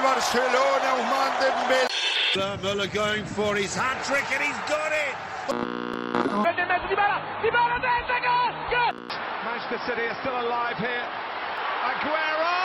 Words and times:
Barcelona, 0.00 0.88
Ousmane 0.96 1.36
Dembélé. 1.40 1.86
Muller 2.62 2.86
going 2.88 3.24
for 3.24 3.56
his 3.56 3.74
hat 3.74 4.02
trick 4.04 4.24
and 4.32 4.42
he's 4.42 4.60
got 4.68 4.92
it. 4.92 5.14
Manchester 9.44 9.80
City 9.86 10.04
are 10.06 10.16
still 10.20 10.38
alive 10.40 10.76
here. 10.78 11.06
Aguero! 11.90 12.56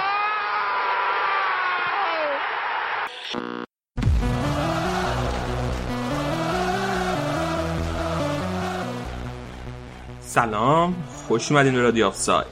سلام 10.20 10.96
خوش 11.28 11.52
اومدین 11.52 11.74
به 11.74 11.82
رادیو 11.82 12.08
آفساید 12.08 12.48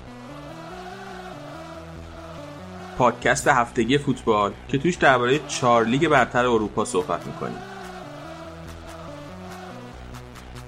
پادکست 2.98 3.48
هفتگی 3.48 3.98
فوتبال 3.98 4.52
که 4.68 4.78
توش 4.78 4.94
درباره 4.94 5.40
چهار 5.48 5.84
لیگ 5.84 6.08
برتر 6.08 6.46
اروپا 6.46 6.84
صحبت 6.84 7.26
می‌کنیم. 7.26 7.58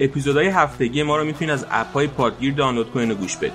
اپیزودهای 0.00 0.48
هفتگی 0.48 1.02
ما 1.02 1.16
رو 1.16 1.24
می‌تونید 1.24 1.50
از 1.50 1.66
app 1.70 1.92
های 1.92 2.06
پادگیر 2.06 2.54
دانلود 2.54 2.90
کنین 2.90 3.10
و 3.10 3.14
گوش 3.14 3.36
بدین. 3.36 3.52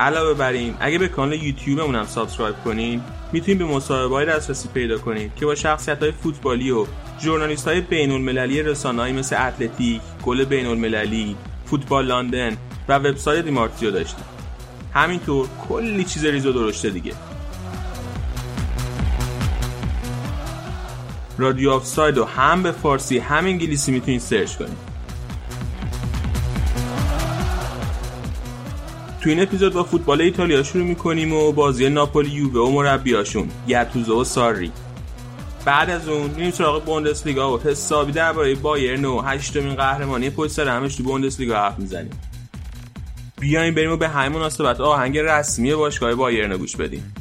علاوه 0.00 0.34
بر 0.34 0.52
این 0.52 0.74
اگه 0.80 0.98
به 0.98 1.08
کانال 1.08 1.42
یوتیوبمون 1.42 1.94
هم 1.94 2.06
subscribe 2.06 2.56
کنین 2.64 3.02
می‌تونید 3.32 3.58
به 3.58 3.64
مصاحبه 3.64 4.24
دسترسی 4.24 4.68
پیدا 4.68 4.98
کنید 4.98 5.34
که 5.36 5.46
با 5.46 5.54
شخصیت 5.54 6.02
های 6.02 6.12
فوتبالی 6.12 6.70
و 6.70 6.86
ژورنالیست 7.20 7.68
های 7.68 7.80
بین 7.80 8.12
المللی 8.12 8.62
رسانه‌ای 8.62 9.12
مثل 9.12 9.46
اتلتیک، 9.46 10.00
گل 10.22 10.44
بین 10.44 10.66
المللی، 10.66 11.36
فوتبال 11.64 12.06
لندن 12.06 12.56
و 12.88 12.98
وبسایت 12.98 13.44
دی 13.44 13.55
مارتزیو 13.55 13.90
داشتیم. 13.90 14.24
همینطور 14.94 15.48
کلی 15.68 16.04
چیز 16.04 16.24
ریز 16.24 16.46
و 16.46 16.52
درشته 16.52 16.90
دیگه. 16.90 17.12
رادیو 21.38 21.70
آف 21.70 21.86
ساید 21.86 22.16
رو 22.16 22.24
هم 22.24 22.62
به 22.62 22.72
فارسی 22.72 23.18
هم 23.18 23.44
انگلیسی 23.44 23.92
می‌تونید 23.92 24.20
سرچ 24.20 24.56
کنید. 24.56 24.96
تو 29.20 29.30
این 29.30 29.42
اپیزود 29.42 29.72
با 29.72 29.84
فوتبال 29.84 30.20
ایتالیا 30.20 30.62
شروع 30.62 30.84
می‌کنیم 30.84 31.32
و 31.32 31.52
بازی 31.52 31.88
ناپولی 31.88 32.30
یووه 32.30 32.60
و 32.60 32.70
مربیاشون 32.70 33.48
گتوزو 33.68 34.20
و 34.20 34.24
ساری 34.24 34.72
بعد 35.64 35.90
از 35.90 36.08
اون 36.08 36.30
میریم 36.30 36.50
سراغ 36.50 36.84
بوندسلیگا 36.84 37.56
و 37.56 37.60
حسابی 37.60 38.12
درباره 38.12 38.54
بایرن 38.54 39.04
و 39.04 39.20
هشتمین 39.20 39.74
قهرمانی 39.74 40.30
پشت 40.30 40.52
سر 40.52 40.68
همش 40.68 40.96
تو 40.96 41.02
بوندسلیگا 41.02 41.56
حرف 41.56 41.78
می‌زنیم 41.78 42.10
بیاین 43.40 43.74
بریم 43.74 43.92
و 43.92 43.96
به 43.96 44.08
همین 44.08 44.38
مناسبت 44.38 44.80
آهنگ 44.80 45.18
رسمی 45.18 45.74
باشگاه 45.74 46.14
بایرن 46.14 46.56
گوش 46.56 46.76
بدیم. 46.76 47.14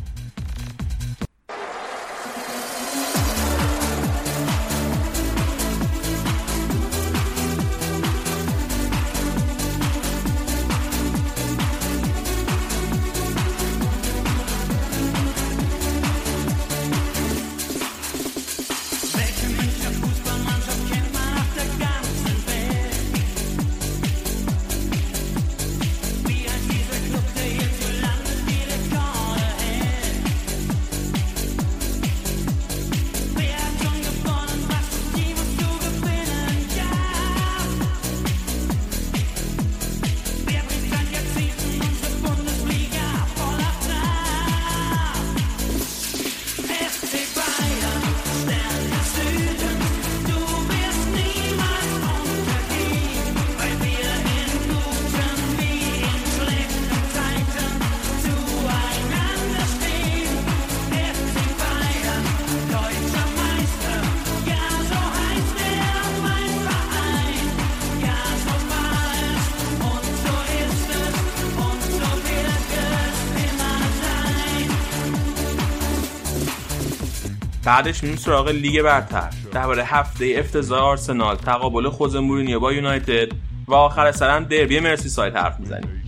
بعدش 77.85 78.03
میریم 78.03 78.17
سراغ 78.17 78.49
لیگ 78.49 78.81
برتر. 78.81 79.29
درباره 79.51 79.83
هفته 79.83 80.35
افتضاح 80.37 80.81
آرسنال 80.81 81.35
تقابل 81.35 81.89
خوز 81.89 82.15
مورینیو 82.15 82.59
با 82.59 82.73
یونایتد 82.73 83.31
و 83.67 83.73
آخر 83.73 84.11
سرم 84.11 84.43
دربی 84.43 84.79
مرسی 84.79 85.09
سایت 85.09 85.35
حرف 85.35 85.59
می‌زنیم. 85.59 86.03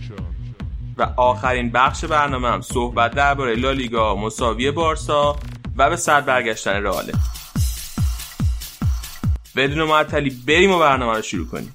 و 0.96 1.02
آخرین 1.16 1.70
بخش 1.70 2.04
برنامه 2.04 2.48
هم 2.48 2.60
صحبت 2.60 3.14
درباره 3.14 3.54
لالیگا 3.54 4.16
مساوی 4.16 4.70
بارسا 4.70 5.36
و 5.76 5.90
به 5.90 5.96
صد 5.96 6.24
برگشتن 6.24 6.82
رئاله 6.82 7.12
بدون 9.56 9.88
معطلی 9.88 10.30
بریم 10.30 10.70
و 10.70 10.78
برنامه 10.78 11.16
رو 11.16 11.22
شروع 11.22 11.46
کنیم. 11.46 11.72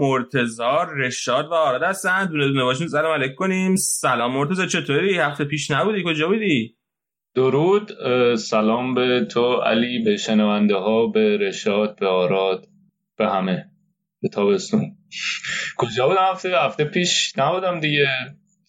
مرتزا 0.00 0.82
رشاد 0.82 1.46
و 1.46 1.54
آراد 1.54 1.82
هستن. 1.82 2.26
دونه 2.26 2.46
دونه 2.48 2.64
باشون 2.64 2.88
سلام 2.88 3.12
علیک 3.12 3.34
کنیم. 3.34 3.76
سلام 3.76 4.32
مرتزا 4.32 4.66
چطوری؟ 4.66 5.18
هفته 5.18 5.44
پیش 5.44 5.70
نبودی؟ 5.70 6.02
کجا 6.06 6.28
بودی؟ 6.28 6.76
درود. 7.34 7.90
سلام 8.36 8.94
به 8.94 9.26
تو 9.30 9.54
علی 9.54 10.04
به 10.04 10.16
شنونده 10.16 10.74
ها 10.74 11.06
به 11.06 11.36
رشاد 11.36 11.98
به 11.98 12.06
آراد 12.06 12.66
به 13.16 13.28
همه. 13.28 13.70
به 14.22 14.28
تابستون. 14.28 14.96
کجا 15.76 16.08
بودم؟ 16.08 16.22
هفته 16.30 16.58
هفته 16.58 16.84
پیش 16.84 17.38
نبودم 17.38 17.80
دیگه. 17.80 18.08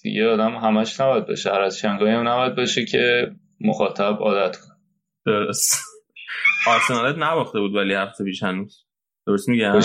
دیگه 0.03 0.28
آدم 0.30 0.56
همش 0.56 1.00
نباید 1.00 1.28
باشه. 1.28 1.52
هر 1.52 1.62
از 1.62 1.80
شنگایی 1.80 2.14
هم 2.14 2.28
نباید 2.28 2.56
باشه 2.56 2.86
که 2.86 3.31
مخاطب 3.59 4.18
عادت 4.20 4.58
کنه. 4.58 4.75
درست. 5.25 5.75
آرسنالت 6.68 7.16
نباخته 7.18 7.59
بود 7.59 7.75
ولی 7.75 7.94
هفته 7.94 8.24
پیش 8.24 8.44
هنوز. 8.44 8.86
درست 9.28 9.50
میگم؟ 9.50 9.80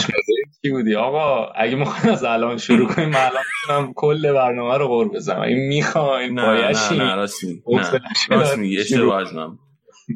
چی 0.66 0.72
بودی؟ 0.72 0.94
آقا 0.94 1.53
اگه 1.54 1.77
می‌خواین 1.77 2.12
از 2.15 2.25
الان 2.25 2.56
شروع 2.56 2.88
کنیم 2.88 3.08
من 3.08 3.17
الان 3.17 3.43
می‌تونم 3.62 3.93
کل 3.96 4.32
برنامه 4.32 4.79
رو 4.79 4.88
قور 4.88 5.08
بزنم. 5.08 5.43
اگه 5.43 5.55
می‌خواین 5.55 6.41
نه 6.41 6.70
نه 6.93 6.99
نه 6.99 7.14
راست 7.14 8.58
میگی. 8.58 8.79
اشتباه 8.79 9.25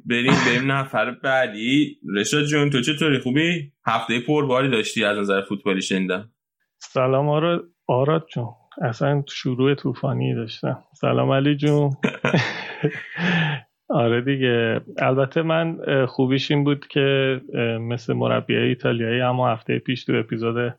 بریم 0.06 0.32
بریم 0.46 0.72
نفر 0.72 1.10
بعدی. 1.10 1.96
رشاد 2.16 2.44
جون 2.44 2.70
تو 2.70 2.80
چطوری؟ 2.80 3.19
خوبی؟ 3.19 3.72
هفته 3.86 4.20
پرباری 4.20 4.70
داشتی 4.70 5.04
از 5.04 5.19
نظر 5.19 5.42
فوتبالی 5.42 5.82
شنیدم. 5.82 6.30
سلام 6.78 7.28
آراد 7.28 7.62
آراد 7.88 8.26
جون. 8.34 8.48
اصلا 8.82 9.22
شروع 9.28 9.75
طوفانی 9.75 10.34
داشتم. 10.34 10.84
سلام 11.00 11.32
علی 11.32 11.56
جون. 11.56 11.90
آره 13.90 14.20
دیگه. 14.20 14.81
البته 14.98 15.42
من 15.42 15.78
خوبیش 16.06 16.50
این 16.50 16.64
بود 16.64 16.87
که 16.87 17.40
مثل 17.81 18.12
مربی 18.12 18.56
ایتالیایی 18.56 19.20
اما 19.20 19.48
هفته 19.48 19.78
پیش 19.78 20.04
تو 20.04 20.12
اپیزود 20.14 20.75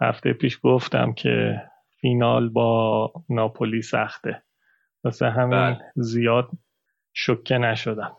هفته 0.00 0.32
پیش 0.32 0.58
گفتم 0.62 1.12
که 1.12 1.62
فینال 2.00 2.48
با 2.48 3.12
ناپولی 3.28 3.82
سخته. 3.82 4.42
واسه 5.04 5.30
همین 5.30 5.76
زیاد 5.96 6.48
شکه 7.12 7.58
نشدم. 7.58 8.12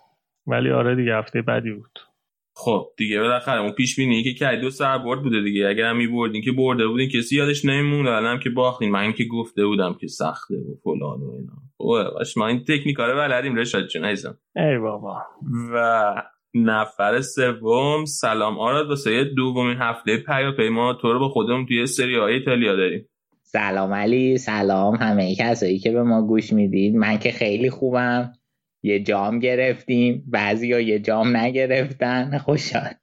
ولی 0.48 0.72
آره 0.72 0.95
دیگه 0.95 1.16
هفته 1.16 1.42
بعدی 1.42 1.72
بود. 1.72 2.00
خب 2.56 2.88
دیگه 2.98 3.20
بالاخره 3.20 3.62
اون 3.62 3.72
پیش 3.72 3.96
بینی 3.96 4.24
که 4.24 4.34
کردی 4.34 4.62
دو 4.62 4.70
سر 4.70 4.98
برد 4.98 5.24
بوده 5.24 5.42
دیگه. 5.42 5.68
اگر 5.68 5.86
هم 5.86 5.98
میبردین 5.98 6.42
که 6.42 6.52
برده 6.52 6.88
بودین 6.88 7.10
کسی 7.10 7.36
یادش 7.36 7.66
نمیمونه 7.66 8.10
الان 8.10 8.40
که 8.40 8.50
باختین. 8.50 8.92
من 8.92 9.14
که 9.14 9.24
گفته 9.24 9.66
بودم 9.66 9.98
که 10.02 10.08
سخته 10.08 10.56
و 10.56 10.76
فلان 10.84 11.22
و 11.22 11.32
اینا. 11.32 11.54
اوه 11.78 12.04
باش 12.14 12.38
ما 12.38 12.48
این 12.48 12.64
تکنیکا 12.64 13.06
رو 13.06 13.18
بلدیم 13.18 13.56
رشاد 13.56 13.88
جون 13.88 14.06
عزیزم. 14.06 14.38
ای 14.56 14.78
بابا. 14.78 15.22
و 15.74 16.16
نفر 16.54 17.22
سوم 17.22 18.06
سلام 18.06 18.60
آراد. 18.60 18.90
واسه 18.90 19.24
دومین 19.24 19.78
هفته 19.78 20.18
پیاپی 20.18 20.70
ما 20.70 20.94
تو 20.94 21.14
رو 21.14 21.20
به 21.20 21.30
خودمون 21.30 21.66
توی 21.66 21.86
سری 21.86 22.16
های 22.16 22.34
ایتالیا 22.34 22.76
داریم. 22.76 23.10
سلام 23.44 23.94
علی 23.94 24.38
سلام 24.38 24.96
همه 24.96 25.36
کسایی 25.36 25.80
که 25.80 25.92
به 25.92 26.04
ما 26.04 26.28
گوش 26.28 26.54
می‌دید. 26.54 26.96
من 26.96 27.18
که 27.18 27.32
خیلی 27.32 27.70
خوبم. 27.70 28.34
یه 28.83 29.03
جام 29.03 29.39
گرفتیم 29.39 30.24
بعضی 30.27 30.74
ها 30.74 30.80
یه 30.80 31.00
جام 31.00 31.38
نگرفتن. 31.38 32.38
خوشحال. 32.38 32.94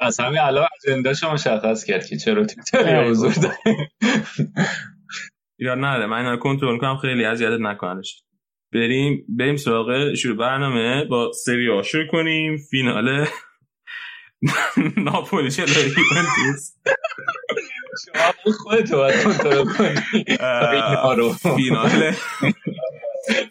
از 0.00 0.20
همین 0.20 0.38
الان 0.38 0.68
اجندهش 0.86 1.24
مشخص 1.24 1.84
کرد 1.84 2.06
که 2.06 2.16
چرا 2.16 2.44
تیم 2.44 2.64
حضور 3.10 3.32
داره 3.34 3.90
یا 5.58 5.74
نه 5.74 6.06
من 6.06 6.16
اینا 6.18 6.36
کنترل 6.36 6.78
کنم 6.78 6.96
خیلی 6.96 7.24
اذیتت 7.24 7.60
نکننش 7.60 8.24
بریم 8.74 9.26
بریم 9.38 9.56
سراغ 9.56 10.14
شروع 10.14 10.36
برنامه. 10.36 11.04
با 11.04 11.32
سری 11.32 11.70
آ 11.70 11.82
شروع 11.82 12.06
کنیم. 12.06 12.56
فینال 12.70 13.26
ناپولی 15.06 15.50
چلو 15.50 15.68
یوونتوس 15.68 16.72
شما 18.04 18.52
خودتو 18.52 18.96
باید 18.96 19.22
کنترل 19.24 19.64
کنی. 19.64 19.94
فینال 21.56 22.12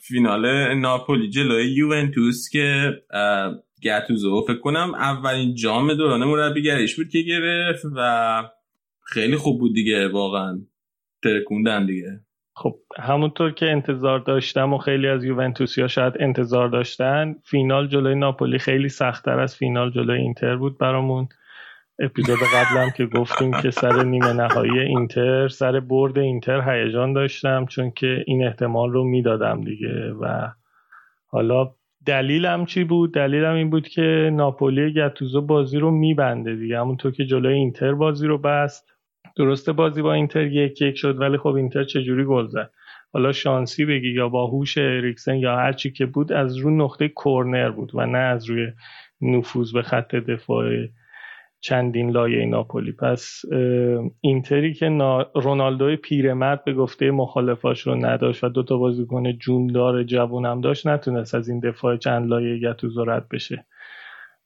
فینال 0.01 0.73
ناپولی 0.73 1.29
جلوی 1.29 1.65
یوونتوس 1.65 2.49
که 2.49 2.93
گتوزو 3.83 4.41
فکر 4.41 4.59
کنم 4.59 4.95
اولین 4.95 5.55
جام 5.55 5.93
دوران 5.93 6.23
مربیگریش 6.23 6.95
بود 6.95 7.09
که 7.09 7.21
گرفت 7.21 7.85
و 7.95 8.43
خیلی 9.05 9.35
خوب 9.35 9.59
بود 9.59 9.73
دیگه 9.73 10.07
واقعا. 10.07 10.59
ترکوندن 11.23 11.85
دیگه. 11.85 12.19
خب 12.55 12.75
همونطور 12.99 13.51
که 13.51 13.65
انتظار 13.65 14.19
داشتم 14.19 14.73
و 14.73 14.77
خیلی 14.77 15.07
از 15.07 15.25
ها 15.77 15.87
شاید 15.87 16.13
انتظار 16.19 16.69
داشتن 16.69 17.35
فینال 17.43 17.87
جلوی 17.87 18.15
ناپولی 18.15 18.59
خیلی 18.59 18.89
سختتر 18.89 19.39
از 19.39 19.55
فینال 19.55 19.91
جلوی 19.91 20.21
اینتر 20.21 20.55
بود 20.55 20.77
برامون. 20.77 21.27
اپیزود 21.99 22.39
قبلم 22.53 22.89
که 22.97 23.05
گفتیم 23.05 23.51
که 23.61 23.71
سر 23.71 24.03
نیمه 24.03 24.33
نهایی 24.33 24.79
اینتر 24.79 25.47
سر 25.47 25.79
برد 25.79 26.17
اینتر 26.17 26.69
هیجان 26.71 27.13
داشتم 27.13 27.65
چون 27.65 27.91
که 27.91 28.23
این 28.27 28.47
احتمال 28.47 28.91
رو 28.91 29.03
می‌دادم 29.03 29.61
دیگه 29.61 30.11
و 30.11 30.47
حالا 31.27 31.73
دلیلم 32.05 32.65
چی 32.65 32.83
بود؟ 32.83 33.13
دلیلم 33.13 33.53
این 33.53 33.69
بود 33.69 33.87
که 33.87 34.29
ناپولی 34.33 34.93
گتوزو 34.93 35.41
بازی 35.41 35.79
رو 35.79 35.91
میبنده 35.91 36.55
دیگه. 36.55 36.79
همونطور 36.79 37.11
که 37.11 37.25
جلوی 37.25 37.53
اینتر 37.53 37.93
بازی 37.93 38.27
رو 38.27 38.37
بست. 38.37 38.93
درسته 39.35 39.71
بازی 39.71 40.01
با 40.01 40.13
اینتر 40.13 40.47
یک 40.47 40.81
یک 40.81 40.95
شد 40.95 41.21
ولی 41.21 41.37
خب 41.37 41.47
اینتر 41.47 41.83
چجوری 41.83 42.25
گل 42.25 42.47
زد؟ 42.47 42.71
حالا 43.13 43.31
شانسی 43.31 43.85
بگی 43.85 44.09
یا 44.09 44.29
با 44.29 44.47
هوش 44.47 44.77
اریکسن 44.77 45.35
یا 45.35 45.55
هر 45.55 45.73
چی 45.73 45.91
که 45.91 46.05
بود 46.05 46.31
از 46.33 46.57
روی 46.57 46.75
نقطه 46.75 47.07
کورنر 47.07 47.69
بود 47.69 47.91
و 47.93 48.05
نه 48.05 48.17
از 48.17 48.49
روی 48.49 48.67
نفوذ 49.21 49.73
به 49.73 49.81
خط 49.81 50.15
دفاع 50.15 50.65
چندین 51.59 52.09
لایه 52.09 52.45
ناپولی. 52.45 52.91
پس 52.91 53.41
اینتری 54.21 54.73
که 54.73 54.85
رونالدوی 55.35 55.95
پیرمرد 55.95 56.63
به 56.63 56.73
گفته 56.73 57.11
مخالفاش 57.11 57.81
رو 57.81 57.95
نداشت 58.05 58.43
و 58.43 58.49
دوتا 58.49 58.77
بازیکن 58.77 59.31
جوندار 59.31 60.03
جوونم 60.03 60.61
داشت 60.61 60.87
نتونست 60.87 61.35
از 61.35 61.49
این 61.49 61.59
دفاع 61.59 61.97
چند 61.97 62.29
لایه 62.29 62.59
گتوزو 62.59 63.05
رد 63.05 63.29
بشه. 63.29 63.65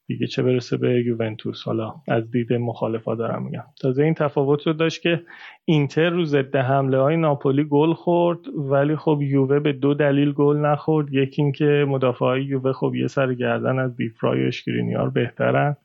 دیگه 0.06 0.26
چه 0.26 0.42
برسه 0.42 0.76
به 0.76 1.04
یوونتوس؟ 1.06 1.62
حالا 1.62 1.94
از 2.08 2.30
دید 2.30 2.52
مخالفا 2.52 3.14
دارم 3.14 3.42
میگم. 3.42 3.64
تازه 3.80 4.02
این 4.02 4.14
تفاوت 4.14 4.66
رو 4.66 4.72
داشت 4.72 5.02
که 5.02 5.22
اینتر 5.64 6.10
رو 6.10 6.24
ضد 6.24 6.56
حمله 6.56 6.98
های 6.98 7.16
ناپولی 7.16 7.64
گل 7.64 7.92
خورد 7.92 8.38
ولی 8.54 8.96
خب 8.96 9.18
یووه 9.22 9.60
به 9.60 9.72
دو 9.72 9.94
دلیل 9.94 10.32
گل 10.32 10.56
نخورد. 10.56 11.14
یکی 11.14 11.42
اینکه 11.42 11.84
مدافع 11.88 12.24
های 12.24 12.44
یووه 12.44 12.72
خب 12.72 12.94
یه 12.94 13.06
سر 13.06 13.34
گردن 13.34 13.78
از 13.78 13.96
بیفرای 13.96 14.44
و 14.44 14.46
اشکرینیار 14.46 15.10
بهترن. 15.10 15.76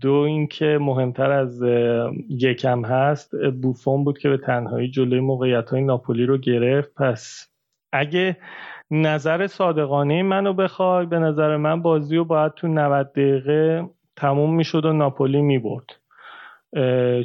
دو 0.00 0.12
اینکه 0.12 0.78
مهمتر 0.80 1.30
از 1.30 1.62
یکم 2.28 2.84
هست 2.84 3.30
بوفون 3.62 4.04
بود 4.04 4.18
که 4.18 4.28
به 4.28 4.36
تنهایی 4.36 4.90
جلوی 4.90 5.20
موقعیت 5.20 5.70
های 5.70 5.82
ناپولی 5.82 6.26
رو 6.26 6.38
گرفت. 6.38 6.94
پس 6.94 7.48
اگه 7.92 8.36
نظر 8.90 9.46
صادقانه 9.46 10.22
منو 10.22 10.52
بخوای 10.52 11.06
به 11.06 11.18
نظر 11.18 11.56
من 11.56 11.82
بازی 11.82 12.16
رو 12.16 12.24
باید 12.24 12.54
تو 12.54 12.68
90 12.68 13.12
دقیقه 13.12 13.90
تموم 14.16 14.54
می‌شد 14.54 14.84
و 14.84 14.92
ناپولی 14.92 15.42
می‌برد. 15.42 15.99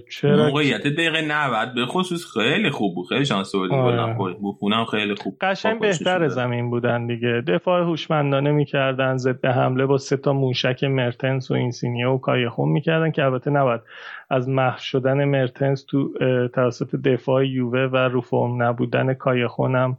چرا 0.10 0.46
موقعیت 0.46 0.88
دقیقه 0.88 1.22
90 1.22 1.76
به 1.76 1.86
خصوص 1.86 2.26
خیلی 2.34 2.70
خوب 2.70 2.96
بود. 2.96 3.08
خیلی 3.08 3.26
شانس 3.26 3.56
آوردیم 3.56 3.78
آره. 3.78 4.34
بوفونم 4.34 4.86
خیلی 4.86 5.16
خوب. 5.16 5.38
قشنگ 5.42 5.82
بهتر 5.82 6.28
زمین 6.28 6.70
بودن 6.70 7.08
دیگه. 7.08 7.44
دفاع 7.48 7.84
هوشمندانه 7.84 8.52
می‌کردن 8.52 9.18
ضد 9.18 9.46
حمله 9.46 9.86
با 9.86 9.98
سه 9.98 10.18
تا 10.18 10.34
موشک 10.34 10.84
مرتنس 10.84 11.52
و 11.52 11.54
اینسینیو 11.54 12.10
و 12.10 12.18
کایخون 12.18 12.70
می‌کردن 12.70 13.12
که 13.12 13.24
البته 13.24 13.52
نباید 13.52 13.82
از 14.30 14.50
محو 14.50 14.80
شدن 14.80 15.24
مرتنس 15.26 15.84
تو 15.84 16.14
توسط 16.54 16.96
دفاع 16.96 17.48
یووه 17.48 17.80
و 17.80 17.98
رو 17.98 18.22
فرم 18.22 18.64
نبودن 18.64 19.14
کایخون 19.14 19.76
هم 19.76 19.98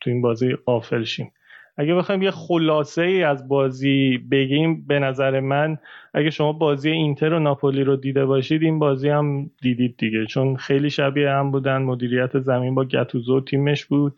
تو 0.00 0.10
این 0.10 0.22
بازی 0.22 0.54
قافل 0.66 1.04
شیم. 1.04 1.32
اگه 1.76 1.94
بخوایم 1.94 2.22
یه 2.22 2.30
خلاصه 2.30 3.02
ای 3.02 3.22
از 3.22 3.48
بازی 3.48 4.18
بگیم 4.30 4.86
به 4.86 4.98
نظر 4.98 5.40
من 5.40 5.78
اگه 6.14 6.30
شما 6.30 6.52
بازی 6.52 6.90
اینتر 6.90 7.32
و 7.32 7.38
ناپولی 7.38 7.84
رو 7.84 7.96
دیده 7.96 8.26
باشید 8.26 8.62
این 8.62 8.78
بازی 8.78 9.08
هم 9.08 9.50
دیدید 9.62 9.96
دیگه. 9.98 10.26
چون 10.26 10.56
خیلی 10.56 10.90
شبیه 10.90 11.30
هم 11.30 11.50
بودن. 11.50 11.82
مدیریت 11.82 12.38
زمین 12.38 12.74
با 12.74 12.84
گتوزو 12.84 13.40
تیمش 13.40 13.84
بود. 13.84 14.14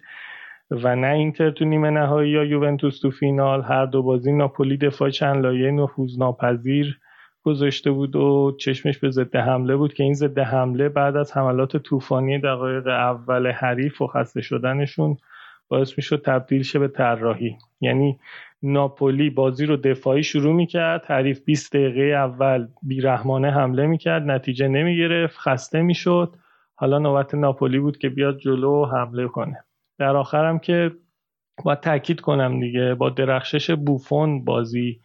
و 0.70 0.96
نه 0.96 1.06
اینتر 1.06 1.50
تو 1.50 1.64
نیمه 1.64 1.90
نهایی 1.90 2.30
یا 2.30 2.44
یوونتوس 2.44 3.00
تو 3.00 3.10
فینال. 3.10 3.62
هر 3.62 3.86
دو 3.86 4.02
بازی 4.02 4.32
ناپولی 4.32 4.76
دفاع 4.76 5.10
چند 5.10 5.42
لایه 5.42 5.70
نفوذ 5.70 6.18
ناپذیر 6.18 6.98
گذاشته 7.44 7.90
بود 7.90 8.16
و 8.16 8.56
چشمش 8.60 8.98
به 8.98 9.10
ضد 9.10 9.36
حمله 9.36 9.76
بود 9.76 9.94
که 9.94 10.02
این 10.02 10.14
ضد 10.14 10.38
حمله 10.38 10.88
بعد 10.88 11.16
از 11.16 11.36
حملات 11.36 11.76
طوفانی 11.76 12.38
دقایق 12.38 12.86
اول 12.86 13.50
حریف 13.50 14.02
و 14.02 14.06
خسته 14.06 14.40
شدنشون 14.40 15.16
باعث 15.68 15.98
می‌شد 15.98 16.22
تبدیل 16.26 16.62
شه 16.62 16.78
به 16.78 16.88
طراحی. 16.88 17.56
یعنی 17.80 18.18
ناپولی 18.62 19.30
بازی 19.30 19.66
رو 19.66 19.76
دفاعی 19.76 20.22
شروع 20.22 20.54
می‌کرد 20.54 21.04
حریف 21.06 21.40
20 21.44 21.76
دقیقه 21.76 22.00
اول 22.02 22.66
بیرحمانه 22.82 23.50
حمله 23.50 23.86
می‌کرد 23.86 24.22
نتیجه 24.30 24.68
نمی‌گرفت 24.68 25.38
خسته 25.38 25.82
می‌شد. 25.82 26.36
حالا 26.74 26.98
نوبت 26.98 27.34
ناپولی 27.34 27.78
بود 27.78 27.98
که 27.98 28.08
بیاد 28.08 28.38
جلو 28.38 28.82
و 28.82 28.86
حمله 28.86 29.28
کنه. 29.28 29.64
در 29.98 30.16
آخرم 30.16 30.58
که 30.58 30.90
باید 31.64 31.80
تاکید 31.80 32.20
کنم 32.20 32.60
دیگه 32.60 32.94
با 32.94 33.10
درخشش 33.10 33.70
بوفون 33.70 34.44
بازی 34.44 35.00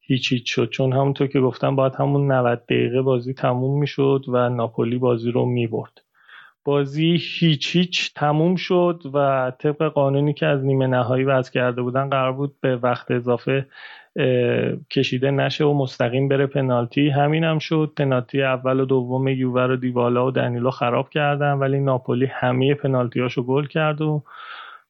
هیچ 0.00 0.32
هیچ 0.32 0.54
شد. 0.54 0.68
چون 0.70 0.92
همونطور 0.92 1.26
که 1.26 1.40
گفتم 1.40 1.76
باید 1.76 1.94
همون 1.94 2.32
90 2.32 2.64
دقیقه 2.64 3.02
بازی 3.02 3.34
تموم 3.34 3.80
می‌شد 3.80 4.24
و 4.28 4.48
ناپولی 4.48 4.98
بازی 4.98 5.30
رو 5.30 5.46
می‌برد. 5.46 5.92
بازی 6.64 7.20
هیچ 7.20 7.76
هیچ 7.76 8.14
تموم 8.14 8.56
شد 8.56 9.02
و 9.14 9.52
طبق 9.58 9.82
قانونی 9.82 10.34
که 10.34 10.46
از 10.46 10.64
نیمه 10.64 10.86
نهایی 10.86 11.24
وضع 11.24 11.52
کرده 11.52 11.82
بودن 11.82 12.08
قرار 12.08 12.32
بود 12.32 12.60
به 12.60 12.76
وقت 12.76 13.10
اضافه 13.10 13.66
کشیده 14.90 15.30
نشه 15.30 15.64
و 15.64 15.74
مستقیم 15.74 16.28
بره 16.28 16.46
پنالتی. 16.46 17.08
همین 17.08 17.44
هم 17.44 17.58
شد. 17.58 17.92
پنالتی 17.96 18.42
اول 18.42 18.80
و 18.80 18.84
دوم 18.84 19.28
یوور 19.28 19.70
و 19.70 19.76
دیوالا 19.76 20.26
و 20.26 20.30
دنیلو 20.30 20.70
خراب 20.70 21.10
کردن 21.10 21.52
ولی 21.52 21.80
ناپولی 21.80 22.26
همه 22.26 22.74
پنالتیاشو 22.74 23.42
گل 23.42 23.66
کرد 23.66 24.00
و 24.00 24.22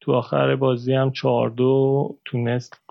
تو 0.01 0.13
آخر 0.13 0.57
بازی 0.57 0.95
هم 0.95 1.11
چهار 1.11 1.51
دو 1.51 2.09
تونست 2.25 2.83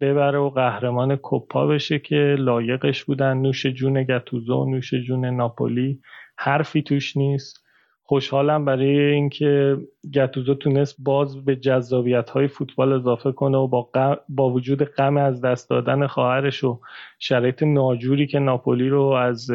ببره 0.00 0.38
و 0.38 0.50
قهرمان 0.50 1.16
کوپا 1.16 1.66
بشه 1.66 1.98
که 1.98 2.36
لایقش 2.38 3.04
بودن. 3.04 3.36
نوش 3.36 3.66
جون 3.66 4.02
گتوزو 4.02 4.64
نوش 4.64 4.94
جون 4.94 5.24
ناپولی 5.24 6.00
حرفی 6.36 6.82
توش 6.82 7.16
نیست. 7.16 7.63
خوشحالم 8.06 8.64
برای 8.64 8.98
اینکه 9.00 9.76
گتوزو 10.14 10.54
تونست 10.54 10.96
باز 10.98 11.44
به 11.44 11.56
جذابیت 11.56 12.30
های 12.30 12.48
فوتبال 12.48 12.92
اضافه 12.92 13.32
کنه 13.32 13.58
و 13.58 13.66
با, 13.66 13.90
با 14.28 14.50
وجود 14.50 14.84
غم 14.84 15.16
از 15.16 15.40
دست 15.40 15.70
دادن 15.70 16.06
خواهرش 16.06 16.64
و 16.64 16.80
شرایط 17.18 17.62
ناجوری 17.62 18.26
که 18.26 18.38
ناپولی 18.38 18.88
رو 18.88 19.02
از 19.02 19.50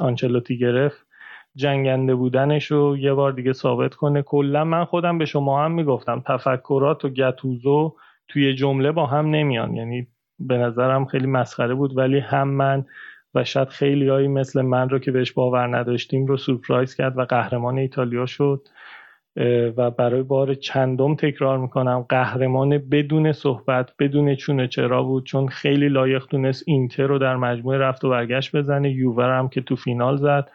آنچلوتی 0.00 0.58
گرفت 0.58 1.06
جنگنده 1.56 2.14
بودنش 2.14 2.70
رو 2.70 2.96
یه 2.96 3.14
بار 3.14 3.32
دیگه 3.32 3.52
ثابت 3.52 3.94
کنه. 3.94 4.22
کلا 4.22 4.64
من 4.64 4.84
خودم 4.84 5.18
به 5.18 5.24
شما 5.24 5.64
هم 5.64 5.72
می‌گفتم 5.72 6.22
تفکرات 6.26 7.04
و 7.04 7.08
گتوزو 7.08 7.94
توی 8.28 8.54
جمله 8.54 8.92
با 8.92 9.06
هم 9.06 9.30
نمیان. 9.30 9.74
یعنی 9.74 10.06
به 10.38 10.58
نظرم 10.58 11.04
خیلی 11.04 11.26
مسخره 11.26 11.74
بود 11.74 11.96
ولی 11.96 12.18
هم 12.18 12.48
من 12.48 12.84
و 13.34 13.44
شاید 13.44 13.68
خیلی 13.68 14.08
هایی 14.08 14.28
مثل 14.28 14.62
من 14.62 14.88
رو 14.88 14.98
که 14.98 15.10
بهش 15.10 15.32
باور 15.32 15.76
نداشتیم 15.76 16.26
رو 16.26 16.36
سورپرایز 16.36 16.94
کرد 16.94 17.18
و 17.18 17.24
قهرمان 17.24 17.78
ایتالیا 17.78 18.26
شد. 18.26 18.68
و 19.76 19.90
برای 19.90 20.22
بار 20.22 20.54
چندم 20.54 21.14
تکرار 21.14 21.58
می‌کنم 21.58 22.06
قهرمان 22.08 22.78
بدون 22.78 23.32
صحبت 23.32 23.90
بدون 23.98 24.34
چونه 24.34 24.68
چرا 24.68 25.02
بود؟ 25.02 25.26
چون 25.26 25.48
خیلی 25.48 25.88
لایق 25.88 26.26
تونست 26.26 26.64
اینتر 26.66 27.06
رو 27.06 27.18
در 27.18 27.36
مجموعه 27.36 27.78
رفت 27.78 28.04
و 28.04 28.10
برگشت 28.10 28.56
بزنه. 28.56 28.90
یوور 28.90 29.38
هم 29.38 29.48
که 29.48 29.60
تو 29.60 29.76
فینال 29.76 30.16
زد. 30.16 30.50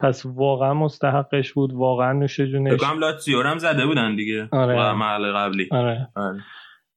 پس 0.00 0.22
واقعا 0.26 0.74
مستحقش 0.74 1.52
بود. 1.52 1.72
واقعا 1.72 2.12
نوش 2.12 2.40
جونش. 2.40 2.82
هم 2.82 3.00
هم 3.46 3.58
زده 3.58 3.86
بودن 3.86 4.16
دیگه. 4.16 4.48
آره. 4.52 4.74
قبلی. 5.32 5.68
آره. 5.70 6.08
آره. 6.16 6.40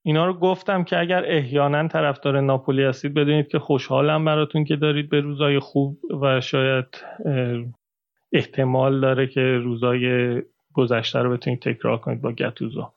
اینا 0.04 0.26
رو 0.26 0.34
گفتم 0.34 0.84
که 0.84 1.00
اگر 1.00 1.24
احیانا 1.28 1.88
طرفدار 1.88 2.42
ناپولی 2.42 2.84
هستید 2.84 3.14
بدونید 3.14 3.48
که 3.48 3.60
خوشحالم 3.60 4.26
براتون 4.26 4.66
که 4.66 4.76
دارید 4.76 5.10
به 5.10 5.20
روزای 5.20 5.60
خوب 5.60 6.00
و 6.22 6.42
شاید 6.42 7.04
احتمال 8.32 9.02
داره 9.02 9.28
که 9.28 9.42
روزای 9.42 10.42
گذشته 10.74 11.20
رو 11.20 11.38
بتونید 11.38 11.60
تکرار 11.60 11.98
کنید 11.98 12.22
با 12.22 12.32
گتوزو 12.32 12.92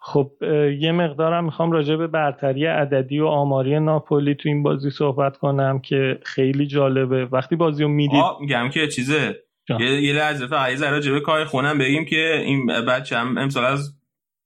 خب 0.00 0.30
یه 0.78 0.92
مقدارم 0.92 1.44
می‌خوام 1.44 1.72
راجع 1.72 1.96
به 1.96 2.06
برتری 2.06 2.66
عددی 2.66 3.20
و 3.20 3.26
آماری 3.26 3.80
ناپولی 3.80 4.34
تو 4.34 4.48
این 4.48 4.62
بازی 4.62 4.90
صحبت 4.90 5.36
کنم 5.36 5.78
که 5.78 6.18
خیلی 6.22 6.66
جالبه. 6.66 7.24
وقتی 7.24 7.56
بازی 7.56 7.82
رو 7.82 7.88
می‌دید 7.88 8.24
میگم 8.40 8.68
که 8.68 8.88
چیزه. 8.88 9.36
یه, 9.80 10.02
یه 10.02 10.12
لحظه 10.12 10.46
فقط 10.46 10.70
یه 10.70 10.76
ذره 10.76 11.00
جبه 11.00 11.20
کار 11.20 11.44
خونم 11.44 11.78
بگیم 11.78 12.04
که 12.04 12.42
این 12.44 12.66
بچه 12.66 13.18
هم 13.18 13.38
امسال 13.38 13.64
از 13.64 13.98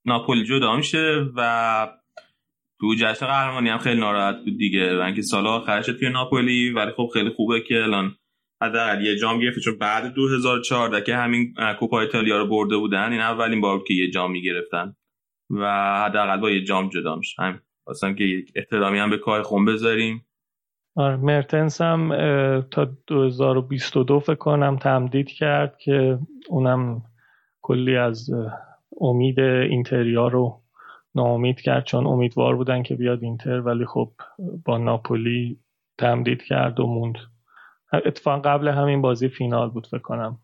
ناپولی 0.05 0.45
جدا 0.45 0.75
میشه 0.75 1.25
و 1.35 1.87
تو 2.79 2.95
جشن 2.99 3.25
قهرمانی 3.25 3.69
هم 3.69 3.77
خیلی 3.77 3.99
ناراحت 3.99 4.35
بود 4.45 4.57
دیگه 4.57 4.97
و 4.97 5.01
اینکه 5.01 5.21
سال 5.21 5.47
آخرش 5.47 5.85
توی 5.85 6.09
ناپولی 6.09 6.69
ولی 6.69 6.91
خب 6.91 7.09
خیلی 7.13 7.29
خوبه 7.29 7.61
که 7.61 7.83
الان 7.83 8.15
حداقل 8.61 9.05
یه 9.05 9.15
جام 9.15 9.39
گرفته. 9.39 9.61
چون 9.61 9.77
بعد 9.77 10.13
2014 10.13 11.01
که 11.01 11.15
همین 11.15 11.53
کوپا 11.79 12.01
ایتالیا 12.01 12.37
رو 12.37 12.47
برده 12.47 12.77
بودن 12.77 13.11
این 13.11 13.21
اولین 13.21 13.61
بار 13.61 13.83
که 13.83 13.93
یه 13.93 14.09
جام 14.09 14.31
می‌گرفتن 14.31 14.95
و 15.49 15.65
حداقل 16.05 16.37
با 16.37 16.49
یه 16.49 16.63
جام 16.63 16.89
جدا 16.89 17.15
میشه 17.15 17.43
همین. 17.43 17.59
واسه 17.87 18.13
که 18.13 18.23
یک 18.23 18.51
احترامی 18.55 18.99
هم 18.99 19.09
به 19.09 19.17
کار 19.17 19.41
خون 19.41 19.65
بذاریم. 19.65 20.25
آره 20.95 21.15
مرتنس 21.15 21.81
هم 21.81 22.09
تا 22.71 22.87
2022 23.07 24.19
فکر 24.19 24.35
کنم 24.35 24.77
تمدید 24.77 25.27
کرد 25.27 25.77
که 25.77 26.19
اونم 26.49 27.01
کلی 27.61 27.97
از 27.97 28.29
امید 29.01 29.39
اینتریا 29.39 30.27
رو 30.27 30.58
ناامید 31.15 31.61
کرد 31.61 31.83
چون 31.83 32.07
امیدوار 32.07 32.55
بودن 32.55 32.83
که 32.83 32.95
بیاد 32.95 33.23
اینتر 33.23 33.61
ولی 33.61 33.85
خب 33.85 34.11
با 34.65 34.77
ناپولی 34.77 35.59
تمدید 35.97 36.43
کرد 36.43 36.79
و 36.79 36.87
موند. 36.87 37.17
اتفاقا 37.93 38.39
قبل 38.39 38.67
همین 38.67 39.01
بازی 39.01 39.29
فینال 39.29 39.69
بود 39.69 39.87
فکر 39.87 39.99
کنم. 39.99 40.39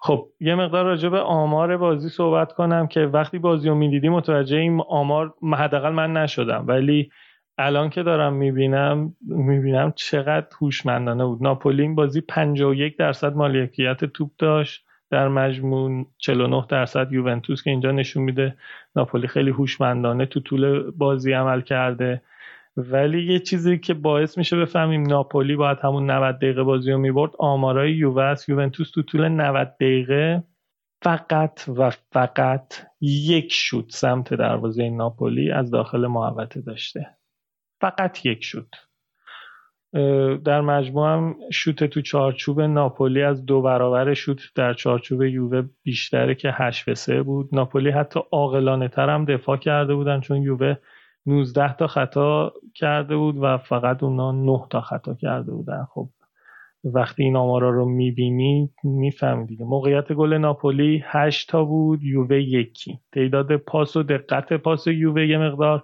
خب 0.00 0.28
یه 0.40 0.54
مقدار 0.54 0.84
راجع 0.84 1.08
به 1.08 1.20
آمار 1.20 1.76
بازی 1.76 2.08
صحبت 2.08 2.52
کنم 2.52 2.86
که 2.86 3.00
وقتی 3.00 3.38
بازی 3.38 3.68
رو 3.68 3.74
می‌دیدی 3.74 4.08
متوجه 4.08 4.56
این 4.56 4.80
آمار 4.88 5.34
حداقل 5.54 5.90
من 5.90 6.12
نشدم 6.12 6.64
ولی 6.68 7.10
الان 7.58 7.90
که 7.90 8.02
دارم 8.02 8.32
می‌بینم 8.32 9.16
می‌بینم 9.20 9.92
چقدر 9.96 10.46
هوشمندانه 10.60 11.24
بود. 11.24 11.42
ناپولی 11.42 11.82
این 11.82 11.94
بازی 11.94 12.20
51 12.20 12.96
درصد 12.96 13.34
مالکیت 13.34 14.04
توپ 14.04 14.30
داشت. 14.38 14.86
در 15.10 15.28
مجموع 15.28 16.06
49 16.18 16.66
درصد 16.68 17.12
یوونتوس 17.12 17.62
که 17.62 17.70
اینجا 17.70 17.90
نشون 17.90 18.22
میده 18.22 18.56
ناپولی 18.96 19.28
خیلی 19.28 19.50
هوشمندانه 19.50 20.26
تو 20.26 20.40
طول 20.40 20.90
بازی 20.90 21.32
عمل 21.32 21.60
کرده. 21.60 22.22
ولی 22.76 23.32
یه 23.32 23.38
چیزی 23.38 23.78
که 23.78 23.94
باعث 23.94 24.38
میشه 24.38 24.56
بفهمیم 24.56 25.02
ناپولی 25.02 25.56
باید 25.56 25.78
همون 25.82 26.10
90 26.10 26.36
دقیقه 26.36 26.62
بازی 26.62 26.92
رو 26.92 26.98
می‌برد 26.98 27.32
آمارای 27.38 27.92
یووه 27.92 28.34
یوونتوس 28.48 28.90
تو 28.90 29.02
طول 29.02 29.28
90 29.28 29.76
دقیقه 29.80 30.44
فقط 31.02 31.68
و 31.68 31.90
فقط 31.90 32.74
یک 33.00 33.52
شوت 33.52 33.90
سمت 33.90 34.34
دروازه 34.34 34.90
ناپولی 34.90 35.50
از 35.50 35.70
داخل 35.70 36.06
محوطه 36.06 36.60
داشته. 36.60 37.16
فقط 37.80 38.26
یک 38.26 38.44
شوت. 38.44 38.89
در 40.44 40.60
مجموع 40.60 41.08
هم 41.08 41.36
شوت 41.52 41.84
تو 41.84 42.00
چارچوب 42.00 42.60
ناپولی 42.60 43.22
از 43.22 43.46
دو 43.46 43.62
برابر 43.62 44.14
شوت 44.14 44.40
در 44.54 44.74
چارچوب 44.74 45.22
یووه 45.22 45.62
بیشتره 45.82 46.34
که 46.34 46.50
8 46.52 46.84
به 46.84 46.94
3 46.94 47.22
بود. 47.22 47.48
ناپولی 47.52 47.90
حتی 47.90 48.20
عاقلانه 48.32 48.88
تر 48.88 49.10
هم 49.10 49.24
دفاع 49.24 49.56
کرده 49.56 49.94
بودن 49.94 50.20
چون 50.20 50.42
یووه 50.42 50.76
19 51.26 51.72
تا 51.76 51.86
خطا 51.86 52.52
کرده 52.74 53.16
بود 53.16 53.36
و 53.40 53.58
فقط 53.58 54.02
اونا 54.02 54.32
9 54.32 54.66
تا 54.70 54.80
خطا 54.80 55.14
کرده 55.14 55.52
بودن. 55.52 55.86
خب 55.94 56.08
وقتی 56.84 57.22
این 57.22 57.36
آمارا 57.36 57.70
رو 57.70 57.84
می‌بینی 57.84 58.70
می‌فهمی 58.84 59.46
دیگه. 59.46 59.64
موقعیت 59.64 60.12
گل 60.12 60.34
ناپولی 60.34 61.04
8 61.06 61.48
تا 61.50 61.64
بود 61.64 62.02
یووه 62.02 62.36
یکی. 62.40 62.98
تعداد 63.12 63.56
پاس 63.56 63.96
و 63.96 64.02
دقت 64.02 64.52
پاس 64.52 64.86
یووه 64.86 65.26
یه 65.26 65.38
مقدار 65.38 65.82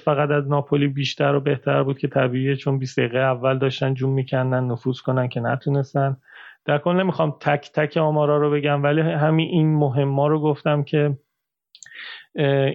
فقط 0.00 0.30
از 0.30 0.48
ناپولی 0.48 0.88
بیشتر 0.88 1.34
و 1.34 1.40
بهتر 1.40 1.82
بود 1.82 1.98
که 1.98 2.08
طبیعیه 2.08 2.56
چون 2.56 2.78
20 2.78 2.98
دقیقه 2.98 3.18
اول 3.18 3.58
داشتن 3.58 3.94
جون 3.94 4.10
میکندن 4.10 4.64
نفوذ 4.64 5.00
کنن 5.00 5.28
که 5.28 5.40
نتونستن. 5.40 6.16
در 6.64 6.78
کل 6.78 6.92
نمی‌خوام 6.96 7.36
تک 7.40 7.70
تک 7.74 7.96
آمارا 7.96 8.38
رو 8.38 8.50
بگم 8.50 8.82
ولی 8.82 9.00
همین 9.00 9.48
این 9.48 9.74
مهما 9.76 10.28
رو 10.28 10.40
گفتم 10.40 10.82
که 10.82 11.18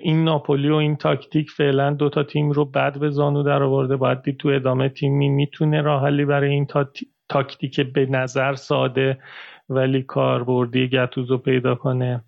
این 0.02 0.24
ناپولی 0.24 0.70
و 0.70 0.76
این 0.76 0.96
تاکتیک 0.96 1.52
فعلا 1.52 1.94
دو 1.94 2.10
تا 2.10 2.24
تیم 2.24 2.52
رو 2.52 2.66
بد 2.66 3.00
به 3.00 3.10
زانو 3.10 3.44
در 3.44 3.64
آورده 3.64 3.96
باید 3.96 4.22
دید 4.22 4.38
تو 4.38 4.50
ادامه 4.50 4.90
تیمی 4.90 5.30
می‌تونه 5.30 5.82
راه 5.82 6.26
برای 6.26 6.50
این 6.50 6.66
تا 6.66 6.90
تاکتیک 7.34 7.80
به 7.80 8.06
نظر 8.06 8.56
ساده 8.56 9.18
ولی 9.70 10.04
کاربردی 10.04 10.88
گتوزو 10.88 11.38
پیدا 11.38 11.76
کنه. 11.76 12.22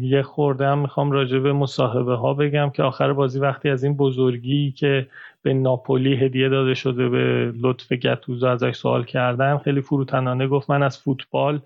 یه 0.00 0.22
خورده 0.22 0.66
هم 0.66 0.78
می‌خوام 0.78 1.10
راجع 1.10 1.38
به 1.38 1.52
مصاحبه 1.52 2.14
ها 2.14 2.34
بگم 2.34 2.70
که 2.70 2.82
آخر 2.82 3.12
بازی 3.12 3.40
وقتی 3.40 3.70
از 3.70 3.84
این 3.84 3.96
بزرگی 3.96 4.72
که 4.72 5.06
به 5.42 5.54
ناپولی 5.54 6.16
هدیه 6.16 6.48
داده 6.48 6.74
شده 6.74 7.08
به 7.08 7.52
لطف 7.60 7.92
گتوزو 7.92 8.46
ازش 8.46 8.76
سوال 8.76 9.04
کردن 9.04 9.58
خیلی 9.58 9.80
فروتنانه 9.80 10.46
گفت 10.46 10.70
من 10.70 10.82
از 10.82 10.98
فوتبال 10.98 11.60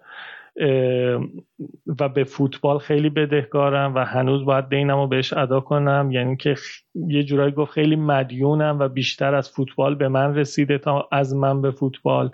و 2.00 2.08
به 2.08 2.24
فوتبال 2.24 2.78
خیلی 2.78 3.10
بدهکارم 3.10 3.94
و 3.94 3.98
هنوز 4.04 4.44
باید 4.44 4.68
دینم 4.68 4.96
رو 4.96 5.06
بهش 5.06 5.32
ادا 5.32 5.60
کنم. 5.60 6.08
یعنی 6.12 6.36
که 6.36 6.54
یه 6.94 7.22
جورایی 7.22 7.52
گفت 7.52 7.72
خیلی 7.72 7.96
مدیونم 7.96 8.78
و 8.78 8.88
بیشتر 8.88 9.34
از 9.34 9.50
فوتبال 9.50 9.94
به 9.94 10.08
من 10.08 10.34
رسیده 10.34 10.78
تا 10.78 11.08
از 11.12 11.34
من 11.34 11.62
به 11.62 11.70
فوتبال. 11.70 12.30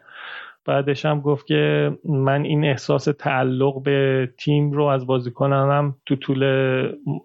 بعدش 0.66 1.07
هم 1.07 1.21
گفت 1.21 1.47
که 1.47 1.93
من 2.04 2.45
این 2.45 2.64
احساس 2.64 3.04
تعلق 3.04 3.83
به 3.83 4.28
تیم 4.38 4.73
رو 4.73 4.85
از 4.85 5.07
بازیکنانم 5.07 5.97
تو 6.07 6.16
طول 6.16 6.45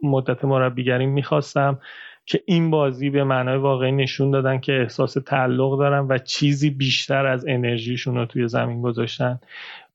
مدت 0.03 0.45
مربیگری 0.45 1.05
می‌خواستم 1.05 1.79
که 2.25 2.41
این 2.45 2.69
بازی 2.69 3.09
به 3.09 3.23
معنای 3.23 3.57
واقعی 3.57 3.91
نشون 3.91 4.31
دادن 4.31 4.59
که 4.59 4.81
احساس 4.81 5.13
تعلق 5.13 5.79
دارن 5.79 6.05
و 6.09 6.17
چیزی 6.17 6.69
بیشتر 6.69 7.25
از 7.25 7.45
انرژیشون 7.47 8.15
رو 8.15 8.25
توی 8.25 8.47
زمین 8.47 8.81
گذاشتن. 8.81 9.39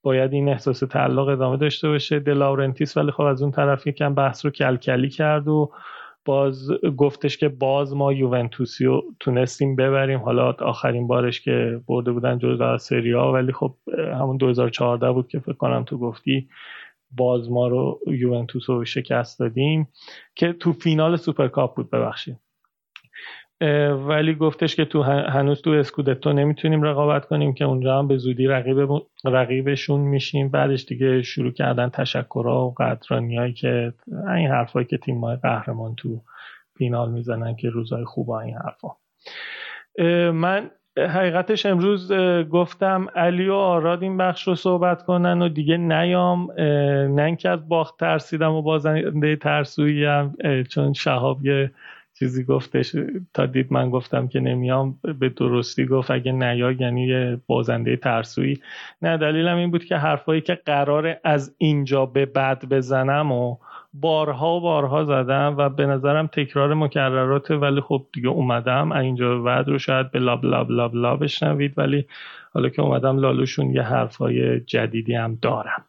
باید 0.05 0.33
این 0.33 0.49
احساس 0.49 0.79
تعلق 0.79 1.29
ادامه 1.29 1.57
داشته 1.57 1.89
باشه. 1.89 2.19
دلائورنتیس 2.19 2.97
ولی 2.97 3.11
خب 3.11 3.23
از 3.23 3.43
اون 3.43 3.51
طرف 3.51 3.87
یکم 3.87 4.15
بحث 4.15 4.45
رو 4.45 4.51
کلکلی 4.51 5.09
کرد 5.09 5.49
و 5.49 5.71
باز 6.25 6.71
گفتش 6.97 7.39
که 7.39 7.49
باز 7.49 7.95
ما 7.95 8.13
یوونتوسی 8.13 8.85
رو 8.85 9.05
تونستیم 9.21 9.77
ببریم. 9.77 10.21
حالا 10.21 10.53
آخرین 10.53 11.07
بارش 11.07 11.41
که 11.41 11.81
برده 11.89 12.13
بودن 12.13 12.39
جزء 12.39 12.77
سری 12.77 13.19
آ 13.19 13.33
ولی 13.33 13.53
خب 13.53 13.75
همون 14.21 14.37
2014 14.37 15.13
بود 15.13 15.29
که 15.29 15.39
فکر 15.39 15.53
کنم 15.53 15.85
تو 15.85 15.99
گفتی 15.99 16.49
باز 17.17 17.51
ما 17.51 17.69
رو 17.69 18.01
یوونتوس 18.07 18.71
رو 18.71 18.85
شکست 18.85 19.39
دادیم 19.39 19.89
که 20.35 20.53
تو 20.53 20.73
فینال 20.73 21.17
سوپرکاپ 21.17 21.77
بود 21.77 21.91
ببخشید. 21.91 22.44
ولی 24.09 24.35
گفتش 24.35 24.77
که 24.77 24.85
تو 24.85 25.03
هنوز 25.03 25.63
تو 25.63 25.71
اسکودتو 25.71 26.33
نمی‌تونیم 26.33 26.83
رقابت 26.83 27.27
کنیم 27.27 27.55
که 27.55 27.65
اونجا 27.65 27.99
هم 27.99 28.09
به 28.09 28.17
زودی 28.17 28.47
رقیب 28.47 28.89
رقیبشون 29.25 30.01
میشیم. 30.01 30.49
بعدش 30.49 30.85
دیگه 30.85 31.23
شروع 31.23 31.53
کردن 31.53 31.89
تشکرها 31.89 32.67
و 32.67 32.75
قدرانیایی 32.75 33.53
که 33.53 33.93
این 34.37 34.49
حرفایی 34.49 34.87
که 34.87 34.99
تیم 34.99 35.35
قهرمان 35.35 35.95
تو 35.95 36.21
فینال 36.79 37.11
می‌زنن 37.11 37.57
که 37.57 37.71
روزای 37.71 38.05
خوب 38.05 38.31
این 38.31 38.57
حرفا. 38.57 38.89
من 40.31 40.71
حقیقتش 40.99 41.67
امروز 41.67 42.13
گفتم 42.51 43.07
علی 43.17 43.49
و 43.49 43.55
آراد 43.55 44.03
این 44.03 44.17
بخش 44.17 44.49
رو 44.49 44.55
صحبت 44.55 45.03
کنن 45.03 45.43
و 45.43 45.49
دیگه 45.49 45.77
نیام. 45.77 46.53
نه 46.59 47.37
از 47.45 47.69
باخت 47.69 48.01
ترسیدم 48.01 48.53
و 48.53 48.63
بازنده 48.63 49.37
ترسوییم 49.37 50.37
چون 50.71 50.93
شهاب 50.93 51.39
چیزی 52.19 52.45
گفتش 52.45 52.97
تا 53.35 53.47
دید 53.47 53.73
من 53.73 53.91
گفتم 53.91 54.29
که 54.29 54.41
نمیام 54.41 54.99
به 55.21 55.29
درستی 55.29 55.87
گفت 55.87 56.11
اگه 56.11 56.33
نیا 56.33 56.73
یعنی 56.73 57.07
یه 57.07 57.41
بازنده 57.47 57.97
ترسویی. 57.97 58.61
نه 59.03 59.17
دلیلم 59.17 59.57
این 59.57 59.71
بود 59.71 59.85
که 59.85 59.97
حرفایی 59.97 60.41
که 60.41 60.55
قرار 60.55 61.17
از 61.25 61.55
اینجا 61.59 62.07
به 62.07 62.27
بعد 62.27 62.69
بزنم 62.69 63.33
و 63.33 63.57
بارها 63.95 64.57
و 64.57 64.61
بارها 64.61 65.05
زدم 65.05 65.55
و 65.59 65.69
به 65.69 65.87
نظرم 65.87 66.27
تکرار 66.27 66.75
مکررات 66.75 67.51
ولی 67.51 67.81
خب 67.81 68.07
دیگه 68.13 68.29
اومدم. 68.29 68.93
اینجا 68.93 69.39
بعد 69.39 69.69
رو 69.69 69.79
شاید 69.79 70.11
به 70.11 70.19
لاب 70.19 70.45
لاب 70.45 70.71
لاب 70.71 70.95
لاب 70.95 71.23
بشنوید 71.23 71.79
ولی 71.79 72.07
حالا 72.53 72.69
که 72.69 72.83
اومدم 72.83 73.19
لالوشون 73.19 73.75
یه 73.75 73.83
حرفای 73.83 74.61
جدیدی 74.61 75.15
هم 75.15 75.39
دارم. 75.43 75.85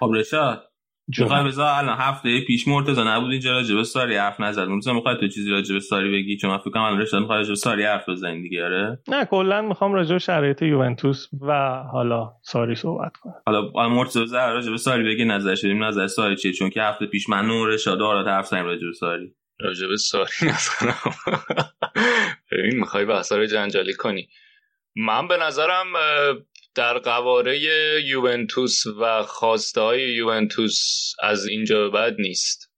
خب 0.00 0.10
رشاد. 0.14 0.69
می‌خوای 1.18 1.44
بذار 1.44 1.66
الان 1.66 1.98
هفته 1.98 2.40
پیش 2.46 2.68
مرتضی 2.68 3.02
نبود 3.06 3.30
اینجا 3.30 3.52
راجع 3.52 3.74
به 3.74 3.84
ساری 3.84 4.16
حرف 4.16 4.40
نزد. 4.40 4.68
مرتضی 4.68 4.92
می‌خوای 4.92 5.16
تو 5.20 5.28
چیزی 5.28 5.50
راجع 5.50 5.74
به 5.74 5.80
ساری 5.80 6.12
بگی؟ 6.12 6.36
چون 6.36 6.58
فکر 6.58 6.70
کنم 6.70 6.82
الان 6.82 7.00
رشاد 7.00 7.20
می‌خواد 7.20 7.38
راجع 7.38 7.48
به 7.48 7.54
ساری 7.54 7.84
حرف 7.84 8.08
بزنی 8.08 8.42
دیگه 8.42 8.64
آره؟ 8.64 8.98
نه 9.08 9.24
کلا 9.24 9.62
می‌خوام 9.62 9.92
راجع 9.92 10.12
به 10.12 10.18
شرایط 10.18 10.62
یوونتوس 10.62 11.26
و 11.40 11.82
حالا 11.92 12.32
ساری 12.42 12.74
صحبت 12.74 13.12
کنم. 13.16 13.34
حالا 13.46 13.88
مرتضی 13.88 14.36
راجع 14.36 14.70
به 14.70 14.76
ساری 14.76 15.04
بگی 15.04 15.24
نظرش 15.24 15.64
بدیم 15.64 15.84
نظر 15.84 16.06
ساری 16.06 16.36
چیه 16.36 16.52
چون 16.52 16.70
که 16.70 16.82
هفته 16.82 17.06
پیش 17.06 17.28
من 17.28 17.50
و 17.50 17.66
رشاد 17.66 18.02
آراد 18.02 18.26
حرف 18.26 18.46
زدیم 18.46 18.64
راجع 18.64 18.86
به 18.86 18.92
ساری. 18.92 19.34
راجع 19.60 19.86
به 19.86 19.96
ساری 19.96 20.30
نزنم 20.50 20.94
ببین 22.52 22.80
می‌خوای 22.80 23.04
بحثا 23.04 23.36
رو 23.36 23.46
جنجالی 23.46 23.94
کنی. 23.94 24.28
من 24.96 25.28
به 25.28 25.36
نظرم 25.36 25.86
در 26.74 26.98
قواره 26.98 27.58
یوونتوس 28.04 28.86
و 29.00 29.22
خواسته 29.22 29.80
های 29.80 30.14
یوونتوس 30.14 31.12
از 31.22 31.46
اینجا 31.46 31.80
به 31.80 31.90
بعد 31.90 32.20
نیست. 32.20 32.70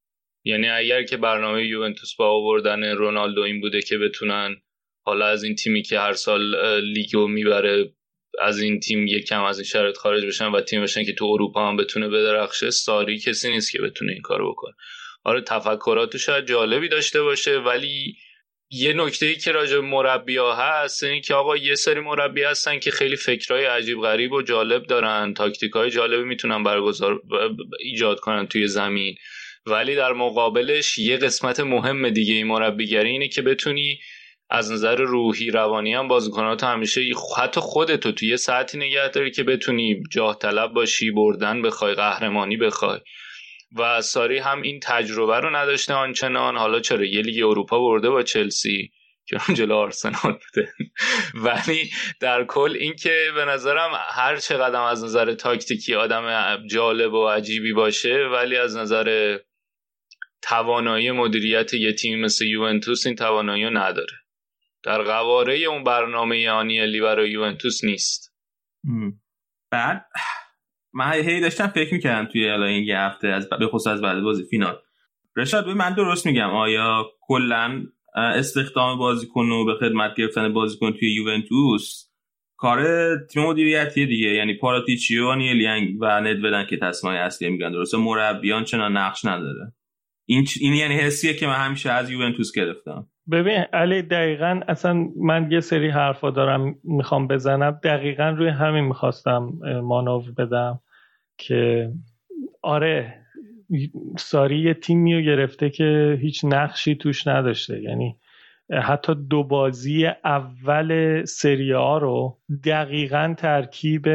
یعنی 0.44 0.68
اگر 0.68 1.02
که 1.02 1.16
برنامه 1.16 1.66
یوونتوس 1.66 2.14
با 2.14 2.30
آوردن 2.30 2.84
رونالدو 2.84 3.40
این 3.40 3.60
بوده 3.60 3.82
که 3.82 3.98
بتونن 3.98 4.56
حالا 5.04 5.26
از 5.26 5.44
این 5.44 5.54
تیمی 5.54 5.82
که 5.82 5.98
هر 5.98 6.12
سال 6.12 6.54
لیگو 6.80 7.28
می‌بره 7.28 7.94
از 8.40 8.60
این 8.60 8.80
تیم 8.80 9.06
یک 9.06 9.26
کم 9.26 9.42
از 9.42 9.58
این 9.58 9.64
شرط 9.64 9.96
خارج 9.96 10.24
بشن 10.26 10.46
و 10.46 10.60
تیم 10.60 10.82
بشن 10.82 11.04
که 11.04 11.12
تو 11.12 11.24
اروپا 11.24 11.68
هم 11.68 11.76
بتونه 11.76 12.08
بدرخشه 12.08 12.70
ساری 12.70 13.18
کسی 13.18 13.50
نیست 13.50 13.72
که 13.72 13.78
بتونه 13.82 14.12
این 14.12 14.22
کارو 14.22 14.52
بکنه. 14.52 14.74
آره 15.24 15.40
تفکراتو 15.40 16.18
شاید 16.18 16.46
جالبی 16.46 16.88
داشته 16.88 17.22
باشه 17.22 17.58
ولی 17.58 18.16
یه 18.74 18.92
نکته 18.92 19.26
ای 19.26 19.36
که 19.36 19.52
راجع 19.52 19.78
مربی 19.78 20.36
ها 20.36 20.54
هست 20.54 21.04
این 21.04 21.22
که 21.22 21.34
آقا 21.34 21.56
یه 21.56 21.74
سری 21.74 22.00
مربی 22.00 22.42
هستن 22.42 22.78
که 22.78 22.90
خیلی 22.90 23.16
فکرهای 23.16 23.64
عجیب 23.64 24.00
غریب 24.00 24.32
و 24.32 24.42
جالب 24.42 24.86
دارن 24.86 25.34
تاکتیک 25.34 25.72
های 25.72 25.90
جالبی 25.90 26.24
می‌تونن 26.24 26.62
برگزار 26.62 27.20
ایجاد 27.80 28.20
کنن 28.20 28.46
توی 28.46 28.66
زمین. 28.66 29.14
ولی 29.66 29.94
در 29.96 30.12
مقابلش 30.12 30.98
یه 30.98 31.16
قسمت 31.16 31.60
مهم 31.60 32.08
دیگه 32.10 32.34
این 32.34 32.46
مربیگری 32.46 33.08
اینه 33.08 33.28
که 33.28 33.42
بتونی 33.42 33.98
از 34.50 34.72
نظر 34.72 34.96
روحی 34.96 35.50
روانی 35.50 35.94
هم 35.94 36.08
بازیکنات 36.08 36.64
همیشه 36.64 37.00
حتی 37.38 37.60
خودتو 37.60 38.12
توی 38.12 38.28
یه 38.28 38.36
ساعتی 38.36 38.78
نگه 38.78 39.08
داری 39.08 39.30
که 39.30 39.42
بتونی 39.42 40.02
جاه 40.10 40.38
طلب 40.38 40.72
باشی 40.72 41.10
بردن 41.10 41.62
بخوای 41.62 41.94
قهرمانی 41.94 42.56
بخوای. 42.56 42.98
و 43.76 44.02
ساری 44.02 44.38
هم 44.38 44.62
این 44.62 44.80
تجربه 44.80 45.40
رو 45.40 45.56
نداشته 45.56 45.94
آنچنان. 45.94 46.56
حالا 46.56 46.80
چرا 46.80 47.04
یه 47.04 47.22
لیگ 47.22 47.44
اروپا 47.44 47.80
برده 47.80 48.10
با 48.10 48.22
چلسی؟ 48.22 48.92
که 49.26 49.40
اون 49.48 49.56
جلو 49.56 49.74
آرسنال 49.74 50.38
بوده. 50.54 50.72
ولی 51.46 51.90
در 52.20 52.44
کل 52.44 52.76
اینکه 52.80 53.28
به 53.34 53.44
نظرم 53.44 53.90
هر 54.10 54.36
چقدر 54.36 54.80
از 54.80 55.04
نظر 55.04 55.34
تاکتیکی 55.34 55.94
آدم 55.94 56.56
جالب 56.66 57.12
و 57.12 57.28
عجیبی 57.28 57.72
باشه 57.72 58.28
ولی 58.32 58.56
از 58.56 58.76
نظر 58.76 59.38
توانایی 60.42 61.10
مدیریت 61.10 61.74
یه 61.74 61.92
تیم 61.92 62.20
مثل 62.20 62.46
یوونتوس 62.46 63.06
این 63.06 63.16
توانایی 63.16 63.70
نداره. 63.70 64.16
در 64.82 65.02
قواره 65.02 65.54
اون 65.54 65.84
برنامه 65.84 66.50
آنیلی 66.50 67.00
برای 67.00 67.30
یوونتوس 67.30 67.84
نیست. 67.84 68.34
بعد 69.70 70.06
من 70.94 71.12
هی 71.12 71.40
داشتم 71.40 71.66
فکر 71.66 71.94
می‌کردم 71.94 72.28
توی 72.28 72.48
الان 72.48 72.68
این 72.68 72.84
یه 72.84 72.98
هفته 72.98 73.28
از 73.28 73.48
به 73.48 73.66
خصوص 73.66 73.86
از 73.86 74.00
بعد 74.00 74.20
بازی 74.20 74.44
فینال. 74.44 74.78
رشاد 75.36 75.68
من 75.68 75.94
درست 75.94 76.26
میگم. 76.26 76.50
آیا 76.50 77.06
کلا 77.20 77.86
استخدام 78.14 78.98
بازیکن 78.98 79.50
و 79.50 79.64
به 79.64 79.74
خدمت 79.74 80.14
گرفتن 80.14 80.52
بازیکن 80.52 80.92
توی 80.92 81.14
یوونتوس 81.14 82.08
کار 82.56 82.84
تیم 83.26 83.42
مدیریتی 83.42 84.06
دیگه. 84.06 84.28
یعنی 84.28 84.54
پاراتیچیو 84.54 85.28
و 85.28 85.34
نیلیانگ 85.34 85.96
و 86.00 86.06
ندودن 86.06 86.66
که 86.66 86.76
تصمیم 86.76 87.12
اصلی 87.12 87.48
میگن 87.48 87.72
درسته؟ 87.72 87.96
مربیان 87.96 88.64
چنان 88.64 88.96
نقش 88.96 89.24
نداره. 89.24 89.72
این 90.26 90.46
این 90.60 90.74
یعنی 90.74 90.94
حسیه 90.94 91.34
که 91.34 91.46
من 91.46 91.54
همیشه 91.54 91.90
از 91.90 92.10
یوونتوس 92.10 92.52
گرفتم. 92.52 93.08
ببین 93.30 93.58
علی 93.72 94.02
دقیقا 94.02 94.60
اصلا 94.68 95.08
من 95.16 95.52
یه 95.52 95.60
سری 95.60 95.88
حرفا 95.88 96.30
دارم 96.30 96.74
می‌خوام 96.84 97.28
بزنم. 97.28 97.80
دقیقا 97.82 98.28
روی 98.28 98.48
همین 98.48 98.84
می‌خواستم 98.84 99.52
مانور 99.82 100.32
بدم 100.32 100.80
که 101.38 101.92
آره 102.62 103.14
ساری 104.18 104.58
یه 104.58 104.74
تیمی 104.74 105.14
رو 105.14 105.20
گرفته 105.20 105.70
که 105.70 106.18
هیچ 106.20 106.44
نقشی 106.44 106.94
توش 106.94 107.26
نداشته. 107.26 107.82
یعنی 107.82 108.16
حتی 108.82 109.14
دو 109.14 109.44
بازی 109.44 110.06
اول 110.24 111.24
سری 111.24 111.72
ها 111.72 111.98
رو 111.98 112.38
دقیقا 112.64 113.34
ترکیب 113.38 114.08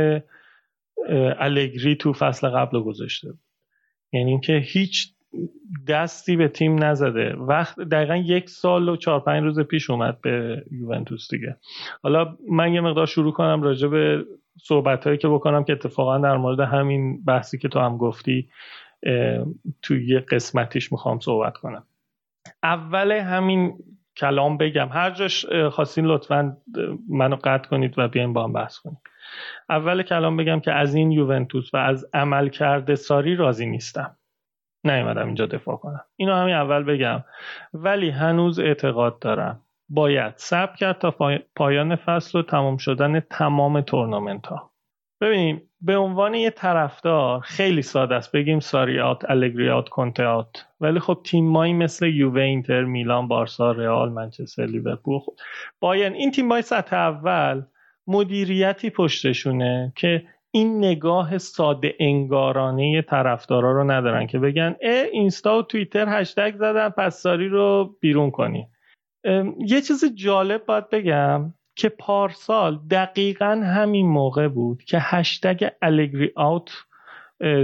الگری 1.39 1.96
تو 1.96 2.13
فصل 2.13 2.50
قبل 2.50 2.80
گذاشته 2.80 3.28
یعنی 4.13 4.32
اینکه 4.32 4.58
هیچ 4.58 5.13
دستی 5.88 6.36
به 6.36 6.47
تیم 6.47 6.84
نزده. 6.84 7.36
وقت 7.36 7.80
دقیقا 7.80 8.15
یک 8.15 8.50
سال 8.50 8.89
و 8.89 8.95
چهار 8.95 9.19
پنج 9.19 9.43
روز 9.43 9.60
پیش 9.60 9.89
اومد 9.89 10.21
به 10.21 10.63
یوونتوس 10.71 11.28
دیگه. 11.32 11.58
حالا 12.04 12.38
من 12.52 12.73
یه 12.73 12.82
مقدار 12.82 13.06
شروع 13.06 13.34
کنم 13.34 13.62
راجع 13.62 13.88
به 13.88 14.26
صحبت 14.63 15.04
هایی 15.04 15.17
که 15.17 15.28
بکنم 15.28 15.63
که 15.63 15.73
اتفاقا 15.73 16.17
در 16.17 16.38
مورد 16.38 16.60
همین 16.60 17.23
بحثی 17.23 17.58
که 17.58 17.67
تو 17.67 17.80
هم 17.80 17.97
گفتی 17.97 18.50
توی 19.82 20.08
یه 20.08 20.19
قسمتیش 20.19 20.91
می‌خوام 20.91 21.19
صحبت 21.19 21.58
کنم. 21.58 21.84
اول 22.63 23.12
همین 23.12 23.73
کلام 24.17 24.58
بگم. 24.58 24.89
هر 24.91 25.12
جاش 25.12 25.45
خواستین 25.45 26.06
لطفا 26.06 26.58
منو 27.10 27.36
قطع 27.43 27.69
کنید 27.69 27.93
و 27.97 28.08
بیاین 28.08 28.34
با 28.34 28.43
هم 28.43 28.54
بحث 28.54 28.78
کنید 28.78 28.97
اول 29.69 30.04
کلام 30.04 30.38
بگم 30.38 30.60
که 30.60 30.71
از 30.71 30.95
این 30.95 31.12
یوونتوس 31.12 31.73
و 31.73 31.78
از 31.78 32.06
عمل 32.13 32.50
کرده 32.50 32.95
ساری 32.95 33.36
راضی 33.36 33.65
نیستم. 33.65 34.17
نیومدم 34.91 35.26
اینجا 35.26 35.45
دفاع 35.45 35.76
کنم. 35.76 36.02
اینو 36.15 36.34
همین 36.34 36.56
اول 36.56 36.84
بگم. 36.84 37.23
ولی 37.73 38.10
هنوز 38.10 38.60
اعتقاد 38.60 39.19
دارم. 39.19 39.62
باید 39.89 40.34
صبر 40.36 40.76
کرد 40.76 40.97
تا 40.97 41.15
پایان 41.56 41.95
فصل 41.95 42.39
و 42.39 42.41
تمام 42.41 42.78
شدن 42.78 43.19
تمام 43.19 43.82
تورنمنت 43.82 44.47
ها 44.47 44.71
ببینیم 45.21 45.62
به 45.82 45.97
عنوان 45.97 46.34
یه 46.34 46.50
طرفدار 46.50 47.39
خیلی 47.39 47.82
ساده 47.82 48.15
است 48.15 48.32
بگیم 48.32 48.60
ساریات 48.60 49.30
الگریات 49.30 49.89
کنتئات 49.89 50.65
ولی 50.82 51.00
خب 51.00 51.21
تیمایی 51.26 51.73
مثل 51.73 52.06
یووه 52.06 52.41
اینتر 52.41 52.84
میلان 52.84 53.28
بارسا 53.28 53.71
رئال 53.71 54.10
منچستر 54.10 54.65
لیورپول 54.65 55.19
خب 55.19 55.34
باین 55.80 56.13
این 56.13 56.32
تیمای 56.32 56.62
سطح 56.62 56.95
اول 56.95 57.62
مدیریتی 58.08 58.89
پشتشونه 58.89 59.93
که 59.95 60.23
این 60.58 60.78
نگاه 60.78 61.38
ساده 61.38 61.96
انگارانه 62.00 63.02
طرفدارا 63.02 63.72
رو 63.72 63.91
ندارن 63.91 64.28
که 64.28 64.39
بگن 64.39 64.76
اه 64.82 65.06
اینستا 65.12 65.58
و 65.58 65.62
توییتر 65.62 66.20
هشتگ 66.22 66.56
زدن 66.56 66.89
پس 66.89 67.22
ساری 67.22 67.48
رو 67.48 67.96
بیرون 68.02 68.32
کنی. 68.32 68.67
یه 69.60 69.82
چیز 69.82 70.06
جالب 70.15 70.65
باید 70.65 70.89
بگم 70.89 71.54
که 71.76 71.89
پارسال 71.89 72.80
دقیقا 72.91 73.62
همین 73.65 74.08
موقع 74.08 74.48
بود 74.48 74.84
که 74.84 74.98
هشتگ 75.02 75.70
الگری 75.82 76.32
آوت 76.36 76.72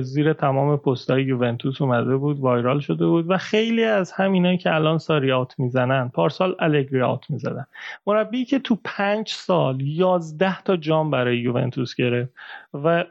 زیر 0.02 0.34
تمام 0.34 0.78
پستای 0.78 1.24
یوونتوس 1.24 1.82
اومده 1.82 2.18
بود 2.18 2.40
وایرال 2.40 2.80
شده 2.80 3.06
بود 3.06 3.26
و 3.30 3.38
خیلی 3.38 3.84
از 3.84 4.12
همینایی 4.12 4.58
که 4.58 4.76
الان 4.76 4.98
ساری 4.98 5.32
آوت 5.32 5.60
می‌زنن 5.60 6.10
پارسال 6.10 6.56
الگری 6.60 7.02
آوت 7.02 7.30
می‌زدن. 7.30 7.66
مربی 8.08 8.46
که 8.46 8.60
تو 8.60 8.78
پنج 8.84 9.30
سال 9.30 9.82
یازده 9.82 10.62
تا 10.62 10.78
جام 10.78 11.12
برای 11.12 11.38
یوونتوس 11.38 11.96
گرفت 11.96 12.34
و 12.74 13.06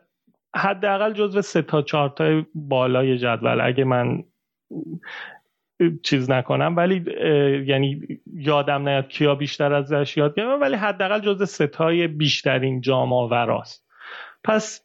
حداقل 0.57 1.13
جزو 1.13 1.43
سه 1.43 1.63
تا 1.63 1.83
چهار 1.83 2.09
تا 2.09 2.43
بالای 2.55 3.19
جدول 3.19 3.61
اگه 3.61 3.85
من 3.85 4.25
چیز 6.03 6.31
نکنم 6.31 6.77
ولی 6.77 7.05
یعنی 7.67 8.21
یادم 8.35 8.89
نیاد 8.89 9.09
کیا 9.09 9.35
بیشتر 9.35 9.73
ازش 9.73 10.17
یاد 10.17 10.35
گرفتم 10.35 10.61
ولی 10.61 10.75
حداقل 10.77 11.21
جزو 11.21 11.47
ستای 11.47 12.07
بیشترین 12.07 12.81
جام 12.81 13.13
آوراست. 13.13 13.87
پس 14.45 14.85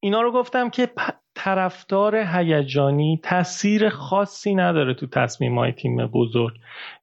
اینا 0.00 0.22
رو 0.22 0.32
گفتم 0.32 0.70
که 0.70 0.88
طرفدار 1.34 2.16
هیجانی 2.16 3.20
تاثیر 3.22 3.88
خاصی 3.88 4.54
نداره 4.54 4.94
تو 4.94 5.06
تصمیم 5.06 5.58
های 5.58 5.72
تیم 5.72 6.06
بزرگ. 6.06 6.54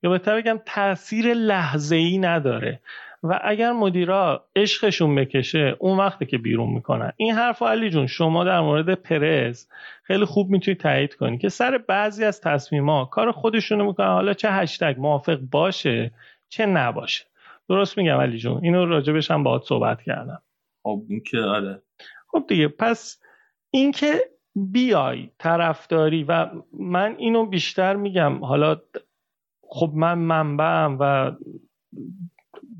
یا 0.03 0.09
بهتر 0.09 0.41
بگم 0.41 0.59
تاثیر 0.65 1.33
لحظه 1.33 1.95
ای 1.95 2.17
نداره. 2.17 2.81
و 3.23 3.39
اگر 3.43 3.71
مدیرا 3.71 4.45
عشقشون 4.55 5.15
بکشه 5.15 5.75
اون 5.79 5.97
وقتی 5.97 6.25
که 6.25 6.37
بیرون 6.37 6.69
می‌کنن. 6.69 7.11
این 7.17 7.33
حرف 7.33 7.61
علی 7.61 7.89
جون 7.89 8.07
شما 8.07 8.43
در 8.43 8.61
مورد 8.61 8.93
پرز 8.93 9.67
خیلی 10.03 10.25
خوب 10.25 10.49
می‌تونی 10.49 10.75
تایید 10.75 11.15
کنی 11.15 11.37
که 11.37 11.49
سر 11.49 11.77
بعضی 11.77 12.23
از 12.23 12.41
تصمیما 12.41 13.05
کار 13.05 13.31
خودشونو 13.31 13.85
می‌کنن. 13.85 14.07
حالا 14.07 14.33
چه 14.33 14.51
هشتگ 14.51 14.95
موافق 14.97 15.37
باشه 15.51 16.11
چه 16.49 16.65
نباشه. 16.65 17.25
درست 17.69 17.97
میگم 17.97 18.17
علی 18.17 18.37
جون. 18.37 18.59
اینو 18.63 18.85
راجبش 18.85 19.31
هم 19.31 19.43
باهات 19.43 19.63
صحبت 19.63 20.01
کردم. 20.01 20.41
خب 20.83 21.03
این 21.09 21.23
که 21.31 21.39
آره. 21.39 21.81
خب 22.35 22.45
دیگه 22.47 22.67
پس 22.67 23.21
اینکه 23.71 24.21
بیای 24.55 25.29
طرفداری 25.39 26.23
و 26.23 26.49
من 26.79 27.15
اینو 27.17 27.45
بیشتر 27.45 27.95
میگم 27.95 28.45
حالا 28.45 28.77
خب 29.69 29.91
من 29.95 30.17
منبعم 30.17 30.97
و 30.99 31.31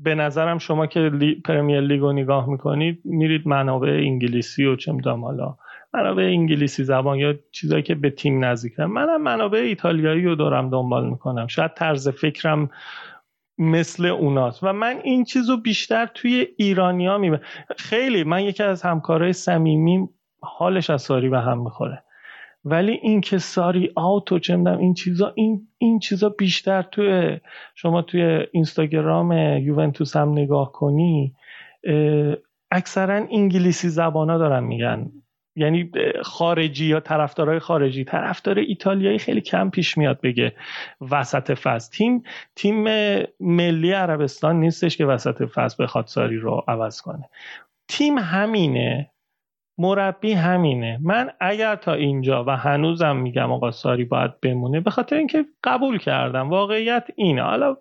به 0.02 0.14
نظرم 0.14 0.58
شما 0.58 0.86
که 0.86 1.00
لی، 1.00 1.34
پرمیر 1.34 1.80
لیگ 1.80 2.00
رو 2.00 2.12
نگاه 2.12 2.48
می‌کنید 2.48 3.00
میرید 3.04 3.48
منابع 3.48 3.88
انگلیسی 3.88 4.64
و 4.64 4.76
چه 4.76 4.92
می‌دونم 4.92 5.24
حالا 5.24 5.56
منابع 5.94 6.22
انگلیسی 6.22 6.84
زبان 6.84 7.18
یا 7.18 7.34
چیزایی 7.50 7.82
که 7.82 7.94
به 7.94 8.10
تیم 8.10 8.44
نزدیکن. 8.44 8.84
منم 8.84 9.22
منابع 9.22 9.58
ایتالیایی 9.58 10.24
رو 10.24 10.34
دارم 10.34 10.70
دنبال 10.70 11.10
می‌کنم. 11.10 11.46
شاید 11.46 11.74
طرز 11.74 12.08
فکرم 12.08 12.70
مثل 13.58 14.06
اوناست. 14.06 14.64
و 14.64 14.72
من 14.72 15.00
این 15.04 15.24
چیز 15.24 15.50
رو 15.50 15.56
بیشتر 15.56 16.06
توی 16.06 16.46
ایرانیا 16.56 17.18
می‌بینم. 17.18 17.42
خیلی 17.78 18.24
من 18.24 18.44
یکی 18.44 18.62
از 18.62 18.82
همکارای 18.82 19.32
صمیمی 19.32 20.08
حالش 20.40 20.90
از 20.90 21.02
ساری 21.02 21.28
به 21.28 21.40
هم 21.40 21.62
می‌خوره. 21.62 22.02
ولی 22.64 22.92
این 22.92 23.20
که 23.20 23.38
ساری 23.38 23.90
آوت 23.94 24.32
و 24.32 24.38
چه 24.38 24.58
این 24.58 24.94
چیزا 24.94 25.32
این 25.34 25.68
این 25.78 25.98
چیزا 25.98 26.28
بیشتر 26.28 26.82
توی 26.82 27.38
شما 27.74 28.02
توی 28.02 28.46
اینستاگرام 28.52 29.32
یوونتوس 29.58 30.16
هم 30.16 30.32
نگاه 30.32 30.72
کنی 30.72 31.34
اکثرا 32.70 33.14
انگلیسی 33.14 33.88
زبانا 33.88 34.38
دارن 34.38 34.64
میگن. 34.64 35.12
یعنی 35.56 35.90
خارجی 36.22 36.86
یا 36.86 37.00
طرفدارای 37.00 37.58
خارجی. 37.58 38.04
طرفدار 38.04 38.58
ایتالیایی 38.58 39.18
خیلی 39.18 39.40
کم 39.40 39.70
پیش 39.70 39.98
میاد 39.98 40.20
بگه 40.20 40.52
وسط 41.10 41.54
فصل. 41.54 41.92
تیم 41.92 42.22
تیم 42.56 42.84
ملی 43.40 43.92
عربستان 43.92 44.60
نیستش 44.60 44.96
که 44.96 45.06
وسط 45.06 45.42
فصل 45.42 45.84
بخواد 45.84 46.06
ساری 46.06 46.36
رو 46.36 46.64
عوض 46.68 47.00
کنه. 47.00 47.28
تیم 47.88 48.18
همینه. 48.18 49.10
مربی 49.78 50.32
همینه. 50.32 50.98
من 51.02 51.30
اگر 51.40 51.76
تا 51.76 51.92
اینجا 51.92 52.44
و 52.44 52.50
هنوزم 52.50 53.16
میگم 53.16 53.52
آقا 53.52 53.70
ساری 53.70 54.04
باید 54.04 54.40
بمونه 54.40 54.80
به 54.80 54.90
خاطر 54.90 55.16
اینکه 55.16 55.44
قبول 55.64 55.98
کردم. 55.98 56.50
واقعیت 56.50 57.06
اینه. 57.16 57.42
حالا 57.42 57.76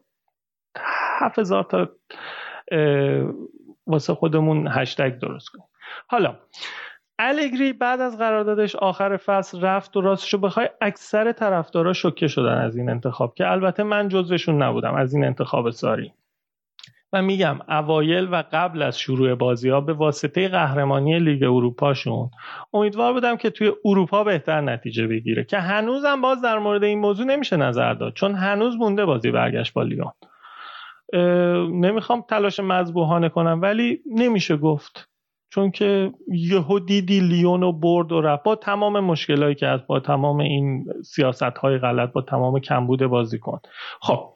هزار 1.38 1.64
تا 1.64 1.90
واسه 3.88 4.14
خودمون 4.14 4.68
هشتگ 4.68 5.20
درست 5.20 5.50
کنیم. 5.50 5.68
حالا 6.08 6.40
الگری 7.19 7.73
بعد 7.73 8.01
از 8.01 8.17
قراردادش 8.17 8.75
آخر 8.75 9.17
فصل 9.17 9.62
رفت 9.62 9.97
و 9.97 10.01
راستشو 10.01 10.38
بخوای 10.38 10.69
اکثر 10.82 11.32
طرفدارا 11.32 11.93
شوکه 11.93 12.28
شدن 12.28 12.58
از 12.58 12.78
این 12.78 12.89
انتخاب 12.89 13.34
که 13.36 13.51
البته 13.51 13.84
من 13.84 14.08
جزوشون 14.08 14.63
نبودم 14.63 14.95
از 14.95 15.13
این 15.13 15.25
انتخاب 15.25 15.69
ساری. 15.69 16.13
و 17.13 17.21
میگم 17.21 17.60
اوایل 17.69 18.28
و 18.32 18.43
قبل 18.51 18.82
از 18.82 18.99
شروع 18.99 19.36
بازی 19.36 19.69
ها 19.69 19.82
به 19.82 19.93
واسطه 19.93 20.47
قهرمانی 20.47 21.19
لیگ 21.19 21.43
اروپاشون 21.43 22.30
امیدوار 22.73 23.13
بودم 23.13 23.36
که 23.36 23.49
توی 23.49 23.71
اروپا 23.86 24.23
بهتر 24.23 24.62
نتیجه 24.62 25.08
بگیره 25.08 25.43
که 25.43 25.60
هنوزم 25.60 26.21
باز 26.21 26.41
در 26.41 26.60
مورد 26.60 26.84
این 26.84 26.99
موضوع 26.99 27.25
نمیشه 27.25 27.58
نظر 27.58 27.93
داد 27.93 28.13
چون 28.13 28.36
هنوز 28.36 28.75
مونده 28.75 29.06
بازی 29.06 29.32
برگشت 29.32 29.73
با 29.73 29.84
لیون. 29.84 30.12
نمی‌خوام 31.82 32.21
تلاش 32.30 32.60
مذبوحانه 32.60 33.30
کنم 33.30 33.62
ولی 33.62 34.01
نمیشه 34.15 34.58
گفت. 34.58 35.14
چون 35.56 35.72
که 35.72 36.12
یهو 36.28 36.80
دیدی 36.80 37.20
لیون 37.20 37.63
و 37.63 37.72
برد 37.72 38.12
و 38.12 38.22
رفت. 38.22 38.44
با 38.44 38.56
تمام 38.56 39.00
مشکلایی 39.00 39.56
که 39.56 39.68
هست 39.68 39.88
با 39.88 40.00
تمام 40.00 40.39
این 40.39 40.86
سیاست 41.04 41.44
های 41.44 41.78
غلط 41.78 42.12
با 42.12 42.22
تمام 42.22 42.60
کمبود 42.60 43.06
بازیکن 43.06 43.60
خب 44.02 44.34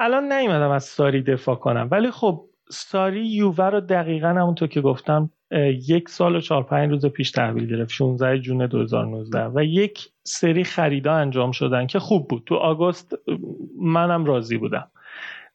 الان 0.00 0.32
نیومدم 0.32 0.70
از 0.70 0.84
ساری 0.84 1.22
دفاع 1.22 1.54
کنم. 1.54 1.88
ولی 1.90 2.10
خب 2.10 2.44
ساری 2.70 3.26
یووه 3.26 3.64
رو 3.64 3.80
دقیقا 3.80 4.28
همونطور 4.28 4.68
که 4.68 4.80
گفتم 4.80 5.30
یک 5.88 6.08
سال 6.08 6.36
و 6.36 6.40
چهار 6.40 6.62
پنج 6.62 6.90
روز 6.90 7.06
پیش 7.06 7.30
تحویل 7.30 7.66
گرفت 7.66 7.90
16 7.90 8.38
جون 8.38 8.66
2019 8.66 9.46
و 9.54 9.64
یک 9.64 10.08
سری 10.24 10.64
خریدا 10.64 11.14
انجام 11.14 11.52
شدن 11.52 11.86
که 11.86 11.98
خوب 11.98 12.28
بود. 12.28 12.42
تو 12.46 12.54
آگوست 12.54 13.14
منم 13.80 14.24
راضی 14.24 14.56
بودم. 14.56 14.90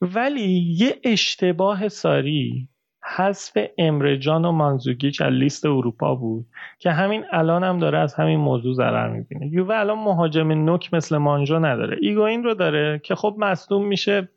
ولی 0.01 0.75
یه 0.77 0.95
اشتباه 1.03 1.89
ساری 1.89 2.69
حذف 3.15 3.57
امره 3.77 4.18
جان 4.18 4.45
و 4.45 4.51
مانزوکیچ 4.51 5.21
از 5.21 5.33
لیست 5.33 5.65
اروپا 5.65 6.15
بود 6.15 6.45
که 6.79 6.91
همین 6.91 7.23
الان 7.31 7.63
هم 7.63 7.77
داره 7.77 7.99
از 7.99 8.13
همین 8.13 8.39
موضوع 8.39 8.73
ضرر 8.73 9.09
می‌بینه. 9.09 9.47
یووه 9.47 9.75
الان 9.75 9.99
مهاجم 9.99 10.51
نوک 10.51 10.93
مثل 10.93 11.17
مانجو 11.17 11.59
نداره. 11.59 11.97
ایگواین 12.01 12.43
رو 12.43 12.53
داره 12.53 13.01
که 13.03 13.15
خب 13.15 13.35
مصدوم 13.39 13.87
میشه. 13.87 14.29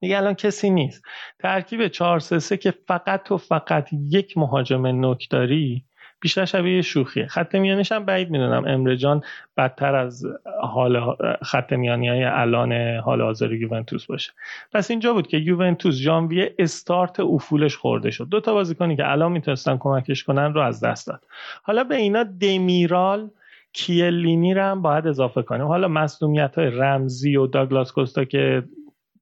دیگه 0.00 0.16
الان 0.16 0.34
کسی 0.34 0.70
نیست. 0.70 1.04
ترکیب 1.38 1.88
4 1.88 2.18
3 2.18 2.56
که 2.56 2.70
فقط 2.70 3.32
و 3.32 3.36
فقط 3.36 3.88
یک 3.92 4.38
مهاجم 4.38 4.86
نوک 4.86 5.30
داری 5.30 5.85
بیشتر 6.20 6.44
شبیه 6.44 6.82
شوخیه. 6.82 7.26
خط 7.26 7.54
میانیش 7.54 7.92
هم 7.92 8.04
بعید 8.04 8.30
می‌دونم. 8.30 8.64
امرجان 8.66 9.22
بدتر 9.56 9.94
از 9.94 10.26
حال 10.62 11.16
خط 11.42 11.72
میانی 11.72 12.08
های 12.08 12.24
الان 12.24 12.72
حال 12.96 13.22
حاضر 13.22 13.52
یوونتوس 13.52 14.06
باشه. 14.06 14.32
پس 14.72 14.90
اینجا 14.90 15.12
بود 15.12 15.26
که 15.26 15.36
یوونتوس 15.36 15.94
ژانویه 15.94 16.54
استارت 16.58 17.20
افولش 17.20 17.76
خورده 17.76 18.10
شد. 18.10 18.28
دو 18.28 18.40
تا 18.40 18.54
بازیکنی 18.54 18.96
که 18.96 19.10
الان 19.10 19.32
می‌تونستن 19.32 19.76
کمکش 19.76 20.24
کنن 20.24 20.54
رو 20.54 20.60
از 20.60 20.84
دست 20.84 21.06
داد. 21.06 21.24
حالا 21.62 21.84
به 21.84 21.96
اینا 21.96 22.22
دمیرال 22.22 23.30
کیلینی 23.72 24.54
رو 24.54 24.62
هم 24.62 24.82
باید 24.82 25.06
اضافه 25.06 25.42
کنیم. 25.42 25.66
حالا 25.66 25.88
مسئولیت 25.88 26.58
های 26.58 26.70
رمزی 26.70 27.36
و 27.36 27.46
داگلاس 27.46 27.92
کوستا 27.92 28.24
که 28.24 28.62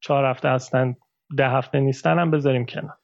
چهار 0.01 0.25
هفته 0.25 0.49
هستن 0.49 0.97
ده 1.37 1.49
هفته 1.49 1.81
نیستن 1.81 2.19
هم 2.19 2.31
بذاریم 2.31 2.67
کنار. 2.67 2.95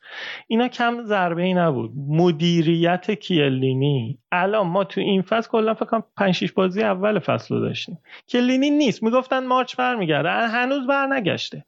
اینا 0.46 0.68
کم 0.68 1.02
ضربه 1.02 1.42
ای 1.42 1.54
نبود. 1.54 1.90
مدیریت 2.08 3.10
کیلینی. 3.10 4.18
الان 4.32 4.66
ما 4.66 4.84
تو 4.84 5.00
این 5.00 5.22
فصل 5.22 5.50
کلا 5.50 5.74
فکر 5.74 5.84
کنم 5.84 6.02
5 6.16 6.34
6 6.34 6.52
بازی 6.52 6.82
اول 6.82 7.18
فصل 7.18 7.54
رو 7.54 7.60
داشتیم. 7.60 7.98
کیلینی 8.26 8.70
نیست. 8.70 9.02
می‌گفتن 9.02 9.46
مارچ 9.46 9.76
برمیگرده. 9.76 10.30
هنوز 10.30 10.86
برنگشته 10.86 11.64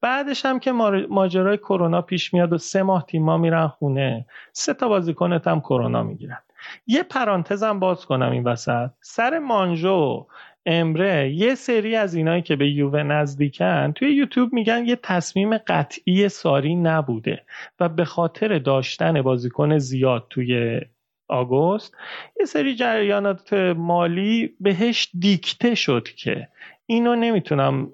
بعدش 0.00 0.46
هم 0.46 0.58
که 0.58 0.72
ماجرای 1.08 1.56
کرونا 1.56 2.02
پیش 2.02 2.34
میاد 2.34 2.52
و 2.52 2.58
سه 2.58 2.82
ماه 2.82 3.06
تیما 3.06 3.38
میرن 3.38 3.66
خونه. 3.66 4.26
سه 4.52 4.74
تا 4.74 4.88
بازیکنت 4.88 5.46
هم 5.46 5.60
کرونا 5.60 6.02
می‌گیرن. 6.02 6.38
یه 6.86 7.02
پرانتزم 7.02 7.80
باز 7.80 8.06
کنم 8.06 8.30
این 8.30 8.44
وسط. 8.44 8.90
سر 9.00 9.38
مانجو 9.38 10.26
امره. 10.66 11.30
یه 11.34 11.54
سری 11.54 11.96
از 11.96 12.14
اینایی 12.14 12.42
که 12.42 12.56
به 12.56 12.70
یووه 12.70 13.02
نزدیکن 13.02 13.92
توی 13.92 14.14
یوتیوب 14.14 14.52
میگن 14.52 14.86
یه 14.86 14.96
تصمیم 14.96 15.58
قطعی 15.58 16.28
ساری 16.28 16.74
نبوده 16.74 17.42
و 17.80 17.88
به 17.88 18.04
خاطر 18.04 18.58
داشتن 18.58 19.22
بازیکن 19.22 19.78
زیاد 19.78 20.26
توی 20.30 20.80
آگوست 21.28 21.96
یه 22.40 22.46
سری 22.46 22.74
جریانات 22.74 23.52
مالی 23.76 24.56
بهش 24.60 25.10
دیکته 25.18 25.74
شد 25.74 26.08
که 26.16 26.48
اینو 26.90 27.16
نمی‌تونم 27.16 27.92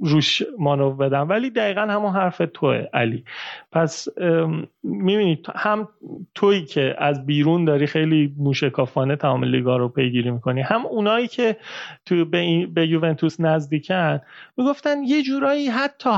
روش 0.00 0.42
مانو 0.58 0.90
بدم. 0.90 1.28
ولی 1.28 1.50
دقیقا 1.50 1.80
همون 1.80 2.12
حرف 2.12 2.42
توه 2.54 2.86
علی. 2.92 3.24
پس 3.72 4.08
می‌بینید 4.82 5.46
هم 5.56 5.88
تویی 6.34 6.64
که 6.64 6.94
از 6.98 7.26
بیرون 7.26 7.64
داری 7.64 7.86
خیلی 7.86 8.34
موشکافانه 8.38 9.16
تمام 9.16 9.44
لیگا 9.44 9.76
رو 9.76 9.88
پیگیری 9.88 10.30
می‌کنی 10.30 10.60
هم 10.60 10.86
اونایی 10.86 11.28
که 11.28 11.56
تو 12.06 12.24
به, 12.24 12.66
به 12.66 12.86
یوونتوس 12.88 13.40
نزدیکن 13.40 14.20
می‌گفتن 14.56 15.02
یه 15.02 15.22
جورایی 15.22 15.68
حتی 15.68 16.10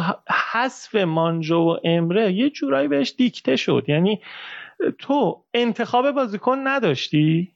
حذف 0.52 0.94
مانجو 0.94 1.59
و 1.59 1.76
امره 1.85 2.33
یه 2.33 2.50
جورایی 2.50 2.88
بهش 2.88 3.14
دیکته 3.18 3.57
شد. 3.57 3.85
یعنی 3.88 4.20
تو 4.98 5.44
انتخاب 5.55 6.11
بازیکن 6.11 6.59
نداشتی 6.64 7.52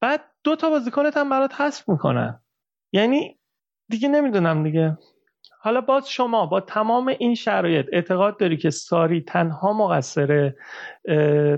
بعد 0.00 0.20
دو 0.44 0.56
تا 0.56 0.70
بازیکنت 0.70 1.16
هم 1.16 1.30
برات 1.30 1.60
حذف 1.60 1.88
می‌کنن. 1.88 2.40
یعنی 2.92 3.36
دیگه 3.92 4.08
نمی‌دونم 4.08 4.62
دیگه. 4.62 4.98
حالا 5.60 5.80
باز 5.80 6.10
شما 6.10 6.46
با 6.46 6.60
تمام 6.60 7.08
این 7.18 7.34
شرایط 7.34 7.86
اعتقاد 7.92 8.38
داری 8.38 8.56
که 8.56 8.70
ساری 8.70 9.20
تنها 9.20 9.72
مقصر 9.72 10.52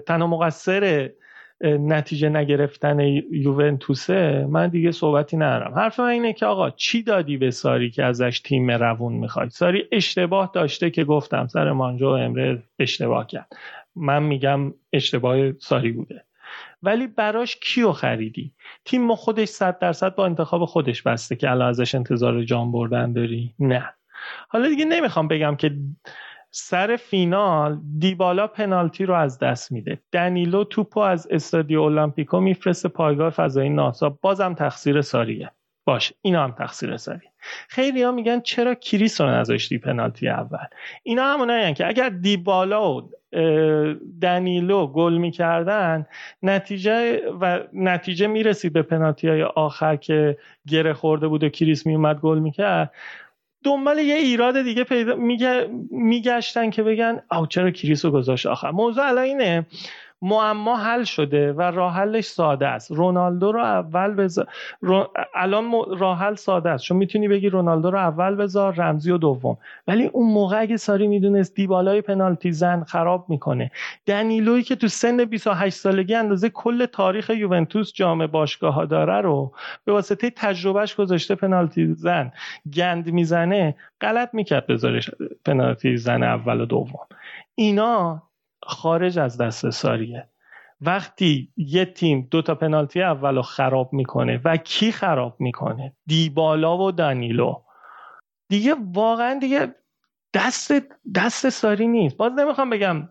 تنها 0.07 0.27
مقصر 0.27 1.11
نتیجه 1.61 2.29
نگرفتن 2.29 3.01
یوونتوسه؟ 3.31 4.47
من 4.49 4.69
دیگه 4.69 4.93
صحبتی 4.93 5.37
ندارم. 5.37 5.75
حرف 5.75 6.01
من 6.01 6.07
اینه 6.07 6.33
که 6.33 6.47
آقا 6.47 6.71
چی 6.71 7.03
دادی 7.03 7.37
به 7.37 7.51
ساری 7.51 7.91
که 7.91 8.05
ازش 8.05 8.41
تیم 8.41 8.71
روون 8.71 9.13
می‌خوای؟ 9.13 9.49
ساری 9.51 9.85
اشتباه 9.93 10.51
داشته 10.55 10.91
که 10.91 11.05
گفتم 11.05 11.47
سر 11.47 11.73
مانجو 11.73 12.09
امره 12.09 12.63
اشتباه 12.79 13.27
کرد. 13.27 13.53
من 13.97 14.23
میگم 14.23 14.75
اشتباه 14.93 15.53
ساری 15.53 15.93
بوده. 15.93 16.25
ولی 16.85 17.07
براش 17.07 17.57
کیو 17.57 17.93
خریدی؟ 17.93 18.55
تیم 18.85 19.03
ما 19.03 19.17
خودش 19.17 19.49
صد 19.49 19.79
درصد 19.79 20.15
با 20.15 20.27
انتخاب 20.27 20.65
خودش 20.65 21.03
بسته 21.03 21.37
که 21.37 21.51
الان 21.51 21.69
ازش 21.69 21.95
انتظار 21.95 22.43
جام 22.43 22.73
بردن 22.73 23.13
داری. 23.13 23.55
نه. 23.59 23.95
حالا 24.49 24.69
دیگه 24.69 24.85
نمی‌خوام 24.85 25.29
بگم 25.29 25.57
که 25.57 25.77
سر 26.51 26.97
فینال 26.97 27.81
دیبالا 27.99 28.47
پنالتی 28.47 29.07
رو 29.07 29.15
از 29.15 29.39
دست 29.39 29.73
میده. 29.73 29.99
دنیلو 30.13 30.65
توپو 30.65 31.01
از 31.01 31.29
استادیو 31.31 31.83
المپیکو 31.83 32.41
میفرسته 32.41 32.89
پایگاه 32.89 33.31
فضایی 33.31 33.71
ناسا. 33.71 34.09
بازم 34.09 34.55
تقصیر 34.55 35.01
ساریه. 35.01 35.51
باشه 35.87 36.15
اینا 36.23 36.45
هم 36.45 36.53
تقصیر 36.53 36.97
ساری 36.97 37.29
خیلی 37.69 38.03
ها 38.03 38.13
میگن 38.13 38.41
چرا 38.41 38.75
کریس 38.75 39.21
رو 39.21 39.29
نذاشتی 39.29 39.79
پنالتی 39.79 40.29
اول؟ 40.29 40.67
اینا 41.03 41.25
همونایی 41.25 41.75
که 41.75 41.87
اگر 41.87 42.09
دیبالا 42.09 42.95
و 42.95 43.11
دنیلو 44.21 44.87
گل 44.87 45.17
می‌کردن 45.17 46.07
نتیجه 46.43 47.21
و 47.41 47.61
نتیجه 47.73 48.27
می‌رسید 48.27 48.73
به 48.73 48.83
پنالتی 48.83 49.29
های 49.29 49.43
آخر 49.43 49.97
که 49.97 50.39
گره 50.69 50.93
خورده 50.93 51.29
بود 51.29 51.45
و 51.45 51.49
کریس 51.49 51.87
میومد 51.87 52.21
گل 52.21 52.39
می‌کرد. 52.39 52.93
دنبال 53.65 53.99
یه 53.99 54.15
ایراد 54.15 54.63
دیگه 54.63 54.85
پیدا 54.85 55.17
میگشتن 55.91 56.71
که 56.71 56.83
بگن 56.83 57.23
آقا 57.29 57.47
چرا 57.47 57.71
کریس 57.71 58.05
رو 58.05 58.11
گذاشت 58.11 58.47
آخر؟ 58.47 58.71
موضوع 58.71 59.09
الان 59.09 59.25
اینه 59.25 59.67
معما 60.23 60.77
حل 60.77 61.05
شده 61.05 61.53
و 61.53 61.63
راه 61.63 61.95
حلش 61.95 62.25
ساده 62.25 62.69
است. 62.69 62.93
رونالدو 62.93 63.53
رو 63.53 63.61
اول 63.61 64.15
بذار 64.15 64.47
الان 65.35 65.73
راه 65.99 66.19
حل 66.19 66.35
ساده 66.35 66.71
است. 66.71 66.85
چون 66.85 66.97
می‌تونی 66.97 67.29
بگی 67.29 67.49
رونالدو 67.49 67.91
رو 67.91 67.99
اول 67.99 68.35
بذار 68.35 68.75
رمزی 68.75 69.11
و 69.11 69.19
دوم. 69.19 69.59
ولی 69.89 70.07
اون 70.07 70.33
موقع 70.33 70.61
اگه 70.61 70.77
ساری 70.77 71.07
می‌دونست 71.07 71.55
دیبالای 71.55 72.01
پنالتی 72.01 72.53
زن 72.53 72.85
خراب 72.85 73.27
می‌کنه. 73.29 73.71
دنیلوی 74.07 74.63
که 74.63 74.77
تو 74.77 74.89
سن 74.89 75.25
28 75.25 75.77
سالگی 75.77 76.15
اندازه 76.15 76.51
کل 76.51 76.87
تاریخ 76.87 77.31
یوونتوس 77.31 77.93
جام 77.93 78.27
باشگاه 78.27 78.75
ها 78.75 78.85
داره 78.85 79.21
رو 79.21 79.53
به 79.85 79.93
واسطه 79.93 80.31
تجربهش 80.31 80.95
گذاشته 80.95 81.35
پنالتی 81.35 81.95
زن 81.95 82.33
گند 82.75 83.11
می‌زنه 83.11 83.75
غلط 84.01 84.35
می‌کرد 84.35 84.67
بذارش 84.67 85.11
پنالتی 85.45 85.97
زن 85.97 86.23
اول 86.23 86.61
و 86.61 86.67
دوم. 86.67 87.07
اینا 87.55 88.23
خارج 88.67 89.19
از 89.19 89.39
دست 89.39 89.71
ساریه. 89.71 90.29
وقتی 90.81 91.53
یه 91.57 91.85
تیم 91.85 92.29
دو 92.31 92.43
تا 92.43 92.55
پنالتی 92.55 93.03
اول 93.03 93.35
رو 93.35 93.43
خراب 93.43 93.93
می‌کنه 93.93 94.41
و 94.45 94.57
کی 94.57 94.93
خراب 94.93 95.37
می‌کنه؟ 95.39 95.97
دیبالا 96.07 96.79
و 96.79 96.93
دانیلو. 96.93 97.63
دیگه 98.49 98.75
واقعا 98.93 99.39
دیگه 99.39 99.75
دست 100.35 100.73
دست 101.15 101.49
ساری 101.49 101.87
نیست. 101.87 102.17
باز 102.17 102.33
نمی‌خوام 102.33 102.71
بگم 102.71 103.09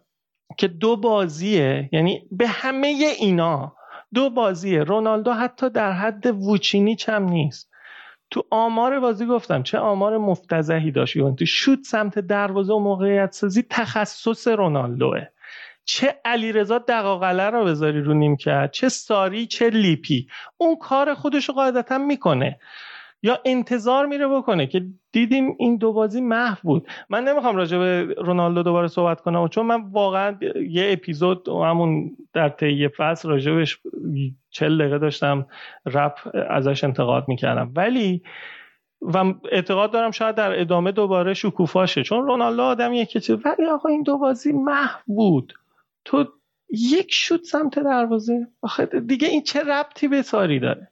که 0.58 0.68
دو 0.68 0.98
بازیه 0.98 1.90
یعنی 1.92 2.28
به 2.32 2.48
همه 2.48 2.88
اینا 3.20 3.76
دو 4.14 4.30
بازیه. 4.30 4.84
رونالدو 4.84 5.34
حتی 5.34 5.70
در 5.70 5.92
حد 5.92 6.26
ووچینی 6.26 6.96
چم 6.96 7.24
نیست. 7.24 7.74
تو 8.32 8.44
آمار 8.52 9.00
بازی 9.00 9.26
گفتم 9.26 9.64
چه 9.64 9.78
آمار 9.78 10.18
مفتزهی 10.18 10.92
داشت 10.92 11.18
تو 11.36 11.46
شوت 11.46 11.80
سمت 11.84 12.20
دروازه 12.20 12.74
و 12.74 12.80
موقعیت 12.80 13.32
سازی 13.32 13.64
تخصص 13.70 14.48
رونالدوه. 14.48 15.28
چه 15.86 16.16
علیرضا 16.26 16.78
دقاقله 16.78 17.50
رو 17.50 17.66
بذاری 17.66 18.02
رو 18.02 18.14
نیم 18.14 18.36
کرد 18.36 18.72
چه 18.72 18.90
ساری 18.90 19.46
چه 19.46 19.70
لیپی. 19.70 20.28
اون 20.58 20.76
کار 20.76 21.14
خودش 21.14 21.50
رو 21.50 21.54
قاعدتا 21.54 21.98
می‌کنه. 21.98 22.60
یا 23.26 23.40
انتظار 23.46 24.06
میره 24.06 24.28
بکنه 24.28 24.68
که 24.68 24.86
دیدیم 25.12 25.56
این 25.60 25.78
دو 25.78 25.94
بازی 25.94 26.22
محو 26.22 26.58
بود. 26.64 26.88
من 27.10 27.24
نمی‌خوام 27.24 27.56
راجع 27.56 27.78
به 27.78 28.16
رونالدو 28.18 28.64
دوباره 28.64 28.88
صحبت 28.88 29.22
کنم 29.22 29.48
چون 29.48 29.66
من 29.66 29.82
واقعا 29.92 30.38
یه 30.70 30.90
اپیزود 30.92 31.50
همون 31.50 32.12
در 32.34 32.50
طی 32.50 32.88
فصل 32.88 33.30
راجبش 33.30 33.80
چل 34.50 34.78
دقیقه 34.78 35.00
داشتم 35.00 35.46
رپ 35.86 36.18
ازش 36.50 36.84
انتقاد 36.84 37.26
می‌کردم. 37.28 37.72
ولی 37.76 38.24
و 39.02 39.34
اعتقاد 39.52 39.92
دارم 39.92 40.12
شاید 40.12 40.36
در 40.36 40.60
ادامه 40.60 40.92
دوباره 40.92 41.34
شکوفاشه 41.34 42.04
چون 42.04 42.24
رونالدو 42.24 42.62
آدمیه 42.62 43.06
که 43.06 43.20
ولی 43.46 43.66
آقا 43.66 43.90
این 43.90 44.04
دو 44.04 44.18
بازی 44.18 44.52
محو 44.52 45.00
بود. 45.06 45.54
تو 46.06 46.26
یک 46.70 47.08
شوت 47.14 47.44
سمت 47.44 47.80
دروازه. 47.80 48.48
آخه 48.62 48.86
دیگه 48.86 49.28
این 49.28 49.44
چه 49.44 49.60
ربطی 49.64 50.08
به 50.08 50.22
ساری 50.22 50.60
داره؟ 50.60 50.90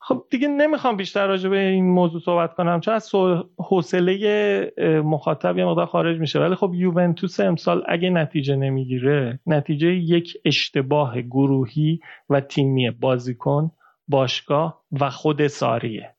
خب 0.00 0.24
دیگه 0.30 0.48
نمی‌خوام 0.48 0.96
بیشتر 0.96 1.26
راجع 1.26 1.48
به 1.48 1.58
این 1.58 1.90
موضوع 1.90 2.20
صحبت 2.20 2.54
کنم. 2.54 2.80
چون 2.80 2.94
از 2.94 3.10
حوصله 3.58 4.72
مخاطب 5.04 5.58
یه 5.58 5.64
مقدار 5.64 5.86
خارج 5.86 6.18
میشه. 6.18 6.40
ولی 6.40 6.54
خب 6.54 6.72
یوونتوس 6.74 7.40
امسال 7.40 7.84
اگه 7.88 8.10
نتیجه 8.10 8.56
نمی‌گیره 8.56 9.40
نتیجه 9.46 9.88
یک 9.88 10.36
اشتباه 10.44 11.22
گروهی 11.22 12.00
و 12.30 12.40
تیمی 12.40 12.90
بازیکن 12.90 13.70
باشگاه 14.08 14.82
و 15.00 15.10
خود 15.10 15.46
ساریه. 15.46 16.14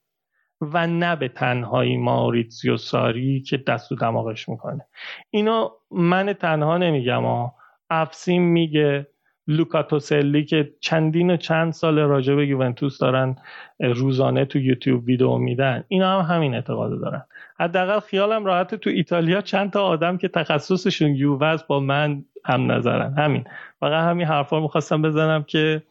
و 0.62 0.88
نه 0.88 1.16
به 1.16 1.28
تنهایی 1.28 1.98
ماریتزیو 1.98 2.78
ساری 2.78 3.42
که 3.42 3.58
دست 3.58 3.92
و 3.92 3.96
دماغش 3.96 4.50
می‌کنه. 4.50 4.86
اینو 5.30 5.70
من 5.92 6.34
تنها 6.34 6.78
نمیگم 6.78 7.22
ها 7.22 7.54
افسیم 7.89 8.41
میگه 8.41 9.08
لوکاتوسلی 9.48 10.45
که 10.45 10.74
چندین 10.80 11.32
و 11.32 11.38
چند 11.38 11.74
سال 11.74 12.00
راجع 12.00 12.36
به 12.36 12.48
یوونتوس 12.48 12.98
دارن 12.98 13.36
روزانه 13.80 14.45
تو 14.45 14.60
یوتیوب 14.60 15.06
ویدیو 15.06 15.38
میدن. 15.38 15.84
اینا 15.88 16.21
هم 16.21 16.36
همین 16.36 16.56
اعتقاد 16.56 17.02
دارن. 17.02 17.26
حداقل 17.60 18.00
خیالم 18.00 18.45
راحت 18.45 18.76
تو 18.76 18.89
ایتالیا 18.89 19.41
چند 19.41 19.71
تا 19.71 19.84
آدم 19.84 20.17
که 20.17 20.28
تخصصشون 20.28 21.15
یووه 21.15 21.58
با 21.67 21.80
من 21.80 22.26
هم 22.45 22.71
نظرن. 22.71 23.13
همین. 23.17 23.43
فقط 23.80 24.04
همین 24.04 24.28
حرفا 24.28 24.60
می‌خواستم 24.60 25.02
بزنم 25.02 25.43
که 25.43 25.84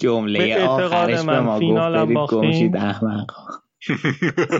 جمله 0.00 0.66
آخرش 0.66 1.24
به 1.24 1.40
ما 1.40 2.26
گفت 2.26 3.63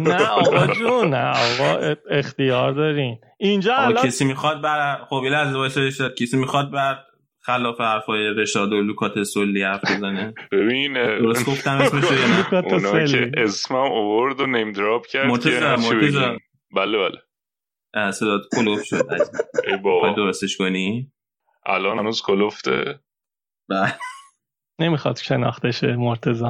نه 0.00 0.26
آقا 0.40 0.66
جون 0.66 1.10
نه 1.10 1.30
آقا 1.30 1.94
اختیار 2.10 2.72
دارین. 2.72 3.20
اینجا 3.38 3.76
الان 3.76 4.04
کسی 4.06 4.24
می‌خواد 4.24 4.60
بر 4.62 5.04
خب 5.10 5.20
یه 5.24 5.30
لحظه 5.30 6.10
کسی 6.18 6.36
می‌خواد 6.36 6.70
بر 6.70 6.98
خلاف 7.40 7.80
حرفای 7.80 8.26
رشاد 8.26 8.72
و 8.72 8.82
لوکات 8.82 9.22
سولی 9.22 9.62
حرف 9.62 9.80
بزنه؟ 9.96 10.34
ببین 10.52 10.92
درست 10.92 11.46
گفتم 11.46 11.76
اسمش 11.76 12.04
اونا 12.52 13.06
که 13.06 13.30
اسمم 13.36 13.76
اوورد 13.92 14.40
و 14.40 14.46
نیم 14.46 14.72
دراپ 14.72 15.06
کرد 15.06 15.26
مرتضی 15.26 15.60
مرتضی 15.60 16.38
بله 16.76 16.98
بله. 16.98 18.10
صدات 18.12 18.42
کلوف 18.56 18.84
شد. 18.84 19.08
ای 19.68 19.76
بابا. 19.76 20.12
درستش 20.14 20.56
کنی؟ 20.56 21.12
الان 21.66 21.98
هنوز 21.98 22.22
کلوفته 22.22 23.00
بله. 23.68 23.94
نمی‌خواد 24.78 25.16
شناخته 25.16 25.70
شه 25.70 25.96
مرتضی. 25.96 26.44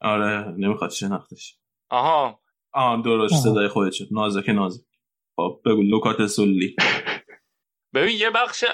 آره 0.00 0.54
نمی‌خواد 0.58 0.90
شناخته 0.90 1.36
شه 1.36 1.54
آها. 1.90 2.40
آه 2.72 3.02
درست 3.02 3.34
صدای 3.34 3.68
خودت 3.68 3.92
شد. 3.92 4.08
نازک 4.10 4.48
نازک. 4.48 4.84
خب 5.36 5.60
بگو 5.66 5.82
لوکات 5.82 6.26
سولی. 6.26 6.76
ببین 7.94 8.16
یه 8.18 8.30
بخش 8.30 8.64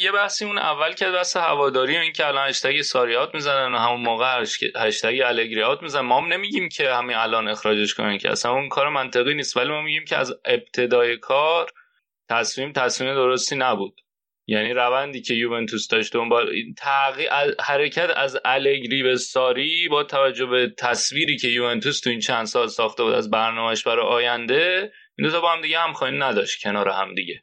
یه 0.00 0.12
بحثی 0.12 0.44
اون 0.44 0.58
اول 0.58 0.92
که 0.92 1.10
بحث 1.10 1.36
هواداری 1.36 1.96
این 1.96 2.12
که 2.12 2.26
الان 2.26 2.48
هشتگ 2.48 2.82
ساریات 2.82 3.34
می‌زنن 3.34 3.74
و 3.74 3.78
همون 3.78 4.00
موقع 4.00 4.44
هشتگ 4.76 5.20
الگریات 5.24 5.82
می‌زنن. 5.82 6.06
ما 6.06 6.20
هم 6.20 6.32
نمیگیم 6.32 6.68
که 6.68 6.94
همین 6.94 7.16
الان 7.16 7.48
اخراجش 7.48 7.94
کنن 7.94 8.18
که. 8.18 8.30
اصلا 8.30 8.52
اون 8.52 8.68
کار 8.68 8.88
منطقی 8.88 9.34
نیست. 9.34 9.56
ولی 9.56 9.68
ما 9.68 9.82
میگیم 9.82 10.04
که 10.04 10.16
از 10.16 10.34
ابتدای 10.44 11.16
کار 11.16 11.70
تصمیم 12.30 12.72
تصمیم 12.72 13.14
درستی 13.14 13.56
نبود. 13.56 14.00
یعنی 14.46 14.72
روندی 14.72 15.22
که 15.22 15.34
یوونتوس 15.34 15.88
داشت 15.88 16.12
دنبال 16.12 16.46
تغییر 16.76 17.30
حرکت 17.60 18.10
از 18.16 18.36
الگری 18.44 19.02
به 19.02 19.16
ساری 19.16 19.88
با 19.88 20.04
توجه 20.04 20.46
به 20.46 20.74
تصویری 20.78 21.36
که 21.36 21.48
یوونتوس 21.48 22.00
تو 22.00 22.10
این 22.10 22.20
چند 22.20 22.46
سال 22.46 22.66
ساخته 22.66 23.02
بود 23.02 23.12
از 23.12 23.30
برنامهش 23.30 23.82
برای 23.82 24.06
آینده 24.06 24.92
این 25.18 25.28
دو 25.28 25.32
تا 25.32 25.40
با 25.40 25.52
هم 25.52 25.62
دیگه 25.62 25.78
همخوانی 25.78 26.18
نداشت 26.18 26.62
کنار 26.62 26.88
هم 26.88 27.14
دیگه. 27.14 27.42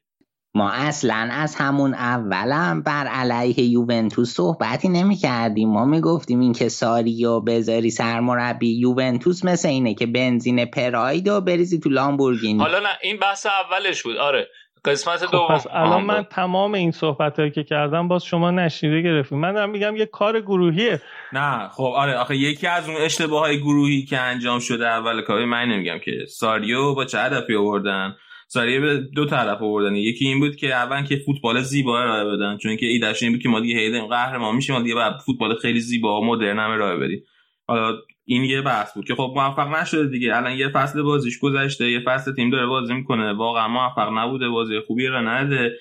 ما 0.56 0.72
اصلا 0.72 1.30
از 1.32 1.56
همون 1.56 1.94
اولم 1.94 2.84
بر 2.84 3.08
علیه 3.08 3.60
یوونتوس 3.60 4.34
صحبتی 4.34 4.90
نمی 4.90 5.16
کردیم 5.16 5.70
ما 5.70 5.86
می 5.86 6.02
گفتیم 6.02 6.40
این 6.40 6.54
که 6.54 6.70
ساریو 6.70 7.40
بذاری 7.40 7.90
سرمربی 7.90 8.80
یوونتوس 8.80 9.46
مثل 9.46 9.68
اینه 9.68 9.94
که 9.94 10.06
بنزین 10.06 10.66
پراید 10.66 11.28
و 11.28 11.42
بریزی 11.42 11.80
تو 11.80 11.90
لامبورگینی. 11.90 12.60
حالا 12.60 12.80
نه 12.80 12.98
این 13.02 13.18
بحث 13.18 13.46
اولش 13.46 14.04
بود. 14.04 14.18
آره. 14.18 14.48
قسمت 14.86 15.26
خب 15.26 15.32
دوم. 15.32 15.48
پس 15.48 15.68
الان 15.72 16.04
من 16.04 16.24
تمام 16.24 16.74
این 16.74 16.92
صحبت 16.92 17.40
هایی 17.40 17.52
که 17.52 17.64
کردم 17.64 18.08
باز 18.08 18.26
شما 18.26 18.52
نشیده 18.52 19.02
گرفتیم. 19.02 19.40
من 19.40 19.54
دارم 19.54 19.70
میگم 19.70 19.96
یه 19.96 20.06
کار 20.06 20.42
گروهیه. 20.42 21.02
نه 21.34 21.68
خب 21.68 21.94
آره 21.96 22.16
آخه 22.16 22.38
یکی 22.38 22.68
از 22.68 22.90
اون 22.90 22.98
اشتباه 23.02 23.40
های 23.40 23.60
گروهی 23.60 24.06
که 24.06 24.20
انجام 24.20 24.60
شده 24.60 24.88
اول 24.88 25.22
کاری 25.22 25.46
من 25.46 25.66
نمیگم 25.66 26.00
که 26.00 26.26
ساریو 26.30 26.94
با 26.96 27.06
چه 27.06 27.20
هدفی 27.20 27.56
آوردن؟ 27.56 28.16
سریع 28.48 28.80
به 28.80 28.98
دو 28.98 29.26
طرف 29.26 29.62
آوردن. 29.62 29.96
یکی 29.96 30.26
این 30.26 30.40
بود 30.40 30.56
که 30.56 30.74
اول 30.74 31.06
که 31.06 31.16
فوتبال 31.26 31.62
زیبا 31.62 32.00
ارائه 32.00 32.26
بدن 32.26 32.58
چون 32.58 32.76
که 32.76 32.86
ایدهش 32.86 33.24
این 33.24 33.32
بود 33.32 33.42
که 33.42 33.50
ما 33.50 33.60
دیگه 33.60 33.80
هیدن 33.80 34.08
قهرمان 34.08 34.56
میشیم 34.56 34.76
ما 34.76 34.82
دیگه 34.82 34.96
بعد 34.96 35.14
فوتبال 35.26 35.56
خیلی 35.56 35.80
زیبا 35.80 36.22
و 36.22 36.26
مدرن 36.26 36.60
هم 36.60 36.72
ارائه 36.72 36.98
بدیم 36.98 37.24
حالا 37.68 37.98
این 38.26 38.44
یه 38.44 38.62
بحث 38.62 38.94
بود 38.94 39.06
که 39.06 39.16
خب 39.16 39.34
موفق 39.36 39.68
نشده 39.68 40.08
دیگه. 40.08 40.38
الان 40.38 40.52
یه 40.52 40.70
فصل 40.70 41.02
بازیش 41.02 41.40
گذشته 41.40 41.92
یه 41.92 42.04
فصل 42.06 42.34
تیم 42.34 42.50
داره 42.50 42.66
بازی 42.66 42.94
می‌کنه. 42.94 43.34
واقعا 43.34 43.68
موفق 43.68 44.10
نبوده 44.18 44.50
بازی 44.50 44.80
خوبی 44.80 45.08
رو 45.08 45.22
نده. 45.22 45.72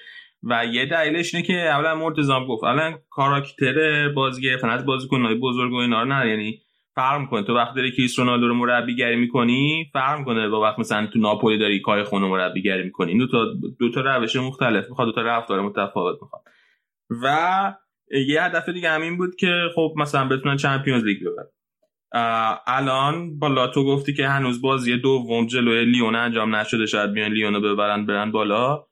و 0.42 0.66
یه 0.66 0.86
دلیلش 0.86 1.34
اینه 1.34 1.46
که 1.46 1.68
اولا 1.70 1.94
مرتضام 1.94 2.46
گفت 2.46 2.64
الان 2.64 2.98
کاراکتر 3.10 4.08
بازی 4.08 4.42
گرفتن. 4.42 4.68
از 4.68 4.86
بازیکن‌های 4.86 5.34
بزرگ 5.34 5.72
و 5.72 5.76
اینا 5.76 6.02
رو 6.02 6.08
نه 6.08 6.28
یعنی 6.28 6.60
فرق 6.94 7.20
می‌کنه 7.20 7.42
تو 7.42 7.54
وقتی 7.54 7.74
داری 7.74 7.92
کریس 7.92 8.18
رونالدو 8.18 8.48
رو 8.48 8.54
مربیگری 8.54 9.16
می‌کنی 9.16 9.90
فرق 9.92 10.18
می‌کنه 10.18 10.48
با 10.48 10.60
وقت 10.60 10.78
مثلا 10.78 11.06
تو 11.06 11.18
ناپولی 11.18 11.58
داری 11.58 11.80
کای 11.80 12.04
خونه 12.04 12.26
مربیگری 12.26 12.82
می‌کنی. 12.82 13.10
این 13.10 13.18
دو 13.18 13.26
تا 13.26 13.44
دو 13.78 13.90
تا 13.90 14.00
روش 14.00 14.36
مختلف 14.36 14.88
می‌خواد 14.88 15.08
دو 15.08 15.12
تا 15.12 15.22
رفتار 15.22 15.60
متفاوت 15.60 16.18
می‌خواد. 16.22 16.42
و 17.22 17.74
یه 18.28 18.42
هدف 18.42 18.68
دیگه 18.68 18.90
همین 18.90 19.16
بود 19.18 19.36
که 19.36 19.52
خب 19.74 19.94
مثلا 19.96 20.28
بتونن 20.28 20.56
چمپیونز 20.56 21.04
لیگ 21.04 21.20
ببرن. 21.20 21.46
الان 22.66 23.38
بالا 23.38 23.66
تو 23.66 23.84
گفتی 23.84 24.14
که 24.14 24.28
هنوز 24.28 24.62
بازی 24.62 24.96
دوم 24.96 25.46
جلوی 25.46 25.84
لیون 25.84 26.14
انجام 26.14 26.56
نشده 26.56 26.86
شاید 26.86 27.12
بیان 27.12 27.32
لیون 27.32 27.54
رو 27.54 27.60
ببرن 27.60 28.06
برن 28.06 28.30
بالا. 28.30 28.84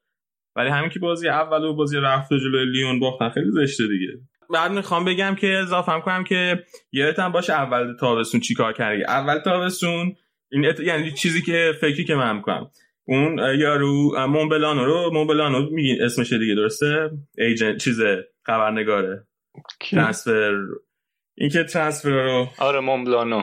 ولی 0.57 0.69
همین 0.69 0.91
که 0.91 0.99
بازی 0.99 1.29
اول 1.29 1.65
و 1.65 1.75
بازی 1.75 1.97
رفته 1.97 2.39
جلوی 2.39 2.65
لیون 2.65 3.01
باختن 3.01 3.29
خیلی 3.29 3.51
زشته 3.51 3.87
دیگه. 3.87 4.13
بعد 4.55 4.73
می‌خوام 4.73 5.05
بگم 5.05 5.35
که 5.35 5.59
اضافه 5.59 6.01
کنم 6.01 6.25
که 6.25 6.65
یادتم 6.93 7.33
باشه 7.33 7.53
اول 7.53 7.97
تابستون 8.01 8.41
چیکار 8.41 8.73
کردی 8.73 9.05
اول 9.05 9.39
تابستون 9.39 10.17
این 10.53 10.67
ات... 10.67 10.81
یعنی 10.81 11.13
چیزی 11.13 11.43
که 11.43 11.73
فکری 11.81 12.05
که 12.05 12.15
من 12.15 12.37
می‌کنم. 12.37 12.71
اون 13.09 13.39
یارو 13.59 14.27
مونبلانو 14.29 14.85
رو 14.85 15.11
مونبلانو 15.13 15.71
میگین 15.71 16.03
اسمش 16.03 16.33
دیگه 16.33 16.55
درسته؟ 16.55 17.11
ایجنت 17.39 17.77
چیز 17.77 18.01
خبرنگاره. 18.47 19.27
ترانسفر 19.91 20.57
اینکه 21.41 21.65
ترانسفر 21.65 22.11
رو 22.11 22.49
آره 22.59 22.81
مونبلانو 22.81 23.43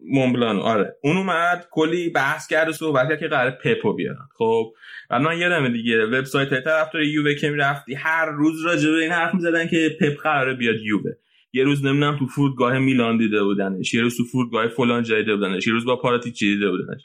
مونبلانو 0.00 0.60
آره. 0.60 0.96
اون 1.02 1.16
اومد 1.16 1.66
کلی 1.70 2.10
بحث 2.10 2.46
کرد 2.46 2.68
و 2.68 2.72
صحبت 2.72 3.08
کرد 3.08 3.20
که 3.20 3.28
قرار 3.28 3.50
پپو 3.50 3.92
بیارن. 3.94 4.28
خب 4.38 4.72
و 5.10 5.18
من 5.18 5.38
یادمه 5.38 5.68
دیگه. 5.68 6.06
وبسایت 6.06 6.48
طرفدار 6.64 7.02
یووه 7.02 7.34
که 7.34 7.50
می‌رفتی. 7.50 7.94
هر 7.94 8.26
روز 8.26 8.66
راجع 8.66 8.90
به 8.90 8.96
این 8.96 9.12
حرف 9.12 9.34
می‌زدن 9.34 9.68
که 9.68 9.96
پپ 10.00 10.22
قراره 10.22 10.54
بیاد 10.54 10.76
یووه. 10.84 11.12
یه 11.52 11.64
روز 11.64 11.84
نمی‌دونم 11.84 12.18
تو 12.18 12.26
فرودگاه 12.26 12.78
میلان 12.78 13.18
دیده 13.18 13.42
بودنش. 13.42 13.94
یه 13.94 14.02
روز 14.02 14.16
تو 14.16 14.24
فرودگاه 14.24 14.68
فلان 14.68 15.02
جای 15.02 15.22
دیده 15.22 15.36
بودنش. 15.36 15.66
یه 15.66 15.72
روز 15.72 15.84
با 15.84 15.96
پاراتیچی 15.96 16.54
دیده 16.54 16.70
بودنش. 16.70 17.02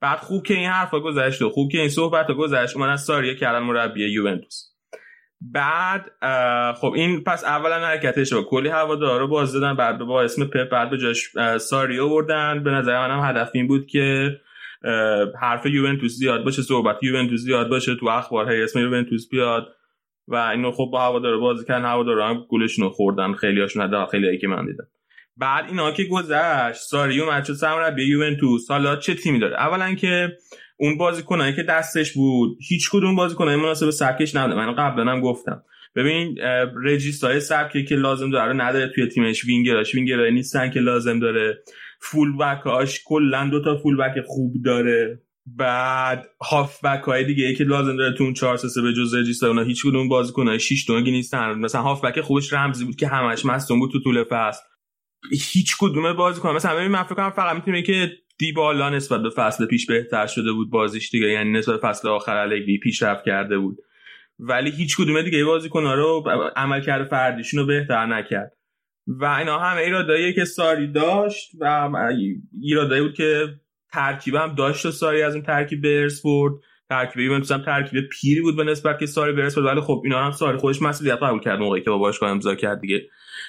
بعد 0.00 0.18
خوب 0.18 0.46
که 0.46 0.54
این 0.54 0.68
حرفا 0.68 1.00
گذشت 1.00 1.42
و 1.42 1.50
خوب 1.50 1.72
که 1.72 1.78
این 1.78 1.88
صحبت 1.88 2.26
گذشت. 2.26 2.76
من 2.76 2.90
از 2.90 3.04
ساریه 3.04 3.34
کردن 3.34 3.58
مربی 3.58 4.08
یوونتوس. 4.08 4.69
بعد 5.40 6.10
خب 6.74 6.92
این 6.96 7.24
پس 7.24 7.44
اولا 7.44 7.86
حرکتش 7.86 8.32
با 8.32 8.42
کلی 8.42 8.68
هوادارا 8.68 9.26
باز 9.26 9.52
دادن 9.52 9.76
بعد 9.76 9.98
با 9.98 10.22
اسم 10.22 10.44
پپ 10.44 10.68
بعد 10.68 10.90
به 10.90 10.98
جاش 10.98 11.28
ساریو 11.58 12.08
بردن 12.08 12.62
به 12.64 12.70
نظر 12.70 13.08
منم 13.08 13.24
هدف 13.24 13.50
این 13.54 13.66
بود 13.66 13.86
که 13.86 14.30
حرف 15.40 15.66
یوونتوس 15.66 16.12
زیاد 16.12 16.44
باشه 16.44 16.62
صحبت 16.62 17.02
یوونتوس 17.02 17.40
زیاد 17.40 17.68
باشه 17.68 17.94
تو 17.94 18.08
اخبار 18.08 18.52
هی 18.52 18.62
اسم 18.62 18.78
یوونتوس 18.78 19.28
بیاد. 19.30 19.68
و 20.28 20.34
اینو 20.34 20.70
خب 20.72 20.88
با 20.92 21.00
هوادارا 21.00 21.38
بازی 21.38 21.64
کردن 21.64 21.84
هوادارا 21.84 22.28
هم 22.28 22.44
گولشون 22.48 22.88
خوردن 22.88 23.32
خیلی 23.32 23.60
هاشون 23.60 23.82
حداقل 23.82 24.10
خیلی 24.10 24.38
که 24.38 24.48
من 24.48 24.66
دیدم. 24.66 24.86
بعد 25.36 25.64
اینا 25.68 25.92
که 25.92 26.04
گذشت 26.04 26.80
ساریو 26.80 27.32
مچو 27.32 27.54
سمربی 27.54 28.04
یوونتوس. 28.04 28.70
حالا 28.70 28.96
چه 28.96 29.14
تیمی 29.14 29.38
داره؟ 29.38 29.56
اولا 29.56 29.94
که 29.94 30.36
اون 30.80 30.98
بازیکنایی 30.98 31.56
که 31.56 31.62
دستش 31.62 32.12
بود 32.12 32.58
هیچ 32.68 32.90
کدوم 32.90 33.16
بازیکنای 33.16 33.56
مناسب 33.56 33.90
سبکش 33.90 34.34
نبوده 34.34 34.56
من 34.56 34.74
قبلا 34.74 35.12
هم 35.12 35.20
گفتم. 35.20 35.62
ببین 35.94 36.38
رجیستای 36.84 37.40
سبکی 37.40 37.84
که 37.84 37.94
لازم 37.94 38.30
داره 38.30 38.52
نداره 38.52 38.88
توی 38.94 39.06
تیمش. 39.06 39.44
وینگراش 39.44 39.94
وینگرای 39.94 40.30
نیستن 40.30 40.70
که 40.70 40.80
لازم 40.80 41.18
داره. 41.18 41.62
فول 42.02 42.36
بکاش 42.36 43.00
کلا 43.06 43.48
دو 43.48 43.64
تا 43.64 43.76
فول 43.76 43.96
بک 43.96 44.14
خوب 44.26 44.54
داره. 44.64 45.22
بعد 45.46 46.26
هاف 46.50 46.84
بک 46.84 47.02
های 47.02 47.24
دیگه 47.24 47.44
ای 47.46 47.54
که 47.54 47.64
لازم 47.64 47.96
داره 47.96 48.14
تو 48.16 48.24
اون 48.24 48.34
4 48.34 48.56
3 48.56 48.82
به 48.82 48.92
جز 48.92 49.14
رجیستا 49.14 49.48
اونا 49.48 49.62
هیچ 49.62 49.82
کدوم 49.86 50.08
بازیکنای 50.08 50.60
6 50.60 50.84
تونگی 50.84 51.10
نیستن. 51.10 51.54
مثلا 51.54 51.82
هاف 51.82 52.04
بک 52.04 52.20
خوبش 52.20 52.52
رمزی 52.52 52.84
بود 52.84 52.96
که 52.96 53.06
همش 53.06 53.44
مصدوم 53.44 53.78
بود 53.78 53.90
تو 53.92 54.00
طول 54.00 54.24
فصل. 54.30 54.62
هیچ 55.52 55.76
کدوم 55.80 56.12
بازیکن 56.12 56.54
مثلا 56.54 56.76
ببین 56.76 56.90
من 56.90 57.02
فکر 57.02 57.14
کنم 57.14 57.30
فقط 57.30 57.56
می‌تونه 57.56 57.82
که 57.82 58.12
دیبالا 58.40 58.90
نسبت 58.90 59.22
به 59.22 59.30
فصل 59.30 59.66
پیش 59.66 59.86
بهتر 59.86 60.26
شده 60.26 60.52
بود 60.52 60.70
بازیش 60.70 61.10
دیگه. 61.10 61.26
یعنی 61.26 61.52
نسبت 61.52 61.80
فصل 61.80 62.08
آخر 62.08 62.36
الگری 62.36 62.78
پیشرفت 62.78 63.24
کرده 63.24 63.58
بود. 63.58 63.78
ولی 64.38 64.70
هیچ 64.70 64.96
کدوم 64.96 65.22
دیگه 65.22 65.44
بازیکن 65.44 65.82
رو 65.82 66.24
عمل 66.56 66.80
کرده 66.80 67.04
فردیشون 67.04 67.60
رو 67.60 67.66
بهتر 67.66 68.06
نکرد. 68.06 68.56
و 69.06 69.24
اینا 69.24 69.58
همه 69.58 69.80
ایرادایی 69.80 70.34
که 70.34 70.44
ساری 70.44 70.92
داشت 70.92 71.50
و 71.60 71.90
ایرادایی 72.62 73.02
بود 73.02 73.14
که 73.14 73.46
ترکیب 73.92 74.34
هم 74.34 74.54
داشت 74.54 74.86
و 74.86 74.90
ساری 74.90 75.22
از 75.22 75.34
این 75.34 75.42
ترکیب 75.42 75.82
برس 75.82 76.22
برد 76.22 76.54
ترکیب 76.88 77.20
یوونتوس 77.20 77.52
هم 77.52 77.62
ترکیب 77.62 78.08
پیری 78.08 78.40
بود 78.40 78.56
به 78.56 78.64
نسبت 78.64 78.98
که 78.98 79.06
ساری 79.06 79.32
برس 79.32 79.58
برد 79.58 79.64
ولی 79.66 79.80
خب 79.80 80.00
اینا 80.04 80.24
هم 80.24 80.32
ساری 80.32 80.58
خودش 80.58 80.82
مسئولیت 80.82 81.18
قبول 81.22 81.40
کرد 81.40 81.58
موقعی 81.58 81.82
که 81.82 81.90
با 81.90 81.98
باشگاه 81.98 82.30
امضا 82.30 82.54
کرد 82.54 82.80
دیگه. 82.80 83.02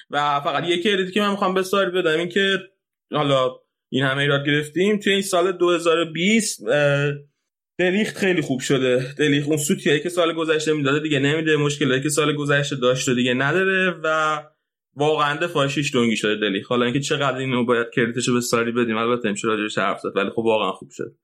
و 0.10 0.40
فقط 0.40 0.64
یکی 0.64 0.84
کردیتی 0.84 1.12
که 1.12 1.22
من 1.22 1.32
می‌خوام 1.32 1.54
به 1.54 1.64
ساری 1.64 1.92
بدم 1.92 2.20
این 2.20 2.30
که 2.30 2.60
حالا 3.12 3.61
این 3.92 4.04
همه 4.04 4.22
ایراد 4.22 4.46
گرفتیم. 4.46 4.98
توی 4.98 5.14
این 5.14 5.22
سال 5.22 5.52
2020 5.52 6.62
دلیخت 7.80 8.18
خیلی 8.18 8.42
خوب 8.42 8.60
شده. 8.60 9.14
دلیخت 9.18 9.48
اون 9.48 9.58
سوتیایی 9.58 10.00
که 10.00 10.10
سال 10.10 10.34
گذشته 10.34 10.74
می‌داده 10.74 11.00
دیگه 11.00 11.20
نمیده. 11.20 11.58
مشکلاتی 11.58 12.04
که 12.04 12.10
سال 12.10 12.36
گذشته 12.36 12.76
داشته 12.76 13.14
دیگه 13.14 13.34
نداره 13.34 13.96
و 14.04 14.40
واقعا 14.96 15.38
دفاعش 15.38 15.94
دونگی 15.94 16.16
شده 16.16 16.36
دلیخت. 16.36 16.70
حالا 16.70 16.86
اینکه 16.86 17.00
چقدر 17.00 17.38
اینو 17.38 17.66
باید 17.66 17.88
کردیتشو 17.96 18.34
به 18.34 18.42
ساری 18.42 18.72
بدیم 18.72 18.98
البته 18.98 19.30
امشب 19.30 19.48
راجعش 19.48 19.78
حرف 19.78 20.00
زد 20.00 20.16
ولی 20.16 20.30
خب 20.30 20.40
واقعا 20.40 20.72
خوب 20.72 20.90
شد. 20.92 21.16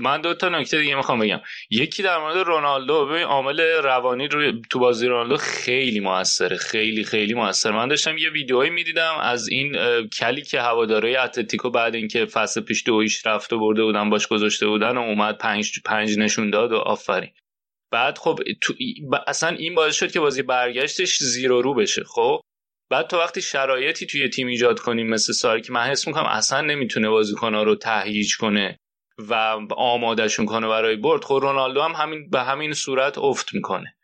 من 0.00 0.20
دو 0.20 0.34
تا 0.34 0.48
نکته 0.48 0.78
دیگه 0.78 0.94
می‌خوام 0.94 1.18
بگم. 1.18 1.40
یکی 1.70 2.02
در 2.02 2.18
مورد 2.18 2.36
رونالدو. 2.36 3.06
ببین 3.06 3.22
عامل 3.22 3.60
روانی 3.60 4.28
روی 4.28 4.62
تو 4.70 4.78
بازی 4.78 5.06
رونالدو 5.06 5.36
خیلی 5.36 6.00
موثره. 6.00 6.56
خیلی 6.56 7.04
خیلی 7.04 7.34
موثر 7.34 7.70
من 7.70 7.88
داشتم 7.88 8.18
یه 8.18 8.30
ویدیوهایی 8.30 8.70
می‌دیدم 8.70 9.14
از 9.20 9.48
این 9.48 9.76
کلی 10.06 10.42
که 10.42 10.60
هواداری 10.60 11.16
اتلتیکو 11.16 11.70
بعد 11.70 11.94
اینکه 11.94 12.26
فصل 12.26 12.60
پیش 12.60 12.82
دویش 12.86 13.26
رفته 13.26 13.56
برده 13.56 13.82
بودن 13.82 14.10
باش 14.10 14.26
گذاشته 14.26 14.66
بودن 14.66 14.96
و 14.96 15.00
اومد 15.00 15.38
پنج 15.38 15.72
پنج 15.84 16.18
نشون 16.18 16.50
داد 16.50 16.72
و 16.72 16.76
آفرین. 16.76 17.30
بعد 17.92 18.18
خب 18.18 18.40
اصلا 19.26 19.56
این 19.56 19.74
باعث 19.74 19.94
شد 19.94 20.12
که 20.12 20.20
بازی 20.20 20.42
برگشتش 20.42 21.18
زیرو 21.18 21.62
رو 21.62 21.74
بشه 21.74 22.04
خب؟ 22.04 22.40
بعد 22.90 23.06
تو 23.06 23.18
وقتی 23.18 23.42
شرایطی 23.42 24.06
توی 24.06 24.28
تیم 24.28 24.46
ایجاد 24.46 24.80
کنیم 24.80 25.08
مثل 25.08 25.32
ساری 25.32 25.60
که 25.60 25.72
من 25.72 25.86
حس 25.86 26.06
می‌کنم 26.06 26.24
اصلا 26.24 26.60
نمی‌تونه 26.60 27.08
بازیکن‌ها 27.08 27.62
رو 27.62 27.74
تهییج 27.74 28.36
کنه. 28.36 28.78
و 29.18 29.34
آمادهشون 29.76 30.46
کنه 30.46 30.68
برای 30.68 30.96
برد. 30.96 31.24
خب 31.24 31.38
رونالدو 31.42 31.82
هم 31.82 31.92
همین 31.92 32.30
به 32.30 32.40
همین 32.42 32.72
صورت 32.72 33.18
افت 33.18 33.54
می‌کنه. 33.54 33.94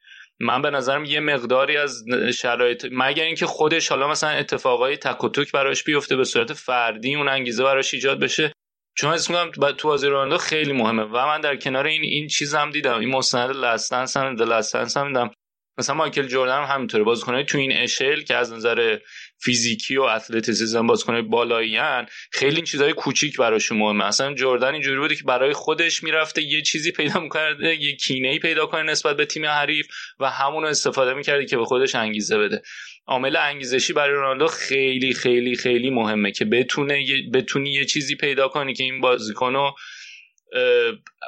من 0.40 0.62
به 0.62 0.70
نظرم 0.70 1.04
یه 1.04 1.20
مقداری 1.20 1.76
از 1.76 2.04
شرایط 2.38 2.86
مگر 2.92 3.24
اینکه 3.24 3.46
خودش 3.46 3.88
حالا 3.88 4.08
مثلا 4.08 4.30
اتفاقای 4.30 4.96
تک 4.96 5.24
و 5.24 5.28
براش 5.54 5.84
بیفته 5.84 6.16
به 6.16 6.24
صورت 6.24 6.52
فردی 6.52 7.14
اون 7.14 7.28
انگیزه 7.28 7.64
براش 7.64 7.94
ایجاد 7.94 8.20
بشه. 8.20 8.52
چون 8.96 9.12
اسم 9.12 9.32
میگم 9.32 9.72
تو 9.72 9.88
بازی 9.88 10.06
رونالدو 10.06 10.38
خیلی 10.38 10.72
مهمه 10.72 11.02
و 11.02 11.26
من 11.26 11.40
در 11.40 11.56
کنار 11.56 11.86
این 11.86 12.02
این 12.02 12.28
چیز 12.28 12.54
هم 12.54 12.70
دیدم. 12.70 12.98
این 12.98 13.08
مستند 13.08 13.56
لستنس 13.56 14.16
هم 14.16 14.36
لستنس 14.36 14.96
هم 14.96 15.08
دیدم. 15.08 15.30
مثلا 15.78 15.96
مایکل 15.96 16.26
جردن 16.26 16.62
هم 16.62 16.74
همینطوره. 16.74 17.04
بازیکنای 17.04 17.44
تو 17.44 17.58
این 17.58 17.72
اشل 17.72 18.22
که 18.22 18.36
از 18.36 18.52
نظر 18.52 18.98
فیزیکی 19.44 19.96
و 19.96 20.02
اتلتیسیسم 20.02 20.86
بازیکنای 20.86 21.22
بالاییان 21.22 22.06
خیلی 22.30 22.56
این 22.56 22.64
چیزای 22.64 22.92
کوچیک 22.92 23.36
براشون 23.36 23.78
مهمه. 23.78 24.04
اصلا 24.04 24.34
جردن 24.34 24.72
اینجوری 24.72 25.00
بوده 25.00 25.14
که 25.14 25.24
برای 25.24 25.52
خودش 25.52 26.02
می‌رفته 26.02 26.42
یه 26.42 26.62
چیزی 26.62 26.92
پیدا 26.92 27.20
می‌کرده 27.20 27.74
یه 27.74 27.96
کینه 27.96 28.28
ای 28.28 28.38
پیدا 28.38 28.66
کنه 28.66 28.82
نسبت 28.82 29.16
به 29.16 29.26
تیم 29.26 29.46
حریف 29.46 29.86
و 30.20 30.30
همون 30.30 30.64
استفاده 30.64 31.14
می‌کرده 31.14 31.46
که 31.46 31.56
به 31.56 31.64
خودش 31.64 31.94
انگیزه 31.94 32.38
بده. 32.38 32.62
عامل 33.06 33.36
انگیزشی 33.36 33.92
برای 33.92 34.14
رونالدو 34.14 34.46
خیلی 34.46 35.14
خیلی 35.14 35.56
خیلی 35.56 35.90
مهمه 35.90 36.32
که 36.32 36.44
بتونه 36.44 37.06
بتونی 37.34 37.72
یه 37.72 37.84
چیزی 37.84 38.16
پیدا 38.16 38.48
کنی 38.48 38.74
که 38.74 38.84
این 38.84 39.00
بازیکنو 39.00 39.70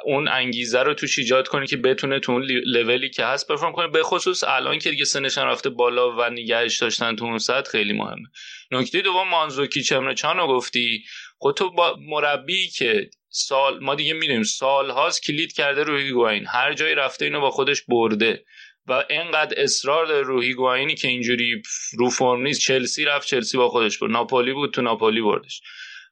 اون 0.05 0.27
انگیزه 0.27 0.83
رو 0.83 0.93
توش 0.93 1.19
ایجاد 1.19 1.47
کنی 1.47 1.67
که 1.67 1.77
بتونه 1.77 2.19
تو 2.19 2.31
اون 2.31 2.43
لولی 2.43 3.09
که 3.09 3.25
هست 3.25 3.47
پرفورم 3.47 3.71
کنه 3.71 3.87
به 3.87 4.03
خصوص 4.03 4.43
الان 4.43 4.79
که 4.79 4.89
دیگه 4.89 5.05
سنش 5.05 5.37
رفته 5.37 5.69
بالا 5.69 6.17
و 6.17 6.29
نگهش 6.29 6.77
داشتن 6.77 7.15
تو 7.15 7.25
اون 7.25 7.37
سطح 7.37 7.71
خیلی 7.71 7.93
مهمه. 7.93 8.27
نکته 8.71 9.01
دوم 9.01 9.27
مانزوکی 9.27 9.83
چمره 9.83 10.13
چانو 10.13 10.47
گفتی. 10.47 11.03
خود 11.37 11.55
تو 11.55 11.71
با 11.71 11.97
مربی 11.99 12.67
که 12.67 13.09
سال 13.29 13.79
ما 13.79 13.95
دیگه 13.95 14.13
می‌دونیم 14.13 14.43
سال 14.43 14.89
هاست 14.89 15.23
کلید 15.23 15.53
کرده 15.53 15.83
روی 15.83 16.11
گواین 16.11 16.45
هر 16.47 16.73
جایی 16.73 16.95
رفته 16.95 17.25
اینو 17.25 17.41
با 17.41 17.49
خودش 17.49 17.81
برده 17.87 18.45
و 18.87 19.03
اینقدر 19.09 19.63
اصرار 19.63 20.05
داره 20.05 20.21
روحی 20.21 20.53
گواینی 20.53 20.95
که 20.95 21.07
اینجوری 21.07 21.61
رو 21.97 22.09
فرم 22.09 22.41
نیست. 22.41 22.61
چلسی 22.61 23.05
رفت 23.05 23.27
چلسی 23.27 23.57
با 23.57 23.69
خودش 23.69 23.97
برد. 23.97 24.11
ناپولی 24.11 24.53
بود 24.53 24.73
تو 24.73 24.81
ناپولی 24.81 25.21
بردش. 25.21 25.61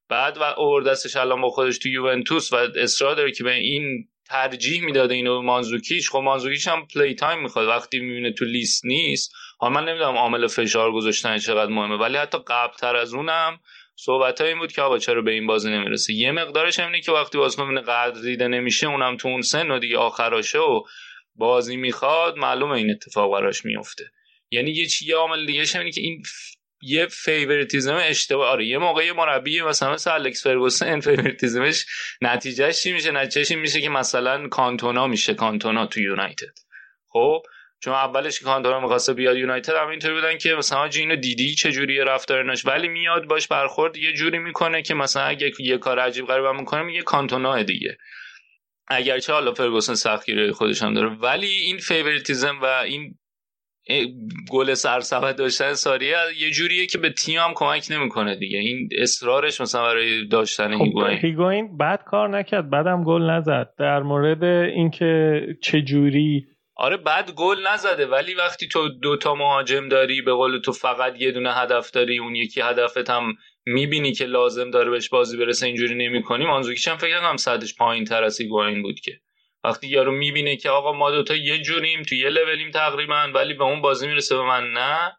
بعد 0.10 0.38
و 0.38 0.44
اوردستش 0.44 1.16
الان 1.16 1.42
با 1.42 1.50
خودش 1.50 1.78
تو 1.78 1.90
یوونتوس 1.90 2.54
و 2.54 2.56
اصرار 2.56 3.16
داره 3.16 3.32
که 3.32 3.44
به 3.44 3.54
این 3.54 4.08
ترجیح 4.26 4.86
می‌داده 4.86 5.14
اینو 5.14 5.42
مانزوکیچ. 5.42 6.10
خب 6.10 6.18
مانزوکیچ 6.18 6.68
هم 6.68 6.88
play 6.88 7.16
time 7.16 7.42
می‌خواد. 7.42 7.68
وقتی 7.68 8.00
می‌بینه 8.00 8.32
تو 8.32 8.46
لیست 8.46 8.86
نیست. 8.86 9.34
حالا 9.60 9.74
من 9.74 9.90
نمی‌دونم 9.90 10.18
عامل 10.18 10.48
فشار 10.48 10.92
گذاشتن 10.92 11.38
چقدر 11.38 11.72
مهمه 11.72 11.96
ولی 11.96 12.18
حتی 12.18 12.38
قبلتر 12.48 12.96
از 12.96 13.14
اونم 13.14 13.60
صحبت 13.96 14.42
این 14.42 14.60
بود 14.60 14.72
که 14.72 14.82
آقا 14.82 14.98
چرا 14.98 15.22
به 15.22 15.32
این 15.32 15.48
بازی 15.48 15.72
نمی‌رسه. 15.72 16.14
یه 16.14 16.32
مقدارش 16.32 16.80
اینه 16.80 17.02
که 17.02 17.12
وقتی 17.12 17.38
بازیکن 17.38 17.82
قدر 17.82 18.22
دیده 18.22 18.48
نمیشه 18.48 18.88
اونم 18.88 19.18
تو 19.18 19.28
اون 19.28 19.42
سن 19.42 19.72
و 19.72 19.80
دیگه 19.80 19.98
آخراشه 19.98 20.60
و 20.60 20.82
بازی 21.36 21.76
می‌خواد 21.76 22.38
معلومه 22.38 22.72
این 22.72 22.92
اتفاق 22.92 23.32
براش 23.32 23.66
میفته 23.66 24.12
یعنی 24.52 24.72
یه 24.72 24.86
چیه 24.86 25.16
عامل 25.16 25.46
دیگه 25.46 25.66
اینه 25.76 25.92
که 25.92 26.02
این 26.02 26.24
یه 26.82 27.08
favoritism 27.08 27.98
اشتباه 28.02 28.48
آره 28.48 28.66
یه 28.66 28.78
موقع 28.78 29.06
یه 29.06 29.14
مربی 29.14 29.62
مثلا 29.62 29.94
مثل 29.94 30.12
الکس 30.12 30.44
فرگوسن 30.44 31.00
favoritism 31.00 31.71
ش 31.71 31.86
نتیجهش 32.22 32.84
چی 32.84 32.94
میشه؟ 32.94 33.12
نتیجهش 33.12 33.52
این 33.52 33.60
میشه 33.60 33.82
که 33.82 33.90
مثلا 33.90 34.48
کانتونا 34.48 35.08
میشه 35.08 35.34
کانتونا 35.34 35.86
تو 35.86 36.02
یونایتد. 36.02 36.60
خب؟ 37.10 37.42
چون 37.80 37.94
اولش 37.94 38.40
که 38.40 38.46
کانتونا 38.46 38.80
می‌خواسته 38.80 39.14
بیاد 39.14 39.38
یونایتد 39.38 39.74
هم 39.74 39.88
اینطوری 39.88 40.14
بودن 40.14 40.38
که 40.38 40.56
مثلا 40.56 40.86
اینو 40.86 41.16
دیدی؟ 41.16 41.56
چه 41.56 41.72
جوری 41.72 42.00
رفتارش؟ 42.00 42.66
ولی 42.66 42.88
میاد 42.88 43.26
باش 43.26 43.48
برخورد 43.48 43.98
یه 43.98 44.14
جوری 44.14 44.40
می‌کنه 44.40 44.82
که 44.82 44.94
مثلا 44.94 45.24
اگه 45.24 45.52
یه 45.60 45.78
کار 45.78 46.00
عجیب 46.00 46.26
غریب 46.26 46.46
می‌کنه 46.46 46.82
میگه 46.82 47.02
کانتونا 47.02 47.64
دیگه. 47.64 47.98
اگرچه 48.88 49.34
حالا 49.34 49.54
فرگوسن 49.54 49.94
سختگیری 49.94 50.52
خودش 50.52 50.82
هم 50.82 50.94
داره. 50.94 51.10
ولی 51.10 51.48
این 51.48 51.78
favoritism 51.78 52.60
و 52.62 52.66
این 52.66 53.18
گل 54.52 54.74
سرسبد 54.74 55.36
داشتن 55.36 55.74
ساریه 55.74 56.18
یه 56.40 56.50
جوریه 56.52 56.86
که 56.86 56.98
به 56.98 57.10
تیم 57.10 57.40
هم 57.40 57.54
کمک 57.56 57.88
نمی‌کنه 57.90 58.36
دیگه. 58.36 58.60
این 58.60 58.90
اصرارش 58.98 59.62
مثلا 59.62 59.84
برای 59.84 60.28
داشتن 60.28 60.78
خب 60.78 60.84
هیگوین 60.84 61.18
هیگوین 61.18 61.78
بد 61.78 62.04
کار 62.06 62.30
نکرد 62.30 62.70
بعدم 62.70 63.04
گل 63.04 63.22
نزد. 63.22 63.70
در 63.80 64.00
مورد 64.00 64.44
اینکه 64.44 65.42
چه 65.62 65.82
جوری 65.82 66.46
آره 66.78 66.98
بعد 66.98 67.32
گل 67.32 67.58
نزده 67.74 68.06
ولی 68.06 68.34
وقتی 68.34 68.68
تو 68.68 68.90
دوتا 68.90 69.36
مهاجم 69.36 69.90
داری 69.90 70.22
به 70.22 70.34
قول 70.34 70.60
تو 70.60 70.72
فقط 70.72 71.22
یه 71.22 71.32
دونه 71.32 71.54
هدف 71.54 71.92
داری 71.92 72.18
اون 72.18 72.36
یکی 72.36 72.62
هدفت 72.62 73.10
هم 73.10 73.34
می‌بینی 73.66 74.12
که 74.12 74.26
لازم 74.26 74.72
داره 74.72 74.92
بهش 74.92 75.10
بازی 75.10 75.38
برسه 75.38 75.68
اینجوری 75.68 75.96
نمی‌کنی. 75.96 76.46
مانزوکیش 76.46 76.88
هم 76.88 76.98
فکر 76.98 77.20
کنم 77.20 77.38
صدش 77.38 77.76
پایین 77.76 78.06
تر 78.06 78.24
از 78.24 78.42
این 78.42 78.82
بود 78.82 79.00
که. 79.00 79.12
وقتی 79.66 79.88
یارو 79.88 80.12
می‌بینه 80.12 80.56
که 80.56 80.70
آقا 80.70 80.94
ما 80.94 81.12
دوتا 81.12 81.36
یه 81.36 81.62
جوریم 81.62 82.02
تو 82.02 82.16
یه 82.16 82.30
لولیم 82.30 82.72
تقریبا 82.72 83.28
ولی 83.34 83.54
به 83.54 83.64
اون 83.64 83.82
بازی 83.82 84.08
می‌رسه 84.08 84.36
به 84.36 84.44
من 84.44 84.64
نه. 84.74 85.18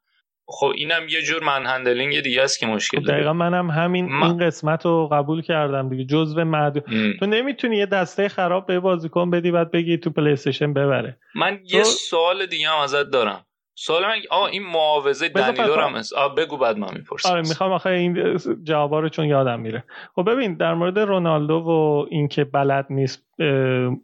خب 0.48 0.72
اینم 0.76 1.08
یه 1.08 1.22
جور 1.22 1.42
man 1.42 1.66
handling 1.66 2.20
دیگه 2.20 2.42
است 2.42 2.60
که 2.60 2.66
مشکل 2.66 3.00
خب 3.00 3.06
دقیقا 3.06 3.32
منم 3.32 3.70
همین 3.70 4.12
این 4.12 4.38
قسمت 4.38 4.86
رو 4.86 5.08
قبول 5.12 5.42
کردم 5.42 5.88
دیگه 5.88 6.04
جزء 6.04 6.44
معدود 6.44 6.84
تو 7.18 7.26
نمی‌تونی 7.26 7.76
یه 7.76 7.86
دسته 7.86 8.28
خراب 8.28 8.66
به 8.66 8.80
بازیکن 8.80 9.30
بدی 9.30 9.50
بعد 9.50 9.70
بگی 9.70 9.98
تو 9.98 10.10
play 10.10 10.36
ببره. 10.60 11.18
من 11.34 11.60
یه 11.64 11.82
سوال 11.82 12.46
دیگه 12.46 12.68
هم 12.68 12.78
ازت 12.78 13.10
دارم. 13.10 13.45
سوال 13.78 14.02
من 14.02 14.14
آه 14.30 14.44
این 14.44 14.62
معاوضه 14.62 15.28
دنیلو 15.28 15.74
هم 15.74 16.02
بگو 16.36 16.56
بعد 16.56 16.78
من 16.78 16.94
می‌پرسم. 16.94 17.28
آره 17.28 17.40
می‌خوام 17.40 17.72
آخه 17.72 17.90
این 17.90 18.38
جوابا 18.62 19.00
رو 19.00 19.08
چون 19.08 19.26
یادم 19.26 19.60
میره. 19.60 19.84
خب 20.14 20.30
ببین 20.30 20.54
در 20.54 20.74
مورد 20.74 20.98
رونالدو 20.98 21.54
و 21.54 22.06
اینکه 22.10 22.44
بلد 22.44 22.86
نیست 22.90 23.26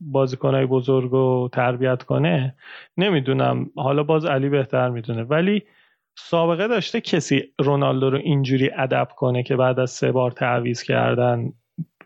بازیکنهای 0.01 0.67
بزرگ 0.67 1.11
رو 1.11 1.51
تربیت 1.53 2.03
کنه 2.03 2.55
نمی‌دونم. 2.97 3.71
حالا 3.77 4.03
باز 4.03 4.25
علی 4.25 4.49
بهتر 4.49 4.89
می‌دونه. 4.89 5.23
ولی 5.23 5.63
سابقه 6.17 6.69
داشته 6.69 7.01
کسی 7.01 7.43
رونالدو 7.59 8.11
رو 8.11 8.19
اینجوری 8.19 8.71
ادب 8.79 9.09
کنه 9.17 9.43
که 9.43 9.57
بعد 9.57 9.81
از 9.81 9.91
سه 9.91 10.13
بار 10.13 10.31
تعویض 10.31 10.83
کردن 10.83 11.53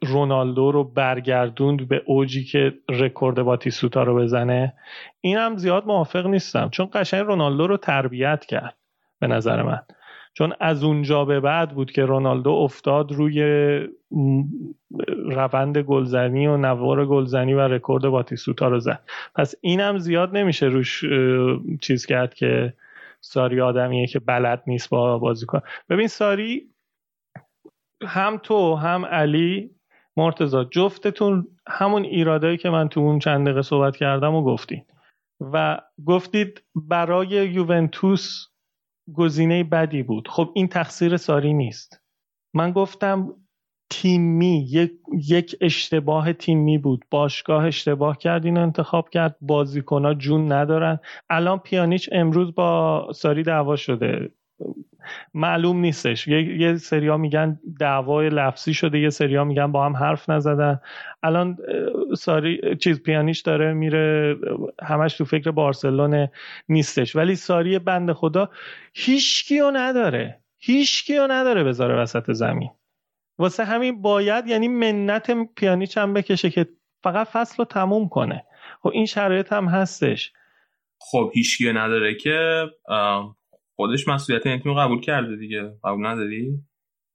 رونالدو 0.02 0.72
رو 0.72 0.84
برگردوند 0.84 1.88
به 1.88 2.02
اوجی 2.06 2.44
که 2.44 2.74
رکورد 2.88 3.42
باتیسوتا 3.42 4.02
رو 4.02 4.16
بزنه. 4.16 4.74
اینم 5.20 5.56
زیاد 5.56 5.86
موافق 5.86 6.26
نیستم 6.26 6.68
چون 6.68 6.88
قشنگ 6.92 7.26
رونالدو 7.26 7.66
رو 7.66 7.76
تربیت 7.76 8.44
کرد 8.44 8.76
به 9.20 9.26
نظر 9.26 9.62
من. 9.62 9.80
چون 10.34 10.52
از 10.60 10.84
اونجا 10.84 11.24
به 11.24 11.40
بعد 11.40 11.70
بود 11.70 11.90
که 11.90 12.04
رونالدو 12.04 12.50
افتاد 12.50 13.12
روی 13.12 13.40
روند 15.24 15.78
گلزنی 15.78 16.46
و 16.46 16.56
نوار 16.56 17.06
گلزنی 17.06 17.54
و 17.54 17.60
رکورد 17.60 18.08
باتیسوتا 18.08 18.68
رو 18.68 18.80
زد. 18.80 19.02
پس 19.34 19.54
اینم 19.60 19.98
زیاد 19.98 20.36
نمیشه 20.36 20.66
روش 20.66 21.04
چیز 21.80 22.06
کرد 22.06 22.34
که 22.34 22.72
ساری 23.20 23.60
آدمیه 23.60 24.06
که 24.06 24.18
بلد 24.18 24.62
نیست 24.66 24.90
با 24.90 25.18
بازی 25.18 25.46
کن 25.46 25.60
ببین 25.88 26.06
ساری 26.06 26.70
هم 28.02 28.40
تو 28.42 28.74
هم 28.74 29.04
علی 29.04 29.75
مرتزا 30.16 30.64
جفتتون 30.64 31.46
همون 31.68 32.04
ایرادایی 32.04 32.56
که 32.56 32.70
من 32.70 32.88
تو 32.88 33.00
اون 33.00 33.18
چند 33.18 33.46
دقیقه 33.46 33.62
صحبت 33.62 33.96
کردم 33.96 34.34
و 34.34 34.44
گفتین. 34.44 34.84
و 35.40 35.80
گفتید 36.06 36.62
برای 36.74 37.28
یوونتوس 37.28 38.46
گزینه 39.14 39.64
بدی 39.64 40.02
بود. 40.02 40.28
خب 40.28 40.52
این 40.54 40.68
تقصیر 40.68 41.16
ساری 41.16 41.52
نیست. 41.54 42.02
من 42.54 42.72
گفتم 42.72 43.34
تیمی 43.90 44.66
یک, 44.70 44.92
یک 45.28 45.56
اشتباه 45.60 46.32
تیمی 46.32 46.78
بود. 46.78 47.04
باشگاه 47.10 47.64
اشتباه 47.64 48.18
کرد 48.18 48.44
اینو 48.44 48.60
انتخاب 48.60 49.10
کرد. 49.10 49.36
بازیکن 49.40 50.18
جون 50.18 50.52
ندارن. 50.52 50.98
الان 51.30 51.58
پیانیچ 51.58 52.08
امروز 52.12 52.54
با 52.54 53.12
ساری 53.14 53.42
دعوا 53.42 53.76
شده. 53.76 54.30
معلوم 55.34 55.80
نیستش. 55.80 56.28
یه, 56.28 56.60
یه 56.60 56.76
سریا 56.76 57.16
میگن 57.16 57.60
دعوای 57.80 58.28
لفظی 58.28 58.74
شده 58.74 58.98
یه 58.98 59.10
سریا 59.10 59.44
میگن 59.44 59.72
با 59.72 59.86
هم 59.86 59.96
حرف 59.96 60.30
نزدن. 60.30 60.80
الان 61.22 61.56
ساری 62.18 62.76
چیز 62.76 63.02
پیانیش 63.02 63.40
داره 63.40 63.72
میره 63.72 64.36
همش 64.82 65.16
تو 65.16 65.24
فکر 65.24 65.50
بارسلون 65.50 66.28
نیستش. 66.68 67.16
ولی 67.16 67.36
ساری 67.36 67.78
بند 67.78 68.12
خدا 68.12 68.50
هیچکیو 68.94 69.70
نداره. 69.70 70.40
هیچکیو 70.58 71.26
نداره 71.26 71.64
بذاره 71.64 72.02
وسط 72.02 72.32
زمین. 72.32 72.70
واسه 73.38 73.64
همین 73.64 74.02
باید 74.02 74.46
یعنی 74.46 74.68
منت 74.68 75.54
پیانیچ 75.54 75.98
هم 75.98 76.14
بکشه 76.14 76.50
که 76.50 76.66
فقط 77.02 77.26
فصل 77.26 77.54
رو 77.58 77.64
تموم 77.64 78.08
کنه. 78.08 78.44
خب 78.82 78.90
این 78.94 79.06
شرایط 79.06 79.52
هم 79.52 79.64
هستش. 79.64 80.32
خب 80.98 81.30
هیچکیو 81.34 81.78
نداره 81.78 82.14
که 82.14 82.66
خودش 83.76 84.08
مسئولیت 84.08 84.46
این 84.46 84.60
تیم 84.60 84.74
قبول 84.74 85.00
کرده 85.00 85.36
دیگه. 85.36 85.72
قبول 85.84 86.06
نداری؟ 86.06 86.58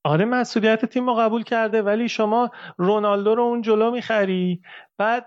آره 0.03 0.25
مسئولیت 0.25 0.85
تیم 0.85 1.07
رو 1.07 1.13
قبول 1.13 1.43
کرده 1.43 1.81
ولی 1.81 2.09
شما 2.09 2.51
رونالدو 2.77 3.35
رو 3.35 3.43
اون 3.43 3.61
جلو 3.61 3.91
می‌خری. 3.91 4.61
بعد 4.97 5.25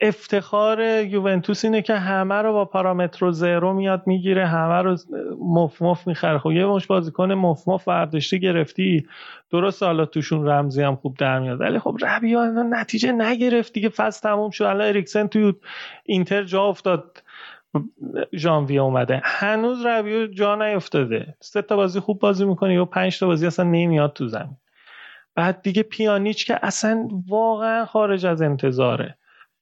افتخار 0.00 0.80
یوونتوس 1.04 1.64
اینه 1.64 1.82
که 1.82 1.94
همه 1.94 2.34
رو 2.34 2.52
با 2.52 2.64
پارامتر 2.64 3.30
زیرو 3.30 3.72
میاد 3.72 4.02
می‌گیره 4.06 4.46
همه 4.46 4.82
رو 4.82 4.96
مف 5.40 5.82
مف 5.82 6.06
می‌خره. 6.06 6.38
خب 6.38 6.50
یه 6.50 6.66
مش 6.66 6.86
بازیکن 6.86 7.32
مف 7.32 7.68
مف 7.68 7.84
برداشتی 7.84 8.40
گرفتی. 8.40 9.06
درست 9.50 9.82
حالا 9.82 10.06
توشون 10.06 10.48
رمزی 10.48 10.82
هم 10.82 10.96
خوب 10.96 11.16
در 11.16 11.38
میاد. 11.38 11.60
ولی 11.60 11.78
خب 11.78 11.96
ربی 12.02 12.36
نتیجه 12.70 13.12
نگرفت 13.12 13.72
دیگه. 13.72 13.88
فصل 13.88 14.28
تموم 14.28 14.50
شد. 14.50 14.64
الان 14.64 14.88
اریکسن 14.88 15.26
توی 15.26 15.54
اینتر 16.04 16.42
جا 16.42 16.64
افتاد. 16.64 17.15
ژانویه 18.36 18.80
اومده. 18.80 19.20
هنوز 19.24 19.86
رویو 19.86 20.26
جا 20.26 20.54
نیفتاده 20.54 21.36
سه 21.40 21.62
تا 21.62 21.76
بازی 21.76 22.00
خوب 22.00 22.18
بازی 22.18 22.44
می‌کنه 22.44 22.80
و 22.80 22.84
پنج 22.84 23.18
تا 23.18 23.26
بازی 23.26 23.46
اصلا 23.46 23.64
نمیاد 23.64 24.12
تو 24.12 24.28
زمین. 24.28 24.56
بعد 25.34 25.62
دیگه 25.62 25.82
پیانیچ 25.82 26.46
که 26.46 26.58
اصلا 26.62 27.08
واقعا 27.28 27.84
خارج 27.84 28.26
از 28.26 28.42
انتظاره. 28.42 29.18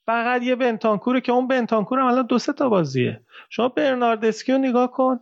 فقط 0.07 0.43
یه 0.43 0.55
بنتانکوره 0.55 1.21
که 1.21 1.33
اون 1.33 1.49
بنتانکور 1.49 1.99
هم 1.99 2.07
الان 2.07 2.27
دو 2.27 2.39
سه 2.39 2.53
تا 2.53 2.69
بازیه. 2.69 3.21
شما 3.51 3.69
برناردسکی 3.69 4.53
رو 4.53 4.59
نگاه 4.59 4.91
کن. 4.91 5.21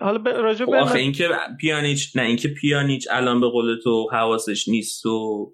حالا 0.00 0.30
راجع 0.30 0.66
به 0.66 0.84
خب 0.84 0.96
اینکه 0.96 1.28
پیانیچ 1.60 2.16
نه 2.16 2.22
اینکه 2.22 2.48
پیانیچ 2.48 3.08
الان 3.10 3.40
به 3.40 3.48
قول 3.48 3.78
تو 3.84 4.08
حواسش 4.12 4.68
نیست 4.68 5.06
و 5.06 5.46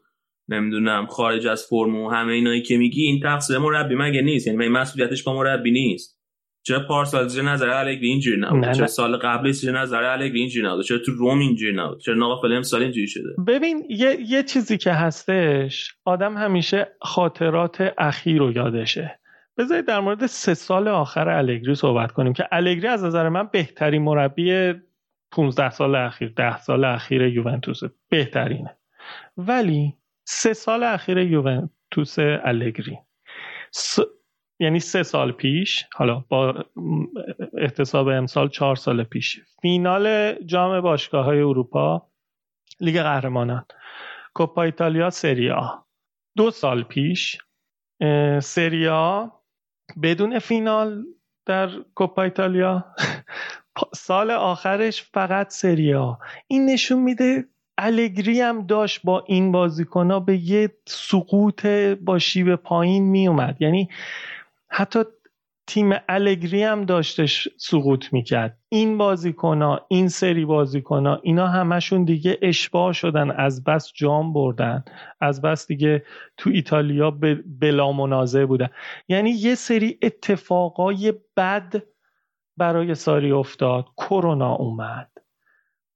نمی‌دونم 0.49 1.07
خارج 1.07 1.47
از 1.47 1.67
فرم 1.71 1.97
و 1.97 2.11
همه 2.11 2.33
اینایی 2.33 2.63
که 2.63 2.77
میگی 2.77 3.03
این 3.03 3.21
تقصیر 3.21 3.59
مربی 3.59 3.95
مگه 3.95 4.23
نیست؟ 4.23 4.47
یعنی 4.47 4.69
مسئولیتش 4.69 5.23
با 5.23 5.35
مربی 5.35 5.71
نیست؟ 5.71 6.21
چرا 6.67 6.87
پارسال 6.89 7.29
زیر 7.29 7.43
نظر 7.43 7.69
الگری 7.69 8.09
اینجوری 8.09 8.41
نبود؟ 8.41 8.73
چرا 8.73 8.87
سال 8.87 9.17
قبلی 9.17 9.53
زیر 9.53 9.81
نظر 9.81 10.03
الگری 10.03 10.39
اینجوری 10.39 10.69
نبود؟ 10.69 10.85
چرا 10.85 10.99
تو 10.99 11.13
روم 11.13 11.39
اینجوری 11.39 11.77
نبود؟ 11.77 12.01
چرا 12.01 12.15
ناقا 12.15 12.49
امسال 12.49 12.83
اینجوری 12.83 13.07
شده؟ 13.07 13.29
ببین 13.47 13.87
یه, 13.89 14.17
یه 14.21 14.43
چیزی 14.43 14.79
که 14.79 14.93
هستش 14.93 15.95
آدم 16.05 16.37
همیشه 16.37 16.87
خاطرات 17.01 17.93
اخیر 17.99 18.39
رو 18.39 18.53
یادشه. 18.53 19.19
بذارید 19.59 19.87
در 19.87 20.01
مورد 20.01 20.27
سه 20.27 20.55
سال 20.55 20.89
آخر 20.89 21.29
الگری 21.29 21.75
صحبت 21.75 22.13
کنیم 22.13 22.33
که 22.33 22.49
الگری 22.53 22.89
از 22.89 23.05
نظر 23.05 23.29
من 23.29 23.49
بهترین 23.53 24.03
مربی 24.03 24.75
15 25.33 25.71
سال 25.71 25.95
اخیر 25.95 26.33
10 26.37 26.59
سال 26.59 26.85
اخیر 26.85 27.23
یوونتوس. 27.23 27.81
بهترینه. 28.09 28.77
ولی 29.37 29.95
سه 30.25 30.53
سال 30.53 30.83
اخیر 30.83 31.19
یوونتوس 31.19 32.19
الگری. 32.19 32.99
یعنی 34.65 34.81
سه 34.81 35.03
سال 35.03 35.33
پیش 35.33 35.85
حالا 35.95 36.25
با 36.29 36.65
احتساب 37.59 38.09
امسال 38.09 38.49
چهار 38.49 38.77
سال 38.77 39.05
پیش. 39.05 39.41
فینال 39.63 40.35
جام 40.45 40.81
باشگاه 40.81 41.25
های 41.25 41.41
اروپا 41.41 42.11
لیگ 42.81 43.03
قهرمانان. 43.03 43.65
کوپا 44.35 44.63
ایتالیا 44.63 45.11
سریا 45.11 45.87
دو 46.37 46.51
سال 46.51 46.83
پیش 46.83 47.39
سریا 48.41 49.33
بدون 50.03 50.39
فینال 50.39 51.05
در 51.47 51.71
کوپا 51.95 52.23
ایتالیا. 52.23 52.85
سال 53.95 54.31
آخرش 54.31 55.03
فقط 55.03 55.51
سریا 55.51 56.19
این 56.49 56.67
نشون 56.67 57.03
میده 57.03 57.45
الگری 57.79 58.41
هم 58.41 58.67
داشت 58.67 59.01
با 59.05 59.25
این 59.27 59.53
بازیکن 59.53 60.25
به 60.25 60.37
یه 60.37 60.71
سقوط 60.87 61.67
با 62.01 62.19
شیب 62.19 62.55
پایین 62.55 63.05
میومد 63.05 63.57
یعنی 63.61 63.89
حتی 64.77 65.01
تیم 65.67 65.93
الگری 66.09 66.63
هم 66.63 66.85
داشتش 66.85 67.49
سقوط 67.57 68.13
می‌کرد. 68.13 68.59
این 68.69 68.99
بازیکن 68.99 69.79
این 69.89 70.09
سری 70.09 70.45
بازیکن 70.45 71.07
اینا 71.23 71.47
همشون 71.47 72.05
دیگه 72.05 72.39
اشباه 72.43 72.93
شدن 72.93 73.31
از 73.31 73.65
بس 73.65 73.93
جام 73.95 74.33
بردن 74.33 74.85
از 75.21 75.43
بس 75.43 75.67
دیگه 75.67 76.05
تو 76.37 76.51
ایتالیا 76.51 77.11
بلا 77.61 77.93
منازه 77.93 78.47
بودن. 78.47 78.69
یعنی 79.09 79.31
یه 79.31 79.55
سری 79.55 79.99
اتفاقای 80.03 81.15
بد 81.37 81.83
برای 82.57 82.95
ساری 82.95 83.33
افتاد. 83.33 83.87
کرونا 83.97 84.55
اومد. 84.55 85.11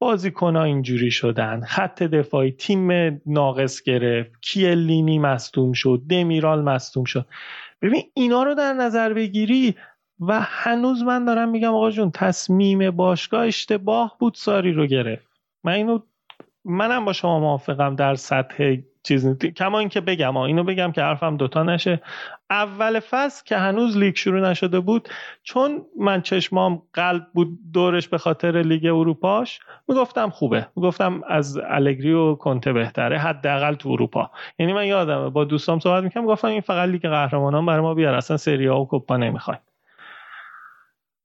بازیکن 0.00 0.56
اینجوری 0.56 1.10
شدن. 1.10 1.60
خط 1.60 2.02
دفاعی 2.02 2.52
تیم 2.52 3.20
ناقص 3.26 3.82
گرفت. 3.82 4.30
کیلینی 4.42 5.18
مصدوم 5.18 5.72
شد. 5.72 6.02
دمیرال 6.10 6.62
مصدوم 6.62 7.04
شد. 7.04 7.26
ببین 7.82 8.02
اینا 8.14 8.42
رو 8.42 8.54
در 8.54 8.72
نظر 8.72 9.12
بگیری 9.12 9.74
و 10.20 10.40
هنوز 10.40 11.02
من 11.02 11.24
دارم 11.24 11.48
میگم 11.48 11.74
آقا 11.74 11.90
جون 11.90 12.10
تصمیم 12.10 12.90
باشگاه 12.90 13.46
اشتباه 13.46 14.16
بود 14.20 14.34
ساری 14.34 14.72
رو 14.72 14.86
گرفت. 14.86 15.28
من 15.64 15.72
اینو 15.72 15.98
منم 16.64 17.04
با 17.04 17.12
شما 17.12 17.40
موافقم 17.40 17.96
در 17.96 18.14
سطح 18.14 18.76
چیز 19.02 19.38
کما 19.38 19.78
اینکه 19.78 20.00
بگم 20.00 20.36
اینو 20.36 20.64
بگم 20.64 20.92
که 20.92 21.02
حرفم 21.02 21.36
دوتا 21.36 21.62
نشه. 21.62 22.02
اول 22.50 23.00
فصل 23.00 23.44
که 23.44 23.56
هنوز 23.56 23.96
لیگ 23.96 24.16
شروع 24.16 24.50
نشده 24.50 24.80
بود 24.80 25.08
چون 25.42 25.86
من 25.98 26.22
چشمام 26.22 26.82
قلب 26.92 27.26
بود 27.34 27.58
دورش 27.72 28.08
به 28.08 28.18
خاطر 28.18 28.62
لیگ 28.62 28.86
اروپاش 28.86 29.60
می‌گفتم 29.88 30.30
خوبه. 30.30 30.68
می‌گفتم 30.76 31.22
از 31.28 31.58
الگری 31.68 32.12
و 32.12 32.34
کنته 32.34 32.72
بهتره 32.72 33.18
حداقل 33.18 33.74
تو 33.74 33.88
اروپا. 33.88 34.30
یعنی 34.58 34.72
من 34.72 34.86
یادمه 34.86 35.30
با 35.30 35.44
دوستام 35.44 35.80
صحبت 35.80 36.04
می‌کنم 36.04 36.26
گفتم 36.26 36.48
این 36.48 36.60
فقط 36.60 36.88
لیگ 36.88 37.02
قهرمانان 37.02 37.66
برای 37.66 37.80
ما 37.80 37.94
بیار 37.94 38.14
اصلا 38.14 38.36
سری 38.36 38.66
ها 38.66 38.80
و 38.80 38.88
کوپا 38.88 39.16
نمی‌خوایم. 39.16 39.60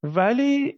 ولی 0.04 0.76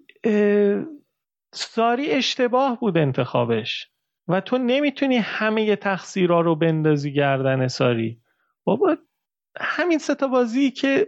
ساری 1.53 2.11
اشتباه 2.11 2.79
بود 2.79 2.97
انتخابش. 2.97 3.89
و 4.27 4.41
تو 4.41 4.57
نمی‌تونی 4.57 5.17
همه 5.17 5.75
تقصیرها 5.75 6.41
رو 6.41 6.55
بندازی 6.55 7.13
گردن 7.13 7.67
ساری. 7.67 8.19
بابا 8.63 8.97
همین 9.59 9.97
ستا 9.97 10.27
بازی 10.27 10.71
که 10.71 11.07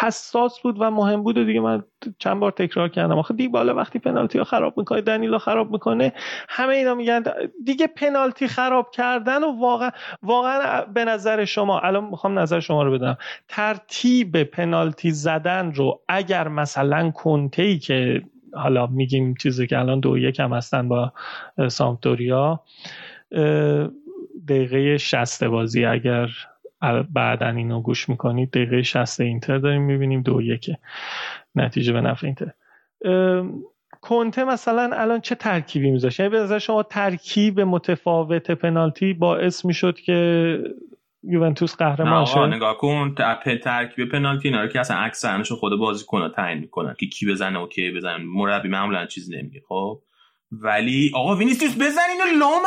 حساس 0.00 0.60
بود 0.60 0.76
و 0.80 0.90
مهم 0.90 1.22
بود 1.22 1.38
و 1.38 1.44
دیگه 1.44 1.60
من 1.60 1.82
چند 2.18 2.40
بار 2.40 2.50
تکرار 2.52 2.88
کردم. 2.88 3.18
آخه 3.18 3.34
دیبالا 3.34 3.74
وقتی 3.74 3.98
پنالتی 3.98 4.38
ها 4.38 4.44
خراب 4.44 4.78
می‌کنه 4.78 5.00
دنیلو 5.00 5.38
خراب 5.38 5.70
می‌کنه 5.70 6.12
همه 6.48 6.74
اینا 6.74 6.94
میگن 6.94 7.22
دیگه 7.64 7.86
پنالتی 7.86 8.48
خراب 8.48 8.90
کردن 8.90 9.44
و 9.44 9.60
واقعا 9.60 9.90
واقعا 10.22 10.84
به 10.84 11.04
نظر 11.04 11.44
شما 11.44 11.80
الان 11.80 12.04
می‌خوام 12.04 12.38
نظر 12.38 12.60
شما 12.60 12.82
رو 12.82 12.92
بدم. 12.92 13.16
ترتیب 13.48 14.42
پنالتی 14.42 15.10
زدن 15.10 15.72
رو 15.72 16.00
اگر 16.08 16.48
مثلا 16.48 17.10
کنته 17.10 17.78
که 17.78 18.22
حالا 18.54 18.86
میگیم 18.86 19.34
چیزی 19.34 19.66
که 19.66 19.78
الان 19.78 20.00
دو 20.00 20.18
یک 20.18 20.40
هم 20.40 20.52
هستن 20.52 20.88
با 20.88 21.12
سامتوریا 21.68 22.60
دقیقه 24.48 24.98
شست 24.98 25.44
بازی 25.44 25.84
اگر 25.84 26.28
بعدا 27.12 27.48
اینو 27.48 27.80
گوش 27.80 28.08
می‌کنید 28.08 28.50
دقیقه 28.50 28.82
شست 28.82 29.20
اینتر 29.20 29.58
داریم 29.58 29.82
می‌بینیم 29.82 30.22
دو 30.22 30.42
یکه 30.42 30.78
نتیجه 31.54 31.92
به 31.92 32.00
نفع 32.00 32.26
اینتر. 32.26 32.50
کنته 34.00 34.44
مثلا 34.44 34.90
الان 34.92 35.20
چه 35.20 35.34
ترکیبی 35.34 35.90
میذاشت؟ 35.90 36.20
یعنی 36.20 36.30
به 36.30 36.58
شما 36.58 36.82
ترکیب 36.82 37.60
متفاوت 37.60 38.50
پنالتی 38.50 39.14
باعث 39.14 39.64
می‌شد 39.64 39.94
که 39.94 40.58
یوونتوس 41.28 41.76
قهرمان 41.76 42.24
شه؟ 42.24 42.46
نگاه 42.46 42.78
کن 42.78 43.14
ترکیب 43.64 44.12
پنالتی 44.12 44.48
اینا 44.48 44.62
رو 44.62 44.68
که 44.68 44.80
اصلا 44.80 44.96
اکثرش 44.96 45.52
خود 45.52 45.78
بازیکن 45.78 46.32
تعیین 46.36 46.58
می‌کنن 46.58 46.94
که 47.00 47.06
کی 47.06 47.26
بزنه 47.26 47.58
و 47.58 47.68
کی 47.68 47.90
بزنه. 47.90 48.16
مربی 48.16 48.68
معمولا 48.68 49.06
چیزی 49.06 49.36
نمیگه 49.36 49.60
خب؟ 49.68 50.02
ولی 50.52 51.10
آقا 51.14 51.36
وینیسیوس 51.36 51.74
بزن 51.74 52.10
اینو 52.10 52.38
لام 52.38 52.62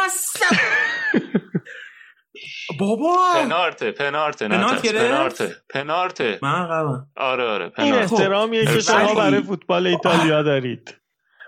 بابا! 2.80 3.16
پنارته 3.36 3.92
پنارته 3.92 4.48
پنارت 4.48 4.96
پنارته 4.96 5.56
پنارته 5.70 6.40
من 6.42 6.68
قبل 6.68 6.88
آره 7.16 7.44
آره 7.44 7.72
این 7.78 7.94
احترامیه 7.94 8.66
که 8.66 8.80
شما 8.80 9.16
برای 9.16 9.42
فوتبال 9.42 9.88
ایتالیا 9.88 10.44
دارید. 10.44 10.98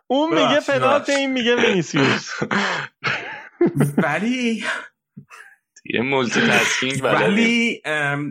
اون 0.08 0.30
میگه 0.30 0.60
پنارت 0.68 1.10
این 1.10 1.32
میگه 1.32 1.56
وینیسیوس. 1.56 2.32
ولی 4.04 4.64
یه 5.94 6.02
مولتی 6.02 6.42
تاسکینگ 6.42 7.04
ولی 7.04 7.82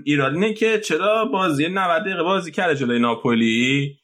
ایراد 0.05 0.35
اینه 0.35 0.55
که 0.55 0.81
چرا 0.81 1.25
بازی 1.25 1.69
90 1.69 2.03
دقیقه 2.03 2.23
بازی 2.23 2.51
کرده 2.53 2.75
جلوی 2.75 2.99
ناپولی؟ 2.99 3.97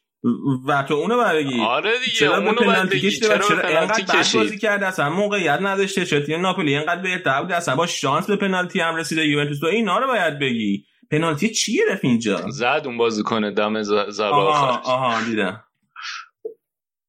و 0.67 0.83
تو 0.83 0.95
اونو 0.95 1.25
بگی. 1.35 1.61
آره 1.61 1.91
دیگه 2.05 2.13
چرا 2.13 2.37
اونو 2.37 2.53
پنالتی 2.53 3.11
چرا 3.11 3.39
چرا 3.39 3.63
پنالتی 3.63 4.03
کشید؟ 4.03 4.41
بازی 4.41 4.59
کرده؟ 4.59 4.87
اصلا 4.87 5.11
موقعیت 5.11 5.59
نداشته. 5.63 6.07
چرا 6.07 6.21
تیم 6.21 6.41
ناپولی 6.41 6.77
اینقدر 6.77 7.03
بهتر 7.03 7.43
بود؟ 7.43 7.53
اصلا 7.53 7.77
با 7.77 7.87
شانس 7.87 8.27
به 8.27 8.37
پنالتی 8.37 8.81
هم 8.81 8.97
رسیده. 8.97 9.27
یوونتوس 9.27 9.61
تو 9.61 9.67
اینا 9.67 9.99
رو 9.99 10.07
باید 10.07 10.39
بگی. 10.39 10.85
پنالتی 11.11 11.49
چی 11.51 11.77
گرفت 11.77 12.05
اینجا؟ 12.05 12.51
زد 12.51 12.83
اون 12.85 12.97
بازیکن 12.97 13.55
دم 13.55 13.83
ضربه 13.83 14.37
آها 14.37 14.81
آها 14.85 15.25
دیدم. 15.25 15.65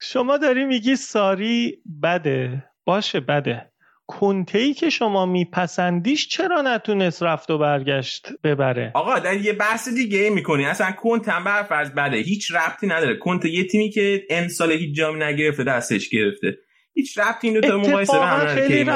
شما 0.01 0.37
داری 0.37 0.65
میگی 0.65 0.95
ساری 0.95 1.77
بده. 2.03 2.63
باشه 2.85 3.19
بده. 3.19 3.71
کنته 4.07 4.59
ای 4.59 4.73
که 4.73 4.89
شما 4.89 5.25
میپسندیش 5.25 6.27
چرا 6.27 6.61
نتونست 6.61 7.23
رفت 7.23 7.51
و 7.51 7.57
برگشت 7.57 8.27
ببره؟ 8.43 8.91
آقا 8.93 9.19
در 9.19 9.37
یه 9.37 9.53
بحث 9.53 9.89
دیگه 9.89 10.29
می‌کنی. 10.29 10.65
اصلا 10.65 10.91
کنت 10.91 11.29
هم 11.29 11.43
برفرض 11.43 11.91
بده. 11.91 12.17
هیچ 12.17 12.51
ربطی 12.51 12.87
نداره. 12.87 13.17
کنت 13.17 13.45
یه 13.45 13.67
تیمی 13.67 13.89
که 13.89 14.23
امسال 14.29 14.71
هیچ 14.71 14.95
جامی 14.95 15.19
نگرفته 15.19 15.63
دستش 15.63 16.09
گرفته. 16.09 16.57
هیچ 16.93 17.17
ربطی 17.17 17.47
این 17.47 17.59
دو 17.59 17.67
تا 17.67 17.77
مقایسه 17.77 18.19
به 18.19 18.25
هم 18.25 18.47
خیلی 18.47 18.89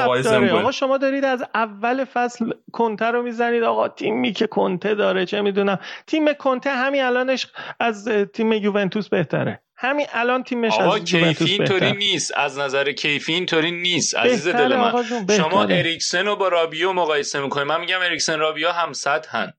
آقا 0.50 0.72
شما 0.72 0.98
دارید 0.98 1.24
از 1.24 1.44
اول 1.54 2.04
فصل 2.04 2.50
کنته 2.72 3.04
رو 3.04 3.22
می‌زنید. 3.22 3.62
آقا 3.62 3.88
تیمی 3.88 4.32
که 4.32 4.46
کنته 4.46 4.94
داره 4.94 5.26
چه 5.26 5.40
می‌دونم. 5.40 5.78
تیم 6.06 6.32
کنته 6.32 6.70
همین 6.70 7.02
الانش 7.02 7.46
از 7.80 8.08
تیم 8.08 8.52
یوونتوس 8.52 9.08
بهتره. 9.08 9.62
همین 9.82 10.06
الان 10.12 10.44
تیمش 10.44 10.72
آقا 10.72 10.94
از 10.94 11.04
کیفی 11.04 11.44
اینطوری 11.44 11.92
نیست. 11.92 12.32
از 12.36 12.58
نظر 12.58 12.92
کیفی 12.92 13.32
اینطوری 13.32 13.70
نیست. 13.70 14.16
عزیز 14.16 14.48
دل 14.48 14.76
من. 14.76 15.26
شما 15.36 15.64
اریکسن 15.64 16.26
رو 16.26 16.36
با 16.36 16.48
رابیو 16.48 16.92
مقایسه 16.92 17.40
می‌کنید 17.40 17.66
من 17.66 17.80
میگم 17.80 18.00
اریکسن 18.00 18.38
رابیو 18.38 18.70
هم 18.70 18.92
هن. 19.28 19.52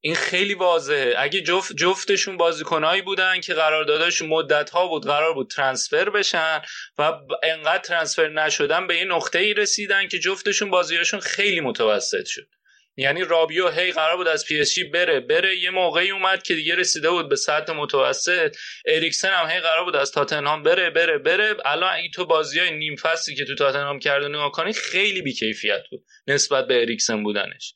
این 0.00 0.14
خیلی 0.14 0.54
واضحه. 0.54 1.14
اگه 1.18 1.40
جفت 1.40 1.72
جفتشون 1.72 2.36
بازیکنایی 2.36 3.02
بودن 3.02 3.40
که 3.40 3.54
قراردادشون 3.54 4.28
مدت 4.28 4.70
ها 4.70 4.86
بود 4.86 5.06
قرار 5.06 5.34
بود 5.34 5.50
ترانسفر 5.50 6.10
بشن 6.10 6.62
و 6.98 7.12
انقدر 7.42 7.82
ترانسفر 7.82 8.28
نشدن 8.28 8.86
به 8.86 8.94
این 8.94 9.12
نقطه 9.12 9.38
ای 9.38 9.54
رسیدن 9.54 10.08
که 10.08 10.18
جفتشون 10.18 10.70
بازیاشون 10.70 11.20
خیلی 11.20 11.60
متوسط 11.60 12.26
شد. 12.26 12.48
یعنی 12.96 13.24
رابیو 13.24 13.68
هی 13.68 13.92
قرار 13.92 14.16
بود 14.16 14.28
از 14.28 14.46
پی 14.46 14.60
اس 14.60 14.78
بره. 14.92 15.20
بره 15.20 15.56
یه 15.56 15.70
موقعی 15.70 16.10
اومد 16.10 16.42
که 16.42 16.54
دیگه 16.54 16.74
رسیده 16.74 17.10
بود 17.10 17.28
به 17.28 17.36
سطح 17.36 17.72
متوسط. 17.72 18.56
اریکسن 18.86 19.30
هم 19.30 19.50
هی 19.50 19.60
قرار 19.60 19.84
بود 19.84 19.96
از 19.96 20.12
تاتنهام 20.12 20.62
بره 20.62 20.90
بره 20.90 21.18
بره. 21.18 21.56
الان 21.64 21.94
این 21.94 22.10
تو 22.10 22.26
بازیای 22.26 22.70
نیم 22.70 22.96
فصلی 22.96 23.34
که 23.34 23.44
تو 23.44 23.54
تاتنهام 23.54 23.98
کرده 23.98 24.28
نگاه 24.28 24.52
کنی 24.52 24.72
خیلی 24.72 25.22
بیکیفیت 25.22 25.82
بود 25.90 26.04
نسبت 26.26 26.66
به 26.66 26.80
اریکسن 26.80 27.22
بودنش. 27.22 27.74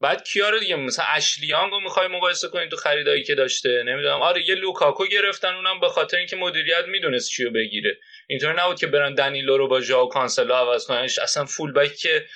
بعد 0.00 0.24
کیا 0.24 0.50
رو 0.50 0.58
دیگه؟ 0.58 0.76
مثلا 0.76 1.04
اشلی 1.08 1.44
یانگو 1.44 1.80
می‌خوای 1.80 2.08
مقایسه 2.08 2.48
کنی 2.48 2.68
تو 2.68 2.76
خریدایی 2.76 3.22
که 3.22 3.34
داشته؟ 3.34 3.82
نمی‌دونم. 3.86 4.22
آره 4.22 4.48
یه 4.48 4.54
لوکاکو 4.54 5.06
گرفتن 5.06 5.54
اونم 5.54 5.80
به 5.80 5.88
خاطر 5.88 6.16
اینکه 6.16 6.36
مدیریت 6.36 6.84
می‌دونست 6.88 7.30
چیو 7.30 7.50
بگیره. 7.50 7.98
اینطور 8.28 8.62
نبود 8.62 8.80
که 8.80 8.86
برن 8.86 9.14
دنیلو 9.14 9.56
رو 9.56 9.68
با 9.68 9.80
ژائو 9.80 10.06
کانسلو 10.06 10.54
عوض 10.54 10.86
کنن. 10.86 11.08
اصلا 11.22 11.44
full 11.44 11.72
back 11.72 11.94
که 11.94 12.26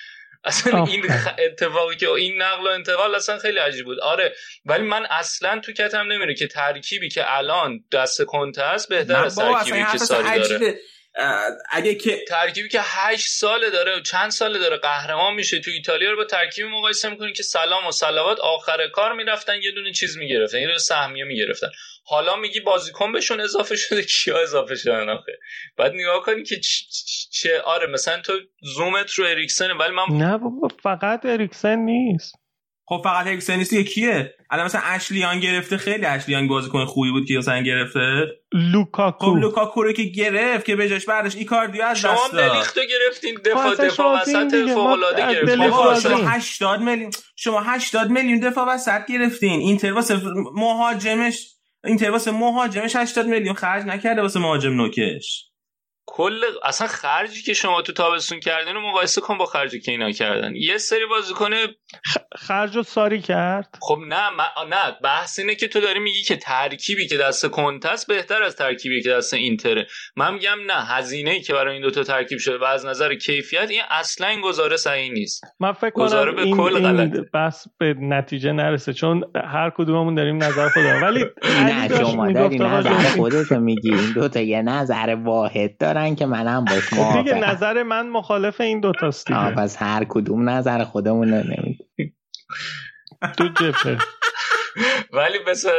اصلا 0.43 0.85
این 0.85 1.05
اتفاقی 1.39 1.95
که 1.95 2.09
این 2.09 2.41
نقل 2.41 2.67
و 2.67 2.69
انتقال 2.69 3.15
اصلا 3.15 3.37
خیلی 3.37 3.59
عجیب 3.59 3.85
بود. 3.85 3.99
آره 3.99 4.35
ولی 4.65 4.83
من 4.83 5.05
اصلا 5.09 5.59
تو 5.59 5.71
کتم 5.71 6.11
نمیره 6.11 6.35
که 6.35 6.47
ترکیبی 6.47 7.09
که 7.09 7.37
الان 7.37 7.83
دست 7.91 8.21
کنته 8.21 8.63
است 8.63 8.89
بهتر 8.89 9.23
از 9.23 9.35
ترکیبی 9.35 9.85
که 9.91 9.97
ساری 9.97 10.39
داره. 10.39 10.79
اگه 11.71 11.95
که 11.95 12.25
ترکیبی 12.27 12.69
که 12.69 12.79
8 12.81 13.27
ساله 13.27 13.69
داره 13.69 14.01
چند 14.01 14.29
ساله 14.29 14.59
داره 14.59 14.77
قهرمان 14.77 15.33
میشه 15.33 15.59
تو 15.59 15.71
ایتالیا 15.71 16.11
رو 16.11 16.17
با 16.17 16.23
ترکیب 16.23 16.65
مقایسه 16.65 17.09
می‌کنی 17.09 17.33
که 17.33 17.43
سلام 17.43 17.87
و 17.87 17.91
صلوات 17.91 18.39
آخر 18.39 18.87
کار 18.87 19.13
می‌رفتن 19.13 19.61
یه 19.61 19.71
دونه 19.71 19.91
چیز 19.91 20.17
می‌گرفتن 20.17 20.57
یه 20.57 20.67
دونه 20.67 20.77
سهمیه 20.79 21.23
می‌گرفتن. 21.23 21.67
حالا 22.05 22.35
میگی 22.35 22.59
بازیکن 22.59 23.11
بهشون 23.11 23.41
اضافه 23.41 23.75
شده 23.75 24.03
کیا 24.03 24.41
اضافه 24.41 24.75
شدن 24.75 25.09
آخه؟ 25.09 25.31
بعد 25.77 25.91
نگاه 25.93 26.23
کنی 26.23 26.43
که 26.43 26.59
چه 27.31 27.61
آره 27.61 27.87
مثلا 27.87 28.21
تو 28.21 28.33
زومت 28.61 29.11
رو 29.11 29.25
اریکسن 29.25 29.71
ولی 29.71 29.91
من 29.91 30.03
نه 30.17 30.37
بابا 30.37 30.67
فقط 30.83 31.25
اریکسن 31.25 31.75
نیست. 31.75 32.35
خب 32.89 33.01
فقط 33.03 33.27
اریکسن 33.27 33.55
نیست 33.55 33.75
کیه 33.75 34.33
الان 34.49 34.65
مثلا 34.65 34.81
اشلی 34.83 35.15
یانگ 35.15 35.39
گرفته 35.39 35.77
خیلی 35.77 36.05
اشلی 36.05 36.29
یانگ 36.29 36.47
بازیکن 36.47 36.85
خوبی 36.85 37.11
بود 37.11 37.27
که 37.27 37.37
مثلا 37.37 37.61
گرفته. 37.61 37.99
لوکاکو. 38.53 39.25
خب 39.25 39.37
لوکاکو 39.37 39.83
رو 39.83 39.91
که 39.91 40.03
گرفت 40.03 40.65
که 40.65 40.75
بجاش 40.75 41.05
بعدش 41.05 41.35
ایکاردیو 41.35 41.83
از 41.83 41.99
شما 41.99 42.13
دست 42.13 42.33
داد. 42.33 42.51
دلیختو 42.51 42.81
گرفتین 42.81 43.37
دفاع 43.45 43.75
دفاع 43.75 44.21
وسط 44.21 44.69
فوق 44.73 44.87
العاده 44.87 45.33
گرفتین. 45.33 45.69
شما 45.99 46.29
80 46.29 46.81
میلیون 46.81 47.11
شما 47.35 47.61
80 47.61 48.09
میلیون 48.09 48.39
دفاع 48.39 48.67
وسط 48.67 49.05
گرفتین. 49.09 49.59
اینتر 49.59 49.93
واسه 49.93 50.21
مهاجمش 50.55 51.47
اینتر 51.83 52.11
واسه 52.11 52.31
مهاجمش 52.31 52.95
80 52.95 53.27
میلیون 53.27 53.55
خرج 53.55 53.85
نکرده 53.85 54.21
واسه 54.21 54.39
مهاجم 54.39 54.73
نوکش. 54.73 55.43
کل 56.09 56.41
اصلا 56.63 56.87
خرجی 56.87 57.41
که 57.41 57.53
شما 57.53 57.81
تو 57.81 57.93
تابستون 57.93 58.39
کردین 58.39 58.73
رو 58.73 58.81
مقایسه 58.89 59.21
کن 59.21 59.37
با 59.37 59.45
خرجی 59.45 59.79
که 59.79 59.91
اینا 59.91 60.11
کردن. 60.11 60.55
یه 60.55 60.77
سری 60.77 61.05
بازیکن 61.05 61.49
خرج 62.35 62.75
رو 62.75 62.83
ساری 62.83 63.21
کرد؟ 63.21 63.77
خب 63.81 63.99
نه 64.07 64.29
نه 64.69 64.97
بحث 65.03 65.39
اینه 65.39 65.55
که 65.55 65.67
تو 65.67 65.79
داری 65.79 65.99
میگی 65.99 66.21
که 66.21 66.35
ترکیبی 66.35 67.07
که 67.07 67.17
دست 67.17 67.45
کنتس 67.45 68.05
بهتر 68.05 68.43
از 68.43 68.55
ترکیبی 68.55 69.01
که 69.01 69.09
دست 69.09 69.33
اینتره. 69.33 69.87
من 70.15 70.33
میگم 70.33 70.57
نه 70.67 70.85
هزینه 70.85 71.31
ای 71.31 71.41
که 71.41 71.53
برای 71.53 71.73
این 71.73 71.81
دوتا 71.81 72.03
ترکیب 72.03 72.39
شده 72.39 72.57
و 72.57 72.63
از 72.63 72.85
نظر 72.85 73.15
کیفیت 73.15 73.69
این 73.69 73.81
اصلا 73.89 74.27
این 74.27 74.41
گزاره 74.41 74.77
صحیح 74.77 75.11
نیست. 75.11 75.43
من 75.59 75.71
فکر 75.71 75.89
کنم 75.89 76.35
به 76.35 76.41
این, 76.41 76.57
کل 76.57 76.85
این 76.85 77.25
بحث 77.33 77.67
به 77.79 77.95
نتیجه 77.99 78.51
نرسه 78.51 78.93
چون 78.93 79.23
هر 79.35 79.69
کدوممون 79.69 80.15
داریم 80.15 80.43
نظر 80.43 80.69
خودمون 80.69 81.03
ولی 81.03 81.25
نه 81.43 81.87
شما 81.97 82.31
داری 82.31 82.57
نظر 82.57 82.89
خودت 82.89 83.51
میگی. 83.51 83.93
این 83.93 84.13
دوتا 84.13 84.39
یه 84.39 84.61
نظر 84.61 85.17
واحد 85.23 85.77
دارن 85.97 86.15
که 86.15 86.25
منم 86.25 86.65
باش 86.65 86.83
خب 86.83 87.17
دیگه 87.17 87.33
نظر 87.33 87.83
من 87.83 88.09
مخالف 88.09 88.61
این 88.61 88.79
دوتاست 88.79 89.27
دیگه. 89.27 89.51
پس 89.51 89.77
هر 89.81 90.05
کدوم 90.09 90.49
نظر 90.49 90.83
خودمون 90.83 91.29
نمید 91.29 91.77
تو 93.37 93.47
جبهه. 93.47 93.97
ولی 95.13 95.39
بسید 95.39 95.71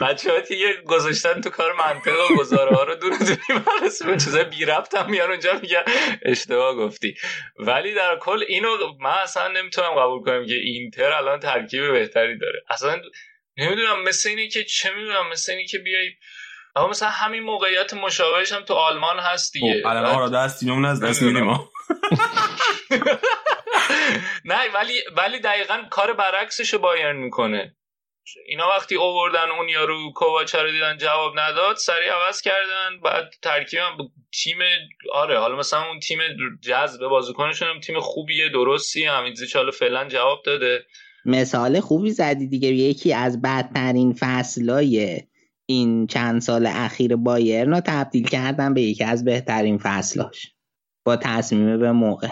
بچه 0.00 0.30
ها 0.30 0.54
یه 0.54 0.82
گذاشتن 0.86 1.40
تو 1.40 1.50
کار 1.50 1.72
منطق 1.72 2.30
و 2.30 2.36
گزاره 2.36 2.76
ها 2.76 2.82
رو 2.82 2.94
دور 2.94 3.18
دوری 3.18 3.60
برسه 3.80 4.06
به 4.06 4.12
چیزای 4.12 4.44
بی 4.44 4.64
ربط 4.64 4.94
هم 4.94 5.10
میان 5.10 5.30
اونجا 5.30 5.52
میگن 5.62 5.82
اشتباه 6.22 6.74
گفتی. 6.74 7.14
ولی 7.58 7.94
در 7.94 8.18
کل 8.20 8.44
اینو 8.48 8.68
من 9.00 9.10
اصلا 9.22 9.48
نمی‌تونم 9.48 9.90
قبول 9.90 10.22
کنم 10.22 10.46
که 10.46 10.54
اینتر 10.54 11.12
الان 11.12 11.40
ترکیب 11.40 11.92
بهتری 11.92 12.38
داره. 12.38 12.64
اصلا 12.70 13.00
نمی‌دونم 13.56 14.02
مثل 14.02 14.28
اینی 14.28 14.48
که 14.48 14.64
چه 14.64 14.90
می‌دونم 14.96 15.30
مثل 15.32 15.52
اینی 15.52 15.66
که 15.66 15.78
بیای 15.78 16.10
اما 16.76 16.88
مثلا 16.88 17.08
همین 17.08 17.42
موقعیت 17.42 17.94
مشابهش 17.94 18.52
هم 18.52 18.62
تو 18.62 18.74
آلمان 18.74 19.18
هست 19.18 19.52
دیگه. 19.52 19.82
خب، 19.82 19.88
الان 19.88 20.04
آراده 20.04 20.70
اون 20.70 20.84
از 20.84 21.00
دست 21.00 21.22
میدیم. 21.22 21.44
نه 24.44 24.58
ولی 24.74 25.00
ولی 25.16 25.40
دقیقا 25.40 25.82
کار 25.90 26.12
برعکسش 26.12 26.72
رو 26.72 26.78
بایرن 26.78 27.16
می‌کنه. 27.16 27.76
اینا 28.46 28.68
وقتی 28.68 28.94
اووردن 28.94 29.50
اون 29.58 29.68
یارو 29.68 30.12
کوواچا 30.12 30.62
رو 30.62 30.70
دیدن 30.70 30.98
جواب 30.98 31.38
نداد 31.38 31.76
سریع 31.76 32.12
عوض 32.12 32.40
کردن 32.40 33.00
بعد 33.04 33.34
ترکیبم 33.42 33.96
تیم 34.42 34.56
آره 35.12 35.38
حالا 35.38 35.56
مثلا 35.56 35.88
اون 35.88 36.00
تیم 36.00 36.18
جذب 36.62 37.06
بازیکنشون 37.06 37.68
هم 37.68 37.80
تیم 37.80 38.00
خوبیه 38.00 38.48
درستی 38.48 39.04
همین 39.04 39.34
چاله 39.34 39.70
فعلا 39.70 40.08
جواب 40.08 40.42
داده. 40.46 40.86
مثال 41.24 41.80
خوبی 41.80 42.10
زدی 42.10 42.46
دیگه 42.48 42.68
یکی 42.68 43.12
از 43.12 43.42
بدترین 43.42 44.16
فصلای 44.20 45.20
این 45.66 46.06
چند 46.06 46.40
سال 46.40 46.66
اخیر 46.66 47.16
بایرن 47.16 47.70
رو 47.70 47.80
تبدیل 47.80 48.28
کردن 48.28 48.74
به 48.74 48.82
یکی 48.82 49.04
از 49.04 49.24
بهترین 49.24 49.78
فصلاش. 49.78 50.54
با 51.04 51.16
تصمیم 51.16 51.78
به 51.78 51.92
موقع. 51.92 52.28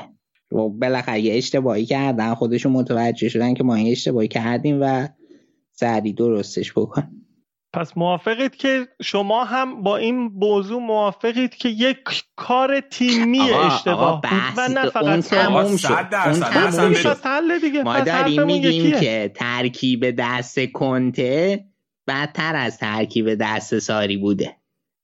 و 0.53 0.69
بالاخره 0.69 1.21
یه 1.21 1.37
اشتباهی 1.37 1.87
کردن 1.87 2.35
خودشون 2.35 2.73
متوجه 2.73 3.29
شدن 3.29 3.55
که 3.55 3.65
ما 3.65 3.75
این 3.75 3.93
اشتباهی 3.93 4.29
کردیم 4.29 4.79
و 4.81 5.09
سریع 5.73 6.15
درستش 6.15 6.73
بکن. 6.73 7.11
پس 7.75 7.97
موافقید 7.97 8.57
که 8.57 8.89
شما 9.03 9.45
هم 9.45 9.83
با 9.83 9.97
این 9.97 10.17
موضوع 10.17 10.83
موافقید 10.83 11.55
که 11.55 11.69
یک 11.69 11.97
کار 12.37 12.81
تیمی 12.81 13.41
اشتباه 13.41 14.21
بود 14.21 14.31
و 14.57 14.69
نه 14.69 14.91
فقط 14.91 15.05
اون 15.05 15.21
تموم 15.21 15.77
شد. 15.77 15.93
اون 16.27 16.41
تموم 16.41 17.59
دیگه. 17.59 17.83
ما 17.83 18.01
داریم 18.01 18.45
میگیم 18.45 19.01
که 19.01 19.33
ترکیب 19.37 20.11
دست 20.19 20.59
کنته 20.73 21.65
بدتر 22.07 22.57
از 22.57 22.79
ترکیب 22.79 23.35
دست 23.35 23.79
ساری 23.79 24.17
بوده. 24.17 24.57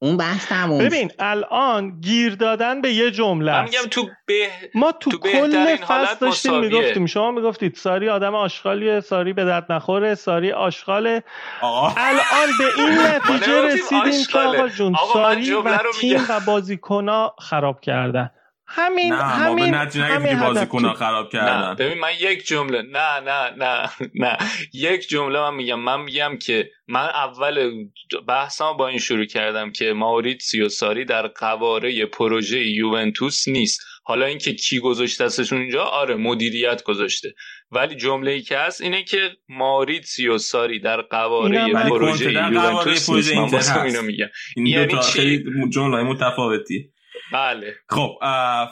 اون 0.03 0.17
بحث 0.17 0.47
تموم 0.47 0.79
ببین 0.79 1.11
الان 1.19 2.01
گیر 2.01 2.35
دادن 2.35 2.81
به 2.81 2.93
یه 2.93 3.11
جمله 3.11 3.53
من 3.53 3.65
میگم 3.65 3.89
تو 3.91 4.09
به... 4.27 4.49
ما 4.75 4.93
تو, 4.93 5.11
تو 5.11 5.19
کل 5.19 5.77
فصل 5.77 6.15
داشتیم 6.21 6.61
می‌گفتیم 6.61 7.07
شما 7.07 7.31
می‌گفتید 7.31 7.75
ساری 7.75 8.09
آدم 8.09 8.35
آشغالیه 8.35 9.01
ساری 9.01 9.33
به 9.33 9.45
درد 9.45 9.73
نخوره 9.73 10.15
ساری 10.15 10.53
آشغاله. 10.53 11.23
الان 11.63 12.49
به 12.59 12.83
این 12.83 12.99
نتیجه 13.07 13.63
رسیدیم 13.63 14.25
که 14.33 14.39
آقا 14.39 14.69
جون 14.69 14.97
ساری 15.13 15.53
و 15.53 15.79
تیم 16.01 16.21
و 16.29 16.41
بازیکنا 16.47 17.35
خراب 17.39 17.81
کردن. 17.81 18.31
همین 18.71 19.13
نه 19.13 19.23
همین 19.23 19.75
ما 19.75 19.85
به 19.85 20.01
همین 20.01 20.41
بازیکن 20.41 20.93
خراب 20.93 21.31
کردن. 21.33 21.75
ببین 21.75 21.99
من 21.99 22.11
یک 22.21 22.47
جمله 22.47 22.83
نه 22.83 23.21
نه 23.21 23.51
نه 23.57 23.91
نه. 24.15 24.37
یک 24.73 25.09
جمله 25.09 25.41
من 25.41 25.55
میگم. 25.55 25.81
من 25.81 26.01
میگم 26.01 26.37
که 26.43 26.71
من 26.89 27.07
اول 27.07 27.85
بحثم 28.29 28.73
با 28.73 28.89
این 28.89 28.99
شروع 28.99 29.25
کردم 29.25 29.73
که 29.73 29.93
ماوریتسیو 29.93 30.69
ساری 30.69 31.05
در 31.05 31.27
قواره 31.27 32.07
پروژه 32.07 32.59
یوونتوس 32.59 33.49
نیست. 33.49 33.81
حالا 34.05 34.27
اینکه 34.27 34.55
کی 34.55 34.79
گذاشته 34.79 35.25
دستشون 35.25 35.61
اینجا؟ 35.61 35.83
آره 35.83 36.15
مدیریت 36.15 36.83
گذاشته. 36.83 37.35
ولی 37.71 37.95
جمله 37.95 38.31
ای 38.31 38.43
که 38.43 38.59
هست 38.59 38.81
اینه 38.81 39.03
که 39.03 39.31
ماریتسیو 39.49 40.39
ساری 40.39 40.81
در 40.81 41.01
قواره 41.01 41.73
پروژه 41.73 42.33
یوونتوس 42.33 43.11
نیست. 43.11 43.77
من 43.77 43.85
اینو 43.85 44.03
میگم. 44.03 44.29
این 44.57 44.67
یعنی 44.67 44.99
چی؟ 45.13 45.45
جمله 45.71 46.03
متفاوتی. 46.03 46.91
بله. 47.33 47.75
خب 47.89 48.19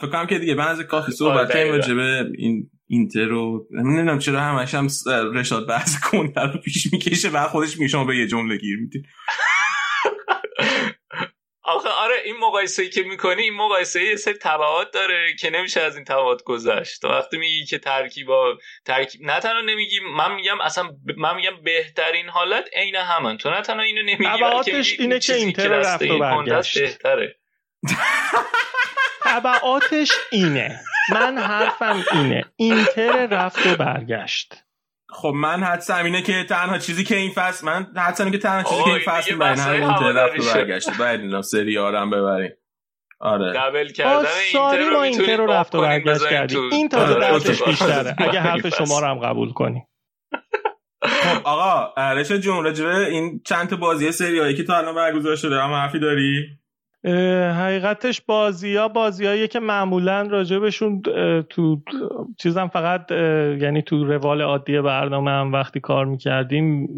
فکر 0.00 0.10
کنم 0.10 0.26
که 0.26 0.38
دیگه 0.38 0.54
بعضی 0.54 0.84
کافی 0.84 1.12
صحبت 1.12 1.52
کنیم 1.52 1.72
راجع 1.72 1.94
به 1.94 2.26
این 2.38 2.70
اینتر 2.88 3.24
رو 3.24 3.66
نمی‌دونم 3.70 4.18
چرا 4.18 4.40
همش 4.40 4.74
هم 4.74 4.88
رشاد 5.34 5.68
بحث 5.68 6.00
کنتر 6.00 6.46
رو 6.46 6.60
پیش 6.60 6.92
می‌کشه 6.92 7.28
و 7.28 7.48
خودش 7.48 7.78
میگه 7.78 7.88
شما 7.88 8.04
به 8.04 8.16
یه 8.16 8.26
جمله 8.26 8.56
گیر 8.56 8.78
می‌دید 8.78 9.06
آخه 11.68 11.88
آره 11.88 12.14
این 12.24 12.36
مقایسه 12.40 12.88
که 12.88 13.02
می‌کنی 13.02 13.42
این 13.42 13.54
مقایسه 13.54 14.02
یه 14.02 14.16
سری 14.16 14.34
تبعات 14.34 14.92
داره 14.92 15.34
که 15.40 15.50
نمیشه 15.50 15.80
از 15.80 15.96
این 15.96 16.04
تبعات 16.04 16.42
گذشت. 16.42 17.00
تو 17.00 17.08
وقتی 17.08 17.38
میگی 17.38 17.64
که 17.64 17.78
ترکیبا 17.78 18.58
ترکیب 18.84 19.22
نه 19.22 19.40
تنها 19.40 19.60
نمیگی 19.60 20.00
من 20.16 20.34
میگم 20.34 20.60
اصلا 20.60 20.90
من 21.16 21.36
میگم 21.36 21.62
بهترین 21.64 22.28
حالت 22.28 22.68
عین 22.76 22.96
همن. 22.96 23.36
تو 23.36 23.50
نه 23.50 23.62
تنها 23.62 23.82
اینو 23.82 24.02
نمیگی 24.02 24.24
تبعاتش 24.24 25.00
اینه 25.00 25.18
که 25.18 25.34
اینتر 25.34 25.68
رفت 25.68 26.02
و 26.02 26.18
برگشت. 26.18 26.78
بهتره. 26.78 27.36
طبعاتش 29.24 30.12
اینه. 30.32 30.80
من 31.12 31.38
حرفم 31.38 32.04
اینه. 32.12 32.44
اینتر 32.56 33.26
رفت 33.26 33.66
و 33.66 33.76
برگشت. 33.76 34.62
خب 35.08 35.32
من 35.34 35.62
حدسم 35.62 36.04
اینه 36.04 36.22
که 36.22 36.44
تنها 36.44 36.78
چیزی 36.78 37.04
که 37.04 37.16
این 37.16 37.32
فصل 37.34 37.66
من 37.66 37.86
حدسم 37.96 38.24
اینه 38.24 38.36
که 38.36 38.42
تنها 38.42 38.62
چیزی 38.62 38.82
که 38.82 38.90
این 38.90 39.00
فصل 39.06 39.36
باید 39.36 39.58
همین 39.58 39.82
اینتر 39.82 40.12
رفت 40.12 40.40
و 40.40 40.54
برگشت. 40.54 40.98
باید 40.98 41.20
اینا 41.20 41.42
سری 41.42 41.78
آرم 41.78 42.10
ببریم 42.10 42.52
آره. 43.20 43.52
دبل 43.52 43.88
کردن 43.88 44.28
اینتر 44.52 44.90
رو 44.90 44.98
اینتر 44.98 45.36
رو 45.36 45.46
رفت 45.46 45.74
و 45.74 45.80
برگشت 45.80 46.28
کردیم 46.28 46.70
این 46.72 46.88
تازه 46.88 47.14
آره. 47.14 47.20
درسش 47.20 47.62
بیشتره. 47.62 48.14
اگه 48.18 48.40
حرف 48.40 48.68
شما 48.68 49.00
رو 49.00 49.06
هم 49.06 49.18
قبول 49.18 49.52
کنیم 49.52 49.88
خب 51.02 51.46
آقا 51.46 51.94
رشا 52.12 52.38
جون 52.38 52.64
راجبه 52.64 52.96
این 52.96 53.40
چند 53.44 53.68
تا 53.68 53.76
بازی 53.76 54.12
سریایی 54.12 54.54
که 54.54 54.64
تا 54.64 54.76
الان 54.76 54.94
برگزار 54.94 55.36
شده 55.36 55.62
اما 55.62 55.76
حرفی 55.76 55.98
داری؟ 55.98 56.58
حقیقتش 57.04 58.20
بازی 58.20 58.76
ها 58.76 58.88
بازی 58.88 59.26
هایی 59.26 59.48
که 59.48 59.60
معمولا 59.60 60.22
راجبشون 60.22 61.02
تو 61.50 61.80
چیزم 62.38 62.68
فقط 62.68 63.10
یعنی 63.60 63.82
تو 63.82 64.04
روال 64.04 64.42
عادی 64.42 64.80
برنامه 64.80 65.30
هم 65.30 65.52
وقتی 65.52 65.80
کار 65.80 66.04
می‌کردیم 66.04 66.88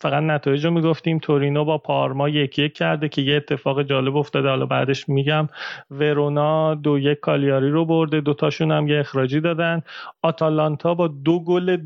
فقط 0.00 0.22
نتایج 0.22 0.64
رو 0.64 0.70
می‌گفتیم. 0.70 1.18
تورینو 1.18 1.64
با 1.64 1.78
پارما 1.78 2.28
یک 2.28 2.58
یک 2.58 2.72
کرده 2.72 3.08
که 3.08 3.22
یه 3.22 3.36
اتفاق 3.36 3.82
جالب 3.82 4.16
افتاده. 4.16 4.48
حالا 4.48 4.66
بعدش 4.66 5.08
میگم 5.08 5.48
ورونا 5.90 6.74
دو 6.74 6.98
یک 6.98 7.20
کالیاری 7.20 7.70
رو 7.70 7.84
برده. 7.84 8.20
دوتاشون 8.20 8.72
هم 8.72 8.88
یه 8.88 9.00
اخراجی 9.00 9.40
دادن. 9.40 9.82
آتالانتا 10.22 10.94
با 10.94 11.08
دو 11.08 11.44
گل 11.44 11.78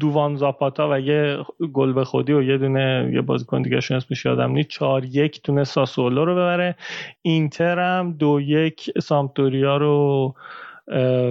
دووان 0.00 0.36
زاپاتا 0.36 0.88
و 0.92 1.00
یه 1.00 1.38
گل 1.72 1.92
به 1.92 2.04
خودی 2.04 2.32
و 2.32 2.42
یه 2.42 2.58
دونه 2.58 3.10
یه 3.14 3.20
بازیکن 3.20 3.62
دیگه 3.62 3.76
اسمش 3.76 4.24
یادم 4.24 4.50
نیست. 4.50 4.68
چهار 4.68 5.04
یک 5.04 5.42
تونه 5.42 5.64
ساسولو 5.64 6.24
رو 6.24 6.32
ببره. 6.32 6.76
اینتر 7.22 7.78
هم 7.78 8.12
دو 8.12 8.40
یک 8.40 8.90
سامپدوریا 8.98 9.76
رو 9.76 10.34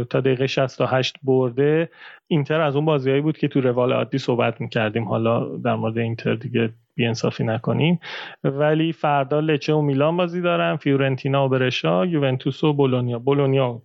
تا 0.10 0.20
دقیقه 0.20 0.48
68 0.48 1.18
برده. 1.24 1.90
اینتر 2.28 2.62
از 2.62 2.76
اون 2.76 2.86
بازیهایی 2.86 3.22
بود 3.22 3.38
که 3.38 3.48
تو 3.48 3.62
روال 3.62 3.94
عادی 3.94 4.18
صحبت 4.18 4.62
می‌کردیم. 4.62 5.04
حالا 5.04 5.58
در 5.58 5.76
مورد 5.76 5.98
اینتر 5.98 6.36
دیگه 6.36 6.70
بیانصافی 6.96 7.44
نکنیم. 7.44 8.00
ولی 8.44 8.94
فردا 8.94 9.40
لچه 9.40 9.74
و 9.74 9.82
میلان 9.82 10.18
بازی 10.18 10.42
دارن. 10.42 10.76
فیورنتینا 10.76 11.46
و 11.46 11.50
برشا 11.50 12.06
یوونتوس 12.06 12.64
و 12.64 12.74
بولونیا. 12.74 13.20
بولونیا 13.20 13.82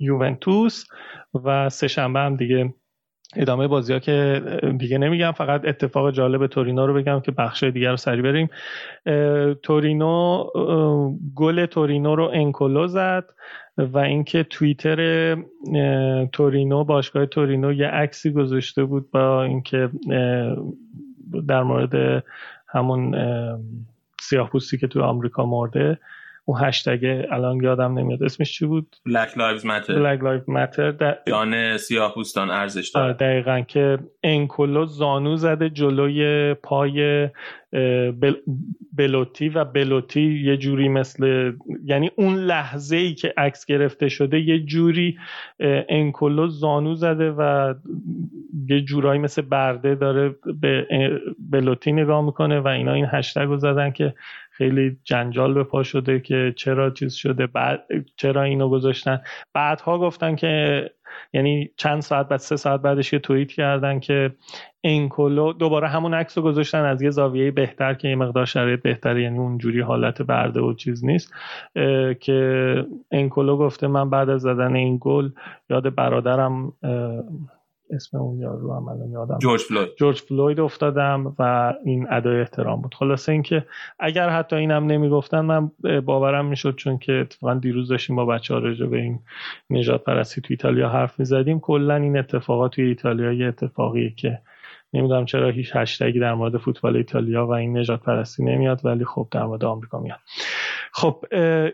یوونتوس 0.00 0.84
و 1.44 1.68
سهشنبه 1.68 2.20
هم 2.20 2.36
دیگه 2.36 2.74
ادامه 3.36 3.68
بازی 3.68 3.92
ها 3.92 3.98
که 3.98 4.42
دیگه 4.78 4.98
نمیگم 4.98 5.32
فقط 5.32 5.64
اتفاق 5.64 6.10
جالب 6.10 6.46
تورینو 6.46 6.86
رو 6.86 6.94
بگم 6.94 7.20
که 7.20 7.32
بخش 7.32 7.62
دیگر 7.62 7.90
رو 7.90 7.96
سری 7.96 8.22
بریم. 8.22 8.48
تورینو 9.62 10.44
گل 11.34 11.66
تورینو 11.66 12.14
رو 12.14 12.30
انکولو 12.32 12.86
زد 12.86 13.24
و 13.78 13.98
اینکه 13.98 14.42
توییتر 14.42 15.36
تورینو 16.32 16.84
باشگاه 16.84 17.26
تورینو 17.26 17.72
یه 17.72 17.86
عکسی 17.86 18.32
گذاشته 18.32 18.84
بود 18.84 19.10
با 19.10 19.42
اینکه 19.42 19.90
در 21.48 21.62
مورد 21.62 22.24
همون 22.68 23.14
سیاه 24.20 24.50
که 24.80 24.86
تو 24.86 25.02
آمریکا 25.02 25.46
مرده. 25.46 25.98
اون 26.48 26.60
هشتگ 26.64 27.26
الان 27.30 27.62
یادم 27.62 27.98
نمیاد. 27.98 28.22
اسمش 28.22 28.52
چی 28.52 28.66
بود؟ 28.66 28.96
Black 29.08 29.30
Lives 29.30 29.62
Matter. 29.62 29.90
Black 29.90 30.20
Lives 30.22 30.48
Matter. 30.48 31.04
جان 31.26 31.76
سیاه 31.76 32.14
پوستان 32.14 32.50
ارزش 32.50 32.88
داره. 32.88 33.12
دقیقا 33.12 33.60
که 33.60 33.98
انکولو 34.22 34.86
زانو 34.86 35.36
زده 35.36 35.70
جلوی 35.70 36.54
پای 36.54 37.28
بل... 38.20 38.34
بلوتی 38.92 39.48
و 39.48 39.64
بلوتی 39.64 40.42
یه 40.44 40.56
جوری 40.56 40.88
مثل 40.88 41.52
یعنی 41.84 42.10
اون 42.16 42.34
لحظه 42.34 42.96
ای 42.96 43.14
که 43.14 43.34
عکس 43.36 43.66
گرفته 43.66 44.08
شده 44.08 44.40
یه 44.40 44.58
جوری 44.58 45.18
انکولو 45.88 46.48
زانو 46.48 46.94
زده 46.94 47.30
و 47.30 47.74
یه 48.68 48.80
جورایی 48.80 49.20
مثل 49.20 49.42
برده 49.42 49.94
داره 49.94 50.34
به 50.60 50.86
بلوتی 51.50 51.92
نگاه 51.92 52.24
می‌کنه 52.24 52.60
و 52.60 52.68
اینا 52.68 52.92
این 52.92 53.06
هشتگ 53.10 53.46
رو 53.46 53.56
زدن 53.56 53.90
که 53.90 54.14
خیلی 54.56 54.96
جنجال 55.04 55.54
به 55.54 55.64
پا 55.64 55.82
شده 55.82 56.20
که 56.20 56.52
چرا 56.56 56.90
چیز 56.90 57.14
شده 57.14 57.46
بعد 57.46 57.84
چرا 58.16 58.42
اینو 58.42 58.68
گذاشتن. 58.68 59.20
بعدها 59.54 59.98
گفتن 59.98 60.36
که 60.36 60.84
یعنی 61.32 61.70
چند 61.76 62.00
ساعت 62.00 62.28
بعد 62.28 62.38
سه 62.38 62.56
ساعت 62.56 62.82
بعدش 62.82 63.12
یه 63.12 63.18
توییت 63.18 63.52
کردن 63.52 64.00
که 64.00 64.30
انکولو 64.84 65.52
دوباره 65.52 65.88
همون 65.88 66.14
عکس 66.14 66.38
رو 66.38 66.44
گذاشتن 66.44 66.84
از 66.84 67.02
یه 67.02 67.10
زاویه 67.10 67.50
بهتر 67.50 67.94
که 67.94 68.08
یه 68.08 68.16
مقدار 68.16 68.44
شرایط 68.44 68.82
بهتره 68.82 69.22
یعنی 69.22 69.38
اونجوری 69.38 69.80
حالت 69.80 70.22
برده 70.22 70.60
و 70.60 70.74
چیز 70.74 71.04
نیست. 71.04 71.34
که 72.20 72.86
انکولو 73.10 73.56
گفته 73.56 73.86
من 73.86 74.10
بعد 74.10 74.30
از 74.30 74.40
زدن 74.40 74.76
این 74.76 74.98
گل 75.00 75.30
یاد 75.70 75.94
برادرم 75.94 76.72
اسم 77.90 78.18
اون 78.18 78.40
یارو 78.40 78.74
هم 78.74 78.88
الان 78.88 79.10
یادم 79.10 79.38
جورج 79.38 79.60
فلوید. 79.60 79.88
جورج 79.96 80.20
فلوید 80.20 80.60
افتادم 80.60 81.34
و 81.38 81.74
این 81.84 82.06
ادای 82.10 82.40
احترام 82.40 82.82
بود. 82.82 82.94
خلاصه 82.94 83.32
اینکه 83.32 83.66
اگر 83.98 84.28
حتی 84.28 84.56
اینم 84.56 84.86
نمی‌گفتن 84.86 85.40
من 85.40 85.70
باورم 86.04 86.46
می‌شد 86.46 86.74
چون 86.74 86.98
که 86.98 87.12
اتفاقا 87.12 87.54
دیروز 87.54 87.88
داشتیم 87.88 88.16
با 88.16 88.26
بچه 88.26 88.54
ها 88.54 88.60
رجا 88.60 88.86
به 88.86 88.96
این 88.96 89.18
نجات 89.70 90.04
پرستی 90.04 90.40
تو 90.40 90.46
ایتالیا 90.50 90.88
حرف 90.88 91.18
می‌زدیم. 91.18 91.60
کلا 91.60 91.96
این 91.96 92.18
اتفاقات 92.18 92.72
توی 92.72 92.84
ایتالیا 92.84 93.32
یه 93.32 93.46
اتفاقیه 93.46 94.10
که 94.10 94.38
نمی‌دونم 94.92 95.24
چرا 95.24 95.48
هیچ 95.50 95.70
هشتگی 95.76 96.20
در 96.20 96.34
مورد 96.34 96.56
فوتبال 96.56 96.96
ایتالیا 96.96 97.46
و 97.46 97.50
این 97.50 97.78
نجات 97.78 98.02
پرستی 98.02 98.44
نمیاد 98.44 98.80
ولی 98.84 99.04
خب 99.04 99.28
در 99.30 99.44
مورد 99.44 99.64
آمریکا 99.64 100.00
میاد. 100.00 100.18
خب 100.92 101.24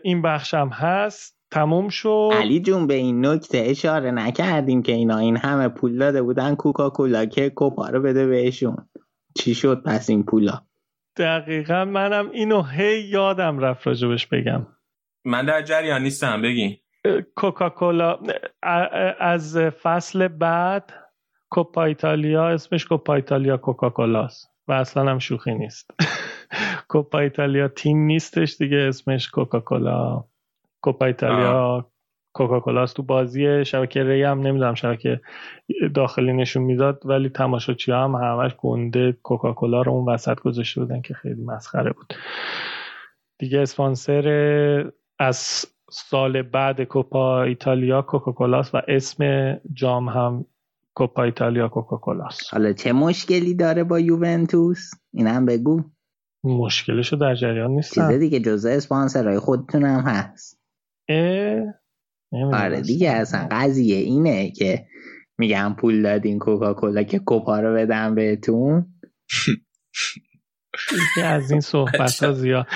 این 0.03 0.21
بخشم 0.21 0.67
هست. 0.73 1.42
تموم 1.53 1.89
شد. 1.89 2.29
علی 2.33 2.59
جون 2.59 2.87
به 2.87 2.93
این 2.93 3.25
نکته 3.25 3.63
اشاره 3.65 4.11
نکردیم 4.11 4.81
که 4.81 4.91
اینا 4.91 5.17
این 5.17 5.37
همه 5.37 5.67
پول 5.67 5.97
داده 5.97 6.21
بودن 6.21 6.55
کوکاکولا 6.55 7.25
که 7.25 7.49
کوپا 7.49 7.89
رو 7.89 8.01
بده 8.01 8.27
بهشون. 8.27 8.77
چی 9.37 9.55
شد 9.55 9.83
پس 9.85 10.09
این 10.09 10.23
پولا؟ 10.23 10.61
دقیقا 11.17 11.85
منم 11.85 12.29
اینو 12.29 12.63
هی 12.63 12.99
یادم 13.01 13.59
رفت 13.59 13.87
راجبش 13.87 14.27
بگم. 14.27 14.67
من 15.25 15.45
در 15.45 15.61
جریان 15.61 16.01
نیستم 16.01 16.41
بگی. 16.41 16.79
کوکاکولا 17.35 18.19
از 19.19 19.57
فصل 19.57 20.27
بعد 20.27 20.93
کوپا 21.49 21.83
ایتالیا 21.83 22.47
اسمش 22.47 22.85
کوپا 22.85 23.15
ایتالیا 23.15 23.57
کوکاکولاست 23.57 24.47
و 24.67 24.71
اصلا 24.71 25.11
هم 25.11 25.19
شوخی 25.19 25.53
نیست. 25.53 25.91
کوپا 26.89 27.19
ایتالیا 27.19 27.67
تیم 27.67 27.97
نیستش 27.97 28.55
دیگه 28.57 28.77
اسمش 28.77 29.29
کوکاکولا. 29.29 30.23
کوپا 30.83 31.05
ایتالیا 31.05 31.89
کوکاکولاست 32.33 32.95
تو 32.95 33.03
بازی. 33.03 33.65
شبکه 33.65 34.03
ری 34.03 34.23
هم 34.23 34.39
نمی‌دونم 34.39 34.73
شبکه 34.73 35.21
داخلی 35.95 36.33
نشون 36.33 36.63
می‌داد 36.63 37.01
ولی 37.05 37.29
تماشاچی 37.29 37.91
هم 37.91 38.15
همش 38.15 38.55
گنده 38.57 39.17
کوکاکولا 39.23 39.81
رو 39.81 39.91
اون 39.91 40.13
وسط 40.13 40.39
گذاشته 40.39 40.81
بودن 40.81 41.01
که 41.01 41.13
خیلی 41.13 41.43
مسخره 41.43 41.91
بود. 41.91 42.13
دیگه 43.39 43.59
اسپانسر 43.59 44.91
از 45.19 45.65
سال 45.91 46.41
بعد 46.41 46.81
کوپا 46.81 47.43
ایتالیا 47.43 48.01
کوکاکولاست 48.01 48.75
و 48.75 48.81
اسم 48.87 49.53
جام 49.73 50.09
هم 50.09 50.45
کوپا 50.95 51.23
ایتالیا 51.23 51.67
کوکاکولاست 51.67 52.53
حالا 52.53 52.73
چه 52.73 52.93
مشکلی 52.93 53.55
داره 53.55 53.83
با 53.83 53.99
یوونتوس؟ 53.99 54.91
اینم 55.13 55.45
بگو. 55.45 55.81
مشکلشو 56.43 57.15
در 57.15 57.35
جریان 57.35 57.71
نیستم 57.71 58.09
چیز 58.09 58.19
دیگه 58.19 58.39
جزء 58.39 58.69
اسپانسرهای 58.69 59.39
خودتون 59.39 59.83
هم 59.83 59.99
هست. 59.99 60.62
آره 62.53 62.81
دیگه 62.81 63.11
اصلا 63.11 63.47
قضیه 63.51 63.97
اینه 63.97 64.51
که 64.51 64.85
میگم 65.37 65.75
پول 65.79 66.01
دادین 66.01 66.39
کوکاکولا 66.39 67.03
که 67.03 67.19
کوپا 67.19 67.59
رو 67.59 67.75
بدم 67.75 68.15
بهتون. 68.15 68.85
از 71.23 71.51
این 71.51 71.59
صحبت 71.59 72.23
ها 72.23 72.31
زیاد. 72.31 72.67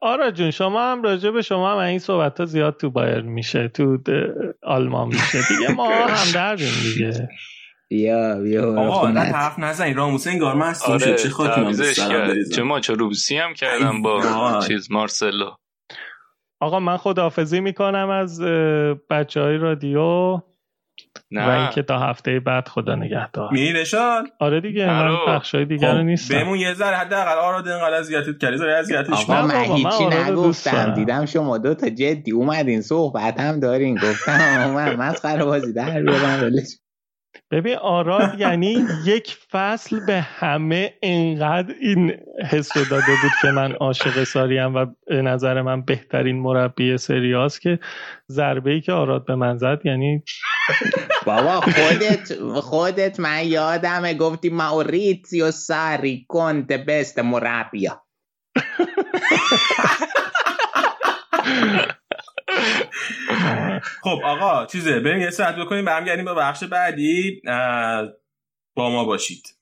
آرا 0.00 0.30
جون 0.30 0.50
شما 0.50 0.92
هم 0.92 1.02
راجع 1.02 1.30
به 1.30 1.42
شما 1.42 1.72
هم 1.72 1.78
این 1.78 1.98
صحبت 1.98 2.40
ها 2.40 2.46
زیاد 2.46 2.76
تو 2.76 2.90
بایر 2.90 3.20
میشه 3.20 3.68
تو 3.68 3.98
آلمان 4.62 5.08
میشه. 5.08 5.42
دیگه 5.48 5.74
ما 5.74 6.06
هم 6.06 6.32
دردیم 6.34 6.72
دیگه. 6.82 7.28
بیا 7.88 8.40
بیا 8.40 8.80
آقا 8.80 9.10
نه 9.10 9.20
حرف 9.20 9.58
نزنی. 9.58 9.92
راموس 9.94 10.26
انگار 10.26 10.54
مستون 10.54 10.94
آره 10.94 11.14
چه 11.14 11.28
خاطی 11.28 11.94
چه 12.54 12.62
ما 12.62 12.80
چه 12.80 12.94
روبسی 12.94 13.36
هم 13.36 13.54
کردم 13.54 14.02
با 14.02 14.60
چیز 14.68 14.90
مارسلو. 14.90 15.50
آقا 16.60 16.80
من 16.80 16.96
خداحافظی 16.96 17.60
می‌کنم 17.60 18.10
از 18.10 18.40
بچه 19.10 19.40
های 19.40 19.56
رادیو 19.56 20.40
نه. 21.30 21.48
و 21.48 21.60
اینکه 21.60 21.82
تا 21.82 21.98
هفته 21.98 22.40
بعد 22.40 22.68
خدا 22.68 22.94
نگهدار. 22.94 23.52
میرشان 23.52 24.28
آره 24.40 24.60
دیگه 24.60 24.86
من 24.86 25.16
های 25.54 25.64
دیگر 25.64 25.92
رو 25.92 25.98
خب، 25.98 26.04
نیستم. 26.04 26.34
بهمون 26.34 26.58
یه 26.58 26.74
ذره 26.74 26.96
حداقل 26.96 27.38
آراد 27.38 27.68
اینقدر 27.68 27.94
اذیتت 27.94 28.38
کردی 28.38 28.56
ذره 28.56 28.74
اذیتش 28.74 29.08
آقا 29.08 29.42
من 29.42 29.60
هیچی 29.60 30.06
نگفتم. 30.06 30.94
دیدم 30.94 31.26
شما 31.26 31.58
دو 31.58 31.74
تا 31.74 31.88
جدی 31.88 32.32
اومدین 32.32 32.80
صحبت 32.80 33.40
هم 33.40 33.60
دارین. 33.60 33.94
گفتم 33.94 34.70
من 34.74 34.96
مسخره 34.96 35.44
بازی 35.44 35.72
در 35.72 36.02
بیارم 36.02 36.50
ببین 37.50 37.76
آراد 37.76 38.40
یعنی 38.40 38.84
یک 39.06 39.36
فصل 39.50 40.06
به 40.06 40.20
همه 40.20 40.94
انقدر 41.02 41.74
این 41.80 42.12
حس 42.50 42.74
داده 42.74 43.12
بود 43.22 43.32
که 43.42 43.48
من 43.48 43.72
عاشق 43.72 44.24
ساریم 44.24 44.74
و 44.74 44.86
به 45.06 45.22
نظر 45.22 45.62
من 45.62 45.82
بهترین 45.82 46.40
مربی 46.40 46.98
سریاس 46.98 47.58
که 47.58 47.78
ضربه 48.32 48.70
ای 48.70 48.80
که 48.80 48.92
آراد 48.92 49.26
به 49.26 49.34
من 49.34 49.56
زد 49.56 49.80
یعنی 49.84 50.22
بابا 51.26 51.60
خودت 51.60 52.34
خودت 52.60 53.20
من 53.20 53.44
یادمه 53.44 54.14
گفتی 54.14 54.48
ماوریتسیو 54.48 55.50
ساری 55.50 56.26
کنت 56.28 56.72
بست 56.72 57.18
مربیا. 57.18 58.02
خب 64.02 64.20
آقا 64.24 64.66
چیزه 64.66 65.00
بریم 65.00 65.20
یه 65.20 65.30
ساعت 65.30 65.56
بکنیم 65.56 65.84
برمیگردیم 65.84 66.24
به 66.24 66.34
بخش 66.34 66.64
بعدی 66.64 67.42
با 68.76 68.90
ما 68.90 69.04
باشید. 69.04 69.56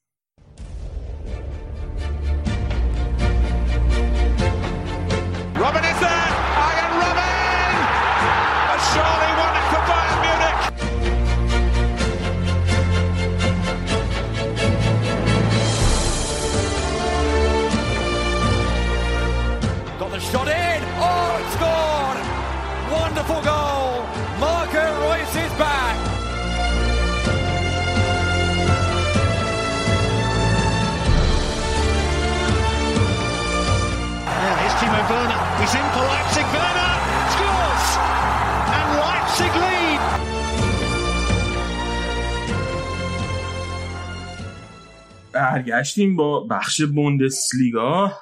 برگشتیم 45.34 46.16
با 46.16 46.40
بخش 46.40 46.82
بوندسلیگا 46.82 48.12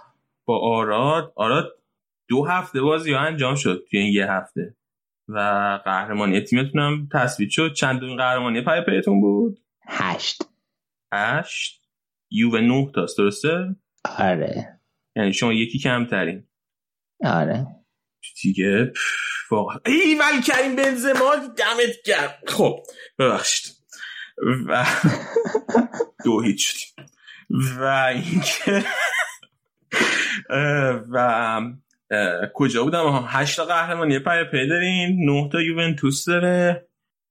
با 0.44 0.58
آراد. 0.58 1.32
آراد 1.36 1.72
دو 2.28 2.44
هفته 2.44 2.80
بازی 2.80 3.12
ها 3.12 3.20
انجام 3.20 3.54
شد 3.54 3.84
توی 3.90 4.00
این 4.00 4.12
یه 4.12 4.30
هفته 4.30 4.76
و 5.28 5.38
قهرمانی 5.84 6.40
تیمتون 6.40 6.80
هم 6.80 7.08
تصویت 7.12 7.50
شد. 7.50 7.74
چندمین 7.74 8.16
قهرمانی 8.16 8.60
پای 8.60 8.80
پیتون 8.80 9.20
بود؟ 9.20 9.60
هشت. 9.88 10.42
هشت. 11.12 11.82
یووه 12.30 12.60
نه 12.60 12.90
تاست 12.94 13.18
درسته؟ 13.18 13.76
آره. 14.18 14.80
یعنی 15.16 15.32
شما 15.32 15.52
یکی 15.52 15.78
کمترین. 15.78 16.46
آره. 17.24 17.66
دیگه 18.42 18.92
واقعا. 19.50 19.78
ای 19.86 20.14
ولی 20.14 20.42
کریم 20.42 20.76
بنزما 20.76 21.36
دمت 21.36 22.02
گرم. 22.06 22.34
خب 22.46 22.80
ببخشید. 23.18 23.76
و 24.68 24.86
دو 26.24 26.40
هیچ 26.40 26.66
شدیم 26.66 26.91
و 27.80 27.84
اینکه 28.14 28.84
و 31.12 31.60
کجا 32.54 32.84
بودم؟ 32.84 33.24
هشت 33.28 33.56
تا 33.56 33.64
قهرمانی 33.64 34.18
پای 34.18 34.44
پی 34.44 34.66
دارین 34.66 35.30
نه 35.30 35.48
تا 35.52 35.62
یوونتوس 35.62 36.24
داره. 36.24 36.88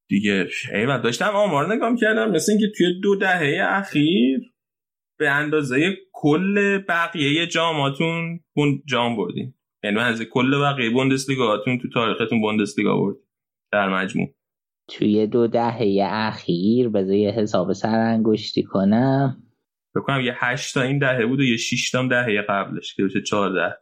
دیگه 0.09 0.47
و 0.87 0.99
داشتم 0.99 1.29
آمار 1.35 1.73
نگاه 1.75 1.95
کردم 1.95 2.31
مثل 2.31 2.51
اینکه 2.51 2.67
توی 2.77 2.99
دو 3.03 3.15
دهه 3.15 3.59
اخیر 3.61 4.39
به 5.19 5.29
اندازه 5.29 5.97
کل 6.11 6.77
بقیه 6.77 7.47
جاماتون 7.47 8.39
جام 8.85 9.17
بردین. 9.17 9.53
یعنی 9.83 9.99
از 9.99 10.21
کل 10.21 10.61
بقیه 10.61 10.89
بوندسلیگاتون 10.89 11.79
تو 11.79 11.89
تاریختون 11.89 12.41
بوندسلیگا 12.41 12.97
برد 12.97 13.15
در 13.71 13.89
مجموع. 13.89 14.27
توی 14.87 15.27
دو 15.27 15.47
دهه 15.47 15.99
اخیر 16.11 16.89
بذار 16.89 17.15
یه 17.15 17.31
حساب 17.31 17.73
سرانگشتی 17.73 18.63
کنم. 18.63 19.43
بکنم 19.95 20.21
یه 20.21 20.35
هشت 20.37 20.73
تا 20.73 20.81
این 20.81 20.99
دهه 20.99 21.25
بود 21.25 21.39
و 21.39 21.43
یه 21.43 21.57
شیش 21.57 21.91
تا 21.91 22.07
دهه 22.07 22.41
قبلش 22.49 22.95
که 22.95 23.03
بشه 23.03 23.21
چهارده. 23.21 23.77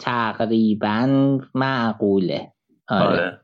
تقریبا 0.00 1.38
معقوله. 1.54 2.52
آره. 2.88 3.06
آره. 3.06 3.40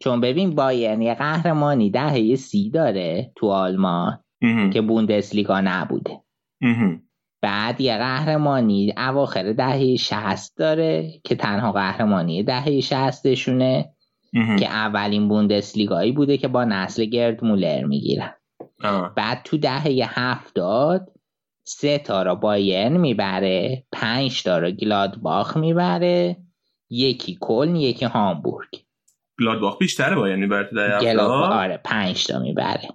چون 0.00 0.20
ببین 0.20 0.54
بایرن 0.54 1.02
یه 1.02 1.14
قهرمانی 1.14 1.90
دهه 1.90 2.34
سی 2.34 2.70
داره 2.70 3.32
تو 3.36 3.46
آلمان 3.46 4.18
که 4.72 4.80
بوندسلیگا 4.80 5.60
نبوده. 5.60 6.20
بعد 7.42 7.80
یه 7.80 7.98
قهرمانی 7.98 8.94
اواخر 8.96 9.52
دهه 9.52 9.96
شهست 9.96 10.58
داره 10.58 11.20
که 11.24 11.34
تنها 11.34 11.72
قهرمانی 11.72 12.42
دهه 12.42 12.80
شهستشونه 12.80 13.90
که 14.32 14.66
اولین 14.66 15.28
بوندسلیگایی 15.28 16.12
بوده 16.12 16.36
که 16.36 16.48
با 16.48 16.64
نسل 16.64 17.04
گرد 17.04 17.44
مولر 17.44 17.84
می‌گیرن. 17.84 18.34
بعد 19.16 19.42
تو 19.44 19.58
دهه 19.58 20.20
هفتاد 20.20 21.17
سه 21.68 21.98
تا 21.98 22.22
را 22.22 22.34
باین 22.34 22.96
می‌بره 22.96 23.84
پنج 23.92 24.42
تا 24.42 24.58
را 24.58 24.70
گلادباخ 24.70 25.56
می‌بره 25.56 26.36
یکی 26.90 27.38
کلن 27.40 27.76
یکی 27.76 28.04
هامبورگ. 28.04 28.68
گلادباخ 29.40 29.78
بیشتره 29.78 30.16
باین 30.16 30.36
می‌بره 30.36 30.68
تو 30.68 30.76
دهه 30.76 31.20
آره 31.20 31.80
پنج 31.84 32.26
تا 32.26 32.38
می‌بره. 32.38 32.88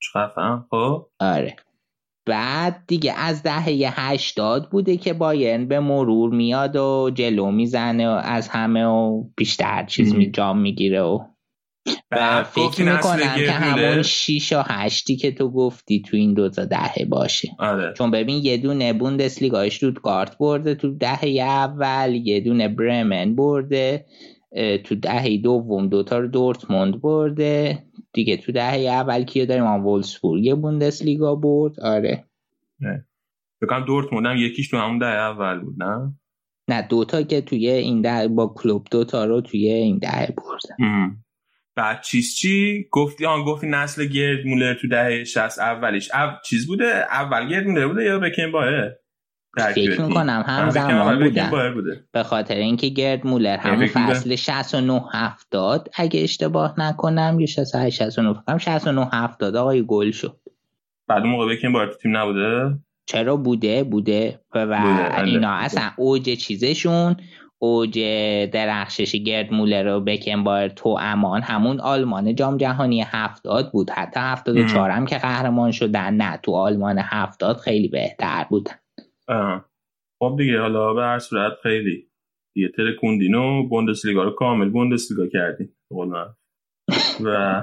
چقدر 0.00 0.58
خب. 0.70 1.06
آره. 1.20 1.56
بعد 2.26 2.84
دیگه 2.86 3.12
از 3.12 3.42
دهه 3.42 4.00
هشتاد 4.00 4.70
بوده 4.70 4.96
که 4.96 5.12
باین 5.12 5.68
به 5.68 5.80
مرور 5.80 6.30
میاد 6.30 6.76
و 6.76 7.10
جلو 7.14 7.50
می‌زنه 7.50 8.08
و 8.08 8.20
از 8.24 8.48
همه 8.48 8.84
و 8.84 9.24
بیشتر 9.36 9.84
چیز 9.84 10.14
می 10.14 10.30
جام 10.30 10.58
می‌گیره 10.58 11.02
و 11.02 11.24
و 12.10 12.44
فکر 12.44 12.94
می‌کنم 12.94 13.36
که 13.36 13.52
همون 13.52 14.02
شیش 14.02 14.52
و 14.52 14.62
هشتی 14.66 15.16
که 15.16 15.32
تو 15.32 15.50
گفتی 15.50 16.02
تو 16.02 16.16
این 16.16 16.34
دوتا 16.34 16.64
دهه 16.64 17.04
باشه. 17.08 17.48
آره. 17.58 17.94
چون 17.96 18.10
ببین 18.10 18.44
یه 18.44 18.56
دونه 18.56 18.92
بوندسلیگاش 18.92 19.84
کارت 19.84 20.38
برده 20.38 20.74
تو 20.74 20.94
دهه 20.94 21.28
اول 21.40 22.14
یه 22.14 22.40
دونه 22.40 22.68
برمن 22.68 23.34
برده 23.34 24.06
تو 24.84 24.94
دهه 24.94 25.36
دوم 25.36 25.88
دوتا 25.88 26.18
رو 26.18 26.28
دورتموند 26.28 27.00
برده. 27.00 27.84
دیگه 28.12 28.36
تو 28.36 28.52
دهه 28.52 28.78
اول 28.78 29.24
کیو 29.24 29.46
داریم؟ 29.46 29.64
آن 29.64 29.80
وولسبورگ 29.80 30.54
بوندسلیگا 30.54 31.34
برد. 31.34 31.80
آره. 31.80 32.24
نه. 32.80 33.04
بکنم 33.62 33.84
دورتموند 33.84 34.26
هم 34.26 34.36
یکیش 34.36 34.68
تو 34.68 34.76
همون 34.76 34.98
دهه 34.98 35.08
اول 35.08 35.58
بود 35.60 35.82
نه؟ 35.82 36.14
نه 36.68 36.88
دوتا 36.88 37.22
که 37.22 37.40
توی 37.40 37.68
این 37.68 38.00
دهه 38.00 38.28
با 38.28 38.46
کلوب 38.56 38.86
دوتا 38.90 39.24
رو 39.24 39.40
توی 39.40 39.68
این 39.68 39.98
دهه 39.98 40.34
بردن 40.36 41.16
بعد 41.78 42.02
چیز 42.02 42.34
چی؟ 42.34 42.88
گفتی 42.90 43.26
آن 43.26 43.44
گفتی 43.44 43.66
نسل 43.68 44.04
گرد 44.04 44.46
مولر 44.46 44.74
تو 44.74 44.88
دهه 44.88 45.24
60 45.24 45.58
اولیش 45.58 46.14
او... 46.14 46.30
چیز 46.44 46.66
بوده؟ 46.66 46.94
اول 47.10 47.48
گرد 47.48 47.66
مولر 47.66 47.88
بوده 47.88 48.04
یا 48.04 48.18
بکن 48.18 48.52
باه 48.52 48.66
فکر 49.74 50.02
می‌کنم 50.02 50.44
هم 50.46 50.70
زمان 50.70 51.30
بوده. 51.74 52.04
به 52.12 52.22
خاطر 52.22 52.54
اینکه 52.54 52.88
گرد 52.88 53.26
مولر 53.26 53.56
همون 53.56 53.86
فصل 53.86 54.36
69 54.36 55.02
70 55.12 55.88
اگه 55.94 56.22
اشتباه 56.22 56.74
نکنم 56.80 57.36
یا 57.40 57.46
68 57.46 57.96
69 57.96 58.32
فکرم 58.32 58.58
69 58.58 59.08
70 59.12 59.56
آقای 59.56 59.86
گل 59.86 60.10
شد. 60.10 60.40
بعد 61.08 61.22
موقع 61.22 61.54
بکن 61.54 61.72
بار 61.72 61.94
تیم 62.02 62.16
نبوده؟ 62.16 62.78
چرا 63.06 63.36
بوده؟ 63.36 63.84
بوده. 63.84 64.40
و 64.54 64.66
بوده. 64.66 65.24
اینا 65.24 65.50
اصلا 65.52 65.90
اوج 65.96 66.30
چیزشون 66.30 67.16
اوج 67.58 67.98
درخشش 68.52 69.16
گرد 69.16 69.52
مولر 69.52 69.96
و 69.96 70.00
بکن 70.00 70.44
بار 70.44 70.68
تو 70.68 70.96
امان 71.00 71.42
همون 71.42 71.80
آلمان 71.80 72.34
جام 72.34 72.56
جهانی 72.56 73.02
هفتاد 73.06 73.72
بود. 73.72 73.90
حتی 73.90 74.20
هفتاد 74.20 74.56
و 74.56 74.66
چهارم 74.68 75.06
که 75.06 75.18
قهرمان 75.18 75.70
شدن 75.70 76.14
نه 76.14 76.36
تو 76.42 76.52
آلمان 76.52 76.98
هفتاد 76.98 77.56
خیلی 77.56 77.88
بهتر 77.88 78.46
بودن 78.50 78.74
خب 80.18 80.34
دیگه 80.38 80.60
حالا 80.60 80.94
به 80.94 81.02
هر 81.02 81.18
صورت 81.18 81.52
خیلی. 81.62 82.08
دیگه 82.54 82.68
ترکوندین 82.76 83.34
و 83.34 83.68
بوندسلیگا 83.68 84.22
رو 84.22 84.30
کامل 84.30 84.68
بوندسلیگا 84.68 85.26
کردیم. 85.26 85.76
و 87.24 87.62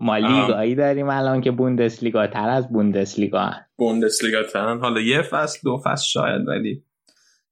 ما 0.00 0.16
لیگایی 0.16 0.74
داریم 0.74 1.08
الان 1.08 1.40
که 1.40 1.50
بوندسلیگا 1.50 2.26
تر 2.26 2.48
از 2.48 2.72
بوندسلیگا. 2.72 3.50
بوندسلیگا 3.78 4.42
تر 4.42 4.76
حالا 4.76 5.00
یه 5.00 5.22
فصل 5.22 5.58
دو 5.64 5.82
فصل 5.84 6.04
شاید 6.04 6.48
ولی 6.48 6.84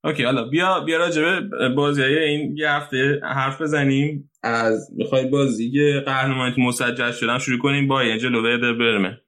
اوکی 0.05 0.23
حالا 0.23 0.45
بیا 0.45 0.81
بیا 0.81 0.99
راجبه 0.99 1.41
بازی 1.77 2.03
این 2.03 2.57
یه 2.57 2.71
هفته 2.71 3.21
حرف 3.23 3.63
بزنیم. 3.63 4.31
از 4.43 4.91
می‌خوای 4.97 5.27
بازی 5.27 6.01
قهرمانی 6.07 6.55
مسجل 6.59 7.13
شدن 7.13 7.39
شروع 7.39 7.59
کنیم 7.59 7.89
با 7.89 8.05
یه 8.05 8.19
جلو 8.19 8.43
برمه. 8.59 9.21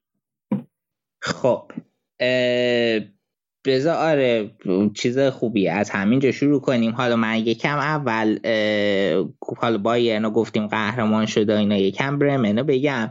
خب 1.22 1.72
بذار 3.66 3.96
آره 3.96 4.50
چیز 4.94 5.18
خوبی 5.18 5.68
از 5.68 5.90
همینجا 5.90 6.32
شروع 6.32 6.60
کنیم. 6.60 6.92
حالا 6.92 7.16
من 7.16 7.38
یکم 7.38 7.78
اول 7.78 8.38
حالا 9.56 9.78
بایرن 9.78 10.30
گفتیم 10.30 10.66
قهرمان 10.66 11.26
شده 11.26 11.58
اینا 11.58 11.76
یکم 11.76 12.18
برمن 12.18 12.58
رو 12.58 12.64
بگم 12.64 13.10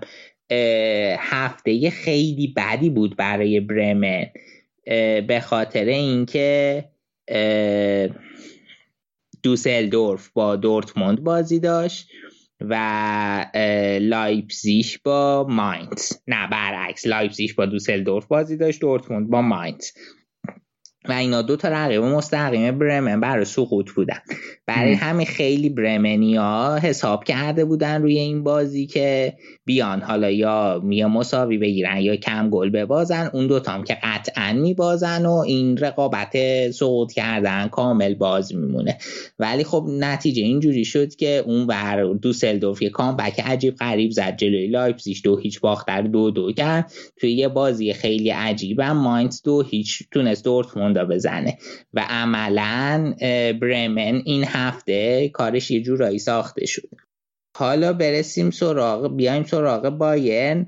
هفته 1.17 1.89
خیلی 1.89 2.53
بدی 2.57 2.89
بود 2.89 3.15
برای 3.15 3.59
برمن. 3.59 4.25
به 5.27 5.41
خاطر 5.43 5.85
اینکه 5.85 6.85
دوسلدورف 9.43 10.29
با 10.29 10.55
دورتموند 10.55 11.23
بازی 11.23 11.59
داشت 11.59 12.09
و 12.61 12.75
لایپزیش 14.01 14.99
با 14.99 15.47
ماینز 15.49 16.11
نه 16.27 16.47
برعکس 16.47 17.07
لایپزیش 17.07 17.53
با 17.53 17.65
دوسلدورف 17.65 18.25
بازی 18.25 18.57
داشت 18.57 18.81
دورتموند 18.81 19.29
با 19.29 19.41
ماینز 19.41 19.91
و 21.09 21.11
اینا 21.11 21.41
دو 21.41 21.55
تا 21.55 21.67
رقیب 21.67 22.01
مستقیم 22.01 22.79
برمن 22.79 23.19
برای 23.19 23.45
سقوط 23.45 23.91
بودن. 23.91 24.17
برای 24.65 24.93
همین 24.93 25.25
خیلی 25.25 25.69
برمنی 25.69 26.35
ها 26.35 26.77
حساب 26.77 27.23
کرده 27.23 27.65
بودن 27.65 28.01
روی 28.01 28.17
این 28.17 28.43
بازی 28.43 28.85
که 28.85 29.33
بیان 29.65 30.01
حالا 30.01 30.31
یا 30.31 30.81
می 30.83 31.05
مساوی 31.05 31.57
بگیرن 31.57 31.97
یا 31.97 32.15
کم 32.15 32.49
گل 32.49 32.69
ببازن. 32.69 33.29
اون 33.33 33.47
دوتا 33.47 33.71
هم 33.71 33.83
که 33.83 33.97
قطعا 34.03 34.53
میبازن 34.53 35.25
و 35.25 35.31
این 35.31 35.77
رقابت 35.77 36.37
سقوط 36.71 37.11
کردن 37.11 37.67
کامل 37.67 38.13
باز 38.13 38.55
میمونه. 38.55 38.97
ولی 39.39 39.63
خب 39.63 39.85
نتیجه 39.89 40.43
اینجوری 40.43 40.85
شد 40.85 41.15
که 41.15 41.43
اون 41.45 41.67
ور 41.67 42.13
دوسلدورف 42.13 42.81
یه 42.81 42.89
comeback 42.89 43.39
عجیب 43.39 43.75
غریب 43.75 44.11
زد 44.11 44.37
جلوی 44.37 44.67
لایپزیگ. 44.67 45.17
دو 45.23 45.37
هیچ 45.37 45.59
باختر 45.59 46.01
دو 46.01 46.31
دو 46.31 46.51
کرد. 46.51 46.91
توی 47.17 47.31
یه 47.31 47.47
بازی 47.47 47.93
خیلی 47.93 48.29
عجیبم 48.29 48.91
ماینز 48.91 49.41
دو 49.41 49.61
هیچ 49.61 50.03
تونست 50.11 50.43
دورتموند 50.43 50.92
بزنه. 50.93 51.57
و 51.93 52.05
عملا 52.09 53.13
برمن 53.61 54.21
این 54.25 54.43
هفته 54.47 55.29
کارش 55.29 55.71
یه 55.71 55.81
جورایی 55.81 56.19
ساخته 56.19 56.65
شد. 56.65 56.89
حالا 57.57 57.93
برسیم 57.93 58.51
سراغ 58.51 59.15
بیایم 59.15 59.43
سراغ 59.43 59.89
بایرن. 59.89 60.67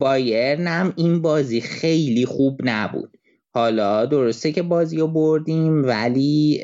بایرن 0.00 0.66
هم 0.66 0.92
این 0.96 1.22
بازی 1.22 1.60
خیلی 1.60 2.26
خوب 2.26 2.60
نبود. 2.64 3.16
حالا 3.54 4.06
درسته 4.06 4.52
که 4.52 4.62
بازی 4.62 4.96
رو 4.96 5.06
بردیم 5.06 5.84
ولی 5.84 6.60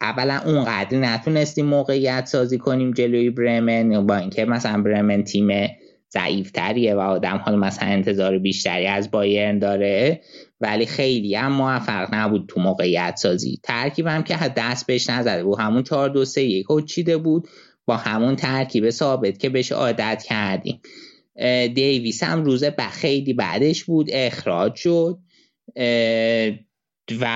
اولا 0.00 0.40
اونقدر 0.46 0.98
نتونستیم 0.98 1.66
موقعیت 1.66 2.26
سازی 2.26 2.58
کنیم 2.58 2.92
جلوی 2.92 3.30
برمن. 3.30 4.06
با 4.06 4.16
اینکه 4.16 4.44
مثلا 4.44 4.82
برمن 4.82 5.22
تیم 5.22 5.68
ضعیفتریه 6.12 6.94
و 6.94 6.98
آدم 6.98 7.36
حالا 7.44 7.56
مثلا 7.56 7.88
انتظار 7.88 8.38
بیشتری 8.38 8.86
از 8.86 9.10
بایرن 9.10 9.58
داره. 9.58 10.20
ولی 10.64 10.86
خیلی 10.86 11.34
هم 11.34 11.52
موفق 11.52 12.14
نبود 12.14 12.44
تو 12.48 12.60
موقعیت 12.60 13.16
سازی. 13.16 13.60
ترکیبم 13.62 14.22
که 14.22 14.36
دست 14.56 14.86
بهش 14.86 15.10
نزده 15.10 15.44
بود. 15.44 15.58
همون 15.58 15.82
4 15.82 16.08
2 16.08 16.24
3 16.24 16.42
1 16.42 16.66
چیده 16.86 17.16
بود. 17.16 17.48
با 17.86 17.96
همون 17.96 18.36
ترکیب 18.36 18.90
ثابت 18.90 19.38
که 19.38 19.48
بهش 19.48 19.72
عادت 19.72 20.24
کردیم. 20.28 20.80
دیویس 21.74 22.22
هم 22.22 22.44
روز 22.44 22.64
خیلی 22.92 23.34
بعدش 23.34 23.84
بود. 23.84 24.08
اخراج 24.12 24.74
شد. 24.74 25.18
و 27.20 27.26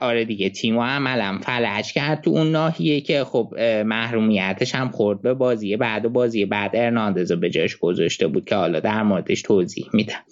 آره 0.00 0.24
دیگه 0.24 0.50
تیم 0.50 0.78
عملا 0.78 1.38
فلج 1.42 1.92
کرد 1.92 2.20
تو 2.20 2.30
اون 2.30 2.50
ناحیه 2.50 3.00
که 3.00 3.24
خب 3.24 3.54
محرومیتش 3.86 4.74
هم 4.74 4.90
خورد 4.90 5.22
به 5.22 5.34
بازی 5.34 5.76
بعد 5.76 6.04
و 6.04 6.08
بازی 6.08 6.44
بعد. 6.44 6.70
ارناندز 6.74 7.32
به 7.32 7.50
جاش 7.50 7.76
گذاشته 7.76 8.26
بود 8.26 8.44
که 8.44 8.54
حالا 8.54 8.80
در 8.80 9.02
موردش 9.02 9.42
توضیح 9.42 9.86
میدم. 9.92 10.24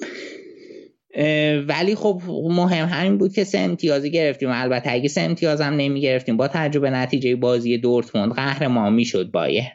ولی 1.69 1.95
خب 1.95 2.21
مهم 2.29 2.87
همین 2.87 3.19
بود 3.19 3.33
که 3.33 3.45
سه 3.45 3.59
امتیازی 3.59 4.11
گرفتیم. 4.11 4.49
البته 4.53 4.93
اگه 4.93 5.09
سه 5.09 5.21
امتیاز 5.21 5.61
هم 5.61 5.75
نمی 5.75 6.01
گرفتیم 6.01 6.37
با 6.37 6.49
تجربه 6.49 6.91
نتیجه 6.91 7.37
بازی 7.37 7.79
دورتموند 7.79 8.33
قهرمان 8.33 8.93
می‌شد 8.93 9.31
بایه. 9.31 9.73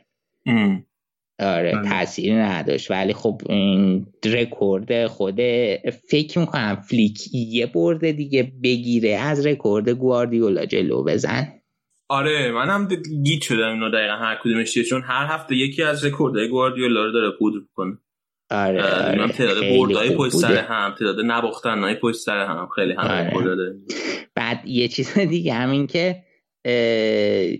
آره 1.40 1.82
تاثیری 1.90 2.36
نداشت. 2.36 2.92
ولی 2.92 3.14
خب 3.14 3.42
این 3.50 4.08
رکورد 4.26 5.08
خود 5.08 5.40
فکر 6.10 6.40
می‌کنم 6.40 6.76
فلیک 6.76 7.34
یه 7.34 7.66
برده 7.66 8.12
دیگه 8.12 8.52
بگیره 8.64 9.10
از 9.10 9.46
رکورد 9.46 9.90
گواردیولا 9.90 10.66
جلو 10.66 11.04
بزن. 11.04 11.48
آره 12.10 12.52
منم 12.52 12.88
گیج 13.24 13.42
شدم 13.42 13.74
اینو 13.74 13.92
دقیقا 13.92 14.14
هر 14.14 14.40
کدومش 14.44 14.78
چون 14.78 15.02
هر 15.06 15.26
هفته 15.30 15.56
یکی 15.56 15.84
از 15.84 16.06
رکوردهای 16.06 16.48
گواردیولا 16.48 17.06
رو 17.06 17.12
داره 17.12 17.32
پودر 17.40 17.60
کنه 17.74 17.98
آره, 18.52 18.84
آره 18.84 19.28
تعداد 19.28 19.64
بردهای 19.78 20.16
پشت 20.16 20.36
سر 20.36 20.58
هم 20.58 20.96
تعداد 21.00 21.16
نباختن 21.26 21.80
های 21.80 21.96
پشت 21.96 22.20
سر 22.20 22.46
هم 22.46 22.70
خیلی 22.76 22.94
هم 22.94 23.30
آره. 23.36 23.76
بعد 24.36 24.68
یه 24.68 24.88
چیز 24.88 25.14
دیگه 25.14 25.54
همین 25.54 25.88
که 25.88 26.24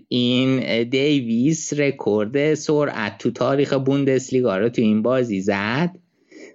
این 0.08 0.82
دیویس 0.84 1.72
رکورد 1.72 2.54
سرعت 2.54 3.18
تو 3.18 3.30
تاریخ 3.30 3.72
بوندسلیگا 3.72 4.58
رو 4.58 4.68
تو 4.68 4.82
این 4.82 5.02
بازی 5.02 5.40
زد 5.40 5.96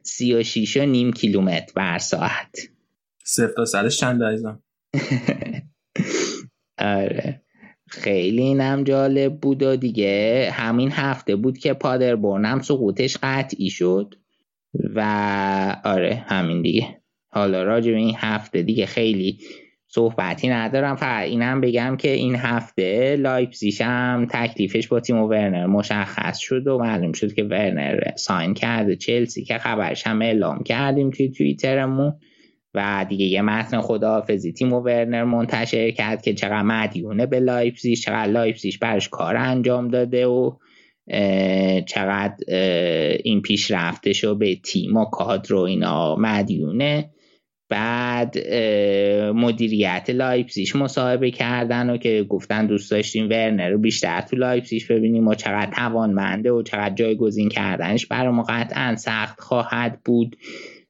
سی 0.03 0.33
و 0.33 0.43
شیش 0.43 0.77
و 0.77 0.86
نیم 0.86 1.13
کیلومتر 1.13 1.73
بر 1.75 1.97
ساعت. 1.97 2.59
صفر 3.23 3.53
تا 3.55 3.65
سرش 3.65 3.97
چند 3.97 4.23
عزیزم 4.23 4.63
آره. 6.77 7.41
خیلی 7.89 8.41
اینم 8.41 8.83
جالب 8.83 9.39
بود 9.39 9.63
و 9.63 9.75
دیگه 9.75 10.49
همین 10.53 10.91
هفته 10.91 11.36
بود 11.36 11.57
که 11.57 11.73
پادر 11.73 12.15
برنم 12.15 12.61
سقوطش 12.61 13.17
قطعی 13.23 13.69
شد. 13.69 14.15
و 14.95 15.01
آره 15.84 16.26
همین 16.28 16.61
دیگه. 16.61 17.01
حالا 17.30 17.63
راجع 17.63 17.91
به 17.91 17.97
این 17.97 18.15
هفته 18.17 18.61
دیگه 18.61 18.86
خیلی 18.86 19.39
صحبتی 19.88 20.47
ندارم. 20.47 20.95
فقط 20.95 21.23
اینم 21.23 21.61
بگم 21.61 21.97
که 21.97 22.11
این 22.11 22.36
هفته 22.36 23.15
لایپزیش 23.15 23.82
هم 23.82 24.28
تکلیفش 24.32 24.88
با 24.88 24.99
تیم 24.99 25.17
ورنر 25.17 25.65
مشخص 25.65 26.38
شد 26.38 26.67
و 26.67 26.78
معلوم 26.78 27.11
شد 27.11 27.34
که 27.34 27.43
ورنر 27.43 27.99
sign 28.15 28.53
کرده. 28.53 28.95
چلسی 28.95 29.43
که 29.43 29.57
خبرش 29.57 30.07
هم 30.07 30.21
اعلام 30.21 30.63
کردیم 30.63 31.11
توی 31.11 31.30
توییترمون. 31.30 32.13
و 32.76 33.05
دیگه 33.09 33.26
یه 33.26 33.41
متن 33.41 33.82
خداحافظی 33.82 34.51
تیم 34.51 34.73
ورنر 34.73 35.23
منتشر 35.23 35.91
کرد 35.91 36.21
که 36.21 36.34
چقدر 36.34 36.61
مدیونه 36.61 37.26
به 37.26 37.39
لایپزیش 37.39 38.01
چقدر 38.01 38.32
لایپزیش 38.32 38.78
برش 38.78 39.09
کار 39.09 39.38
انجام 39.38 39.88
داده 39.88 40.28
و 40.28 40.57
چقدر 41.87 42.35
این 43.23 43.41
پیشرفتش 43.41 44.23
رو 44.23 44.35
به 44.35 44.55
تیم 44.55 44.97
و 44.97 45.05
کادر 45.05 45.53
و 45.53 45.59
اینا 45.59 46.15
مدیونه. 46.15 47.09
بعد 47.69 48.37
مدیریت 49.35 50.09
لایپزیش 50.09 50.75
مصاحبه 50.75 51.31
کردن 51.31 51.89
و 51.89 51.97
که 51.97 52.25
گفتن 52.29 52.67
دوست 52.67 52.91
داشتیم 52.91 53.29
ورنر 53.29 53.69
رو 53.69 53.77
بیشتر 53.77 54.21
تو 54.21 54.35
لایپزیش 54.35 54.91
ببینیم 54.91 55.27
و 55.27 55.35
چقدر 55.35 55.71
توانمنده 55.71 56.51
و 56.51 56.63
چقدر 56.63 56.95
جایگزین 56.95 57.49
کردنش 57.49 58.05
برای 58.05 58.33
ما 58.33 58.43
قطعا 58.49 58.95
سخت 58.95 59.41
خواهد 59.41 59.99
بود 60.05 60.37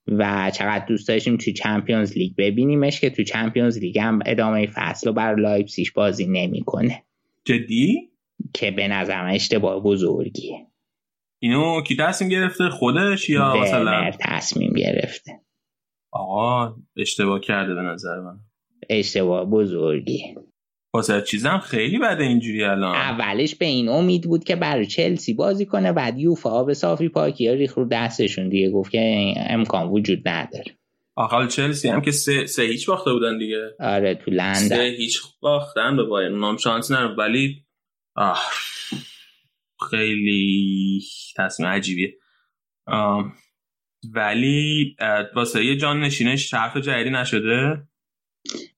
و 0.08 0.52
چقدر 0.54 0.86
دوست 0.86 1.08
داشتیم 1.08 1.38
تو 1.38 1.52
Champions 1.52 2.18
League 2.18 2.32
ببینیمش 2.38 3.00
که 3.00 3.10
تو 3.10 3.24
Champions 3.24 3.78
League 3.78 4.00
هم 4.00 4.20
ادامه 4.26 4.68
فصل 4.68 5.08
رو 5.08 5.14
برای 5.14 5.42
لایپزیش 5.42 5.92
بازی 5.92 6.28
نمی‌کنه. 6.28 7.04
جدی؟ 7.46 8.10
که 8.54 8.72
به 8.72 8.88
نظرم 8.88 9.30
اشتباه 9.34 9.84
بزرگیه. 9.84 10.68
اینو 11.42 11.82
کی 11.82 11.96
تصمیم 11.96 12.30
گرفته؟ 12.30 12.70
خودش 12.70 13.30
یا 13.30 13.56
مثلا 13.56 14.12
تصمیم 14.20 14.74
گرفته. 14.74 15.32
آقا 16.12 16.76
اشتباه 16.98 17.40
کرده 17.40 17.76
به 17.76 17.82
نظر 17.82 18.20
من. 18.20 18.40
اشتباه 18.90 19.46
بزرگی 19.46 20.36
واسه 20.94 21.22
چیزم 21.22 21.58
خیلی 21.58 21.98
بده 21.98 22.24
اینجوری 22.24 22.64
الان. 22.64 22.96
اولش 22.96 23.56
به 23.56 23.66
این 23.66 23.90
امید 23.90 24.24
بود 24.24 24.44
که 24.44 24.56
برای 24.56 24.86
چلسی 24.86 25.34
بازی 25.34 25.66
کنه 25.66 25.94
بعد 25.94 26.20
یوفا 26.20 26.64
به 26.64 26.74
صافی 26.74 27.10
پاکی 27.10 27.56
ریخ 27.56 27.74
رو 27.74 27.88
دستشون 27.92 28.50
دیگه 28.50 28.70
گفت 28.70 28.92
که 28.92 29.34
امکان 29.38 29.88
وجود 29.88 30.28
نداره. 30.28 30.78
آخال 31.18 31.48
چلسی 31.48 31.90
هم 31.90 32.02
که 32.02 32.12
سه, 32.12 32.46
سه 32.46 32.64
هیچ 32.64 32.88
باخته 32.88 33.14
بودن 33.14 33.38
دیگه. 33.38 33.76
آره 33.80 34.16
تو 34.16 34.32
لندن. 34.32 34.54
سه 34.54 34.96
هیچ 34.98 35.22
باختن 35.42 35.98
به 35.98 36.04
بایر 36.04 36.32
اونام 36.32 36.58
شانس 36.58 36.92
نرم 36.92 37.16
ولی 37.18 37.65
آه 38.16 38.40
خیلی 39.90 41.02
تصمیم 41.38 41.70
عجیبیه. 41.70 42.14
ولی 44.14 44.96
واسه 45.36 45.66
یه 45.66 45.78
جان 45.78 46.00
نشینش 46.00 46.54
حرف 46.54 46.78
جدیدی 46.78 47.10
نشده؟ 47.10 47.88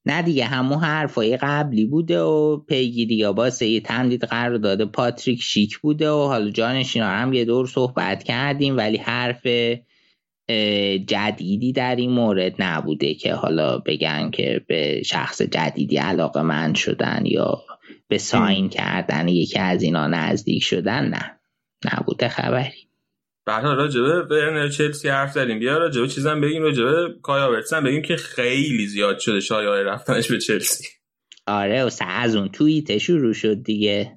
نه 0.05 0.21
دیگه 0.21 0.45
همون 0.45 0.79
حرفای 0.79 1.37
قبلی 1.37 1.85
بوده 1.85 2.21
و 2.21 2.57
پیگیری 2.57 3.15
یا 3.15 3.33
واسه 3.33 3.67
یه 3.67 3.79
تمدید 3.79 4.23
قرار 4.23 4.57
داده. 4.57 4.85
پاتریک 4.85 5.41
شیک 5.41 5.77
بوده 5.77 6.09
و 6.09 6.27
حالا 6.27 6.49
جانشینا 6.49 7.07
هم 7.07 7.33
یه 7.33 7.45
دور 7.45 7.67
صحبت 7.67 8.23
کردیم 8.23 8.77
ولی 8.77 8.97
حرف 8.97 9.47
جدیدی 11.07 11.71
در 11.73 11.95
این 11.95 12.11
مورد 12.11 12.55
نبوده 12.59 13.13
که 13.13 13.33
حالا 13.33 13.77
بگن 13.77 14.31
که 14.31 14.65
به 14.67 15.03
شخص 15.03 15.41
جدیدی 15.41 15.97
علاقه 15.97 16.41
من 16.41 16.73
شدن 16.73 17.25
یا 17.25 17.63
به 18.07 18.17
ساین 18.17 18.69
کردن 18.69 19.27
یکی 19.27 19.59
از 19.59 19.83
اینا 19.83 20.07
نزدیک 20.07 20.63
شدن 20.63 21.09
نه. 21.09 21.39
نبوده 21.85 22.29
خبری. 22.29 22.87
بعد 23.45 23.63
راجبه 23.65 24.21
ورنر 24.21 24.69
چلسی 24.69 25.09
حرف 25.09 25.31
زدیم. 25.31 25.59
بیا 25.59 25.77
راجبه 25.77 26.07
چیزم 26.07 26.41
بگیم 26.41 26.61
راجبه 26.61 27.15
کایا 27.21 27.61
هم 27.71 27.83
بگیم 27.83 28.01
که 28.01 28.15
خیلی 28.15 28.87
زیاد 28.87 29.19
شده 29.19 29.39
شایعه 29.39 29.83
رفتنش 29.83 30.31
به 30.31 30.39
چلسی. 30.39 30.87
آره 31.47 31.83
و 31.83 31.89
از 32.07 32.35
اون 32.35 32.49
توییت 32.49 32.97
شروع 32.97 33.33
شد 33.33 33.63
دیگه. 33.63 34.11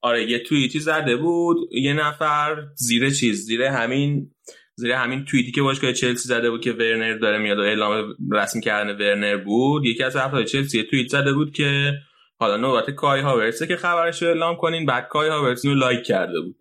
آره 0.00 0.30
یه 0.30 0.38
توییتی 0.38 0.80
زده 0.80 1.16
بود. 1.16 1.56
یه 1.72 1.92
نفر 1.92 2.66
زیر 2.74 3.10
چیز 3.10 3.44
زیر 3.44 3.62
همین 3.62 4.30
زیر 4.74 4.92
همین 4.92 5.24
توییتی 5.24 5.52
که 5.52 5.62
باشگاه 5.62 5.92
چلسی 5.92 6.28
زده 6.28 6.50
بود 6.50 6.60
که 6.60 6.72
ورنر 6.72 7.18
داره 7.18 7.38
میاد 7.38 7.58
و 7.58 7.62
اعلام 7.62 8.14
رسمی 8.30 8.62
کردن 8.62 8.96
ورنر 8.96 9.36
بود. 9.36 9.84
یکی 9.84 10.02
از 10.02 10.16
افراد 10.16 10.44
چلسی 10.44 10.82
توییت 10.82 11.08
زده 11.08 11.32
بود 11.32 11.52
که 11.52 11.92
حالا 12.40 12.56
نوبت 12.56 12.90
کای 12.90 13.20
هاورتسه 13.20 13.66
که 13.66 13.76
خبرش 13.76 14.22
رو 14.22 14.28
اعلام 14.28 14.56
کنین 14.56 14.86
بعد 14.86 15.08
کای 15.08 15.28
هاورتس 15.28 15.66
رو 15.66 15.74
لایک 15.74 16.04
کرده 16.04 16.40
بود. 16.40 16.56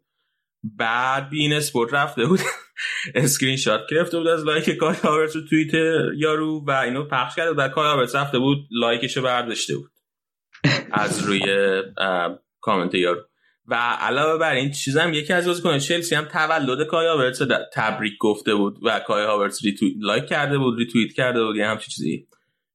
بعد 0.64 1.30
beIN 1.30 1.54
Sport 1.54 1.94
رفته 1.94 2.26
بود. 2.26 2.40
اسکرین 3.16 3.58
شات 3.58 3.82
گرفته 3.90 4.18
بود 4.18 4.28
از 4.28 4.46
لایک 4.46 4.78
کای 4.78 4.96
هاورتس 4.96 5.36
رو 5.36 5.42
توییت 5.42 5.74
یارو 6.16 6.66
و 6.68 6.72
اینو 6.72 7.04
پخش 7.04 7.36
کرده 7.36 7.54
بعد 7.54 7.72
کای 7.72 7.88
هاورتس 7.88 8.16
رفته 8.16 8.40
بود 8.40 8.58
لایکش 8.72 9.18
رو 9.18 9.24
برداشته 9.24 9.76
بود. 9.76 9.92
از 10.92 11.24
روی 11.24 11.42
کامنت 12.62 12.96
یارو. 12.96 13.22
و 13.68 13.76
علاوه 13.76 14.40
بر 14.40 14.54
این 14.54 14.72
چیزم 14.72 15.14
یکی 15.14 15.34
از 15.34 15.48
بازیکن 15.48 15.78
چلسی 15.78 16.16
هم 16.16 16.26
تولد 16.26 16.88
کای 16.88 17.08
هاورتس 17.08 17.42
تبریک 17.74 18.18
گفته 18.20 18.56
بود 18.56 18.80
و 18.84 19.00
کای 19.00 19.24
هاورتس 19.26 19.66
ریتویت 19.66 19.96
لایک 20.00 20.26
کرده 20.26 20.58
بود 20.58 20.78
ریتوییت 20.78 21.14
کرده 21.14 21.44
بود 21.44 21.56
یه 21.56 21.68
همچین 21.68 21.88
چیزی. 21.90 22.28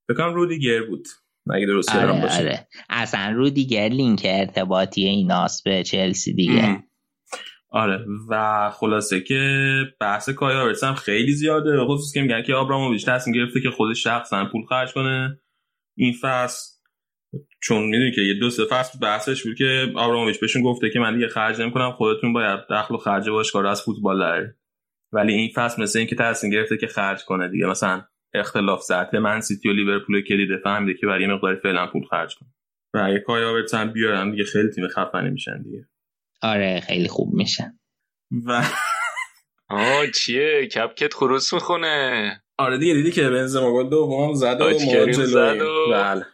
بکنم 0.09 0.35
رو 0.35 0.47
دیگر 0.47 0.83
بود. 0.83 1.09
مگه 1.47 1.67
درست 1.67 1.97
آره 1.97 2.21
باشه؟ 2.23 2.39
آره. 2.39 2.69
اصلا 2.91 3.33
رو 3.37 3.51
دیگر 3.51 3.89
لینک 3.89 4.23
ارتباطی 4.25 5.05
ایناست 5.05 5.65
به 5.65 5.83
چلسی 5.83 6.35
دیگه. 6.35 6.83
آره 7.71 8.05
و 8.29 8.71
خلاصه 8.71 9.21
که 9.21 9.73
بحث 10.01 10.29
کای 10.29 10.55
هاورتس 10.55 10.85
هم 10.85 10.95
خیلی 10.95 11.33
زیاده. 11.33 11.85
خصوص 11.85 12.13
که 12.15 12.21
میگن 12.21 12.43
که 12.43 12.55
آبراموویچ 12.55 13.07
تصمیم 13.07 13.37
گرفته 13.37 13.61
که 13.61 13.71
خودش 13.71 14.03
شخصا 14.03 14.49
پول 14.53 14.63
خرج 14.69 14.93
کنه. 14.93 15.41
این 15.97 16.15
فصل 16.23 16.73
چون 17.63 17.83
می‌دونی 17.83 18.13
که 18.13 18.21
یه 18.21 18.35
دو 18.35 18.51
سه 18.51 18.63
فصل 18.71 18.99
بحثش 18.99 19.43
بود 19.43 19.55
که 19.55 19.93
آبراموویچ 19.97 20.41
بهشون 20.41 20.63
گفته 20.63 20.91
که 20.91 20.99
من 20.99 21.15
دیگه 21.15 21.29
خرج 21.29 21.61
نمی‌کنم 21.61 21.93
خودتون 21.93 22.33
باید 22.33 22.61
دخل 22.71 22.95
و 22.95 22.99
خرج 22.99 23.29
باشگاه 23.29 23.67
از 23.67 23.83
فوتبال 23.83 24.19
داره 24.19 24.57
ولی 25.13 25.33
این 25.33 25.51
فصل 25.55 25.83
مثل 25.83 25.99
اینکه 25.99 26.17
تصمیم 26.17 26.53
گرفته 26.53 26.77
که 26.77 26.87
خرج 26.87 27.25
کنه 27.25 27.49
دیگه. 27.49 27.67
مثلا 27.67 28.03
اختلاف 28.35 28.83
سطح 28.83 29.19
من 29.19 29.41
سیتی 29.41 29.69
و 29.69 29.73
لیورپول 29.73 30.25
کلیده 30.25 30.57
فهمیده 30.57 30.99
که 30.99 31.07
برای 31.07 31.27
مقدار 31.27 31.57
فعلا 31.57 31.87
پول 31.87 32.03
خرج 32.11 32.35
کنه. 32.35 32.49
و 32.95 32.99
اگه 32.99 33.19
کای 33.19 33.45
آورتس 33.45 33.75
هم 33.75 33.93
بیارن 33.93 34.31
دیگه 34.31 34.45
خیلی 34.45 34.71
تیم 34.71 34.89
خفنی 34.89 35.31
میشن 35.31 35.63
دیگه. 35.63 35.89
آره 36.43 36.81
خیلی 36.81 37.09
خوب 37.09 37.35
میشن. 37.35 37.79
و 38.47 38.63
آه 39.69 40.07
چیه؟ 40.07 40.67
کپکت 40.67 41.15
خروس 41.15 41.53
می‌خونه. 41.53 42.43
آره 42.59 42.79
دیگه 42.79 42.95
دیدی 42.95 43.11
که 43.11 43.31
بنزما 43.31 43.73
گل 43.73 43.89
دوم 43.89 44.35
زد 44.35 44.61
و 44.61 44.79
زد 45.13 45.61
و 45.61 45.91
بله. 45.91 46.27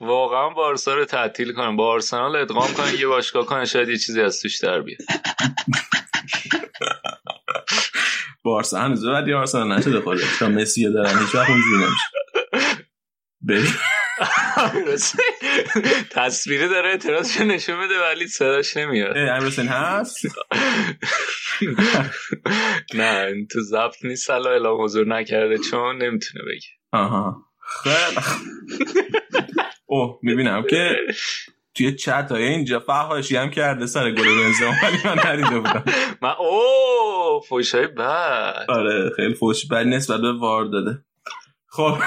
واقعا 0.00 0.48
بارسا 0.48 0.94
رو 0.94 1.04
تعطیل 1.04 1.52
کنن 1.52 1.76
با 1.76 1.86
آرسنال 1.86 2.36
ادغام 2.36 2.72
کنن 2.72 3.00
یه 3.00 3.06
باشگاه 3.06 3.46
کنن 3.46 3.64
شاید 3.64 3.88
یه 3.88 3.96
چیزی 3.96 4.20
از 4.20 4.40
توش 4.40 4.58
در 4.58 4.80
بیاد. 4.82 4.98
بارسا 8.46 8.80
هنوز 8.80 9.06
بعد 9.06 9.28
یه 9.28 9.36
آرسنال 9.36 9.78
نشده 9.78 10.00
خودش 10.00 10.38
تا 10.38 10.48
مسی 10.48 10.92
دارن 10.92 11.18
هیچ 11.18 11.34
وقت 11.34 11.50
اونجوری 11.50 11.76
نمیشه. 11.76 12.02
تصویری 16.10 16.68
داره 16.68 16.88
اعتراضش 16.88 17.40
نشون 17.40 17.80
بده 17.80 17.94
ولی 18.00 18.26
صداش 18.26 18.76
نمیاد. 18.76 19.16
امرسن 19.16 19.66
هست؟ 19.66 20.26
نه 22.94 23.46
تو 23.50 23.60
ضبط 23.60 24.04
نیست 24.04 24.30
الان 24.30 24.52
اعلام 24.52 24.84
حضور 24.84 25.06
نکرده 25.06 25.58
چون 25.70 26.02
نمی‌تونه 26.02 26.44
بگه. 26.44 26.68
آها. 26.92 27.42
خیلی. 27.82 28.20
اوه 29.86 30.18
می‌بینم 30.22 30.62
که 30.70 30.96
توی 31.76 31.94
چت 31.94 32.28
های 32.30 32.42
اینجا 32.42 32.80
فحاشی 32.80 33.36
هم 33.36 33.50
کرده 33.50 33.86
سر 33.86 34.10
گل 34.10 34.24
بنزما 34.24 34.72
ولی 34.82 34.98
من 35.04 35.26
ندیده 35.26 35.60
بودم. 35.60 35.84
من 36.22 36.32
اوه 36.38 37.42
فوشای 37.48 37.86
بد. 37.86 38.66
آره 38.68 39.10
خیلی 39.16 39.34
فوش 39.34 39.66
بد 39.66 39.86
نسبت 39.86 40.20
به 40.20 40.32
وار 40.32 40.64
داده. 40.64 41.04
خب. 41.68 41.98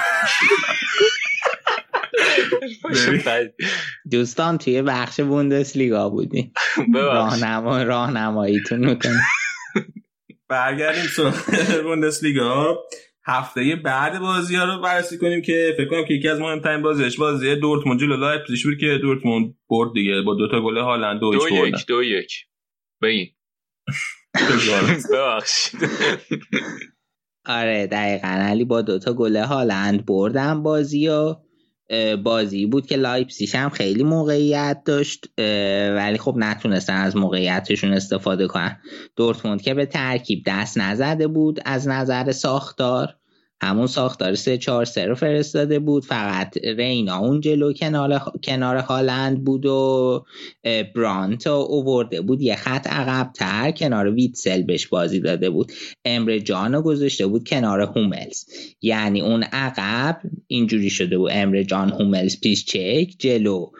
دوستان 4.10 4.58
توی 4.58 4.82
بخش 4.82 5.20
بوندسلیگا 5.20 6.08
بودیم. 6.08 6.52
راهنما 6.94 7.82
راهنماییتون 7.82 8.78
می‌کنیم. 8.78 9.20
برگردیم 10.48 11.04
سراغ 11.16 11.82
بوندسلیگا. 11.82 12.78
هفته 13.24 13.76
بعد 13.76 14.18
بازی 14.18 14.56
ها 14.56 14.64
رو 14.64 14.80
بررسی 14.80 15.18
کنیم 15.18 15.42
که 15.42 15.74
فکر 15.76 15.88
کنم 15.88 16.04
که 16.04 16.14
یکی 16.14 16.28
از 16.28 16.40
مهمترین 16.40 16.82
بازیش 16.82 17.18
بازی 17.18 17.56
دورتموند 17.56 18.00
جلو 18.00 18.16
لایپزیگ 18.16 18.64
بود 18.64 18.78
که 18.78 18.98
دورتموند 18.98 19.54
برد 19.70 19.92
دیگه 19.92 20.22
با 20.22 20.34
دو 20.34 20.48
تا 20.48 20.60
گل 20.60 20.78
هالند 20.78 21.20
دو, 21.20 21.32
دو 21.32 21.66
یک 21.66 21.86
دو 21.88 22.02
یک. 22.02 22.46
ببین 23.02 23.26
ببخشید. 25.12 25.80
آره 27.46 27.86
دقیقا. 27.86 28.28
علی 28.28 28.64
با 28.64 28.82
دوتا 28.82 29.12
گل 29.12 29.36
هالند 29.36 30.06
بردن 30.06 30.62
بازی 30.62 31.08
و 31.08 31.34
بازی 32.24 32.66
بود 32.66 32.86
که 32.86 32.96
لایپسیش 32.96 33.54
هم 33.54 33.70
خیلی 33.70 34.04
موقعیت 34.04 34.82
داشت 34.84 35.26
ولی 35.96 36.18
خب 36.18 36.34
نتونستن 36.36 36.96
از 36.96 37.16
موقعیتشون 37.16 37.92
استفاده 37.92 38.46
کنن. 38.46 38.78
دورتموند 39.16 39.62
که 39.62 39.74
به 39.74 39.86
ترکیب 39.86 40.42
دست 40.46 40.78
نزده 40.78 41.26
بود 41.26 41.60
از 41.64 41.88
نظر 41.88 42.32
ساختار 42.32 43.19
همون 43.62 43.86
ساختار 43.86 44.34
سه 44.34 44.58
چهار 44.58 44.84
سه 44.84 45.06
رو 45.06 45.14
فرستاده 45.14 45.78
بود. 45.78 46.04
فقط 46.04 46.56
رینا 46.64 47.18
اون 47.18 47.40
جلو 47.40 47.72
کنار, 47.72 48.22
کنار 48.44 48.76
هالند 48.76 49.44
بود 49.44 49.66
و 49.66 50.24
برانت 50.94 51.46
اوورده 51.46 52.20
بود. 52.20 52.42
یه 52.42 52.56
خط 52.56 52.86
عقب 52.86 53.32
تر 53.32 53.70
کنار 53.70 54.10
ویتسل 54.10 54.62
بهش 54.62 54.86
بازی 54.86 55.20
داده 55.20 55.50
بود. 55.50 55.72
امر 56.04 56.38
جان 56.38 56.80
گذاشته 56.80 57.26
بود 57.26 57.48
کنار 57.48 57.80
هوملز. 57.80 58.44
یعنی 58.82 59.20
اون 59.20 59.42
عقب 59.42 60.20
اینجوری 60.46 60.90
شده 60.90 61.18
بود. 61.18 61.30
امر 61.34 61.62
جان 61.62 61.90
هوملز 61.90 62.40
پیش 62.40 62.64
چک 62.64 63.14
جلو 63.18 63.70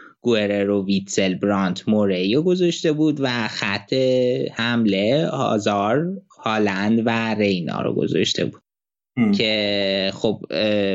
رو 0.67 0.87
ویتسل 0.87 1.35
برانت 1.35 1.89
موریو 1.89 2.43
گذاشته 2.43 2.93
بود 2.93 3.17
و 3.21 3.49
خط 3.49 3.93
حمله 4.53 5.29
هازار 5.33 6.07
هالند 6.45 7.03
و 7.07 7.35
رینا 7.35 7.83
رو 7.83 7.95
گذاشته 7.95 8.45
بود. 8.45 8.63
که 9.37 10.11
خب 10.15 10.41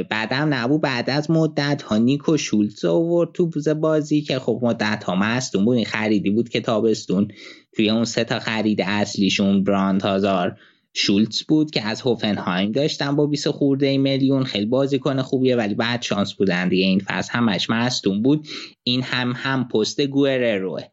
بعدم 0.09 0.53
نبود. 0.53 0.81
بعد 0.81 1.09
از 1.09 1.31
مدت 1.31 1.81
ها 1.81 1.97
نیکو 1.97 2.37
شولتز 2.37 2.85
آورد 2.85 3.31
تو 3.33 3.45
بوز 3.45 3.67
بازی 3.67 4.21
که 4.21 4.39
خب 4.39 4.59
مدت 4.63 5.03
ها 5.03 5.15
مستون 5.15 5.65
بود. 5.65 5.75
این 5.75 5.85
خریدی 5.85 6.29
بود 6.29 6.49
که 6.49 6.61
تابستون 6.61 7.27
توی 7.75 7.89
اون 7.89 8.03
سه 8.03 8.23
تا 8.23 8.39
خرید 8.39 8.81
اصلیشون 8.81 9.63
براند 9.63 10.01
هازار 10.01 10.57
شولتز 10.93 11.43
بود 11.43 11.71
که 11.71 11.81
از 11.87 12.01
هوفنهایم 12.01 12.71
داشتن 12.71 13.15
با 13.15 13.25
20 13.25 13.49
خورده 13.49 13.97
میلیون. 13.97 14.43
خیلی 14.43 14.65
بازیکن 14.65 15.21
خوبیه 15.21 15.55
ولی 15.55 15.73
بعد 15.73 16.01
شانس 16.01 16.33
بودن 16.33 16.69
دیگه. 16.69 16.85
این 16.85 16.99
فصل 16.99 17.33
همش 17.33 17.69
مستون 17.69 18.21
بود. 18.21 18.47
این 18.83 19.01
هم 19.01 19.33
هم 19.35 19.67
پست 19.67 19.99
روه 19.99 20.83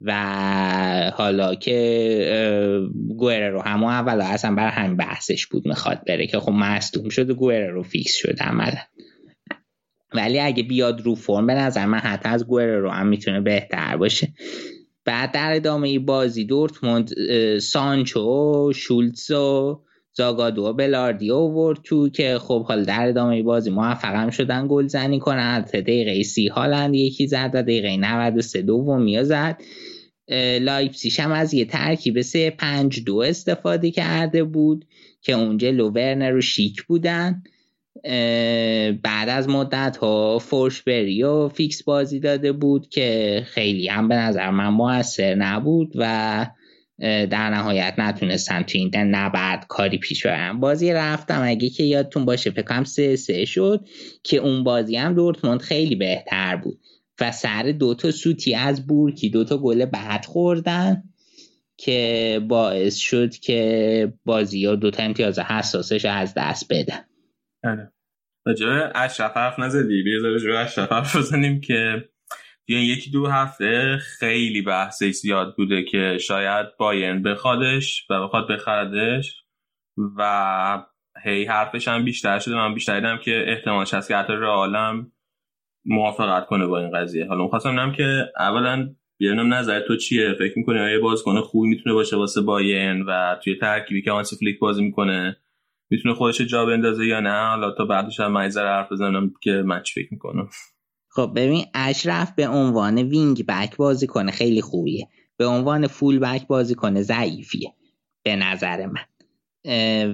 و 0.00 1.12
حالا 1.14 1.54
که 1.54 2.90
گوره 3.18 3.50
رو 3.50 3.60
همون 3.60 3.92
اول 3.92 4.20
اصلا 4.20 4.54
برای 4.54 4.70
همین 4.72 4.96
بحثش 4.96 5.46
بود 5.46 5.68
می‌خواد 5.68 6.04
بره 6.06 6.26
که 6.26 6.40
خب 6.40 6.52
مصدوم 6.52 7.08
شده 7.08 7.34
گوره 7.34 7.70
رو 7.70 7.82
فیکس 7.82 8.14
شده 8.14 8.44
عملا. 8.44 8.80
ولی 10.14 10.40
اگه 10.40 10.62
بیاد 10.62 11.00
رو 11.00 11.14
فرم 11.14 11.46
به 11.46 11.54
نظر 11.54 11.86
من 11.86 11.98
حتی 11.98 12.28
از 12.28 12.46
گوره 12.46 12.78
رو 12.78 12.90
هم 12.90 13.06
می‌تونه 13.06 13.40
بهتر 13.40 13.96
باشه. 13.96 14.28
بعد 15.04 15.32
در 15.32 15.52
ادامه 15.52 15.98
بازی 15.98 16.44
دورتموند 16.44 17.10
سانچو 17.58 18.72
شولتز 18.74 19.30
و 19.30 19.85
زاگادو 20.16 20.66
و 20.66 20.72
بلاردی 20.72 21.30
اوورد 21.30 21.78
تو 21.84 22.08
که 22.08 22.38
خب 22.38 22.64
حال 22.64 22.84
در 22.84 23.08
ادامه 23.08 23.42
بازی 23.42 23.70
موفق 23.70 24.14
هم 24.14 24.30
شدن 24.30 24.66
گل 24.68 24.86
زنی 24.86 25.18
کنن. 25.18 25.60
دقیقه 25.60 26.22
سی 26.22 26.48
هالند 26.48 26.94
یکی 26.94 27.26
زد 27.26 27.50
و 27.54 27.62
دقیقه 27.62 27.96
93 27.96 28.62
دومی 28.62 29.24
زد. 29.24 29.62
لایپسیش 30.60 31.20
هم 31.20 31.32
از 31.32 31.54
یه 31.54 31.64
ترکیب 31.64 32.20
سه 32.20 32.50
پنج 32.50 33.04
دو 33.04 33.16
استفاده 33.16 33.90
کرده 33.90 34.44
بود 34.44 34.84
که 35.22 35.32
اونجا 35.32 35.70
جلو 35.70 35.96
ورنر 35.96 36.30
و 36.30 36.40
شیک 36.40 36.82
بودن. 36.82 37.42
بعد 39.02 39.28
از 39.28 39.48
مدت 39.48 39.96
ها 39.96 40.38
فورسبری 40.38 41.22
رو 41.22 41.48
fix 41.48 41.82
بازی 41.82 42.20
داده 42.20 42.52
بود 42.52 42.88
که 42.88 43.42
خیلی 43.46 43.88
هم 43.88 44.08
به 44.08 44.14
نظر 44.14 44.50
من 44.50 44.68
موثر 44.68 45.34
نبود 45.34 45.92
و 45.94 46.46
در 47.00 47.50
نهایت 47.50 47.94
نتونستن 47.98 48.62
تو 48.62 48.78
این 48.78 48.90
نبرد 48.96 49.66
کاری 49.68 49.98
پیش 49.98 50.26
برن 50.26 50.60
بازی 50.60 50.92
رفتم. 50.92 51.42
اگه 51.44 51.68
که 51.68 51.82
یادتون 51.82 52.24
باشه 52.24 52.50
فکر 52.50 52.67
کنم 52.67 52.84
سه 52.84 53.16
سه 53.16 53.44
شد 53.44 53.84
که 54.22 54.36
اون 54.36 54.64
بازی 54.64 54.96
هم 54.96 55.14
دورتموند 55.14 55.60
خیلی 55.60 55.96
بهتر 55.96 56.56
بود. 56.56 56.80
و 57.20 57.32
سر 57.32 57.62
دوتا 57.62 58.10
سوتی 58.10 58.54
از 58.54 58.86
بورکی 58.86 59.30
دوتا 59.30 59.58
گل 59.58 59.84
بعد 59.84 60.24
خوردن 60.24 61.02
که 61.76 62.40
باعث 62.48 62.96
شد 62.96 63.34
که 63.34 64.12
بازی 64.24 64.66
ها 64.66 64.74
دوتا 64.74 65.02
امتیاز 65.02 65.38
حساسش 65.38 66.04
از 66.04 66.34
دست 66.36 66.66
بدن. 66.72 67.04
آره. 67.64 67.92
راجع 68.46 68.90
اشرف 68.94 69.36
حرف 69.36 69.58
نزدی. 69.58 70.04
راجع 70.22 70.60
اشرف 70.60 70.92
حرف 70.92 71.16
بزنیم 71.16 71.60
که 71.60 72.08
توی 72.66 72.76
یکی 72.76 73.10
دو 73.10 73.26
هفته 73.26 73.98
خیلی 74.18 74.62
بحثی 74.62 75.12
زیاد 75.12 75.56
بوده 75.56 75.82
که 75.82 76.18
شاید 76.20 76.66
بایرن 76.78 77.22
بخوادش 77.22 78.06
و 78.10 78.22
بخواد 78.22 78.50
بخردش 78.50 79.42
و 80.16 80.82
هی 81.24 81.44
حرفش 81.44 81.88
هم 81.88 82.04
بیشتر 82.04 82.38
شده. 82.38 82.54
من 82.54 82.74
بیشتر 82.74 83.00
دیدم 83.00 83.18
که 83.18 83.44
احتمالش 83.48 83.94
هست 83.94 84.08
که 84.08 84.16
حتی 84.16 84.32
رئالم 84.32 85.12
موافقت 85.84 86.46
کنه 86.46 86.66
با 86.66 86.78
این 86.80 86.90
قضیه. 86.90 87.26
حالا 87.26 87.42
می‌خواستم 87.42 87.70
ببینم 87.70 87.92
که 87.92 88.32
اولا 88.38 88.94
بیارم 89.18 89.54
نظر 89.54 89.80
تو 89.80 89.96
چیه؟ 89.96 90.34
فکر 90.38 90.58
می‌کنی 90.58 90.78
آیا 90.78 91.00
بازیکن 91.00 91.40
خوبی 91.40 91.68
می‌تونه 91.68 91.94
باشه 91.94 92.16
واسه 92.16 92.40
بایرن 92.40 93.02
و 93.02 93.36
توی 93.44 93.58
ترکیبی 93.58 94.02
که 94.02 94.10
هانسی 94.10 94.36
فلیک 94.36 94.58
بازی 94.58 94.84
می‌کنه 94.84 95.36
می‌تونه 95.90 96.14
خودش 96.14 96.40
جا 96.40 96.66
بندازه 96.66 97.06
یا 97.06 97.20
نه؟ 97.20 97.48
حالا 97.48 97.70
تا 97.70 97.84
بعدش 97.84 98.20
هم 98.20 98.38
حرف 98.38 98.92
بزنم 98.92 99.32
که 99.42 99.50
من 99.50 99.82
چی 99.82 100.02
فکر 100.02 100.08
می‌کنم. 100.12 100.48
خب 101.16 101.32
ببین 101.36 101.64
اشرف 101.74 102.32
به 102.32 102.48
عنوان 102.48 102.98
wing 102.98 103.46
back 103.46 103.76
بازی 103.76 104.06
کنه. 104.06 104.32
خیلی 104.32 104.62
خوبیه. 104.62 105.08
به 105.36 105.46
عنوان 105.46 105.86
full 105.86 106.18
back 106.18 106.46
بازی 106.46 106.74
کنه. 106.74 107.02
ضعیفیه. 107.02 107.72
به 108.22 108.36
نظر 108.36 108.86
من. 108.86 109.00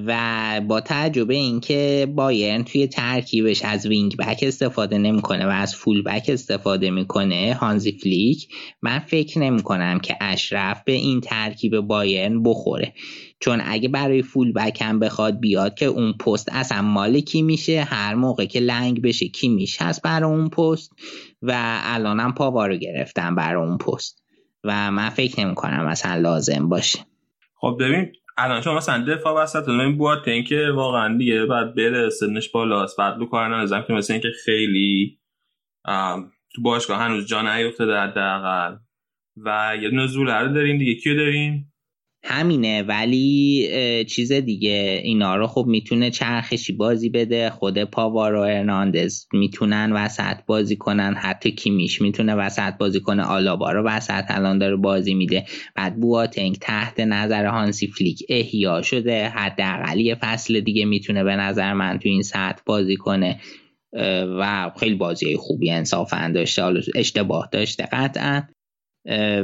و 0.07 0.61
با 0.68 0.80
توجه 0.80 1.14
به 1.14 1.30
اینکه 1.30 2.12
بایرن 2.14 2.64
توی 2.64 2.86
ترکیبش 2.86 3.62
از 3.62 3.86
wing 3.87 4.16
back 4.16 4.39
استفاده 4.42 4.98
نمی‌کنه 4.98 5.46
و 5.46 5.48
از 5.48 5.74
full 5.74 6.03
back 6.03 6.24
استفاده 6.28 6.90
می‌کنه 6.90 7.55
هانزی 7.55 7.92
فلیک 7.92 8.48
من 8.82 8.98
فکر 8.98 9.38
نمی 9.38 9.62
کنم 9.62 9.98
که 10.00 10.16
اشرف 10.20 10.82
به 10.84 10.92
این 10.92 11.20
ترکیب 11.20 11.80
بایرن 11.80 12.42
بخوره. 12.42 12.94
چون 13.43 13.61
اگه 13.64 13.88
برای 13.88 14.22
فول 14.22 14.53
بک 14.53 14.82
هم 14.82 14.99
بخواد 14.99 15.40
بیاد 15.40 15.74
که 15.74 15.86
اون 15.86 16.12
پست 16.12 16.49
اصلا 16.53 16.82
مال 16.82 17.20
کی 17.20 17.43
میشه؟ 17.43 17.82
هر 17.82 18.14
موقع 18.14 18.45
که 18.45 18.61
لنگ 18.61 19.03
بشه 19.03 19.28
کی 19.28 19.49
میشه 19.49 19.84
هست 19.84 20.03
برای 20.03 20.30
اون 20.30 20.49
پست؟ 20.49 20.93
و 21.43 21.53
الانم 21.84 22.32
پاوا 22.32 22.68
گرفتم 22.68 23.34
برای 23.34 23.66
اون 23.66 23.78
پست. 23.78 24.22
و 24.64 24.90
من 24.90 25.09
فکر 25.09 25.45
نمی 25.45 25.55
کنم 25.55 25.86
اصلا 25.86 26.20
لازم 26.20 26.68
باشه. 26.68 26.99
خب 27.55 27.76
ببین 27.80 28.12
الان 28.36 28.61
شما 28.61 28.74
مثلا 28.74 29.05
دفاع 29.05 29.43
وسط 29.43 29.68
این 29.68 29.99
بود 29.99 30.22
که 30.49 30.70
واقعا 30.74 31.18
دیگه 31.18 31.47
بعد 31.47 31.74
بره 31.74 32.11
سنش 32.11 32.51
بالاست. 32.51 32.97
بعد 32.97 33.18
لو 33.18 33.26
کار 33.26 33.57
نظرم 33.57 33.84
که 33.86 33.93
مثلا 33.93 34.14
اینکه 34.14 34.30
خیلی 34.45 35.18
تو 36.55 36.62
باشگاه 36.62 36.99
هنوز 36.99 37.26
جا 37.26 37.43
نیفتاده 37.43 37.97
حداقل. 37.97 38.76
و 39.36 39.76
یه 39.82 39.90
دونه 39.90 40.07
زوله 40.07 40.34
رو 40.34 40.55
داریم 40.55 40.78
دیگه. 40.78 40.95
کیو 40.95 41.16
داریم 41.16 41.71
همینه 42.24 42.82
ولی 42.82 44.04
چیز 44.08 44.32
دیگه 44.32 45.00
اینا 45.04 45.36
رو 45.36 45.46
خب 45.46 45.64
می‌تونه 45.68 46.11
چرخشی 46.11 46.72
بازی 46.72 47.08
بده. 47.08 47.50
خود 47.50 47.84
پاوار 47.84 48.26
و 48.26 48.41
ارناندز 48.40 49.26
می‌تونن 49.32 49.92
وسط 49.92 50.36
بازی 50.46 50.76
کنن 50.76 51.14
حتی 51.14 51.50
کیمیش 51.50 52.03
می‌تونه 52.03 52.34
وسط 52.34 52.72
بازی 52.78 53.00
کنه. 53.00 53.22
آلابا 53.22 53.72
رو 53.72 53.82
وسط 53.82 54.24
الان 54.28 54.58
داره 54.58 54.76
بازی 54.76 55.14
میده. 55.14 55.44
بعد 55.74 56.00
بواتنگ 56.00 56.57
تحت 56.61 57.00
نظر 57.00 57.44
هانسی 57.46 57.86
فلیک 57.86 58.22
احیا 58.28 58.82
شده. 58.82 59.28
حداقل 59.28 60.00
یه 60.00 60.14
فصل 60.14 60.61
دیگه 60.61 60.84
می‌تونه 60.84 61.24
به 61.24 61.36
نظر 61.36 61.72
من 61.72 61.99
تو 61.99 62.08
این 62.08 62.22
سطح 62.22 62.62
بازی 62.66 62.96
کنه. 62.96 63.40
و 64.38 64.70
خیلی 64.80 64.94
بازی 64.94 65.36
خوبی 65.36 65.70
انصافا 65.70 66.32
داشته. 66.34 66.62
اشتباه 66.94 67.49
داشته 67.53 67.88
قطعا. 67.92 68.42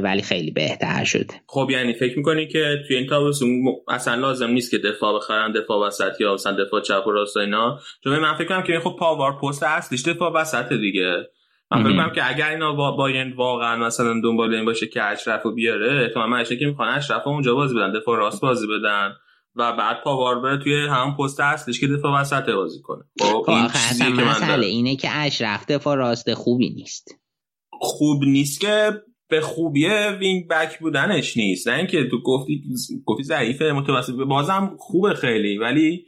ولی 0.03 0.21
خیلی 0.21 0.51
بهتر 0.51 1.03
شده. 1.03 1.41
خب 1.47 1.67
یعنی 1.71 1.93
فکر 1.93 2.17
می‌کنی 2.17 2.47
که 2.47 2.83
توی 2.87 2.97
این 2.97 3.07
تابستون 3.07 3.63
اصلا 3.87 4.15
لازم 4.15 4.49
نیست 4.49 4.71
که 4.71 4.77
دفاع 4.77 5.15
بخرن 5.15 5.51
دفاع 5.51 5.87
وسط 5.87 6.21
یا 6.21 6.33
اصلا 6.33 6.65
دفاع 6.65 6.81
چپ 6.81 7.07
و 7.07 7.11
راست 7.11 7.37
اینا؟ 7.37 7.79
چون 8.03 8.19
من 8.19 8.35
فکر 8.35 8.47
کنم 8.47 8.63
که 8.63 8.79
خب 8.79 8.95
پاور 8.99 9.31
پست 9.31 9.63
اصلیش 9.63 10.07
دفاع 10.07 10.31
وسط 10.31 10.73
دیگه. 10.73 11.29
من 11.71 11.83
فکر 11.83 11.91
کنم 11.91 12.11
که 12.15 12.29
اگر 12.29 12.49
اینا 12.49 12.73
با 12.73 12.91
باین 12.91 13.33
واقعا 13.33 13.75
مثلا 13.75 14.21
دنبال 14.23 14.53
این 14.53 14.65
باشه 14.65 14.87
که 14.87 15.03
اشرف 15.03 15.43
رو 15.43 15.51
بیاره 15.51 16.03
احتمال 16.03 16.29
من 16.29 16.43
که 16.43 16.65
می‌خوان 16.65 16.89
اشرف 16.89 17.27
اونجا 17.27 17.55
بازی 17.55 17.75
بدن 17.75 17.91
دفاع 17.91 18.17
راست 18.17 18.41
بازی 18.41 18.67
بدن 18.67 19.13
و 19.55 19.73
بعد 19.73 20.03
پاوار 20.03 20.39
بره 20.39 20.57
توی 20.57 20.87
همون 20.87 21.15
پست 21.15 21.39
اصلیش 21.39 21.79
که 21.79 21.87
دفاع 21.87 22.21
وسط 22.21 22.49
بازی 22.49 22.81
کنه. 22.81 23.03
خب, 23.21 23.49
این 23.49 24.13
مسئله 24.13 24.65
اینه 24.65 24.95
که 24.95 25.09
اشرف 25.11 25.65
دفاع 25.65 25.95
راست 25.95 26.33
خوبی 26.33 26.69
نیست. 26.69 27.15
خوب 27.71 28.23
نیست 28.23 28.61
که 28.61 29.01
به 29.29 29.41
خوبی 29.41 29.87
wing 30.19 30.47
back 30.47 30.79
بودنش 30.79 31.37
نیست. 31.37 31.67
نه 31.67 31.77
اینکه 31.77 32.07
تو 32.11 32.21
گفتی 32.23 32.63
گفتی 33.05 33.23
ضعیفه 33.23 33.71
متوسط. 33.71 34.13
بازم 34.13 34.75
خوبه 34.79 35.13
خیلی 35.13 35.57
ولی 35.57 36.05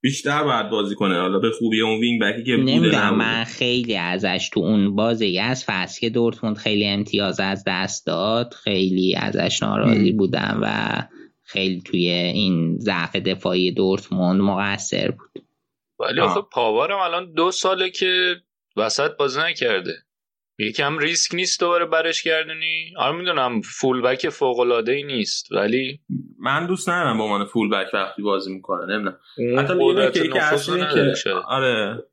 بیشتر 0.00 0.44
باید 0.44 0.70
بازی 0.70 0.94
کنه. 0.94 1.20
حالا 1.20 1.38
به 1.38 1.50
خوبی 1.50 1.80
اون 1.80 2.00
wing 2.00 2.22
back 2.22 2.40
ی 2.40 2.44
که 2.44 2.56
بوده 2.56 3.10
من 3.10 3.44
خیلی 3.44 3.96
ازش 3.96 4.50
تو 4.52 4.60
اون 4.60 4.96
بازی 4.96 5.38
از 5.38 5.64
فصل 5.64 6.00
که 6.00 6.10
دورتموند 6.10 6.56
خیلی 6.56 6.86
امتیاز 6.86 7.40
از 7.40 7.64
دست 7.66 8.06
داد 8.06 8.54
خیلی 8.54 9.16
ازش 9.16 9.62
ناراضی 9.62 10.12
بودم 10.12 10.58
و 10.62 11.02
خیلی 11.42 11.80
توی 11.80 12.08
این 12.08 12.78
ضعف 12.78 13.16
دفاعی 13.16 13.72
دورتموند 13.72 14.40
مقصر 14.40 15.10
بود. 15.10 15.44
ولی 15.98 16.20
آخه 16.20 16.40
پاوارم 16.52 16.98
الان 16.98 17.32
دو 17.32 17.50
ساله 17.50 17.90
که 17.90 18.36
وسط 18.76 19.16
بازی 19.18 19.40
نکرده. 19.40 19.94
یکم 20.58 20.98
ریسک 20.98 21.34
نیست 21.34 21.60
دوباره 21.60 21.86
برش 21.86 22.22
گردونی؟ 22.22 22.94
آره 22.96 23.16
می‌دونم 23.16 23.60
فول 23.60 24.02
بک 24.02 24.28
فوق 24.28 24.58
العاده 24.58 24.92
ای 24.92 25.02
نیست 25.02 25.52
ولی 25.52 26.00
من 26.38 26.66
دوست 26.66 26.88
ندارم 26.88 27.18
با 27.18 27.24
عنوان 27.24 27.44
فول 27.44 27.70
بک 27.70 27.94
وقتی 27.94 28.22
بازی 28.22 28.52
می‌کنه 28.52 28.86
نمی‌دونم. 28.86 29.18
حتی 29.58 29.74
میگم 29.74 30.10
که 30.10 30.28
که 31.24 31.30
آره. 31.48 32.04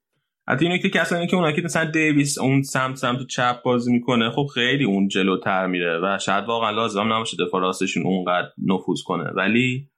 حتی 0.47 0.65
اینو 0.65 0.77
که 0.77 0.89
کسانی 0.89 1.27
که 1.27 1.35
اونایی 1.35 1.55
که 1.55 1.61
مثلا 1.61 1.91
دیویس 1.91 2.37
اون 2.37 2.61
سمت 2.61 2.95
سمت 2.95 3.27
چپ 3.27 3.61
بازی 3.61 3.91
می‌کنه 3.91 4.31
خب 4.31 4.47
خیلی 4.53 4.83
اون 4.83 5.07
جلوتر 5.07 5.67
میره 5.67 5.99
و 6.03 6.17
شاید 6.21 6.45
واقعا 6.45 6.71
لازم 6.71 7.13
نباشه 7.13 7.37
دفاع 7.45 7.61
راستشون 7.61 8.03
اونقدر 8.03 8.47
نفوذ 8.67 9.01
کنه. 9.05 9.23
ولی 9.23 9.89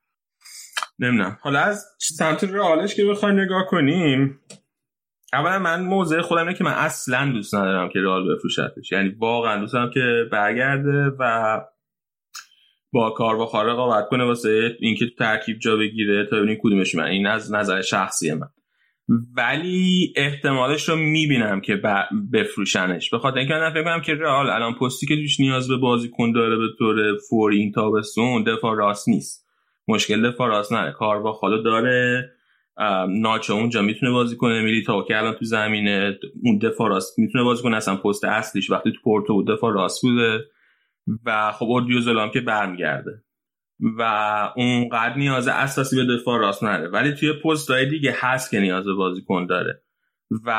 نمی‌دونم. 0.99 1.37
حالا 1.41 1.59
از 1.59 1.85
سمت 1.97 2.43
رئالش 2.43 2.95
که 2.95 3.05
بخوای 3.05 3.33
نگاه 3.33 3.65
کنیم 3.65 4.39
اولا 5.33 5.59
من 5.59 5.81
موضع 5.81 6.21
خودم 6.21 6.41
اینه 6.41 6.53
که 6.53 6.63
من 6.63 6.71
اصلا 6.71 7.31
دوست 7.31 7.55
ندارم 7.55 7.89
که 7.89 7.99
رئال 7.99 8.35
بفروشتش. 8.35 8.91
یعنی 8.91 9.09
واقعا 9.09 9.59
دوست 9.59 9.73
دارم 9.73 9.89
که 9.89 10.29
برگرده 10.31 11.11
و 11.19 11.61
با 12.93 13.09
کار 13.09 13.35
و 13.35 13.45
خارق 13.45 13.69
رقابت 13.69 14.09
کنه 14.09 14.23
واسه 14.23 14.77
اینکه 14.79 15.05
تو 15.05 15.15
ترکیب 15.15 15.59
جا 15.59 15.77
بگیره 15.77 16.25
تا 16.25 16.37
ببینیم 16.37 16.59
کدومش 16.63 16.95
من. 16.95 17.03
این 17.03 17.27
از 17.27 17.53
نظر 17.53 17.81
شخصی 17.81 18.33
من. 18.33 18.47
ولی 19.37 20.13
احتمالش 20.15 20.89
رو 20.89 20.95
می‌بینم 20.95 21.61
که 21.61 21.81
بفروشنش. 22.33 23.09
به 23.09 23.19
خاطر 23.19 23.37
اینکه 23.37 23.53
من 23.53 23.73
فکر 23.73 23.83
کنم 23.83 24.01
که 24.01 24.13
رئال 24.13 24.49
الان 24.49 24.73
پستی 24.73 25.05
که 25.07 25.15
توش 25.15 25.39
نیاز 25.39 25.67
به 25.67 25.77
بازیکن 25.77 26.31
داره 26.31 26.57
به 26.57 26.67
طور 26.79 27.17
فوری 27.29 27.57
این 27.57 27.71
تابستون 27.71 28.43
دفاع 28.43 28.75
راست 28.75 29.09
نیست. 29.09 29.47
مشکل 29.87 30.31
دفاع 30.31 30.47
راست 30.47 30.73
نره 30.73 30.91
کار 30.91 31.21
با 31.21 31.39
داره. 31.65 32.31
ناچو 33.09 33.53
اونجا 33.53 33.81
می‌تونه 33.81 34.11
بازی 34.11 34.35
کنه 34.35 34.61
میلی 34.61 34.83
تا 34.83 35.01
که 35.01 35.17
الان 35.17 35.33
تو 35.33 35.45
زمینه 35.45 36.19
اون 36.43 36.57
دفاع 36.57 36.89
راست 36.89 37.19
می‌تونه 37.19 37.43
بازی 37.43 37.63
کنه 37.63 37.77
اصلا 37.77 37.95
پست 37.95 38.25
اصلیش 38.25 38.69
وقتی 38.69 38.91
تو 38.91 38.97
پورتو 39.03 39.33
بود 39.33 39.47
دفاع 39.47 39.73
راست 39.73 40.01
بوده 40.01 40.39
و 41.25 41.51
خب 41.51 41.65
اردیو 41.69 42.29
که 42.33 42.41
برمیگرده 42.41 43.23
و 43.97 44.03
اونقدر 44.55 45.17
نیاز 45.17 45.47
اساسی 45.47 45.95
به 45.95 46.15
دفاع 46.15 46.39
راست 46.39 46.63
نره 46.63 46.87
ولی 46.87 47.13
توی 47.13 47.33
پست 47.33 47.71
های 47.71 47.85
دیگه 47.85 48.15
هست 48.19 48.51
که 48.51 48.59
نیاز 48.59 48.85
به 48.85 48.93
بازیکن 48.93 49.45
داره. 49.45 49.81
و 50.45 50.51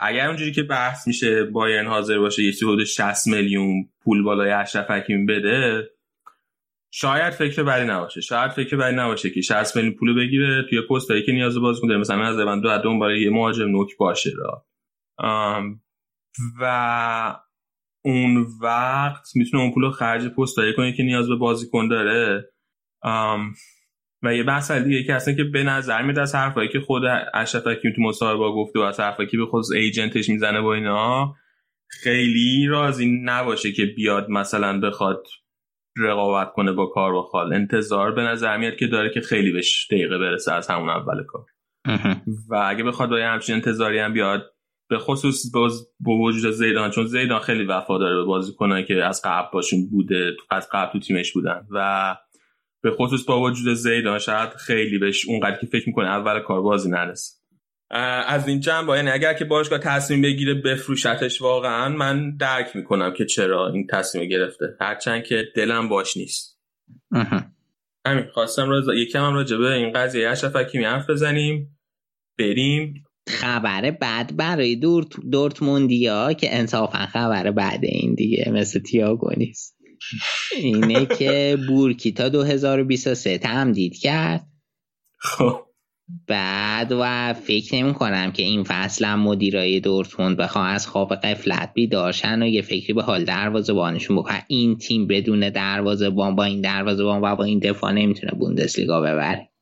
اگر 0.00 0.26
اونجوری 0.26 0.52
که 0.52 0.62
بحث 0.62 1.06
میشه 1.06 1.44
بایرن 1.44 1.86
حاضر 1.86 2.18
باشه 2.18 2.42
یه 2.42 2.52
حدود 2.62 2.84
60 2.84 3.26
میلیون 3.26 3.88
پول 4.04 4.22
بالای 4.22 4.50
اشرف 4.50 4.90
حکیم 4.90 5.26
بده 5.26 5.88
شاید 6.98 7.32
فکر 7.32 7.62
بدی 7.62 7.86
نباشه. 7.86 8.20
شاید 8.20 8.50
فکر 8.50 8.76
بدی 8.76 8.96
نباشه 8.96 9.30
که 9.30 9.40
60 9.40 9.76
میلیون 9.76 9.94
پول 9.94 10.14
بگیره 10.14 10.64
توی 10.70 10.80
پست 10.80 11.08
که 11.26 11.32
نیاز 11.32 11.54
به 11.54 11.60
بازیکن 11.60 11.88
داره 11.88 12.00
مثلا 12.00 12.26
از 12.26 12.36
دو 12.36 12.78
دون 12.78 12.98
برای 12.98 13.20
یه 13.22 13.30
مهاجم 13.30 13.68
نوک 13.68 13.96
باشه 13.98 14.30
را. 14.36 14.66
و 16.60 17.36
اون 18.04 18.46
وقت 18.62 19.26
می‌تونه 19.34 19.62
اون 19.62 19.72
پول 19.72 19.82
رو 19.82 19.90
خرج 19.90 20.28
پست 20.28 20.56
کنه 20.76 20.92
که 20.92 21.02
نیاز 21.02 21.28
به 21.28 21.36
بازیکن 21.36 21.88
داره. 21.88 22.50
و 24.22 24.34
یه 24.34 24.42
بحث 24.42 24.70
دیگه 24.70 25.04
که 25.04 25.14
اصلا 25.14 25.34
که 25.34 25.44
به 25.44 25.62
نظر 25.62 26.02
میاد 26.02 26.18
از 26.18 26.34
حرفایی 26.34 26.68
که 26.68 26.80
خود 26.80 27.02
اشرف 27.34 27.66
حکیم 27.66 27.92
تو 27.96 28.02
مصاحبه 28.02 28.38
گفته 28.38 28.78
و 28.78 28.82
از 28.82 29.00
حرفایی 29.00 29.28
که 29.28 29.36
به 29.36 29.46
خود 29.46 29.64
ایجنتش 29.74 30.28
می‌زنه 30.28 30.60
با 30.60 30.74
اینا 30.74 31.34
خیلی 31.88 32.66
راضی 32.66 33.20
نباشه 33.24 33.72
که 33.72 33.86
بیاد 33.86 34.30
مثلا 34.30 34.80
بخواد 34.80 35.26
رقابت 35.96 36.52
کنه 36.52 36.72
با 36.72 36.86
کار 36.86 37.14
و 37.14 37.22
خال. 37.22 37.54
انتظار 37.54 38.12
به 38.12 38.22
نظر 38.22 38.56
میاد 38.56 38.76
که 38.76 38.86
داره 38.86 39.10
که 39.14 39.20
خیلی 39.20 39.52
بهش 39.52 39.86
دقیقه 39.90 40.18
برسه 40.18 40.52
از 40.52 40.68
همون 40.68 40.90
اول 40.90 41.24
کار. 41.24 41.44
و 42.50 42.64
اگه 42.68 42.84
بخواد 42.84 43.10
با 43.10 43.16
همچین 43.16 43.54
انتظاری 43.54 43.98
هم 43.98 44.12
بیاد 44.12 44.52
به 44.88 44.98
خصوص 44.98 45.52
باز 45.54 45.88
با 46.00 46.12
وجود 46.12 46.50
زیدان 46.50 46.90
چون 46.90 47.06
زیدان 47.06 47.40
خیلی 47.40 47.64
وفا 47.64 47.98
داره 47.98 48.16
به 48.16 48.24
بازیکنایی 48.24 48.84
که 48.84 49.04
از 49.04 49.22
قبل 49.24 49.48
باشون 49.52 49.88
بوده 49.90 50.36
از 50.50 50.68
قبل 50.72 50.92
تو 50.92 50.98
تیمش 50.98 51.32
بودن. 51.32 51.66
و 51.70 52.16
به 52.82 52.90
خصوص 52.90 53.24
با 53.24 53.40
وجود 53.40 53.74
زیدان 53.74 54.18
شاید 54.18 54.48
خیلی 54.48 54.98
بهش 54.98 55.28
اونقدر 55.28 55.58
که 55.60 55.66
فکر 55.66 55.84
می‌کنه 55.86 56.06
اول 56.06 56.40
کار 56.40 56.62
بازی 56.62 56.90
نرسه. 56.90 57.45
از 57.90 58.48
این 58.48 58.60
جنبه 58.60 58.92
یعنی 58.92 59.10
اگر 59.10 59.34
که 59.34 59.44
باشگاه 59.44 59.78
تصمیم 59.78 60.22
بگیره 60.22 60.54
بفروشتش 60.54 61.42
واقعا 61.42 61.88
من 61.88 62.36
درک 62.36 62.76
می‌کنم 62.76 63.14
که 63.14 63.26
چرا 63.26 63.72
این 63.72 63.86
تصمیم 63.86 64.28
گرفته. 64.28 64.76
هرچند 64.80 65.24
که 65.24 65.44
دلم 65.56 65.88
باش 65.88 66.16
نیست. 66.16 66.60
همین 68.06 68.24
خواستم 68.34 68.68
راز... 68.68 68.84
یکم 68.96 69.24
هم 69.24 69.34
راجبه 69.34 69.72
این 69.72 69.92
قضیه 69.92 70.28
اشرف 70.28 70.56
حکیمی 70.56 70.84
حرف 70.84 71.10
بزنیم 71.10 71.78
بریم. 72.38 73.04
خبر 73.28 73.90
بعد 73.90 74.36
برای 74.36 74.76
دورت 74.76 75.06
دورتموندیا 75.30 76.32
که 76.32 76.56
انصافا 76.56 77.06
خبر 77.06 77.50
بعد 77.50 77.80
این 77.82 78.14
دیگه 78.14 78.50
مثل 78.52 78.80
تیاگو 78.80 79.30
نیست. 79.36 79.76
اینه 80.56 81.06
که 81.06 81.58
بورکیتا 81.68 82.28
2023 82.28 83.38
تمدید 83.38 83.98
کرد. 83.98 84.46
خب. 85.18 85.66
بعد 86.28 86.92
و 86.92 87.34
فکر 87.34 87.74
نمی 87.74 87.94
کنم 87.94 88.32
که 88.32 88.42
این 88.42 88.64
فصل 88.64 89.04
هم 89.04 89.20
مدیرای 89.20 89.80
دورتموند 89.80 90.36
بخواه 90.36 90.68
از 90.68 90.86
خواب 90.86 91.14
قفلت 91.14 91.72
بیدارشن 91.74 92.42
و 92.42 92.46
یه 92.46 92.62
فکری 92.62 92.92
به 92.92 93.02
حال 93.02 93.24
دروازه 93.24 93.72
بانشون 93.72 94.16
بکنن 94.16 94.42
این 94.48 94.78
تیم 94.78 95.06
بدون 95.06 95.50
دروازه 95.50 96.10
بان 96.10 96.36
با 96.36 96.44
این 96.44 96.60
دروازه 96.60 97.04
بان 97.04 97.22
و 97.22 97.36
با 97.36 97.44
این 97.44 97.58
دفاع 97.58 97.92
نمی‌تونه 97.92 98.32
بوندسلیگا 98.32 99.00
ببره. 99.00 99.52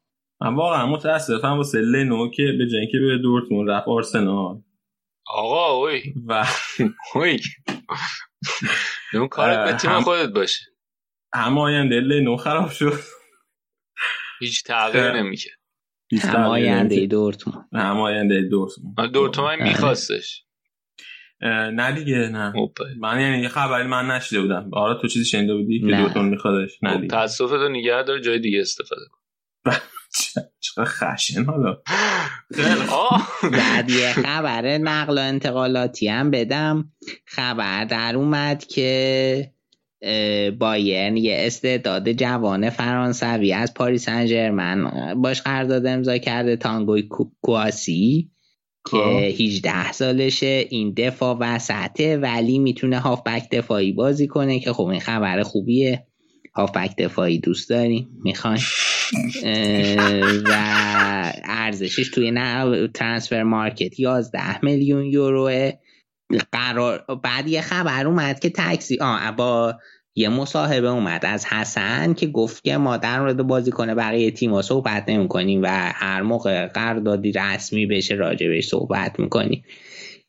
من 0.40 0.54
واقعا 0.54 0.86
متاسفم 0.86 1.56
واسه 1.56 1.78
لنو 1.78 2.30
که 2.30 2.42
به 2.42 2.66
جنگ 2.66 2.88
که 2.92 2.98
به 2.98 3.18
دورتموند 3.22 3.70
رفت 3.70 3.88
آرسنال. 3.88 4.62
آقا 5.26 5.72
اوی. 5.72 6.02
و 6.26 6.46
اوی. 7.14 7.40
اون 9.14 9.28
کارت 9.28 9.72
به 9.72 9.78
تیم 9.78 10.00
خودت 10.00 10.28
باشه. 10.28 10.64
هم 11.34 11.58
آینده 11.58 12.00
لنو 12.00 12.36
خراب 12.36 12.70
شد. 12.70 13.00
هیچ 14.40 14.64
تغییر 14.64 15.12
نمی‌کرد. 15.12 15.63
هماینده 16.20 17.06
دورتموند. 17.06 17.68
هماینده 17.72 18.42
دورتموند. 18.42 19.12
دورتموند 19.12 19.62
میخواستش. 19.62 20.44
نه 21.72 21.92
دیگه 21.92 22.16
نه. 22.16 22.52
من 23.00 23.20
یعنی 23.20 23.42
یه 23.42 23.48
خبری 23.48 23.88
من 23.88 24.10
نشیده 24.10 24.40
بودم. 24.40 24.70
آره 24.72 25.00
تو 25.00 25.08
چیزی 25.08 25.24
شنیده 25.24 25.54
بودی 25.54 25.80
که 25.80 25.86
دورتموند 25.86 26.30
میخوادش؟ 26.30 26.70
نه 26.82 26.96
دیگه. 26.96 27.08
تاسفتو 27.08 27.68
نگه 27.68 28.02
داره 28.02 28.20
جای 28.20 28.38
دیگه 28.38 28.60
استفاده 28.60 29.02
کن. 29.10 29.18
چقدر 30.60 30.84
خشن 30.84 31.44
حالا. 31.44 31.76
بعد 33.52 33.90
یه 33.90 34.12
خبر 34.12 34.78
نقل 34.78 35.18
و 35.18 35.20
انتقالاتی 35.20 36.08
هم 36.08 36.30
بدم. 36.30 36.92
خبر 37.26 37.84
در 37.84 38.16
اومد 38.16 38.64
که 38.64 39.53
بایرن 40.58 41.16
یه 41.16 41.36
استعداد 41.38 42.12
جوان 42.12 42.70
فرانسوی 42.70 43.52
از 43.52 43.74
پاریس 43.74 44.04
سن 44.04 45.14
باش 45.16 45.42
قرارداد 45.42 45.86
امضا 45.86 46.18
کرده 46.18 46.56
تانگوی 46.56 47.08
کواسی 47.42 48.30
که 48.90 48.96
18 48.96 49.92
سالشه. 49.92 50.66
این 50.70 50.94
دفاع 50.96 51.36
وسطه 51.40 52.16
ولی 52.16 52.58
می‌تونه 52.58 52.98
هافبک 52.98 53.50
دفاعی 53.50 53.92
بازی 53.92 54.26
کنه 54.26 54.60
که 54.60 54.72
خب 54.72 54.86
این 54.86 55.00
خبر 55.00 55.42
خوبیه. 55.42 56.06
هافبک 56.56 56.96
دفاعی 56.98 57.38
دوست 57.38 57.70
داریم 57.70 58.08
می‌خوایم 58.24 58.62
و 60.44 61.32
ارزشش 61.44 62.08
توی 62.08 62.30
نه 62.30 62.88
ترانسفر 62.88 63.42
مارکت 63.42 64.00
11 64.00 64.64
میلیون 64.64 65.04
یوروه. 65.04 65.70
قرار 66.52 67.04
بعد 67.22 67.48
یه 67.48 67.60
خبر 67.60 68.06
اومد 68.06 68.40
که 68.40 68.50
تاکسی 68.50 68.98
آ 69.00 69.32
با 69.32 69.74
یه 70.16 70.28
مصاحبه 70.28 70.88
اومد 70.88 71.26
از 71.26 71.46
حسن 71.46 72.14
که 72.14 72.26
گفت 72.26 72.64
که 72.64 72.76
ما 72.76 72.96
در 72.96 73.20
مورد 73.20 73.36
بازی 73.36 73.70
کنه 73.70 73.94
برای 73.94 74.30
تیم 74.30 74.62
صحبت 74.62 75.08
نمی 75.08 75.28
کنیم 75.28 75.62
و 75.62 75.66
هر 75.94 76.22
موقع 76.22 76.66
قراردادی 76.66 77.32
رسمی 77.32 77.86
بشه 77.86 78.14
راجبش 78.14 78.66
صحبت 78.66 79.20
می‌کنیم. 79.20 79.64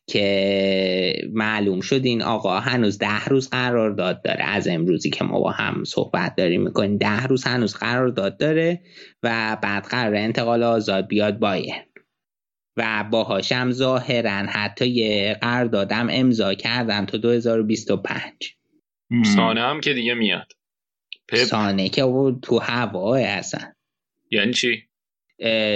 که 0.08 1.28
معلوم 1.32 1.80
شد 1.80 2.00
این 2.04 2.22
آقا 2.22 2.60
هنوز 2.60 2.98
ده 2.98 3.24
روز 3.24 3.50
قرار 3.50 3.90
داد 3.90 4.22
داره. 4.22 4.44
از 4.44 4.68
امروزی 4.68 5.10
که 5.10 5.24
ما 5.24 5.40
با 5.40 5.50
هم 5.50 5.84
صحبت 5.84 6.36
داریم 6.36 6.62
می‌کنیم. 6.62 6.96
ده 6.96 7.26
روز 7.26 7.44
هنوز 7.44 7.74
قرار 7.74 8.08
داد 8.08 8.38
داره 8.38 8.80
و 9.22 9.56
بعد 9.62 9.84
قرار 9.84 10.14
انتقال 10.14 10.62
آزاد 10.62 11.06
بیاد 11.06 11.38
باید 11.38 11.86
و 12.76 13.04
باهاشم 13.10 13.70
ظاهرا 13.70 14.30
حتی 14.30 14.86
یه 14.88 15.38
قراردادم 15.40 16.06
امضا 16.10 16.54
کردن 16.54 17.06
تا 17.06 17.18
2025 17.18 18.56
سانه 19.36 19.60
هم 19.60 19.80
که 19.80 19.94
دیگه 19.94 20.14
میاد. 20.14 20.52
پپ. 21.28 21.36
سانه 21.36 21.88
که 21.88 22.02
تو 22.42 22.58
هواه 22.58 23.20
اصلا 23.20 23.72
یعنی 24.30 24.52
چی؟ 24.52 24.82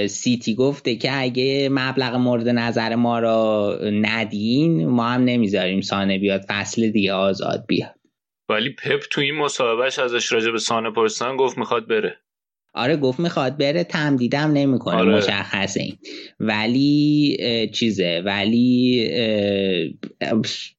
سیتی 0.08 0.54
گفته 0.54 0.96
که 0.96 1.20
اگه 1.20 1.68
مبلغ 1.72 2.14
مورد 2.14 2.48
نظر 2.48 2.94
ما 2.94 3.18
را 3.18 3.78
ندین 3.82 4.86
ما 4.86 5.08
هم 5.08 5.24
نمی‌ذاریم 5.24 5.80
سانه 5.80 6.18
بیاد 6.18 6.40
فصل 6.48 6.90
دیگه 6.90 7.12
آزاد 7.12 7.64
بیاد. 7.68 7.94
ولی 8.48 8.70
پپ 8.70 9.00
تو 9.10 9.20
این 9.20 9.34
مصاحبهش 9.34 9.98
ازش 9.98 10.32
راجع 10.32 10.50
به 10.50 10.58
سانه 10.58 10.90
پرسان 10.90 11.36
گفت 11.36 11.58
می‌خواد 11.58 11.88
بره. 11.88 12.20
آره 12.74 12.96
گفت 12.96 13.20
می‌خواد 13.20 13.58
بره 13.58 13.84
تمدیدم 13.84 14.52
نمی‌کنه 14.52 14.96
آره. 14.96 15.16
مشخصه 15.16 15.80
این. 15.80 15.96
ولی 16.40 17.36
چیزه 17.74 18.22
ولی 18.24 19.10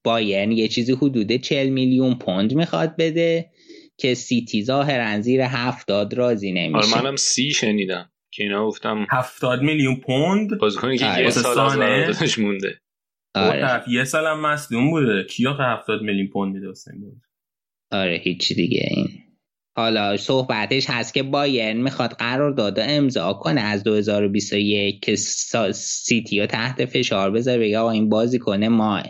بایرن 0.04 0.52
یه 0.52 0.68
چیزی 0.68 0.94
حدود 0.94 1.36
40 1.36 1.70
میلیون 1.70 2.16
پوند 2.16 2.54
می‌خواد 2.54 2.96
بده 2.98 3.50
که 3.98 4.14
سیتی 4.14 4.64
ظاهرا 4.64 5.22
زیر 5.22 5.42
هفتاد 5.42 6.14
راضی 6.14 6.52
نمیشه. 6.52 6.96
آره 6.96 7.04
منم 7.04 7.16
سی 7.16 7.52
شنیدم 7.52 8.12
که 8.34 8.44
اینا 8.44 8.68
گفتم 8.68 9.08
هفتاد 9.12 9.62
میلیون 9.62 9.96
پوند؟ 9.96 10.58
بازیکنی 10.58 10.98
که 10.98 11.06
آره. 11.06 11.24
یه 11.24 11.30
سال 11.30 11.60
از 11.60 12.40
مونده. 12.40 12.82
آره. 13.36 13.84
یه 13.90 14.04
سال 14.04 14.26
هم 14.26 14.42
مصدوم 14.42 14.90
بوده. 14.92 15.24
کیا 15.24 15.54
که 15.58 15.64
هفتاد 15.64 16.02
میلیون 16.02 16.28
پوند 16.28 16.54
میده 16.54 16.68
آره 17.92 18.22
هیچ 18.24 18.54
دیگه. 18.54 18.88
این 18.92 19.08
حالا 19.76 20.18
صحبتش 20.18 20.90
هست 20.90 21.14
که 21.14 21.24
بایرن 21.24 21.78
می‌خواد 21.78 22.12
قرار 22.12 22.52
داده 22.52 22.86
امضا 22.90 23.34
کنه 23.34 23.62
از 23.62 23.84
2021 23.84 25.00
که 25.06 25.16
سیتی 25.74 26.40
رو 26.40 26.46
تحت 26.46 26.86
فشار 26.86 27.32
بذاره 27.32 27.60
بگه 27.60 27.80
آقا 27.80 27.92
این 27.92 28.10
بازی 28.10 28.40
کنه 28.40 28.70
ما 28.70 29.04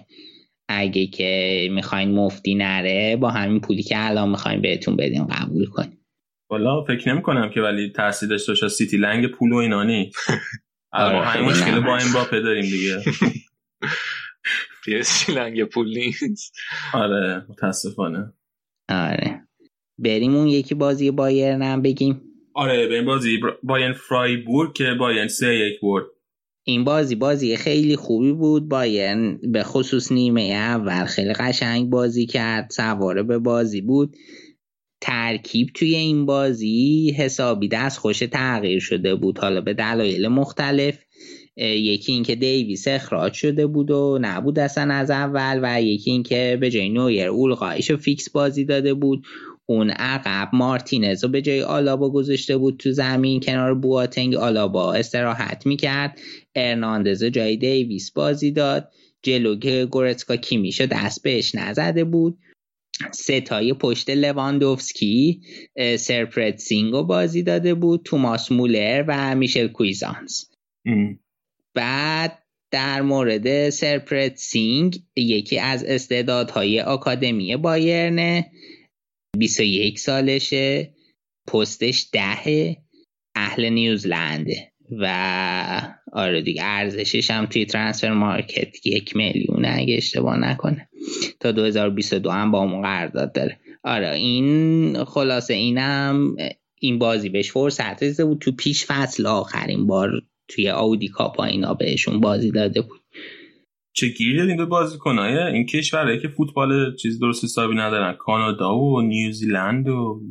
اگه 0.70 1.08
که 1.08 1.68
می‌خواین 1.72 2.12
مفتی 2.12 2.56
نره 2.56 3.16
با 3.16 3.30
همین 3.30 3.62
پولی 3.62 3.84
که 3.84 3.96
الان 3.98 4.30
می‌خوایم 4.30 4.62
بهتون 4.62 4.96
بدیم 4.96 5.26
قبول 5.26 5.66
کنیم 5.66 5.98
والا 6.52 6.84
فکر 6.84 7.14
نمی 7.14 7.22
کنم 7.22 7.50
که 7.50 7.62
ولی 7.62 7.92
تاثیر 7.92 8.30
داشته 8.30 8.52
باشه. 8.52 8.68
سیتی 8.68 8.98
لنگ 8.98 9.28
پول 9.28 9.54
و 9.54 9.56
اینا 9.56 9.84
نی. 9.84 10.12
آره 10.92 11.26
همین 11.26 11.50
مشکل 11.50 11.80
با 11.80 11.98
این 11.98 12.14
با 12.14 12.40
داریم 12.40 12.64
دیگه. 12.64 13.02
پیسی 14.86 15.34
لنگ 15.34 15.64
پول 15.64 15.88
نیست. 15.88 16.54
آره 16.94 17.46
متاسفانه. 17.50 18.34
آره. 18.90 19.41
بریم 20.02 20.36
اون 20.36 20.48
یکی 20.48 20.76
بازی 20.76 21.12
بایرن 21.12 21.62
هم 21.62 21.82
بگیم. 21.82 22.22
آره 22.54 22.88
به 22.88 22.96
این 22.96 23.06
بازی 23.06 23.40
بایرن 23.64 23.94
فرایبورگ 23.94 24.74
که 24.74 24.94
بایرن 25.00 25.28
سه 25.28 25.56
یک 25.56 25.82
برد. 25.82 26.06
این 26.64 26.84
بازی 26.84 27.16
بازی 27.16 27.56
خیلی 27.56 27.96
خوبی 27.96 28.32
بود. 28.32 28.70
بایرن 28.70 29.40
به 29.52 29.64
خصوص 29.64 30.12
نیمه 30.12 30.42
اول 30.42 31.06
خیلی 31.06 31.34
قشنگ 31.34 31.90
بازی 31.90 32.26
کرد. 32.26 32.70
سواره 32.72 33.24
به 33.24 33.38
بازی 33.38 33.82
بود. 33.82 34.16
ترکیب 35.02 35.68
توی 35.74 35.96
این 35.96 36.26
بازی 36.26 37.16
حسابی 37.18 37.68
دست 37.68 38.00
خوش 38.00 38.20
تغییر 38.20 38.80
شده 38.80 39.16
بود. 39.16 39.38
حالا 39.38 39.62
به 39.62 39.74
دلایل 39.74 40.28
مختلف 40.28 40.98
یکی 41.58 42.12
اینکه 42.12 42.36
دیویس 42.36 42.88
اخراج 42.88 43.34
شده 43.34 43.68
بود 43.68 43.92
و 43.92 44.20
نبود 44.22 44.60
اصلا 44.60 44.94
از 44.94 45.12
اول 45.12 45.60
و 45.64 45.82
یکی 45.82 46.12
اینکه 46.12 46.58
به 46.62 46.70
جای 46.70 46.90
نویر 46.90 47.28
اولرایش 47.28 47.92
رو 47.92 48.07
fix 48.07 48.30
بازی 48.30 48.66
داده 48.66 48.94
بود. 48.94 49.24
اون 49.72 49.90
عقب 49.90 50.50
مارتینز 50.54 51.24
رو 51.24 51.30
به 51.30 51.42
جای 51.42 51.62
آلابا 51.62 52.10
گذاشته 52.10 52.58
بود 52.58 52.78
تو 52.78 52.92
زمین 52.92 53.40
کنار 53.40 53.76
بواتنگ 53.76 54.36
آلابا 54.36 54.94
استراحت 54.94 55.66
می‌کرد. 55.66 56.20
ارناندز 56.56 57.24
جای 57.24 57.58
دیویس 57.58 58.12
بازی 58.12 58.52
داد. 58.52 58.92
جلو 59.24 59.60
که 59.60 59.88
گورتسکا 59.92 60.36
کیمیشو 60.36 60.86
دست 60.86 61.24
بهش 61.24 61.56
نزده 61.56 62.04
بود. 62.04 62.38
ستای 63.12 63.74
پشت 63.74 64.10
لواندوفسکی 64.10 65.42
سرپریت 65.98 66.58
سینگو 66.58 67.04
بازی 67.04 67.44
داده 67.44 67.74
بود. 67.74 68.02
توماس 68.06 68.52
مولر 68.52 69.06
و 69.08 69.36
میشل 69.36 69.68
کویزانس. 69.68 70.46
بعد 71.74 72.38
در 72.72 73.02
مورد 73.02 73.70
سرپریت 73.70 74.36
سینگ 74.36 75.00
یکی 75.16 75.60
از 75.60 75.84
استعدادهای 75.84 76.82
آکادمی 76.82 77.56
بایرنه. 77.56 78.52
21 79.38 80.00
سالشه 80.00 80.94
پستش 81.48 82.10
ده 82.14 82.78
اهل 83.36 83.70
نیوزلنده. 83.70 84.72
و 85.00 85.92
آره 86.14 86.42
دیگه 86.42 86.62
ارزشش 86.66 87.32
هم 87.32 87.46
توی 87.46 87.66
Transfermarkt 87.66 88.86
یک 88.86 89.16
میلیون 89.16 89.66
اگه 89.66 89.96
اشتباه 89.98 90.38
نکنه. 90.38 90.90
تا 91.40 91.52
2022 91.52 92.32
هم 92.32 92.52
با 92.52 92.60
اون 92.60 92.82
قرارداد 92.82 93.34
داره. 93.34 93.60
آره 93.84 94.16
این 94.16 95.04
خلاصه 95.04 95.54
اینم 95.54 96.36
این 96.80 97.00
بازی 97.00 97.30
بهش 97.30 97.52
فرصت 97.52 98.04
رسیده 98.04 98.26
بود. 98.26 98.40
تو 98.40 98.52
پیش 98.52 98.86
فصل 98.86 99.26
آخرین 99.26 99.88
بار 99.88 100.12
توی 100.48 100.70
آودی 100.70 101.08
کاپا 101.08 101.44
اینا 101.44 101.74
بهشون 101.74 102.20
بازی 102.20 102.52
داده 102.52 102.82
بود. 102.82 103.01
چه 103.94 104.08
گیری 104.08 104.38
دادیم 104.38 104.58
به 104.58 104.66
بازیکنای 104.66 105.38
این 105.38 105.66
کشورهایی 105.66 106.20
که 106.20 106.28
فوتبال 106.28 106.96
چیز 106.96 107.20
درست 107.20 107.44
حسابی 107.44 107.76
ندارن؟ 107.76 108.18
کانادا 108.20 108.78
و 108.78 109.02
نیوزیلند 109.02 109.90
و 109.90 110.22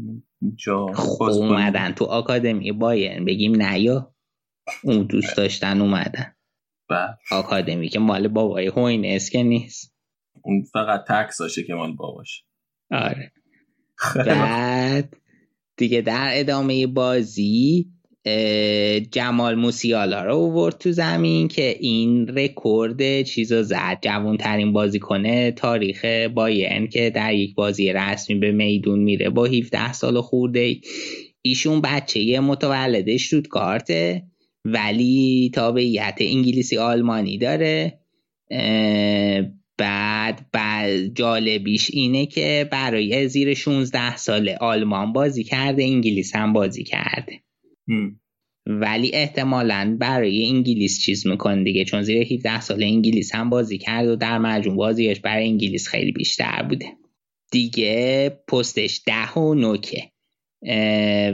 جا 0.57 0.87
خب 0.87 1.23
اومدن 1.23 1.93
تو 1.93 2.05
آکادمی. 2.05 2.73
باین 2.73 3.25
بگیم 3.25 3.63
نیا 3.63 4.15
اون 4.83 5.07
دوست 5.07 5.37
داشتن 5.37 5.81
اومدن. 5.81 6.35
بله. 6.89 7.17
آکادمی 7.31 7.89
که 7.89 7.99
مال 7.99 8.29
بابای 8.29 8.67
هوینس 8.67 9.31
که 9.31 9.43
نیست. 9.43 9.95
اون 10.45 10.65
فقط 10.73 11.05
تکس 11.09 11.41
هاشه 11.41 11.63
که 11.63 11.75
مال 11.75 11.93
باباش. 11.97 12.45
آره. 12.91 13.33
بعد 14.17 15.17
دیگه 15.77 16.01
در 16.01 16.31
ادامه 16.33 16.87
بازی 16.87 17.91
جمال 19.11 19.55
موسیالا 19.55 20.25
رو 20.25 20.35
اوورد 20.35 20.79
تو 20.79 20.93
زمین 20.93 21.49
که 21.49 21.77
این 21.81 22.29
رکورد 22.29 23.23
چیزو 23.23 23.63
زد. 23.63 23.99
جوان 24.03 24.37
ترین 24.37 24.73
بازی 24.73 24.99
کنه 24.99 25.51
تاریخ 25.51 26.05
بایرن 26.35 26.87
که 26.87 27.11
در 27.11 27.35
یک 27.35 27.55
بازی 27.55 27.93
رسمی 27.93 28.37
به 28.37 28.53
میدون 28.53 28.99
میره 28.99 29.31
با 29.31 29.45
17 29.45 29.93
سال 29.93 30.21
خورده. 30.21 30.77
ایشون 31.43 31.81
بچه 31.81 32.41
متولدش 32.41 33.23
شد 33.23 33.47
کارته 33.47 34.23
ولی 34.65 35.51
تابعیت 35.55 36.17
انگلیسی 36.21 36.79
آلمانی 36.79 37.39
داره. 37.39 38.01
بعد 39.79 40.47
بعد 40.53 41.15
جالبیش 41.15 41.91
اینه 41.93 42.27
که 42.27 42.69
برای 42.73 43.29
زیر 43.29 43.55
16 43.55 44.17
سال 44.17 44.49
آلمان 44.61 45.13
بازی 45.13 45.45
کرده 45.45 45.83
انگلیس 45.83 46.37
هم 46.37 46.53
بازی 46.53 46.85
کرده. 46.85 47.41
ولی 48.67 49.11
احتمالا 49.15 49.97
برای 50.01 50.47
انگلیس 50.47 51.01
چیز 51.01 51.27
می‌کنه 51.27 51.65
دیگه 51.65 51.85
چون 51.85 52.03
زیر 52.03 52.33
17 52.33 52.61
سال 52.61 52.83
انگلیس 52.83 53.35
هم 53.35 53.51
بازی 53.51 53.79
کرد 53.79 54.09
و 54.09 54.17
در 54.17 54.39
مجموع 54.39 54.77
بازیش 54.77 55.21
برای 55.21 55.45
انگلیس 55.45 55.89
خیلی 55.89 56.13
بیشتر 56.13 56.67
بوده. 56.69 56.87
دیگه 57.53 58.29
پستش 58.49 59.03
ده 59.07 59.33
و 59.33 59.55
نوکه. 59.55 60.11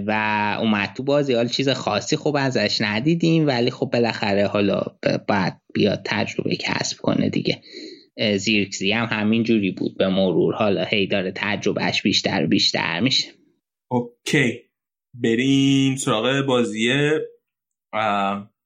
و 0.06 0.56
اومد 0.60 0.92
تو 0.96 1.02
بازی. 1.02 1.32
حال 1.32 1.48
چیز 1.48 1.68
خاصی 1.68 2.16
خوب 2.16 2.36
ازش 2.36 2.78
ندیدیم 2.80 3.46
ولی 3.46 3.70
خب 3.70 3.90
بالاخره 3.92 4.46
حالا 4.46 4.82
بعد 5.28 5.60
بیاد 5.74 6.02
تجربه 6.04 6.56
کسب 6.56 6.98
کنه 6.98 7.30
دیگه. 7.30 7.62
زیرکزی 8.36 8.92
هم 8.92 9.08
همین 9.10 9.42
جوری 9.42 9.70
بود 9.70 9.96
به 9.98 10.08
مرور. 10.08 10.54
حالا 10.54 10.84
هی 10.84 11.06
داره 11.06 11.32
تجربهش 11.34 12.02
بیشتر 12.02 12.44
و 12.44 12.46
بیشتر 12.46 13.00
میشه. 13.00 13.28
اوکی. 13.90 14.65
بریم 15.22 15.96
سراغ 15.96 16.46
بازیه. 16.46 17.20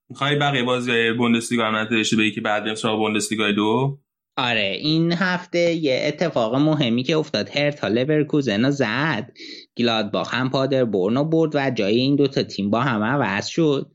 می‌خوای 0.09 0.36
بقیه 0.36 0.62
بازی 0.62 1.12
بوندسلیگا 1.12 1.66
هم 1.66 1.77
نداشته 1.77 2.16
بگی 2.16 2.32
که 2.32 2.40
بعد 2.40 2.62
بریم 2.62 2.74
سراغ 2.74 2.98
بوندسلیگا 2.98 3.52
دو؟ 3.52 3.98
آره 4.36 4.78
این 4.81 5.12
هفته 5.12 5.72
یه 5.72 6.01
اتفاق 6.05 6.55
مهمی 6.55 7.02
که 7.02 7.16
افتاد. 7.16 7.48
هرتا 7.56 7.89
لورکوزن 7.89 8.70
زد. 8.70 9.32
گلادباخ 9.78 10.35
هم 10.35 10.51
پادر 10.51 10.85
برنو 10.85 11.24
برد 11.24 11.55
و 11.55 11.70
جای 11.70 11.97
این 11.97 12.16
دوتا 12.16 12.43
تیم 12.43 12.70
با 12.70 12.81
هم 12.81 13.02
عوض 13.02 13.47
شد. 13.47 13.90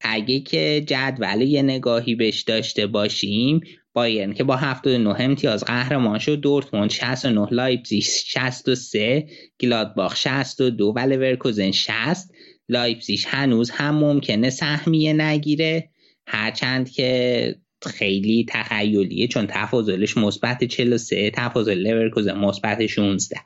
اگه 0.00 0.40
که 0.40 0.84
جدول 0.86 1.40
یه 1.40 1.62
نگاهی 1.62 2.14
بهش 2.14 2.42
داشته 2.42 2.86
باشیم 2.86 3.60
بایرن 3.96 4.32
که 4.32 4.44
با 4.44 4.56
79 4.56 5.14
امتیاز 5.18 5.64
قهرمان 5.64 6.18
شد 6.18 6.40
دورتموند 6.40 6.90
69 6.90 7.48
لایپزیگ 7.50 8.02
63 8.02 9.26
گلادباخ 9.60 10.16
62 10.16 10.92
و 10.96 10.98
لورکوزن 10.98 11.70
60 11.70 12.30
لایپزیگ 12.68 13.20
هنوز 13.26 13.70
هم 13.70 13.94
ممکنه 13.94 14.50
سهمیه 14.50 15.12
نگیره. 15.12 15.88
هرچند 16.26 16.90
که 16.90 17.54
خیلی 17.86 18.46
تخیلیه 18.48 19.28
چون 19.28 19.46
تفاضلش 19.46 20.16
مثبت 20.16 20.64
43 20.64 21.30
تفاضل 21.30 21.78
لورکوزن 21.78 22.38
مثبت 22.38 22.86
16 22.86 23.36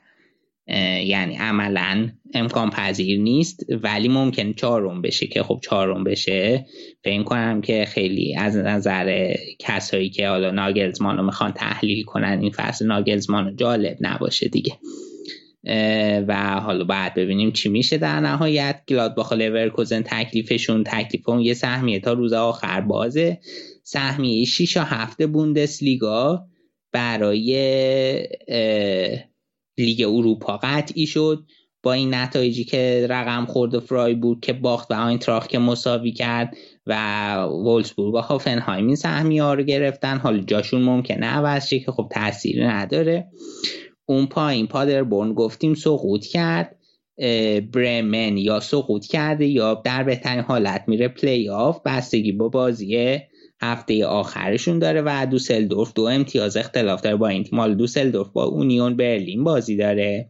یعنی 1.05 1.35
عملا 1.35 2.09
امکان 2.33 2.69
پذیر 2.69 3.19
نیست 3.19 3.65
ولی 3.83 4.07
ممکن 4.07 4.53
چهارم 4.53 5.01
بشه 5.01 5.27
که 5.27 5.43
خب 5.43 5.59
چهارم 5.63 6.03
بشه. 6.03 6.65
فکر 7.03 7.23
کنم 7.23 7.61
که 7.61 7.85
خیلی 7.85 8.35
از 8.35 8.57
نظر 8.57 9.33
کسایی 9.59 10.09
که 10.09 10.27
حالا 10.27 10.51
ناگلزمان 10.51 11.17
رو 11.17 11.23
می‌خوان 11.23 11.51
تحلیل 11.51 12.03
کنن 12.03 12.39
این 12.41 12.51
فصل 12.51 12.85
ناگلزمان 12.85 13.55
جالب 13.55 13.97
نباشه 14.01 14.47
دیگه. 14.47 14.77
و 16.27 16.59
حالا 16.59 16.83
بعد 16.83 17.13
ببینیم 17.13 17.51
چی 17.51 17.69
میشه 17.69 17.97
در 17.97 18.19
نهایت. 18.19 18.81
گلادباخ 18.87 19.33
لورکوزن 19.33 20.01
تکلیفشون 20.01 20.83
تکلیف 20.83 21.29
اون 21.29 21.39
یه 21.39 21.53
سهمیه 21.53 21.99
تا 21.99 22.13
روز 22.13 22.33
آخر 22.33 22.81
بازه. 22.81 23.39
سهمیه 23.83 24.45
6 24.45 24.77
هفته 24.77 25.27
لیگا 25.81 26.45
برای 26.91 27.53
لیگ 29.81 30.01
اروپا 30.01 30.59
قطعی 30.63 31.07
شد. 31.07 31.43
با 31.83 31.93
این 31.93 32.13
نتایجی 32.13 32.63
که 32.63 33.07
رقم 33.09 33.45
خورد 33.45 33.79
فرایبورگ 33.79 34.39
که 34.39 34.53
باخت 34.53 34.91
و 34.91 34.93
آینتراخت 34.93 35.47
که 35.47 35.59
مساوی 35.59 36.11
کرد 36.11 36.57
و 36.87 37.35
وولفسبورگ 37.43 38.13
و 38.13 38.17
هوفنهایم 38.17 38.87
این 38.87 38.95
سهمیه 38.95 39.39
ها 39.39 39.53
رو 39.53 39.63
گرفتن. 39.63 40.17
حالا 40.17 40.39
جاشون 40.39 40.81
ممکنه 40.81 41.25
عوض 41.25 41.47
شه 41.47 41.69
که 41.69 41.91
خب 41.91 42.07
تاثیری 42.11 42.63
نداره. 42.63 43.27
اون 44.05 44.25
پایین 44.25 44.67
پادربورن 44.67 45.33
گفتیم 45.33 45.73
سقوط 45.73 46.25
کرد. 46.25 46.75
برمن 47.73 48.37
یا 48.37 48.59
سقوط 48.59 49.05
کرده 49.05 49.47
یا 49.47 49.73
در 49.73 50.03
بهترین 50.03 50.41
حالت 50.41 50.83
میره 50.87 51.07
پلی 51.07 51.49
آف 51.49 51.81
بستگی 51.85 52.31
با 52.31 52.49
بازی 52.49 53.19
هفته 53.61 54.05
آخرشون 54.05 54.79
داره 54.79 55.01
و 55.05 55.27
دوسلدورف 55.31 55.93
دو 55.93 56.03
امتیاز 56.03 56.57
اختلاف 56.57 57.01
داره 57.01 57.15
با 57.15 57.27
این 57.27 57.43
تیم 57.43 57.59
حالا 57.59 57.73
دوسلدورف 57.73 58.29
با 58.29 58.43
اونیون 58.43 58.95
برلین 58.95 59.43
بازی 59.43 59.77
داره. 59.77 60.29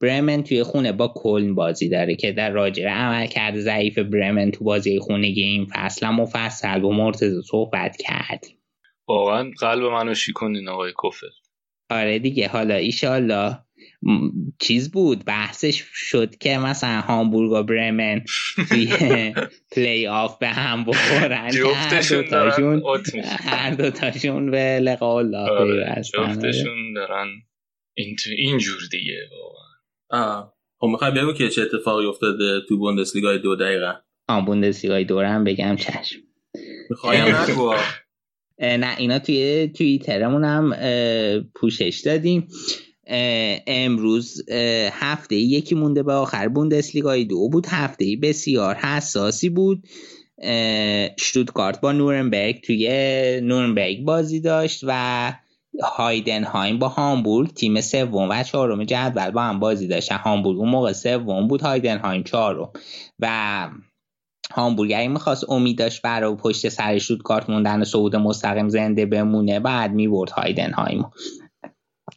برمن 0.00 0.42
توی 0.42 0.62
خونه 0.62 0.92
با 0.92 1.12
کلن 1.14 1.54
بازی 1.54 1.88
داره 1.88 2.14
که 2.14 2.32
در 2.32 2.50
راجع 2.50 2.88
عمل 2.88 3.26
کرده 3.26 3.60
ضعیف 3.60 3.98
برمن 3.98 4.50
تو 4.50 4.64
بازی 4.64 4.98
خونگی 4.98 5.42
این 5.42 5.66
فصل 5.66 6.06
مفصل 6.06 6.80
با 6.80 6.90
مرتضی 6.90 7.42
صحبت 7.42 7.96
کردیم. 7.96 8.56
واقعا 9.08 9.50
قلب 9.60 9.82
منو 9.82 10.14
شیکوندین 10.14 10.68
آقای 10.68 10.92
کفر 11.04 11.26
آره 11.90 12.18
دیگه 12.18 12.48
حالا 12.48 12.74
ایشالله. 12.74 13.65
چیز 14.60 14.90
بود 14.90 15.24
بحثش 15.24 15.84
شد 15.94 16.36
که 16.36 16.58
مثلا 16.58 17.00
هامبورگ 17.00 17.50
و 17.50 17.62
برمن 17.62 18.24
توی 18.68 18.88
پلی 19.72 20.06
آف 20.06 20.38
به 20.38 20.48
هم 20.48 20.84
بخورن. 20.84 21.50
جفتشون 21.50 22.82
هر 23.24 23.70
دوتاشون 23.70 24.50
به 24.50 24.80
لقا 24.80 25.18
الله 25.18 25.50
آره 25.50 26.02
جفتشون 26.14 26.92
دارن 26.94 27.28
اینجور 28.36 28.80
دیگه 28.90 29.18
واقعا. 30.10 30.50
خب 30.80 30.86
می‌خوای 30.86 31.10
بگو 31.10 31.32
که 31.32 31.48
چه 31.48 31.62
اتفاقی 31.62 32.06
افتاده 32.06 32.60
تو 32.68 32.78
بوندسلیگای 32.78 33.38
دو 33.38 33.56
دقیقه 33.56 33.94
آن 34.28 34.44
بوندسلیگای 34.44 35.04
دو 35.04 35.20
هم 35.20 35.44
بگم 35.44 35.76
چشم. 35.76 36.18
می‌خوایم 36.90 37.36
نگو. 37.36 37.74
نه 38.60 38.96
اینا 38.98 39.18
توی 39.18 39.68
توییترمون 39.68 40.44
هم 40.44 40.72
پوشش 41.54 42.02
دادیم. 42.04 42.48
امروز 43.66 44.50
هفته 44.92 45.36
یکی 45.36 45.74
مونده 45.74 46.02
به 46.02 46.12
آخر 46.12 46.48
بوندسلیگای 46.48 47.24
دو 47.24 47.48
بود. 47.48 47.66
هفته 47.66 48.16
بسیار 48.22 48.74
حساسی 48.74 49.48
بود. 49.48 49.86
شتوتگارت 51.18 51.80
با 51.80 51.92
نورنبرگ 51.92 52.60
توی 52.60 52.88
نورنبرگ 53.40 54.04
بازی 54.04 54.40
داشت 54.40 54.84
و 54.86 55.32
هایدنهایم 55.82 56.78
با 56.78 56.88
هامبورگ 56.88 57.54
تیم 57.54 57.80
سوم 57.80 58.28
و 58.30 58.42
چهارم 58.42 58.84
جدول 58.84 59.30
با 59.30 59.42
هم 59.42 59.60
بازی 59.60 59.86
داشت 59.88 60.12
هامبورگ 60.12 60.58
اون 60.58 60.68
موقع 60.68 60.92
سوم 60.92 61.48
بود 61.48 61.60
هایدنهایم 61.60 62.22
چهارم. 62.22 62.70
و 63.20 63.68
هامبورگری 64.52 65.08
می‌خواست 65.08 65.50
امید 65.50 65.78
داشت 65.78 66.02
برای 66.02 66.34
پشت 66.34 66.68
سر 66.68 66.98
کارت 67.24 67.50
موندن 67.50 67.84
صعود 67.84 68.16
مستقیم 68.16 68.68
زنده 68.68 69.06
بمونه 69.06 69.60
بعد 69.60 69.92
می‌برد 69.92 70.30
هایدنهایم 70.30 71.04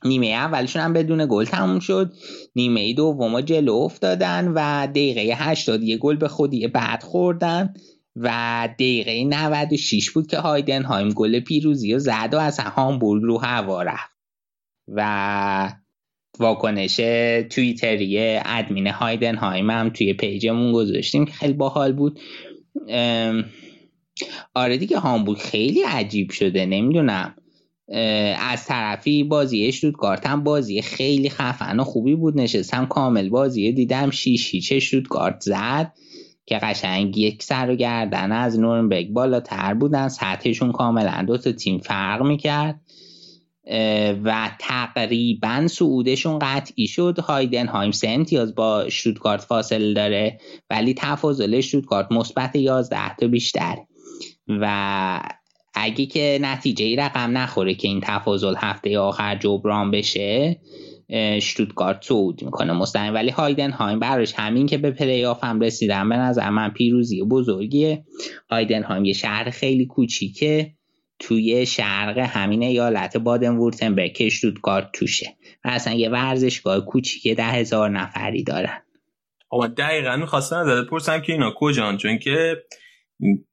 نیمه 0.05 0.27
اولشون 0.27 0.81
هم 0.81 0.93
بدون 0.93 1.27
گل 1.29 1.45
تموم 1.45 1.79
شد. 1.79 2.13
نیمه 2.55 2.93
دوم 2.93 3.41
جلو 3.41 3.73
افتادن 3.73 4.47
و 4.47 4.87
دقیقه 4.87 5.35
80 5.35 5.83
یه 5.83 5.97
گل 5.97 6.15
به 6.15 6.27
خودی 6.27 6.67
بعد 6.67 7.03
خوردن 7.03 7.73
و 8.15 8.69
دقیقه 8.73 9.23
96 9.23 10.11
بود 10.11 10.27
که 10.27 10.37
هایدنهایم 10.37 11.09
گل 11.09 11.39
پیروزی 11.39 11.93
و 11.93 11.99
زد 11.99 12.29
و 12.33 12.37
از 12.37 12.59
هامبورگ 12.59 13.23
رو 13.23 13.37
هوا 13.37 13.83
رفت. 13.83 14.19
و 14.87 15.73
واکنش 16.39 16.95
توییتری 17.49 18.39
ادمین 18.45 18.87
هایدنهایم 18.87 19.69
هم 19.69 19.89
توی 19.89 20.13
پیجمون 20.13 20.71
گذاشتیم. 20.71 21.25
که 21.25 21.31
خیلی 21.31 21.53
باحال 21.53 21.93
بود. 21.93 22.19
آره 24.53 24.77
دیگه 24.77 24.99
هامبورگ 24.99 25.37
خیلی 25.37 25.81
عجیب 25.83 26.31
شده. 26.31 26.65
نمی‌دونم. 26.65 27.35
از 28.39 28.65
طرفی 28.65 29.23
بازی 29.23 29.71
شتوتگارت 29.71 30.27
هم 30.27 30.43
بازی 30.43 30.81
خیلی 30.81 31.29
خفن 31.29 31.79
و 31.79 31.83
خوبی 31.83 32.15
بود. 32.15 32.37
نشستم 32.37 32.85
کامل 32.85 33.29
بازی 33.29 33.71
دیدم 33.71 34.09
شیش 34.09 34.53
هیچه 34.53 34.79
شتوتگارت 34.79 35.39
زد 35.39 35.93
که 36.45 36.57
قشنگ 36.57 37.17
یک 37.17 37.43
سر 37.43 37.69
و 37.69 37.75
گردن 37.75 38.31
از 38.31 38.59
نورنبرگ 38.59 39.09
بالاتر 39.09 39.73
بودن. 39.73 40.07
سطحشون 40.07 40.71
کاملا 40.71 41.23
دو 41.27 41.37
تا 41.37 41.51
تیم 41.51 41.77
فرق 41.77 42.23
می‌کرد. 42.23 42.79
و 44.23 44.51
تقریبا 44.59 45.67
صعودشون 45.67 46.39
قطعی 46.39 46.87
شد. 46.87 47.19
هایدنهایم 47.19 47.91
سه 47.91 48.09
امتیاز 48.09 48.55
با 48.55 48.89
شتوتگارت 48.89 49.41
فاصله 49.41 49.93
داره 49.93 50.39
ولی 50.69 50.93
تفاضل 50.93 51.61
شتوتگارت 51.61 52.11
مثبت 52.11 52.55
11 52.55 53.15
تا 53.15 53.27
بیشتر 53.27 53.77
و 54.47 55.19
اگه 55.79 56.05
که 56.05 56.39
نتیجه 56.41 56.85
ای 56.85 56.95
رقم 56.95 57.37
نخوره 57.37 57.73
که 57.73 57.87
این 57.87 58.01
تفاضل 58.03 58.53
هفته 58.57 58.99
آخر 58.99 59.35
جبران 59.35 59.91
بشه 59.91 60.59
شتوتگارت 61.41 62.03
صعود 62.03 62.43
می‌کنه 62.43 62.73
مستقیم. 62.73 63.13
ولی 63.13 63.29
هایدنهایم 63.29 63.99
براش 63.99 64.33
همین 64.33 64.67
که 64.67 64.77
به 64.77 64.91
پلی 64.91 65.25
آف 65.25 65.43
هم 65.43 65.59
رسیدن 65.59 66.09
به 66.09 66.15
نظر 66.15 66.49
من 66.49 66.69
پیروزی 66.69 67.23
بزرگیه. 67.23 68.03
هایدنهایم 68.49 69.05
یه 69.05 69.13
شهر 69.13 69.49
خیلی 69.49 69.85
کوچیکه. 69.85 70.73
توی 71.19 71.65
شرق 71.65 72.17
همین 72.17 72.63
ایالت 72.63 73.17
بادن 73.17 73.55
وورتنبرگ 73.55 74.13
که 74.13 74.29
شتوتگارت 74.29 74.89
توشه. 74.93 75.35
و 75.65 75.67
اصلا 75.69 75.93
یه 75.93 76.09
ورزشگاه 76.09 76.85
کوچیکه 76.85 77.35
ده 77.35 77.43
هزار 77.43 77.89
نفری 77.89 78.43
دارن. 78.43 78.81
اما 79.51 79.67
دقیقا 79.67 80.15
می‌خواستم 80.15 80.55
ازت 80.55 80.89
پرسم 80.89 81.21
که 81.21 81.33
اینا 81.33 81.53
کجان؟ 81.57 81.97
چون 81.97 82.17
که 82.17 82.55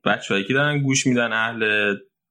بچه 0.05 0.45
که 0.45 0.55
دارن 0.55 0.83
گوش 0.83 1.07
میدن 1.07 1.33
اهل 1.33 1.65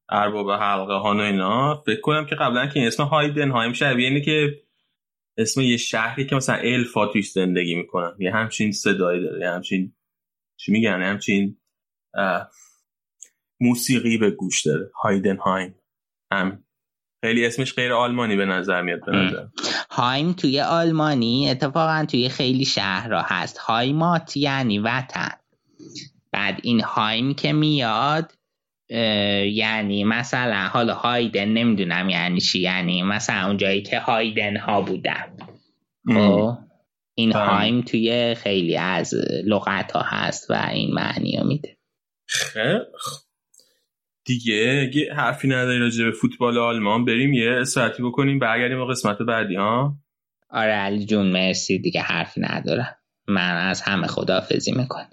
ارباب 0.09 0.51
حلقه 0.51 0.93
ها 0.93 1.15
و 1.15 1.19
اینا 1.19 1.83
فکر 1.85 2.01
کنم 2.01 2.25
که 2.25 2.35
قبلا 2.35 2.67
که 2.67 2.87
اسم 2.87 3.03
هایدن 3.03 3.51
هایم 3.51 3.73
شبیه 3.73 4.07
اینه 4.07 4.21
که 4.21 4.61
اسم 5.37 5.61
یه 5.61 5.77
شهری 5.77 6.25
که 6.25 6.35
مثلا 6.35 6.55
الفا 6.55 7.05
توش 7.05 7.31
زندگی 7.31 7.75
می‌کنن. 7.75 8.15
یه 8.19 8.31
همچین 8.31 8.71
صدایی 8.71 9.23
داره 9.23 9.39
یه 9.39 9.49
همچین 9.49 9.93
چی 10.57 10.71
میگن؟ 10.71 11.01
همچین 11.01 11.57
موسیقی 13.59 14.17
به 14.17 14.31
گوش 14.31 14.65
داره. 14.65 14.91
هایدن 15.03 15.37
هایم 15.37 15.75
هم. 16.31 16.63
خیلی 17.23 17.45
اسمش 17.45 17.73
غیر 17.73 17.93
آلمانی 17.93 18.35
به 18.35 18.45
نظر 18.45 18.81
میاد 18.81 19.05
به 19.05 19.11
نظر. 19.11 19.45
هایم 19.89 20.33
توی 20.33 20.61
آلمانی 20.61 21.49
اتفاقا 21.49 22.05
توی 22.11 22.29
خیلی 22.29 22.65
شهرها 22.65 23.21
هست. 23.25 23.57
هایمات 23.57 24.37
یعنی 24.37 24.79
وطن. 24.79 25.29
بعد 26.31 26.59
این 26.63 26.81
هایم 26.81 27.33
که 27.33 27.53
میاد 27.53 28.31
یعنی 28.89 30.03
مثلا 30.03 30.67
حالا 30.67 30.93
هایدن 30.93 31.45
نمی‌دونم 31.45 32.09
یعنی 32.09 32.41
چی 32.41 32.59
یعنی 32.59 33.03
مثلا 33.03 33.47
اون 33.47 33.57
جایی 33.57 33.81
که 33.81 33.99
هایدن 33.99 34.57
ها 34.57 34.81
بودن 34.81 35.37
خب 36.07 36.57
این 37.15 37.29
بله. 37.29 37.43
هایم 37.43 37.81
توی 37.81 38.35
خیلی 38.35 38.77
از 38.77 39.13
لغت 39.45 39.91
ها 39.91 40.01
هست 40.05 40.51
و 40.51 40.69
این 40.73 40.93
معنی 40.93 41.37
رو 41.37 41.47
میده. 41.47 41.77
خیلی 42.27 42.79
دیگه 44.25 44.87
اگه 44.87 45.13
حرفی 45.13 45.47
نداری 45.47 45.79
راجع 45.79 46.05
به 46.05 46.11
فوتبال 46.11 46.57
آلمان؟ 46.57 47.05
بریم 47.05 47.33
یه 47.33 47.63
ساعتی 47.63 48.03
بکنیم 48.03 48.39
برگردیم 48.39 48.77
به 48.77 48.91
قسمت 48.91 49.17
بعدی 49.17 49.55
ها؟ 49.55 49.95
آره 50.49 50.71
علی 50.71 51.05
جون 51.05 51.27
مرسی 51.27 51.79
دیگه 51.79 52.01
حرفی 52.01 52.41
ندارم. 52.41 52.95
من 53.27 53.67
از 53.67 53.81
همه 53.81 54.07
خدافزی 54.07 54.71
می‌کنم. 54.71 55.09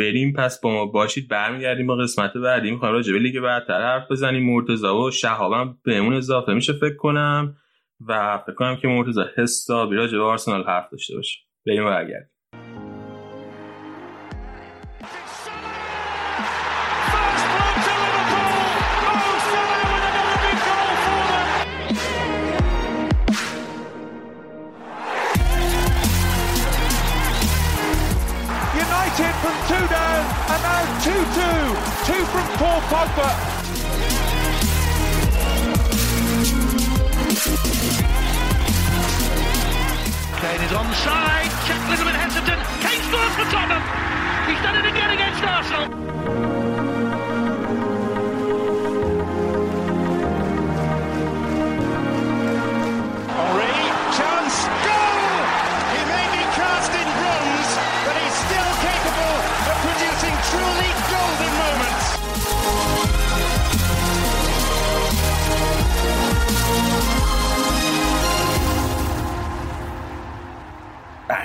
بریم 0.00 0.32
پس 0.32 0.60
با 0.60 0.70
ما 0.70 0.86
باشید 0.86 1.28
برمیگردیم 1.28 1.86
با 1.86 1.96
قسمت 1.96 2.32
بعدی. 2.32 2.70
می‌خوایم 2.70 2.94
راجع 2.94 3.12
به 3.12 3.18
لیگ 3.18 3.40
برتر 3.40 3.80
حرف 3.82 4.10
بزنیم. 4.10 4.54
مرتضی 4.54 4.86
و 4.86 5.10
شهابم 5.10 5.78
بهمون 5.84 6.14
اضافه 6.14 6.54
میشه 6.54 6.72
فکر 6.72 6.96
کنم. 6.96 7.56
و 8.08 8.38
فکر 8.38 8.54
کنم 8.54 8.76
که 8.76 8.88
مرتضی 8.88 9.20
حسابی 9.36 9.96
راجع 9.96 10.18
به 10.18 10.24
آرسنال 10.24 10.64
حرف 10.64 10.90
داشته 10.92 11.16
باشه. 11.16 11.38
بریم 11.66 11.84
برگردیم. 11.84 12.29
Paul 32.58 32.80
Pogba. 32.92 33.28
Kane 40.40 40.60
is 40.60 40.72
onside. 40.72 41.50
Check 41.66 41.80
bit 42.04 42.16
hesitant. 42.16 42.60
Kane 42.84 43.02
scores 43.08 43.34
for 43.34 43.46
Tottenham. 43.50 43.82
He's 44.46 44.62
done 44.62 44.76
it 44.76 44.90
again 44.90 45.10
against 45.10 45.42
Arsenal. 45.42 46.29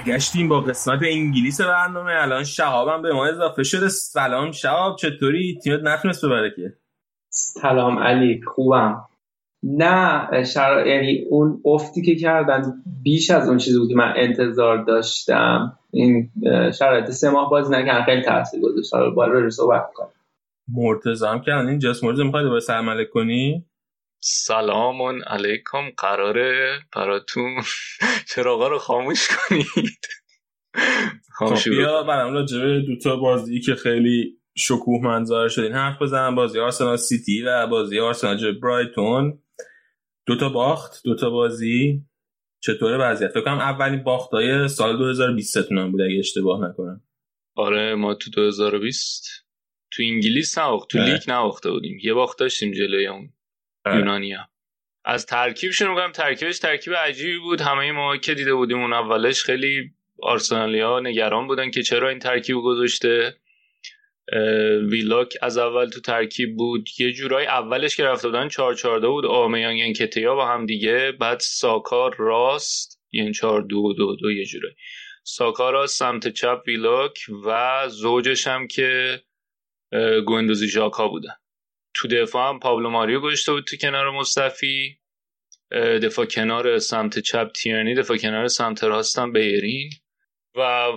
برگشتیم 0.06 0.50
با 0.50 0.62
قسمت 0.62 1.00
انگلیس 1.04 1.62
برنامه. 1.62 2.12
الان 2.16 2.44
شهابم 2.44 3.02
به 3.02 3.14
ما 3.14 3.26
اضافه 3.26 3.64
شده. 3.64 3.88
سلام 3.90 4.52
شهاب 4.52 4.96
چطوری؟ 4.96 5.60
تیمت 5.64 5.80
نتونست 5.84 6.26
ببره 6.26 6.54
که؟ 6.56 6.74
سلام 7.30 8.00
علی 8.00 8.42
خوبم. 8.48 9.06
نه 9.64 10.44
شر... 10.44 10.88
یعنی 10.88 11.26
اون 11.30 11.62
افتی 11.66 12.02
که 12.02 12.16
کردن 12.16 12.84
بیش 13.04 13.32
از 13.32 13.50
اون 13.50 13.58
چیزی 13.58 13.80
بود 13.80 13.90
که 13.90 13.96
من 13.96 14.14
انتظار 14.16 14.84
داشتم. 14.84 15.78
این 15.92 16.32
شرایط 16.80 17.10
سه 17.10 17.30
ماه 17.30 17.50
بازی 17.50 17.74
نکردن. 17.74 18.06
خیلی 18.06 18.22
تاثیر 18.22 18.62
گذاشت. 18.62 18.94
حالا 18.94 19.10
بالا 19.10 19.40
رو 19.40 19.50
صحبت 19.50 19.94
کنم 19.94 20.12
مرتضی 20.68 21.26
هم 21.26 21.42
کردن. 21.42 21.68
این 21.70 21.80
جاس 21.80 22.04
مرتضی 22.04 22.24
می‌خوای 22.24 22.44
دوباره 22.44 22.62
سرمله 22.62 23.06
کنی؟ 23.06 23.66
سلام 24.28 25.24
علیکم. 25.28 25.90
قراره 25.98 26.80
براتون 26.96 27.62
چراغا 28.36 28.68
رو 28.68 28.80
خاموش 28.80 29.28
کنید. 29.28 30.08
خب 31.40 31.70
بیا 31.70 32.04
برام 32.04 32.34
راجبه 32.34 32.82
دوتا 32.88 33.16
بازی 33.16 33.60
که 33.60 33.76
خیلی 33.76 34.40
شکوه 34.58 35.02
منظار 35.04 35.50
شدین 35.50 35.72
حرف 35.72 36.02
بزنم. 36.02 36.36
بازی 36.36 36.60
آرسنال 36.60 36.98
سیتی 36.98 37.42
و 37.42 37.68
بازی 37.68 38.00
آرسنال 38.00 38.60
برایتون. 38.60 39.44
دوتا 40.28 40.50
باخت. 40.50 41.02
دوتا 41.04 41.30
بازی. 41.30 42.02
چطوره 42.64 42.98
وضعیت؟ 42.98 43.32
فکر 43.32 43.42
کنم 43.42 43.60
اولین 43.60 44.04
باختای 44.04 44.68
سال 44.68 44.98
2020 44.98 45.68
تونم 45.70 45.92
بود 45.92 46.02
اگه 46.02 46.20
اشتباه 46.20 46.70
نکنم. 46.70 47.02
آره 47.56 47.96
ما 47.96 48.16
تو 48.16 48.32
2020 48.32 49.26
تو 49.92 50.04
انگلیس 50.04 50.58
نباخت 50.58 50.90
تو 50.90 50.98
لیگ 50.98 51.22
نباخته 51.28 51.72
بودیم. 51.72 52.00
یه 52.04 52.14
باخت 52.14 52.40
داشتیم 52.40 52.72
جلوی 52.72 53.08
اون. 53.08 53.35
یونانیا. 53.86 54.50
از 55.06 55.26
ترکیبشون 55.26 55.90
میگم 55.90 56.12
ترکیبش 56.12 56.60
ترکیب 56.60 56.94
عجیبی 56.94 57.38
بود. 57.38 57.62
همه 57.62 57.92
ما 57.92 58.18
که 58.18 58.34
دیده 58.34 58.54
بودیم 58.54 58.80
اون 58.80 58.94
اولش 58.94 59.44
خیلی 59.44 59.92
آرسنالیا 60.22 61.00
نگران 61.00 61.48
بودن 61.48 61.72
که 61.72 61.84
چرا 61.84 62.10
این 62.10 62.20
ترکیب 62.20 62.58
گذاشته. 62.58 63.38
ویلاک 64.90 65.38
از 65.42 65.58
اول 65.58 65.90
تو 65.90 66.02
ترکیب 66.02 66.56
بود. 66.58 66.90
یه 67.00 67.12
جورای 67.12 67.46
اولش 67.46 67.96
که 67.96 68.04
رفته 68.04 68.28
بودن 68.28 68.48
4 68.48 68.74
4 68.74 69.00
بود. 69.00 69.26
آمیان 69.26 69.76
انکتیا 69.80 70.36
با 70.36 70.48
هم 70.48 70.66
دیگه. 70.66 71.12
بعد 71.12 71.40
ساکار 71.40 72.16
راست 72.20 73.02
یعنی 73.12 73.32
4 73.32 73.62
2 73.62 73.94
2 73.94 74.16
2 74.16 74.32
یه 74.32 74.46
جورایی. 74.46 74.76
ساکا 75.24 75.70
راست 75.70 76.00
سمت 76.00 76.28
چپ 76.28 76.62
ویلاک 76.68 77.20
و 77.46 77.84
زوجش 77.90 78.48
هم 78.48 78.68
که 78.68 79.22
گوندوزی 80.26 80.68
ژاکا 80.68 81.08
بودن. 81.08 81.34
تو 81.96 82.08
دفاع 82.08 82.50
هم 82.50 82.60
پابلو 82.60 82.90
ماریو 82.90 83.20
گذاشته 83.20 83.52
بود 83.52 83.64
تو 83.64 83.78
کنار 83.78 84.12
مصطفی. 84.12 85.00
دفاع 86.04 86.26
کنار 86.26 86.80
سمت 86.80 87.20
چپ 87.20 87.52
تیرنی 87.52 87.96
دفاع 87.96 88.18
کنار 88.18 88.48
سمت 88.48 88.84
راستم 88.84 89.32
بیرین. 89.32 89.90
و 90.58 90.88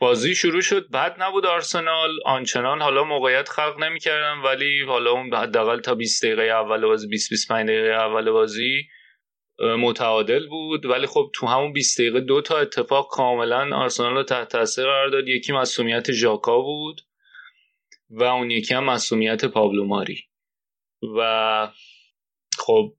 بازی 0.00 0.34
شروع 0.34 0.60
شد. 0.60 0.90
بد 0.90 1.16
نبود 1.22 1.46
آرسنال. 1.46 2.10
آنچنان 2.24 2.82
حالا 2.82 3.04
موقعیت 3.04 3.48
خلق 3.48 3.78
نمی‌کردن 3.78 4.38
ولی 4.44 4.84
حالا 4.84 5.10
اون 5.10 5.34
حداقل 5.34 5.80
تا 5.80 5.94
20 5.94 6.24
دقیقه 6.24 6.42
اول 6.42 6.86
بازی 6.86 7.08
20 7.08 7.30
25 7.30 7.68
دقیقه 7.68 7.94
اول 7.94 8.30
بازی 8.30 8.82
متعادل 9.78 10.48
بود. 10.48 10.86
ولی 10.86 11.06
خب 11.06 11.30
تو 11.34 11.46
همون 11.46 11.72
20 11.72 11.98
دقیقه 12.00 12.20
دو 12.20 12.40
تا 12.40 12.58
اتفاق 12.58 13.08
کاملا 13.10 13.76
آرسنال 13.76 14.14
رو 14.14 14.22
تحت 14.22 14.48
تاثیر 14.48 14.84
قرار 14.84 15.08
داد. 15.08 15.28
یکی 15.28 15.52
مسئولیت 15.52 16.12
ژاکا 16.12 16.60
بود. 16.60 17.00
و 18.10 18.22
اون 18.22 18.50
یکی 18.50 18.74
هم 18.74 18.84
مصدومیت 18.84 19.44
پابلو 19.44 19.84
ماری. 19.84 20.24
و 21.18 21.68
خب 22.58 22.94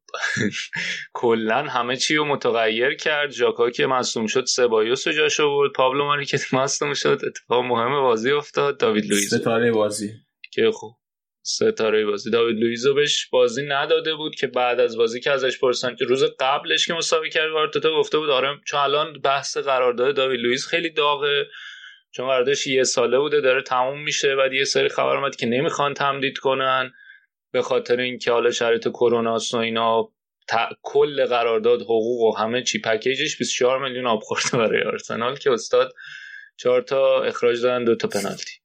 کلا 1.13 1.63
همه 1.63 1.97
چی 1.97 2.15
رو 2.15 2.25
متغیر 2.25 2.95
کرد. 2.95 3.31
ژاکا 3.31 3.69
که 3.69 3.87
مصدوم 3.87 4.27
شد 4.27 4.45
سبایوس 4.45 5.07
رو 5.07 5.13
جاش 5.13 5.39
آورد. 5.39 5.71
پابلو 5.71 6.05
ماری 6.05 6.25
که 6.25 6.39
مصدوم 6.53 6.93
شد 6.93 7.21
اتفاق 7.27 7.63
مهم 7.63 8.01
بازی 8.01 8.31
افتاد. 8.31 8.79
داوید 8.79 9.05
لوئیز 9.05 9.35
ستاره 9.35 9.71
بازی. 9.71 10.11
که 10.51 10.71
خب 10.73 10.91
ستاره 11.41 12.05
بازی. 12.05 12.31
داوید 12.31 12.57
لوئیزو 12.57 12.93
بهش 12.93 13.27
بازی 13.27 13.65
نداده 13.67 14.15
بود 14.15 14.35
که 14.35 14.47
بعد 14.47 14.79
از 14.79 14.97
بازی 14.97 15.19
که 15.19 15.31
ازش 15.31 15.59
پرسن 15.59 15.95
که 15.95 16.05
روز 16.05 16.23
قبلش 16.39 16.87
که 16.87 16.93
مصاحبه 16.93 17.29
کرد 17.29 17.51
آرتتا 17.51 17.99
گفته 17.99 18.17
بود 18.17 18.29
آره 18.29 18.59
چون 18.65 18.79
الان 18.79 19.19
بحث 19.19 19.57
قرارداد 19.57 20.15
داوید 20.15 20.39
لوئیز 20.39 20.67
خیلی 20.67 20.89
داغه. 20.89 21.47
چون 22.11 22.27
قراردادش 22.27 22.67
یه 22.67 22.83
ساله 22.83 23.19
بوده 23.19 23.41
داره 23.41 23.61
تموم 23.61 24.03
میشه. 24.03 24.35
بعد 24.35 24.53
یه 24.53 24.63
سری 24.63 24.89
خبر 24.89 25.17
اومد 25.17 25.35
که 25.35 25.45
نمی‌خوان 25.45 25.93
تمدید 25.93 26.37
کنن. 26.37 26.91
به 27.51 27.61
خاطر 27.61 27.99
اینکه 27.99 28.31
حالا 28.31 28.51
شرایط 28.51 28.87
کرونا 28.87 29.37
و 29.53 29.57
اینا 29.57 30.11
کل 30.81 31.25
قرارداد 31.25 31.81
حقوق 31.81 32.21
و 32.21 32.37
همه 32.37 32.63
چی 32.63 32.81
پکیجش 32.81 33.37
24 33.37 33.79
میلیون 33.79 34.07
آب 34.07 34.19
خورده 34.19 34.57
برای 34.57 34.83
آرسنال 34.83 35.35
که 35.35 35.51
استاد 35.51 35.93
چهار 36.57 36.81
تا 36.81 37.23
اخراج 37.23 37.61
دادن 37.61 37.83
دو 37.83 37.95
تا 37.95 38.07
پنالتی. 38.07 38.59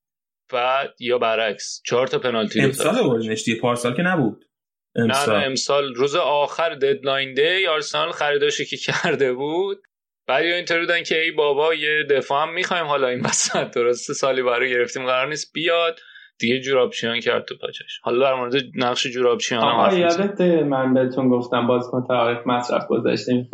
بعد 0.53 0.95
یا 0.99 1.19
برعکس 1.19 1.83
چهار 1.85 2.07
تا 2.07 2.19
پنالتی 2.19 2.61
امسال 2.61 3.09
بردنش 3.09 3.45
پارسال 3.63 3.97
که 3.97 4.03
نبود. 4.03 4.45
امسال. 4.97 5.37
نه 5.39 5.45
امسال. 5.45 5.95
روز 5.95 6.15
آخر 6.17 6.75
ددلاین 6.75 7.35
دی 7.35 7.67
آرسنال 7.67 8.13
خریداشو 8.13 8.65
که 8.65 8.77
کرده 8.87 9.33
بود. 9.33 9.83
بعد 10.27 10.45
یا 10.45 10.57
اینطور 10.57 10.81
بودن 10.81 11.03
که 11.03 11.23
ای 11.23 11.31
بابا 11.31 11.75
یه 11.75 12.03
دفاع 12.11 12.43
هم 12.43 12.55
می‌خوایم. 12.55 12.87
حالا 12.87 13.09
این 13.09 13.21
وسط 13.21 13.71
درسته 13.71 14.15
سالیبا 14.15 14.43
رو 14.43 14.71
گرفتیم 14.71 15.07
قرار 15.07 15.29
نیست 15.29 15.53
بیاد. 15.55 16.01
دیگه 16.39 16.61
جورابچیان 16.61 17.21
کرد 17.21 17.45
تو 17.45 17.55
پاچش. 17.57 18.01
حالا 18.03 18.19
در 18.19 18.35
مورد 18.35 18.55
نقش 18.75 19.07
جورابچیان 19.07 19.63
هم 19.63 19.69
آقا 19.69 19.95
یادت 19.95 20.41
من 20.41 20.95
بهتون 20.95 21.29
گفتم 21.29 21.67
بازیکن 21.67 22.05
تاریخ 22.09 22.39
مصرف 22.47 22.87
گذاشته 22.89 23.47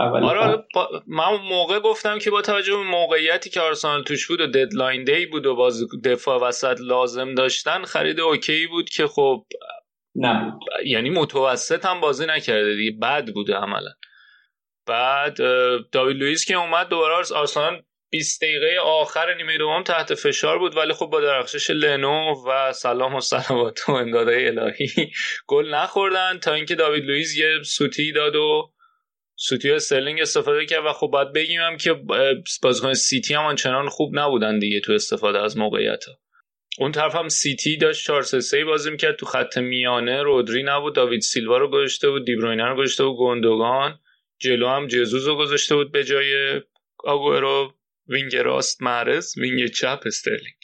اول 0.00 0.24
آره 0.24 0.64
من 1.06 1.24
اون 1.24 1.40
موقع 1.40 1.80
گفتم 1.80 2.18
که 2.18 2.30
با 2.30 2.42
توجه 2.42 2.76
به 2.76 2.82
موقعیتی 2.82 3.50
که 3.50 3.60
آرسنال 3.60 4.02
توش 4.02 4.26
بود 4.28 4.40
و 4.40 4.46
deadline 4.46 5.04
day 5.04 5.26
بود 5.26 5.46
و 5.46 5.56
باز 5.56 5.84
دفاع 6.04 6.48
وسط 6.48 6.80
لازم 6.80 7.34
داشتن 7.34 7.82
خرید 7.82 8.20
اوکی 8.20 8.66
بود 8.66 8.88
که 8.88 9.06
خب 9.06 9.44
نبود. 10.16 10.60
یعنی 10.84 11.10
متوسط 11.10 11.86
هم 11.86 12.00
بازی 12.00 12.26
نکرده 12.26 12.74
دیگه. 12.74 12.98
بد 13.02 13.32
بوده 13.32 13.54
عملا. 13.54 13.90
بعد 14.88 15.36
داوید 15.92 16.16
لوئیس 16.16 16.44
که 16.44 16.54
اومد 16.54 16.88
دوباره 16.88 17.14
آرسنال 17.34 17.82
20 18.10 18.42
دقیقه 18.42 18.76
آخر 18.84 19.34
نیمه 19.34 19.58
دوم 19.58 19.82
تحت 19.82 20.14
فشار 20.14 20.58
بود 20.58 20.76
ولی 20.76 20.92
خب 20.92 21.06
با 21.06 21.20
درخشش 21.20 21.70
لنو 21.70 22.34
و 22.46 22.72
سلام 22.72 23.14
و 23.14 23.20
صلوات 23.20 23.88
و 23.88 23.92
امدادهای 23.92 24.48
الهی 24.48 24.88
گل 25.46 25.74
نخوردن 25.74 26.38
تا 26.38 26.52
اینکه 26.52 26.74
داوید 26.74 27.04
لوئیس 27.04 27.36
یه 27.36 27.62
سوتی 27.64 28.12
داد 28.12 28.36
و 28.36 28.72
سوتی 29.36 29.70
استرلینگ 29.70 30.20
استفاده 30.20 30.66
کرد 30.66 30.86
و 30.86 30.92
خب 30.92 31.06
باید 31.06 31.32
بگیم 31.32 31.60
هم 31.60 31.76
که 31.76 31.96
بازیکن 32.62 32.92
سیتی 32.92 33.34
هم 33.34 33.44
آنچنان 33.44 33.88
خوب 33.88 34.18
نبودن 34.18 34.58
دیگه 34.58 34.80
تو 34.80 34.92
استفاده 34.92 35.38
از 35.38 35.56
موقعیت 35.56 36.04
ها. 36.04 36.12
اون 36.78 36.92
طرف 36.92 37.14
هم 37.14 37.28
سیتی 37.28 37.76
داشت 37.76 38.06
4 38.06 38.22
3 38.22 38.64
بازی 38.64 38.90
می‌کرد 38.90 39.16
تو 39.16 39.26
خط 39.26 39.58
میانه 39.58 40.22
رودری 40.22 40.62
نبود 40.62 40.94
داوید 40.94 41.20
سیلوا 41.20 41.58
رو 41.58 41.70
گذاشته 41.70 42.10
بود 42.10 42.24
دیبروینه 42.24 42.64
رو 42.64 42.76
گذاشته 42.76 43.04
بود 43.04 43.16
گوندوگان 43.16 43.98
جلو 44.38 44.68
هم 44.68 44.86
ژسوس 44.86 45.26
رو 45.26 45.36
گذاشته 45.36 45.74
بود 45.74 45.92
به 45.92 46.04
جای 46.04 46.62
آگوئرو 47.04 47.74
وینگ 48.08 48.36
راست 48.36 48.82
محرز 48.82 49.38
وینگ 49.38 49.66
چپ 49.66 50.02
استرلینگ. 50.06 50.54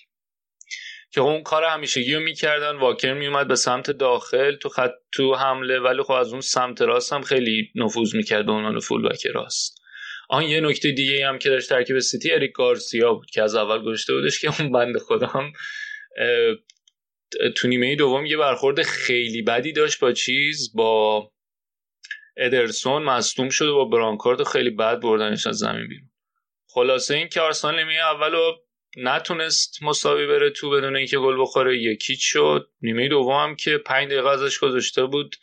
که 1.11 1.21
اون 1.21 1.43
کار 1.43 1.65
همیشگی 1.65 2.15
رو 2.15 2.21
می‌کردن 2.21 2.77
واکر 2.77 3.15
میومد 3.15 3.49
به 3.49 3.57
سمت 3.57 3.91
داخل 3.91 4.57
تو 4.57 4.69
خط 4.69 4.93
تو 5.13 5.35
حمله 5.35 5.81
ولی 5.81 6.03
خب 6.03 6.13
از 6.13 6.33
اون 6.33 6.41
سمت 6.41 6.83
راست 6.83 7.13
هم 7.13 7.23
خیلی 7.23 7.71
نفوذ 7.75 8.15
می‌کرد 8.15 8.47
به 8.47 8.53
عنوان 8.53 8.81
فول 8.81 9.09
بک 9.09 9.27
راست. 9.27 9.81
آن 10.29 10.43
یه 10.43 10.61
نکته 10.61 10.91
دیگه 10.91 11.27
هم 11.29 11.39
که 11.39 11.49
داشت 11.49 11.69
ترکیب 11.69 11.99
سیتی 11.99 12.33
اریک 12.33 12.53
گارسیا 12.53 13.15
بود 13.15 13.31
که 13.31 13.43
از 13.43 13.55
اول 13.55 13.93
گذاشته 13.93 14.15
بودش 14.15 14.41
که 14.41 14.61
اون 14.61 14.73
بنده 14.73 14.99
خدام 14.99 15.53
تو 17.57 17.69
نیمه 17.69 17.97
دوم 17.97 18.27
یه 18.27 18.37
برخورد 18.37 18.83
خیلی 18.83 19.43
بدی 19.43 19.73
داشت 19.73 20.01
با 20.01 20.13
چیز 20.13 20.73
با 20.75 21.31
ادرسون 22.36 23.02
مصدوم 23.02 23.48
شده 23.48 23.73
با 23.73 23.85
برانکارد 23.85 24.43
خیلی 24.43 24.70
بد 24.70 25.01
بردنش 25.01 25.47
از 25.47 25.59
زمین 25.59 25.89
بیرون. 25.89 26.11
خلاصه 26.69 27.15
این 27.15 27.28
که 27.28 27.40
آرسنال 27.40 27.77
نیمه 27.77 27.94
اولو 27.94 28.52
نتونست 28.97 29.82
مساوی 29.82 30.27
بره 30.27 30.51
تو 30.51 30.70
بدون 30.70 30.97
اینکه 30.97 31.19
گل 31.19 31.40
بخوره 31.40 31.78
یکی 31.78 32.16
شد. 32.16 32.70
نیمه 32.81 33.09
دوم 33.09 33.56
که 33.56 33.78
پنج 33.78 34.11
دقیقه 34.11 34.28
ازش 34.28 34.59
گذاشته 34.59 35.05
بود. 35.05 35.36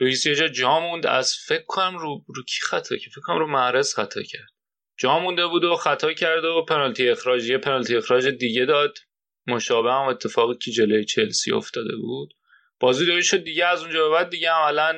لوئیس 0.00 0.26
یه 0.26 0.34
جا 0.34 0.48
جا 0.48 0.80
موند 0.80 1.06
از 1.06 1.34
فکر 1.46 1.64
کنم 1.66 1.96
رو 1.96 2.24
رو 2.34 2.42
کی 2.42 2.60
خطا 2.62 2.96
که 2.96 3.10
فکر 3.10 3.20
کنم 3.20 3.38
رو 3.38 3.46
معرض 3.46 3.94
خطا 3.94 4.22
کرد. 4.22 4.50
جا 4.96 5.18
مونده 5.18 5.46
بود 5.46 5.64
و 5.64 5.76
خطا 5.76 6.12
کرد 6.12 6.44
و 6.44 6.64
پنالتی 6.68 7.08
اخراج 7.08 7.48
یه 7.48 7.58
پنالتی 7.58 7.96
اخراج 7.96 8.26
دیگه 8.26 8.64
داد. 8.64 8.98
مشابه 9.46 9.92
هم 9.92 10.06
اتفاقی 10.06 10.58
که 10.62 10.70
جلوی 10.70 11.04
چلسی 11.04 11.52
افتاده 11.52 11.96
بود. 11.96 12.34
بازی 12.80 13.06
دوی 13.06 13.22
شد 13.22 13.44
دیگه 13.44 13.66
از 13.66 13.82
اونجا 13.82 14.08
به 14.08 14.14
بعد 14.14 14.30
دیگه 14.30 14.50
عملا 14.50 14.96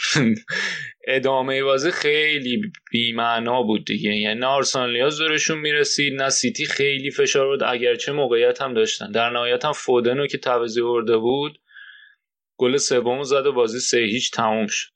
ادامه 1.08 1.62
بازی 1.62 1.90
خیلی 1.90 2.62
بیمعنا 2.90 3.62
بود 3.62 3.84
دیگه. 3.84 4.10
یعنی 4.16 4.40
نه 4.40 4.46
آرسنالیا 4.46 5.10
زورشون 5.10 5.58
می‌رسید 5.58 6.22
نه 6.22 6.28
سیتی 6.30 6.66
خیلی 6.66 7.10
فشار 7.10 7.46
بود 7.46 7.62
اگرچه 7.62 8.12
موقعیت 8.12 8.62
هم 8.62 8.74
داشتن. 8.74 9.10
در 9.12 9.30
نهایت 9.30 9.64
هم 9.64 9.72
فودنو 9.72 10.26
که 10.26 10.38
تعویضی 10.38 10.82
برده 10.82 11.16
بود 11.16 11.58
گل 12.58 12.76
سوم 12.76 13.22
زد 13.22 13.46
و 13.46 13.52
بازی 13.52 13.80
سه 13.80 13.98
هیچ 13.98 14.30
تموم 14.30 14.66
شد. 14.66 14.88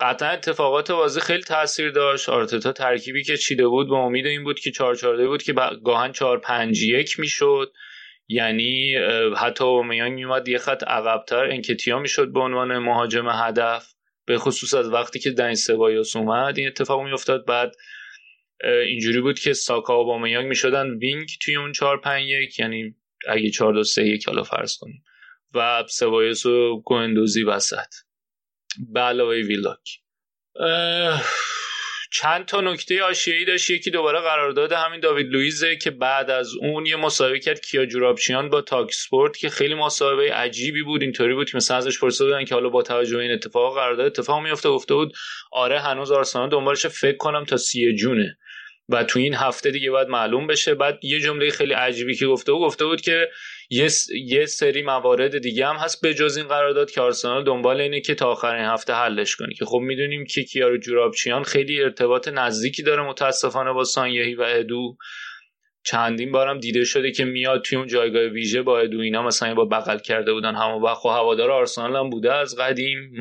قطعا 0.00 0.28
اتفاقات 0.28 0.90
بازی 0.92 1.20
خیلی 1.20 1.42
تاثیر 1.42 1.90
داشت. 1.90 2.28
آرتتا 2.28 2.72
ترکیبی 2.72 3.22
که 3.24 3.36
چیده 3.36 3.66
بود 3.68 3.88
به 3.88 3.94
امید 3.96 4.26
این 4.26 4.44
بود 4.44 4.60
که 4.60 4.70
4 4.70 4.94
4 4.94 5.26
بود 5.26 5.42
که 5.42 5.52
گاهن 5.84 6.12
4 6.12 6.38
5 6.38 6.82
1 6.82 7.18
می‌شد. 7.18 7.72
یعنی 8.28 8.94
حتی 9.36 9.64
اوبامیانگ 9.64 10.08
میومد 10.08 10.48
یه 10.48 10.58
خط 10.58 10.82
عقبتر 10.84 11.44
انکتیا 11.44 11.98
می‌شد 11.98 12.32
به 12.32 12.40
عنوان 12.40 12.78
مهاجم 12.78 13.28
هدف. 13.28 13.92
به 14.26 14.38
خصوص 14.38 14.74
از 14.74 14.88
وقتی 14.88 15.18
که 15.18 15.30
دنی 15.30 15.54
سبایوس 15.54 16.16
اومد 16.16 16.58
این 16.58 16.66
اتفاق 16.66 17.02
میافتاد. 17.02 17.46
بعد 17.46 17.72
اینجوری 18.64 19.20
بود 19.20 19.38
که 19.38 19.52
ساکا 19.52 20.00
و 20.00 20.06
اوبامیانگ 20.06 20.46
می‌شدن 20.48 20.90
وینگ 20.90 21.28
توی 21.42 21.56
اون 21.56 21.72
4 21.72 22.00
5 22.00 22.28
1 22.28 22.58
یعنی 22.58 22.96
اگه 23.28 23.50
4 23.50 23.72
2 23.74 23.84
3 23.84 24.02
1 24.02 24.28
حالا 24.28 24.42
فرض 24.42 24.76
کنیم. 24.76 25.04
و 25.54 25.84
سبایوس 25.88 26.46
و 26.46 26.82
گندوزی 26.82 27.42
وسط. 27.42 27.94
به 28.92 29.00
علاوه 29.00 29.34
ویلاک. 29.34 30.00
چند 32.12 32.44
تا 32.44 32.60
نکته 32.60 33.02
حاشیه‌ای 33.02 33.44
داشت. 33.44 33.70
یکی 33.70 33.90
دوباره 33.90 34.20
قرارداد 34.20 34.72
همین 34.72 35.00
داوید 35.00 35.26
لویزه 35.26 35.76
که 35.76 35.90
بعد 35.90 36.30
از 36.30 36.54
اون 36.54 36.86
یه 36.86 36.96
مصاحبه 36.96 37.38
کرد 37.38 37.60
کیا 37.60 37.86
جورابچیان 37.86 38.50
با 38.50 38.60
talkSPORT 38.60 39.36
که 39.36 39.50
خیلی 39.50 39.74
مصاحبه 39.74 40.32
عجیبی 40.32 40.82
بود. 40.82 41.02
اینطوری 41.02 41.34
بود 41.34 41.50
که 41.50 41.56
مثلا 41.56 41.76
ازش 41.76 42.00
پرسیده 42.00 42.24
بودن 42.24 42.44
که 42.44 42.54
حالا 42.54 42.68
با 42.68 42.82
توجه 42.82 43.16
به 43.16 43.22
این 43.22 43.32
اتفاق 43.32 43.74
قرارداد 43.74 44.06
اتفاق 44.06 44.42
میفته 44.42 44.68
گفته 44.68 44.94
بود 44.94 45.12
آره 45.52 45.80
هنوز 45.80 46.10
آرسنال 46.10 46.48
دنبالش 46.48 46.86
فکر 46.86 47.16
کنم 47.16 47.44
تا 47.44 47.56
سی 47.56 47.94
جونه. 47.94 48.38
و 48.88 49.04
تو 49.04 49.18
این 49.18 49.34
هفته 49.34 49.70
دیگه 49.70 49.90
باید 49.90 50.08
معلوم 50.08 50.46
بشه. 50.46 50.74
بعد 50.74 50.98
یه 51.02 51.20
جمله 51.20 51.50
خیلی 51.50 51.72
عجیبی 51.72 52.14
که 52.14 52.26
گفته 52.26 52.52
بود 52.52 52.60
گفته 52.60 52.84
بود 52.84 53.00
که 53.00 53.28
یه, 53.72 53.88
یه 54.26 54.46
سری 54.46 54.82
موارد 54.82 55.38
دیگه 55.38 55.66
هم 55.66 55.76
هست 55.76 56.02
به 56.02 56.14
جز 56.14 56.36
این 56.36 56.48
قرارداد 56.48 56.90
که 56.90 57.00
آرسنال 57.00 57.44
دنبال 57.44 57.80
اینه 57.80 58.00
که 58.00 58.14
تا 58.14 58.30
آخرین 58.30 58.64
هفته 58.64 58.92
حلش 58.92 59.36
کنه. 59.36 59.54
که 59.54 59.64
خب 59.64 59.78
می‌دونیم 59.78 60.24
که 60.24 60.44
کیارو 60.44 60.78
جورابچیان 60.78 61.42
خیلی 61.42 61.82
ارتباط 61.82 62.28
نزدیکی 62.28 62.82
داره 62.82 63.02
متاسفانه 63.02 63.72
با 63.72 63.84
سانیهی 63.84 64.34
و 64.34 64.42
ادو. 64.48 64.96
چندین 65.84 66.32
بارم 66.32 66.58
دیده 66.58 66.84
شده 66.84 67.10
که 67.10 67.24
میاد 67.24 67.62
توی 67.62 67.78
اون 67.78 67.86
جایگاه 67.86 68.22
ویژه 68.22 68.62
با 68.62 68.80
ادو. 68.80 69.00
اینا 69.00 69.22
مثلا 69.22 69.54
با 69.54 69.64
بغل 69.64 69.98
کرده 69.98 70.32
بودن. 70.32 70.54
همه 70.54 70.74
وقت 70.74 70.96
خب 70.96 71.08
هوادار 71.08 71.50
آرسنال 71.50 71.96
هم 71.96 72.10
بوده 72.10 72.34
از 72.34 72.56
قدیم. 72.56 73.12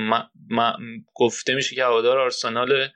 گفته 1.15 1.55
میشه 1.55 1.75
که 1.75 1.83
هوادار 1.83 2.19
آرسنال 2.19 2.87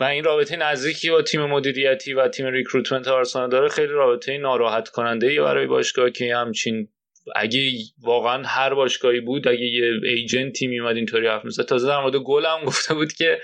و 0.00 0.04
این 0.04 0.24
رابطه 0.24 0.56
نزدیکی 0.56 1.10
با 1.10 1.22
تیم 1.22 1.44
مدیریتی 1.46 2.14
و 2.14 2.28
تیم 2.28 2.46
recruitment 2.46 3.08
آرسنال 3.08 3.50
داره 3.50 3.68
خیلی 3.68 3.92
رابطه 3.92 4.38
ناراحت 4.38 4.88
کننده 4.88 5.26
ای 5.26 5.40
برای 5.40 5.66
باشگاه 5.66 6.10
که 6.10 6.36
همچین 6.36 6.88
اگه 7.36 7.70
واقعا 8.02 8.42
هر 8.42 8.74
باشگاهی 8.74 9.20
بود 9.20 9.48
اگه 9.48 9.64
یه 9.64 10.00
agent 10.02 10.55
ی 10.55 10.66
میومد 10.66 10.96
اینطوری 10.96 11.26
حرف 11.26 11.44
می‌زد. 11.44 11.62
تازه 11.62 11.88
در 11.88 12.00
مورد 12.00 12.16
گل 12.16 12.46
هم 12.46 12.64
گفته 12.64 12.94
بود 12.94 13.12
که 13.12 13.40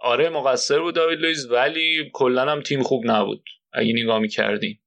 آره 0.00 0.28
مقصر 0.28 0.80
بود 0.80 0.94
داوید 0.94 1.18
لوئیس 1.18 1.46
ولی 1.50 2.10
کلا 2.12 2.50
هم 2.50 2.60
تیم 2.60 2.82
خوب 2.82 3.02
نبود. 3.06 3.44
اگه 3.72 3.92
نگاه 3.92 4.18
می‌کردیم 4.18 4.80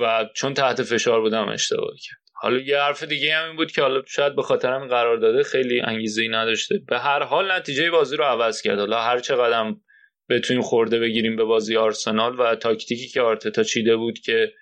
و 0.00 0.28
چون 0.34 0.54
تحت 0.54 0.82
فشار 0.82 1.20
بودم 1.20 1.48
اشتباه 1.48 1.94
کرد. 2.02 2.19
حالا 2.42 2.58
یه 2.58 2.78
حرف 2.78 3.02
دیگه 3.02 3.34
هم 3.34 3.46
این 3.46 3.56
بود 3.56 3.72
که 3.72 3.82
حالا 3.82 4.02
شاید 4.06 4.36
به 4.36 4.42
خاطر 4.42 4.72
همین 4.72 4.88
قرار 4.88 5.16
داده 5.16 5.42
خیلی 5.42 5.80
انگیزه 5.80 6.22
ای 6.22 6.28
نداشته. 6.28 6.80
به 6.88 6.98
هر 6.98 7.22
حال 7.22 7.52
نتیجه 7.52 7.90
بازی 7.90 8.16
رو 8.16 8.24
عوض 8.24 8.62
کرد. 8.62 8.78
حالا 8.78 9.00
هر 9.00 9.18
چقدر 9.18 9.74
بتونیم 10.28 10.62
خورده 10.62 10.98
بگیریم 10.98 11.36
به 11.36 11.44
بازی 11.44 11.76
آرسنال 11.76 12.40
و 12.40 12.54
تاکتیکی 12.54 13.08
که 13.08 13.20
آرتتا 13.20 13.62
چیده 13.62 13.96
بود 13.96 14.18
که 14.18 14.52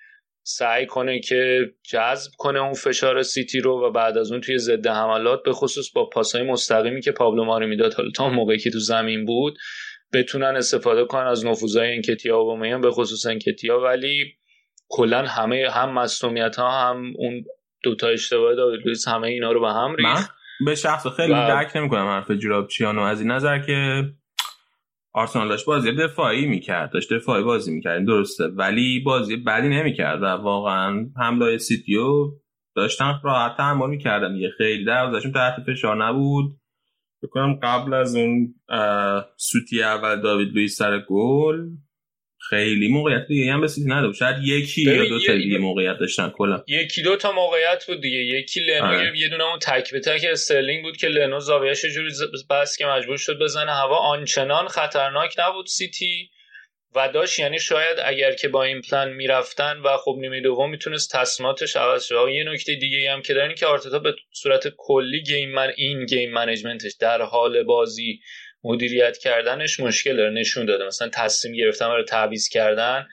سعی 0.43 0.87
کنه 0.87 1.21
که 1.21 1.71
جذب 1.91 2.31
کنه 2.39 2.61
اون 2.61 2.73
فشار 2.73 3.23
سیتی 3.23 3.61
رو 3.61 3.87
و 3.87 3.91
بعد 3.91 4.19
از 4.19 4.33
اون 4.33 4.41
توی 4.41 4.59
ضد 4.59 4.87
حملات 4.87 5.43
به 5.43 5.53
خصوص 5.53 5.93
با 5.95 6.09
پاسهای 6.09 6.45
مستقیمی 6.45 7.01
که 7.01 7.13
پابلو 7.13 7.45
ماری 7.45 7.67
می‌داد 7.67 7.95
حالا 7.95 8.11
تا 8.11 8.29
موقعی 8.29 8.59
که 8.59 8.71
تو 8.71 8.79
زمین 8.79 9.25
بود 9.25 9.59
بتونن 10.13 10.57
استفاده 10.57 11.05
کنن 11.05 11.27
از 11.27 11.47
نفوذهای 11.47 11.95
انکتیا 11.95 12.41
و 12.41 12.79
به 12.79 12.91
خصوص 12.91 13.27
انکتیا. 13.27 13.81
ولی 13.81 14.35
کلا 14.89 15.23
همه 15.23 15.71
هم 15.71 15.95
مصدومیت 15.95 16.57
ها 16.57 16.71
هم 16.71 17.13
اون 17.17 17.45
دوتا 17.83 18.09
اشتباه 18.09 18.55
داوید 18.55 18.81
لوئیس 18.81 19.09
همه 19.09 19.29
اینا 19.29 19.53
رو 19.53 19.61
به 19.61 19.73
هم 19.73 19.97
ریخت. 19.97 20.31
به 20.67 20.75
شخص 20.75 21.07
خیلی 21.07 21.33
و... 21.33 21.49
درک 21.49 21.77
نمی‌کنم 21.77 22.07
حرف 22.07 22.31
جورابچیانو 22.31 23.03
از 23.03 23.21
این 23.21 23.31
نظر 23.31 23.59
که 23.59 24.05
آرسنال 25.13 25.49
داشت 25.49 25.67
بازی 25.67 25.93
دفاعی 25.93 26.47
می‌کرد 26.47 26.93
داشت 26.93 27.13
دفاعی 27.13 27.45
بازی 27.45 27.73
می‌کرد 27.73 28.07
درسته 28.07 28.45
ولی 28.45 29.01
بازی 29.01 29.37
بدی 29.37 29.69
نمی‌کرد 29.69 30.23
و 30.23 30.27
واقعا 30.27 31.07
حمله 31.17 31.59
سیتیو 31.59 32.33
داشتن 32.77 33.21
راحت 33.25 33.57
تحمل 33.57 33.91
می‌کردن 33.91 34.37
یه 34.37 34.51
خیلی 34.59 34.85
دروازشون 34.85 35.33
تحت 35.33 35.55
فشار 35.67 36.05
نبود. 36.05 36.61
بکنم 37.23 37.55
قبل 37.63 37.95
از 37.95 38.17
اون 38.17 38.55
سوتی 39.37 39.83
اول 39.83 40.21
داوید 40.21 40.55
لوئیس 40.55 40.77
سر 40.77 40.99
گل 41.09 41.67
خیلی 42.51 42.89
موقعیت 42.89 43.27
دیگه 43.29 43.53
هم 43.53 43.61
به 43.61 43.69
نداره. 43.87 44.13
شاید 44.13 44.37
یکی 44.43 44.83
یا 44.83 45.05
دو 45.05 45.19
تا 45.27 45.35
دیگه 45.35 45.59
موقعیت 45.59 45.97
داشتن 46.01 46.33
کلا. 46.37 46.63
یکی 46.67 47.03
دو 47.03 47.17
تا 47.17 47.33
موقعیت 47.33 47.85
بود 47.87 48.01
دیگه. 48.01 48.17
یکی 48.17 48.61
لنو 48.61 48.85
آره. 48.85 49.19
یه 49.19 49.29
دونه 49.29 49.45
اون 49.45 49.59
تک 49.59 49.93
به 49.93 50.01
تک 50.01 50.25
استرلینگ 50.31 50.83
بود 50.83 50.97
که 50.97 51.09
لنو 51.09 51.41
زاویه‌اش 51.41 51.85
جوری 51.85 52.11
بس 52.51 52.77
که 52.77 52.87
مجبور 52.87 53.17
شد 53.17 53.39
بزنه. 53.39 53.73
هوا 53.73 53.97
آنچنان 53.97 54.69
خطرناک 54.69 55.35
نبود 55.39 55.67
سیتی. 55.67 56.31
و 56.95 57.09
داشت 57.09 57.39
یعنی 57.39 57.59
شاید 57.59 57.97
اگر 58.05 58.33
که 58.33 58.49
با 58.49 58.65
این 58.65 58.81
پلن 58.81 59.13
می‌رفتن 59.13 59.77
و 59.85 59.97
خب 59.97 60.17
نیمه 60.21 60.41
دوم 60.41 60.71
می‌تونست 60.71 61.13
تصمیماتش 61.17 61.77
عوض 61.77 62.07
شه. 62.07 62.15
یه 62.33 62.45
نکته 62.45 62.75
دیگه 62.75 63.13
هم 63.13 63.23
که 63.23 63.35
دارین 63.35 63.55
که 63.55 63.67
آرتتا 63.67 63.99
به 63.99 64.15
صورت 64.33 64.63
کلی 64.77 65.23
game 65.23 65.51
man 65.51 65.73
این 65.77 66.07
game 66.07 66.31
management 66.31 66.82
ش 66.82 66.93
در 67.01 67.23
حال 67.23 67.63
بازی 67.63 68.21
مدیریت 68.69 69.19
کردنش 69.19 69.81
مشکل 69.81 70.17
داره 70.17 70.31
نشون 70.31 70.67
داده. 70.67 70.87
مثلا 70.87 71.09
تصمیم 71.09 71.55
گرفتن 71.55 71.89
برای 71.89 72.05
تعویض 72.05 72.49
کردن 72.49 73.07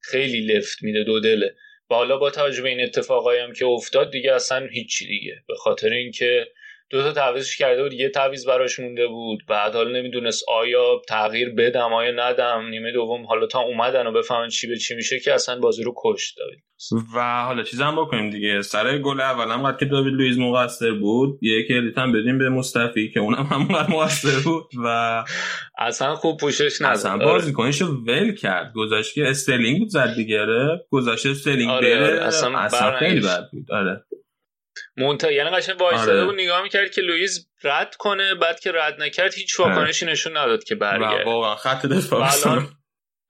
خیلی 0.00 0.40
لفت 0.40 0.82
میده 0.82 1.04
دو 1.04 1.20
دله. 1.20 1.54
و 1.90 2.18
با 2.18 2.30
توجه 2.30 2.62
به 2.62 2.68
این 2.68 2.80
اتفاقایی 2.80 3.40
هم 3.40 3.52
که 3.52 3.66
افتاد 3.66 4.10
دیگه 4.10 4.34
اصلا 4.34 4.66
هیچی 4.66 5.06
دیگه. 5.06 5.42
به 5.48 5.54
خاطر 5.54 5.88
اینکه 5.88 6.46
دو 6.90 7.02
تا 7.02 7.12
تعویضش 7.12 7.56
کرده 7.56 7.82
بود 7.82 7.92
یه 7.92 8.08
تعویض 8.08 8.46
براش 8.46 8.78
مونده 8.78 9.06
بود. 9.06 9.38
بعد 9.48 9.74
حالا 9.74 9.90
نمی‌دونست 9.90 10.44
آیا 10.48 11.02
تغییر 11.08 11.50
بدم 11.50 11.92
آیا 11.92 12.12
ندم. 12.16 12.68
نیمه 12.70 12.92
دوم 12.92 13.26
حالا 13.26 13.46
تا 13.46 13.60
اومدن 13.60 14.06
و 14.06 14.12
بفهمن 14.12 14.48
چی 14.48 14.66
به 14.66 14.76
چی 14.76 14.94
میشه 14.94 15.20
که 15.20 15.34
اصلا 15.34 15.58
بازی 15.60 15.82
رو 15.82 15.94
کشت 15.96 16.36
داد 16.36 16.48
و 17.16 17.44
حالا 17.44 17.62
چیز 17.62 17.80
هم 17.80 17.96
بکنیم 17.96 18.30
دیگه. 18.30 18.62
سر 18.62 18.98
گل 18.98 19.20
اول 19.20 19.52
همونقدر 19.52 19.78
که 19.78 19.84
داوید 19.84 20.14
لوئیس 20.14 20.38
مقصر 20.38 20.92
بود 20.92 21.38
یه 21.42 21.68
credit 21.68 21.98
هم 21.98 22.12
بدیم 22.12 22.38
به 22.38 22.48
مصطفی 22.48 23.10
که 23.10 23.20
اونم 23.20 23.42
هم 23.42 23.68
مقصر 23.90 24.40
بود 24.44 24.66
و 24.84 25.24
اصلا 25.78 26.14
خوب 26.14 26.40
پوشش 26.40 26.80
نداد 26.80 26.92
اصلا 26.92 27.18
بازیکنشو 27.18 27.86
ول 27.86 28.34
کرد. 28.34 28.72
گذاشت 28.74 29.14
که 29.14 29.28
استرلینگ 29.28 29.78
بود 29.78 29.88
زد 29.88 30.14
دیگه. 30.14 30.40
آره. 30.40 30.84
گذاشت 30.90 31.26
استرلینگ 31.26 31.70
آره, 31.70 31.96
آره. 31.96 32.22
اصلا, 32.22 32.58
اصلا 32.58 32.96
خیلی 32.96 33.20
بد 33.20 33.48
بود. 33.52 33.72
آره. 33.72 34.04
مونتا 34.96 35.32
یعنی 35.32 35.50
قشنگ 35.50 35.80
وایساده 35.80 36.12
آره. 36.12 36.24
بود 36.24 36.34
نگاه 36.34 36.62
می‌کرد 36.62 36.90
که 36.90 37.00
لوئیس 37.00 37.46
رد 37.64 37.96
کنه 37.96 38.34
بعد 38.34 38.60
که 38.60 38.72
رد 38.72 39.02
نکرد 39.02 39.34
هیچ 39.34 39.60
واکنشی 39.60 40.06
نشون 40.06 40.36
نداد 40.36 40.64
که 40.64 40.74
برگرد. 40.74 41.26
واقعا 41.26 41.56
خط 41.56 41.86
دفاع 41.86 42.32
الان 42.32 42.68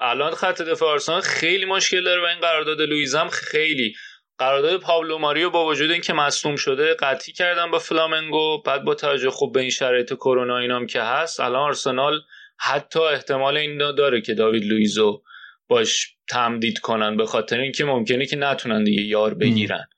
الان 0.01 0.35
خط 0.35 0.63
دفاع 0.63 0.93
آرسنال 0.93 1.21
خیلی 1.21 1.65
مشکل 1.65 2.05
داره 2.05 2.23
و 2.23 2.25
این 2.25 2.41
قرارداد 2.41 2.81
لوئیس 2.81 3.15
هم 3.15 3.29
خیلی. 3.29 3.95
قرارداد 4.39 4.81
پابلو 4.81 5.19
ماریو 5.19 5.51
با 5.51 5.67
وجود 5.67 5.91
اینکه 5.91 6.13
مصدوم 6.13 6.57
شده 6.57 6.95
قطعی 6.95 7.33
کردن 7.35 7.71
با 7.71 7.79
فلامنگو 7.79 8.63
بعد 8.63 8.85
با 8.85 8.95
توجه 8.95 9.31
خوب 9.31 9.55
به 9.55 9.61
این 9.61 9.71
شرایط 9.71 10.15
کرونا 10.15 10.59
اینام 10.59 10.87
که 10.87 11.03
هست 11.03 11.41
الان 11.41 11.63
آرسنال 11.63 12.21
حتی 12.59 13.01
احتمال 13.01 13.57
این 13.57 13.79
داره 13.79 14.21
که 14.21 14.35
داوید 14.35 14.65
لوئیزو 14.65 15.23
باش 15.69 16.17
تمدید 16.29 16.79
کنن 16.79 17.17
به 17.17 17.27
خاطر 17.27 17.61
اینکه 17.61 17.85
ممکنه 17.85 18.27
که 18.27 18.37
نتونن 18.37 18.85
دیگه 18.85 19.03
یار 19.03 19.35
بگیرن. 19.35 19.89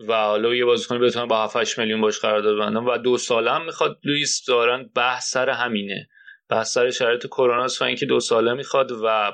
و 0.00 0.12
حالا 0.14 0.54
یه 0.54 0.64
بازیکن 0.64 1.00
بتونه 1.00 1.26
با 1.26 1.44
7 1.44 1.78
میلیون 1.78 2.00
باش 2.00 2.18
قرارداد 2.18 2.58
بندن 2.58 2.76
و 2.76 2.98
دو 2.98 3.18
ساله 3.18 3.52
هم 3.52 3.64
می‌خواد 3.64 3.98
لوئیس 4.04 4.44
دارن 4.44 4.90
بحث 4.94 5.30
سر 5.30 5.50
همینه. 5.50 6.08
بحث 6.48 6.72
سر 6.72 6.90
شرایط 6.90 7.26
کرونا 7.26 7.66
و 7.80 7.84
اینکه 7.84 8.06
دو 8.06 8.20
ساله 8.20 8.54
می‌خواد 8.54 8.92
و 9.04 9.32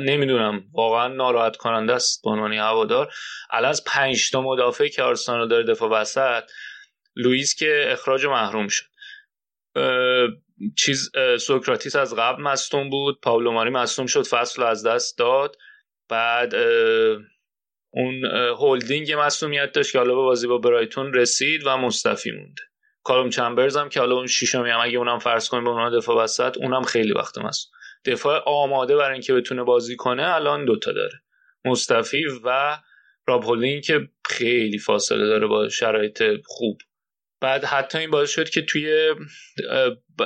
نمی‌دونم 0.00 0.64
واقعا 0.72 1.08
ناراحت 1.08 1.56
کننده 1.56 1.92
است 1.92 2.22
به 2.24 2.30
عنوان 2.30 2.52
هوادار. 2.52 3.12
الان 3.50 3.70
از 3.70 3.84
5 3.84 4.30
تا 4.30 4.42
مدافع 4.42 4.88
که 4.88 5.02
آرسنال 5.02 5.48
داره 5.48 5.64
دفاع 5.64 5.90
وسط 5.90 6.42
لوئیس 7.16 7.54
که 7.54 7.88
اخراج 7.88 8.26
محروم 8.26 8.68
شد. 8.68 8.84
چیز 10.76 11.10
سوکراتیس 11.40 11.96
از 11.96 12.14
قبل 12.14 12.42
مصدوم 12.42 12.90
بود 12.90 13.20
پاولو 13.20 13.52
ماری 13.52 13.70
مصدوم 13.70 14.06
شد 14.06 14.26
فصل 14.26 14.62
از 14.62 14.86
دست 14.86 15.18
داد. 15.18 15.56
بعد 16.08 16.54
اون 17.90 18.24
هولدینگ 18.58 19.12
مصومیت 19.18 19.72
داشت 19.72 19.92
که 19.92 19.98
حالا 19.98 20.14
به 20.14 20.20
بازی 20.20 20.46
با 20.46 20.58
برایتون 20.58 21.12
رسید 21.12 21.62
و 21.66 21.76
مصطفی 21.76 22.30
مونده. 22.30 22.62
کالوم 23.02 23.30
چمبرز 23.30 23.76
هم 23.76 23.88
که 23.88 24.00
حالا 24.00 24.16
اون 24.16 24.26
شیشمی 24.26 24.70
هم 24.70 24.80
اگه 24.82 24.98
اونم 24.98 25.18
فرض 25.18 25.48
کنیم 25.48 25.64
به 25.64 25.70
عنوان 25.70 25.98
دفاع 25.98 26.16
وسط 26.24 26.56
اونم 26.56 26.82
خیلی 26.82 27.12
وقت 27.12 27.38
مصدوم 27.38 27.72
دفاع 28.04 28.42
آماده 28.46 28.96
برای 28.96 29.12
اینکه 29.12 29.34
بتونه 29.34 29.62
بازی 29.62 29.96
کنه 29.96 30.34
الان 30.34 30.64
دوتا 30.64 30.92
داره. 30.92 31.22
مصطفی 31.64 32.24
و 32.44 32.78
راب 33.28 33.44
هولدینگ 33.44 33.82
که 33.82 34.08
خیلی 34.24 34.78
فاصله 34.78 35.26
داره 35.26 35.46
با 35.46 35.68
شرایط 35.68 36.22
خوب. 36.44 36.78
بعد 37.40 37.64
حتی 37.64 37.98
این 37.98 38.10
باعث 38.10 38.30
شد 38.30 38.48
که 38.48 38.62
توی 38.62 39.14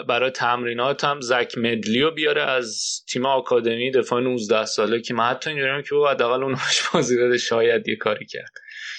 برای 0.08 0.30
تمرینات 0.30 1.04
هم 1.04 1.20
زک 1.20 1.58
مدلیو 1.58 2.10
بیاره 2.10 2.42
از 2.42 3.02
تیم 3.08 3.26
آکادمی 3.26 3.90
دفاع 3.90 4.20
19 4.20 4.64
ساله 4.64 5.00
که 5.00 5.14
من 5.14 5.24
حتی 5.24 5.50
اینجوریم 5.50 5.82
که 5.82 5.94
حداقل 6.10 6.42
اونش 6.42 6.82
بازی 6.94 7.16
بده 7.16 7.38
شاید 7.38 7.88
یه 7.88 7.96
کاری 7.96 8.26
کرد. 8.26 8.52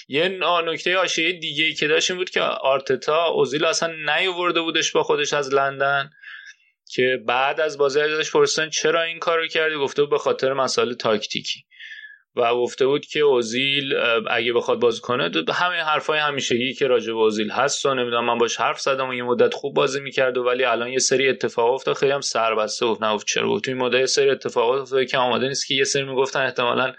یه 0.08 0.28
نکته 0.64 0.96
آشیه 0.96 1.32
دیگه 1.32 1.64
ای 1.64 1.74
که 1.74 1.88
داشت 1.88 2.12
بود 2.12 2.30
که 2.30 2.40
آرتتا 2.40 3.24
اوزیل 3.24 3.64
اصلا 3.64 3.94
نیاورده 4.06 4.60
بودش 4.60 4.92
با 4.92 5.02
خودش 5.02 5.32
از 5.32 5.54
لندن 5.54 6.10
که 6.90 7.22
بعد 7.26 7.60
از 7.60 7.78
بازی 7.78 8.00
ازش 8.00 8.32
پرسیدن 8.32 8.70
چرا 8.70 9.02
این 9.02 9.18
کارو 9.18 9.46
کردی 9.46 9.76
گفته 9.76 10.04
به 10.04 10.18
خاطر 10.18 10.52
مسائل 10.52 10.94
تاکتیکی. 10.94 11.64
و 12.36 12.54
گفته 12.54 12.86
بود 12.86 13.06
که 13.06 13.20
اوزیل 13.20 13.94
اگه 14.30 14.52
بخواد 14.52 14.80
بازی 14.80 15.00
کنه 15.00 15.30
همه 15.52 15.76
حرفای 15.76 16.18
همیشگی 16.18 16.74
که 16.74 16.86
راجع 16.86 17.12
به 17.12 17.18
اوزیل 17.18 17.50
هست 17.50 17.86
و 17.86 17.94
نمی‌دونم 17.94 18.24
من 18.24 18.38
باش 18.38 18.56
حرف 18.56 18.80
زدم 18.80 19.08
و 19.08 19.14
یه 19.14 19.22
مدت 19.22 19.54
خوب 19.54 19.74
بازی 19.74 20.00
می‌کرد 20.00 20.36
و 20.38 20.42
ولی 20.44 20.64
الان 20.64 20.88
یه 20.88 20.98
سری 20.98 21.28
اتفاقات 21.28 21.74
افتاد. 21.74 21.96
خیلی 21.96 22.12
هم 22.12 22.20
سربسته 22.20 22.86
گفت 22.86 23.02
نه 23.02 23.18
چرا؟ 23.26 23.48
گفت 23.48 23.68
این 23.68 23.76
مدت 23.76 24.00
یه 24.00 24.06
سری 24.06 24.30
اتفاقات 24.30 24.80
افتاد 24.80 25.04
که 25.06 25.18
آماده 25.18 25.48
نیست 25.48 25.66
که 25.66 25.74
یه 25.74 25.84
سری 25.84 26.02
می‌گفتن 26.04 26.40
احتمالاً 26.40 26.92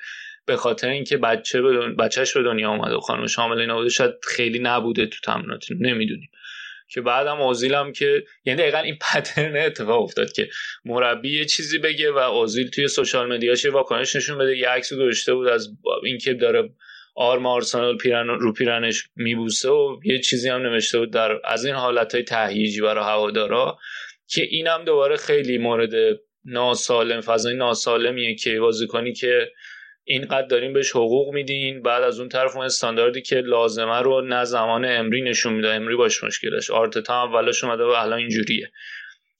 به 0.45 0.55
خاطر 0.55 0.89
اینکه 0.89 1.17
بچه 1.17 1.61
به 1.61 1.89
بچهش 1.89 2.33
به 2.37 2.43
دنیا 2.43 2.69
اومده 2.69 2.95
و 2.95 2.99
خانم 2.99 3.27
شامل 3.27 3.69
نبوده 3.71 3.89
شاید 3.89 4.13
خیلی 4.23 4.59
نبوده 4.59 5.05
تو 5.05 5.17
تمرینات 5.23 5.65
نمی‌دونیم. 5.79 6.29
که 6.87 7.01
بعدم 7.01 7.41
اوزیل 7.41 7.91
که 7.91 8.23
یعنی 8.45 8.61
دقیقا 8.61 8.77
این 8.77 8.97
پترن 9.01 9.57
اتفاق 9.57 10.03
افتاد 10.03 10.31
که 10.31 10.49
مربی 10.85 11.37
یه 11.37 11.45
چیزی 11.45 11.77
بگه 11.77 12.11
و 12.11 12.17
اوزیل 12.17 12.69
توی 12.69 12.87
سوشال 12.87 13.33
مدیاش 13.33 13.65
واکنش 13.65 14.15
نشون 14.15 14.37
بده. 14.37 14.57
یه 14.57 14.69
عکس 14.69 14.93
گذاشته 14.93 15.33
بود 15.33 15.47
از 15.47 15.69
اینکه 16.03 16.33
داره 16.33 16.69
آرم 17.15 17.45
آرسنال 17.45 17.97
پیرن 17.97 18.27
رو 18.27 18.53
پیرنش 18.53 19.09
میبوسه 19.15 19.69
و 19.69 19.99
یه 20.03 20.19
چیزی 20.19 20.49
هم 20.49 20.61
نوشته 20.61 20.99
بود 20.99 21.11
در 21.11 21.39
از 21.43 21.65
این 21.65 21.75
حالت 21.75 22.13
های 22.13 22.23
تهییجی 22.23 22.81
برای 22.81 23.03
هوادارا 23.03 23.77
که 24.27 24.41
اینم 24.41 24.83
دوباره 24.85 25.15
خیلی 25.15 25.57
مورد 25.57 26.19
ناسالم 26.45 27.21
فضای 27.21 27.55
ناسالمیه 27.55 28.35
که 28.35 28.59
بازیکنی 28.59 29.13
که 29.13 29.51
اینقدر 30.07 30.47
داریم 30.47 30.73
بهش 30.73 30.91
حقوق 30.91 31.33
میدین 31.33 31.81
بعد 31.81 32.03
از 32.03 32.19
اون 32.19 32.29
طرف 32.29 32.55
اون 32.55 32.65
استانداردی 32.65 33.21
که 33.21 33.35
لازمه 33.35 33.99
رو 33.99 34.21
نه 34.21 34.45
زمان 34.45 34.85
امری 34.85 35.21
نشون 35.21 35.53
میده. 35.53 35.73
امری 35.73 35.95
باش 35.95 36.23
مشکلش. 36.23 36.71
آرتتا 36.71 37.23
اولش 37.23 37.63
اومده 37.63 37.83
و 37.83 37.87
الان 37.87 38.19
اینجوریه. 38.19 38.71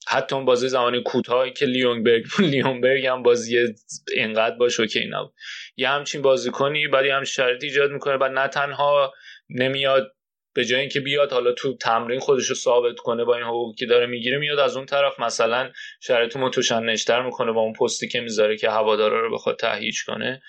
حتی 0.08 0.34
اون 0.34 0.44
بازی 0.44 0.68
زمانی 0.68 1.02
کوتاهی 1.02 1.52
که 1.52 1.66
لیونبرگ 1.66 2.24
لیونبرگ 2.52 3.06
هم 3.06 3.22
بازی 3.22 3.74
اینقدر 4.14 4.56
باش 4.56 4.80
اوکی 4.80 5.06
نبود. 5.06 5.32
یه 5.76 5.88
همچین 5.88 6.22
بازیکنی 6.22 6.80
یه 6.80 7.14
همچین 7.14 7.24
شرطی 7.24 7.66
ایجاد 7.66 7.90
می‌کنه 7.90 8.16
بعد 8.16 8.32
نه 8.32 8.48
تنها 8.48 9.14
نمیاد 9.50 10.12
به 10.54 10.64
جای 10.64 10.80
اینکه 10.80 11.00
بیاد 11.00 11.32
حالا 11.32 11.52
تو 11.52 11.76
تمرین 11.76 12.20
خودش 12.20 12.46
رو 12.46 12.54
ثابت 12.54 12.96
کنه 12.96 13.24
با 13.24 13.36
این 13.36 13.44
حقوقی 13.44 13.76
که 13.76 13.86
داره 13.86 14.06
می‌گیره 14.06 14.38
میاد 14.38 14.58
از 14.58 14.76
اون 14.76 14.86
طرف 14.86 15.20
مثلا 15.20 15.70
شرایط 16.00 16.36
متوشنشتر 16.36 17.22
می‌کنه 17.22 17.52
با 17.52 17.60
اون 17.60 17.72
پستی 17.72 18.08
که 18.08 18.20
می‌ذاره 18.20 18.56
که 18.56 18.70
هوادارا 18.70 19.20
رو 19.20 19.34
بخواد 19.34 19.56
تهییج 19.56 20.04
کنه. 20.04 20.42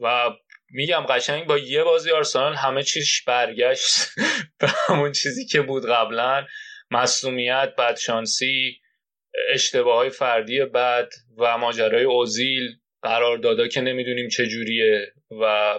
و 0.00 0.30
میگم 0.70 1.06
قشنگ 1.08 1.46
با 1.46 1.58
یه 1.58 1.84
بازی 1.84 2.10
آرسنال 2.10 2.54
همه 2.54 2.82
چیزش 2.82 3.22
برگشت. 3.22 3.96
به 4.60 4.68
همون 4.86 5.12
چیزی 5.12 5.46
که 5.46 5.60
بود 5.62 5.86
قبلا 5.86 6.46
مصومیت 6.90 7.74
بدشانسی 7.78 8.80
اشتباه 9.52 9.96
های 9.96 10.10
فردی 10.10 10.64
بد 10.64 11.08
و 11.38 11.58
ماجرای 11.58 12.04
اوزیل. 12.04 12.76
قرار 13.02 13.38
دادا 13.38 13.68
که 13.68 13.80
نمی‌دونیم 13.80 14.28
چجوریه 14.28 15.12
و 15.40 15.74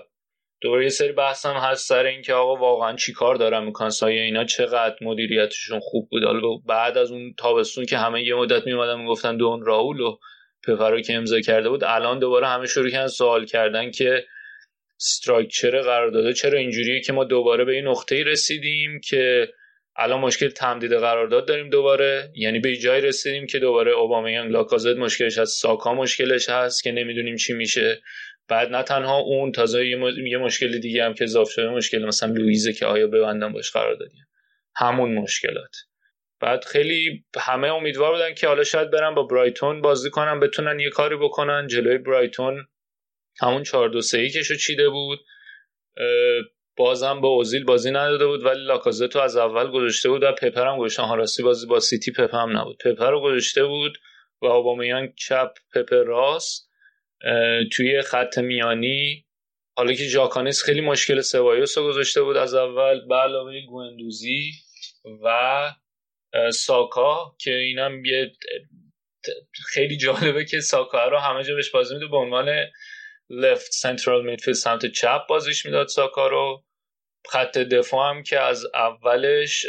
دوباره 0.61 0.83
یه 0.83 0.89
سری 0.89 1.11
بحث 1.11 1.45
هم 1.45 1.55
هست 1.55 1.87
سر 1.87 2.05
اینکه 2.05 2.33
آقا 2.33 2.55
واقعا 2.55 2.95
چی 2.95 3.13
کار 3.13 3.35
دارن 3.35 3.63
می‌کنن؟ 3.63 3.89
سایه 3.89 4.21
اینا 4.21 4.45
چقدر 4.45 4.95
مدیریتشون 5.01 5.79
خوب 5.79 6.09
بود؟ 6.09 6.23
حالا 6.23 6.55
بعد 6.67 6.97
از 6.97 7.11
اون 7.11 7.33
تابستون 7.37 7.85
که 7.85 7.97
همه 7.97 8.23
یه 8.23 8.35
مدت 8.35 8.65
میومدن 8.65 8.99
می‌گفتن 8.99 9.37
دون 9.37 9.65
راول 9.65 9.99
و 9.99 10.17
پپرو 10.63 11.01
که 11.01 11.13
امضا 11.13 11.39
کرده 11.39 11.69
بود 11.69 11.83
الان 11.83 12.19
دوباره 12.19 12.47
همه 12.47 12.67
شروع 12.67 12.89
کردن 12.89 13.07
سوال 13.07 13.45
کردن 13.45 13.91
که 13.91 14.25
استراکچر 15.01 15.81
قرارداد 15.81 16.31
چرا 16.31 16.59
اینجوریه 16.59 17.01
که 17.01 17.13
ما 17.13 17.23
دوباره 17.23 17.65
به 17.65 17.71
این 17.71 17.87
نقطه 17.87 18.23
رسیدیم 18.23 18.99
که 18.99 19.53
الان 19.95 20.19
مشکل 20.19 20.49
تمدید 20.49 20.93
قرارداد 20.93 21.47
داریم 21.47 21.69
دوباره. 21.69 22.31
یعنی 22.35 22.59
به 22.59 22.75
جای 22.75 23.01
رسیدیم 23.01 23.47
که 23.47 23.59
دوباره 23.59 23.91
اوبامیان 23.91 24.47
لاکازت 24.47 24.97
مشکلش 24.97 25.37
هست 25.37 25.61
ساکا 25.61 25.93
مشکلش 25.93 26.49
هست 26.49 26.83
که 26.83 26.91
نمی‌دونیم 26.91 27.35
چی 27.35 27.53
میشه. 27.53 28.01
بعد 28.47 28.71
نه 28.71 28.83
تنها 28.83 29.17
اون 29.17 29.51
تازه 29.51 29.87
یه 30.27 30.37
مشکل 30.37 30.77
دیگه 30.77 31.03
هم 31.03 31.13
که 31.13 31.23
اضافه 31.23 31.51
شده 31.51 31.69
مشکل 31.69 32.05
مثلا 32.05 32.33
لویزه 32.33 32.73
که 32.73 32.85
آیا 32.85 33.07
ببندن 33.07 33.53
باش 33.53 33.71
قرار 33.71 33.95
دادیم 33.95 34.27
همون 34.75 35.13
مشکلات. 35.13 35.75
بعد 36.39 36.65
خیلی 36.65 37.25
همه 37.37 37.67
امیدوار 37.67 38.11
بودن 38.11 38.33
که 38.33 38.47
حالا 38.47 38.63
شاید 38.63 38.91
برن 38.91 39.15
با 39.15 39.23
برایتون 39.23 39.81
بازی 39.81 40.09
کنن 40.09 40.39
بتونن 40.39 40.79
یه 40.79 40.89
کاری 40.89 41.15
بکنن. 41.15 41.67
جلوی 41.67 41.97
برایتون 41.97 42.67
همون 43.41 43.63
4 43.63 43.89
2 43.89 44.01
3 44.01 44.29
کشو 44.29 44.55
چیده 44.55 44.89
بود. 44.89 45.19
بازم 46.77 47.21
با 47.21 47.27
اوزیل 47.27 47.63
بازی 47.63 47.91
نداده 47.91 48.27
بود 48.27 48.45
ولی 48.45 48.65
لاکازتو 48.65 49.19
از 49.19 49.37
اول 49.37 49.71
گذاشته 49.71 50.09
بود 50.09 50.23
و 50.23 50.31
پپر 50.31 50.67
هم 50.67 50.77
گذاشته 50.77 51.15
راستی 51.15 51.43
بازی 51.43 51.67
با 51.67 51.79
سیتی 51.79 52.11
پپر 52.11 52.37
هم 52.37 52.57
نبود. 52.57 52.77
پپر 52.77 53.11
رو 53.11 53.21
گذاشته 53.21 53.65
بود 53.65 53.97
و 54.41 54.45
اوبامیان 54.45 55.13
چپ 55.15 55.53
پپر 55.73 56.03
راست. 56.03 56.69
توی 57.71 58.01
خط 58.01 58.37
میانی. 58.37 59.25
حالا 59.77 59.93
که 59.93 60.07
جاکانیس 60.07 60.63
خیلی 60.63 60.81
مشکل 60.81 61.21
سوایوس 61.21 61.77
رو 61.77 61.87
گذاشته 61.87 62.21
بود 62.21 62.37
از 62.37 62.53
اول 62.53 63.07
به 63.07 63.15
علاوه 63.15 63.61
گوندوزی 63.61 64.51
و 65.23 65.69
ساکا 66.53 67.35
که 67.39 67.51
اینم 67.51 68.05
یه 68.05 68.31
خیلی 69.73 69.97
جالبه 69.97 70.45
که 70.45 70.59
ساکا 70.59 71.07
رو 71.07 71.17
همه 71.17 71.43
جا 71.43 71.55
بهش 71.55 71.69
بازی 71.69 71.93
میده. 71.93 72.07
به 72.07 72.17
عنوان 72.17 72.49
لفت 73.29 73.71
سنترال 73.71 74.25
میدفیلد 74.25 74.55
سمت 74.55 74.85
چپ 74.85 75.27
بازیش 75.29 75.65
می‌داد 75.65 75.87
ساکا 75.87 76.27
رو. 76.27 76.63
خط 77.29 77.57
دفاع 77.57 78.09
هم 78.09 78.23
که 78.23 78.39
از 78.39 78.65
اولش 78.73 79.65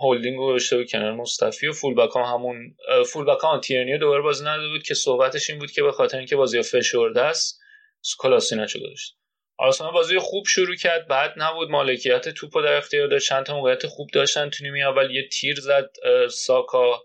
هولدینگ 0.00 0.38
رو 0.38 0.52
داشته 0.52 0.76
بود 0.76 0.90
کنار 0.90 1.12
مصطفی 1.12 1.66
و 1.66 1.72
فول 1.72 1.94
بک 1.94 2.16
هم 2.16 2.22
همون 2.22 2.76
فول 3.06 3.26
هم 3.44 3.60
تیرنی 3.60 3.98
دوباره 3.98 4.22
بازی 4.22 4.44
نداده 4.44 4.68
بود 4.68 4.82
که 4.82 4.94
صحبتش 4.94 5.50
این 5.50 5.58
بود 5.58 5.70
که 5.70 5.82
به 5.82 5.92
خاطر 5.92 6.18
اینکه 6.18 6.36
بازی 6.36 6.62
فشرده 6.62 7.22
است 7.22 7.60
کلاسینچو 8.18 8.78
گذاشت 8.78 9.16
آرسنال 9.56 9.92
بازی 9.92 10.18
خوب 10.18 10.46
شروع 10.46 10.76
کرد 10.76 11.08
بعد 11.08 11.34
نبود 11.36 11.70
مالکیت 11.70 12.28
توپو 12.28 12.62
در 12.62 12.76
اختیار 12.76 13.08
داشت. 13.08 13.28
چند 13.28 13.46
تا 13.46 13.56
موقعیت 13.56 13.86
خوب 13.86 14.08
داشتن 14.12 14.50
تو 14.50 14.64
نیمه 14.64 14.80
اول 14.80 15.10
یه 15.10 15.28
تیر 15.28 15.56
زد 15.60 15.90
ساکا. 16.30 17.02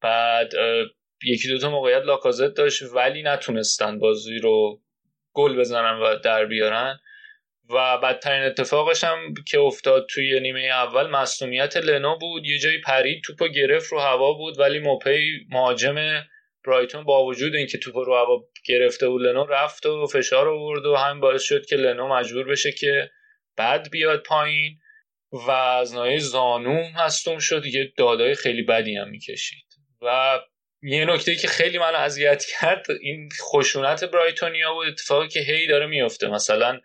بعد 0.00 0.52
یکی 1.24 1.48
دو 1.48 1.58
تا 1.58 1.70
موقعیت 1.70 2.02
لاکازت 2.02 2.54
داشت 2.54 2.82
ولی 2.82 3.22
نتونستن 3.22 3.98
بازی 3.98 4.38
رو 4.38 4.80
گل 5.32 5.56
بزنن 5.56 5.98
و 5.98 6.16
در 6.16 6.44
بیارن. 6.44 7.00
و 7.70 7.98
بدترین 7.98 8.42
اتفاقش 8.42 9.04
هم 9.04 9.34
که 9.46 9.58
افتاد 9.58 10.06
توی 10.10 10.40
نیمه 10.40 10.60
اول 10.60 11.06
مصومیت 11.10 11.76
لنا 11.76 12.14
بود. 12.14 12.46
یه 12.46 12.58
جایی 12.58 12.80
پرید 12.80 13.22
توپو 13.24 13.48
گرفت 13.48 13.92
رو 13.92 13.98
هوا 13.98 14.32
بود 14.32 14.58
ولی 14.58 14.78
موپی 14.78 15.46
مهاجم 15.50 16.22
برایتون 16.66 17.04
با 17.04 17.24
وجود 17.24 17.54
اینکه 17.54 17.78
توپ 17.78 17.96
رو 17.96 18.14
هوا 18.14 18.44
گرفته 18.66 19.08
بود 19.08 19.22
لنو 19.22 19.46
رفت 19.46 19.86
و 19.86 20.06
فشار 20.06 20.48
آورد 20.48 20.86
و 20.86 20.96
همین 20.96 21.20
باعث 21.20 21.42
شد 21.42 21.66
که 21.66 21.76
لنو 21.76 22.08
مجبور 22.08 22.44
بشه 22.48 22.72
که 22.72 23.10
بعد 23.56 23.90
بیاد 23.90 24.22
پایین 24.22 24.78
و 25.32 25.50
از 25.50 25.94
ناحیه 25.94 26.18
زانو 26.18 26.82
مصدوم 26.82 27.38
شد. 27.38 27.66
یه 27.66 27.92
دادای 27.96 28.34
خیلی 28.34 28.62
بدی 28.62 28.96
هم 28.96 29.08
می‌کشید. 29.08 29.64
و 30.02 30.38
یه 30.82 31.04
نکته 31.04 31.36
که 31.36 31.48
خیلی 31.48 31.78
منو 31.78 31.96
اذیت 31.96 32.44
کرد 32.44 32.86
این 33.00 33.28
خشونت 33.42 34.04
برایتونیا 34.04 34.74
بود. 34.74 34.86
اتفاقی 34.86 35.28
که 35.28 35.40
هی 35.40 35.66
داره 35.66 35.86
میفته 35.86 36.28
مثلا 36.28 36.80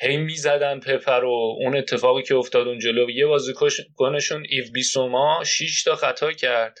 هی 0.00 0.16
می‌زدن 0.16 0.80
پپر 0.80 1.24
و 1.24 1.56
اون 1.58 1.76
اتفاقی 1.76 2.22
که 2.22 2.34
افتاد 2.34 2.68
اون 2.68 2.78
جلو. 2.78 3.10
یه 3.10 3.26
بازیکنشون 3.26 4.46
ایو 4.48 4.64
بیسوما 4.72 5.44
6 5.44 5.82
تا 5.82 5.96
خطا 5.96 6.32
کرد 6.32 6.78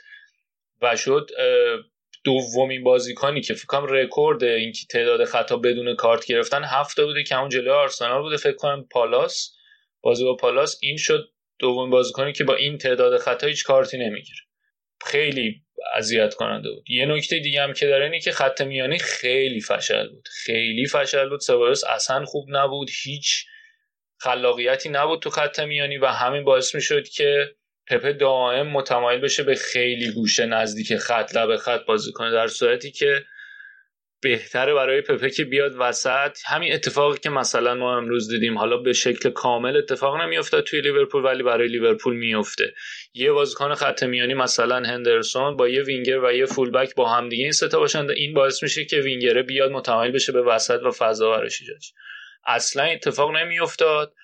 و 0.82 0.96
شد 0.96 1.30
دومین 2.26 2.84
بازیکنی 2.84 3.40
که 3.40 3.54
فکر 3.54 3.66
کنم 3.66 3.86
رکورد 3.86 4.44
اینکه 4.44 4.86
تعداد 4.90 5.24
خطا 5.24 5.56
بدون 5.56 5.94
کارت 5.94 6.26
گرفتن 6.26 6.64
هفت 6.64 6.94
تا 6.94 7.04
بوده 7.04 7.22
که 7.22 7.38
اون 7.38 7.48
جلوی 7.48 7.70
آرسنال 7.70 8.22
بوده. 8.22 8.36
فکر 8.36 8.56
کنم 8.56 8.86
پالاس. 8.90 9.52
بازی 10.00 10.24
با 10.24 10.36
پالاس. 10.36 10.78
این 10.82 10.96
شد 10.96 11.28
دومین 11.58 11.90
بازیکنی 11.90 12.32
که 12.32 12.44
با 12.44 12.54
این 12.54 12.78
تعداد 12.78 13.18
خطا 13.18 13.46
هیچ 13.46 13.64
کارتی 13.64 13.98
نمی‌گیره. 13.98 14.38
خیلی 15.06 15.62
اذیت 15.94 16.34
کننده 16.34 16.70
بود. 16.70 16.90
یه 16.90 17.06
نکته 17.06 17.38
دیگه 17.38 17.62
هم 17.62 17.72
که 17.72 17.86
داره 17.86 18.04
اینه 18.04 18.20
که 18.20 18.32
خط 18.32 18.60
میانی 18.60 18.98
خیلی 18.98 19.60
فشل 19.60 20.08
بود. 20.08 20.28
خیلی 20.44 20.86
فشل 20.86 21.28
بود. 21.28 21.40
سبایوس 21.40 21.84
اصلا 21.84 22.24
خوب 22.24 22.46
نبود. 22.48 22.88
هیچ 23.04 23.44
خلاقیتی 24.18 24.88
نبود 24.88 25.22
تو 25.22 25.30
خط 25.30 25.60
میانی 25.60 25.98
و 25.98 26.06
همین 26.06 26.44
باعث 26.44 26.74
می‌شد 26.74 27.08
که 27.08 27.54
پپه 27.88 28.12
دائم 28.12 28.66
متمایل 28.66 29.20
بشه 29.20 29.42
به 29.42 29.54
خیلی 29.54 30.12
گوشه 30.12 30.46
نزدیک 30.46 30.96
خط 30.96 31.36
لب 31.36 31.56
خط 31.56 31.84
بازی 31.84 32.12
کنه 32.12 32.30
در 32.30 32.46
صورتی 32.46 32.90
که 32.90 33.24
بهتره 34.22 34.74
برای 34.74 35.00
پپه 35.00 35.30
که 35.30 35.44
بیاد 35.44 35.72
وسط. 35.78 36.38
همین 36.46 36.72
اتفاقی 36.72 37.18
که 37.18 37.30
مثلا 37.30 37.74
ما 37.74 37.96
امروز 37.96 38.28
دیدیم 38.30 38.58
حالا 38.58 38.76
به 38.76 38.92
شکل 38.92 39.30
کامل 39.30 39.76
اتفاق 39.76 40.16
نمیافتاد 40.16 40.64
توی 40.64 40.80
لیورپول 40.80 41.24
ولی 41.24 41.42
برای 41.42 41.68
لیورپول 41.68 42.16
میفته 42.16 42.74
یه 43.14 43.32
بازیکن 43.32 43.74
خط 43.74 44.02
میانی 44.02 44.34
مثلا 44.34 44.76
هندرسون 44.76 45.56
با 45.56 45.68
یه 45.68 45.82
وینگر 45.82 46.24
و 46.24 46.32
یه 46.32 46.46
فولبک 46.46 46.94
با 46.94 47.08
همدیگه 47.08 47.42
این 47.42 47.52
ستا 47.52 47.78
باشن 47.78 48.10
این 48.10 48.34
باعث 48.34 48.62
میشه 48.62 48.84
که 48.84 48.96
وینگره 48.96 49.42
بیاد 49.42 49.70
متمایل 49.70 50.12
بشه 50.12 50.32
به 50.32 50.42
وسط 50.42 50.80
و 50.84 50.90
فضا 50.90 51.30
براش 51.30 51.62
اصلا 52.46 52.82
اتفاق 52.82 53.36
نمیافتاد. 53.36 54.14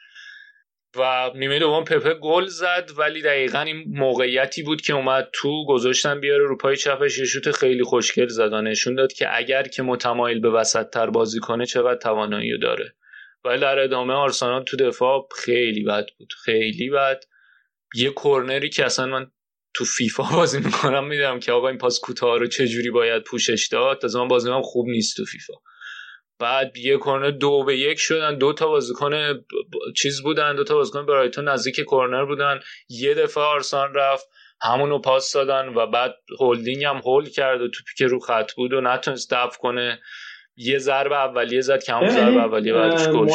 و 0.96 1.30
نیمه 1.34 1.58
دوم 1.58 1.84
پپه 1.84 2.14
گل 2.14 2.46
زد 2.46 2.90
ولی 2.96 3.22
دقیقا 3.22 3.60
این 3.60 3.84
موقعیتی 3.86 4.62
بود 4.62 4.80
که 4.80 4.92
اومد 4.92 5.28
تو 5.32 5.66
گذاشتن 5.68 6.20
بیاره 6.20 6.44
رو 6.44 6.56
پای 6.56 6.76
چپش 6.76 7.18
یه 7.18 7.24
شوت 7.24 7.50
خیلی 7.50 7.82
خوشگل 7.82 8.26
زد 8.26 8.54
نشون 8.54 8.94
داد 8.94 9.12
که 9.12 9.36
اگر 9.36 9.62
که 9.62 9.82
متمایل 9.82 10.40
به 10.40 10.50
وسط 10.50 10.90
تر 10.90 11.10
بازی 11.10 11.40
کنه 11.40 11.66
چقدر 11.66 11.98
توانایی 11.98 12.58
داره. 12.58 12.94
ولی 13.44 13.60
در 13.60 13.78
ادامه 13.78 14.14
آرسنال 14.14 14.64
تو 14.64 14.76
دفاع 14.76 15.28
خیلی 15.36 15.84
بد 15.84 16.06
بود 16.18 16.32
خیلی 16.44 16.90
بد. 16.90 17.24
یه 17.94 18.12
کرنری 18.16 18.68
که 18.68 18.84
اصلا 18.84 19.06
من 19.06 19.30
تو 19.74 19.84
فیفا 19.84 20.22
بازی 20.22 20.58
می‌کنم 20.58 21.06
میدم 21.06 21.40
که 21.40 21.52
آقا 21.52 21.68
این 21.68 21.78
پاس 21.78 22.00
کوتاه 22.00 22.38
رو 22.38 22.46
چجوری 22.46 22.90
باید 22.90 23.22
پوشش 23.22 23.68
داد؟ 23.72 24.00
تا 24.00 24.22
من 24.22 24.28
بازی 24.28 24.50
خوب 24.62 24.88
نیست 24.88 25.16
تو 25.16 25.24
فیفا. 25.24 25.54
بعد 26.42 26.76
یه 26.76 26.98
کرنر 26.98 27.30
دو 27.30 27.64
به 27.64 27.78
یک 27.78 27.98
شدن 27.98 28.38
دو 28.38 28.52
تا 28.52 28.66
بازیکن 28.66 29.10
چیز 29.96 30.22
بودن 30.22 30.56
دو 30.56 30.64
تا 30.64 30.74
بازیکن 30.74 31.06
برایتون 31.06 31.48
نزدیک 31.48 31.80
کرنر 31.90 32.24
بودن. 32.24 32.60
یه 32.88 33.14
دفعه 33.14 33.44
آرسان 33.44 33.94
رفت 33.94 34.28
همونو 34.60 34.98
پاس 34.98 35.32
دادن 35.32 35.68
و 35.68 35.86
بعد 35.86 36.14
هولدینگ 36.40 36.84
هم 36.84 36.96
هول 36.96 37.28
کرد 37.28 37.60
و 37.60 37.68
توپی 37.68 37.92
که 37.98 38.06
رو 38.06 38.18
خط 38.18 38.52
بود 38.52 38.72
و 38.72 38.80
نتونست 38.80 39.34
دفع 39.34 39.58
کنه. 39.58 39.98
یه 40.56 40.78
ضربه 40.78 41.16
اولیه 41.16 41.60
زد 41.60 41.82
که 41.82 41.92
همون 41.92 42.08
ضربه 42.08 42.42
اولیه 42.42 42.72
بعدش 42.72 43.08
کش 43.08 43.32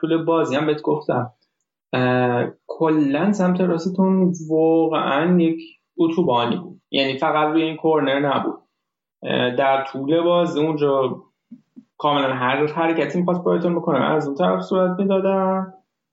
طول 0.00 0.24
بازی 0.24 0.56
هم 0.56 0.66
بهت 0.66 0.82
گفتم. 0.82 1.32
کلا 2.66 3.32
سمت 3.32 3.60
راستتون 3.60 4.32
واقعا 4.50 5.40
یک 5.40 5.60
اتوبانی 5.98 6.56
بود. 6.56 6.80
یعنی 6.90 7.18
فقط 7.18 7.52
روی 7.52 7.62
این 7.62 7.76
کرنر 7.82 8.20
نبود. 8.20 8.54
در 9.58 9.84
طول 9.92 10.20
بازی 10.20 10.60
اونجا 10.60 11.22
کاملا 11.98 12.34
هر 12.34 12.66
حرکتی 12.66 13.18
می‌خواست 13.18 13.44
برایتون 13.44 13.76
بکنه. 13.76 14.04
از 14.04 14.26
اون 14.26 14.36
طرف 14.36 14.60
صورت 14.60 14.98
می‌دادن 14.98 15.72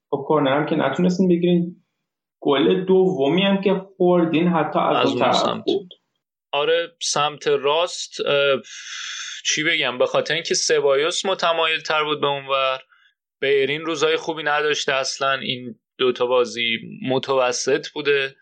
خب 0.09 0.23
کورنر 0.27 0.57
هم 0.57 0.65
که 0.65 0.75
نتونستین 0.75 1.27
بگیرین 1.27 1.75
گل 2.41 2.85
دومی 2.85 3.41
هم 3.41 3.61
که 3.61 3.81
خوردین 3.97 4.47
حتی 4.47 4.79
از, 4.79 4.97
از 4.97 5.09
اون 5.09 5.19
طرف 5.19 5.35
سمت. 5.35 5.63
بود. 5.65 5.93
آره 6.51 6.91
سمت 7.01 7.47
راست 7.47 8.13
چی 9.45 9.63
بگم؟ 9.63 9.97
به 9.97 10.05
خاطر 10.05 10.33
اینکه 10.33 10.53
سبایوس 10.53 11.25
متمایل 11.25 11.79
تر 11.79 12.03
بود 12.03 12.21
به 12.21 12.27
اونور. 12.27 12.79
بیرین 13.41 13.81
روزای 13.81 14.15
خوبی 14.15 14.43
نداشته. 14.43 14.93
اصلا 14.93 15.33
این 15.33 15.75
دوتا 15.97 16.25
بازی 16.25 16.77
متوسط 17.09 17.87
بوده. 17.93 18.35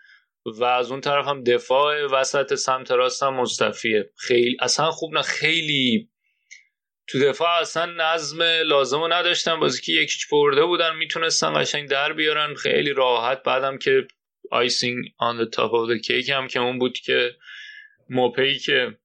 و 0.46 0.64
از 0.64 0.92
اون 0.92 1.02
طرف 1.02 1.28
هم 1.28 1.44
دفاع 1.44 2.06
وسط 2.06 2.56
سمت 2.56 2.92
راست 2.92 3.24
هم 3.24 3.34
مصطفیه 3.34 4.10
خیلی 4.18 4.58
اصلا 4.60 4.92
خوب 4.92 5.14
نه 5.14 5.22
خیلی 5.22 6.10
تو 7.08 7.20
دفاع 7.20 7.50
اصلا 7.50 7.86
نظم 7.86 8.42
لازم 8.42 9.00
رو 9.00 9.14
نداشتن. 9.14 9.60
بازی 9.60 9.82
که 9.82 9.92
یکیچ 9.92 10.30
برده 10.32 10.66
بودن 10.66 10.96
می‌تونستن 10.96 11.62
قشنگ 11.62 11.90
در 11.90 12.14
بیارن. 12.14 12.56
خیلی 12.56 12.94
راحت. 12.94 13.44
بعدم 13.44 13.78
که 13.78 14.08
آیسینگ 14.52 15.06
آن 15.18 15.46
of 15.46 15.90
the 15.90 16.08
cake 16.08 16.30
هم 16.30 16.48
که 16.48 16.60
اون 16.60 16.80
بود 16.80 16.98
که 16.98 17.36
موپی 18.10 18.60
که 18.60 18.98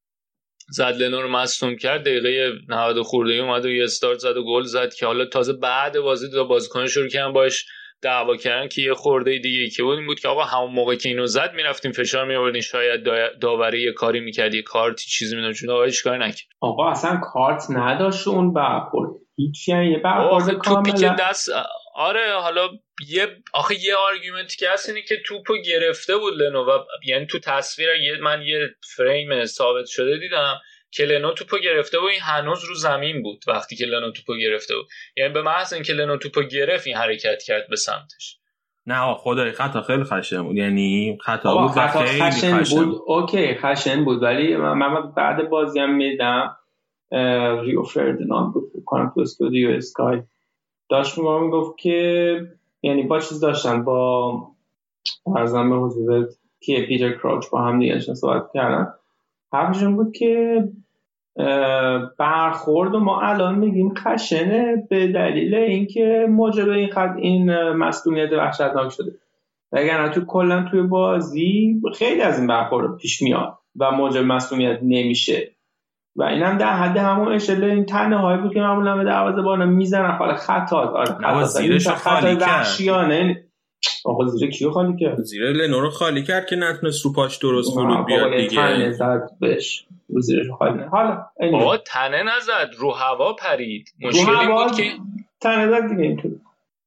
زد 0.68 1.02
لنو 1.02 1.22
رو 1.22 1.28
مصدوم 1.28 1.76
کرد 1.76 2.02
دقیقه 2.02 2.52
90 2.68 3.02
خورده 3.02 3.32
اومد 3.32 3.64
و 3.64 3.70
یه 3.70 3.84
استارت 3.84 4.18
زد 4.18 4.36
و 4.36 4.44
گل 4.44 4.62
زد 4.62 4.94
که 4.94 5.06
حالا 5.06 5.24
تازه 5.24 5.52
بعد 5.52 5.98
بازی 6.00 6.30
دو 6.30 6.44
بازیکن 6.44 6.86
شروع 6.86 7.08
کردن 7.08 7.32
باش. 7.32 7.66
دعوا 8.02 8.36
کردن 8.36 8.68
که 8.68 8.82
یه 8.82 8.94
خورده 8.94 9.38
دیگه 9.38 9.70
که 9.70 9.82
بود 9.82 9.98
این 9.98 10.06
بود 10.06 10.20
که 10.20 10.28
آقا 10.28 10.42
همون 10.42 10.72
موقع 10.72 10.96
که 10.96 11.08
اینو 11.08 11.26
زد 11.26 11.52
می‌رفتیم 11.54 11.92
فشار 11.92 12.24
میآوردین 12.24 12.60
شاید 12.60 13.00
داوری 13.40 13.82
یه 13.82 13.92
کاری 13.92 14.20
می‌کرد 14.20 14.54
یه 14.54 14.62
کارتی 14.62 15.04
چیزی 15.10 15.36
می‌دونم 15.36 15.52
چون 15.52 15.70
آقا 15.70 15.86
کار 16.04 16.18
نکرد. 16.18 16.48
آقا 16.60 16.90
اصلا 16.90 17.20
کارت 17.22 17.62
نداشت 17.70 18.28
اون 18.28 18.52
برخورد. 18.52 19.10
هیچ 19.36 19.68
یعنی 19.68 19.90
یه 19.90 19.98
برخورد 19.98 20.58
کاملا 20.58 21.16
دست 21.18 21.48
آره 21.94 22.32
حالا 22.40 22.68
یه 23.08 23.26
آخه 23.54 23.74
یه 23.84 23.94
آرگومنتی 23.94 24.56
که 24.56 24.70
هست 24.70 24.88
اینه 24.88 25.02
که 25.02 25.16
توپو 25.26 25.54
گرفته 25.66 26.16
بود 26.16 26.34
لنو 26.34 26.64
و 26.64 26.78
یعنی 27.04 27.26
تو 27.26 27.38
تصویر 27.38 27.88
یه 27.88 28.18
من 28.22 28.42
یه 28.42 28.58
فریم 28.96 29.44
ثابت 29.44 29.86
شده 29.86 30.18
دیدم 30.18 30.60
که 30.96 31.04
لنو 31.04 31.32
توپو 31.32 31.58
گرفته 31.58 31.98
و 31.98 32.04
این 32.04 32.20
هنوز 32.22 32.64
رو 32.64 32.74
زمین 32.74 33.22
بود 33.22 33.44
وقتی 33.48 33.76
که 33.76 33.86
لنو 33.86 34.10
توپو 34.10 34.34
گرفته 34.34 34.74
بود. 34.76 34.86
یعنی 35.16 35.32
به 35.32 35.42
محض 35.42 35.72
اینکه 35.72 35.92
لنو 35.92 36.16
توپو 36.16 36.42
گرفت 36.42 36.86
این 36.86 36.96
حرکت 36.96 37.42
کرد 37.42 37.68
به 37.70 37.76
سمتش. 37.76 38.38
نه 38.86 39.14
خدای 39.14 39.52
خطا 39.52 39.82
خیلی 39.82 40.04
خشن 40.04 40.42
بود. 40.42 40.56
یعنی 40.56 41.18
خطا 41.20 41.56
بود 41.56 41.70
خطا 41.70 42.04
خیلی 42.04 42.22
خشن, 42.22 42.58
خشن 42.60 42.84
بود. 42.84 43.02
اوکی 43.06 43.54
خشن 43.54 44.04
بود 44.04 44.22
ولی 44.22 44.56
من 44.56 45.12
بعد 45.16 45.48
بازی 45.48 45.78
هم 45.78 45.94
میدم 45.94 46.56
ریو 47.62 47.82
فردیناند 47.82 48.52
بود 48.52 48.72
کنم 48.84 49.12
تو 49.14 49.20
استودیو 49.20 49.70
اسکای. 49.70 50.22
داشت 50.88 51.18
می 51.18 51.50
گفت 51.50 51.78
که 51.78 52.40
یعنی 52.82 53.02
با 53.02 53.20
چیز 53.20 53.40
داشتن 53.40 53.84
با 53.84 54.32
ارزم 55.36 55.70
به 55.70 55.76
حضور 55.76 56.28
که 56.60 56.84
پیتر 56.88 57.12
کراچ 57.12 57.46
با 57.48 57.62
هم 57.62 57.78
دیگه 57.78 58.00
صحبت 58.00 58.50
کردن. 58.54 58.92
حرفشون 59.52 59.96
بود 59.96 60.12
که 60.16 60.64
برخورد 62.18 62.94
و 62.94 63.00
ما 63.00 63.20
الان 63.20 63.54
میگیم 63.54 63.94
خشنه 63.94 64.86
به 64.90 65.12
دلیل 65.12 65.54
اینکه 65.54 66.26
موجب 66.30 66.68
این 66.68 66.90
خط 66.90 67.14
این 67.16 67.72
مسئولیت 67.72 68.32
وحشتناک 68.32 68.92
شده. 68.92 69.12
وگرنه 69.72 70.08
تو 70.08 70.24
کلا 70.24 70.66
توی 70.70 70.82
بازی 70.82 71.80
خیلی 71.98 72.22
از 72.22 72.38
این 72.38 72.46
برخورد 72.46 72.96
پیش 72.96 73.22
میاد 73.22 73.58
و 73.76 73.90
موجب 73.90 74.24
مسئولیت 74.24 74.78
نمیشه. 74.82 75.52
و 76.16 76.22
این 76.22 76.42
هم 76.42 76.58
در 76.58 76.72
حد 76.72 76.96
همون 76.96 77.32
اشل 77.32 77.64
این 77.64 77.84
تنه 77.84 78.16
هایی 78.16 78.38
بود 78.38 78.54
که 78.54 78.60
معمولا 78.60 78.96
به 78.96 79.04
دروازه 79.04 79.42
بانا 79.42 79.66
می‌زنن. 79.66 80.10
حالا 80.10 80.34
خطا 80.34 80.76
آره 80.76 81.14
خطا 81.14 81.44
زیرش 81.44 81.88
خالی 81.88 82.36
کرد 82.36 82.66
آقا 84.06 84.26
زیر 84.26 84.50
کیو 84.50 84.70
خالی 84.70 84.92
کرد؟ 85.00 85.22
زیر 85.22 85.42
لنو 85.42 85.80
رو 85.80 85.90
خالی 85.90 86.22
کرد 86.22 86.46
که 86.46 86.56
نتونست 86.56 87.04
رو 87.04 87.12
پاش 87.12 87.36
درست 87.36 87.76
فرود 87.76 88.06
بیاد 88.06 88.36
دیگه. 88.36 88.48
تنه 88.48 88.92
زد 88.92 89.30
بهش. 89.40 89.86
رو 90.08 90.20
زیرش 90.20 90.46
خالی. 90.58 90.82
حالا 90.82 91.24
آقا 91.52 91.76
تنه 91.76 92.22
نزد 92.22 92.70
رو 92.76 92.90
هوا 92.90 93.32
پرید. 93.32 93.94
مشکلی 94.00 94.46
بود 94.46 94.76
که 94.76 94.92
تنه 95.40 95.68
زد 95.70 95.88
دیگه 95.88 96.02
اینطور. 96.02 96.32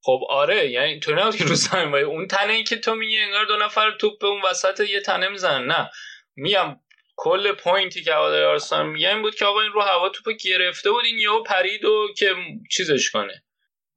خب 0.03 0.19
آره 0.29 0.69
یعنی 0.69 0.87
اینطور 0.91 1.21
نبود 1.21 1.35
که 1.35 1.43
رو 1.43 1.55
زمین 1.55 1.95
اون 1.95 2.27
تنه 2.27 2.53
ای 2.53 2.63
که 2.63 2.75
تو 2.75 2.95
میگی 2.95 3.17
انگار 3.19 3.45
دو 3.45 3.65
نفر 3.65 3.91
توپ 3.99 4.19
به 4.21 4.27
اون 4.27 4.41
وسط 4.49 4.79
یه 4.79 5.01
تنه 5.01 5.29
می‌زنن. 5.29 5.65
نه. 5.65 5.89
میگم 6.35 6.75
کل 7.15 7.51
point 7.51 7.94
ی 7.94 8.03
که 8.03 8.13
هواداری 8.13 8.45
آرسنال 8.45 8.89
میگه 8.89 9.09
این 9.09 9.21
بود 9.21 9.35
که 9.35 9.45
آقا 9.45 9.61
این 9.61 9.71
رو 9.71 9.81
هوا 9.81 10.09
توپ 10.09 10.33
گرفته 10.45 10.91
بود 10.91 11.05
این 11.05 11.17
یهو 11.17 11.43
پرید 11.43 11.85
و 11.85 12.07
که 12.17 12.25
چیزش 12.71 13.11
کنه. 13.11 13.43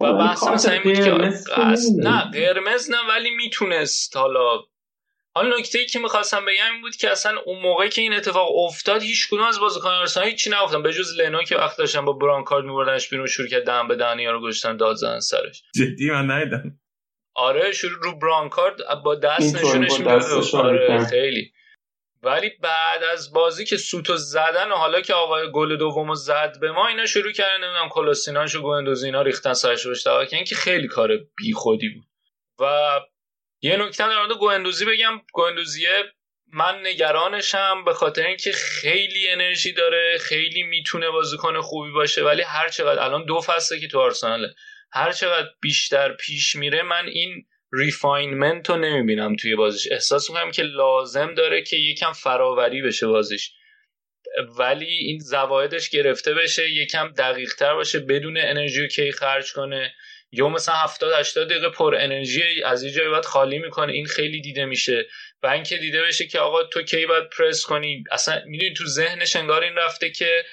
و 0.03 0.13
بحث 0.13 0.43
مثلا 0.43 0.73
این 0.73 0.83
بود 0.83 0.95
که 0.95 1.11
نه 1.11 2.31
قرمز 2.31 2.91
نه 2.91 2.99
ولی 3.09 3.31
می‌تونست. 3.31 4.17
حالا 4.17 4.59
حالا 5.35 5.59
نکته 5.59 5.79
ای 5.79 5.87
که 5.87 5.99
می‌خواستم 5.99 6.45
بگم 6.45 6.73
این 6.73 6.81
بود 6.81 6.97
که 6.97 7.11
اصلا 7.11 7.39
اون 7.47 7.63
موقع 7.63 7.89
که 7.89 8.03
این 8.03 8.13
اتفاق 8.13 8.59
افتاد 8.59 9.03
هیچ 9.03 9.29
کدوم 9.29 9.43
از 9.43 9.61
بازیکن 9.61 9.89
آرسنال 9.89 10.27
هیچی 10.27 10.51
نگفتن. 10.51 10.83
به 10.83 10.93
جز 10.93 11.21
لنو 11.21 11.43
که 11.43 11.57
وقت 11.57 11.79
داشتن 11.79 12.05
با 12.05 12.13
بران 12.13 12.45
کارد 12.45 12.65
میبردنش 12.65 13.09
بیرون 13.09 13.27
شروع 13.27 13.49
کرد 13.49 13.67
دم 13.67 13.89
به 13.89 13.97
دهن 13.97 14.21
رو 14.21 14.41
گذاشتن 14.41 14.77
داد 14.77 14.97
زدن 14.97 15.21
سرش. 15.21 15.63
جدی 15.75 16.11
من 16.11 16.31
ندیدم. 16.31 16.79
آره 17.35 17.73
شروع 17.73 17.99
رو 18.03 18.19
بران 18.19 18.49
کارد 18.49 18.77
با 19.05 19.15
دست 19.15 19.57
نشونش 19.57 19.99
می‌داد. 19.99 20.23
آره 20.55 21.07
خیلی. 21.11 21.53
ولی 22.23 22.51
بعد 22.61 23.03
از 23.03 23.33
بازی 23.33 23.65
که 23.65 23.77
سوتو 23.77 24.17
زدن 24.17 24.73
و 24.73 24.75
حالا 24.75 25.01
که 25.01 25.15
آقای 25.15 25.51
گل 25.53 25.77
دومو 25.77 26.15
زد 26.15 26.61
به 26.61 26.73
ما 26.73 26.89
اینا 26.89 27.07
شروع 27.07 27.33
کردن 27.33 27.65
نمی‌دونم 27.65 27.89
کلاسیناش 27.89 28.55
و 28.55 28.63
گوندوزی 28.63 29.07
اینا 29.07 29.23
ریختن 29.23 29.53
سرش 29.53 29.87
روش 29.87 30.05
که 30.05 30.37
اینکه 30.37 30.55
خیلی 30.55 30.89
کار 30.89 31.11
بیخودی 31.37 31.89
بود. 31.89 32.05
و 32.59 33.01
یه 33.61 33.77
نکته 33.77 34.09
در 34.09 34.19
مورد 34.19 34.39
گوندوزی 34.39 34.85
بگم. 34.85 35.21
گوندوزیه 35.33 36.05
من 36.53 36.87
نگرانشم 36.87 37.85
به 37.85 37.95
خاطر 37.95 38.27
اینکه 38.27 38.53
خیلی 38.53 39.29
انرژی 39.29 39.73
داره 39.73 40.19
خیلی 40.21 40.63
می‌تونه 40.63 41.11
بازیکن 41.11 41.61
خوبی 41.61 41.91
باشه 41.91 42.25
ولی 42.25 42.43
هر 42.43 42.69
چقدر 42.69 43.03
الان 43.03 43.25
دو 43.25 43.41
فصله 43.41 43.81
که 43.81 43.89
تو 43.89 44.01
آرسناله 44.01 44.55
هر 44.93 45.13
چقدر 45.13 45.49
بیشتر 45.61 46.13
پیش 46.13 46.55
میره 46.55 46.83
من 46.83 47.07
این 47.07 47.47
refinement 47.73 48.71
رو 48.71 48.77
نمی‌بینم 48.77 49.37
توی 49.37 49.57
بازیش. 49.57 49.93
احساس 49.93 50.31
می‌کنم 50.31 50.51
که 50.51 50.63
لازم 50.63 51.35
داره 51.35 51.63
که 51.63 51.77
یکم 51.77 52.13
فراوری 52.13 52.83
بشه 52.83 53.07
بازیش. 53.07 53.53
ولی 54.59 54.87
این 54.87 55.19
زوایدش 55.19 55.91
گرفته 55.91 56.35
بشه 56.35 56.71
یکم 56.71 57.09
دقیق 57.09 57.55
تر 57.55 57.75
باشه 57.75 58.01
بدونه 58.01 58.37
انرژی 58.39 58.89
کی 58.89 59.13
خرج 59.13 59.53
کنه. 59.53 59.95
یا 60.33 60.49
مثلا 60.49 60.75
70 60.75 61.13
80 61.13 61.49
دقیقه 61.49 61.69
پر 61.69 61.95
انرژی 61.95 62.63
از 62.65 62.83
یه 62.83 62.91
جایی 62.91 63.09
باید 63.09 63.25
خالی 63.25 63.59
می‌کنه. 63.59 63.93
این 63.93 64.07
خیلی 64.07 64.41
دیده 64.41 64.65
میشه. 64.65 65.07
و 65.43 65.47
اینکه 65.47 65.77
دیده 65.77 66.03
بشه 66.03 66.27
که 66.27 66.39
آقا 66.39 66.65
تو 66.65 66.83
کی 66.83 67.07
باید 67.07 67.29
پرس 67.39 67.63
کنی؟ 67.63 68.05
اصلا 68.11 68.43
می‌دونی 68.47 68.73
تو 68.75 68.85
ذهنش 68.85 69.37
انگار 69.37 69.63
این 69.63 69.75
رفته 69.75 70.11
که 70.11 70.45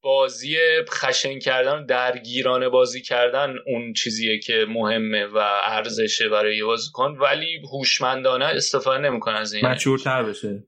بازی 0.00 0.56
خشن 0.90 1.38
کردن 1.38 1.86
درگیرانه 1.86 2.68
بازی 2.68 3.02
کردن 3.02 3.54
اون 3.66 3.92
چیزیه 3.92 4.38
که 4.38 4.66
مهمه 4.68 5.26
و 5.26 5.36
ارزشه 5.64 6.28
برای 6.28 6.56
یه 6.56 6.64
بازیکن. 6.64 7.18
ولی 7.20 7.62
هوشمندانه 7.72 8.44
استفاده 8.44 8.98
نمی‌کنه 8.98 9.38
از 9.38 9.52
این 9.52 9.66
مچورتر 9.66 10.22
بشه. 10.22 10.64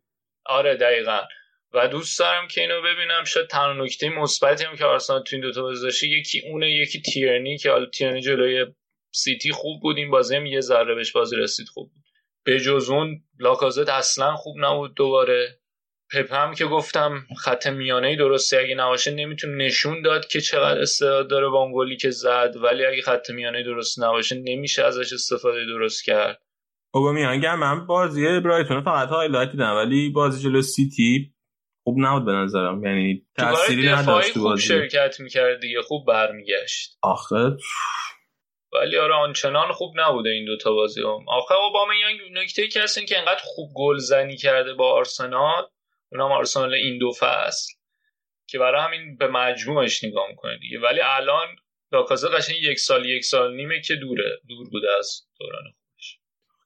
آره 0.47 0.77
دقیقا. 0.77 1.21
و 1.73 1.89
دوست 1.89 2.19
دارم 2.19 2.49
که 2.49 2.61
اینو 2.61 2.83
ببینم 2.83 3.25
شاید 3.25 3.47
تنها 3.47 3.73
نکته 3.73 4.09
مثبتی 4.09 4.65
هم 4.65 4.77
که 4.77 4.85
آرسنال 4.85 5.23
تو 5.23 5.37
این 5.37 5.43
دوتا 5.43 5.63
بازی 5.63 6.09
یکی 6.09 6.43
اونه 6.51 6.71
یکی 6.71 7.03
تیرنی 7.03 7.59
که 7.59 7.71
حالا 7.71 7.87
تیرنی 7.87 8.21
جلوی 8.21 8.67
سیتی 9.15 9.51
خوب 9.51 9.83
بود 9.83 9.97
این 9.97 10.11
بازی 10.11 10.37
هم 10.37 10.47
یه 10.47 10.61
ذره 10.61 10.95
بهش 10.95 11.13
بازی 11.13 11.37
رسید 11.37 11.69
خوب 11.69 11.93
بود. 11.93 12.05
به 12.45 12.61
جز 12.61 12.91
اون 12.91 13.25
لاکازت 13.39 13.89
اصلا 13.89 14.37
خوب 14.37 14.57
نبود 14.59 14.95
دوباره. 14.95 15.59
پپه 16.13 16.33
هم 16.33 16.55
که 16.55 16.65
گفتم 16.65 17.27
خط 17.39 17.67
میانه 17.67 18.17
درسته 18.17 18.59
اگه 18.59 18.75
نباشه 18.75 19.15
نمی‌تونه 19.15 19.65
نشون 19.65 20.03
داد 20.03 20.27
که 20.27 20.41
چقدر 20.41 20.81
استعداد 20.81 21.31
داره 21.31 21.49
با 21.49 21.63
اون 21.63 21.73
گلی 21.75 21.97
که 21.97 22.11
زد 22.11 22.55
ولی 22.63 22.87
اگه 22.87 23.03
خط 23.03 23.31
میانه 23.31 23.63
درست 23.63 24.03
نباشه 24.03 24.43
نمیشه 24.45 24.85
ازش 24.85 25.13
استفاده 25.13 25.67
درست 25.67 26.05
کرد. 26.05 26.43
اوبامیانگ 26.95 27.47
من 27.47 27.87
بازی 27.87 28.41
برایتون 28.41 28.81
فقط 28.81 29.09
highlight 29.09 29.51
دیدم 29.51 29.77
ولی 29.77 30.09
بازی 30.11 30.43
جلو 30.43 30.63
سیتی 30.63 31.35
خوب 31.85 31.97
نبود 31.99 32.25
به 32.25 32.33
نظرم. 32.33 32.85
یعنی 32.85 33.27
تأثیری 33.37 33.89
نداشت 33.89 34.35
تو 34.35 34.41
خوب 34.41 34.57
شرکت 34.57 35.21
می‌کرد 35.21 35.61
دیگه 35.61 35.83
خوب 35.83 36.07
برمیگشت؟ 36.07 36.99
آخه 37.03 37.57
ولی 38.73 38.97
آره 38.97 39.15
آنچنان 39.15 39.73
خوب 39.73 39.93
نبوده 39.97 40.31
این 40.31 40.45
دوتا 40.45 40.73
بازی 40.73 41.01
هم. 41.01 41.29
آخه 41.29 41.55
اوبامیانگ 41.55 42.21
نکته 42.33 42.69
که 42.69 42.83
هست 42.83 43.07
که 43.07 43.19
انقدر 43.19 43.41
خوب 43.45 43.71
گل 43.77 43.97
زنی 43.97 44.37
کرده 44.37 44.75
با 44.75 44.93
آرسنال 44.93 45.67
اونم 46.13 46.33
آرسنال 46.33 46.75
این 46.75 46.99
دو 46.99 47.13
فصل 47.13 47.73
که 48.49 48.59
برای 48.59 48.81
همین 48.81 49.17
به 49.17 49.27
مجموعش 49.27 50.05
نگاه 50.05 50.29
می‌کنه 50.31 50.59
دیگه. 50.59 50.81
ولی 50.81 51.01
الان 51.05 51.47
لاکازه 51.93 52.29
قشنگ 52.29 52.57
یک 52.63 52.79
سال 52.79 53.07
یک 53.07 53.25
سال 53.25 53.57
نیمه 53.57 53.81
که 53.81 53.95
دوره 53.95 54.41
دور 54.49 54.69
بوده 54.71 54.89
از 54.99 55.23
دوران 55.41 55.63
خودش. 55.63 56.19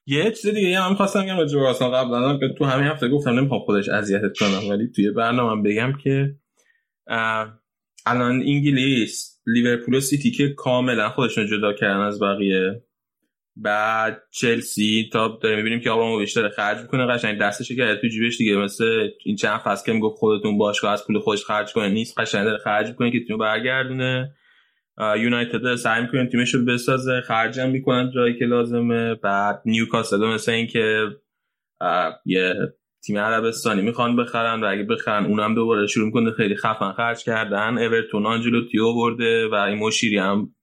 یه 0.07 0.31
چیز 0.31 0.47
دیگه 0.47 0.81
هم 0.81 0.95
خواستم 0.95 1.23
بگم 1.25 1.39
راجع 1.39 1.59
آرسنال 1.59 1.91
قبلا 1.91 2.39
که 2.39 2.55
تو 2.59 2.65
همین 2.65 2.87
هفته 2.87 3.09
گفتم 3.09 3.31
نمی‌خوام 3.31 3.61
خودش 3.61 3.89
اذیتت 3.89 4.39
کنم 4.39 4.69
ولی 4.71 4.89
توی 4.97 5.11
برنامه 5.11 5.71
بگم 5.71 5.93
که 6.05 6.35
الان 8.07 8.33
انگلیس 8.33 9.41
لیورپول 9.47 9.95
و 9.95 10.01
سیتی 10.01 10.31
که 10.31 10.49
کاملا 10.49 11.11
خودشون 11.11 11.47
جدا 11.47 11.73
کردن 11.73 12.01
از 12.01 12.23
بقیه 12.23 12.83
بعد 13.63 14.23
چلسی 14.31 15.09
تا 15.13 15.39
داره. 15.43 15.57
می‌بینیم 15.57 15.81
که 15.81 15.91
آبراموویچ 15.91 16.37
داره 16.37 16.49
خرج 16.49 16.79
می‌کنه 16.79 17.07
قشنگ 17.07 17.39
دستش 17.39 17.73
کرده 17.73 18.01
تو 18.01 18.09
جیبش 18.09 18.39
دیگه. 18.39 18.57
مثل 18.57 19.09
این 19.25 19.37
چند 19.37 19.61
فصل 19.61 19.87
که 19.87 19.93
می‌گفت 19.93 20.19
خودتون 20.19 20.59
باشگاه 20.59 20.93
از 20.93 21.07
پول 21.07 21.19
خودش 21.19 21.45
خرج 21.45 21.73
کنه 21.73 21.89
نیست. 21.89 22.21
قشنگ 22.21 22.45
داره 22.45 22.59
خرج 22.59 22.89
می‌کنه 22.89 23.11
که 23.11 23.25
تیمو 23.27 23.39
برگردونه. 23.39 24.35
یونایتد 25.19 25.75
سعی 25.75 26.03
می‌کنه 26.03 26.27
تیمش 26.27 26.55
رو 26.55 26.65
بسازه 26.65 27.21
خرجم 27.21 27.71
می‌کنن 27.71 28.11
جایی 28.15 28.39
که 28.39 28.45
لازمه. 28.45 29.15
بعد 29.15 29.63
نیوکاسل 29.65 30.27
مثل 30.27 30.53
این 30.53 30.67
که 30.67 31.07
یه 32.27 32.55
تیم 33.05 33.19
عربستانی 33.19 33.83
می‌خوان 33.83 34.17
بخرن 34.17 34.61
و 34.61 34.67
اگه 34.67 34.83
بخرن 34.83 35.27
اونم 35.27 35.55
دوباره 35.55 35.87
شروع 35.87 36.07
می‌کنه 36.07 36.31
خیلی 36.31 36.57
خفن 36.57 36.93
خرج 36.93 37.25
کردن. 37.25 37.79
اورتون 37.79 38.27
آنچلوتی 38.27 38.69
رو 38.69 38.95
برده 38.95 39.49
و 39.49 39.55
این 39.55 39.79
مشیری 39.79 40.19
هم 40.19 40.55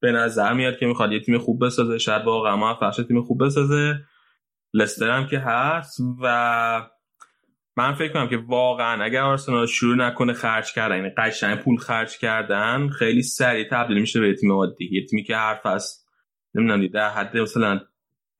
به 0.00 0.12
نظر 0.12 0.52
میاد 0.52 0.78
که 0.78 0.86
می‌خواد 0.86 1.12
یه 1.12 1.20
تیم 1.20 1.38
خوب 1.38 1.66
بسازه 1.66 1.98
شاید 1.98 2.24
واقعا 2.24 2.56
ما 2.56 2.90
تیم 3.08 3.22
خوب 3.22 3.44
بسازه. 3.44 3.94
لستر 4.74 5.10
هم 5.10 5.26
که 5.26 5.38
هست 5.38 6.00
و 6.22 6.88
من 7.76 7.94
فکر 7.94 8.12
کنم 8.12 8.28
که 8.28 8.36
واقعا 8.36 9.04
اگر 9.04 9.20
آرسنال 9.20 9.66
شروع 9.66 9.96
نکنه 9.96 10.32
خرج 10.32 10.72
کردن 10.72 10.96
یعنی 10.96 11.10
قشنگ 11.16 11.58
پول 11.58 11.76
خرج 11.76 12.18
کردن 12.18 12.88
خیلی 12.88 13.22
سریع 13.22 13.68
تبدیل 13.70 14.00
میشه 14.00 14.20
به 14.20 14.34
تیم 14.34 14.52
عادی. 14.52 14.88
یه 14.92 15.06
تیمی 15.06 15.22
که 15.24 15.36
هر 15.36 15.60
فصل 15.62 15.98
نمی‌دونم 16.54 16.86
در 16.86 17.10
حد 17.10 17.36
مثلا 17.36 17.80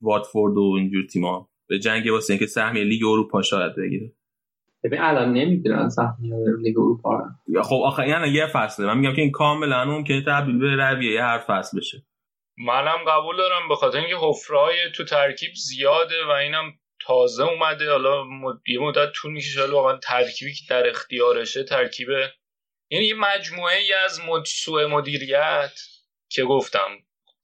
واتفورد 0.01 0.57
و 0.57 0.75
اینجور 0.77 1.03
تیما 1.05 1.49
به 1.67 1.79
جنگ 1.79 2.11
واسه 2.11 2.33
اینکه 2.33 2.45
سهمیه 2.45 2.83
لیگ 2.83 3.05
اروپا 3.05 3.41
شاید 3.41 3.75
بگیره. 3.75 4.15
ببین 4.83 5.01
الان 5.01 5.33
نمی‌دونن 5.33 5.89
سهمیه 5.89 6.35
لیگ 6.63 6.79
اروپا 6.79 7.21
یا 7.47 7.61
خب 7.61 7.81
آخه 7.85 8.07
یعنی 8.07 8.27
یه 8.27 8.47
فصله. 8.47 8.85
من 8.85 8.97
میگم 8.97 9.15
که 9.15 9.21
این 9.21 9.31
کاملا 9.31 9.83
اون 9.83 10.03
که 10.03 10.23
تبدیل 10.27 10.59
به 10.59 10.75
رویه 10.75 11.23
هر 11.23 11.39
فصل 11.47 11.77
بشه. 11.77 12.05
منم 12.57 12.97
قبول 13.07 13.37
دارم 13.37 13.67
به 13.69 13.75
خاطر 13.75 13.97
اینکه 13.97 14.15
حفرای 14.21 14.75
تو 14.95 15.05
ترکیب 15.05 15.51
زیاده 15.53 16.25
و 16.27 16.29
اینم 16.29 16.73
تازه 17.05 17.43
اومده. 17.43 17.91
حالا 17.91 18.23
یه 18.67 18.79
مدت 18.79 19.11
طول 19.11 19.31
می‌کشه 19.31 19.59
حالا 19.59 19.73
واقعا 19.73 19.97
ترکیبی 19.97 20.53
که 20.53 20.65
در 20.69 20.89
اختیارشه 20.89 21.63
ترکیبه 21.63 22.31
یعنی 22.91 23.05
یه 23.05 23.15
مجموعه 23.15 23.77
ای 23.77 23.93
از 23.93 24.19
سوء 24.45 24.87
مدیریت 24.87 25.79
که 26.31 26.43
گفتم 26.43 26.89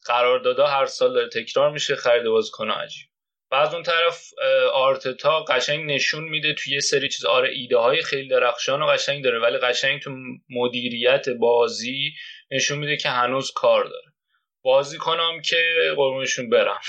قراردادها 0.06 0.68
هر 0.68 0.86
سال 0.86 1.14
داره 1.14 1.30
تکرار 1.30 1.72
میشه 1.72 1.96
خرید 1.96 2.24
بازیکن 2.24 2.72
عجیب. 2.72 3.08
و 3.56 3.74
اون 3.74 3.84
طرف 3.84 4.30
آرتتا 4.74 5.44
قشنگ 5.44 5.92
نشون 5.92 6.24
میده 6.24 6.54
توی 6.54 6.74
یه 6.74 6.80
سری 6.80 7.10
چیز. 7.10 7.26
آره 7.26 7.50
ایده 7.50 7.78
های 7.78 8.02
خیلی 8.02 8.28
درخشان 8.28 8.82
و 8.82 8.86
قشنگ 8.86 9.24
داره 9.24 9.40
ولی 9.40 9.58
قشنگ 9.58 10.02
تو 10.02 10.12
مدیریت 10.50 11.30
بازی 11.30 12.14
نشون 12.52 12.78
میده 12.78 12.98
که 12.98 13.10
هنوز 13.10 13.52
کار 13.52 13.84
داره. 13.84 14.06
بازی 14.64 14.98
کنم 14.98 15.42
که 15.42 15.94
قربونشون 15.96 16.50
برم. 16.50 16.80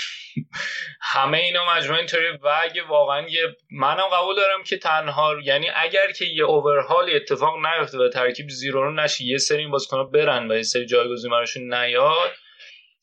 همه 1.13 1.37
اینا 1.37 1.75
مجموعه 1.75 1.97
اینطوری 1.97 2.27
و 2.43 2.47
اگه 2.63 2.83
واقعا 2.83 3.27
یه 3.29 3.55
منم 3.71 4.07
قبول 4.13 4.35
دارم 4.35 4.63
که 4.63 4.77
تنها 4.77 5.35
یعنی 5.43 5.69
اگر 5.75 6.11
که 6.11 6.25
یه 6.25 6.43
اوورهال 6.43 7.09
اتفاق 7.15 7.53
نیفته 7.65 7.97
و 7.97 8.09
ترکیب 8.09 8.49
زیرو 8.49 8.83
رو 8.83 8.91
نشه 8.91 9.23
یه 9.23 9.37
سری 9.37 9.57
این 9.57 9.71
بازیکن‌ها 9.71 10.03
برن 10.03 10.51
و 10.51 10.55
یه 10.55 10.63
سری 10.63 10.85
جایگزین 10.85 11.31
براشون 11.31 11.73
نیاد 11.73 12.31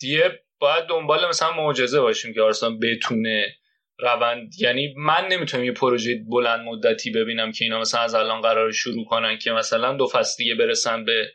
دیگه 0.00 0.43
باید 0.64 0.86
دنبال 0.86 1.28
مثلا 1.28 1.52
معجزه 1.52 2.00
باشیم 2.00 2.34
که 2.34 2.42
آرسنال 2.42 2.78
بتونه 2.78 3.54
روند 3.98 4.52
یعنی 4.60 4.94
من 4.96 5.28
نمی‌تونم 5.30 5.64
یه 5.64 5.72
پروژه 5.72 6.24
بلند 6.30 6.60
مدتی 6.60 7.10
ببینم 7.10 7.52
که 7.52 7.64
اینا 7.64 7.80
مثلا 7.80 8.00
از 8.00 8.14
الان 8.14 8.40
قرار 8.40 8.72
شروع 8.72 9.04
کنن 9.04 9.38
که 9.38 9.52
مثلا 9.52 9.96
دو 9.96 10.06
فصل 10.06 10.36
دیگه 10.38 10.54
برسن 10.54 11.04
به 11.04 11.32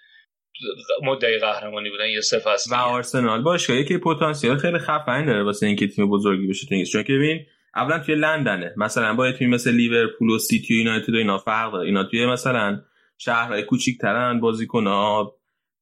مدعی 1.03 1.37
قهرمانی 1.37 1.89
بودن 1.89 2.09
یا 2.09 2.21
سه 2.21 2.39
فصل 2.39 2.75
و 2.75 2.79
آرسنال 2.79 3.57
که 3.87 3.97
پتانسیل 3.97 4.57
خیلی 4.57 4.79
خفن 4.79 5.25
داره 5.25 5.43
واسه 5.43 5.67
اینکه 5.67 5.87
تیم 5.87 6.09
بزرگی 6.09 6.47
بشه 6.47 6.67
تو 6.67 6.83
چون 6.91 7.03
که 7.03 7.13
ببین 7.13 7.45
اولا 7.75 7.99
توی 7.99 8.15
لندنه. 8.15 8.73
مثلا 8.77 9.13
با 9.13 9.31
تیم 9.31 9.49
مثل 9.49 9.71
لیورپول 9.71 10.29
و 10.29 10.37
سیتی 10.37 10.73
و 10.73 10.77
یونایتد 10.77 11.13
و 11.13 11.17
اینا 11.17 11.37
فرق 11.37 11.71
داره. 11.71 11.85
اینا 11.85 12.03
توی 12.03 12.25
مثلا 12.25 12.81
شهرهای 13.17 13.63
کوچیک‌ترن 13.63 14.39
بازیکن‌ها 14.39 15.38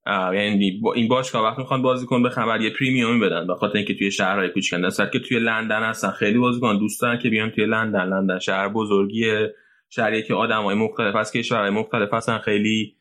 یعنی 0.07 0.81
این 0.95 1.07
باشگاه 1.07 1.43
وقتی 1.43 1.61
می‌خوان 1.61 1.81
بازیکن 1.81 2.29
خبر 2.29 2.61
یه 2.61 2.69
پریمیوم 2.69 3.19
بدن 3.19 3.47
به 3.47 3.55
خاطر 3.55 3.77
اینکه 3.77 3.95
توی 3.95 4.11
شهرهای 4.11 4.49
کوچیک 4.49 4.79
هستن 4.83 5.09
که 5.13 5.19
توی 5.19 5.39
لندن 5.39 5.83
هستن 5.83 6.11
خیلی 6.11 6.37
بازیکن 6.37 6.77
دوست 6.77 7.01
دارن 7.01 7.19
که 7.19 7.29
بیان 7.29 7.51
توی 7.51 7.65
لندن. 7.65 8.05
لندن 8.05 8.39
شهر 8.39 8.69
بزرگیه 8.69 9.55
شهری 9.89 10.23
که 10.23 10.33
آدمای 10.33 10.75
مختلف 10.75 11.15
از 11.15 11.31
کشورهای 11.31 11.69
مختلف 11.69 12.13
هستن. 12.13 12.37
خیلی 12.37 12.95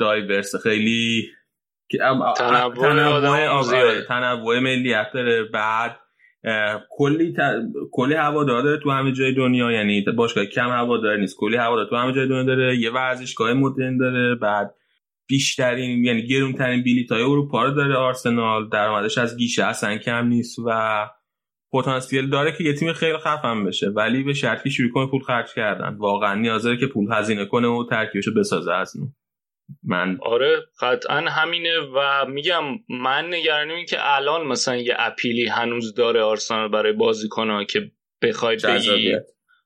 دایورس 0.00 0.56
خیلی 0.56 1.28
تنوع 1.98 2.34
تنوع 4.08 4.58
ملیت 4.58 5.06
داره. 5.14 5.44
بعد 5.44 6.00
کلی 6.90 7.36
کلی 7.92 8.14
هوادار 8.14 8.62
داره 8.62 8.78
تو 8.78 8.90
همه 8.90 9.12
جای 9.12 9.34
دنیا. 9.34 9.72
یعنی 9.72 10.04
باشگاه 10.16 10.44
کم 10.44 10.68
هوادار 10.68 11.16
نیست. 11.16 11.36
کلی 11.38 11.56
هوادار 11.56 11.86
تو 11.90 11.96
همه 11.96 12.12
جای 12.12 12.28
دنیا 12.28 12.42
داره. 12.42 12.78
یه 12.78 12.90
ورزشگاه 12.90 13.52
مدرن 13.52 13.98
داره. 13.98 14.34
بعد 14.34 14.74
بیشترین 15.26 16.04
یعنی 16.04 16.26
گرونترین 16.26 16.82
بلیط 16.82 17.12
های 17.12 17.22
اروپا 17.22 17.64
رو 17.64 17.70
داره 17.70 17.94
آرسنال. 17.94 18.68
درآمدش 18.68 19.18
از 19.18 19.36
گیشه 19.36 19.64
اصلا 19.64 19.98
کم 19.98 20.26
نیست 20.26 20.58
و 20.66 21.10
پتانسیل 21.72 22.30
داره 22.30 22.52
که 22.58 22.64
یه 22.64 22.72
تیم 22.72 22.92
خیلی 22.92 23.18
خفن 23.18 23.64
بشه 23.64 23.88
ولی 23.88 24.22
به 24.22 24.34
شرطی 24.34 24.70
شروع 24.70 24.90
کنه 24.90 25.06
پول 25.10 25.20
خرج 25.20 25.54
کردن. 25.56 25.96
واقعا 25.98 26.34
نیاز 26.34 26.62
داره 26.62 26.76
که 26.76 26.86
پول 26.86 27.12
هزینه 27.12 27.46
کنه 27.46 27.68
و 27.68 27.86
ترکیبشو 27.90 28.34
بسازه 28.34 28.72
از 28.72 28.96
نو. 28.96 29.06
من 29.82 30.18
آره 30.22 30.62
قطعا 30.80 31.20
همینه 31.20 31.78
و 31.94 32.26
میگم 32.28 32.64
من 32.88 33.34
نگرانم 33.34 33.74
این 33.74 33.86
که 33.86 33.96
الان 34.00 34.46
مثلا 34.46 34.76
یه 34.76 34.94
اپیلی 34.98 35.46
هنوز 35.46 35.94
داره 35.94 36.20
آرسنال 36.20 36.68
برای 36.68 36.92
بازیکن‌ها 36.92 37.64
که 37.64 37.90
بخوای 38.22 38.56
بگی. 38.56 39.16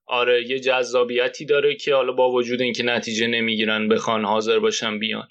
آره 0.07 0.51
یه 0.51 0.61
جذابیتی 0.61 1.45
داره 1.45 1.75
که 1.75 1.95
حالا 1.95 2.13
با 2.13 2.31
وجود 2.31 2.61
اینکه 2.61 2.83
نتیجه 2.83 3.27
نمی‌گیرن 3.27 3.89
بخوان 3.89 4.25
حاضر 4.25 4.59
باشن 4.59 4.99
بیان. 4.99 5.29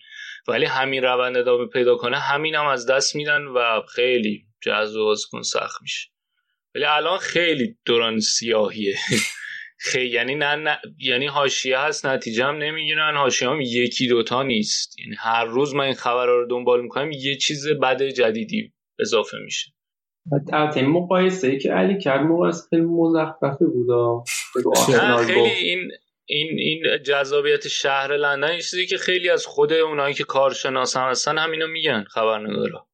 ولی 0.48 0.66
همین 0.66 1.04
روند 1.04 1.38
ادامه 1.38 1.66
پیدا 1.66 1.96
کنه 1.96 2.20
همین 2.20 2.56
هم 2.56 2.66
از 2.66 2.86
دست 2.86 3.16
میدن 3.16 3.44
و 3.44 3.82
خیلی 3.82 4.46
جذب 4.62 5.00
کن 5.32 5.42
سخت 5.42 5.82
میشه. 5.82 6.10
ولی 6.76 6.86
الان 6.86 7.18
خیلی 7.18 7.78
دوران 7.86 8.20
سیاهیه. 8.20 8.96
خیلی 9.80 10.10
یعنی 10.10 10.36
نه, 10.36 10.56
نه 10.56 10.80
یعنی 11.00 11.28
حاشیه 11.28 11.80
هست 11.80 12.06
نتیجه 12.06 12.46
هم 12.46 12.58
نمی‌گیرن 12.58 13.16
حاشیه 13.16 13.50
هم 13.50 13.62
یکی 13.62 14.08
دوتا 14.08 14.44
نیست. 14.44 15.00
یعنی 15.00 15.16
هر 15.20 15.46
روز 15.46 15.76
من 15.76 15.84
این 15.84 15.94
خبر 15.94 16.26
رو 16.26 16.48
دنبال 16.50 16.82
می‌کنم 16.82 17.12
یه 17.12 17.36
چیز 17.36 17.68
بد 17.68 18.04
جدیدی 18.04 18.74
اضافه 19.00 19.38
میشه. 19.46 19.72
البته 20.54 20.82
مقایسه 20.82 21.48
ای 21.48 21.60
که 21.60 21.72
علی 21.72 22.00
کرد 22.00 22.22
مقایسه 22.22 22.68
خیلی 22.70 22.82
مزخرفی 22.82 23.66
بود 23.66 24.24
خیلی 25.26 25.40
این 25.50 25.92
این 26.30 26.48
این 26.60 27.04
جذابیت 27.04 27.68
شهر 27.68 28.18
لندن 28.18 28.48
این 28.48 28.60
چیزی 28.60 28.86
که 28.86 28.98
خیلی 28.98 29.30
از 29.30 29.46
خود 29.46 29.74
اونایی 29.74 30.14
که 30.14 30.24
کارشناس 30.24 30.98
هم 30.98 31.10
هستن 31.10 31.38
همینو 31.38 31.68
میگن 31.68 32.04
خبرنگارا. 32.04 32.88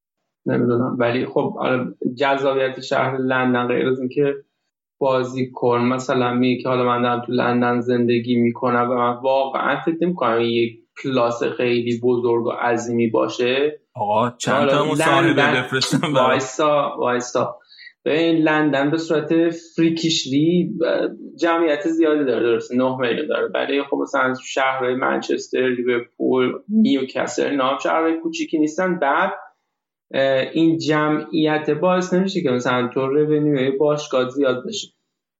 نمی‌دونم. 0.45 0.95
ولی 0.99 1.25
خب 1.25 1.55
آره، 1.59 1.85
جذابیت 2.17 2.81
شهر 2.81 3.17
لندن 3.17 3.67
غیر 3.67 3.87
از 3.87 3.99
اینکه 3.99 4.35
بازی 4.99 5.51
کن. 5.51 5.79
مثلا 5.79 6.33
می 6.33 6.63
که 6.63 6.69
حالا 6.69 6.83
من 6.83 7.01
دارم 7.01 7.25
تو 7.25 7.31
لندن 7.31 7.79
زندگی 7.79 8.35
می‌کنم 8.35 8.89
و 8.91 8.93
من 8.93 9.13
واقعا 9.13 9.81
فکر 9.85 9.97
نمی‌کنم 10.01 10.41
یک 10.41 10.79
کلاس 11.03 11.43
خیلی 11.43 11.99
بزرگ 12.03 12.45
و 12.45 12.51
عظیمی 12.51 13.07
باشه. 13.07 13.79
آقا 13.95 14.29
چند 14.37 14.69
تا 14.69 14.85
مصاحبه 14.85 15.33
بفرستم 15.33 16.13
وایسا 16.13 16.95
وایسا. 16.97 17.59
این 18.05 18.37
لندن 18.37 18.91
به 18.91 18.97
صورت 18.97 19.49
فریکیشلی 19.75 20.69
جمعیت 21.39 21.87
زیادی 21.87 22.25
داره 22.25 22.43
درسته 22.43 22.75
9 22.75 22.97
میلیون 22.97 23.27
داره. 23.27 23.47
ولی 23.53 23.83
خب 23.83 23.97
مثلا 24.01 24.33
شهرهای 24.45 24.95
منچستر 24.95 25.69
لیورپول 25.69 26.53
نیوکاسل 26.69 27.55
نام 27.55 27.77
شهرهای 27.77 28.19
کوچیکی 28.19 28.59
نیستن. 28.59 28.99
بعد 28.99 29.33
این 30.53 30.77
جمعیت 30.77 31.69
باعث 31.69 32.13
نمیشه 32.13 32.41
که 32.41 32.49
مثلا 32.49 32.89
تو 32.93 33.07
رونیوی 33.07 33.71
باشگاه 33.71 34.29
زیاد 34.29 34.63
بشه. 34.67 34.87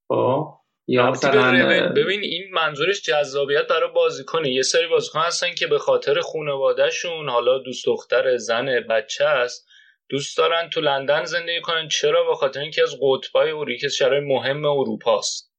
خب؟ 0.08 0.48
یا 0.88 1.12
مثلا 1.12 1.90
ببین 1.96 2.20
این 2.22 2.44
منظورش 2.54 3.02
جذابیت 3.02 3.68
برای 3.70 3.90
بازیکنه. 3.96 4.50
یه 4.50 4.62
سری 4.62 4.88
بازیکن 4.88 5.20
هستن 5.20 5.48
که 5.58 5.68
به 5.68 5.78
خاطر 5.78 6.20
خانوادهشون 6.20 7.30
حالا 7.30 7.58
دوست 7.58 7.86
دختر 7.86 8.38
زن 8.38 8.66
بچه 8.90 9.26
است 9.26 9.68
دوست 10.14 10.38
دارن 10.38 10.70
تو 10.70 10.82
لندن 10.82 11.24
زندگی 11.24 11.62
کنن. 11.62 11.88
چرا؟ 11.88 12.30
به 12.30 12.36
خاطر 12.36 12.60
اینکه 12.60 12.82
از 12.82 12.96
قطبای 13.02 13.52
اروپا 13.52 13.78
که 13.78 13.90
شهر 13.90 14.20
مهم 14.20 14.66
اروپاست. 14.66 15.54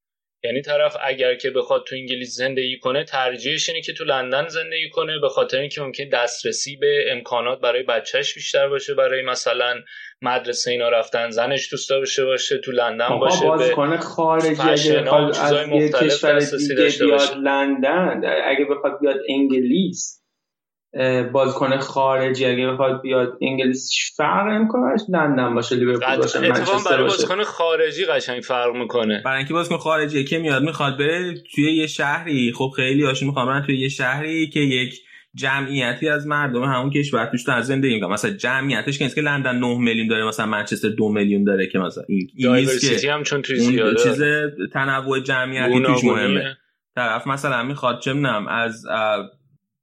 یعنی 0.44 0.62
طرف 0.62 0.96
اگر 1.02 1.34
که 1.34 1.50
بخواد 1.50 1.84
تو 1.88 1.94
انگلیس 1.94 2.34
زندگی 2.36 2.78
کنه 2.78 3.04
ترجیحش 3.04 3.68
اینه 3.68 3.80
که 3.80 3.92
تو 3.92 4.04
لندن 4.04 4.48
زندگی 4.48 4.90
کنه. 4.90 5.18
به 5.18 5.28
خاطر 5.28 5.58
اینکه 5.60 5.80
ممکن 5.80 6.08
دسترسی 6.08 6.76
به 6.76 7.04
امکانات 7.08 7.60
برای 7.60 7.82
بچهش 7.82 8.34
بیشتر 8.34 8.68
باشه. 8.68 8.94
برای 8.94 9.22
مثلا 9.22 9.80
مدرسه 10.22 10.70
اینا 10.70 10.88
رفتن 10.88 11.30
زنش 11.30 11.70
دوست 11.70 11.90
داشته 11.90 12.24
باشه 12.24 12.58
تو 12.58 12.72
لندن 12.72 13.18
باشه 13.18 13.46
بازیکن 13.46 13.96
خارجی 13.96 14.48
اگه 14.48 15.02
بخواد 15.02 15.36
از 15.36 15.68
یه 15.68 15.92
کشور 15.92 16.38
دیگه 16.38 17.06
بیاد 17.06 17.36
لندن 17.36 18.22
اگه 18.44 18.64
بخواد 18.70 19.00
بیاد 19.00 19.16
انگلیس 19.28 20.23
بازیکن 21.32 21.78
خارجی 21.78 22.44
اگه 22.44 22.66
بخواد 22.66 23.02
بیاد 23.02 23.38
انگلیس 23.42 23.90
فرق 24.16 24.46
نمی‌کنه 24.46 24.94
لندن 25.08 25.54
باشه 25.54 25.76
لیورپول 25.76 26.16
باشه 26.16 26.40
منچستر 26.40 26.90
برای 26.90 27.04
بازیکن 27.04 27.42
خارجی 27.42 28.04
قشنگ 28.04 28.40
فرق 28.42 28.76
می‌کنه. 28.76 29.22
برای 29.24 29.38
اینکه 29.38 29.54
بازیکن 29.54 29.76
خارجی 29.76 30.24
که 30.24 30.38
میاد 30.38 30.62
می‌خواد 30.62 30.98
بره 30.98 31.34
توی 31.54 31.72
یه 31.72 31.86
شهری. 31.86 32.52
خب 32.52 32.72
خیلی 32.76 33.04
هاشون 33.04 33.28
می‌خوان 33.28 33.62
توی 33.62 33.78
یه 33.78 33.88
شهری 33.88 34.50
که 34.50 34.60
یک 34.60 34.94
جمعیتی 35.34 36.08
از 36.08 36.26
مردم 36.26 36.62
همون 36.62 36.90
کشور 36.90 37.26
توش 37.26 37.42
در 37.42 37.60
زندگی 37.60 37.94
می‌کنن. 37.94 38.12
مثلا 38.12 38.30
جمعیتش 38.30 38.98
که 38.98 39.20
لندن 39.20 39.56
9 39.56 39.78
میلیون 39.78 40.08
داره 40.08 40.24
مثلا 40.24 40.46
منچستر 40.46 40.88
2 40.88 41.08
میلیون 41.08 41.44
داره 41.44 41.66
که 41.66 41.78
مثلا 41.78 42.04
این 42.08 42.30
که 43.00 43.12
هم 43.12 43.22
چون 43.22 43.42
توی 43.42 43.56
زیاده. 43.56 44.02
چیز 44.02 44.22
تنوع 44.72 45.20
جمعیتی 45.20 45.82
توش 45.82 46.04
مهمه. 46.04 46.56
طرف 46.94 47.26
مثلا 47.26 47.62
می‌خواد 47.62 48.00
چه 48.00 48.14
از 48.48 48.86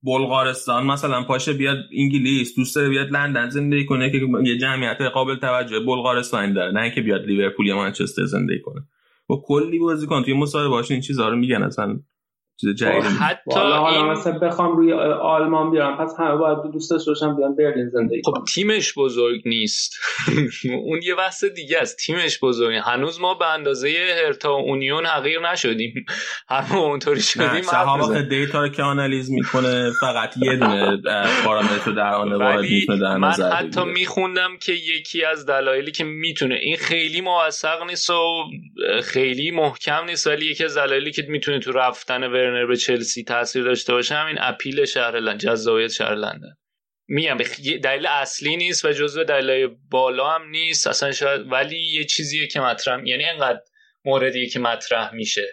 بلغارستان 0.03 0.86
مثلا 0.86 1.23
پاشه 1.23 1.53
بیاد 1.53 1.78
انگلیس 1.98 2.56
دوست 2.56 2.76
داره 2.76 2.90
بیاد 2.90 3.11
لندن 3.11 3.49
زندگی 3.49 3.86
کنه 3.86 4.11
که 4.11 4.22
یه 4.44 4.57
جمعیت 4.57 5.02
قابل 5.02 5.36
توجه 5.36 5.80
بلغارستان 5.80 6.53
داره 6.53 6.72
نه 6.72 6.82
اینکه 6.82 7.02
بیاد 7.02 7.26
لیورپول 7.26 7.68
یا 7.68 7.78
منچستر 7.78 8.26
زندگی 8.26 8.60
کنه. 8.60 8.82
با 9.28 9.44
کلی 9.45 9.80
بازیکن 9.80 10.23
توی 10.23 10.34
مصاحبه 10.34 10.91
این 10.91 11.02
چیزا 11.02 11.30
رو 11.30 11.36
میگن 11.36 11.64
اصلا 11.64 11.99
چیز 12.62 12.76
جدید 12.76 13.04
حتی 13.04 13.52
حالا 13.60 13.88
این... 13.88 14.06
مثلا 14.06 14.40
بخوام 14.40 14.78
روی 14.78 14.94
آلمان 15.22 15.72
بیارم 15.72 15.98
پس 15.98 16.16
همه 16.20 16.36
باید 16.36 16.58
دوست 16.74 16.92
داشته 16.92 17.28
بیان 17.28 17.56
برلین 17.56 17.90
زندگی 17.90 18.22
خب 18.26 18.34
تیمش 18.54 18.94
بزرگ 18.98 19.42
نیست. 19.46 19.96
اون 20.86 21.00
یه 21.04 21.16
بحث 21.16 21.44
دیگه 21.44 21.78
است. 21.82 21.98
تیمش 21.98 22.40
بزرگ 22.40 22.76
هنوز 22.76 23.22
ما 23.22 23.34
به 23.34 23.54
اندازه 23.54 23.90
هرتا 24.26 24.52
اونیون 24.54 25.06
حقیر 25.06 25.52
نشدیم. 25.52 26.06
همه 26.50 26.76
اونطوری 26.76 27.22
شدیم 27.22 27.62
صحابه 27.62 28.22
دیتا 28.22 28.62
رو 28.62 28.70
که 28.70 28.84
آنالیز 28.84 29.32
می‌کنه 29.32 29.92
فقط 30.00 30.38
یه 30.38 30.56
دونه 30.56 31.02
پارامتر 31.46 31.92
در 31.92 32.14
آن 32.14 32.34
وارد 32.34 32.62
می‌تونه 32.62 33.00
در 33.00 33.18
من 33.18 33.32
حتی 33.32 33.86
میخوندم 33.86 34.58
که 34.58 34.74
یکی 34.74 35.26
از 35.26 35.46
دلایلی 35.46 35.92
که 35.92 36.04
می‌تونه 36.04 36.56
این 36.56 36.78
خیلی 36.78 37.22
موثق 37.22 37.84
نیست 37.88 38.10
و 38.10 38.44
خیلی 39.04 39.52
محکم 39.52 40.06
نیست 40.06 40.28
ولی 40.28 40.46
یکی 40.46 40.64
از 40.64 40.78
دلایلی 40.78 41.12
که 41.12 41.26
می‌تونه 41.30 41.60
تو 41.60 41.72
رفتن 41.72 42.24
ورنر 42.52 42.65
به 42.65 42.76
چلسی 42.76 43.23
تاثیر 43.23 43.64
داشته 43.64 43.94
باشه 43.94 44.15
همین 44.15 44.36
اپیل 44.40 44.86
شهر 44.86 45.19
لندن 45.19 45.38
جذابیت 45.38 45.91
شهر 45.91 46.15
لندن 46.15 46.56
میگم 47.07 47.38
دلیل 47.84 48.07
اصلی 48.07 48.56
نیست 48.56 48.86
و 48.86 48.91
جزو 48.91 49.23
دلیل 49.23 49.68
بالا 49.91 50.30
هم 50.30 50.49
نیست. 50.49 50.88
اصلا 50.88 51.11
شاید 51.11 51.52
ولی 51.52 51.80
یه 51.80 52.03
چیزیه 52.03 52.48
که 52.48 52.60
مطرح 52.60 53.07
یعنی 53.07 53.26
انقدر 53.26 53.60
موردیه 54.06 54.49
که 54.49 54.60
مطرح 54.60 55.14
میشه. 55.14 55.48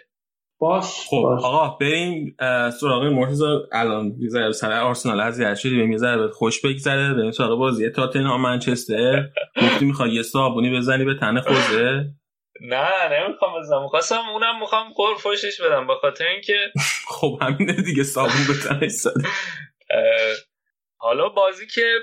باش 0.59 0.83
خب 0.83 1.25
آقا 1.43 1.77
بریم 1.77 2.35
سراغ 2.79 3.03
مرتضی 3.03 3.43
الان 3.71 4.05
می‌ذاره 4.17 4.51
سر 4.51 4.79
آرسنال 4.79 5.19
از 5.19 5.61
شدی 5.61 5.77
به 5.77 5.85
می‌ذاره 5.85 6.27
خوش 6.27 6.61
بگذره. 6.65 7.13
بریم 7.13 7.31
سراغ 7.31 7.59
بازی 7.59 7.89
تاتنهام 7.89 8.41
منچستر. 8.41 9.29
گفتی 9.61 9.85
می‌خوای 9.85 10.11
یه 10.11 10.23
صابونی 10.23 10.77
بزنی 10.77 11.05
به 11.05 11.15
تن 11.19 11.41
خوزه. 11.41 12.05
نه 12.61 13.07
نمی‌خوام 13.07 13.59
بزنم. 13.59 13.83
می‌خواستم 13.83 14.29
اونم 14.29 14.59
می‌خوام 14.59 14.93
قرب 14.93 15.17
فوشش 15.17 15.61
بدم 15.61 15.87
به 15.87 15.95
خاطر 15.95 16.27
اینکه 16.27 16.71
خب 17.19 17.39
همینه 17.41 17.73
دیگه 17.73 18.03
صابون 18.03 18.47
به 18.47 18.53
حالا 20.97 21.29
بازی 21.29 21.67
که 21.67 21.95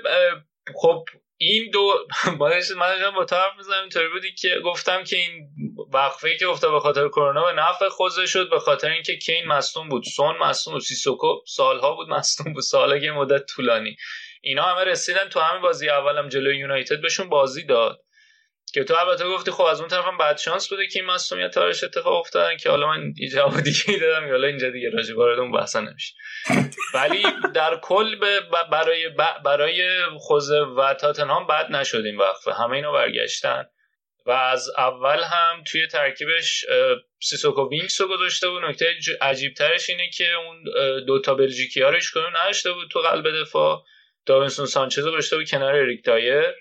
خب 0.75 1.05
این 1.37 1.71
دو 1.71 1.93
من 2.77 3.11
با 3.15 3.25
طرف 3.25 3.51
می‌زنم 3.57 3.81
اینطوری 3.81 4.09
بودی 4.09 4.33
که 4.33 4.59
گفتم 4.65 5.03
که 5.03 5.15
این 5.15 5.49
وقفه 5.93 6.37
که 6.37 6.45
گفته 6.45 6.69
به 6.69 6.79
خاطر 6.79 7.07
کرونا 7.07 7.45
به 7.45 7.53
نفع 7.53 7.89
خوزه 7.89 8.25
شد 8.25 8.49
به 8.49 8.59
خاطر 8.59 8.89
اینکه 8.89 9.17
کین 9.17 9.47
مصدوم 9.47 9.89
بود 9.89 10.03
سون 10.03 10.37
مصدوم 10.37 10.73
بود 10.73 10.83
سیسوکو 10.83 11.39
سالها 11.47 11.95
بود 11.95 12.09
مصدوم 12.09 12.53
بود 12.53 12.63
سالها 12.63 12.97
یه 12.97 13.11
مدت 13.11 13.45
طولانی. 13.45 13.97
اینا 14.41 14.63
همه 14.63 14.83
رسیدن 14.83 15.29
تو 15.29 15.39
همین 15.39 15.61
بازی 15.61 15.89
اولم 15.89 16.29
جلوی 16.29 16.57
یونایتد 16.57 17.01
بهشون 17.01 17.29
بازی 17.29 17.65
داد. 17.65 18.06
که 18.73 18.83
تو 18.83 18.93
البته 18.93 19.25
گفتی 19.25 19.51
خب 19.51 19.63
از 19.63 19.79
اون 19.79 19.89
طرفم 19.89 20.17
بعد 20.17 20.37
شانس 20.37 20.69
بوده 20.69 20.87
که 20.87 20.99
این 20.99 21.09
مصونیت 21.09 21.51
تارش 21.51 21.83
اتفاق 21.83 22.13
افتادن 22.13 22.57
که 22.57 22.69
حالا 22.69 22.87
من 22.87 23.13
جواب 23.31 23.61
دیگه 23.69 23.99
دادم 23.99 24.29
حالا 24.29 24.47
اینجا 24.47 24.69
دیگه 24.69 24.89
راجع 24.89 25.15
وارد 25.15 25.39
اون 25.39 25.51
بحثا 25.51 25.79
نمیشه. 25.79 26.13
ولی 26.93 27.23
در 27.53 27.79
کل 27.81 28.15
برای 28.71 29.09
برای 29.45 30.05
خوزه 30.19 30.59
و 30.59 30.93
تاتنهام 30.93 31.47
بد 31.47 31.71
نشد 31.71 32.05
این 32.05 32.17
وقفه 32.17 32.53
همه 32.53 32.75
اینو 32.75 32.93
برگشتن. 32.93 33.65
و 34.25 34.31
از 34.31 34.69
اول 34.77 35.23
هم 35.23 35.63
توی 35.63 35.87
ترکیبش 35.87 36.65
سیسوکو 37.19 37.69
وینکس 37.69 38.01
رو 38.01 38.07
گذاشته 38.07 38.49
بود. 38.49 38.63
نکته 38.63 38.85
عجیب 39.21 39.53
ترش 39.53 39.89
اینه 39.89 40.09
که 40.09 40.33
اون 40.33 40.63
دوتا 41.05 41.35
بلژیکی 41.35 41.81
ها 41.81 41.89
رو 41.89 42.29
نداشته 42.41 42.71
بود 42.71 42.89
تو 42.91 42.99
قلب 42.99 43.41
دفاع. 43.41 43.83
داوینسون 44.25 44.65
سانچز 44.65 45.05
رو 45.05 45.11
گذاشته 45.11 45.37
بود 45.37 45.49
کنار 45.49 45.75
اریک 45.75 46.05
دایر. 46.05 46.53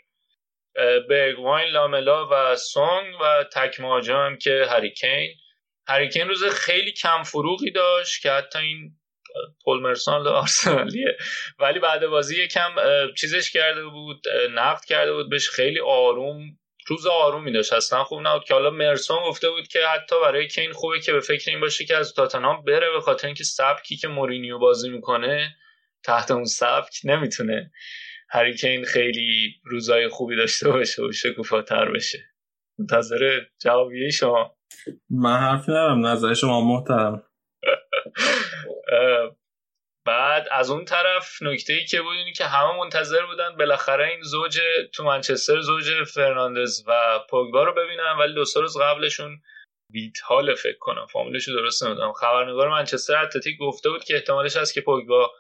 برگواین 1.09 1.69
لاملا 1.69 2.29
و 2.31 2.57
سون 2.57 3.15
و 3.21 3.45
تک 3.53 3.81
مهاجم 3.81 4.37
که 4.37 4.67
هری 4.71 4.95
کین. 4.95 5.35
هری 5.89 6.06
کین 6.06 6.29
روز 6.29 6.45
خیلی 6.45 6.93
کم 6.93 7.23
فروغی 7.23 7.71
داشت 7.71 8.23
که 8.23 8.31
حتی 8.31 8.59
این 8.59 8.93
پول 9.65 9.81
مرسان 9.81 10.27
آرسنالیه. 10.27 11.17
ولی 11.59 11.79
بعد 11.79 12.07
بازی 12.07 12.43
یکم 12.43 12.71
چیزش 13.19 13.51
کرده 13.51 13.85
بود 13.85 14.25
نقد 14.55 14.85
کرده 14.85 15.13
بود 15.13 15.31
بهش 15.31 15.49
خیلی 15.49 15.81
آروم 15.81 16.41
روز 16.89 17.07
آرومی 17.07 17.53
داشت. 17.53 17.73
اصلا 17.73 18.05
خوب 18.05 18.21
نبود 18.27 18.45
که 18.45 18.55
حالا 18.55 18.71
مرسون 18.71 19.19
گفته 19.25 19.51
بود 19.51 19.69
که 19.69 19.87
حتی 19.87 20.17
برای 20.23 20.49
کین 20.49 20.73
خوبه 20.73 21.01
که 21.01 21.13
به 21.13 21.21
فکر 21.21 21.51
این 21.51 21.61
باشه 21.61 21.85
که 21.85 21.97
از 21.97 22.15
تاتنهام 22.15 22.65
بره 22.65 22.91
به 22.91 23.01
خاطر 23.01 23.27
اینکه 23.27 23.45
سبکی 23.45 23.97
که 23.97 24.09
مورینیو 24.09 24.59
بازی 24.59 24.91
می‌کنه 24.91 25.57
تحت 26.05 26.31
اون 26.31 26.45
سبک 26.45 27.01
نمی‌تونه. 27.05 27.71
هریکین 28.31 28.85
خیلی 28.85 29.55
روزای 29.65 30.09
خوبی 30.09 30.37
داشته 30.37 30.71
باشه 30.71 31.03
و 31.03 31.13
شکوفاتر 31.13 31.91
بشه. 31.91 32.19
منتظر 32.79 33.41
جوابیه 33.63 34.11
شما. 34.11 34.57
من 35.11 35.37
حرف 35.37 35.69
ندارم 35.69 36.07
نظر 36.07 36.35
شما 36.35 36.61
محترم. 36.61 37.23
بعد 40.07 40.49
از 40.51 40.71
اون 40.71 40.85
طرف 40.85 41.43
نکته 41.43 41.73
ای 41.73 41.85
که 41.85 42.03
بود 42.03 42.17
اینی 42.17 42.33
که 42.33 42.45
همه 42.45 42.79
منتظر 42.79 43.27
بودن 43.27 43.57
بالاخره 43.57 44.09
این 44.09 44.23
زوج 44.23 44.61
تو 44.95 45.05
منچستر 45.05 45.61
زوج 45.61 46.05
فرناندز 46.05 46.85
و 46.87 47.19
پوگبا 47.31 47.65
رو 47.65 47.73
ببینن 47.75 48.17
ولی 48.19 48.35
دو 48.35 48.45
روز 48.57 48.77
قبلشون 48.77 49.43
ویتال 49.93 50.55
فکر 50.55 50.79
کنم. 50.79 51.07
فامیلش 51.07 51.49
درست 51.49 51.85
نمی‌دونم. 51.85 52.13
خبرنگار 52.13 52.69
منچستر 52.69 53.17
اتلتیک 53.17 53.59
گفته 53.59 53.91
بود 53.91 54.05
که 54.05 54.15
احتمالش 54.15 54.57
هست 54.57 54.75
که 54.75 54.81
پوگبا 54.81 55.33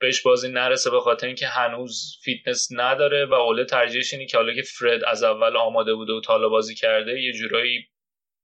بهش 0.00 0.22
بازی 0.22 0.48
نرسه 0.48 0.90
به 0.90 1.00
خاطر 1.00 1.26
اینکه 1.26 1.46
هنوز 1.46 2.18
فیتنس 2.22 2.68
نداره 2.70 3.26
و 3.26 3.34
اوله 3.34 3.64
ترجیحش 3.64 4.12
اینه 4.12 4.26
که 4.26 4.36
حالا 4.36 4.54
که 4.54 4.62
فرد 4.62 5.04
از 5.04 5.22
اول 5.22 5.56
آماده 5.56 5.94
بوده 5.94 6.12
و 6.12 6.20
تا 6.20 6.29
حالا 6.29 6.48
بازی 6.48 6.74
کرده 6.74 7.20
یه 7.20 7.32
جورایی 7.32 7.88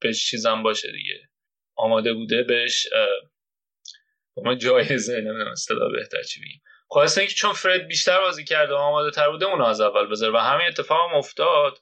بهش 0.01 0.31
چیزم 0.31 0.63
باشه 0.63 0.93
دیگه. 0.93 1.31
آماده 1.77 2.13
بوده 2.13 2.43
بهش 2.43 2.87
ما 4.37 4.55
جایزه 4.55 5.17
نمی‌دونم 5.17 5.51
اصطلاح 5.51 5.93
بهتر 5.93 6.23
چی 6.23 6.41
بگیم 6.41 6.63
خواسته 6.89 7.21
اینکه 7.21 7.35
چون 7.35 7.53
فرد 7.53 7.87
بیشتر 7.87 8.21
بازی 8.21 8.45
کرده 8.45 8.75
و 8.75 8.77
آماده 8.77 9.11
تر 9.11 9.31
بوده 9.31 9.47
اونو 9.47 9.65
از 9.65 9.81
اول 9.81 10.07
بذاره 10.07 10.33
و 10.33 10.37
همین 10.37 10.67
اتفاق 10.67 11.11
هم 11.11 11.17
افتاد. 11.17 11.79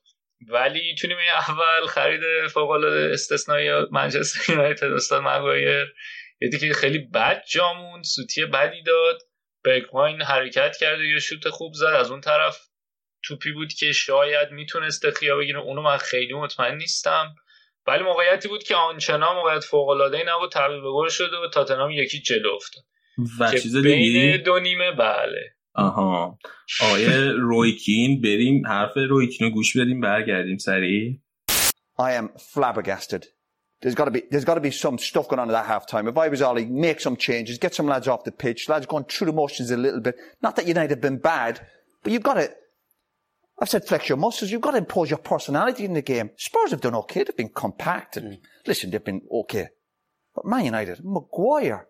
ولی 0.49 0.95
تو 0.95 1.07
نیمه 1.07 1.23
اول 1.23 1.86
خرید 1.86 2.49
فوق 2.49 2.70
العاده 2.70 3.12
استثنایی 3.12 3.70
منچستر 3.90 4.53
یونایتد 4.53 4.93
استاد 4.93 5.23
مگایر 5.23 5.95
یه 6.40 6.51
که 6.51 6.73
خیلی 6.74 6.99
بد 6.99 7.45
جامون 7.51 8.03
سوتی 8.03 8.45
بدی 8.45 8.82
داد. 8.82 9.19
بکواین 9.69 10.23
حرکت 10.23 10.77
کرده 10.81 11.05
یه 11.05 11.19
شوت 11.19 11.49
خوب 11.49 11.73
زد. 11.74 11.85
از 11.85 12.11
اون 12.11 12.20
طرف 12.20 12.69
توپی 13.23 13.53
بود 13.53 13.73
که 13.73 13.93
شاید 13.93 14.51
می‌تونسته 14.51 15.11
خیا 15.11 15.36
بگیره. 15.36 15.59
اونو 15.59 15.82
من 15.82 15.97
خیلی 15.97 16.35
مطمئن 16.35 16.77
نیستم. 16.77 17.35
ولی 17.86 18.03
موقعیتی 18.03 18.49
بود 18.49 18.62
که 18.62 18.74
آنچنان 18.74 19.36
موقعیت 19.36 19.65
فوق 19.65 19.89
العاده 19.89 20.16
ای 20.16 20.24
نبود. 20.27 20.53
تبدیل 20.53 20.81
به 20.81 20.90
گل 20.90 21.09
شده 21.09 21.36
و 21.36 21.49
تاتنهام 21.49 21.90
یکی 21.90 22.20
جلو 22.20 22.55
افتاد. 22.55 22.85
و 23.40 23.51
چیز 23.51 23.77
بین 23.77 24.43
دو 24.43 24.59
نیمه 24.59 24.93
بله. 24.93 25.55
آها. 25.74 26.39
آیه 26.81 27.32
رویکین 27.32 28.20
بریم 28.20 28.66
حرف 28.66 28.97
رویکین 28.97 29.47
رو 29.47 29.55
گوش 29.55 29.77
بدیم 29.77 30.01
برگردیم 30.01 30.57
سریع. 30.57 31.20
I 32.01 32.12
am 32.20 32.28
flabbergasted. 32.39 33.38
There's 33.80 33.94
got 33.94 34.06
to 34.06 34.10
be 34.10 34.24
there's 34.30 34.44
got 34.44 34.55
to 34.55 34.60
be 34.60 34.72
some 34.72 34.98
stuff 34.98 35.28
going 35.28 35.38
on 35.38 35.48
at 35.48 35.52
that 35.52 35.66
half 35.66 35.86
time. 35.86 36.09
If 36.09 36.18
I 36.18 36.28
was 36.28 36.42
Ollie, 36.42 36.66
make 36.66 37.00
some 37.00 37.16
changes, 37.16 37.59
get 37.59 37.74
some 37.74 37.86
lads 37.86 38.09
off 38.09 38.24
the 38.24 38.32
pitch, 38.32 38.68
lads 38.68 38.86
going 38.86 39.05
through 39.05 39.28
the 39.28 39.32
motions 39.32 39.70
a 39.70 39.76
little 39.76 40.00
bit. 40.00 40.16
Not 40.42 40.56
that 40.56 40.66
United 40.66 40.90
have 40.90 41.00
been 41.00 41.18
bad, 41.18 41.64
but 42.02 42.12
you've 42.12 42.22
got 42.22 42.34
to 42.34 42.52
I've 43.60 43.68
said 43.68 43.84
flex 43.84 44.09
your 44.09 44.18
muscles. 44.18 44.50
You've 44.50 44.60
got 44.60 44.72
to 44.72 44.78
impose 44.78 45.10
your 45.10 45.18
personality 45.18 45.84
in 45.84 45.92
the 45.92 46.02
game. 46.02 46.30
Spurs 46.36 46.70
have 46.70 46.80
done 46.80 46.94
okay. 46.94 47.24
They've 47.24 47.36
been 47.36 47.48
compact 47.48 48.16
and 48.16 48.34
mm. 48.34 48.40
listen, 48.66 48.90
they've 48.90 49.05
been 49.05 49.22
okay. 49.32 49.68
But 50.34 50.44
Man 50.44 50.64
United, 50.64 51.05
Maguire 51.05 51.88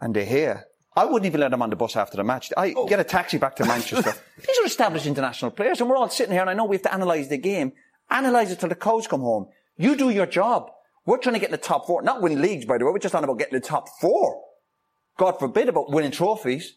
and 0.00 0.12
De 0.12 0.26
Gea, 0.26 0.62
I 0.94 1.04
wouldn't 1.04 1.26
even 1.26 1.40
let 1.40 1.50
them 1.50 1.62
on 1.62 1.70
the 1.70 1.76
bus 1.76 1.96
after 1.96 2.16
the 2.16 2.24
match. 2.24 2.52
I 2.56 2.74
oh. 2.76 2.86
get 2.86 3.00
a 3.00 3.04
taxi 3.04 3.38
back 3.38 3.56
to 3.56 3.64
Manchester. 3.64 4.14
These 4.38 4.58
are 4.58 4.66
established 4.66 5.06
international 5.06 5.50
players 5.50 5.80
and 5.80 5.88
we're 5.88 5.96
all 5.96 6.10
sitting 6.10 6.32
here 6.32 6.42
and 6.42 6.50
I 6.50 6.54
know 6.54 6.66
we 6.66 6.76
have 6.76 6.82
to 6.82 6.94
analyse 6.94 7.28
the 7.28 7.38
game. 7.38 7.72
Analyse 8.10 8.52
it 8.52 8.60
till 8.60 8.68
the 8.68 8.74
coach 8.74 9.08
come 9.08 9.20
home. 9.20 9.48
You 9.76 9.96
do 9.96 10.10
your 10.10 10.26
job. 10.26 10.70
We're 11.06 11.18
trying 11.18 11.34
to 11.34 11.40
get 11.40 11.48
in 11.48 11.52
the 11.52 11.58
top 11.58 11.86
four. 11.86 12.02
Not 12.02 12.20
win 12.20 12.42
leagues, 12.42 12.66
by 12.66 12.78
the 12.78 12.84
way. 12.84 12.92
We're 12.92 12.98
just 12.98 13.14
on 13.14 13.24
about 13.24 13.38
getting 13.38 13.54
the 13.54 13.60
top 13.60 13.88
four. 14.00 14.42
God 15.16 15.38
forbid 15.38 15.68
about 15.68 15.90
winning 15.90 16.10
trophies. 16.10 16.74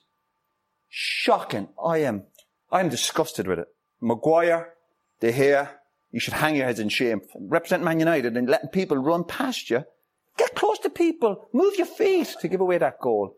Shocking. 0.87 1.67
I 1.83 1.99
am, 1.99 2.23
I 2.71 2.79
am 2.79 2.89
disgusted 2.89 3.47
with 3.47 3.59
it. 3.59 3.67
Maguire, 3.99 4.73
De 5.19 5.33
Gea, 5.33 5.69
you 6.11 6.19
should 6.19 6.33
hang 6.33 6.55
your 6.55 6.65
heads 6.65 6.79
in 6.79 6.89
shame. 6.89 7.21
Represent 7.35 7.83
Man 7.83 7.99
United 7.99 8.37
and 8.37 8.47
letting 8.47 8.69
people 8.69 8.97
run 8.97 9.23
past 9.23 9.69
you. 9.69 9.83
Get 10.37 10.55
close 10.55 10.79
to 10.79 10.89
people. 10.89 11.49
Move 11.51 11.75
your 11.77 11.85
feet 11.85 12.35
to 12.39 12.47
give 12.47 12.61
away 12.61 12.77
that 12.77 12.99
goal. 12.99 13.35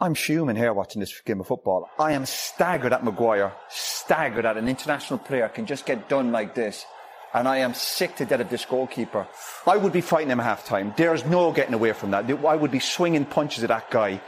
I'm 0.00 0.14
fuming 0.14 0.56
here 0.56 0.72
watching 0.72 1.00
this 1.00 1.20
game 1.20 1.40
of 1.40 1.46
football. 1.46 1.88
I 1.98 2.12
am 2.12 2.24
staggered 2.24 2.94
at 2.94 3.04
Maguire, 3.04 3.52
staggered 3.68 4.46
at 4.46 4.56
an 4.56 4.66
international 4.66 5.18
player 5.18 5.48
can 5.48 5.66
just 5.66 5.84
get 5.84 6.08
done 6.08 6.32
like 6.32 6.54
this 6.54 6.86
And 7.33 7.47
I 7.47 7.57
am 7.57 7.73
sick 7.73 8.15
to 8.17 8.25
death 8.25 8.39
of 8.39 8.49
this 8.49 8.65
goalkeeper. 8.65 9.27
I 9.67 9.75
would 9.81 9.91
be 9.91 10.01
fighting 10.01 10.29
him 10.29 10.39
half 10.39 10.65
time. 10.65 10.93
There's 10.95 11.25
no 11.25 11.51
getting 11.51 11.73
away 11.73 11.91
from 11.91 12.11
that. 12.11 12.23
I 12.53 12.55
would 12.55 12.71
be 12.71 12.79
swinging 12.79 13.25
punches 13.25 13.61
at 13.65 13.69
that 13.75 13.91
guy. 13.91 14.21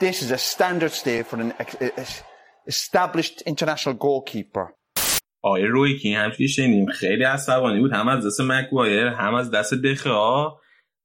This 0.00 0.22
is 0.22 0.30
a 0.30 0.38
standard 0.38 0.92
stay 0.92 1.22
for 1.22 1.36
an 1.40 1.52
established 2.66 3.42
international 3.42 3.94
goalkeeper. 3.96 4.66
آقای 5.42 5.64
روی 5.64 5.98
کین 5.98 6.16
همچنین 6.16 6.48
شنیدیم 6.48 6.86
خیلی 6.86 7.24
عصبانی 7.24 7.80
بود 7.80 7.92
هم 7.92 8.08
از 8.08 8.26
دست 8.26 8.40
مکوایر 8.40 9.06
هم 9.06 9.34
از 9.34 9.50
دست 9.50 9.74
دخه 9.74 10.10
ها 10.10 10.57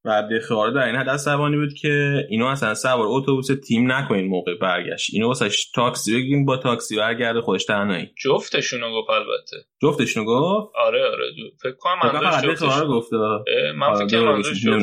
و 0.04 0.22
رو 0.50 0.70
در 0.70 0.86
این 0.86 0.96
حد 0.96 1.10
عصبانی 1.10 1.56
بود 1.56 1.74
که 1.74 2.26
اینو 2.30 2.46
اصلا 2.46 2.74
سوار 2.74 3.06
اتوبوس 3.08 3.46
تیم 3.68 3.92
نکنین 3.92 4.26
موقع 4.26 4.54
برگشت. 4.54 5.10
اینو 5.12 5.26
واسه 5.26 5.48
تاکسی 5.74 6.14
بگیم 6.16 6.44
با 6.44 6.56
تاکسی 6.56 6.96
برگرده 6.96 7.40
خودش 7.40 7.64
تنهایی. 7.64 8.10
جفتشونو 8.24 8.92
گفت 8.92 9.10
البته. 9.10 9.56
جفتشونو 9.82 10.26
گفت؟ 10.26 10.72
آره 10.76 11.04
آره. 11.04 11.24
فکر 11.62 11.76
کنم 11.78 11.94
من 12.02 12.20
فقط 12.20 12.44
رو 12.44 12.88
گفته. 12.88 13.16
من 13.76 14.06
فکر 14.06 14.18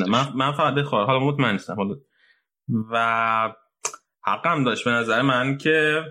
من, 0.10 0.28
من 0.36 0.52
فقط 0.52 0.74
دخه 0.76 0.98
حالا 0.98 1.20
مطمئن 1.20 1.52
نیستم. 1.52 1.76
حالا 1.76 1.96
و 2.92 3.54
حقم 4.24 4.64
داشت 4.64 4.86
به 4.86 4.92
نظر 4.92 5.22
من 5.22 5.58
که 5.58 6.04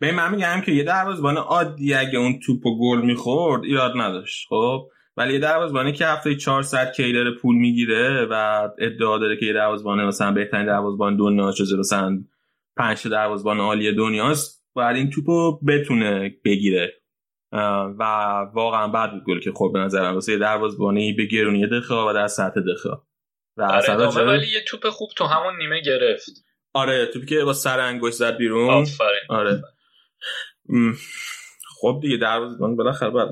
به 0.00 0.12
من 0.12 0.34
میگم 0.34 0.62
که 0.66 0.72
یه 0.72 0.82
دروازه‌بان 0.82 1.36
عادی 1.36 1.94
اگه 1.94 2.18
اون 2.18 2.40
توپو 2.46 2.78
گل 2.80 3.00
می‌خورد 3.00 3.64
ایراد 3.64 3.92
نداشت. 3.96 4.46
خب؟ 4.48 4.88
ولی 5.16 5.32
یه 5.32 5.38
دروازه‌بانی 5.38 5.92
که 5.92 6.06
هفته 6.06 6.34
400 6.34 6.92
کی 6.92 7.12
داره 7.12 7.30
پول 7.30 7.56
می‌گیره 7.56 8.26
و 8.30 8.68
ادعا 8.78 9.18
داره 9.18 9.36
که 9.36 9.46
یه 9.46 9.52
دروازه‌بان 9.52 10.04
مثلا 10.04 10.32
بهترین 10.32 10.66
دروازه‌بان 10.66 11.16
دنیا 11.16 11.52
شده 11.52 11.76
مثلا 11.76 12.24
5 12.76 13.02
تا 13.02 13.08
دروازه‌بان 13.08 13.60
عالی 13.60 13.92
دنیاست 13.92 14.66
باید 14.74 14.96
این 14.96 15.10
توپو 15.10 15.60
بتونه 15.66 16.36
بگیره. 16.44 17.02
و 17.98 18.02
واقعا 18.54 18.88
بعد 18.88 19.12
بود 19.12 19.24
گل 19.24 19.40
که 19.40 19.52
خب 19.52 19.70
به 19.72 19.78
نظرم. 19.78 20.14
واسه 20.14 20.32
یه 20.32 20.38
دروازه‌بانی 20.38 21.12
به 21.12 21.24
گرونی 21.24 21.66
دخه 21.66 21.94
و 21.94 22.12
در 22.14 22.26
سطح 22.26 22.60
دخه 22.60 22.90
و 23.56 23.62
آره 23.62 24.26
ولی 24.26 24.46
یه 24.46 24.64
توپ 24.68 24.88
خوب 24.88 25.10
تو 25.16 25.24
همون 25.24 25.56
نیمه 25.56 25.80
گرفت. 25.80 26.30
آره 26.72 27.06
توپی 27.06 27.26
که 27.26 27.44
با 27.44 27.52
سر 27.52 27.80
انگوش 27.80 28.12
زد 28.12 28.36
بیرون. 28.36 28.70
آفرین. 28.70 29.20
آره. 29.28 29.62
خب 31.80 31.98
دیگه 32.02 32.16
دروازه‌بان 32.16 32.76
بالاخره 32.76 33.10
بعد 33.10 33.28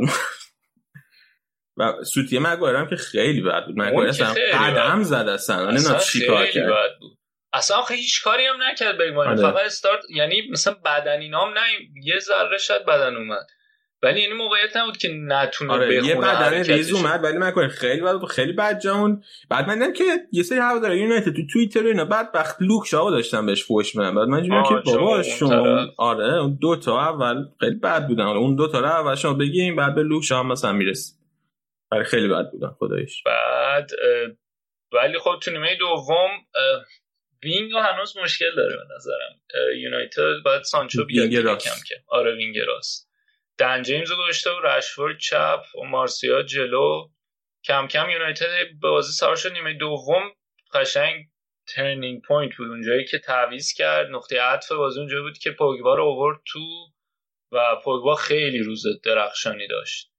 و 1.77 1.93
سوتی 2.05 2.39
مگوایر 2.39 2.77
هم 2.77 2.89
که 2.89 2.97
خیلی 2.97 3.41
بد 3.41 3.67
بود. 3.67 3.75
مگوایر 3.79 4.09
اصلا 4.09 4.35
قدم 4.53 5.03
زد 5.03 5.29
اصلا. 5.29 5.69
اصلا 5.69 5.99
چی 5.99 6.27
کار 6.27 6.47
کرد. 6.47 6.71
بد 6.71 6.99
بود. 7.01 7.19
اصلا 7.53 7.77
آخه 7.77 7.95
هیچ 7.95 8.23
کاری 8.23 8.47
هم 8.47 8.57
نکرد 8.63 8.99
بگمان 8.99 9.27
آره. 9.27 9.37
فقط 9.37 9.67
استارت 9.67 10.01
یعنی 10.11 10.43
مثلا 10.51 10.75
بدنی 10.85 11.29
نام 11.29 11.49
نه 11.53 11.61
یه 12.03 12.19
ذره 12.19 12.59
شد 12.59 12.85
بدن 12.85 13.17
اومد. 13.17 13.47
ولی 14.03 14.21
این 14.21 14.33
موقعیت 14.33 14.77
نبود 14.77 14.97
که 14.97 15.09
نتونه 15.09 15.73
آره 15.73 16.05
یه 16.05 16.15
بدنه 16.15 16.63
ریز 16.63 16.93
اومد 16.93 17.25
ولی 17.25 17.39
من 17.39 17.69
خیلی 17.69 18.01
بعد 18.01 18.25
خیلی 18.25 18.53
بد 18.53 18.81
جون 18.81 19.23
بعد 19.51 19.69
من 19.69 19.93
که 19.93 20.05
یه 20.33 20.43
سری 20.43 20.59
هواداری 20.59 20.99
یونایتد 20.99 21.33
تو 21.37 21.43
توییتر 21.53 21.87
اینا. 21.87 22.05
بعد 22.05 22.31
وقت 22.35 22.57
لوک 22.61 22.87
شاو 22.87 23.11
داشتن 23.11 23.47
بهش 23.47 23.65
فوش 23.65 23.97
بدن 23.97 24.15
بعد 24.15 24.29
من 24.29 24.43
که 24.43 24.75
بابا 24.85 25.23
شما 25.23 25.87
آره 25.97 26.35
اون 26.35 26.59
دو 26.61 26.77
تا 26.77 27.01
اول 27.01 27.45
خیلی 27.61 27.77
بد 27.77 28.07
بودن. 28.07 28.25
اون 28.25 28.57
دو 28.57 28.69
تا 28.69 28.81
رو 28.81 28.87
اول 28.87 29.15
شما 29.15 29.35
بگیم 29.35 29.77
بعد 29.77 29.95
به 29.95 30.03
لوک 30.03 30.25
شاو 30.25 30.47
مثلا 30.47 30.73
می‌رسید 30.73 31.14
آره 31.95 32.05
خیلی 32.05 32.29
بد 32.29 32.51
بودن 32.53 32.71
خدایش 32.79 33.23
بعد 33.23 33.91
ولی 34.93 35.19
خب 35.19 35.39
تو 35.43 35.51
نیمه 35.51 35.77
دوم 35.77 36.31
wing 37.43 37.73
هنوز 37.73 38.16
مشکل 38.16 38.55
داره 38.57 38.77
به 38.77 38.95
نظرم. 38.95 39.41
یونایتد 39.77 40.43
باید 40.45 40.62
سانچو 40.62 41.05
بیاد 41.05 41.59
کم 41.61 41.77
که. 41.89 41.95
آره 42.09 42.35
wing 42.35 42.59
راست. 42.59 43.11
دن 43.59 43.83
جیمز 43.83 44.11
رو 44.11 44.16
گذاشته 44.16 44.51
و 44.51 44.61
رشفورد 44.61 45.19
چپ 45.19 45.62
و 45.83 45.85
مارسیال 45.85 46.43
جلو. 46.43 47.09
کم 47.65 47.87
کم 47.87 48.11
یونایتد 48.11 48.47
به 48.81 48.89
بازی 48.89 49.12
سوار 49.12 49.37
شد. 49.37 49.53
نیمه 49.53 49.75
دوم 49.75 50.33
قشنگ 50.75 51.25
turning 51.74 52.23
point 52.23 52.57
بود. 52.57 52.69
اونجایی 52.69 53.05
که 53.05 53.19
تعویض 53.19 53.73
کرد 53.73 54.11
نقطه 54.11 54.41
عطف 54.41 54.73
بازی 54.73 55.01
اونجایی 55.01 55.23
بود 55.23 55.39
که 55.39 55.51
پوگبا 55.51 55.95
رو 55.95 56.05
آورد 56.05 56.41
تو 56.47 56.61
و 57.53 57.77
پوگبا 57.85 58.15
خیلی 58.15 58.59
روز 58.59 58.83
درخشانی 59.05 59.69
داشت. 59.69 60.14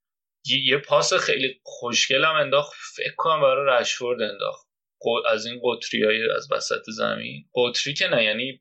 یه 0.46 0.78
پاس 0.78 1.14
خیلی 1.14 1.60
خوشگل 1.62 2.24
هم 2.24 2.34
انداخت. 2.34 2.72
فکر 2.96 3.14
کنم 3.16 3.40
برای 3.40 3.80
رشفورد 3.80 4.22
انداخت. 4.22 4.66
از 5.28 5.46
این 5.46 5.60
قطری 5.64 6.04
های 6.04 6.30
از 6.36 6.48
وسط 6.52 6.82
زمین. 6.86 7.44
قطری 7.54 7.94
که 7.94 8.08
نه 8.08 8.24
یعنی 8.24 8.60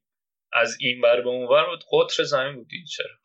از 0.53 0.77
این 0.79 1.01
بر 1.01 1.21
به 1.21 1.29
اون 1.29 1.47
بر 1.47 1.65
بود. 1.65 1.83
قطر 1.91 2.23
زمین 2.23 2.55
بود 2.55 2.67
چرا؟ 2.95 3.15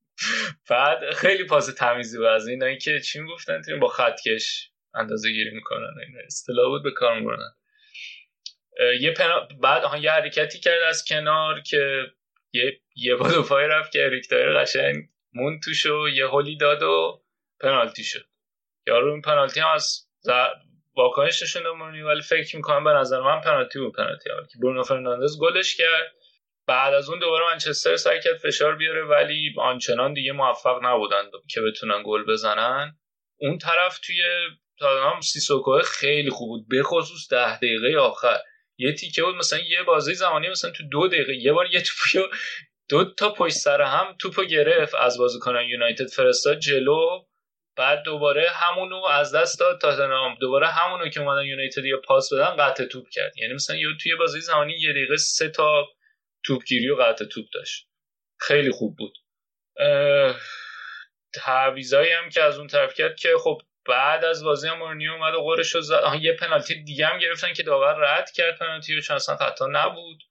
بعد 0.70 1.14
خیلی 1.14 1.44
پاس 1.44 1.66
تمیزی 1.66 2.18
بود. 2.18 2.26
از 2.26 2.48
این 2.48 2.78
که 2.78 3.00
چی 3.00 3.20
می‌گفتن؟ 3.20 3.62
با 3.80 3.88
خطکش 3.88 4.70
اندازه 4.94 5.30
گیری 5.30 5.50
می‌کنن. 5.50 5.94
این 6.06 6.16
اصطلاح 6.26 6.68
بود 6.68 6.82
به 6.82 6.90
کار 6.90 7.20
می‌برن 7.20 7.54
یه 9.00 9.10
پنا... 9.10 9.48
بعد 9.62 9.84
آها 9.84 9.96
یه 9.96 10.10
حرکتی 10.10 10.60
کرد 10.60 10.82
از 10.82 11.04
کنار 11.04 11.60
که 11.60 12.06
یه 12.52 12.80
یه 12.96 13.16
پای 13.48 13.66
رفت 13.66 13.92
که 13.92 14.04
اریک 14.04 14.28
قشنگ 14.32 15.08
مون 15.32 15.60
توش 15.60 15.86
یه 16.14 16.26
هولی 16.26 16.56
داد 16.56 16.82
و 16.82 17.21
پنالتی 17.62 18.04
شد. 18.04 18.24
یارو 18.86 19.12
این 19.12 19.22
پنالتی 19.22 19.60
هم 19.60 19.68
از. 19.68 20.08
واکنش 20.96 21.42
نشون 21.42 21.66
ولی 22.02 22.22
فکر 22.22 22.56
می‌کنم 22.56 22.84
به 22.84 22.90
نظر 22.90 23.20
من 23.20 23.40
پنالتی 23.40 23.78
بود 23.78 23.94
پنالتی 23.94 24.30
هم 24.30 24.46
که 24.52 24.58
برونو 24.62 24.82
فرناندز 24.82 25.38
گلش 25.40 25.76
کرد. 25.76 26.12
بعد 26.66 26.94
از 26.94 27.08
اون 27.08 27.18
دوباره 27.18 27.44
منچستر 27.44 27.96
سعی 27.96 28.20
کرد 28.20 28.36
فشار 28.36 28.76
بیاره 28.76 29.04
ولی 29.04 29.54
آنچنان 29.58 30.12
دیگه 30.12 30.32
موفق 30.32 30.78
نبودن 30.82 31.22
که 31.50 31.60
بتونن 31.60 32.02
گل 32.06 32.24
بزنن. 32.24 32.98
اون 33.40 33.58
طرف 33.58 33.98
توی 33.98 34.22
تاتنهام 34.78 35.20
سیسوکو 35.20 35.78
خیلی 35.78 36.30
خوب 36.30 36.48
بود 36.48 36.68
به 36.68 36.82
خصوص 36.82 37.32
ده 37.32 37.56
دقیقه 37.56 37.98
آخر. 37.98 38.38
یه 38.78 38.92
تیکه 38.92 39.22
بود 39.22 39.34
مثلا 39.34 39.58
یه 39.58 39.82
بازی 39.82 40.14
زمانی 40.14 40.48
مثلا 40.48 40.70
تو 40.70 40.82
دو 40.88 41.08
دقیقه 41.08 41.34
یه 41.34 41.52
بار 41.52 41.66
یه 41.66 41.82
توپو 41.82 42.28
دو 42.88 43.14
تا 43.14 43.32
پشت 43.32 43.54
سر 43.54 43.82
هم 43.82 44.16
توپو 44.20 44.44
گرفت 44.44 44.94
از 44.94 45.18
بازیکنان 45.18 45.64
یونایتد 45.64 46.06
فرستاد 46.06 46.58
جلو. 46.58 47.24
بعد 47.76 48.02
دوباره 48.02 48.50
همونو 48.50 49.04
از 49.04 49.34
دست 49.34 49.60
داد 49.60 49.80
تاتنهام. 49.80 50.34
دوباره 50.40 50.66
همونو 50.66 51.08
که 51.08 51.20
اومدن 51.20 51.44
یونایتد 51.44 51.84
یا 51.84 52.00
پاس 52.04 52.32
بدن 52.32 52.56
قطع 52.56 52.84
توپ 52.84 53.08
کرد. 53.08 53.38
یعنی 53.38 53.54
مثلا 53.54 53.76
یه 53.76 53.86
توی 54.02 54.14
بازی 54.14 54.40
زمانی 54.40 54.72
یه 54.72 54.90
دقیقه 54.90 55.16
سه 55.16 55.48
تا 55.48 55.88
توپگیری 56.44 56.90
و 56.90 56.96
قطع 56.96 57.24
توپ 57.24 57.46
داشت. 57.54 57.88
خیلی 58.40 58.70
خوب 58.70 58.96
بود. 58.96 59.18
تعویضایی 61.34 62.12
هم 62.12 62.28
که 62.28 62.42
از 62.42 62.58
اون 62.58 62.66
طرف 62.66 62.94
کرد 62.94 63.16
که 63.16 63.28
خب 63.44 63.62
بعد 63.88 64.24
از 64.24 64.44
بازی 64.44 64.68
هم 64.68 64.78
مورینیو 64.78 65.12
اومد 65.12 65.34
و 65.34 65.42
قرش 65.42 65.76
زد. 65.76 66.02
یه 66.20 66.32
پنالتی 66.32 66.82
دیگه 66.82 67.06
هم 67.06 67.18
گرفتن 67.18 67.52
که 67.52 67.62
داور 67.62 67.94
رد 67.94 68.30
کرد 68.30 68.58
پنالتی 68.58 68.94
رو 68.94 69.00
چون 69.00 69.16
اصلا 69.16 69.36
خطا 69.36 69.66
نبود. 69.72 70.22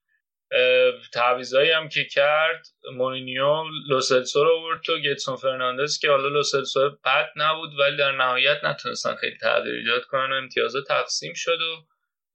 تعویضایی 1.13 1.71
هم 1.71 1.89
که 1.89 2.05
کرد 2.05 2.67
مورینیو 2.97 3.63
لوسلسو 3.89 4.43
رو 4.43 4.49
آورد 4.59 4.81
تو 4.81 4.99
گتسون 4.99 5.35
فرناندز 5.35 5.99
که 5.99 6.09
حالا 6.09 6.29
لوسلسو 6.29 6.89
بد 7.05 7.27
نبود 7.35 7.79
ولی 7.79 7.97
در 7.97 8.11
نهایت 8.11 8.57
نتونستن 8.63 9.15
خیلی 9.15 9.37
تغییر 9.37 9.75
ایجاد 9.75 10.03
کنن 10.03 10.31
و 10.31 10.35
امتیازا 10.35 10.81
تقسیم 10.81 11.33
شد 11.35 11.61
و 11.61 11.85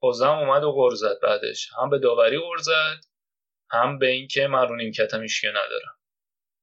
خوزه‌م 0.01 0.31
اومد 0.31 0.65
و 0.65 0.73
غور 0.73 0.95
زد 0.95 1.19
بعدش. 1.23 1.71
هم 1.83 1.91
به 1.91 1.99
داوری 1.99 2.39
غور 2.39 2.59
زد 2.59 3.01
هم 3.71 3.99
به 3.99 4.07
اینکه 4.07 4.47
من 4.47 4.69
رو 4.69 4.77
نیمکتم 4.77 5.21
هیشکی 5.21 5.49
ندارم. 5.49 5.97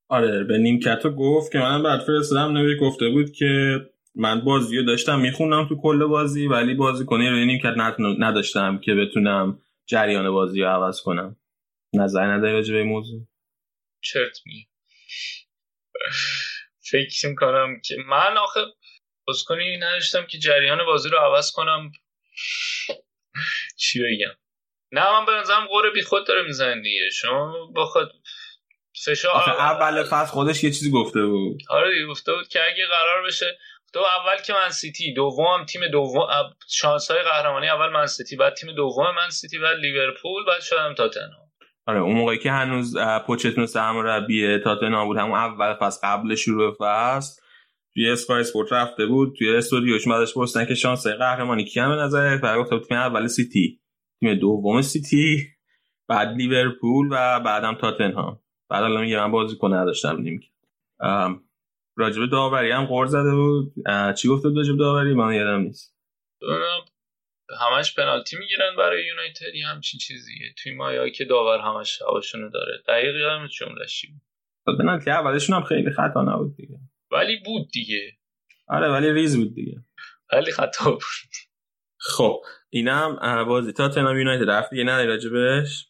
آره 0.09 0.43
به 0.43 0.57
نیمکت 0.57 1.07
گفت 1.07 1.51
که 1.51 1.59
من 1.59 1.84
بعد 1.84 1.99
فرستادم 1.99 2.57
نوی 2.57 2.80
گفته 2.80 3.09
بود 3.09 3.31
که 3.31 3.80
من 4.15 4.41
بازی 4.41 4.77
رو 4.77 4.84
داشتم 4.84 5.19
می‌خونم 5.19 5.67
تو 5.67 5.81
کل 5.81 6.05
بازی 6.05 6.47
ولی 6.47 6.73
بازی 6.73 7.05
کنی 7.05 7.30
رو 7.30 7.35
نیمکت 7.35 7.73
نداشتم 8.19 8.77
که 8.77 8.95
بتونم 8.95 9.59
جریان 9.85 10.31
بازی 10.31 10.61
رو 10.61 10.67
عوض 10.67 11.01
کنم. 11.01 11.35
نظر 11.94 12.24
نداری 12.24 12.53
راجع 12.53 12.74
به 12.74 12.84
موضوع؟ 12.84 13.28
چرت 14.02 14.38
می 14.45 14.68
فکر 16.91 17.28
می‌کنم 17.28 17.82
که 17.86 17.95
من 18.07 18.38
آخه 18.38 18.61
کنی 19.48 19.78
نداشتم 19.78 20.26
که 20.26 20.38
جریان 20.38 20.86
بازی 20.86 21.10
رو 21.10 21.18
عوض 21.18 21.52
کنم. 21.52 21.91
چی 23.78 23.99
بگم؟ 23.99 24.36
نه 24.91 25.11
من 25.11 25.26
به 25.26 25.32
نظرم 25.32 25.68
قره 25.68 25.91
بی 25.91 26.02
خود 26.02 26.28
داره 26.28 26.44
می‌زنه 26.44 26.82
دیگه. 26.82 27.10
شما 27.10 27.72
با 27.76 27.86
خود 27.86 28.11
فشار 29.06 29.49
اول 29.49 30.03
فصل 30.03 30.32
خودش 30.32 30.64
یه 30.64 30.72
چیزی 30.72 30.91
گفته 30.91 31.26
بود. 31.26 31.61
آره 31.70 32.06
گفته 32.06 32.34
بود 32.34 32.48
که 32.48 32.60
اگه 32.65 32.86
قرار 32.88 33.24
بشه 33.28 33.57
تو 33.94 33.99
اول 33.99 34.41
که 34.41 34.53
من 34.53 34.70
سیتی 34.70 35.14
دوم 35.14 35.65
تیم 35.65 35.88
دوم 35.88 36.56
شانس 36.70 37.11
های 37.11 37.24
قهرمانی 37.24 37.70
اول 37.70 37.90
من 37.90 38.07
سیتی 38.07 38.36
بعد 38.36 38.53
تیم 38.53 38.76
دوم 38.76 39.15
من 39.15 39.30
سیتی 39.30 39.60
بعد 39.60 39.78
لیورپول 39.78 40.45
بعد 40.45 40.61
شدم 40.61 40.94
تاتنهام 40.94 41.43
آره 41.85 41.99
اون 41.99 42.15
موقعی 42.15 42.38
که 42.38 42.51
هنوز 42.51 42.97
پوچتینو 43.27 43.65
سرمربی 43.68 44.57
تاتنهام 44.57 45.07
بود 45.07 45.18
همون 45.18 45.39
اول 45.39 45.73
فصل 45.73 46.07
قبل 46.07 46.35
شروع 46.35 46.76
فصل 46.80 47.41
توی 47.93 48.10
اسکای 48.10 48.41
اسپورت 48.41 48.73
رفته 48.73 49.05
بود 49.05 49.35
توی 49.38 49.55
استودیوش 49.55 50.07
بعدش 50.07 50.34
پرسیدن 50.34 50.65
که 50.65 50.76
شانس 50.76 51.07
قهرمانی 51.07 51.65
کیه 51.65 51.88
به 51.88 51.95
نظر 51.95 52.38
بعد 52.38 52.60
گفت 52.60 52.88
تیم 52.88 52.97
اول 52.97 53.27
سیتی. 53.27 53.80
تیم 54.19 54.34
دوم 54.34 54.81
سیتی 54.81 55.47
بعد 56.07 56.27
لیورپول 56.27 57.07
و 57.11 57.39
بعدم 57.39 57.76
تاتنهام. 57.76 58.39
بعد 58.69 58.84
الان 58.84 59.01
میگه 59.01 59.18
من 59.18 59.31
بازیکن 59.31 59.73
نداشتم 59.73 60.22
نیم 60.22 60.41
راجب 61.95 62.30
داوری 62.31 62.72
هم 62.72 62.85
غر 62.85 63.11
زده 63.11 63.35
بود. 63.35 63.73
چی 64.18 64.27
گفته 64.27 64.49
راجب 64.55 64.77
داوری؟ 64.77 65.14
من 65.14 65.34
یادم 65.34 65.60
نیست. 65.61 65.95
همش 67.59 67.95
پنالتی 67.95 68.38
می‌گیرن 68.38 68.75
برای 68.77 69.05
یونایتد 69.05 69.55
همچین 69.65 69.99
چیزیه 69.99 70.53
توی 70.57 70.73
مایا 70.73 71.09
که 71.09 71.25
داور 71.25 71.59
همش 71.59 72.01
هواشونو 72.01 72.49
داره. 72.49 72.84
دقیق 72.88 73.15
یادم 73.15 73.47
جمله‌ش 73.47 74.01
چی 74.01 74.07
بود. 74.07 74.77
پنالتی 74.80 75.11
اولشون 75.11 75.55
هم 75.55 75.63
خیلی 75.63 75.91
خطا 75.91 76.21
نبود 76.21 76.55
دیگه. 76.55 76.80
ولی 77.11 77.38
بود 77.45 77.67
دیگه. 77.73 78.17
آره 78.67 78.89
ولی 78.89 79.13
ریز 79.13 79.38
بود 79.38 79.55
دیگه. 79.55 79.84
ولی 80.31 80.51
خطا 80.51 80.91
بود. 80.91 81.01
خب 81.97 82.41
اینم 82.69 83.45
بازی 83.47 83.73
تا 83.73 83.89
تنام 83.89 84.17
یونایتد. 84.17 84.49
رفت 84.49 84.69
دیگه 84.69 84.84
نه 84.84 85.05
راجبش؟ 85.05 85.88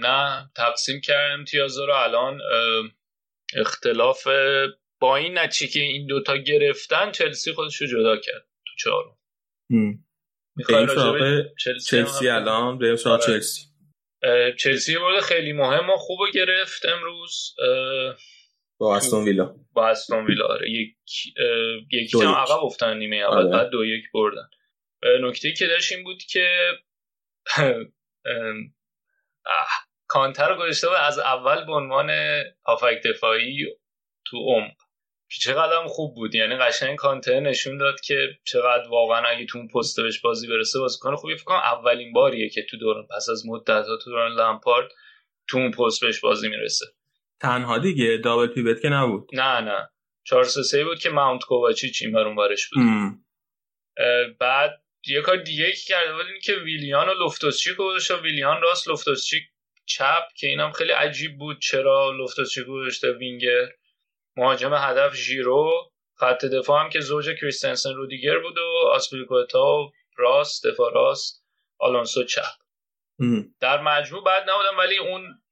نه 0.00 0.50
تقسیم 0.56 1.00
کردم. 1.00 1.38
امتیاز 1.38 1.78
رو 1.78 1.92
الان 1.92 2.40
اختلاف 3.56 4.26
با 5.00 5.16
این 5.16 5.38
نچی 5.38 5.68
که 5.68 5.80
این 5.80 6.06
دوتا 6.06 6.36
گرفتن 6.36 7.12
چلسی 7.12 7.52
خودش 7.52 7.76
رو 7.76 7.86
جدا 7.86 8.16
کرد 8.16 8.46
تو 8.66 8.72
چهارم. 8.78 9.16
چلسی, 11.64 11.90
چلسی 11.90 12.28
الان. 12.28 12.78
بریم 12.78 12.96
سراغ 12.96 13.14
آره. 13.14 13.26
چلسی. 13.26 13.62
چلسی 14.58 14.98
برده 14.98 15.20
خیلی 15.20 15.52
مهم 15.52 15.90
و 15.90 15.96
خوب 15.96 16.18
گرفت 16.34 16.86
امروز. 16.86 17.54
با 18.78 18.96
استون 18.96 19.24
ویلا. 19.24 19.54
با 19.72 19.88
استون 19.88 20.26
ویلا 20.26 20.46
آره. 20.46 20.70
یک 20.70 20.96
یکی 21.92 22.20
هم 22.20 22.28
عقب 22.28 22.64
افتن 22.64 22.96
نیمه 22.96 23.16
اول 23.16 23.36
آره. 23.36 23.48
بعد 23.48 23.68
دو 23.68 23.84
یک 23.84 24.04
بردن. 24.14 24.48
نکته 25.20 25.52
که 25.52 25.66
داشت 25.66 25.92
این 25.92 26.04
بود 26.04 26.22
که 26.22 26.48
کانتر 30.06 30.48
رو 30.48 30.56
گذاشته 30.56 30.88
بود 30.88 30.96
از 30.96 31.18
اول 31.18 31.64
به 31.64 31.72
عنوان 31.72 32.10
هافک 32.66 33.02
دفاعی 33.04 33.66
تو 34.26 34.36
عمق. 34.36 34.83
چقدر 35.40 35.86
خوب 35.86 36.14
بود. 36.14 36.34
یعنی 36.34 36.56
قشنگ 36.56 36.96
کانتر 36.96 37.40
نشون 37.40 37.78
داد 37.78 38.00
که 38.00 38.28
چقدر 38.44 38.88
واقعا 38.88 39.22
اگه 39.26 39.46
تو 39.46 39.58
اون 39.58 39.68
پست 39.68 40.00
بهش 40.00 40.20
بازی 40.20 40.48
برسه 40.48 40.78
بازیکن 40.78 41.16
خوبی. 41.16 41.36
فکر 41.36 41.44
کنم 41.44 41.58
اولین 41.58 42.12
باریه 42.12 42.48
که 42.48 42.62
تو 42.70 42.76
دوران 42.76 43.06
پس 43.16 43.28
از 43.28 43.46
مدت 43.46 43.86
ها 43.86 43.96
تو 43.96 44.10
دوران 44.10 44.32
لامپارد 44.32 44.88
تو 45.48 45.58
اون 45.58 45.70
پست 45.70 46.00
بهش 46.00 46.20
بازی 46.20 46.48
می‌رسه. 46.48 46.86
تنها 47.40 47.78
دیگه. 47.78 48.16
دابل 48.24 48.46
پیوت 48.46 48.82
که 48.82 48.88
نبود. 48.88 49.28
نه 49.32 49.60
نه. 49.60 49.90
4 50.24 50.44
3 50.44 50.84
بود 50.84 50.98
که 50.98 51.10
ماونت 51.10 51.42
کوواچیچ 51.42 52.02
این 52.02 52.12
بر 52.12 52.34
بارش 52.34 52.68
بود. 52.68 52.84
بعد 54.38 54.82
یه 55.06 55.20
کار 55.20 55.36
دیگه 55.36 55.72
که 55.72 55.80
کرده 55.86 56.12
بود 56.12 56.26
این 56.26 56.40
که 56.42 56.54
ویلیان 56.54 57.08
و 57.08 57.14
لوفتوسچیک 57.14 57.76
گذاشته 57.76 58.16
ویلیان 58.16 58.62
راست 58.62 58.88
لوفتوسچیک 58.88 59.42
چپ 59.86 60.22
که 60.36 60.46
اینم 60.46 60.72
خیلی 60.72 60.92
عجیب 60.92 61.38
بود 61.38 61.60
چرا 61.60 62.10
لوفتوسچیک 62.10 62.64
گذاشته 62.64 63.12
وینگر. 63.12 63.68
مهاجم 64.36 64.74
هدف 64.74 65.14
ژیرو 65.14 65.70
خط 66.16 66.44
دفاع 66.44 66.84
هم 66.84 66.90
که 66.90 67.00
زوج 67.00 67.30
کریستنسن 67.40 67.94
رودیگر 67.94 68.38
بود 68.38 68.58
و 68.58 68.88
آسپلیکوتا 68.92 69.92
راست 70.16 70.66
دفاع 70.66 70.92
راست 70.94 71.44
آلونسو 71.78 72.24
چپ. 72.24 72.42
در 73.60 73.80
مجموع 73.80 74.24
بعد 74.24 74.50
نبودم 74.50 74.78
ولی 74.78 74.98
اون 74.98 75.42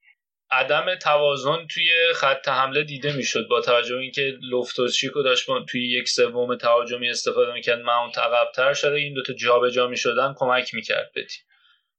عدم 0.51 0.95
توازن 0.95 1.67
توی 1.67 2.13
خط 2.15 2.49
حمله 2.49 2.85
دیده 2.85 3.13
می‌شد 3.13 3.49
با 3.49 3.61
توجه 3.61 3.97
اینکه 3.97 4.39
لوفتوسچیکو 4.41 5.23
داشت 5.23 5.47
توی 5.71 5.89
یک 5.89 6.09
سوم 6.09 6.57
تهاجمی 6.57 7.11
استفاده 7.11 7.53
می‌کرد. 7.53 7.81
ماونت 7.81 8.19
عقبتر 8.19 8.75
شده 8.75 8.95
این 8.95 9.15
دوتا 9.15 9.33
جابجا 9.33 9.87
می‌شدن 9.87 10.35
کمک 10.37 10.75
می‌کرد 10.75 11.11
به 11.15 11.27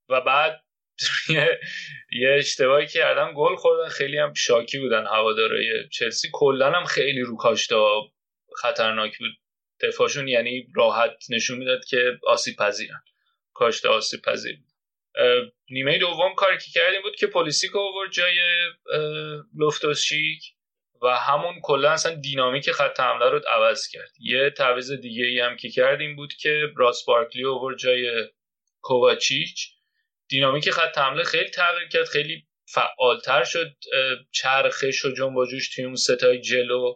و 0.10 0.22
بعد 0.22 0.63
یه 2.22 2.30
اشتباهی 2.38 2.88
کردن 2.88 3.34
گل 3.36 3.56
خوردن 3.56 3.90
خیلی 3.90 4.18
هم 4.18 4.34
شاکی 4.34 4.80
بودن 4.80 5.08
هوادارای 5.08 5.90
چلسی 5.90 6.30
کلا 6.34 6.72
هم 6.72 6.86
خیلی 6.86 7.22
رو 7.22 7.38
کاشته 7.38 7.76
خطرناک 8.62 9.18
بود. 9.18 9.32
دفاعشون 9.82 10.28
یعنی 10.28 10.68
راحت 10.76 11.26
نشون 11.30 11.58
می‌داد 11.58 11.86
که 11.86 12.20
آسیب 12.28 12.56
پذیرن 12.56 13.04
کاشته 13.54 13.90
آسیب 13.90 14.22
پذیر 14.22 14.58
نیمه 15.70 15.98
دوم 15.98 16.36
کاری 16.36 16.58
که 16.58 16.72
کردیم 16.74 17.02
بود 17.02 17.16
که 17.16 17.28
پلیسیک 17.28 17.76
آورد 17.76 18.12
جای 18.12 18.36
و 21.02 21.08
همون 21.18 21.60
کلا 21.62 21.92
اصلا 21.92 22.16
دینامیک 22.16 22.72
خط 22.72 23.00
حمله 23.00 23.30
رو 23.30 23.42
عوض 23.48 23.88
کرد. 23.88 24.10
یه 24.20 24.50
تعویض 24.50 24.92
دیگه 24.92 25.26
ای 25.26 25.40
هم 25.40 25.58
که 25.58 25.70
کردیم 25.70 26.16
بود 26.16 26.34
که 26.34 26.62
براس 26.78 27.06
بارکلی 27.06 27.46
آورد 27.46 27.78
جای 27.78 28.30
کوواچیچ. 28.82 29.73
دینامیک 30.30 30.70
خط 30.70 30.98
حمله 30.98 31.24
خیلی 31.24 31.50
تغییر 31.50 31.88
کرد 31.88 32.06
خیلی 32.06 32.48
فعالتر 32.66 33.44
شد 33.44 33.76
چرخش 34.32 35.06
و 35.06 35.12
جنباجوش 35.12 35.76
توی 35.76 35.86
اون 35.86 35.96
ستای 35.96 36.42
جلو 36.42 36.96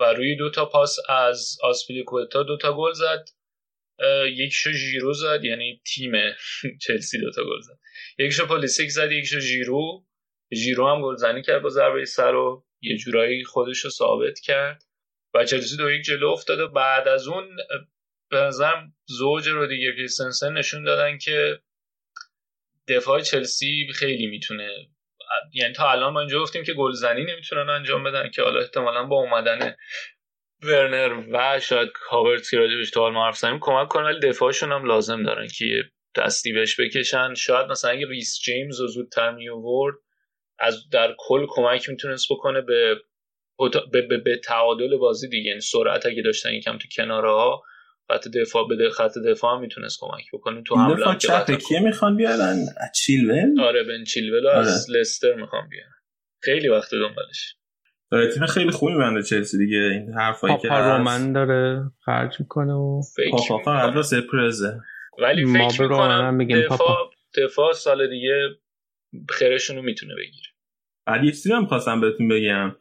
و 0.00 0.04
روی 0.04 0.36
دو 0.36 0.50
تا 0.50 0.64
پاس 0.64 0.96
از 1.08 1.56
آسپیلیکوتا 1.62 2.42
دو 2.42 2.56
تا 2.56 2.76
گل 2.76 2.92
زد. 2.92 3.24
یکیشو 4.26 4.72
ژیرو 4.72 5.12
زد 5.12 5.44
یعنی 5.44 5.82
تیم 5.86 6.12
چلسی 6.86 7.18
دو 7.18 7.30
تا 7.30 7.42
گل 7.44 7.60
زد. 7.60 7.78
یکیشو 8.18 8.46
پولیسیک 8.46 8.90
زد 8.90 9.12
یکیشو 9.12 9.40
ژیرو. 9.40 10.04
ژیرو 10.54 10.88
هم 10.88 11.02
گلزنی 11.02 11.42
کرد 11.42 11.62
با 11.62 11.68
ضربه 11.68 12.04
سر 12.04 12.34
و 12.34 12.64
یه 12.80 12.96
جورایی 12.96 13.44
خودش 13.44 13.78
رو 13.78 13.90
ثابت 13.90 14.40
کرد. 14.40 14.82
و 15.34 15.44
چلسی 15.44 15.76
دو 15.76 15.90
یک 15.90 16.04
جلو 16.04 16.28
افتاد 16.28 16.60
و 16.60 16.68
بعد 16.68 17.08
از 17.08 17.28
اون 17.28 17.56
به 18.30 18.36
نظرم 18.36 18.96
زوج 19.06 19.48
رو 19.48 19.66
دیگه 19.66 19.92
کریستنسن 19.92 20.52
نشون 20.52 20.84
دادن 20.84 21.18
که 21.18 21.60
دفاع 22.88 23.20
چلسی 23.20 23.86
خیلی 23.94 24.26
می‌تونه 24.26 24.68
یعنی 25.52 25.74
تا 25.74 25.90
الان 25.90 26.12
ما 26.12 26.20
اینجا 26.20 26.42
گفتیم 26.42 26.64
که 26.64 26.72
گلزنی 26.72 27.24
نمی‌تونن 27.24 27.70
انجام 27.70 28.04
بدن 28.04 28.30
که 28.30 28.42
حالا 28.42 28.60
احتمالا 28.60 29.04
با 29.04 29.16
اومدن 29.16 29.74
ورنر 30.62 31.24
و 31.32 31.60
شاید 31.60 31.88
کاورت 31.92 32.50
که 32.50 32.56
راجبش 32.56 32.90
تو 32.90 33.00
حال 33.00 33.32
زنیم 33.32 33.58
کمک 33.60 33.88
کنن 33.88 34.04
ولی 34.04 34.20
دفاعشون 34.20 34.72
هم 34.72 34.84
لازم 34.84 35.22
دارن 35.22 35.48
که 35.48 35.84
دستی 36.16 36.52
بهش 36.52 36.80
بکشن. 36.80 37.34
شاید 37.34 37.66
مثلا 37.66 37.90
اگه 37.90 38.06
ریس 38.06 38.40
جیمز 38.44 38.80
رو 38.80 38.86
زودتر 38.86 39.30
می 39.30 39.48
از 40.58 40.88
در 40.92 41.14
کل 41.18 41.46
کمک 41.48 41.88
می‌تونست 41.88 42.26
بکنه 42.30 42.60
به 42.60 42.96
به, 43.92 44.02
به, 44.02 44.18
به 44.18 44.36
تعادل 44.36 44.96
بازی 44.96 45.28
دیگه. 45.28 45.48
یعنی 45.48 45.60
سرعت 45.60 46.06
اگه 46.06 46.22
داشتن 46.22 46.54
یکم 46.54 46.78
تو 46.78 46.88
کناره 46.96 47.30
ها 47.30 47.62
خط 48.08 48.28
دفاع 48.28 48.68
به 48.68 48.90
خط 48.90 49.18
دفاع 49.18 49.54
هم 49.54 49.60
می‌تونست 49.60 49.98
کمک 50.00 50.24
بکنه. 50.32 50.62
تو 50.62 50.76
حمله 50.76 50.96
دفاع 50.96 51.14
چپ 51.14 51.50
کیه 51.50 51.80
می‌خوان 51.80 52.16
بیارن؟ 52.16 52.66
چیلول؟ 52.94 53.60
آره 53.60 53.84
بن 53.84 54.04
چیلول 54.04 54.46
آره. 54.46 54.58
از 54.58 54.90
لستر 54.90 55.34
می‌خوان 55.34 55.68
بیارن. 55.68 55.94
خیلی 56.42 56.68
وقت 56.68 56.90
دنبالش. 56.90 57.54
داره 58.10 58.32
تیم 58.34 58.46
خیلی 58.46 58.70
خوبی 58.70 58.94
بنده 58.94 59.22
چلسی 59.22 59.58
دیگه. 59.58 59.78
این 59.78 60.12
حرفایی 60.12 60.58
که 60.58 60.68
رومن 60.68 61.32
داره 61.32 61.90
خرج 62.04 62.40
می‌کنه 62.40 62.72
و 62.72 63.02
پاپا 63.30 63.58
فقط 63.58 64.04
سپرزه. 64.04 64.80
ولی 65.18 65.46
فکر 65.46 65.82
می‌کنم 65.82 66.46
دفاع 66.46 67.10
دفاع 67.36 67.72
سال 67.72 68.10
دیگه 68.10 68.48
خیرشون 69.30 69.76
رو 69.76 69.82
می‌تونه 69.82 70.14
بگیره. 70.14 70.48
بعد 71.06 71.24
یه 71.24 71.30
چیزی 71.30 71.52
هم 71.52 71.66
خواستم 71.66 72.00
بهتون 72.00 72.28
بگم. 72.28 72.76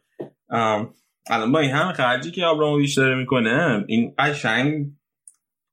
الان 1.29 1.51
با 1.51 1.59
این 1.59 1.71
هم 1.71 1.93
خرجی 1.93 2.31
که 2.31 2.45
آبراموویچ 2.45 2.97
داره 2.97 3.15
می‌کنه 3.15 3.85
این 3.87 4.15
قشنگ 4.17 4.85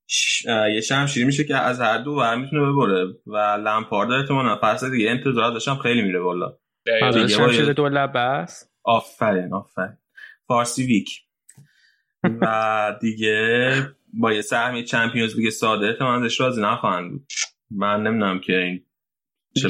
ش... 0.07 0.45
یه 0.45 0.81
شمشیری 0.81 1.25
میشه 1.25 1.43
که 1.43 1.55
از 1.55 1.81
هر 1.81 1.97
دو 1.97 2.11
ور 2.11 2.35
می‌تونه 2.35 2.61
ببره 2.61 3.05
و 3.27 3.37
لمپارد 3.37 4.09
داره 4.09 4.27
تو 4.27 4.55
فصل 4.61 4.91
دیگه 4.91 5.09
انتظارات 5.09 5.53
داشتم 5.53 5.75
خیلی 5.75 6.01
میره 6.01 6.19
بالا 6.19 6.57
شمشیر 7.27 7.73
دو 7.73 7.89
لبه 7.89 8.45
آفرین 8.83 9.53
آفرین. 9.53 9.97
فارسی 10.47 10.85
ویک. 10.85 11.09
و 12.41 12.95
دیگه 13.01 13.71
با 14.13 14.33
یه 14.33 14.41
سهمی 14.41 14.83
چمپیونز 14.83 15.39
لیگ 15.39 15.49
ساده 15.49 15.97
من 16.01 16.23
ازش 16.23 16.41
راضی 16.41 16.61
نخواهند 16.61 17.11
بود. 17.11 17.25
من 17.71 18.03
نمی‌دونم 18.03 18.39
که 18.39 18.57
این 18.57 18.85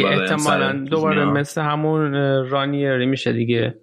احتمالا 0.06 0.86
دوباره 0.86 1.26
مثل 1.26 1.62
همون 1.62 2.14
رانیری 2.50 3.06
میشه 3.06 3.34
دیگه. 3.34 3.80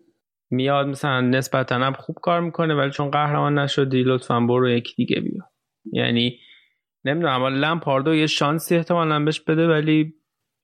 میاد 0.51 0.87
مثلا 0.87 1.21
نسبتا 1.21 1.75
هم 1.75 1.93
خوب 1.93 2.17
کار 2.23 2.41
می‌کنه 2.41 2.75
ولی 2.75 2.91
چون 2.91 3.11
قهرمان 3.11 3.59
نشدی 3.59 4.03
لطفا 4.03 4.41
برو 4.41 4.71
یکی 4.71 4.95
دیگه 4.95 5.21
بیا 5.21 5.52
یعنی 5.85 6.39
نمی‌دونم 7.05 7.33
اما 7.33 7.49
لمپاردو 7.49 8.15
یه 8.15 8.27
شانسی 8.27 8.77
احتمالا 8.77 9.25
بهش 9.25 9.41
بده 9.41 9.67
ولی 9.69 10.15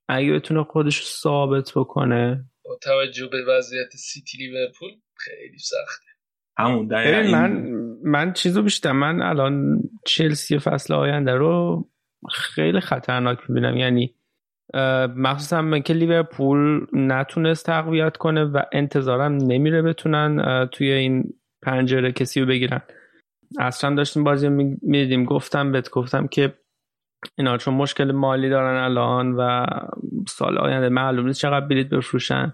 اگه 0.07 0.33
بتونه 0.33 0.63
خودش 0.63 1.03
ثابت 1.03 1.71
بکنه. 1.75 2.45
با 2.65 2.77
توجه 2.81 3.27
به 3.27 3.45
وضعیت 3.47 3.89
سیتی 3.89 4.37
لیورپول 4.37 4.89
خیلی 5.15 5.57
سخته. 5.57 6.05
همون 6.57 6.85
من 7.31 7.51
من 8.03 8.33
چیزو 8.33 8.61
بیشتر 8.61 8.91
من 8.91 9.21
الان 9.21 9.83
چلسی 10.05 10.59
فصل 10.59 10.93
آینده 10.93 11.31
رو 11.31 11.85
خیلی 12.31 12.79
خطرناک 12.79 13.39
می‌بینم. 13.49 13.77
یعنی 13.77 14.15
مخصوصا 15.15 15.61
من 15.61 15.81
که 15.81 15.93
لیورپول 15.93 16.87
نتونست 16.93 17.65
تقویت 17.65 18.17
کنه 18.17 18.43
و 18.43 18.61
انتظارم 18.71 19.33
نمیره 19.33 19.81
بتونن 19.81 20.65
توی 20.71 20.91
این 20.91 21.33
پنجره 21.61 22.11
کسی 22.11 22.41
رو 22.41 22.45
بگیرن. 22.45 22.81
اصلا 23.59 23.95
داشتیم 23.95 24.23
بازی 24.23 24.49
می‌دیدیم. 24.81 25.25
گفتم 25.25 25.71
بهت 25.71 25.89
گفتم 25.89 26.27
که 26.27 26.53
اینا 27.37 27.57
چون 27.57 27.73
مشکل 27.73 28.11
مالی 28.11 28.49
دارن 28.49 28.83
الان 28.83 29.35
و 29.37 29.65
سال 30.27 30.57
آینده 30.57 30.89
معلوم 30.89 31.25
نیست 31.25 31.39
چقدر 31.39 31.65
بلیت 31.65 31.89
بفروشن. 31.89 32.53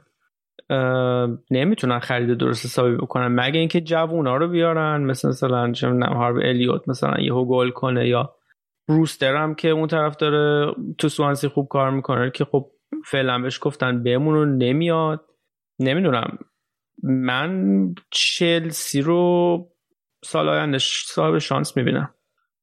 نمی‌تونن 1.51 1.99
خرید 1.99 2.37
درست 2.37 2.65
حسابی 2.65 2.95
بکنن. 2.95 3.27
مگه 3.27 3.59
اینکه 3.59 3.81
جوونا 3.81 4.37
رو 4.37 4.47
بیارن 4.47 5.01
مثل 5.01 5.29
مثلا 5.29 5.71
چه 5.71 5.89
هارب 5.89 6.35
الیوت 6.35 6.89
مثلا 6.89 7.21
یهو 7.21 7.45
گل 7.45 7.69
کنه 7.69 8.07
یا 8.07 8.35
بروستر 8.87 9.35
هم 9.35 9.55
که 9.55 9.69
اون 9.69 9.87
طرف 9.87 10.15
داره 10.15 10.73
تو 10.97 11.09
سوانسی 11.09 11.47
خوب 11.47 11.67
کار 11.67 11.91
می‌کنه 11.91 12.31
که 12.31 12.45
خب 12.45 12.71
فعلا 13.05 13.39
بهش 13.39 13.59
گفتن 13.61 14.03
بمون 14.03 14.57
نمیاد. 14.57 15.25
نمی‌دونم. 15.79 16.37
من 17.03 17.93
چلسی 18.11 19.01
رو 19.01 19.67
سال 20.25 20.49
آینده 20.49 20.77
صاحب 20.79 21.37
شانس 21.37 21.77
می‌بینم. 21.77 22.13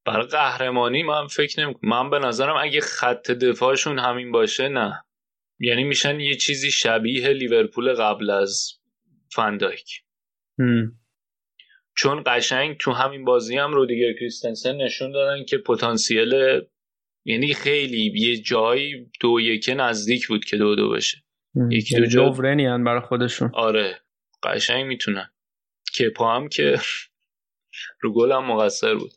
برای 0.05 0.27
قهرمانی 0.27 1.03
من 1.03 1.27
فکر 1.27 1.61
نمی 1.61 1.75
من 1.83 2.09
به 2.09 2.19
نظرم 2.19 2.55
اگه 2.55 2.81
خط 2.81 3.31
دفاعشون 3.31 3.99
همین 3.99 4.31
باشه 4.31 4.67
نه. 4.67 5.03
یعنی 5.59 5.83
میشن 5.83 6.19
یه 6.19 6.35
چیزی 6.35 6.71
شبیه 6.71 7.27
لیورپول 7.27 7.93
قبل 7.93 8.29
از 8.29 8.73
فندایک 9.29 10.03
چون 11.95 12.23
قشنگ 12.25 12.77
تو 12.77 12.91
همین 12.91 13.25
بازی 13.25 13.57
هم 13.57 13.73
رو 13.73 13.85
دیگه 13.85 14.13
کریستنسن 14.19 14.75
نشون 14.75 15.11
دادن 15.11 15.45
که 15.45 15.57
پتانسیل 15.57 16.61
یعنی 17.25 17.53
خیلی 17.53 18.11
یه 18.15 18.37
جایی 18.37 19.11
دو 19.19 19.39
یکه 19.39 19.73
نزدیک 19.73 20.27
بود 20.27 20.45
که 20.45 20.57
دو 20.57 20.75
دو 20.75 20.89
بشه. 20.89 21.17
یکی 21.69 21.95
دو 21.95 22.05
جا 22.05 22.29
برای 22.29 22.99
خودشون. 22.99 23.51
آره. 23.53 23.99
قشنگ 24.43 24.85
می‌تونن. 24.85 25.29
کپا 25.99 26.35
هم 26.35 26.47
که 26.47 26.79
رو 28.01 28.13
گل 28.13 28.31
هم 28.31 28.45
مقصر 28.45 28.95
بود. 28.95 29.11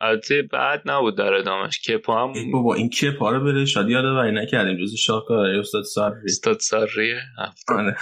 البته 0.00 0.42
بعد 0.42 0.82
نبود 0.84 1.16
در 1.16 1.34
ادامش 1.34 1.80
کپا 1.80 2.22
هم 2.22 2.32
بابا 2.52 2.74
این 2.74 2.90
کپا 2.90 3.30
رو 3.30 3.44
بره 3.44 3.64
شادی 3.64 3.92
یاد 3.92 4.04
نکردیم. 4.04 4.84
جز 4.84 4.94
شاکار 4.94 5.46
استاد 5.46 5.82
ساری. 5.82 6.14
استاد 6.24 6.58
ساری 6.58 7.14
آره. 7.68 7.96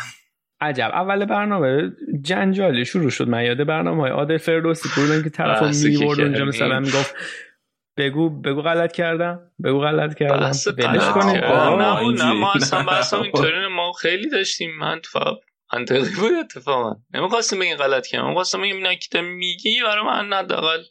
عجب. 0.60 0.90
اول 0.92 1.24
برنامه 1.24 1.92
جنجالی 2.22 2.84
شروع 2.84 3.10
شد. 3.10 3.28
من 3.28 3.44
یاد 3.44 3.66
برنامه 3.66 4.02
های 4.02 4.10
عادل 4.10 4.36
فردوسی. 4.36 4.88
بودن 4.96 5.22
که 5.22 5.30
طرف 5.30 5.84
می‌برد 5.84 6.20
اونجا 6.20 6.44
مثلا 6.44 6.80
می‌گفت 6.80 7.14
بگو 7.96 8.40
بگو 8.40 8.62
غلط 8.62 8.92
کردم. 8.92 9.40
بگو 9.64 9.80
غلط 9.80 10.14
کردم. 10.14 10.52
بلش 10.76 11.08
کنیم. 11.08 11.44
نه 11.44 12.24
نه 12.24 12.32
ما 12.32 12.52
اصلا 12.52 12.82
بحثم 12.82 13.22
اینطوری 13.22 13.68
ما 13.76 13.92
خیلی 13.92 14.30
داشتیم. 14.30 14.70
من 14.78 15.00
فقط 15.12 15.36
منطقی 15.72 15.98
بود 16.20 16.32
اتفاقا. 16.40 16.96
نمی‌خواستیم 17.14 17.58
بگیم 17.58 17.76
غلط 17.76 18.06
کردم 18.06 18.34
خواستم 18.34 18.62
بگیم 18.62 18.86
نکته 18.86 19.20
میگی 19.20 19.80
برای 19.84 20.04
من 20.04 20.32
نداقل 20.32 20.82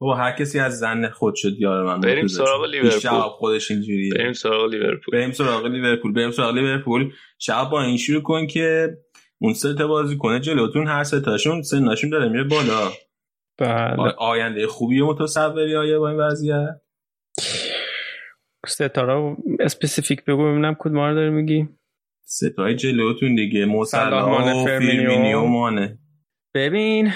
بابا 0.00 0.14
هر 0.14 0.32
کسی 0.32 0.58
از 0.58 0.78
زن 0.78 1.08
خود 1.08 1.34
شد 1.34 1.60
یار 1.60 1.84
من. 1.84 2.00
بریم 2.00 2.26
سراغ 2.26 2.64
لیورپول. 2.64 3.20
خودش 3.20 3.70
اینجوریه. 3.70 4.14
بریم 4.14 4.32
سراغ 4.32 4.70
لیورپول. 4.70 5.12
بریم 5.12 5.32
سراغ 5.32 5.66
لیورپول. 5.66 6.12
بریم 6.12 6.30
سراغ 6.30 6.54
لیورپول. 6.54 7.12
شب 7.38 7.68
با 7.70 7.82
این 7.82 7.96
شروع 7.96 8.22
کن 8.22 8.46
که 8.46 8.96
اون 9.38 9.54
سه 9.54 9.74
تا 9.74 9.86
بازی 9.86 10.16
کنه 10.16 10.40
جلوتون 10.40 10.86
هر 10.86 11.04
سه 11.04 11.20
تاشون 11.20 11.62
ناشون 11.72 12.10
داره 12.10 12.28
میره 12.28 12.44
بالا. 12.44 12.92
بله. 13.58 14.14
آینده 14.18 14.66
خوبی 14.66 15.02
متصوری 15.02 15.76
آیا 15.76 16.00
با 16.00 16.08
این 16.08 16.18
وضعیت. 16.18 16.80
ستاره 18.66 19.36
specific 19.60 20.24
بگو 20.24 20.50
ببینم 20.50 20.76
کدوم 20.78 20.98
رو 20.98 21.14
داری 21.14 21.30
میگی. 21.30 21.68
ستای 22.28 22.74
جلوتون 22.74 23.34
دیگه 23.34 23.64
مو 23.64 24.03
صلاح 24.03 24.62
و 24.62 24.64
فیرمینو 24.64 25.44
مانه. 25.44 25.98
ببین 26.54 27.12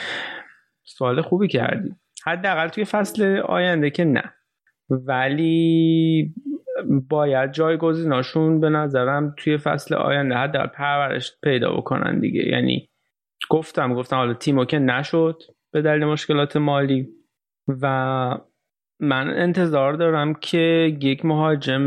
سوال 0.85 1.23
خوبی 1.23 1.49
کردی. 1.49 1.91
حداقل 2.27 2.69
توی 2.69 2.85
فصل 2.85 3.37
آینده 3.37 3.91
که 3.91 4.05
نه. 4.05 4.35
ولی 4.91 6.35
باید 7.09 7.53
جایگزیناشون 7.53 8.61
به 8.61 8.69
نظرم 8.69 9.35
توی 9.37 9.59
فصل 9.59 9.95
آینده 9.95 10.35
حداقل 10.35 10.67
پرورش 10.67 11.33
پیدا 11.43 11.73
بکنن 11.73 12.21
دیگه. 12.21 12.49
یعنی 12.49 12.91
گفتم 13.51 13.95
گفتم 13.95 14.17
حالا 14.17 14.35
تیمو 14.35 14.65
که 14.65 14.79
نشد 14.79 15.43
به 15.73 15.83
دلیل 15.83 16.05
مشکلات 16.05 16.57
مالی 16.57 17.09
و 17.69 17.87
من 19.01 19.31
انتظار 19.31 19.93
دارم 19.93 20.35
که 20.35 20.97
یک 21.03 21.25
مهاجم 21.25 21.87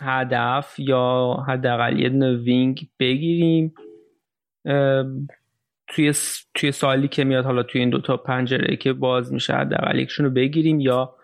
هدف 0.00 0.78
یا 0.78 1.36
حداقل 1.48 2.00
یه 2.00 2.08
دونه 2.08 2.36
وینگ 2.36 2.80
بگیریم. 2.98 3.74
توی 5.88 6.12
توی 6.54 6.72
سالی 6.72 7.08
که 7.08 7.24
میاد 7.24 7.44
حالا 7.44 7.62
توی 7.62 7.80
این 7.80 7.90
دوتا 7.90 8.16
پنجره 8.16 8.76
که 8.76 8.92
باز 8.92 9.32
میشه 9.32 9.54
حداقل 9.54 9.98
یکشون 9.98 10.26
رو 10.26 10.32
بگیریم. 10.32 10.80
یا 10.80 11.14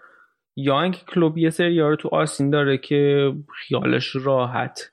یا 0.57 0.83
اینکه 0.83 1.01
کلوب 1.09 1.39
یه 1.39 1.51
سری 1.51 1.75
یارو 1.75 1.97
تو 1.97 2.09
آسین 2.09 2.51
داره 2.51 2.79
که 2.79 3.33
خیالش 3.55 4.17
راحت. 4.17 4.93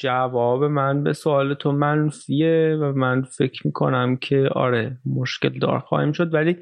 جواب 0.00 0.64
من 0.64 1.02
به 1.02 1.12
سوال 1.12 1.54
تو 1.54 1.72
منفیه 1.72 2.78
و 2.80 2.92
من 2.92 3.22
فکر 3.22 3.66
می‌کنم 3.66 4.16
که 4.16 4.48
آره 4.54 4.98
مشکل 5.06 5.58
دار 5.58 5.78
خواهیم 5.78 6.12
شد. 6.12 6.34
ولی 6.34 6.56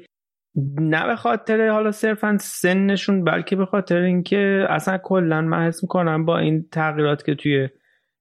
نه 0.79 1.07
به 1.07 1.15
خاطر 1.15 1.67
حالا 1.67 1.91
صرفا 1.91 2.37
سنشون 2.39 3.23
بلکه 3.23 3.55
به 3.55 3.65
خاطر 3.65 3.97
اینکه 3.97 4.65
اصلا 4.69 4.97
کلا 4.97 5.41
من 5.41 5.67
حس 5.67 5.83
می‌کنم 5.83 6.25
با 6.25 6.37
این 6.37 6.67
تغییرات 6.71 7.25
که 7.25 7.35
توی 7.35 7.69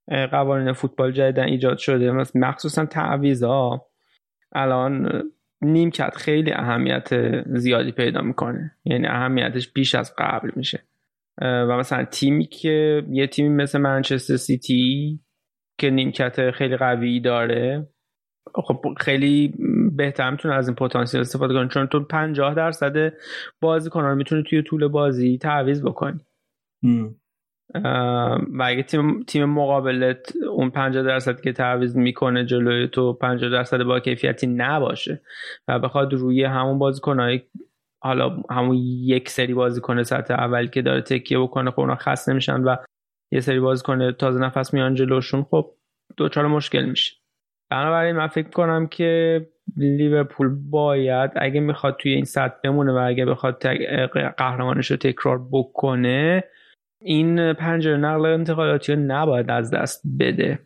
قوانین 0.09 0.73
فوتبال 0.73 1.13
جدیدن 1.13 1.45
ایجاد 1.45 1.79
شده 1.79 2.13
مخصوصا 2.35 2.87
تعویض 2.87 3.45
الان 4.53 5.23
نیمکت 5.63 6.17
خیلی 6.17 6.53
اهمیت 6.53 7.09
زیادی 7.47 7.93
پیدا 7.93 8.21
می‌کنه. 8.21 8.77
یعنی 8.85 9.07
اهمیتش 9.07 9.73
بیش 9.73 9.95
از 9.95 10.15
قبل 10.19 10.51
میشه. 10.57 10.83
و 11.43 11.67
مثلا 11.67 12.05
تیمی 12.05 12.47
که 12.47 13.03
یه 13.11 13.27
تیمی 13.27 13.49
مثل 13.49 13.79
منچستر 13.79 14.37
سیتی 14.37 15.21
که 15.79 15.91
نیمکت 15.91 16.51
خیلی 16.51 16.77
قوی 16.77 17.21
داره 17.21 17.89
خب 18.55 18.95
خیلی 19.01 19.55
بهتر 19.97 20.31
می‌تونه 20.31 20.55
از 20.55 20.69
این 20.69 20.75
پتانسیل 20.75 21.21
استفاده 21.21 21.55
کنه 21.55 21.69
چون 21.69 21.87
تو 21.87 22.01
50 22.01 22.55
درصد 22.55 23.13
بازیکن 23.61 24.03
رو 24.03 24.15
می‌تونی 24.15 24.43
توی 24.43 24.63
طول 24.63 24.89
بازی 24.89 25.39
تعویض 25.39 25.83
بکنی. 25.83 26.21
و 28.59 28.63
اگه 28.63 28.83
تیم, 28.83 29.23
تیم 29.23 29.45
مقابلت 29.45 30.33
اون 30.51 30.71
50 30.71 31.03
درصد 31.03 31.41
که 31.41 31.53
تعویض 31.53 31.97
می‌کنه 31.97 32.45
جلوی 32.45 32.89
تو 32.89 33.13
50 33.13 33.51
درصد 33.51 33.83
با 33.83 34.01
کیفیتی 34.01 34.47
نباشه 34.47 35.23
و 35.69 35.79
بخواد 35.79 36.13
روی 36.13 36.45
همون 36.45 36.79
بازیکنهای 36.79 37.43
حالا 38.03 38.43
همون 38.51 38.77
یک 39.05 39.29
سری 39.29 39.55
بازیکن 39.55 40.03
سطح 40.03 40.35
اول 40.35 40.67
که 40.67 40.83
داره 40.83 41.01
تکیه 41.01 41.39
بکنه 41.39 41.71
خب 41.71 41.81
اونا 41.81 41.95
خسته 41.95 42.33
میشن 42.33 42.61
و 42.61 42.77
یه 43.33 43.41
سری 43.41 43.61
بازیکن 43.61 44.13
تازه 44.13 44.41
نفس 44.41 44.75
میان 44.75 44.95
جلوشون 44.95 45.43
خب 45.43 45.75
دوچار 46.17 46.47
مشکل 46.47 46.85
میشه. 46.85 47.20
بنابراین 47.71 48.17
من 48.17 48.27
فکر 48.27 48.49
کنم 48.49 48.87
که 48.87 49.41
لیورپول 49.77 50.49
باید 50.71 51.31
اگه 51.37 51.61
می‌خواد 51.61 51.97
توی 51.97 52.13
این 52.13 52.25
سطح 52.25 52.55
بمونه 52.65 52.93
و 52.93 52.97
اگه 52.97 53.25
بخواد 53.25 53.67
قهرمانش 54.37 54.91
رو 54.91 54.97
تکرار 54.97 55.49
بکنه 55.53 56.45
این 57.03 57.53
پنجره 57.53 57.97
نقل 57.97 58.27
انتقالاتی 58.27 58.93
رو 58.93 59.01
نباید 59.01 59.51
از 59.51 59.71
دست 59.71 60.03
بده. 60.21 60.59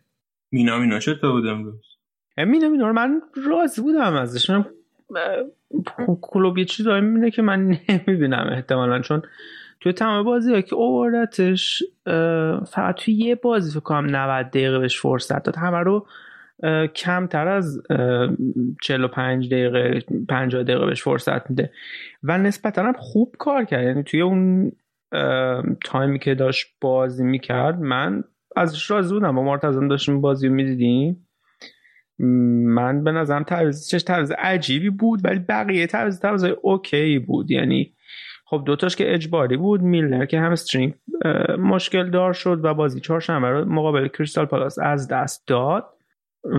مینا 0.53 0.79
مینا 0.79 0.99
چطور 0.99 1.33
بود 1.33 1.47
امروز؟ 1.47 1.81
مینا 2.37 2.69
مینا 2.69 2.93
من 2.93 3.23
راضی 3.47 3.83
بودم 3.83 4.15
ازش. 4.15 4.51
من 4.51 4.65
کلوب 6.23 6.59
یه 6.59 6.65
چیز 6.65 6.89
می‌بینه 6.89 7.31
که 7.31 7.43
من 7.43 7.61
نمی‌بینم 7.89 8.49
احتمالا 8.53 9.01
چون 9.01 9.23
توی 9.81 9.93
تمام 9.93 10.25
بازی 10.25 10.55
ها 10.55 10.61
که 10.61 10.75
اووردتش 10.75 11.83
فقط 12.67 12.95
توی 12.95 13.15
یه 13.15 13.35
بازی 13.35 13.71
فکر 13.71 13.81
کنم 13.81 14.17
90 14.17 14.47
دقیقه 14.47 14.79
بهش 14.79 15.01
فرصت 15.01 15.43
داد. 15.43 15.57
همه 15.57 15.79
رو 15.79 16.07
کمتر 16.95 17.49
از 17.49 17.83
45 18.83 19.55
دقیقه 19.55 20.01
50 20.29 20.63
دقیقه 20.63 20.87
بهش 20.87 21.03
فرصت 21.03 21.51
میده. 21.51 21.73
و 22.23 22.39
نسبتا 22.39 22.83
هم 22.83 22.93
خوب 22.93 23.35
کار 23.39 23.65
کرد. 23.65 23.85
یعنی 23.85 24.03
توی 24.03 24.21
اون 24.21 24.73
تایمی 25.85 26.19
که 26.19 26.35
داشت 26.35 26.67
بازی 26.81 27.25
می‌کرد 27.25 27.81
من 27.81 28.25
ازش 28.57 28.91
راضی 28.91 29.15
بودم. 29.15 29.35
با 29.37 29.43
مرتضی 29.43 29.89
داشتیم 29.89 30.21
بازی 30.21 30.49
می‌دیدیم. 30.49 31.27
من 32.19 33.05
به 33.05 33.13
نظرم 33.13 33.43
تعویض 33.43 33.89
چش 33.89 34.03
تعویض 34.03 34.33
عجیبی 34.33 34.91
بود 34.91 35.21
ولی 35.25 35.39
بقیه 35.39 35.87
تعویض 35.87 36.21
تعویض 36.21 36.45
اوکی 36.63 37.19
بود. 37.19 37.51
یعنی 37.51 37.95
خب 38.47 38.63
دوتاش 38.67 38.97
که 38.97 39.15
اجباری 39.15 39.57
بود 39.57 39.83
میلنر 39.83 40.27
که 40.27 40.41
همسترینگ 40.41 40.95
مشکل 41.59 42.11
دار 42.11 42.33
شد 42.33 42.65
و 42.65 42.75
بازی 42.75 43.01
چهارشنبه 43.01 43.49
رو 43.51 43.65
مقابل 43.65 44.09
کریستال 44.09 44.47
پالاس 44.47 44.79
از 44.79 45.09
دست 45.09 45.49
داد. 45.49 45.94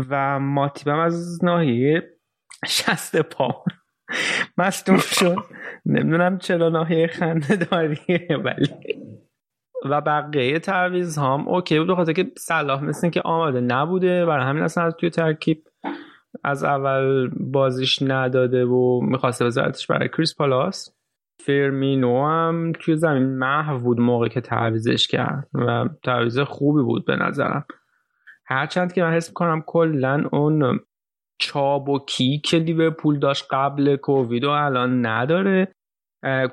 و 0.09 0.39
ماتیبم 0.39 0.99
از 0.99 1.43
ناحیه 1.43 2.17
شست 2.67 3.21
پا. 3.21 3.63
مصدوم 4.57 4.97
شد. 4.97 5.37
نمی‌دونم 5.85 6.37
چرا 6.37 6.69
ناحیه 6.69 7.07
خنده 7.07 7.55
داریه 7.55 8.27
ولی. 8.43 8.69
و 9.89 10.01
بقیه 10.01 10.59
تعویض 10.59 11.17
هم 11.17 11.47
okay 11.47 11.79
بود 11.79 11.87
بخاطر 11.87 12.13
که 12.13 12.31
صلاح 12.37 12.83
مثل 12.83 13.09
که 13.09 13.21
آماده 13.21 13.61
نبوده. 13.61 14.25
برای 14.25 14.45
همین 14.45 14.63
اصلا 14.63 14.91
توی 14.91 15.09
ترکیب 15.09 15.63
از 16.43 16.63
اول 16.63 17.29
بازیش 17.39 18.01
نداده 18.01 18.65
و 18.65 19.01
می‌خواسته 19.01 19.45
بذارتش 19.45 19.87
برای 19.87 20.09
کریستال 20.09 20.35
پالاس. 20.35 20.95
فرمینو 21.39 22.25
هم 22.25 22.71
توی 22.79 22.95
زمین 22.95 23.37
محو 23.37 23.79
بود 23.79 23.99
موقع 23.99 24.27
که 24.27 24.41
تعویزش 24.41 25.07
کرد 25.07 25.47
و 25.53 25.89
تعویز 26.03 26.39
خوبی 26.39 26.83
بود 26.83 27.05
به 27.05 27.15
نظرم. 27.15 27.65
هرچند 28.47 28.93
که 28.93 29.03
من 29.03 29.13
حس 29.13 29.29
می‌کنم 29.29 29.63
کلا 29.67 30.23
اون 30.31 30.79
چابکی 31.39 32.41
که 32.45 32.57
لیورپول 32.57 33.19
داشت 33.19 33.45
قبل 33.51 33.95
کووید 33.95 34.43
و 34.43 34.49
الان 34.49 35.05
نداره. 35.05 35.71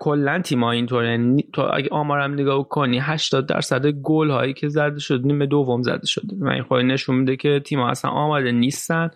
کلا 0.01 0.43
تیما 0.43 0.71
اینطوره. 0.71 1.37
تو 1.53 1.69
اگه 1.73 1.89
آمارم 1.91 2.33
نگاه 2.33 2.69
کنی 2.69 2.99
80 2.99 3.49
درصد 3.49 3.87
گل 3.87 4.31
هایی 4.31 4.55
که 4.55 4.69
زده 4.69 4.99
شده 4.99 5.27
نیمه 5.27 5.47
دوم 5.47 5.83
زده 5.83 6.07
شده. 6.07 6.37
و 6.71 6.75
این 6.75 6.87
نشون 6.87 7.17
میده 7.17 7.37
که 7.37 7.61
تیما 7.61 7.89
اصلا 7.89 8.11
آماده 8.11 8.53
نیستن. 8.53 9.11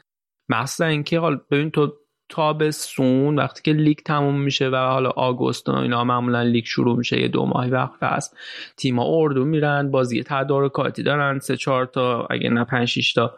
مثلا 0.48 0.86
اینکه 0.86 1.20
حالا 1.20 1.40
ببین 1.51 1.70
تو 1.70 1.93
تابستون 2.28 3.36
وقتی 3.36 3.62
که 3.62 3.73
لیگ 3.73 3.98
تموم 3.98 4.40
میشه 4.40 4.69
و 4.69 4.77
حالا 4.77 5.11
آگوست 5.11 5.69
اینا 5.69 6.05
معمولا 6.05 6.43
لیگ 6.43 6.65
شروع 6.65 6.97
میشه 6.97 7.20
یه 7.20 7.28
دو 7.28 7.47
ماهی 7.47 7.70
وقت 7.70 8.03
هست 8.03 8.36
تیما 8.77 9.05
اردو 9.07 9.44
میرن 9.44 9.90
بازی 9.90 10.23
تدارکاتی 10.23 11.03
دارن 11.03 11.39
سه 11.39 11.57
چهار 11.57 11.86
تا 11.86 12.27
اگه 12.31 12.51
نه 12.51 12.65
پنج 12.65 12.89
شیش 12.89 13.12
تا. 13.12 13.35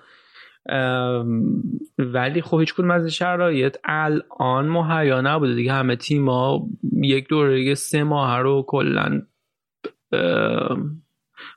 ولی 1.98 2.42
خب 2.42 2.60
هیچ 2.60 2.74
کدوم 2.74 2.90
از 2.90 3.06
شرایط 3.06 3.76
الان 3.84 4.68
مهیا 4.68 5.20
نبوده 5.20 5.54
دیگه. 5.54 5.72
همه 5.72 5.96
تیما 5.96 6.68
یک 7.02 7.28
دوره 7.28 7.74
سه 7.74 8.02
ماه 8.02 8.38
رو 8.38 8.64
کلا 8.66 9.22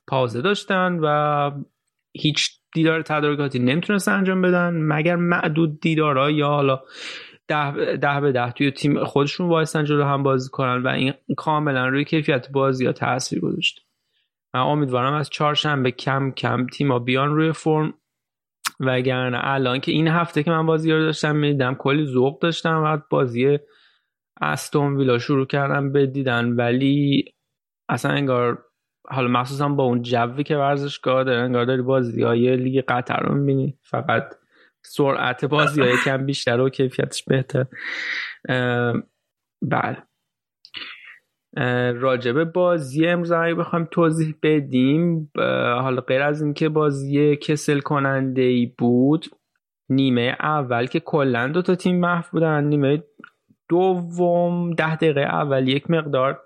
پازه 0.07 0.41
داشتن 0.41 0.99
و 1.01 1.51
هیچ 2.13 2.60
دیدار 2.73 3.01
تدارکاتی 3.01 3.59
نمی‌تونست 3.59 4.07
انجام 4.07 4.41
بدن 4.41 4.69
مگر 4.73 5.15
معدود 5.15 5.79
دیدارها 5.79 6.31
یا 6.31 6.47
حالا 6.47 6.81
ده, 7.47 7.95
ده 7.95 8.19
به 8.21 8.31
ده 8.31 8.51
توی 8.51 8.71
تیم 8.71 9.03
خودشون 9.03 9.49
وایستن 9.49 9.83
جلو 9.83 10.03
هم 10.03 10.23
بازی 10.23 10.49
کنن 10.49 10.83
و 10.83 10.87
این 10.87 11.13
کاملا 11.37 11.87
روی 11.87 12.05
کیفیت 12.05 12.51
بازی 12.51 12.85
ها 12.85 12.91
تاثیر 12.91 13.39
گذاشت. 13.39 13.85
من 14.53 14.61
امیدوارم 14.61 15.13
از 15.13 15.29
چهارشنبه 15.29 15.91
کم 15.91 16.31
کم 16.31 16.67
تیما 16.67 16.99
بیان 16.99 17.35
روی 17.35 17.51
فرم 17.51 17.93
وگرنه 18.79 19.39
الان 19.43 19.79
که 19.79 19.91
این 19.91 20.07
هفته 20.07 20.43
که 20.43 20.51
من 20.51 20.65
بازی 20.65 20.91
رو 20.91 20.99
داشتم 20.99 21.35
می‌دیدم 21.35 21.75
کلی 21.75 22.05
ذوق 22.05 22.41
داشتم 22.41 22.83
و 22.85 22.97
بازی 23.09 23.59
استون 24.41 24.97
ویلا 24.97 25.17
شروع 25.19 25.45
کردم 25.45 25.91
بدیدن 25.91 26.51
ولی 26.55 27.25
اصلا 27.89 28.11
انگار 28.11 28.63
حالا 29.09 29.27
مخصوصا 29.27 29.69
با 29.69 29.83
اون 29.83 30.01
جوی 30.01 30.43
که 30.43 30.57
ورزشگاه 30.57 31.23
داره 31.23 31.41
انگار 31.41 31.65
داری 31.65 31.81
بازی 31.81 32.23
های 32.23 32.57
لیگ 32.57 32.83
قطر 32.87 33.19
رو 33.19 33.35
می‌بینی. 33.35 33.77
فقط 33.81 34.33
سرعت 34.83 35.45
بازی 35.45 35.81
های 35.81 35.97
کم 36.05 36.25
بیشتر 36.25 36.59
و 36.59 36.69
کیفیتش 36.69 37.23
بهتر. 37.23 37.65
بله. 39.61 39.97
راجب 41.93 42.43
بازی 42.43 43.07
امروز 43.07 43.31
اگه 43.31 43.55
بخوایم 43.55 43.87
توضیح 43.91 44.35
بدیم 44.43 45.31
حالا 45.81 46.01
غیر 46.01 46.21
از 46.21 46.41
اینکه 46.41 46.69
بازی 46.69 47.35
کسل 47.35 47.79
کننده 47.79 48.41
ای 48.41 48.65
بود 48.77 49.25
نیمه 49.89 50.35
اول 50.39 50.85
که 50.85 50.99
کلا 50.99 51.47
دو 51.47 51.61
تا 51.61 51.75
تیم 51.75 51.99
محو 51.99 52.23
بودن. 52.31 52.63
نیمه 52.63 53.03
دوم 53.69 54.73
ده 54.73 54.95
دقیقه 54.95 55.21
اول 55.21 55.67
یک 55.67 55.91
مقدار 55.91 56.41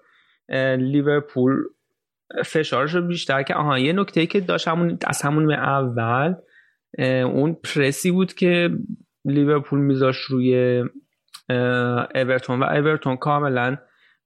لیورپول 0.78 1.54
فشارش 2.46 2.96
رو 2.96 3.02
بیشتر 3.02 3.44
که 3.44 3.54
آها 3.54 3.80
یه 3.80 3.94
نکته 3.94 4.26
که 4.26 4.40
داشت 4.40 4.68
همون 4.68 4.98
از 5.08 5.22
همون 5.22 5.54
اول 5.54 6.36
اون 7.24 7.54
پرسی 7.54 8.12
بود 8.12 8.34
که 8.34 8.70
لیورپول 9.26 9.80
میذاش 9.80 10.18
روی 10.18 10.84
اورتون 12.16 12.60
و 12.60 12.64
اورتون 12.64 13.18
کاملا 13.18 13.78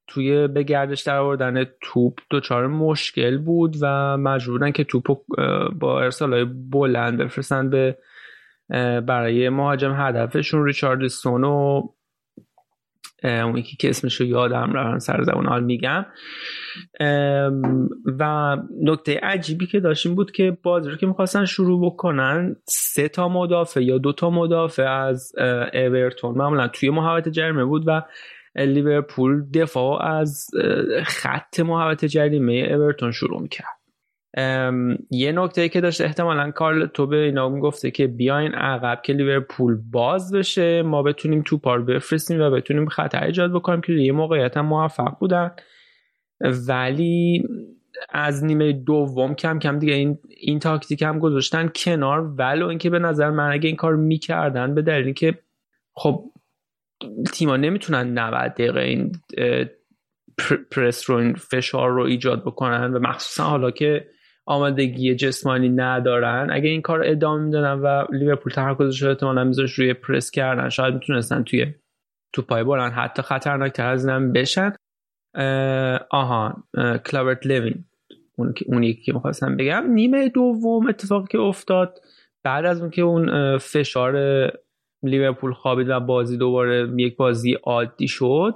توی 0.06 0.48
به 0.48 0.62
گردش 0.62 1.02
در 1.02 1.16
آوردن 1.16 1.64
توپ 1.82 2.18
دچار 2.30 2.66
مشکل 2.66 3.38
بود 3.38 3.76
و 3.80 4.16
مجبورن 4.16 4.72
که 4.72 4.84
توپ 4.84 5.06
با 5.78 6.00
ارسال 6.00 6.32
های 6.32 6.44
بلند 6.44 7.18
بفرستن 7.18 7.70
به 7.70 7.98
برای 9.06 9.48
مهاجم 9.48 9.94
هدفشون 9.98 10.64
ریچاردسون 10.64 11.44
و 11.44 11.82
اون 13.24 13.56
یکی 13.56 13.76
که 13.76 13.90
اسمش 13.90 14.14
رو 14.14 14.26
یادم 14.26 14.72
رفتن 14.72 14.98
سر 14.98 15.22
زبان 15.22 15.46
حال 15.46 15.64
میگم. 15.64 16.06
و 18.18 18.56
نکته 18.82 19.20
عجیبی 19.22 19.66
که 19.66 19.80
داشتیم 19.80 20.14
بود 20.14 20.30
که 20.30 20.58
بازی 20.62 20.90
رو 20.90 20.96
که 20.96 21.06
می‌خواستن 21.06 21.44
شروع 21.44 21.86
بکنن 21.86 22.56
سه 22.64 23.08
تا 23.08 23.28
مدافع 23.28 23.82
یا 23.82 23.98
دو 23.98 24.12
تا 24.12 24.30
مدافع 24.30 24.88
از 24.90 25.32
اورتون 25.74 26.38
معمولا 26.38 26.68
توی 26.68 26.90
محوط 26.90 27.28
جرمه 27.28 27.64
بود 27.64 27.84
و 27.86 28.02
لیورپول 28.56 29.50
دفاع 29.54 30.04
از 30.06 30.46
خط 31.04 31.60
محوط 31.60 32.04
جریمه 32.04 32.52
اورتون 32.52 33.10
شروع 33.10 33.42
می‌کرد. 33.42 33.79
یه 35.10 35.32
نکته 35.32 35.68
که 35.68 35.80
داشت 35.80 36.00
احتمالا 36.00 36.50
کارل 36.50 36.86
تو 36.86 37.06
به 37.06 37.16
اینا 37.16 37.50
گفته 37.50 37.90
که 37.90 38.06
بیاین 38.06 38.54
عقب 38.54 39.02
که 39.02 39.12
لیورپول 39.12 39.78
باز 39.90 40.34
بشه 40.34 40.82
ما 40.82 41.02
بتونیم 41.02 41.42
تو 41.42 41.58
پار 41.58 41.82
بفرستیم 41.82 42.40
و 42.40 42.50
بتونیم 42.50 42.88
خطر 42.88 43.24
ایجاد 43.24 43.52
بکنیم 43.52 43.80
که 43.80 43.92
یه 43.92 44.12
موقعیت 44.12 44.56
هم 44.56 44.66
موفق 44.66 45.18
بودن. 45.18 45.50
ولی 46.68 47.44
از 48.08 48.44
نیمه 48.44 48.72
دوم 48.72 49.34
کم 49.34 49.58
کم 49.58 49.78
دیگه 49.78 49.94
این 49.94 50.18
این 50.28 50.58
تاکتیک 50.58 51.02
هم 51.02 51.18
گذاشتن 51.18 51.70
کنار 51.76 52.34
ولو 52.38 52.66
اینکه 52.66 52.90
به 52.90 52.98
نظر 52.98 53.30
من 53.30 53.52
اگه 53.52 53.66
این 53.66 53.76
کار 53.76 53.96
می‌کردن 53.96 54.74
به 54.74 54.82
دلیل 54.82 55.12
که 55.12 55.38
خب 55.94 56.24
تیما 57.32 57.56
نمی‌تونن 57.56 58.18
90 58.18 58.52
دقیقه 58.54 58.80
این 58.80 59.12
پرس 60.70 61.10
رو 61.10 61.16
این 61.16 61.34
فشار 61.34 61.90
رو 61.90 62.02
ایجاد 62.02 62.42
بکنن 62.42 62.94
و 62.94 62.98
مخصوصا 62.98 63.44
حالا 63.44 63.70
که 63.70 64.06
آمادگی 64.50 65.14
جسمانی 65.14 65.68
ندارن. 65.68 66.48
اگه 66.50 66.68
این 66.68 66.82
کار 66.82 67.02
ادامه 67.04 67.44
می‌دادن 67.44 67.72
و 67.72 68.04
لیورپول 68.12 68.52
تمرکزش 68.52 69.02
رو 69.02 69.08
احتمالاً 69.08 69.44
میذاشت 69.44 69.78
روی 69.78 69.94
پرس 69.94 70.30
کردن 70.30 70.68
شاید 70.68 70.94
می‌تونستن 70.94 71.42
توی 71.42 71.74
تو 72.32 72.42
پای 72.42 72.64
حتی 72.90 73.22
خطرناکتر 73.22 73.86
از 73.86 74.06
اینم 74.06 74.32
بشن. 74.32 74.72
آها 76.10 76.64
کلاورت 77.06 77.46
لیوین 77.46 77.84
اون 78.36 78.54
اون 78.66 78.82
یکی 78.82 79.02
که 79.02 79.12
می‌خواستم 79.12 79.56
بگم. 79.56 79.84
نیمه 79.90 80.28
دوم 80.28 80.88
اتفاقی 80.88 81.26
که 81.30 81.38
افتاد 81.38 81.98
بعد 82.44 82.64
از 82.64 82.80
اون 82.80 82.90
که 82.90 83.02
اون 83.02 83.58
فشار 83.58 84.14
لیورپول 85.02 85.52
خوابید 85.52 85.88
و 85.88 86.00
بازی 86.00 86.36
دوباره 86.38 86.88
یک 86.96 87.16
بازی 87.16 87.52
عادی 87.52 88.08
شد 88.08 88.54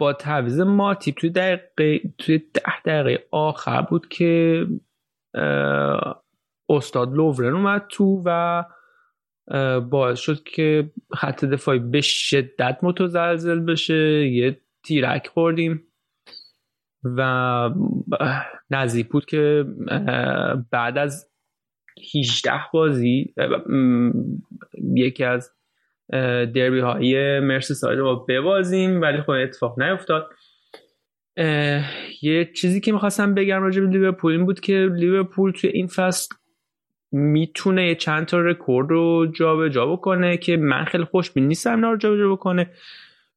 با 0.00 0.12
تعویض 0.12 0.60
ماتیپ 0.60 1.14
توی 1.14 1.30
دقیقه 1.30 2.00
توی 2.18 2.38
ده 2.38 2.80
دقیقه 2.84 3.24
آخر 3.30 3.82
بود 3.82 4.08
که 4.08 4.66
استاد 6.68 7.14
لوورن 7.14 7.54
اومد 7.54 7.86
تو 7.88 8.22
و 8.24 8.64
باعث 9.80 10.18
شد 10.18 10.42
که 10.42 10.90
خط 11.14 11.44
دفاعی 11.44 11.78
به 11.78 12.00
شدت 12.00 12.78
متزلزل 12.82 13.60
بشه. 13.60 14.28
یه 14.28 14.60
تیرک 14.84 15.26
خوردیم 15.26 15.82
و 17.04 17.70
نزدیک 18.70 19.08
بود 19.08 19.24
که 19.24 19.64
بعد 20.70 20.98
از 20.98 21.30
18 22.14 22.52
بازی 22.72 23.34
یکی 24.94 25.24
از 25.24 25.50
دربی 26.54 26.80
های 26.80 27.40
مرسی 27.40 27.74
ساید 27.74 27.98
رو 27.98 28.26
ببازیم 28.28 29.00
ولی 29.00 29.20
خب 29.22 29.30
اتفاق 29.30 29.82
نیفتاد. 29.82 30.30
یه 32.22 32.52
چیزی 32.56 32.80
که 32.80 32.92
می‌خواستم 32.92 33.34
بگم 33.34 33.62
راجع 33.62 33.80
به 33.80 33.88
لیورپول 33.88 34.32
این 34.32 34.44
بود 34.44 34.60
که 34.60 34.88
لیورپول 34.94 35.52
توی 35.52 35.70
این 35.70 35.86
فصل 35.86 36.34
می‌تونه 37.12 37.88
یه 37.88 37.94
چند 37.94 38.26
تا 38.26 38.40
رکورد 38.40 38.90
رو 38.90 39.26
جابجا 39.26 39.86
بکنه 39.86 40.36
که 40.36 40.56
من 40.56 40.84
خیلی 40.84 41.04
خوشبین 41.04 41.48
نیستم 41.48 41.74
اینا 41.74 41.90
رو 41.90 41.96
جابجا 41.96 42.32
بکنه. 42.32 42.70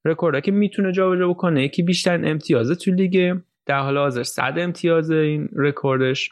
رکورد 0.05 0.43
که 0.43 0.51
می‌تونه 0.51 0.91
جابجا 0.91 1.27
بکنه 1.27 1.63
یکی 1.63 1.83
بیشتر 1.83 2.13
امتیازه 2.25 2.75
تو 2.75 2.91
لیگ 2.91 3.37
در 3.65 3.79
حال 3.79 3.97
حاضر 3.97 4.23
100 4.23 4.53
امتیاز 4.57 5.11
این 5.11 5.49
رکوردش. 5.55 6.29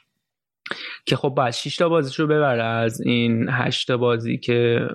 که 1.06 1.16
خب 1.16 1.34
بعد 1.38 1.52
6 1.52 1.76
تا 1.76 1.90
بازیش 1.90 2.20
رو 2.20 2.28
ببره 2.28 2.64
از 2.64 3.02
این 3.02 3.50
8 3.50 3.88
تا 3.88 3.98
بازی 3.98 4.38
که 4.38 4.88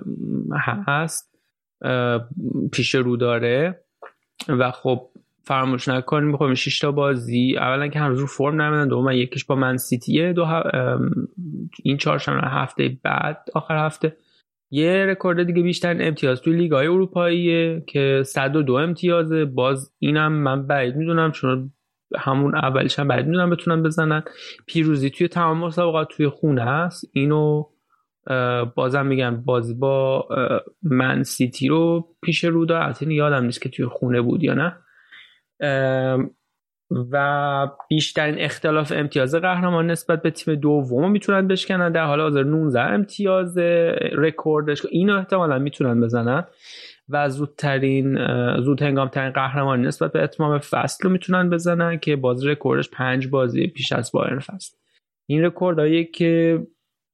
هست. 0.87 1.26
پیش 2.71 2.95
رو 2.95 3.17
داره 3.17 3.81
و 4.47 4.71
خب 4.71 5.09
فراموش 5.43 5.87
نکنیم 5.87 6.29
می‌خوام 6.29 6.53
6 6.53 6.79
تا 6.79 6.91
بازی. 6.91 7.57
اولا 7.57 7.87
که 7.87 7.99
هنوز 7.99 8.19
رو 8.19 8.27
فرم 8.27 8.61
نمیدن 8.61 8.87
دوم 8.87 9.11
یکیش 9.11 9.45
با 9.45 9.55
من 9.55 9.77
سیتیه 9.77 10.33
دو 10.33 10.45
این 11.83 11.97
چهارشنبه 11.97 12.47
هفته 12.47 12.97
بعد 13.03 13.45
آخر 13.55 13.85
هفته. 13.85 14.17
یه 14.71 15.05
رکورد 15.05 15.43
دیگه 15.43 15.61
بیشتر 15.61 15.97
امتیاز 15.99 16.41
توی 16.41 16.53
لیگ 16.53 16.71
های 16.71 16.87
اروپاییه 16.87 17.83
که 17.87 18.23
102 18.25 18.73
امتیازه. 18.73 19.45
باز 19.45 19.91
اینم 19.99 20.33
من 20.33 20.67
بعید 20.67 20.95
می‌دونم 20.95 21.31
چون 21.31 21.71
همون 22.17 22.55
اولش 22.55 22.99
هم 22.99 23.07
بعید 23.07 23.25
می‌دونم 23.25 23.49
بتونن 23.49 23.83
بزنن. 23.83 24.23
پیروزی 24.65 25.09
توی 25.09 25.27
تمام 25.27 25.57
مسابقات 25.57 26.07
توی 26.09 26.29
خونه 26.29 26.61
است. 26.61 27.09
اینو 27.13 27.63
بازم 28.75 29.05
میگم 29.05 29.41
بازی 29.45 29.73
با 29.73 30.27
من 30.83 31.23
سیتی 31.23 31.67
رو 31.67 32.07
پیش 32.21 32.43
رو 32.43 32.65
داره 32.65 33.13
یادم 33.13 33.43
نیست 33.43 33.61
که 33.61 33.69
توی 33.69 33.85
خونه 33.85 34.21
بود 34.21 34.43
یا 34.43 34.53
نه. 34.53 34.77
و 37.11 37.67
بیشترین 37.89 38.35
اختلاف 38.39 38.91
امتیاز 38.95 39.35
قهرمان 39.35 39.91
نسبت 39.91 40.21
به 40.21 40.31
تیم 40.31 40.55
دوم 40.55 41.11
می‌تونن 41.11 41.47
بشکنن. 41.47 41.91
در 41.91 42.05
حال 42.05 42.21
حاضر 42.21 42.43
19 42.43 42.81
امتیاز 42.81 43.57
رکوردش. 44.11 44.85
اینو 44.91 45.17
احتمالا 45.17 45.59
می‌تونن 45.59 46.01
بزنن. 46.01 46.43
و 47.09 47.29
زودترین 47.29 48.17
زود 48.61 48.81
هنگام 48.81 49.07
ترین 49.07 49.31
قهرمان 49.31 49.81
نسبت 49.81 50.11
به 50.11 50.23
اتمام 50.23 50.57
فصل 50.57 51.03
رو 51.03 51.09
می‌تونن 51.09 51.49
بزنن 51.49 51.97
که 51.99 52.15
بازی 52.15 52.47
رکوردش 52.47 52.89
پنج 52.89 53.27
بازی 53.27 53.67
پیش 53.67 53.91
از 53.91 54.11
بایرن 54.13 54.39
فصل. 54.39 54.77
این 55.29 55.45
رکوردهایی 55.45 56.05
که 56.05 56.59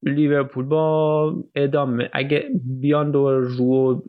لیورپول 0.06 0.66
با 0.66 1.36
ادامه 1.56 2.10
اگه 2.14 2.50
بیان 2.80 3.12
دو 3.12 3.40
رو 3.40 4.04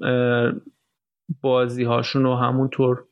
بازی 1.43 1.85
هاشون 1.85 2.23
رو 2.23 2.35
همونطور 2.35 3.05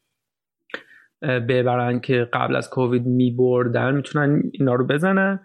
ببرن 1.23 2.01
که 2.01 2.29
قبل 2.33 2.57
از 2.57 2.71
کووید 2.71 3.07
میبردن 3.07 3.95
می‌تونن 3.95 4.43
اینا 4.53 4.75
رو 4.75 4.87
بزنن. 4.87 5.41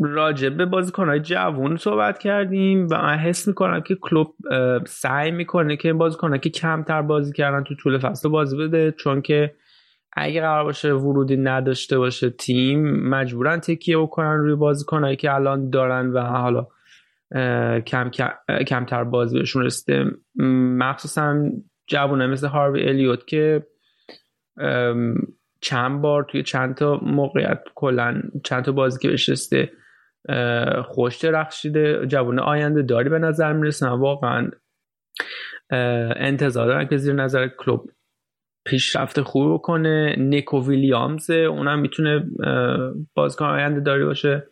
راجع 0.00 0.48
به 0.48 0.66
بازیکنهای 0.66 1.20
جوون 1.20 1.76
صحبت 1.76 2.18
کردیم 2.18 2.86
و 2.90 3.02
من 3.02 3.16
حس 3.16 3.48
می‌کنم 3.48 3.80
که 3.80 3.94
کلوب 3.94 4.34
سعی 4.86 5.30
می‌کنه 5.30 5.76
که 5.76 5.92
بازیکنها 5.92 6.38
که 6.38 6.50
کمتر 6.50 7.02
بازی 7.02 7.32
کردن 7.32 7.64
تو 7.64 7.74
طول 7.74 7.98
فصل 7.98 8.28
بازی 8.28 8.56
بده 8.56 8.92
چون 8.92 9.22
که 9.22 9.54
اگه 10.12 10.40
قرار 10.40 10.64
باشه 10.64 10.92
ورودی 10.92 11.36
نداشته 11.36 11.98
باشه 11.98 12.30
تیم 12.30 13.08
مجبورن 13.08 13.60
تکیه 13.60 13.98
بکنن 13.98 14.38
روی 14.38 14.54
بازیکنهایی 14.54 15.16
که 15.16 15.34
الان 15.34 15.70
دارن 15.70 16.10
و 16.10 16.20
حالا 16.20 16.66
کم 17.80 18.10
کمتر 18.66 19.04
بازی 19.04 19.38
بهشون 19.38 19.64
رسیده. 19.64 20.10
مخصوصا 20.78 21.50
جوونه 21.86 22.26
مثل 22.26 22.46
هاروی 22.46 22.88
الیوت 22.88 23.26
که 23.26 23.66
چند 25.60 26.00
بار 26.00 26.24
توی 26.24 26.42
چند 26.42 26.74
تا 26.74 27.00
موقعیت 27.02 27.60
کلا 27.74 28.22
چند 28.44 28.64
تا 28.64 28.72
بازی 28.72 28.98
که 28.98 29.08
بهش 29.08 29.28
رسیده 29.28 29.72
خوش 30.84 31.18
درخشیده. 31.18 32.06
جوان 32.06 32.38
آینده 32.38 32.82
داری 32.82 33.08
به 33.08 33.18
نظر 33.18 33.52
می‌رسه 33.52 33.88
واقعا 33.88 34.50
انتظار 36.16 36.66
دارن 36.66 36.88
که 36.88 36.96
زیر 36.96 37.14
نظر 37.14 37.48
کلوب 37.48 37.90
پیشرفت 38.64 39.20
خوب 39.20 39.54
بکنه. 39.54 40.16
نیکو 40.18 40.66
ویلیامز 40.66 41.30
اونم 41.30 41.78
می‌تونه 41.78 42.24
بازیکن 43.14 43.44
آینده 43.44 43.80
داری 43.80 44.04
باشه. 44.04 44.46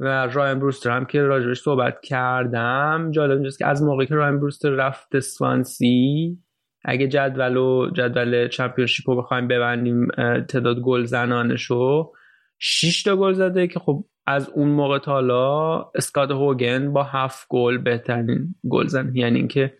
و 0.00 0.26
راین 0.26 0.58
بروستر 0.58 0.90
هم 0.90 1.04
که 1.04 1.22
راجبش 1.22 1.60
صحبت 1.60 2.00
کردم. 2.00 3.10
جالب 3.10 3.32
اینجاست 3.32 3.58
که 3.58 3.66
از 3.66 3.82
موقعی 3.82 4.06
که 4.06 4.14
راین 4.14 4.40
بروستر 4.40 4.70
رفت 4.70 5.18
سوانسی 5.18 6.38
اگه 6.84 7.08
جدول 7.08 7.56
و 7.56 7.90
جدول 7.90 8.48
چمپیونشیپ 8.48 9.10
رو 9.10 9.16
بخوایم 9.16 9.48
ببندیم 9.48 10.06
تعداد 10.48 10.80
گل 10.80 11.04
زنانشو 11.04 12.12
6 12.58 13.02
تا 13.02 13.16
گل 13.16 13.32
زده 13.32 13.66
که 13.66 13.78
خب 13.78 14.04
از 14.26 14.50
اون 14.50 14.68
موقع 14.68 14.98
تا 14.98 15.12
حالا 15.12 15.78
اسکاد 15.94 16.30
هوگن 16.30 16.92
با 16.92 17.02
هفت 17.02 17.46
گل 17.50 17.78
بهترین 17.78 18.54
گلزن 18.70 19.12
یعنی 19.14 19.38
اینکه 19.38 19.78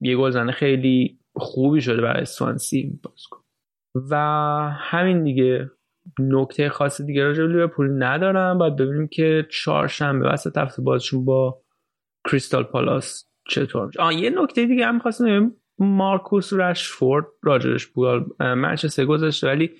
یه 0.00 0.16
گلزن 0.16 0.50
خیلی 0.50 1.18
خوبی 1.34 1.80
شده 1.80 2.02
برای 2.02 2.24
سوانسی 2.24 3.00
و 4.10 4.16
همین 4.78 5.24
دیگه 5.24 5.70
نکته 6.18 6.68
خاص 6.68 7.00
دیگه 7.00 7.24
راجع 7.24 7.42
به 7.42 7.48
لیورپول 7.48 8.02
ندارم. 8.02 8.58
باید 8.58 8.76
ببینیم 8.76 9.08
که 9.08 9.46
چهارشنبه 9.50 10.28
وسط 10.28 10.58
هفته 10.58 10.82
بازشون 10.82 11.24
با 11.24 11.62
کریستال 12.30 12.62
پالاس 12.62 13.28
چطور 13.48 13.90
آه 13.98 14.14
یه 14.14 14.30
نکته 14.30 14.66
دیگه 14.66 14.86
هم 14.86 14.98
خواستم 14.98 15.56
مارکوس 15.78 16.52
رشفورد 16.52 17.26
راجرش 17.42 17.86
بود 17.86 18.42
منچستر 18.42 19.04
گذاشته 19.04 19.46
ولی 19.46 19.70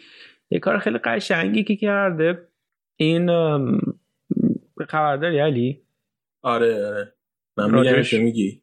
یه 0.51 0.59
کار 0.59 0.79
خیلی 0.79 0.99
قشنگی 0.99 1.65
که 1.65 1.77
کرده. 1.77 2.49
این 2.97 3.31
خبرداری 4.89 5.39
علی؟ 5.39 5.83
آره 6.43 6.87
آره. 6.87 7.15
من 7.57 7.71
میگم 7.71 8.23
میگی؟ 8.23 8.63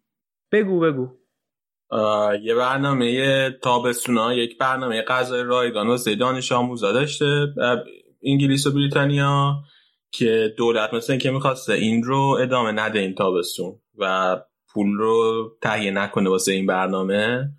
بگو 0.51 0.79
بگو. 0.79 1.18
یه 2.43 2.55
برنامه 2.55 3.49
تابستونا 3.49 4.33
یک 4.33 4.57
برنامه 4.57 5.01
غذای 5.01 5.43
رایگان 5.43 5.87
واسه 5.87 6.15
دانش 6.15 6.51
آموزا 6.51 6.91
داشته. 6.91 7.47
انگلیس 8.23 8.67
و 8.67 8.71
بریتانیا 8.71 9.55
که 10.11 10.53
دولت 10.57 10.93
مثل 10.93 11.17
که 11.17 11.31
می‌خواسته 11.31 11.73
این 11.73 12.03
رو 12.03 12.37
ادامه 12.41 12.71
نده 12.71 12.99
این 12.99 13.15
تابستون 13.15 13.79
و 13.97 14.37
پول 14.73 14.97
رو 14.97 15.49
تهیه 15.61 15.91
نکنه 15.91 16.29
واسه 16.29 16.51
این 16.51 16.65
برنامه. 16.65 17.49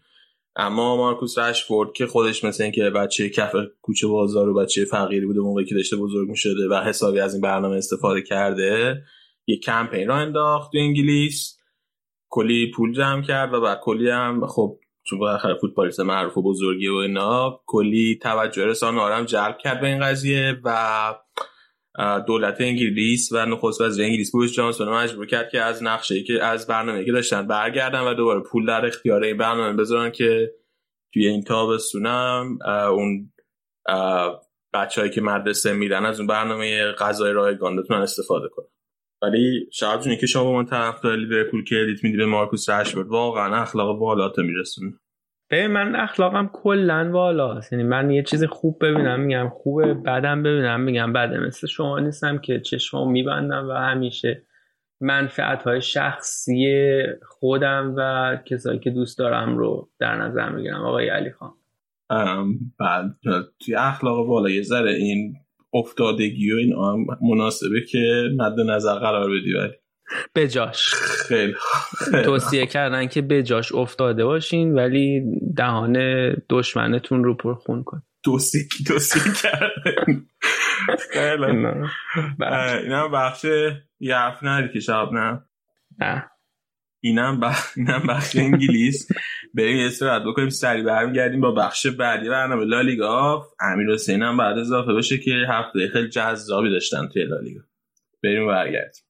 اما 0.56 0.96
مارکوس 0.96 1.38
رشفورد 1.38 1.92
که 1.92 2.06
خودش 2.06 2.44
مثل 2.44 2.62
اینکه 2.62 2.90
بچه 2.90 3.28
کف 3.28 3.52
کوچه 3.82 4.06
بازار 4.06 4.48
و 4.48 4.54
بچه 4.54 4.84
فقیری 4.84 5.26
بوده 5.26 5.40
موقعی 5.40 5.64
که 5.64 5.74
داشته 5.74 5.96
بزرگ 5.96 6.28
می‌شده 6.28 6.68
و 6.70 6.74
حسابی 6.74 7.20
از 7.20 7.34
این 7.34 7.42
برنامه 7.42 7.76
استفاده 7.76 8.22
کرده 8.22 9.02
یه 9.46 9.58
کمپین 9.58 10.08
را 10.08 10.16
انداخت 10.16 10.72
تو 10.72 10.78
انگلیس. 10.78 11.59
کلی 12.30 12.70
پول 12.70 12.92
جمع 12.92 13.22
کرد 13.22 13.54
و 13.54 13.60
بعد 13.60 13.80
کلی 13.80 14.10
هم 14.10 14.46
خب 14.46 14.78
چون 15.02 15.18
بالاخره 15.18 15.54
فوتبالیست 15.60 16.00
معروف 16.00 16.36
و 16.36 16.42
بزرگی 16.42 16.88
و 16.88 16.94
اینا 16.94 17.60
کلی 17.66 18.18
توجه 18.22 18.66
رسانه 18.66 19.14
هم 19.14 19.24
جلب 19.24 19.58
کرد 19.58 19.80
به 19.80 19.86
این 19.86 20.00
قضیه 20.00 20.60
و 20.64 21.14
دولت 22.26 22.60
انگلیس 22.60 23.32
و 23.32 23.46
نخست 23.46 23.80
وزیر 23.80 24.04
انگلیس 24.04 24.32
بوریس 24.32 24.52
جانسون 24.52 24.88
مجبور 24.88 25.26
کرد 25.26 25.50
که 25.50 25.60
از 25.60 25.82
نقشه 25.82 26.22
که 26.22 26.44
از 26.44 26.66
برنامه 26.66 27.04
که 27.04 27.12
داشتن 27.12 27.46
برگردن 27.46 28.00
و 28.00 28.14
دوباره 28.14 28.40
پول 28.40 28.66
در 28.66 28.86
اختیار 28.86 29.24
این 29.24 29.36
برنامه 29.36 29.76
بذارن 29.76 30.10
که 30.10 30.54
توی 31.14 31.26
این 31.26 31.42
تابستونم 31.42 32.58
اون 32.90 33.32
بچههایی 34.74 35.12
که 35.12 35.20
مدرسه 35.20 35.72
میرن 35.72 36.06
از 36.06 36.20
اون 36.20 36.26
برنامه 36.26 36.92
غذای 36.92 37.32
رایگان 37.32 37.76
بتونن 37.76 38.00
استفاده 38.00 38.48
کنن. 38.48 38.66
ولی 39.22 39.68
شاید 39.72 40.00
جونی 40.00 40.16
که 40.16 40.26
شما 40.26 40.44
با 40.44 40.52
من 40.52 40.64
طرفدار 40.64 41.16
لیورپول 41.16 41.64
کردیت 41.64 42.04
میدی 42.04 42.16
به 42.16 42.26
مارکوس 42.26 42.68
رشفورد. 42.68 43.08
واقعا 43.08 43.62
اخلاق 43.62 43.98
بالات 43.98 44.38
میرسونه 44.38 44.92
به 45.50 45.68
من 45.68 45.96
اخلاقم 45.96 46.50
کلا 46.52 47.10
والا 47.12 47.60
یعنی 47.72 47.84
من 47.84 48.10
یه 48.10 48.22
چیز 48.22 48.44
خوب 48.44 48.84
ببینم 48.84 49.20
میگم 49.20 49.48
خوبه 49.48 49.94
بعدم 49.94 50.42
ببینم 50.42 50.80
میگم 50.80 51.12
بعد 51.12 51.34
مثل 51.34 51.66
شما 51.66 51.98
نیستم 51.98 52.38
که 52.38 52.60
چشمو 52.60 53.04
میبندم 53.04 53.68
و 53.68 53.72
همیشه 53.72 54.42
منفعت 55.00 55.62
های 55.62 55.80
شخصی 55.80 56.66
خودم 57.22 57.94
و 57.96 58.36
کسایی 58.44 58.78
که 58.78 58.90
دوست 58.90 59.18
دارم 59.18 59.58
رو 59.58 59.90
در 59.98 60.16
نظر 60.16 60.48
می‌گیرم. 60.48 60.82
آقای 60.82 61.08
علی 61.08 61.30
خان. 61.30 61.52
بعد 62.78 63.16
توی 63.64 63.74
اخلاق 63.74 64.28
والا 64.28 64.50
یه 64.50 64.62
ذره 64.62 64.92
این 64.92 65.36
افتادگی 65.74 66.52
و 66.52 66.56
این 66.56 66.74
مناسبه 67.30 67.84
که 67.90 68.22
مد 68.36 68.60
نظر 68.60 68.94
قرار 68.94 69.30
بدی 69.30 69.52
ولی. 69.52 69.72
بجاش. 70.34 70.94
خیلی, 71.28 71.54
توصیه 72.24 72.66
کردن 72.66 73.06
که 73.06 73.22
بجاش 73.22 73.72
افتاده 73.72 74.24
باشین 74.24 74.74
ولی 74.74 75.22
دهان 75.56 75.96
دشمنتون 76.50 77.24
رو 77.24 77.36
پرخون 77.36 77.82
کن. 77.82 78.02
توصیه 78.24 78.62
کی 78.72 78.84
توصیه 78.84 79.22
کردن. 79.42 80.26
خیلی. 81.12 81.44
اینم 81.44 83.10
بخش 83.12 83.44
یه 84.00 84.16
حرف 84.16 84.42
نهاری 84.42 84.72
که 84.72 84.80
شب 84.80 85.08
نه؟ 85.12 85.42
نه. 85.98 86.30
اینم 87.02 87.40
بخش 88.08 88.36
انگلیس. 88.36 89.08
بریم 89.54 89.86
استراحت 89.86 90.22
بکنیم 90.22 90.48
سری 90.48 90.82
برمیگردیم 90.82 91.40
با 91.40 91.52
بخش 91.52 91.86
بعدی 91.86 92.28
برنامه 92.28 92.64
لالیگا 92.64 93.46
امیر 93.60 93.92
حسین 93.92 94.22
هم 94.22 94.36
بعد 94.36 94.58
اضافه 94.58 94.92
بشه 94.92 95.18
که 95.18 95.30
هفته 95.48 95.88
خیلی 95.88 96.08
جذابی 96.08 96.70
داشتن 96.70 97.08
توی 97.08 97.24
لالیگا 97.24 97.60
بریم 98.22 98.46
برگردیم. 98.46 99.02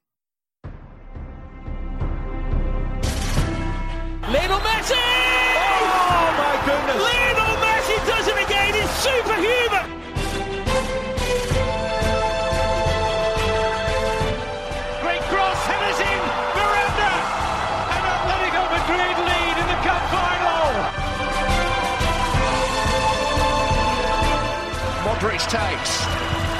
Takes. 25.51 25.93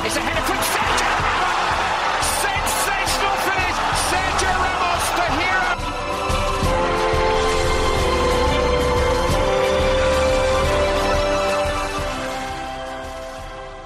It's 0.05 0.17
a 0.17 0.23
header 0.27 0.45
from 0.49 0.61
Sergio 0.75 1.11
Ramos! 1.25 2.27
Sensational 2.47 3.37
finish! 3.47 3.79
Sergio 4.11 4.53
Ramos, 4.65 5.05
the 5.19 5.27
hero! 5.39 5.71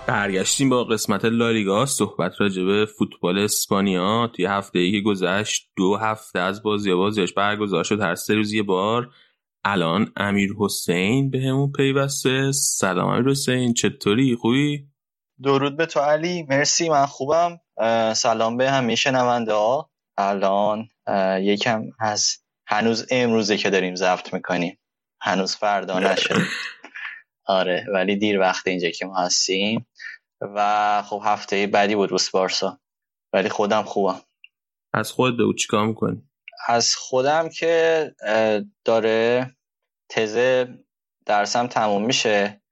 برگشتیم 0.07 0.69
با 0.69 0.85
قسمت 0.85 1.25
لالیگا 1.25 1.87
صحبت 1.87 2.41
راجع 2.41 2.65
به 2.65 2.87
فوتبال 2.99 3.39
اسپانیا 3.39 4.31
توی 4.37 4.45
هفته 4.45 4.79
ای 4.79 4.93
که 4.93 5.01
گذشت 5.01 5.71
دو 5.77 5.97
هفته 5.97 6.39
از 6.39 6.63
بازی 6.63 6.95
بازیش 6.95 7.33
برگزار 7.33 7.85
شد 7.85 8.01
هر 8.01 8.15
سه 8.15 8.35
روز 8.35 8.53
یه 8.53 8.63
بار 8.63 9.11
الان 9.65 10.13
امیر 10.17 10.55
حسین 10.59 11.31
به 11.31 11.41
همون 11.41 11.73
پیوسته 11.73 12.53
سلام 12.53 13.09
امیر 13.09 13.31
حسین 13.31 13.75
چطوری 13.75 14.37
خوبی؟ 14.37 14.94
درود 15.43 15.77
به 15.77 15.87
تو 15.87 16.01
علی. 16.01 16.43
مرسی 16.43 16.89
من 16.89 17.07
خوبم. 17.07 17.61
سلام 18.15 18.57
به 18.57 18.71
همه 18.71 18.95
شنونده 18.95 19.53
ها. 19.53 19.91
الان 20.19 20.89
یکم 21.41 21.83
هست 22.01 22.47
هنوز 22.67 23.07
امروزه 23.11 23.57
که 23.57 23.71
داریم 23.71 23.95
ضبط 23.95 24.35
می‌کنیم. 24.35 24.79
هنوز 25.21 25.57
فردا 25.57 25.99
نشد 25.99 26.41
آره 27.47 27.87
ولی 27.95 28.17
دیر 28.17 28.41
وقت 28.41 28.67
اینجا 28.67 28.91
که 28.91 29.07
ما 29.07 29.17
هستیم. 29.17 29.87
و 30.41 31.03
خب 31.03 31.23
هفته 31.25 31.67
بعدی 31.67 31.95
بود 31.95 32.11
روس 32.11 32.31
بارسا. 32.31 32.81
ولی 33.33 33.49
خودم 33.49 33.83
خوبم. 33.83 34.21
از 34.93 35.13
خود 35.13 35.37
به 35.37 35.45
چیکار 35.59 35.87
می‌کنی؟ 35.87 36.23
از 36.67 36.97
خودم 36.97 37.49
که 37.49 38.15
داره 38.85 39.51
تزه 40.09 40.79
درسم 41.27 41.67
تموم 41.67 42.05
میشه. 42.05 42.63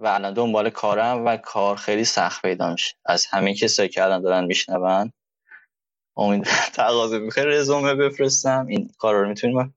و 0.00 0.06
الان 0.06 0.34
دنبال 0.34 0.70
کارم 0.70 1.26
و 1.26 1.36
کار 1.36 1.76
خیلی 1.76 2.04
سخت 2.04 2.42
پیدا 2.42 2.72
میشه. 2.72 2.94
از 3.06 3.26
همه 3.26 3.54
کسایی 3.54 3.88
که 3.88 4.04
الان 4.04 4.22
دارن 4.22 4.44
میشنون 4.44 5.12
امید 6.16 6.44
تقاضا 6.74 7.18
می‌خوای 7.18 7.46
رزومه 7.46 7.94
بفرستم؟ 7.94 8.66
این 8.68 8.90
کار 8.98 9.14
رو 9.14 9.28
می‌تونیم 9.28 9.74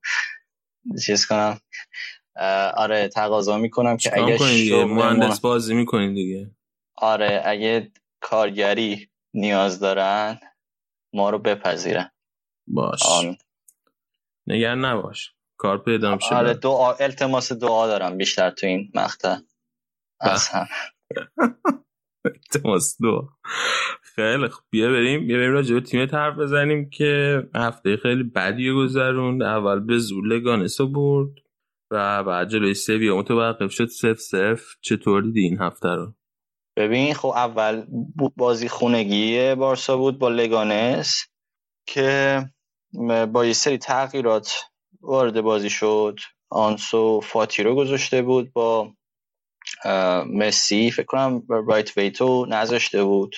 چیز 1.06 1.26
کنم؟ 1.26 1.60
آره 2.74 3.08
تقاضا 3.08 3.58
می‌کنم 3.58 3.96
که 3.96 4.22
اگه 4.22 4.38
شغل 4.38 4.84
مهندس 4.84 5.40
بازی 5.40 5.74
می‌کنین 5.74 6.14
دیگه. 6.14 6.50
آره 6.96 7.42
اگه 7.44 7.92
کارگری 8.20 9.10
نیاز 9.34 9.80
دارن 9.80 10.40
ما 11.12 11.30
رو 11.30 11.38
بپذیرن. 11.38 12.10
باش. 12.66 13.02
نگران 14.46 14.84
نباش. 14.84 15.32
کار 15.56 15.78
پیدا 15.78 16.14
میشه 16.14 16.34
آره 16.34 16.54
دعا 16.54 16.92
التماس 16.92 17.52
دعا 17.52 17.86
دارم 17.86 18.16
بیشتر 18.16 18.50
تو 18.50 18.66
این 18.66 18.92
مقطع. 18.94 19.36
از 20.22 20.48
هم 20.48 20.68
التماس 22.26 23.02
دعا 23.02 23.22
خیلی 24.02 24.48
خب 24.48 24.62
بیا 24.70 24.88
بریم 24.90 25.26
بیا 25.26 25.38
بریم 25.38 25.52
راجع 25.52 25.74
به 25.74 25.80
تیم 25.80 26.08
حرف 26.12 26.38
بزنیم 26.38 26.90
که 26.90 27.42
هفته 27.54 27.96
خیلی 27.96 28.22
بدی 28.22 28.72
گذروند. 28.72 29.42
اول 29.42 29.80
به 29.80 29.98
زور 29.98 30.26
لگانسو 30.26 30.88
برد 30.88 31.30
و 31.92 32.24
بعد 32.24 32.48
جلوی 32.48 32.74
سویا. 32.74 33.16
متوقف 33.16 33.72
شد 33.72 33.86
سف 33.86 34.18
سف 34.20 34.62
چطور 34.80 35.22
دیدی 35.22 35.40
این 35.40 35.58
هفته 35.60 35.88
رو؟ 35.88 36.14
ببین 36.78 37.14
خب 37.14 37.28
اول 37.28 37.86
بازی 38.36 38.68
خونگی 38.68 39.54
بارسا 39.54 39.96
بود 39.96 40.18
با 40.18 40.28
لگانس 40.28 41.26
که 41.88 42.40
با 43.32 43.46
یه 43.46 43.52
سری 43.52 43.78
تغییرات 43.78 44.52
وارد 45.02 45.40
بازی 45.40 45.70
شد. 45.70 46.18
آنسو 46.50 47.20
فاتی 47.20 47.62
رو 47.62 47.74
گذاشته 47.74 48.22
بود 48.22 48.52
با 48.52 48.94
مسی 50.26 50.90
فکر 50.90 51.06
کنم 51.06 51.42
رایت 51.48 51.96
ویتو 51.96 52.46
نذاشته 52.46 53.04
بود 53.04 53.36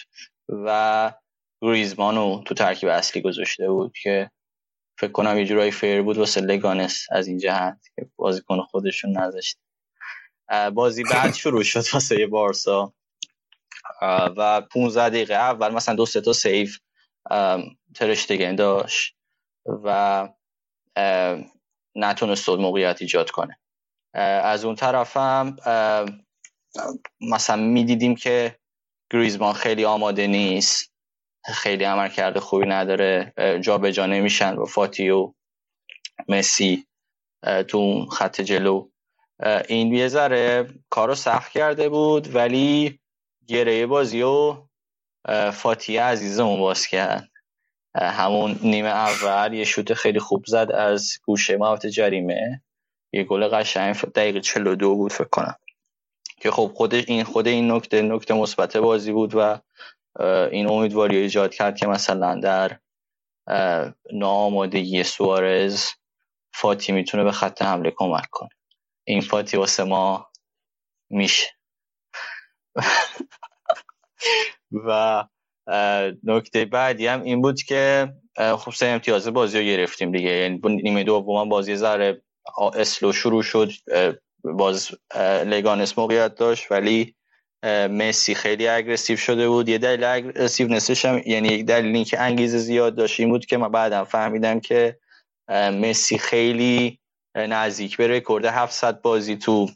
و 0.49 1.13
گریزمانو 1.63 2.43
تو 2.43 2.55
ترکیب 2.55 2.89
اصلی 2.89 3.23
گذاشته 3.23 3.71
بود 3.71 3.93
که 4.03 4.31
فکر 4.99 5.13
کنم 5.13 5.39
یه 5.39 5.45
جورایی 5.45 5.71
فیر 5.71 6.03
بود 6.03 6.19
واسه 6.19 6.41
لگانس 6.41 7.07
از 7.11 7.27
این 7.27 7.39
جهت 7.39 7.79
که 7.97 8.07
بازیکن 8.17 8.61
خودشون 8.61 9.19
نذاشت. 9.19 9.59
بازی 10.75 11.03
بعد 11.03 11.35
شروع 11.43 11.63
شد 11.63 11.85
واسه 11.93 12.27
بارسا. 12.27 12.93
و 14.37 14.61
15 14.61 15.09
دقیقه 15.09 15.35
اول 15.35 15.73
مثلا 15.73 15.95
دو 15.95 16.07
سه 16.07 16.21
تا 16.21 16.33
سیف 16.33 16.79
ترشتگن 17.95 18.55
داشت 18.55 19.17
و 19.67 20.29
نتونست 21.95 22.49
موقعیت 22.49 22.97
ایجاد 23.01 23.31
کنه. 23.31 23.59
از 24.45 24.65
اون 24.65 24.75
طرفم 24.75 25.57
مثلا 27.21 27.57
می‌دیدیم 27.57 28.15
که 28.15 28.57
گریزمان 29.13 29.53
خیلی 29.53 29.85
آماده 29.85 30.27
نیست. 30.27 30.93
خیلی 31.45 31.85
عمل 31.85 32.09
کرده 32.09 32.41
خوبی 32.41 32.67
نداره. 32.67 33.33
جا 33.61 33.79
به 33.79 33.93
جا 33.93 34.07
نمیشن 34.07 34.55
و 34.55 34.65
فاتی 34.65 35.11
و 35.11 35.35
مسی 36.29 36.87
تو 37.69 38.07
خط 38.07 38.41
جلو. 38.41 38.89
این 39.69 39.95
یه 39.95 40.09
ذره 40.09 40.69
کار 40.91 41.09
رو 41.09 41.15
سخت 41.15 41.53
کرده 41.53 41.89
بود 41.89 42.35
ولی 42.35 43.01
گره 43.47 43.87
بازی 43.87 44.23
و 44.23 44.57
فاتی 45.53 45.97
عزیزمون 45.97 46.61
باز 46.61 46.87
کرد. 46.87 47.31
همون 47.97 48.59
نیمه 48.63 48.89
اول 48.89 49.53
یه 49.55 49.65
شوت 49.65 49.95
خیلی 49.95 50.19
خوب 50.19 50.45
زد 50.47 50.71
از 50.75 51.13
گوشه 51.25 51.57
محوط 51.57 51.87
جریمه. 51.87 52.63
یه 53.13 53.25
گل 53.25 53.49
قشنگ 53.49 53.97
دقیقه 53.97 54.41
42 54.41 54.95
بود 54.95 55.13
فکر 55.13 55.29
کنم. 55.29 55.57
که 56.45 56.51
خب 56.51 56.73
خود 56.75 56.95
این 56.95 57.25
خود 57.25 57.49
این 57.49 57.73
نکته 57.73 58.03
نکته 58.03 58.35
مثبت 58.35 58.77
بازی 58.77 59.13
بود 59.13 59.35
و 59.35 59.61
این 60.53 60.71
امیدواری 60.71 61.17
ایجاد 61.17 61.55
کرد 61.55 61.77
که 61.77 61.87
مثلا 61.87 62.41
در 62.41 62.79
ناآمادگی 64.13 65.03
سوارز 65.03 65.87
فاتی 66.55 66.93
می‌تونه 66.93 67.25
به 67.25 67.33
خط 67.33 67.63
حمله 67.63 67.93
کمک 67.97 68.27
کنه. 68.31 68.49
این 69.05 69.21
فاتی 69.21 69.57
واسه 69.57 69.85
ما 69.85 70.31
میشه. 71.11 71.47
و 74.87 75.25
نکته 76.25 76.65
بعدی 76.65 77.07
هم 77.07 77.23
این 77.23 77.43
بود 77.43 77.63
که 77.63 78.13
خب 78.59 78.73
سه 78.73 78.87
امتیاز 78.87 79.29
بازی 79.29 79.59
رو 79.59 79.65
گرفتیم 79.65 80.13
دیگه. 80.13 80.31
یعنی 80.31 80.61
نیمه 80.65 81.05
دوم 81.05 81.49
بازی 81.49 81.77
ذره 81.77 82.23
slow 82.75 83.13
شروع 83.13 83.43
شد. 83.43 83.71
باز 84.45 84.91
لگانس 85.47 85.99
موقعیت 85.99 86.35
داشت 86.35 86.73
ولی 86.73 87.15
مسی 87.91 88.35
خیلی 88.35 88.69
aggressive 88.69 89.17
شده 89.17 89.49
بود. 89.49 89.69
یه 89.69 89.79
دلیل 89.79 90.05
aggressiveness 90.05 90.92
ش 90.92 91.05
هم 91.05 91.23
یعنی 91.27 91.49
یک 91.49 91.67
دلیلی 91.67 92.05
که 92.05 92.21
انگیزه 92.21 92.59
زیاد 92.59 92.95
داشت 92.95 93.21
این 93.21 93.29
بود 93.29 93.47
که 93.47 93.57
من 93.57 93.69
بعدم 93.69 94.05
فهمیدم 94.05 94.61
که 94.61 94.99
مسی 95.51 96.19
خیلی 96.19 97.01
نزدیک 97.37 97.97
به 97.97 98.09
رکورد 98.09 98.45
700 98.45 99.03
بازی 99.03 99.37
تو 99.37 99.71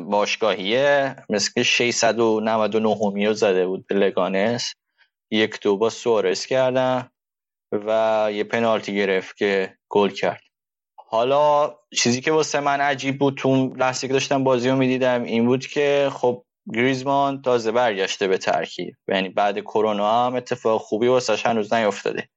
باشگاهیه. 0.00 1.16
مثل 1.28 1.52
که 1.54 1.62
699 1.62 2.96
همیو 3.02 3.32
زده 3.32 3.66
بود 3.66 3.86
به 3.86 3.94
لگانس. 3.94 4.74
یک 5.30 5.60
دو 5.60 5.76
با 5.76 5.90
سوارس 5.90 6.46
کردن 6.46 7.10
و 7.72 8.28
یه 8.32 8.44
پنالتی 8.44 8.94
گرفت 8.94 9.36
که 9.36 9.78
گل 9.88 10.08
کرد. 10.08 10.47
حالا 11.10 11.74
چیزی 11.96 12.20
که 12.20 12.32
واسه 12.32 12.60
من 12.60 12.80
عجیب 12.80 13.18
بود 13.18 13.34
تو 13.34 13.74
لحظه 13.74 14.06
که 14.06 14.12
داشتم 14.12 14.44
بازی 14.44 14.68
رو 14.68 14.76
می‌دیدم 14.76 15.22
این 15.22 15.46
بود 15.46 15.66
که 15.66 16.10
خب 16.12 16.44
گریزمان 16.74 17.42
تازه 17.42 17.72
برگشته 17.72 18.28
به 18.28 18.38
ترکیب. 18.38 18.94
یعنی 19.08 19.28
بعد 19.28 19.58
کرونا 19.58 20.26
هم 20.26 20.34
اتفاق 20.34 20.80
خوبی 20.80 21.06
واسش 21.06 21.46
هنوز 21.46 21.72
نیافتاده 21.72 22.28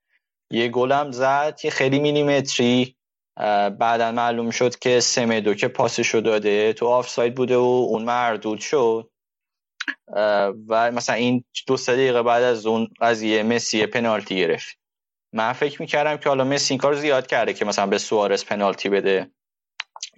یه 0.51 0.67
گلم 0.67 1.11
زد 1.11 1.55
که 1.55 1.69
خیلی 1.69 1.99
میلیمتری. 1.99 2.95
بعدا 3.79 4.11
معلوم 4.11 4.49
شد 4.49 4.79
که 4.79 4.99
سمدو 4.99 5.53
که 5.53 5.67
پاسشو 5.67 6.19
داده 6.19 6.73
تو 6.73 6.87
آفساید 6.87 7.35
بوده 7.35 7.57
و 7.57 7.85
اون 7.89 8.03
مردود 8.03 8.59
شد. 8.59 9.09
و 10.67 10.91
مثلا 10.91 11.15
این 11.15 11.43
دو 11.67 11.77
سه 11.77 11.93
دقیقه 11.93 12.23
بعد 12.23 12.43
از 12.43 12.65
اون 12.65 12.87
قضیه 13.01 13.43
مسی 13.43 13.85
پنالتی 13.85 14.35
گرفت. 14.35 14.80
من 15.33 15.53
فکر 15.53 15.81
می‌کردم 15.81 16.17
که 16.17 16.29
حالا 16.29 16.43
مسی 16.43 16.73
این 16.73 16.81
کار 16.81 16.93
زیاد 16.93 17.27
کرده 17.27 17.53
که 17.53 17.65
مثلا 17.65 17.87
به 17.87 17.97
سوارس 17.97 18.45
پنالتی 18.45 18.89
بده 18.89 19.31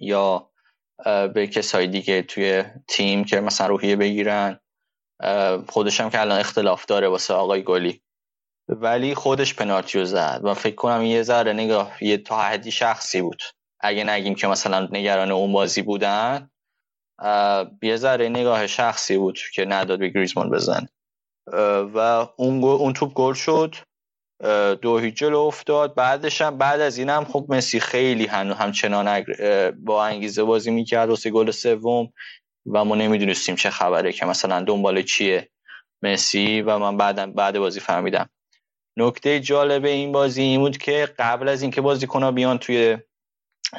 یا 0.00 0.50
به 1.34 1.46
کسای 1.46 1.86
دیگه 1.86 2.22
توی 2.22 2.64
تیم 2.88 3.24
که 3.24 3.40
مثلا 3.40 3.66
روحیه 3.66 3.96
بگیرن. 3.96 4.60
خودشم 5.68 6.10
که 6.10 6.20
الان 6.20 6.40
اختلاف 6.40 6.84
داره 6.84 7.08
واسه 7.08 7.34
آقای 7.34 7.62
گلی. 7.62 8.02
ولی 8.68 9.14
خودش 9.14 9.54
پنالتیو 9.54 10.04
زد. 10.04 10.40
و 10.44 10.54
فکر 10.54 10.74
کنم 10.74 11.02
یه 11.02 11.22
ذره 11.22 11.52
نگاه 11.52 12.04
یه 12.04 12.16
تا 12.16 12.42
حدی 12.42 12.70
شخصی 12.70 13.22
بود. 13.22 13.42
اگه 13.80 14.04
نگیم 14.04 14.34
که 14.34 14.46
مثلا 14.46 14.88
نگران 14.92 15.30
اون 15.30 15.52
بازی 15.52 15.82
بودن 15.82 16.50
یه 17.82 17.96
ذره 17.96 18.28
نگاه 18.28 18.66
شخصی 18.66 19.18
بود 19.18 19.38
که 19.54 19.64
نداد 19.64 19.98
به 19.98 20.08
گریزمان 20.08 20.50
بزن 20.50 20.86
و 21.94 21.98
اون, 22.36 22.64
اون 22.64 22.92
توپ 22.92 23.14
گل 23.14 23.34
شد. 23.34 23.74
دو 24.82 25.10
جلو 25.10 25.38
افتاد. 25.38 25.94
بعدش 25.94 26.42
هم 26.42 26.58
بعد 26.58 26.80
از 26.80 26.98
اینم 26.98 27.24
خب 27.24 27.46
مسی 27.48 27.80
خیلی 27.80 28.26
هنو 28.26 28.54
همچنان 28.54 29.24
با 29.84 30.04
انگیزه 30.04 30.42
بازی 30.42 30.70
می‌کرد 30.70 31.08
واسه 31.08 31.30
گل 31.30 31.50
سوم. 31.50 32.12
و 32.66 32.84
ما 32.84 32.94
نمی‌دونستیم 32.94 33.54
چه 33.56 33.70
خبره 33.70 34.12
که 34.12 34.26
مثلا 34.26 34.60
دنبال 34.60 35.02
چیه 35.02 35.48
مسی. 36.02 36.62
و 36.62 36.78
من 36.78 36.96
بعد 36.96 37.34
بعد 37.34 37.58
بازی 37.58 37.80
فهمیدم. 37.80 38.28
نکته 38.96 39.40
جالب 39.40 39.84
این 39.84 40.12
بازی 40.12 40.42
این 40.42 40.60
بود 40.60 40.76
که 40.76 41.08
قبل 41.18 41.48
از 41.48 41.62
اینکه 41.62 41.80
بازیکن‌ها 41.80 42.30
بیان 42.30 42.58
توی 42.58 42.98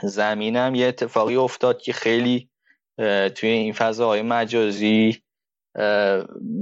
زمینم 0.03 0.75
یه 0.75 0.87
اتفاقی 0.87 1.35
افتاد 1.35 1.81
که 1.81 1.93
خیلی 1.93 2.49
توی 3.35 3.49
این 3.49 3.73
فضاهای 3.73 4.21
مجازی 4.21 5.21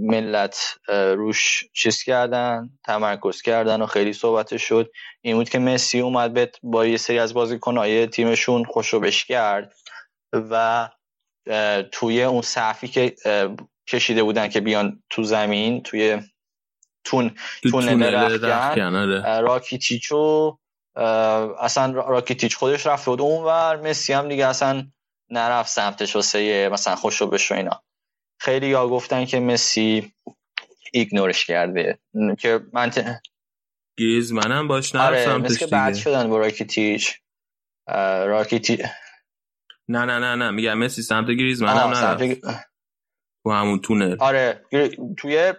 ملت 0.01 0.77
روش 0.88 1.64
چیز 1.74 2.03
کردن 2.03 2.69
تمرکز 2.83 3.42
کردن 3.42 3.82
و 3.82 3.85
خیلی 3.85 4.14
صحبت 4.14 4.58
شد. 4.58 4.92
این 5.22 5.35
بود 5.35 5.50
که 5.50 5.59
مسی 5.59 6.00
اومد 6.00 6.56
با 6.64 6.85
یه 6.85 6.98
سری 6.98 7.19
از 7.19 7.33
بازیکنهای 7.33 8.08
تیمشون 8.08 8.64
خوشوبش 8.64 9.25
کرد 9.25 9.74
و 10.33 10.90
توی 11.92 12.24
اون 12.24 12.42
صفی 12.42 12.88
که 12.88 13.16
کشیده 13.88 14.24
بودن 14.24 14.48
که 14.48 14.61
بیان 14.61 15.03
تو 15.09 15.24
زمین 15.24 15.83
توی 15.83 16.22
تون 17.03 17.35
تون 17.72 18.03
رفتن 18.03 18.95
آره. 18.95 19.42
راکیتیچو 19.42 20.58
اصلا 21.59 21.92
راکیتیچ 21.92 22.56
خودش 22.58 22.88
رفت 22.88 23.06
بود 23.06 23.22
اون 23.22 23.43
ور 23.43 23.82
مسی 23.82 24.14
هم 24.14 24.30
دیگه 24.30 24.48
اصلا 24.48 24.88
نرفت 25.30 25.69
سمتش 25.69 26.16
واسه 26.16 26.69
مثلا 26.72 26.95
خوشو 26.95 27.27
بشو 27.27 27.56
اینا. 27.56 27.83
خیلی 28.40 28.68
یا 28.68 28.88
گفتن 28.88 29.26
که 29.26 29.40
مسی 29.40 30.14
ایگنورش 30.94 31.45
کرده. 31.45 32.00
که 32.40 32.60
من 32.74 32.90
ت... 32.90 33.22
منم 34.32 34.68
باش 34.68 34.95
نرفت 34.95 35.08
آره 35.08 35.26
سمتش 35.26 35.52
دیگه 35.52 35.68
بعد 35.68 35.95
شدن 35.95 36.30
با 36.30 36.38
راکیتیچ. 36.38 37.24
راکیتی 37.88 38.78
نه 39.88 40.06
نه 40.06 40.20
نه 40.20 40.36
نه 40.36 40.52
میگم 40.52 40.78
مسی 40.78 41.02
سمت 41.02 41.28
گریزمن 41.28 41.70
هم 41.70 41.90
نرفت 41.90 42.42
تو 43.44 43.52
همون 43.52 43.80
تونل 43.80 44.16
آره 44.20 44.66
توی 45.18 45.53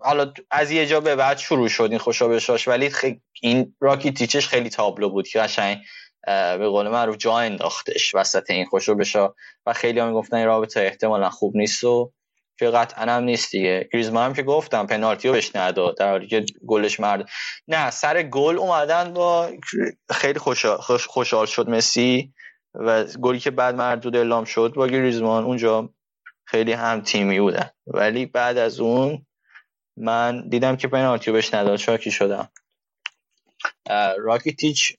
حالا 0.00 0.32
از 0.50 0.70
یه 0.70 0.86
جا 0.86 1.00
به 1.00 1.16
بعد 1.16 1.38
شروع 1.38 1.68
شد 1.68 1.88
این 1.90 1.98
خوشا 1.98 2.58
ولی 2.66 2.90
خی... 2.90 3.20
این 3.42 3.76
راکیتیچش 3.80 4.48
خیلی 4.48 4.70
تابلو 4.70 5.10
بود 5.10 5.28
که 5.28 5.38
قشنگ 5.38 5.78
به 6.26 6.68
قول 6.68 6.88
معروف 6.88 7.16
جا 7.16 7.38
انداختش 7.38 8.14
وسط 8.14 8.50
این 8.50 8.66
خوشو 8.66 8.94
بشا 8.94 9.34
و 9.66 9.72
خیلی 9.72 10.00
هم 10.00 10.12
گفتن 10.12 10.36
این 10.36 10.46
رابطه 10.46 10.80
احتمالا 10.80 11.30
خوب 11.30 11.56
نیست 11.56 11.84
و 11.84 12.12
که 12.58 12.70
قطعا 12.70 13.12
هم 13.12 13.22
نیست 13.22 13.52
دیگه. 13.52 13.88
گریزمان 13.92 14.24
هم 14.24 14.34
که 14.34 14.42
گفتم 14.42 14.86
پنالتی 14.86 15.28
رو 15.28 15.34
بهش 15.34 15.56
نداد 15.56 15.96
در 15.96 16.10
حالی 16.10 16.26
که 16.26 16.44
گلش 16.66 17.00
مرد. 17.00 17.28
نه 17.68 17.90
سر 17.90 18.22
گل 18.22 18.58
اومدن 18.58 19.12
با 19.12 19.50
خیلی 20.10 20.38
خوشحال, 20.38 20.78
خوشحال 20.98 21.46
شد 21.46 21.68
مسی 21.68 22.32
و 22.74 23.04
گلی 23.04 23.38
که 23.38 23.50
بعد 23.50 23.74
مردود 23.74 24.16
اعلام 24.16 24.44
شد 24.44 24.72
با 24.76 24.86
گریزمان 24.86 25.44
اونجا 25.44 25.94
خیلی 26.44 26.72
هم 26.72 27.00
تیمی 27.00 27.40
بودن. 27.40 27.70
ولی 27.86 28.26
بعد 28.26 28.58
از 28.58 28.80
اون 28.80 29.26
من 29.96 30.48
دیدم 30.48 30.76
که 30.76 30.88
پنالتی 30.88 31.26
رو 31.26 31.32
بهش 31.32 31.54
نداد 31.54 31.76
شاکی 31.76 32.10
شدم. 32.10 32.48
راکیتیچ 34.18 34.96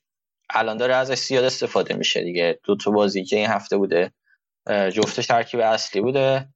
الان 0.53 0.77
داره 0.77 0.95
ازش 0.95 1.17
زیاد 1.19 1.43
استفاده 1.43 1.93
میشه 1.95 2.23
دیگه. 2.23 2.59
دو 2.63 2.75
تا 2.75 2.91
بازی 2.91 3.23
که 3.23 3.35
این 3.35 3.47
هفته 3.47 3.77
بوده 3.77 4.13
جفتش 4.67 5.27
ترکیب 5.27 5.59
اصلی 5.59 6.01
بوده. 6.01 6.49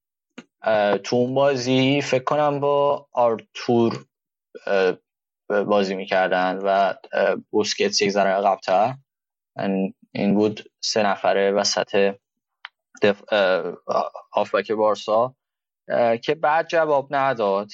تو 1.03 1.15
اون 1.15 1.33
بازی 1.33 2.01
فکر 2.01 2.23
کنم 2.23 2.59
با 2.59 3.07
آرتور 3.11 4.05
بازی 5.49 5.95
می‌کردن 5.95 6.59
و 6.63 6.93
بوسکتس 7.49 8.01
یک 8.01 8.09
ذره 8.09 8.29
عقبتر. 8.29 8.95
این 10.11 10.35
بود 10.35 10.71
سه 10.81 11.03
نفره 11.03 11.51
وسط 11.51 12.15
دف... 13.01 13.23
هافبک 14.33 14.71
بارسا 14.71 15.35
که 16.23 16.35
بعد 16.35 16.67
جواب 16.67 17.07
نداد. 17.11 17.69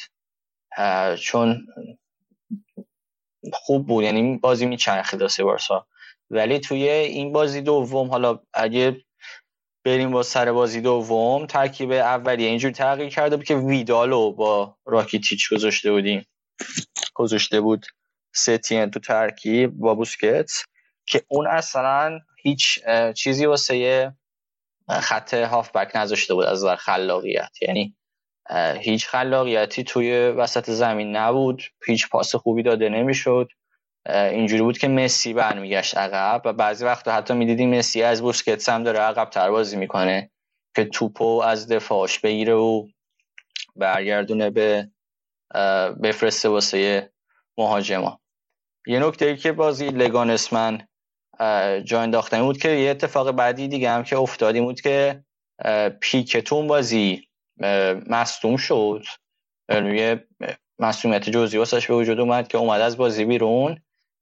چون 1.20 1.68
خوب 3.54 3.88
بود. 3.88 4.04
یعنی 4.04 4.38
بازی 4.38 4.66
میچرخید 4.66 5.28
سه 5.28 5.44
بارسا. 5.44 5.88
ولی 6.32 6.60
توی 6.60 6.90
این 6.90 7.32
بازی 7.32 7.62
دوم 7.62 8.10
حالا 8.10 8.40
اگه 8.54 9.02
بریم 9.86 10.12
با 10.12 10.24
سر 10.24 10.52
بازی 10.52 10.82
دوم 10.82 11.46
ترکیب 11.46 11.92
اولیه 11.92 12.50
اینجور 12.50 12.72
تغییر 12.72 13.10
کرده 13.10 13.36
بود 13.38 13.46
که 13.46 13.56
ویدالو 13.56 14.32
با 14.32 14.78
راکیتیچ 14.86 15.54
گذاشته 15.54 15.92
بودیم. 15.92 16.26
گذاشته 17.14 17.62
بود 17.62 17.86
ستین 18.36 18.92
تو 18.92 19.00
ترکیب 19.00 19.72
با 19.72 19.96
بوسکت 19.96 20.52
که 21.06 21.24
اون 21.28 21.48
اصلا 21.48 22.20
هیچ 22.44 22.80
چیزی 23.16 23.46
واسه 23.46 24.14
خط 24.90 25.34
هافبک 25.34 25.96
نذاشته 25.96 26.34
بود 26.34 26.46
از 26.46 26.58
نظر 26.58 26.76
خلاقیت. 26.76 27.52
یعنی 27.62 27.96
هیچ 28.80 29.08
خلاقیتی 29.08 29.84
توی 29.84 30.28
وسط 30.28 30.70
زمین 30.70 31.16
نبود 31.16 31.64
هیچ 31.86 32.10
پاس 32.10 32.36
خوبی 32.36 32.64
داده 32.64 32.90
نمی‌شد. 32.90 33.48
اینجوری 34.10 34.62
بود 34.62 34.78
که 34.78 34.88
مسی 34.88 35.34
برمیگشت 35.34 35.98
عقب 35.98 36.42
و 36.46 36.54
بعضی 36.54 36.86
وقت 36.86 37.08
حتی 37.08 37.34
می‌دیدیم 37.34 37.78
مسی 37.78 38.04
از 38.04 38.22
بوسکتس 38.22 38.70
هم 38.70 38.84
داره 38.84 39.00
عقب 39.00 39.30
تر 39.30 39.52
بازی 39.52 39.78
می‌کنه 39.78 40.32
که 40.76 40.86
توپو 40.86 41.42
از 41.42 41.68
دفاعش 41.68 42.20
بگیره 42.20 42.54
و 42.54 42.88
برگردونه 43.76 44.50
به 44.50 44.90
بفرسته 46.04 46.50
واسه 46.50 47.12
مهاجما. 47.58 48.20
یه 48.88 49.00
نکته 49.00 49.26
ای 49.26 49.38
که 49.38 49.52
بازی 49.52 49.88
لگانسمن 49.88 50.88
جا 51.84 52.02
انداختن 52.02 52.42
بود 52.42 52.58
که 52.58 52.70
یه 52.70 52.92
اتفاق 52.92 53.32
بعدی 53.32 53.68
دیگه 53.68 53.92
هم 53.92 54.04
که 54.04 54.18
افتادیم 54.18 54.64
بود 54.64 54.82
که 54.82 55.24
پیکتون 56.02 56.68
بازی 56.68 57.28
مصدوم 58.10 58.58
شد. 58.58 59.04
یه 59.70 60.28
مسئولیت 60.80 61.30
جزئی 61.30 61.60
واسش 61.60 61.88
به 61.88 61.94
وجود 61.94 62.20
اومد 62.20 62.48
که 62.48 62.58
اومد 62.58 62.82
از 62.82 62.98
بازی 62.98 63.26
بیرون. 63.26 63.82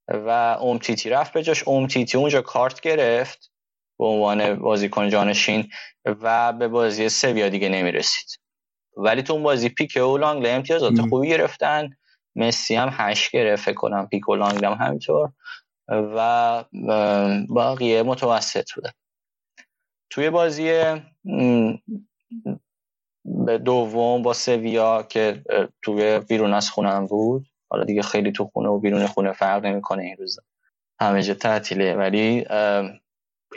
و 0.09 0.29
امتیتی 0.61 1.09
رفت 1.09 1.33
به 1.33 1.43
جاش. 1.43 1.67
امتیتی 1.67 2.17
اونجا 2.17 2.41
کارت 2.41 2.81
گرفت 2.81 3.51
به 3.99 4.05
عنوان 4.05 4.55
بازیکن 4.55 5.09
جانشین 5.09 5.69
و 6.05 6.53
به 6.53 6.67
بازی 6.67 7.09
سویا 7.09 7.49
دیگه 7.49 7.69
نمی‌رسید. 7.69 8.39
ولی 8.97 9.23
تو 9.23 9.33
اون 9.33 9.43
بازی 9.43 9.69
پیک 9.69 9.95
و 9.95 10.17
لانگله 10.17 10.49
امتیازات 10.49 11.01
خوبی 11.01 11.29
گرفتن. 11.29 11.89
مسی 12.35 12.75
هم 12.75 12.89
هشت 12.91 13.31
گرفت 13.31 13.65
فکر 13.65 13.75
کنم 13.75 14.07
پیک 14.07 14.29
و 14.29 14.35
لانگله 14.35 14.69
هم 14.69 14.85
همینطور. 14.85 15.31
و 15.87 16.63
باقیه 17.49 18.03
متوسط 18.03 18.71
بوده. 18.75 18.93
توی 20.09 20.29
بازی 20.29 20.83
به 23.25 23.57
دوم 23.57 24.21
با 24.21 24.33
سویا 24.33 25.03
که 25.03 25.43
توی 25.81 26.19
بیرون 26.19 26.53
از 26.53 26.69
خونم 26.69 27.05
بود. 27.05 27.48
حالا 27.69 27.83
دیگه 27.83 28.01
خیلی 28.01 28.31
تو 28.31 28.45
خونه 28.45 28.69
و 28.69 28.79
بیرون 28.79 29.07
خونه 29.07 29.31
فرق 29.31 29.65
نمی‌کنه 29.65 30.03
این 30.03 30.17
روزا. 30.17 30.41
همه 31.01 31.23
جا 31.23 31.33
تعطیله. 31.33 31.95
ولی 31.95 32.45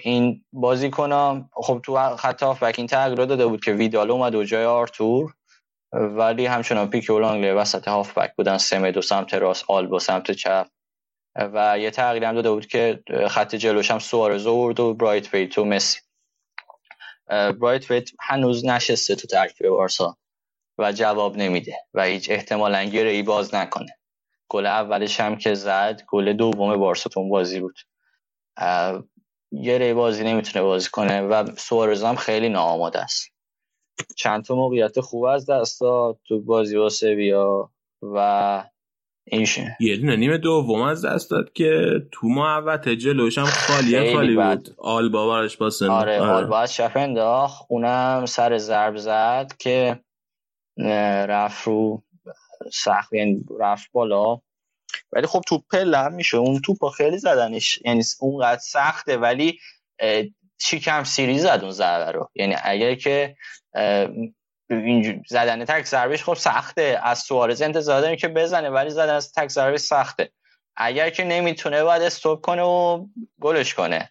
این 0.05 0.45
بازیکنام 0.53 1.51
خب 1.53 1.81
تو 1.85 2.17
خط 2.17 2.43
هافبک 2.43 2.75
این 2.79 2.87
تغییر 2.87 3.25
داده 3.27 3.47
بود 3.47 3.65
که 3.65 3.73
ویدال 3.73 4.11
اومد 4.11 4.35
و 4.35 4.45
جای 4.45 4.65
آرتور 4.65 5.35
ولی 5.93 6.47
همچنان 6.47 6.91
پیک 6.91 7.11
و 7.11 7.19
لانگلی 7.19 7.51
وسط 7.51 7.89
هافبک 7.89 8.35
بودن 8.37 8.59
سمه 8.59 8.91
دو 8.93 9.03
سمت 9.03 9.35
راست 9.35 9.65
آلبا 9.69 9.99
سمت 9.99 10.31
چپ. 10.31 10.67
و 11.37 11.79
یه 11.79 11.91
تغییر 11.91 12.25
هم 12.25 12.35
داده 12.35 12.51
بود 12.51 12.67
که 12.67 13.03
خط 13.29 13.55
جلوش 13.55 13.91
هم 13.91 13.99
سوارز 13.99 14.47
و 14.47 14.95
برایت 14.95 15.35
ویت 15.35 15.59
و 15.59 15.65
مسی. 15.65 16.01
برایت 17.29 17.91
ویت 17.91 18.11
هنوز 18.21 18.65
نشسته 18.67 19.15
تو 19.15 19.27
ترکیب 19.27 19.69
بارسا 19.69 20.17
و 20.79 20.93
جواب 20.93 21.37
نمیده 21.37 21.77
و 21.95 22.05
هیچ 22.05 22.31
احتمالا 22.31 22.85
گره 22.85 23.11
ای 23.11 23.23
باز 23.23 23.55
نکنه. 23.55 23.99
گل 24.53 24.67
اولش 24.67 25.21
هم 25.21 25.37
که 25.37 25.55
زد 25.55 26.03
گل 26.09 26.33
دوم 26.33 26.77
بارسا 26.77 27.11
تو 27.11 27.29
بازی 27.29 27.61
بود. 27.61 27.79
گره 29.65 29.95
بازی 29.95 30.25
نمی‌تونه 30.25 30.65
بازی 30.65 30.89
کنه 30.93 31.21
و 31.21 31.47
سوارز 31.57 32.05
هم 32.05 32.17
خیلی 32.17 32.49
ناآماده 32.49 33.01
است. 33.01 33.29
چند 34.17 34.45
تا 34.45 34.55
موقعیت 34.55 35.01
خوب 35.01 35.25
از 35.25 35.51
دست 35.51 35.81
داد 35.81 36.19
تو 36.29 36.41
بازی 36.41 36.77
با 36.77 36.89
سویا 36.89 37.71
و 38.03 38.65
اینشه 39.27 39.77
یه 39.81 39.97
دونه 39.97 40.17
نیمه 40.17 40.39
دوم 40.39 40.83
از 40.83 41.05
دست 41.05 41.31
داد 41.31 41.53
که 41.53 41.87
تو 42.13 42.27
محوطه 42.29 42.97
جلوش 42.97 43.39
هم 43.39 43.45
خالی 43.45 44.15
خالی 44.15 44.37
بود. 44.37 44.69
آلبا 44.79 45.29
براش 45.29 45.57
باسن 45.57 45.91
آره, 45.91 46.21
آره. 46.21 46.31
آلبا 46.31 46.59
از 46.59 46.73
چپ 46.73 46.93
انداخت 46.95 47.67
اونم 47.69 48.27
سر 48.27 48.59
ضرب 48.59 48.97
زد 48.97 49.53
که 49.59 50.01
رفت 51.29 51.67
رو 51.67 52.03
سخت 52.73 53.13
یعنی 53.13 53.45
رفت 53.61 53.93
بالا. 53.93 54.41
ولی 55.13 55.27
خب 55.27 55.43
توپ 55.47 55.75
هم 55.75 56.13
میشه 56.13 56.37
اون 56.37 56.61
توپ 56.61 56.89
خیلی 56.89 57.19
زدنش 57.19 57.79
یعنی 57.85 58.03
اونقدر 58.21 58.61
سخته 58.61 59.17
ولی 59.17 59.59
شیکم 60.61 61.05
سیری 61.05 61.39
زد 61.39 61.59
اون 61.63 61.71
ضربه 61.71 62.13
رو. 62.13 62.31
یعنی 62.35 62.57
اگر 62.63 62.95
که 62.95 63.37
زدن 65.29 65.65
تک 65.65 65.85
ضربش 65.85 66.25
خب 66.25 66.35
سخته. 66.35 67.01
از 67.03 67.19
سوارز 67.19 67.63
انتظار 67.63 68.01
داریم 68.01 68.17
که 68.17 68.29
بزنه 68.29 68.71
ولی 68.71 68.91
زدن 68.91 69.15
از 69.15 69.33
تک 69.33 69.49
ضربه 69.49 69.79
سخته. 69.79 70.33
اگر 70.77 71.11
که 71.11 71.25
نمی‌تونه 71.25 71.85
باید 71.85 72.03
استوب 72.03 72.41
کنه 72.41 72.63
و 72.63 73.07
گلش 73.41 73.75
کنه. 73.75 74.11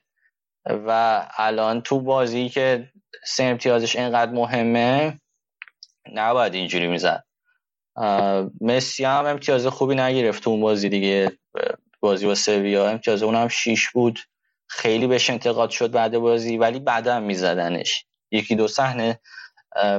و 0.65 1.21
الان 1.37 1.81
تو 1.81 2.01
بازی 2.01 2.49
که 2.49 2.91
سه 3.25 3.43
امتیازش 3.43 3.95
اینقدر 3.95 4.31
مهمه 4.31 5.19
نباید 6.13 6.53
اینجوری 6.53 6.87
می‌زد. 6.87 7.23
مسی 8.61 9.03
هم 9.03 9.25
امتیاز 9.25 9.67
خوبی 9.67 9.95
نگرفت 9.95 10.47
اون 10.47 10.61
بازی 10.61 10.89
دیگه. 10.89 11.31
بازی 11.99 12.25
با 12.25 12.35
سویا 12.35 12.89
امتیاز 12.89 13.23
اونم 13.23 13.47
شیش 13.47 13.89
بود. 13.89 14.19
خیلی 14.67 15.07
بهش 15.07 15.29
انتقاد 15.29 15.69
شد 15.69 15.91
بعد 15.91 16.17
بازی 16.17 16.57
ولی 16.57 16.79
بعدا 16.79 17.19
میزدنش. 17.19 18.05
یکی 18.31 18.55
دو 18.55 18.67
صحنه 18.67 19.19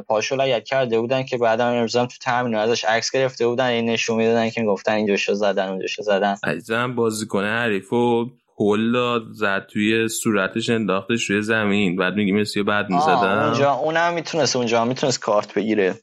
پاشو 0.08 0.36
لگت 0.36 0.64
کرده 0.64 1.00
بودن 1.00 1.22
که 1.22 1.38
بعدا 1.38 1.66
امروز 1.66 1.92
تو 1.92 2.06
تامین 2.20 2.54
ازش 2.54 2.84
عکس 2.84 3.10
گرفته 3.10 3.46
بودن 3.46 3.64
این 3.64 3.90
نشون 3.90 4.16
می‌دادن 4.16 4.50
که 4.50 4.62
گفتن 4.62 4.92
اینجاشو 4.92 5.34
زدن 5.34 5.68
اونجاشو 5.68 6.02
زدن. 6.02 6.36
عزیزم 6.44 6.94
بازیکن 6.94 7.44
حریفو 7.44 8.26
هول 8.58 8.92
داد 8.92 9.22
زد 9.32 9.66
توی 9.66 10.08
صورتش 10.08 10.70
انداختش 10.70 11.30
روی 11.30 11.42
زمین. 11.42 11.96
بعد 11.96 12.14
میگی 12.14 12.32
مسی 12.32 12.62
بعد 12.62 12.90
می‌زدن 12.90 13.44
اونجا 13.44 13.72
اونم 13.72 14.14
می‌تونست 14.14 14.56
اونجا 14.56 14.84
می‌تونست 14.84 15.20
کارت 15.20 15.54
بگیره. 15.54 15.94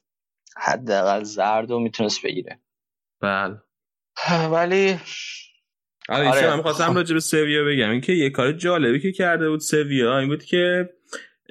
حداقل 0.58 1.24
زرد 1.24 1.72
و 1.72 1.80
می‌تونست 1.80 2.26
بگیره. 2.26 2.60
بله. 3.22 3.62
ولی 4.54 5.00
آره, 6.10 6.30
آره. 6.30 6.56
من 6.56 6.62
خواستم 6.62 6.96
راجع 6.96 7.14
به 7.14 7.20
سویا 7.20 7.64
بگم. 7.64 7.90
اینکه 7.90 8.14
یه 8.14 8.30
کار 8.30 8.52
جالبی 8.52 9.00
که 9.00 9.12
کرده 9.12 9.50
بود 9.50 9.60
سویا 9.60 10.20
این 10.20 10.28
بود 10.28 10.44
که 10.44 10.90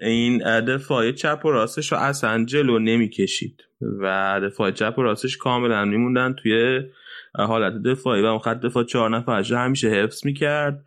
این 0.02 0.60
دفاع 0.60 1.12
چپ 1.12 1.41
و 1.44 1.51
راستش 1.51 1.93
رو 1.93 1.99
اصلا 1.99 2.44
جلو 2.44 2.78
نمی‌کشید 2.78 3.62
و 4.01 4.41
دفاع 4.44 4.70
چپ 4.70 4.94
و 4.99 5.02
راستش 5.02 5.36
کاملا 5.36 5.85
میموندن 5.85 6.33
توی 6.43 6.81
حالت 7.35 7.83
دفاعی 7.83 8.23
و 8.23 8.27
اون 8.27 8.39
خط 8.39 8.60
دفاع 8.60 8.85
چهار 8.85 9.10
نفرش 9.10 9.52
همیشه 9.52 9.89
حفظ 9.89 10.27
می‌کرد 10.27 10.85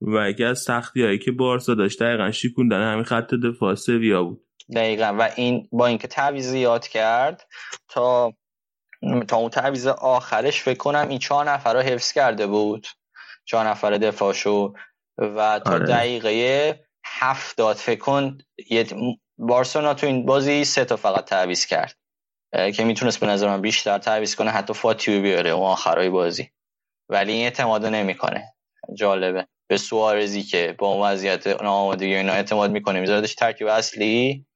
و 0.00 0.30
یکی 0.30 0.44
از 0.44 0.58
سختی 0.58 1.02
هایی 1.02 1.18
که 1.18 1.32
بارسا 1.32 1.74
داشت 1.74 2.02
دقیقا 2.02 2.30
شیکوندن 2.30 2.92
همین 2.92 3.04
خط 3.04 3.34
دفاع 3.34 3.74
سویا 3.74 4.22
بود. 4.24 4.45
دقیقا. 4.74 5.16
و 5.18 5.30
این 5.36 5.68
با 5.72 5.86
اینکه 5.86 6.08
تعویض 6.08 6.46
زیاد 6.46 6.88
کرد 6.88 7.46
تا 7.88 8.32
تا 9.28 9.36
اون 9.36 9.50
تعویض 9.50 9.86
آخرش 9.86 10.62
فکر 10.62 10.78
کنم 10.78 11.08
این 11.08 11.18
چهار 11.18 11.50
نفر 11.50 11.74
رو 11.74 11.80
حفظ 11.80 12.12
کرده 12.12 12.46
بود. 12.46 12.86
چهار 13.44 13.68
نفر 13.68 13.90
دفاعشو. 13.90 14.72
و 15.18 15.60
تا 15.64 15.72
آره. 15.72 15.86
دقیقه 15.86 16.80
هفتاد 17.04 17.76
فکر 17.76 18.00
کن 18.00 18.38
بارسلونا 19.38 19.94
تو 19.94 20.06
این 20.06 20.26
بازی 20.26 20.64
سه 20.64 20.84
تا 20.84 20.96
فقط 20.96 21.24
تعویض 21.24 21.66
کرد. 21.66 21.96
که 22.74 22.84
می‌تونست 22.84 23.20
به 23.20 23.26
نظر 23.26 23.48
من 23.48 23.60
بیشتر 23.60 23.98
تعویض 23.98 24.34
کنه 24.34 24.50
حتی 24.50 24.74
فاتیو 24.74 25.22
بیاره 25.22 25.50
اون 25.50 25.66
آخرای 25.66 26.10
بازی. 26.10 26.50
ولی 27.08 27.32
این 27.32 27.44
اعتماد 27.44 27.86
نمی‌کنه. 27.86 28.54
جالبه. 28.94 29.46
به 29.68 29.76
سوارزی 29.76 30.42
که 30.42 30.74
با 30.78 30.88
اون 30.88 31.06
وضعیت 31.06 31.46
ناآمادگی 31.46 32.14
اینا 32.14 32.32
اعتماد 32.32 32.70
می‌کنه. 32.70 33.00
میذاردش 33.00 33.34
ترکیب 33.34 33.66
اصلی. 33.66 34.46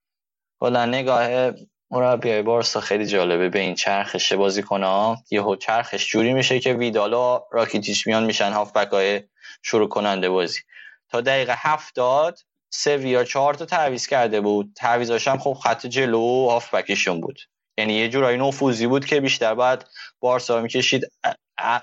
کلا 0.60 0.86
نگاه 0.86 1.52
مربی 1.90 2.42
بارسا 2.42 2.80
خیلی 2.80 3.06
جالبه 3.06 3.48
به 3.48 3.58
این 3.58 3.74
چرخش 3.74 4.32
بازی 4.32 4.62
کنه 4.62 5.16
یهو 5.30 5.56
چرخش 5.56 6.06
جوری 6.06 6.32
میشه 6.32 6.60
که 6.60 6.74
ویدالا 6.74 7.42
راکیتیش 7.52 8.06
میان 8.06 8.24
میشن 8.24 8.52
هافبک 8.52 8.88
های 8.88 9.22
شروع 9.62 9.88
کننده 9.88 10.28
بازی. 10.28 10.60
تا 11.08 11.20
دقیقه 11.20 11.54
هفتاد 11.56 12.38
سویا 12.70 13.24
چهار 13.24 13.54
تا 13.54 13.64
تعویض 13.64 14.06
کرده 14.06 14.40
بود. 14.40 14.72
تعویضاش 14.76 15.28
هم 15.28 15.38
خب 15.38 15.52
خط 15.52 15.86
جلو 15.86 16.48
هافبکشون 16.48 17.20
بود. 17.20 17.38
یعنی 17.78 17.92
یه 17.92 18.08
جورایی 18.08 18.38
نفوذی 18.38 18.86
بود 18.86 19.06
که 19.06 19.20
بیشتر 19.20 19.54
باید 19.54 19.86
بارسا 20.20 20.60
می‌کشید 20.60 21.12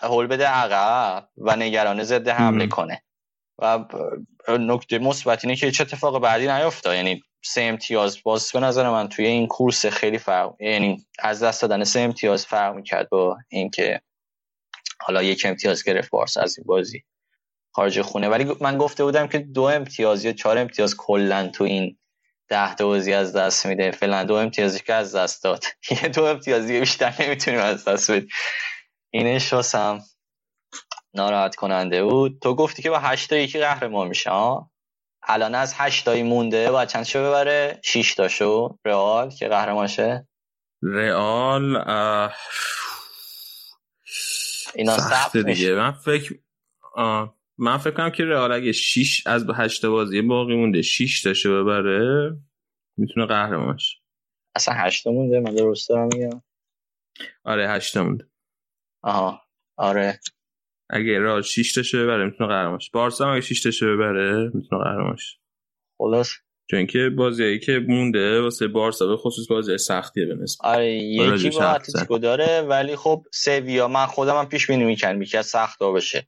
هول 0.02 0.28
بده 0.28 0.48
عقب 0.48 1.28
و 1.38 1.56
نگرانه 1.56 2.04
ضد 2.04 2.28
حمله 2.28 2.68
کنه. 2.68 3.04
و 3.60 3.86
نکته 4.60 5.00
مثبت 5.00 5.46
اینه 5.46 5.56
که 5.56 5.72
چه 5.72 5.84
اتفاق 5.84 6.22
بعدی 6.22 6.48
نیفتاد 6.48 6.96
یعنی 6.96 7.24
سه 7.48 7.62
امتیاز 7.62 8.24
باز 8.24 8.52
به 8.52 8.60
نظر 8.60 8.90
من 8.90 9.10
توی 9.10 9.26
این 9.26 9.48
کورس 9.48 9.86
خیلی 9.86 10.18
فرق 10.18 10.62
یعنی 10.62 11.06
از 11.20 11.44
دست 11.44 11.62
دادن 11.62 11.84
سه 11.84 12.00
امتیاز 12.00 12.46
فرق 12.46 12.76
می‌کرد 12.76 13.10
با 13.10 13.38
اینکه 13.50 14.02
حالا 15.00 15.24
یک 15.24 15.46
امتیاز 15.46 15.84
گرفت 15.84 16.10
بارس 16.10 16.38
از 16.38 16.58
این 16.58 16.66
بازی 16.68 17.04
خارج 17.72 18.02
خونه. 18.02 18.30
ولی 18.30 18.56
من 18.62 18.78
گفته 18.78 19.04
بودم 19.04 19.28
که 19.28 19.40
دو 19.40 19.64
امتیاز 19.64 20.26
یا 20.26 20.34
چهار 20.34 20.58
امتیاز 20.58 20.96
کلا 20.98 21.48
تو 21.48 21.64
این 21.64 21.98
ده 22.50 22.76
تا 22.76 22.86
بازی 22.86 23.14
از 23.14 23.34
دست 23.36 23.66
میده. 23.66 23.92
فعلا 23.92 24.24
دو 24.24 24.34
امتیازی 24.34 24.80
که 24.80 24.94
از 24.94 25.16
دست 25.16 25.44
داد. 25.44 25.64
یه 25.92 26.10
دو 26.10 26.24
امتیازی 26.24 26.80
بیشتر 26.80 27.14
نمی‌تونیم 27.20 27.60
از 27.60 27.86
دست 27.86 28.12
بدیم. 28.12 28.30
اینش 29.14 29.54
واسم 29.54 30.04
ناراحت 31.14 31.56
کننده 31.56 32.04
بود. 32.04 32.40
تو 32.42 32.56
گفتی 32.56 32.82
که 32.82 32.90
با 32.90 33.00
هشت 33.00 33.30
تا 33.30 33.36
یکی 33.36 33.60
قهرمان 33.60 34.08
میشه 34.08 34.32
الان 35.28 35.56
از 35.56 35.74
هشت 35.78 36.06
تایی 36.06 36.24
مونده 36.24 36.72
و 36.72 36.86
چند 36.86 37.04
شو 37.04 37.20
ببره؟ 37.20 37.80
6 37.84 38.16
تاشو 38.16 38.78
رئال 38.86 39.30
که 39.30 39.48
قهرمان 39.48 39.88
شه. 39.88 40.28
رئال 40.84 41.76
اینا 44.76 44.98
سخت 44.98 45.38
دیگه. 45.38 45.76
من 45.76 45.92
فکر 45.92 46.36
من 47.58 47.78
فکر 47.78 47.92
کنم 47.92 48.10
که 48.10 48.26
رئال 48.26 48.52
اگه 48.52 48.72
6 48.72 49.28
از 49.28 49.46
8 49.56 49.86
بازی 49.86 50.22
باقی 50.22 50.56
مونده 50.56 50.82
6 50.82 51.22
تاشو 51.22 51.64
ببره 51.64 52.38
می‌تونه 52.98 53.26
قهرمان 53.26 53.78
شه. 53.78 53.98
اصلا 54.56 54.74
8 54.74 55.08
مونده؟ 55.08 55.40
من 55.40 55.56
درست 55.56 55.90
دارم 55.90 56.10
میگم. 56.14 56.42
آره 57.44 57.70
8 57.70 57.98
مونده. 57.98 58.28
آها. 59.04 59.42
آره. 59.78 60.20
اگه 60.90 61.20
رئال 61.20 61.42
6 61.42 61.74
تا 61.92 61.98
ببره 62.04 62.26
می‌تونه 62.26 62.50
قهرمان 62.50 62.80
شه 62.80 62.90
بارسا 62.94 63.32
اگه 63.32 63.42
6 63.42 63.80
تا 63.80 63.88
ببره 63.88 64.52
می‌تونه 64.54 64.84
قهرمان 64.84 65.16
شه 65.16 65.38
خلاص. 65.98 66.34
چون 66.72 66.86
که 66.86 67.10
بازیایی 67.18 67.60
که 67.60 67.80
مونده 67.88 68.42
واسه 68.42 68.68
بارسا 68.68 69.08
به 69.08 69.18
خصوص 69.18 69.48
بازی 69.50 69.78
سختیه 69.78 70.26
به 70.26 70.36
نسبت. 70.36 70.66
آره 70.66 70.94
یکی 70.94 71.50
با 71.50 71.64
اتلتیکو 71.64 72.18
داره 72.18 72.62
ولی 72.62 72.96
خب 72.96 73.24
سویا 73.34 73.88
من 73.88 74.06
خودم 74.06 74.36
هم 74.36 74.46
پیش 74.46 74.68
بینی 74.68 74.84
می‌کنم 74.84 75.22
یکی 75.22 75.38
از 75.38 75.46
سختا 75.46 75.92
بشه 75.92 76.28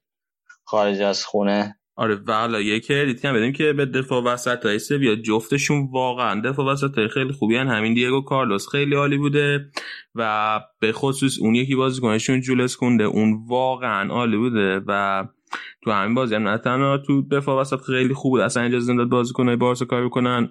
خارج 0.64 1.02
از 1.02 1.26
خونه. 1.26 1.79
آره 2.00 2.16
والا 2.16 2.62
یکی 2.62 3.06
دیدیم 3.06 3.34
بدیم 3.34 3.54
که 3.54 3.74
به 3.74 3.86
دفاع 3.86 4.24
وسط 4.24 4.66
های 4.66 4.80
سویا 4.80 5.16
جفتشون 5.16 5.90
واقعا 5.92 6.42
دفاع 6.42 6.66
وسط 6.66 7.08
خیلی 7.08 7.32
خوبی 7.32 7.56
هن. 7.56 7.68
همین 7.68 7.94
دیگو 7.94 8.22
کارلوس 8.22 8.68
خیلی 8.70 8.96
عالی 8.96 9.18
بوده 9.18 9.72
و 10.16 10.60
به 10.80 10.92
خصوص 10.92 11.40
اون 11.40 11.56
یکی 11.56 11.76
بازیکنشون 11.76 12.42
جولس 12.42 12.76
کنده 12.76 13.04
اون 13.04 13.46
واقعا 13.48 14.10
عالی 14.10 14.38
بوده 14.38 14.82
و 14.88 15.26
تو 15.84 15.92
همین 15.92 16.16
بازی 16.16 16.36
هم 16.36 16.48
نه 16.48 16.58
تنها 16.58 16.98
تو 16.98 17.22
دفاع 17.22 17.62
وسط 17.62 17.82
خیلی 17.82 18.14
خوب 18.14 18.32
بود 18.32 18.42
اصلا 18.42 18.64
اجازه 18.64 18.96
داد 18.96 19.10
بازیکنای 19.10 19.56
بارسا 19.56 19.86
کار 19.86 20.06
بکنن 20.06 20.50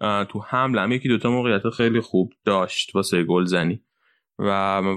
تو 0.00 0.40
حمله 0.48 0.80
هم 0.80 0.92
یکی 0.92 1.08
دوتا 1.08 1.30
موقعیت 1.30 1.70
خیلی 1.70 2.00
خوب 2.00 2.32
داشت 2.44 2.94
واسه 2.94 3.24
گل 3.24 3.44
زنی 3.44 3.82
و 4.38 4.50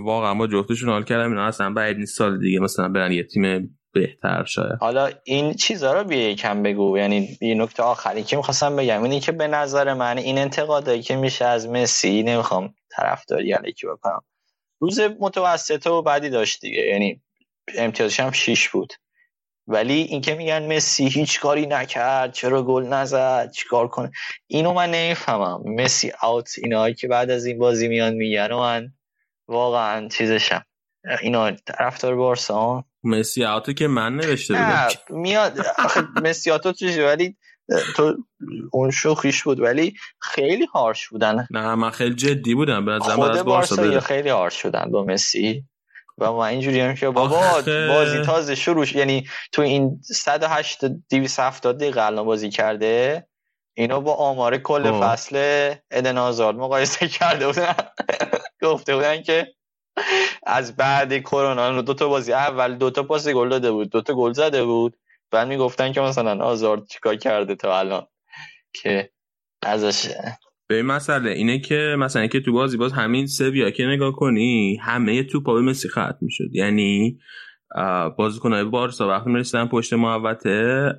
واقعا 0.03 0.33
ما 0.33 0.47
جفتشون 0.47 0.89
حال 0.89 1.03
کردم 1.03 1.29
اینا 1.29 1.45
اصلا 1.45 1.73
بعد 1.73 1.97
نیست 1.97 2.17
سال 2.17 2.39
دیگه 2.39 2.59
مثلا 2.59 2.89
برن 2.89 3.11
یه 3.11 3.23
تیم 3.23 3.77
بهتر 3.93 4.43
شاید. 4.45 4.77
حالا 4.79 5.09
این 5.23 5.53
چیزا 5.53 5.93
رو 5.93 6.03
بیا 6.03 6.29
یکم 6.29 6.63
بگو. 6.63 6.97
یعنی 6.97 7.37
یه 7.41 7.55
نکته 7.55 7.83
آخری 7.83 8.23
که 8.23 8.37
می‌خواستم 8.37 8.75
بگم 8.75 9.03
اینی 9.03 9.19
که 9.19 9.31
به 9.31 9.47
نظر 9.47 9.93
من 9.93 10.17
این 10.17 10.37
انتقادایی 10.37 11.01
که 11.01 11.15
میشه 11.15 11.45
از 11.45 11.69
مسی 11.69 12.23
نمی‌خوام 12.23 12.73
طرفداری 12.91 13.53
علیکی 13.53 13.87
بکنم. 13.87 14.21
روز 14.79 14.99
متوسطه 14.99 15.89
و 15.89 16.01
بعدی 16.01 16.29
داشت 16.29 16.61
دیگه. 16.61 16.81
یعنی 16.81 17.21
امتیازش 17.77 18.19
هم 18.19 18.31
6 18.31 18.69
بود. 18.69 18.93
ولی 19.67 19.93
اینکه 19.93 20.35
میگن 20.35 20.75
مسی 20.75 21.07
هیچ 21.07 21.39
کاری 21.39 21.65
نکرد 21.65 22.33
چرا 22.33 22.63
گل 22.63 22.83
نزد 22.83 23.51
چیکار 23.51 23.87
کنه؟ 23.87 24.11
اینو 24.47 24.73
من 24.73 24.91
نمی‌فهمم. 24.91 25.61
مسی 25.65 26.11
اوت 26.23 26.49
اینایی 26.57 26.93
که 26.93 27.07
بعد 27.07 27.31
از 27.31 27.45
این 27.45 27.59
بازی 27.59 27.87
میان 27.87 28.13
میگن 28.13 28.51
و 28.51 28.59
من 28.59 28.93
واقعا 29.47 30.07
چیزشم. 30.07 30.65
اینا 31.21 31.51
طرفدار 31.51 32.15
بارسا. 32.15 32.85
مسی 33.03 33.45
آتو 33.45 33.73
که 33.73 33.87
من 33.87 34.15
نوشته 34.15 34.53
بودم 34.53 34.87
میاد. 35.09 35.65
مسی 36.23 36.51
آتو 36.51 36.71
چیزی 36.73 37.01
ولی 37.01 37.37
تو 37.95 38.17
اون 38.71 38.91
شوخیش 38.91 39.43
بود 39.43 39.59
ولی 39.59 39.93
خیلی 40.19 40.65
هارش 40.65 41.07
بودن. 41.07 41.47
نه 41.51 41.75
من 41.75 41.89
خیلی 41.89 42.15
جدی 42.15 42.55
بودم. 42.55 42.85
به 42.85 42.99
خود 42.99 43.29
از 43.29 43.43
بارسا 43.45 43.99
خیلی 43.99 44.29
هارش 44.29 44.61
شدن 44.61 44.91
با 44.91 45.03
مسی. 45.03 45.63
و 46.17 46.31
ما 46.31 46.45
اینجوری 46.45 46.79
هم 46.79 46.95
که 46.95 47.09
بابا 47.09 47.61
بازی 47.65 48.21
تازه 48.21 48.55
شروع 48.55 48.97
یعنی 48.97 49.27
تو 49.51 49.61
این 49.61 49.99
108 50.03 50.85
270 50.85 51.77
دقیقه 51.77 52.01
الان 52.01 52.25
بازی 52.25 52.49
کرده 52.49 53.27
اینو 53.73 54.01
با 54.01 54.13
آمار 54.13 54.57
کل. 54.57 55.01
فصل 55.01 55.35
ادن 55.91 56.17
آزاد 56.17 56.55
مقایسه 56.55 57.07
کرده 57.19 57.47
بودن. 57.47 57.75
گفته 58.61 58.95
بودن 58.95 59.21
که 59.21 59.47
از 60.45 60.75
بعد 60.75 61.17
کرونا 61.17 61.81
دو 61.81 61.93
تا 61.93 62.07
بازی 62.07 62.33
اول 62.33 62.75
دو 62.75 62.89
تا 62.89 63.03
پاس 63.03 63.27
گل 63.27 63.49
داده 63.49 63.71
بود 63.71 63.89
دو 63.89 64.01
تا 64.01 64.13
گل 64.13 64.33
زده 64.33 64.63
بود. 64.63 64.97
بعد 65.31 65.47
می‌گفتن 65.47 65.91
که 65.91 66.01
مثلا 66.01 66.45
آزار 66.45 66.85
چیکار 66.89 67.15
کرده 67.15 67.55
تا 67.55 67.79
الان 67.79 68.07
که 68.73 69.09
ازش 69.61 70.09
به 70.67 70.75
این 70.75 70.85
مسئله 70.85 71.31
اینه 71.31 71.59
که 71.59 71.95
مثلا 71.99 72.27
که 72.27 72.39
تو 72.39 72.53
بازی 72.53 72.77
باز 72.77 72.91
همین 72.91 73.27
سویا 73.27 73.71
که 73.71 73.83
نگاه 73.85 74.11
کنی 74.11 74.77
همه 74.81 75.23
توپا 75.23 75.53
به 75.53 75.61
مسی 75.61 75.89
ختم 75.89 76.17
می‌شد. 76.21 76.55
یعنی 76.55 77.19
بازیکنهای 78.17 78.63
بارسا 78.63 79.07
وقتی 79.07 79.29
می‌رسیدن 79.29 79.67
پشت 79.67 79.93
محوطه 79.93 80.91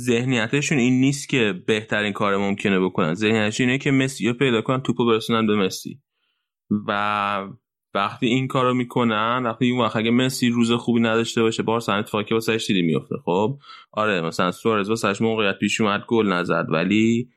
ذهنیتشون 0.00 0.78
این 0.78 1.00
نیست 1.00 1.28
که 1.28 1.54
بهترین 1.66 2.12
کار 2.12 2.36
ممکنه 2.36 2.80
بکنن. 2.80 3.14
ذهنیتشون 3.14 3.66
اینه 3.66 3.78
که 3.78 3.90
مسی 3.90 4.28
رو 4.28 4.34
پیدا 4.34 4.62
کنن 4.62 4.82
توپو 4.82 5.06
برسونن 5.06 5.46
به 5.46 5.56
مسی. 5.56 6.00
و 6.70 7.48
وقتی 7.94 8.26
این 8.26 8.46
کارو 8.48 8.74
می‌کنن 8.74 9.42
وقتی 9.44 9.64
این 9.64 9.80
وقت 9.80 9.96
اگه 9.96 10.10
مسی 10.10 10.48
روز 10.48 10.72
خوبی 10.72 11.00
نداشته 11.00 11.42
باشه 11.42 11.62
بارسا 11.62 11.92
اتفاقی 11.92 12.34
واسه 12.34 12.56
دیدی 12.56 12.82
میفته 12.82 13.14
خب؟ 13.24 13.58
آره 13.92 14.20
مثلا 14.20 14.50
سوارز 14.50 14.88
واسش 14.88 15.20
موقعیت 15.20 15.58
پیش 15.58 15.80
اومد 15.80 16.04
گل 16.08 16.26
نزد. 16.26 16.66
ولی 16.68 17.28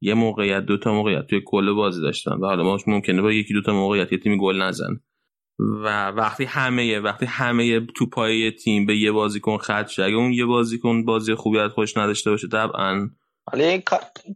یه 0.00 0.14
موقعیت 0.14 0.66
دو 0.66 0.76
تا 0.76 0.92
موقعیت 0.92 1.26
توی 1.26 1.40
کل 1.46 1.72
بازی 1.72 2.02
داشتن 2.02 2.32
و 2.32 2.46
حالا 2.46 2.64
ماش 2.64 2.88
ممکنه 2.88 3.22
با 3.22 3.32
یکی 3.32 3.54
دو 3.54 3.62
تا 3.62 3.72
موقعیت 3.72 4.12
یه 4.12 4.18
تیم 4.18 4.36
گل 4.36 4.62
نزن 4.62 5.00
و 5.58 6.08
وقتی 6.10 6.44
همه 6.44 6.98
وقتی 6.98 7.26
همه 7.26 7.80
تو 7.80 8.06
پای 8.06 8.50
تیم 8.50 8.86
به 8.86 8.96
یه 8.96 9.12
بازیکن 9.12 9.56
خط 9.56 9.88
شه 9.88 10.04
اگه 10.04 10.14
اون 10.14 10.32
یه 10.32 10.44
بازیکن 10.44 11.04
بازی 11.04 11.34
خوبی 11.34 11.58
از 11.58 11.70
خوش 11.70 11.96
نداشته 11.96 12.30
باشه 12.30 12.48
طبعا 12.48 13.10
حالا 13.52 13.64
این 13.64 13.82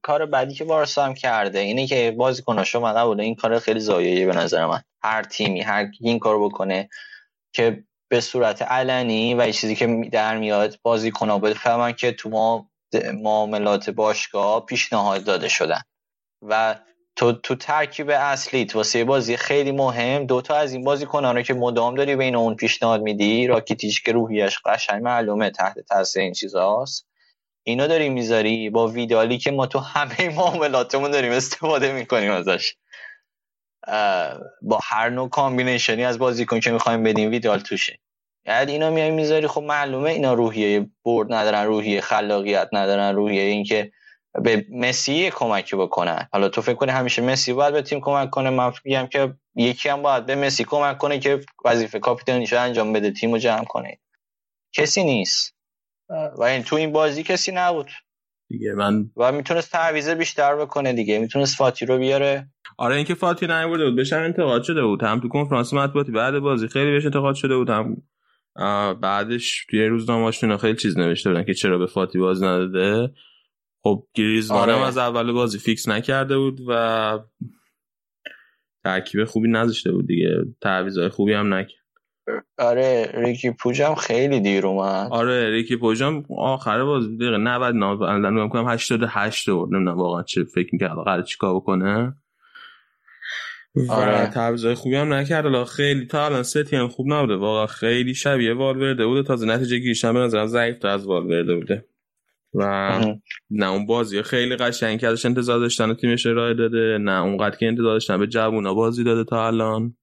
کار 0.03 0.27
بعدی 0.27 0.55
که 0.55 0.65
بارسا 0.65 1.05
هم 1.05 1.15
کرده 1.15 1.59
اینه 1.59 1.87
که 1.87 2.15
بازیکناش 2.17 2.75
من 2.75 2.97
نبوده 2.97 3.23
این 3.23 3.35
کار 3.35 3.59
خیلی 3.59 3.81
زایایی 3.81 4.27
به 4.27 4.37
نظر 4.37 4.67
من. 4.67 4.83
هر 5.03 5.23
تیمی 5.23 5.61
هر 5.61 5.91
این 6.01 6.19
کار 6.19 6.45
بکنه 6.45 6.89
که 7.53 7.85
به 8.09 8.21
صورت 8.21 8.63
علنی 8.63 9.35
و 9.35 9.47
یه 9.47 9.53
چیزی 9.53 9.77
که 9.77 10.09
در 10.13 10.39
میاد 10.39 10.79
بازیکن‌ها 10.83 11.39
بفهمن 11.39 11.93
که 11.93 12.13
تو 12.13 12.29
ما 12.29 12.71
معاملات 13.15 13.91
باشگاه 13.91 14.67
پیشنهاد 14.67 15.25
داده 15.25 15.49
شدن. 15.49 15.81
و 16.43 16.77
تو 17.17 17.33
تو 17.33 17.55
ترکیب 17.55 18.11
اصلیت 18.11 18.77
واسه 18.77 19.05
بازی 19.05 19.37
خیلی 19.37 19.73
مهم 19.73 20.27
دوتا 20.27 20.55
از 20.55 20.73
این 20.73 20.85
بازی 20.85 21.07
رو 21.13 21.43
که 21.43 21.55
مدام 21.55 21.95
داری 21.95 22.17
بین 22.17 22.37
اون 22.37 22.55
پیشنهاد 22.55 23.03
میدی 23.03 23.47
راکیتیش 23.47 24.03
که 24.03 24.13
روحیش 24.13 24.59
قشنگ 24.65 25.03
معلومه 25.03 25.51
تحت 25.51 25.81
تاثیر 25.81 26.23
این 26.23 26.33
چیزاست 26.33 27.07
اینو 27.65 27.89
داری 27.89 28.09
می‌ذاری 28.09 28.71
با 28.71 28.89
ویدالی 28.89 29.39
که 29.39 29.51
ما 29.51 29.67
تو 29.67 29.79
همه 29.79 30.29
معاملاتمون 30.37 31.11
داریم 31.11 31.33
استفاده 31.33 31.93
می‌کنیم 31.93 32.33
ازش. 32.33 32.75
با 34.63 34.81
هر 34.85 35.11
نوع 35.11 35.29
combination 35.29 35.98
ی 35.98 36.05
از 36.05 36.19
بازیکن 36.19 36.61
که 36.61 36.71
می‌خوایم 36.71 37.03
بدیم 37.03 37.31
ویدال 37.31 37.61
توشه. 37.61 37.99
یعنی 38.47 38.73
اینا 38.73 38.91
میای 38.91 39.11
می‌ذاری 39.11 39.47
خب 39.47 39.63
معلومه 39.63 40.11
اینا 40.11 40.35
روحیه 40.35 40.91
برد 41.05 41.33
ندارن 41.33 41.67
روحیه 41.67 42.01
خلاقیت 42.01 42.69
ندارن 42.73 43.15
روحیه 43.17 43.43
اینکه 43.43 43.93
به 44.43 44.67
مسی 44.73 45.31
کمکی 45.31 45.77
بکنن. 45.77 46.29
حالا 46.33 46.49
تو 46.49 46.63
فکر 46.63 46.75
کنی 46.75 46.91
همیشه 46.91 47.23
مسی 47.23 47.53
باید 47.53 47.75
به 47.75 47.83
تیم 47.83 48.01
کمک 48.01 48.31
کنه؟ 48.31 48.51
من 48.51 48.73
میگم 48.85 49.07
که 49.07 49.35
یکی 49.57 49.89
هم 49.89 50.03
باید 50.03 50.27
به 50.27 50.35
مسی 50.35 50.65
کمک 50.65 50.99
کنه 50.99 51.19
که 51.19 51.41
وظیفه 51.65 51.99
کاپیتانیش 51.99 52.53
انجام 52.53 52.93
بده 52.93 53.11
تیم 53.11 53.33
رو 53.33 53.39
جمع 53.39 53.65
کنه. 53.65 53.99
کسی 54.75 55.05
نیست. 55.05 55.54
و 56.09 56.43
این 56.43 56.63
تو 56.63 56.77
این 56.77 56.93
بازی 56.93 57.23
کسی 57.23 57.53
نبود. 57.55 57.91
دیگه 58.49 58.73
من 58.73 59.11
و 59.17 59.33
می‌تونست 59.33 59.73
تعویض 59.73 60.09
بیشتر 60.09 60.57
بکنه 60.57 60.93
دیگه. 60.93 61.19
می‌تونست 61.19 61.57
فاتی 61.57 61.87
رو 61.87 61.99
بیاره. 61.99 62.49
آره 62.79 62.97
اینکه 62.97 63.15
فاتی 63.15 63.47
نیورده 63.47 63.85
بود. 63.85 63.97
بهش 63.97 64.13
انتقاد 64.13 64.63
شده 64.63 64.83
بود. 64.83 65.03
هم 65.03 65.21
تو 65.21 65.29
کنفرانس 65.29 65.75
مطبوعاتی 65.75 66.13
بعد 66.13 66.39
بازی 66.39 66.69
خیلی 66.69 66.91
بهش 66.91 67.05
انتقاد 67.05 67.35
شده 67.35 67.57
بود. 67.57 67.71
هم 67.71 68.03
بعدش 69.01 69.67
توی 69.71 69.87
روزنامه‌هاشون 69.87 70.57
خیلی 70.57 70.77
چیز 70.77 70.99
نوشته 70.99 71.31
بودن 71.31 71.45
که 71.45 71.55
چرا 71.55 71.79
به 71.79 71.87
فاتی 71.87 72.19
بازی 72.19 72.45
نداده. 72.45 73.15
خب 73.83 74.07
گریزمان 74.15 74.71
آره. 74.71 74.87
از 74.87 74.99
اول 74.99 75.33
بازی 75.33 75.59
فیکس 75.59 75.89
نکرده 75.89 76.39
بود 76.39 76.61
و 76.69 77.19
ترکیب 78.85 79.25
خوبی 79.25 79.49
نذاشته 79.49 79.93
بود 79.93 80.07
دیگه. 80.07 80.29
تعویضای 80.63 81.09
خوبی 81.09 81.33
هم 81.33 81.55
نکرد. 81.55 81.84
آره 82.59 83.11
ریکی 83.15 83.51
پوجم 83.51 83.95
خیلی 83.95 84.41
دیر 84.41 84.67
اومد. 84.67 85.09
آره 85.11 85.51
ریکی 85.51 85.77
پوجم 85.77 86.23
آخر 86.39 86.85
بازی 86.85 87.17
دقیقه 87.17 87.37
90 87.37 87.75
نه 87.75 87.87
الان 87.87 88.33
میگم 88.33 88.69
88 88.69 89.51
بود 89.51 89.75
نمی‌دونم 89.75 89.99
واقعا 89.99 90.23
چه 90.23 90.45
فکر 90.45 90.69
می‌کرد 90.73 91.05
قرار 91.05 91.23
چیکار 91.23 91.55
بکنه. 91.55 92.15
آره. 93.89 94.27
تعویضای 94.27 94.75
خوبی 94.75 94.97
هم 94.97 95.13
نکرد. 95.13 95.47
الان 95.47 95.65
خیلی 95.65 96.07
تا 96.07 96.27
الان 96.27 96.43
ستی 96.43 96.77
هم 96.77 96.89
خوب 96.89 97.13
نبوده. 97.13 97.37
واقعا 97.37 97.67
خیلی 97.67 98.15
شبیه 98.15 98.55
والورده 98.55 99.07
بوده. 99.07 99.23
تازه 99.23 99.47
نتیجه 99.47 99.79
گیریش 99.79 100.05
هم 100.05 100.15
به 100.15 100.21
نظرم 100.21 100.47
ضعیف 100.47 100.85
از 100.85 101.07
والورده 101.07 101.55
بوده. 101.55 101.85
و 102.55 102.65
نه 103.51 103.71
اون 103.71 103.87
بازی 103.87 104.23
خیلی 104.23 104.57
قشنگ 104.57 105.05
ازش 105.05 105.27
انتظار 105.27 105.59
داشتن 105.59 105.95
تیمش 105.95 106.27
ارائه 106.27 106.55
داده. 106.55 106.99
نه 107.01 107.23
اونقدر 107.23 107.57
که 107.57 107.67
انتظار 107.67 107.93
داشتن 107.93 108.19
به 108.19 108.27
جوونا 108.27 108.75
بازی 108.75 109.05
داده 109.05 109.25
تا 109.25 109.47
الان. 109.47 109.97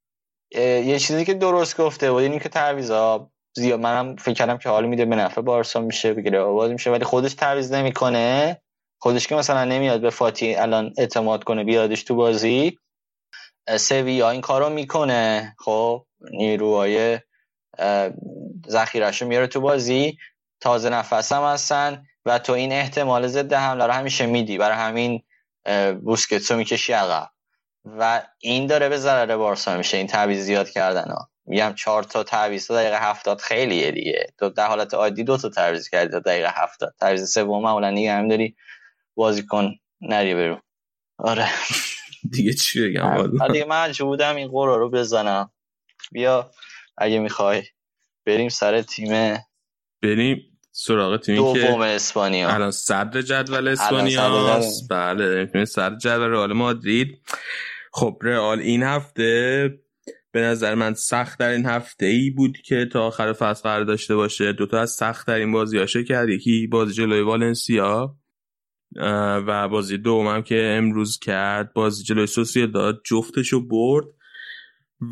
یه 0.52 1.00
چیزی 1.00 1.26
که 1.26 1.34
درست 1.34 1.78
گفته 1.78 2.12
بود 2.12 2.24
اینی 2.24 2.40
که 2.40 2.50
تعویضا 2.50 3.32
زیاد 3.56 3.80
منم 3.80 4.16
فکر 4.16 4.34
کردم 4.34 4.58
که 4.58 4.70
حال 4.70 4.86
میده 4.86 5.06
به 5.06 5.16
نفع 5.16 5.42
بارسا 5.42 5.82
میشه 5.82 6.14
بگیره 6.14 6.40
آواز 6.40 6.72
میشه 6.72 6.92
ولی 6.92 7.04
خودش 7.04 7.34
تعویض 7.34 7.72
نمی‌کنه. 7.74 8.62
خودش 9.02 9.28
که 9.28 9.36
مثلا 9.36 9.66
نمیاد 9.66 10.02
به 10.02 10.10
فاتی 10.10 10.56
الان 10.56 10.94
اعتماد 10.98 11.44
کنه 11.44 11.64
بیادش 11.64 12.04
تو 12.04 12.16
بازی. 12.16 12.78
سویا 13.78 14.30
این 14.30 14.42
کارو 14.42 14.70
می‌کنه. 14.70 15.56
خب 15.60 16.06
نیروهای 16.32 17.20
ذخیرهشو 18.70 19.26
میاره 19.26 19.48
تو 19.48 19.62
بازی. 19.62 20.18
تازه 20.60 20.90
نفس 20.90 21.32
هم 21.32 21.44
هستن 21.44 22.06
و 22.26 22.40
تو 22.40 22.54
این 22.54 22.72
احتمال 22.72 23.28
ضد 23.28 23.54
حمله 23.54 23.86
رو 23.86 23.92
همیشه 23.92 24.26
میدی. 24.26 24.58
برای 24.58 24.78
همین 24.78 25.24
بوسکتسو 26.02 26.56
می‌کشی 26.56 26.94
عقب. 26.94 27.30
و 27.86 28.22
این 28.40 28.68
داره 28.68 28.90
به 28.90 28.98
ضرر 28.98 29.38
بارسا 29.38 29.78
میشه 29.78 29.98
این 29.98 30.08
تعویض 30.08 30.40
زیاد 30.40 30.70
کردن 30.70 31.12
ها. 31.12 31.30
میگم 31.46 31.74
چهار 31.74 32.04
تا 32.04 32.24
تعویض 32.24 32.68
تا 32.68 32.76
دقیقه 32.76 33.00
هفتاد 33.00 33.40
خیلیه 33.40 33.92
دیگه. 33.92 34.26
تو 34.40 34.50
در 34.50 34.68
حالت 34.68 34.94
عادی 34.94 35.24
دو 35.24 35.38
تا 35.38 35.50
تعویض 35.50 35.90
کردی 35.90 36.12
تا 36.12 36.20
دقیقه 36.20 36.50
هفتاد. 36.56 36.96
تعویض 37.00 37.34
سوم 37.34 37.64
معمولا 37.64 37.92
دیگه 37.92 38.14
هم 38.14 38.28
داری 38.28 38.56
بازیکن 39.16 39.76
نری 40.02 40.36
برو. 40.36 40.62
آره. 41.18 41.50
دیگه 42.32 42.54
چی 42.54 42.90
بگم؟ 42.90 43.48
دیگه 43.48 43.66
من 43.66 43.92
بودم 44.00 44.36
این 44.36 44.48
قرار 44.48 44.80
رو 44.80 44.90
بزنم. 44.90 45.52
بیا 46.12 46.52
اگه 46.98 47.20
می‌خوای. 47.20 47.64
بریم 48.26 48.50
سر 48.50 48.82
تیم 48.82 49.38
بریم 50.02 50.60
سراغ 50.72 51.20
تیمی 51.20 51.38
دوم 51.38 51.82
اسپانیا. 51.82 52.50
الان 52.50 52.72
صدر 52.72 53.22
جدول 53.22 53.68
اسپانیا 53.68 54.62
بله 54.90 55.66
صدر 55.66 55.96
جدول 55.96 56.30
رئال 56.30 56.54
مادرید. 56.54 57.22
خب 57.94 58.18
رئال 58.22 58.60
این 58.60 58.84
هفته 58.84 59.70
به 60.32 60.42
نظر 60.42 60.76
من 60.76 60.94
سخت 60.94 61.40
در 61.40 61.50
این 61.50 61.66
هفته 61.66 62.06
ای 62.06 62.30
بود 62.30 62.58
که 62.58 62.86
تا 62.86 63.08
آخر 63.08 63.34
فصل 63.34 63.64
قرار 63.64 63.84
داشته 63.84 64.16
باشه. 64.16 64.54
دوتا 64.54 64.80
از 64.80 64.92
سخت 64.92 65.28
در 65.28 65.36
این 65.36 65.52
بازی 65.52 65.78
هاشه 65.78 66.04
کرد. 66.04 66.30
یکی 66.30 66.68
بازی 66.68 66.94
جلوی 66.94 67.22
والنسیا 67.22 68.16
و 69.48 69.68
بازی 69.70 69.98
دومم 69.98 70.42
که 70.42 70.76
امروز 70.78 71.20
کرد. 71.20 71.74
بازی 71.74 72.04
جلوی 72.04 72.28
سوسیه 72.28 72.68
داد 72.68 73.02
جفتشو 73.06 73.68
برد 73.68 74.06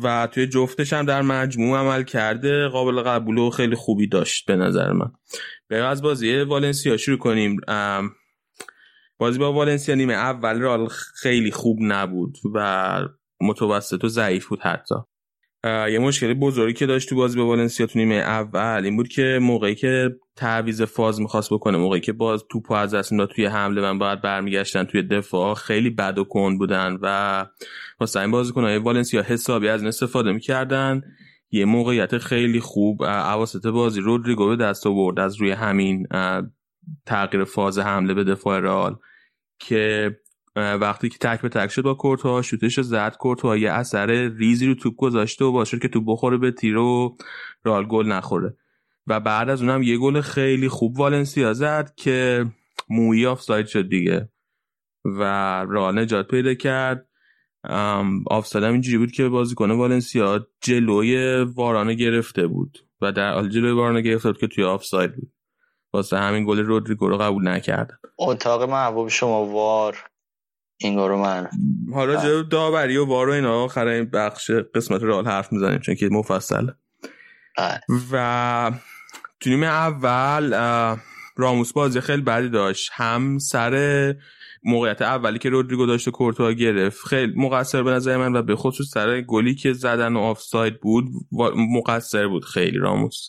و 0.02 0.28
توی 0.32 0.46
جفتش 0.46 0.92
هم 0.92 1.06
در 1.06 1.22
مجموع 1.22 1.78
عمل 1.78 2.02
کرده. 2.02 2.68
قابل 2.68 3.02
قبول 3.02 3.38
و 3.38 3.50
خیلی 3.50 3.74
خوبی 3.74 4.06
داشت 4.06 4.46
به 4.46 4.56
نظر 4.56 4.92
من. 4.92 5.10
بریم 5.68 5.84
از 5.84 6.02
بازی 6.02 6.40
والنسیا 6.40 6.96
شروع 6.96 7.18
کنیم. 7.18 7.56
بازی 9.20 9.38
با 9.38 9.52
والنسیا 9.52 9.94
نیمه 9.94 10.12
اول 10.12 10.60
رال 10.60 10.88
خیلی 11.14 11.50
خوب 11.50 11.78
نبود 11.80 12.38
و 12.54 13.00
متوسط 13.40 14.04
و 14.04 14.08
ضعیف 14.08 14.46
بود 14.46 14.60
حتی. 14.60 14.94
یه 15.64 15.98
مشکل 15.98 16.34
بزرگی 16.34 16.72
که 16.72 16.86
داشت 16.86 17.08
تو 17.08 17.16
بازی 17.16 17.38
با 17.38 17.46
والنسیا 17.46 17.86
تو 17.86 17.98
نیمه 17.98 18.14
اول 18.14 18.80
این 18.84 18.96
بود 18.96 19.08
که 19.08 19.38
موقعی 19.42 19.74
که 19.74 20.16
تعویز 20.36 20.82
فاز 20.82 21.20
می‌خواست 21.20 21.52
بکنه 21.52 21.78
موقعی 21.78 22.00
که 22.00 22.12
باز 22.12 22.44
توپ 22.50 22.72
از 22.72 22.94
دست 22.94 23.12
می‌داد 23.12 23.28
توی 23.28 23.46
حمله 23.46 23.80
من 23.80 23.98
باید 23.98 24.22
برمیگشتن 24.22 24.84
توی 24.84 25.02
دفاع 25.02 25.54
خیلی 25.54 25.90
بد 25.90 26.18
و 26.18 26.24
کند 26.24 26.58
بودن 26.58 26.98
و 27.02 27.46
واسه 28.00 28.20
این 28.20 28.30
بازیکن‌های 28.30 28.76
والنسیا 28.76 29.22
حسابی 29.22 29.68
از 29.68 29.80
این 29.80 29.88
استفاده 29.88 30.32
می‌کردن. 30.32 31.02
یه 31.50 31.64
موقعیت 31.64 32.18
خیلی 32.18 32.60
خوب 32.60 33.02
اواسط 33.02 33.66
بازی 33.66 34.00
رودریگو 34.00 34.48
به 34.48 34.56
دست 34.56 34.86
آورد 34.86 35.20
از 35.20 35.40
روی 35.40 35.50
همین 35.50 36.06
تغییر 37.06 37.44
فاز 37.44 37.78
حمله 37.78 38.14
به 38.14 38.24
دفاع 38.24 38.60
رئال. 38.60 38.96
که 39.60 40.16
وقتی 40.56 41.08
که 41.08 41.18
تک 41.18 41.40
به 41.40 41.48
تک 41.48 41.70
شد 41.70 41.82
با 41.82 41.94
کورتوا 41.94 42.42
شوتش 42.42 42.78
رو 42.78 42.84
زد 42.84 43.16
کورتوا 43.16 43.56
یه 43.56 43.70
اثر 43.70 44.06
ریزی 44.28 44.66
رو 44.66 44.74
توپ 44.74 44.96
گذاشته 44.96 45.44
و 45.44 45.52
باشه 45.52 45.78
که 45.78 45.88
تو 45.88 46.00
بخوره 46.00 46.36
به 46.36 46.50
تیر 46.50 46.76
و 46.76 47.16
رال 47.64 47.86
گل 47.86 48.06
نخوره. 48.06 48.56
و 49.06 49.20
بعد 49.20 49.50
از 49.50 49.62
اونم 49.62 49.82
یه 49.82 49.98
گل 49.98 50.20
خیلی 50.20 50.68
خوب 50.68 50.98
والنسیا 50.98 51.52
زد 51.52 51.92
که 51.96 52.46
مویی 52.88 53.26
آفساید 53.26 53.66
شد 53.66 53.88
دیگه. 53.88 54.28
و 55.04 55.22
رال 55.68 55.98
نجات 55.98 56.28
پیدا 56.28 56.54
کرد. 56.54 57.06
آفساید 58.26 58.64
هم 58.64 58.72
اینجوری 58.72 58.98
بود 58.98 59.12
که 59.12 59.28
بازیکن 59.28 59.70
والنسیا 59.70 60.46
جلوی 60.60 61.42
وارانه 61.42 61.94
گرفته 61.94 62.46
بود. 62.46 62.78
و 63.00 63.12
در 63.12 63.48
جلوی 63.48 63.72
وارانه 63.72 64.00
گرفته 64.00 64.28
بود 64.28 64.40
که 64.40 64.46
توی 64.46 64.64
آفساید 64.64 65.16
بود. 65.16 65.32
واسه 65.92 66.18
همین 66.18 66.44
گل 66.44 66.58
رودریگو 66.58 67.08
رو 67.08 67.18
قبول 67.18 67.48
نکردن 67.48 67.96
اتاق 68.18 68.62
محبوب 68.62 69.08
شما 69.08 69.46
وار. 69.46 70.04
این 70.82 70.98
رو 70.98 71.18
من. 71.18 71.48
حالا 71.94 72.16
جو 72.16 72.42
داوری 72.42 72.96
و 72.96 73.06
وار 73.06 73.28
و 73.28 73.32
اینا 73.32 73.64
آخر 73.64 73.86
این 73.86 74.04
بخش 74.04 74.50
قسمت 74.50 75.02
رال 75.02 75.26
حرف 75.26 75.52
می‌زنیم 75.52 75.78
چون 75.78 75.94
که 75.94 76.08
مفصل. 76.08 76.66
بله. 77.58 77.80
و 78.12 78.72
تو 79.40 79.50
نیمه 79.50 79.66
اول 79.66 80.54
راموس 81.36 81.72
بازی 81.72 82.00
خیلی 82.00 82.22
بدی 82.22 82.48
داشت. 82.48 82.90
هم 82.92 83.38
سر 83.38 84.14
موقعیت 84.62 85.02
اولی 85.02 85.38
که 85.38 85.50
رودریگو 85.50 85.86
داشت 85.86 86.08
و 86.08 86.10
کورتوا 86.10 86.52
گرفت. 86.52 87.06
خیلی 87.06 87.32
مقصر 87.36 87.82
به 87.82 87.90
نظر 87.90 88.16
من 88.16 88.36
و 88.36 88.42
به 88.42 88.56
خصوص 88.56 88.90
سر 88.90 89.20
گلی 89.20 89.54
که 89.54 89.72
زدن 89.72 90.16
و 90.16 90.18
آفساید 90.18 90.80
بود 90.80 91.04
مقصر 91.56 92.28
بود 92.28 92.44
خیلی 92.44 92.78
راموس. 92.78 93.26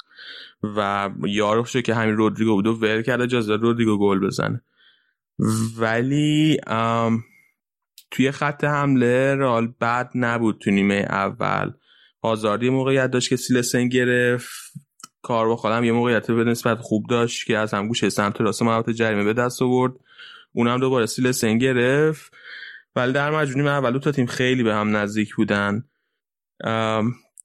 و 0.64 1.10
یارو 1.28 1.66
شد 1.66 1.82
که 1.82 1.96
همین 1.96 2.16
رودریگو 2.16 2.52
بود 2.52 2.68
و 2.68 2.74
ول 2.74 3.02
کرد 3.02 3.22
اجازه 3.22 3.56
رودریگو 3.56 3.98
گل 3.98 4.20
بزنه. 4.20 4.62
ولی 5.78 6.58
توی 8.12 8.32
خط 8.32 8.64
حمله 8.64 9.36
رال 9.36 9.74
بد 9.82 10.12
نبود 10.16 10.58
تو 10.58 10.72
نیمه 10.72 11.06
اول. 11.10 11.72
آزاردی 12.22 12.70
موقعیت 12.70 13.12
داشت 13.12 13.30
که 13.30 13.36
سیلسن 13.36 13.88
گرفت. 13.88 14.74
کار 15.22 15.48
با 15.48 15.56
خودم 15.56 15.84
یه 15.84 15.92
موقعیت 15.92 16.32
به 16.32 16.44
نسبت 16.44 16.78
خوب 16.80 17.06
داشت 17.10 17.48
که 17.48 17.58
از 17.58 17.74
هم 17.74 17.88
گوشه 17.88 18.10
سمت 18.10 18.42
راست 18.42 18.62
محوطه 18.62 18.94
جریمه 18.94 19.24
به 19.24 19.34
دست 19.34 19.62
آورد. 19.62 19.94
اونم 20.56 20.80
دوباره 20.80 21.06
سیلسن 21.06 21.58
گرفت. 21.58 22.34
ولی 22.96 23.14
در 23.14 23.32
مجموع 23.32 23.68
اول 23.68 24.00
تا 24.00 24.12
تیم 24.12 24.26
خیلی 24.26 24.64
به 24.64 24.74
هم 24.74 24.96
نزدیک 24.96 25.36
بودن. 25.36 25.84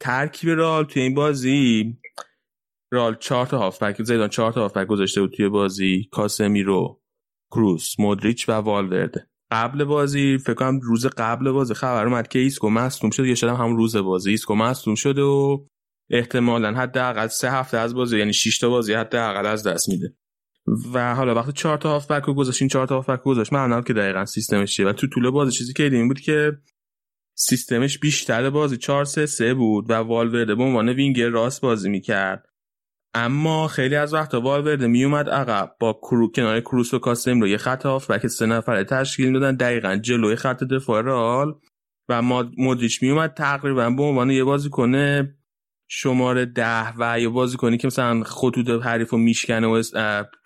ترکیب 0.01 0.51
رئال 0.51 0.85
توی 0.85 1.02
این 1.02 1.15
بازی 1.15 1.97
رئال 2.93 3.17
چهار 3.20 3.47
تا 3.47 3.59
هافبک 3.59 4.02
زیدان 4.02 4.28
چهار 4.28 4.52
تا 4.52 4.60
هافبک 4.60 4.86
گذاشته 4.86 5.20
بود 5.20 5.33
توی 5.33 5.49
بازی. 5.49 6.09
کاسمیرو 6.12 7.02
کروس 7.51 8.01
مودریچ 8.01 8.49
و 8.49 8.52
والورده. 8.52 9.28
قبل 9.51 9.85
بازی 9.85 10.39
فکر 10.39 10.55
کنم 10.55 10.81
روز 10.81 11.07
قبل 11.07 11.51
بازی 11.51 11.75
خبر 11.75 12.07
اومد 12.07 12.28
که 12.28 12.39
ایسکو 12.39 12.70
مصدوم 12.70 13.10
شد 13.10 13.25
یا 13.25 13.35
شاید 13.35 13.52
هم 13.52 13.76
روز 13.76 13.97
بازی 13.97 14.31
ایسکو 14.31 14.55
مصدوم 14.55 14.94
شده 14.94 15.23
و 15.23 15.67
احتمالا 16.10 16.75
حداقل 16.75 17.26
سه 17.26 17.51
هفته 17.51 17.78
از 17.78 17.94
بازی 17.94 18.18
یعنی 18.18 18.33
6 18.33 18.59
تا 18.59 18.68
بازی 18.68 18.94
حداقل 18.94 19.47
از 19.47 19.67
دست 19.67 19.89
میده. 19.89 20.15
و 20.93 21.15
حالا 21.15 21.35
وقتی 21.35 21.53
چهار 21.53 21.78
تا 21.78 21.89
هافبک 21.91 22.23
رو 22.23 22.35
گذاشتین 22.35 22.69
چهار 22.69 22.86
تا 22.86 22.95
هافبک 22.95 23.23
گذاشت. 23.23 23.53
من 23.53 23.83
که 23.83 23.93
دقیقا 23.93 24.25
سیستمش 24.25 24.77
چیه؟ 24.77 24.86
و 24.86 24.93
تو 24.93 25.07
طول 25.07 25.31
بازی 25.31 25.53
چیزی 25.53 25.73
که 25.73 25.83
دیدیم 25.83 26.09
بود 26.09 26.20
که 26.20 26.59
سیستمش 27.35 27.99
بیشتر 27.99 28.51
بازی 28.51 28.77
4 28.77 29.05
3 29.05 29.27
3 29.27 29.55
بود 29.55 29.91
و 29.91 29.95
والورده 29.95 30.55
به 30.55 30.62
عنوان 30.62 30.89
وینگر 30.89 31.28
راست 31.28 31.61
بازی 31.61 31.91
می‌کرد. 31.91 32.49
اما 33.15 33.69
خیلی 33.69 33.97
از 33.97 34.15
وقتا 34.15 34.41
والورده 34.41 34.86
میومد 34.86 35.28
عقب 35.28 35.77
با 35.81 35.93
کرو 35.93 36.31
کنار 36.31 36.61
کروس 36.61 36.95
و 36.95 36.99
کاسم 36.99 37.41
رو 37.41 37.49
یه 37.49 37.57
خط 37.57 37.86
بک 37.86 38.27
سه 38.27 38.47
نفره 38.47 38.85
تشکیل 38.85 39.33
دادن 39.33 39.57
دقیقا 39.57 39.97
جلوی 39.97 40.36
خط 40.36 40.65
دفاع 40.65 41.03
رال 41.03 41.55
و 42.09 42.23
مودریچ 42.59 43.03
میومد 43.03 43.35
تقریبا 43.35 43.91
به 43.91 44.03
عنوان 44.03 44.31
یه 44.31 44.45
بازی 44.45 44.70
کنه 44.70 45.36
شماره 45.89 46.44
ده 46.44 46.92
و 46.98 47.20
یه 47.20 47.28
بازی 47.28 47.56
کنی 47.56 47.78
که 47.78 47.86
مثلا 47.86 48.23
خطوط 48.23 48.70
حریف 48.70 49.10
رو 49.10 49.18
میشکنه 49.18 49.66
و 49.66 49.82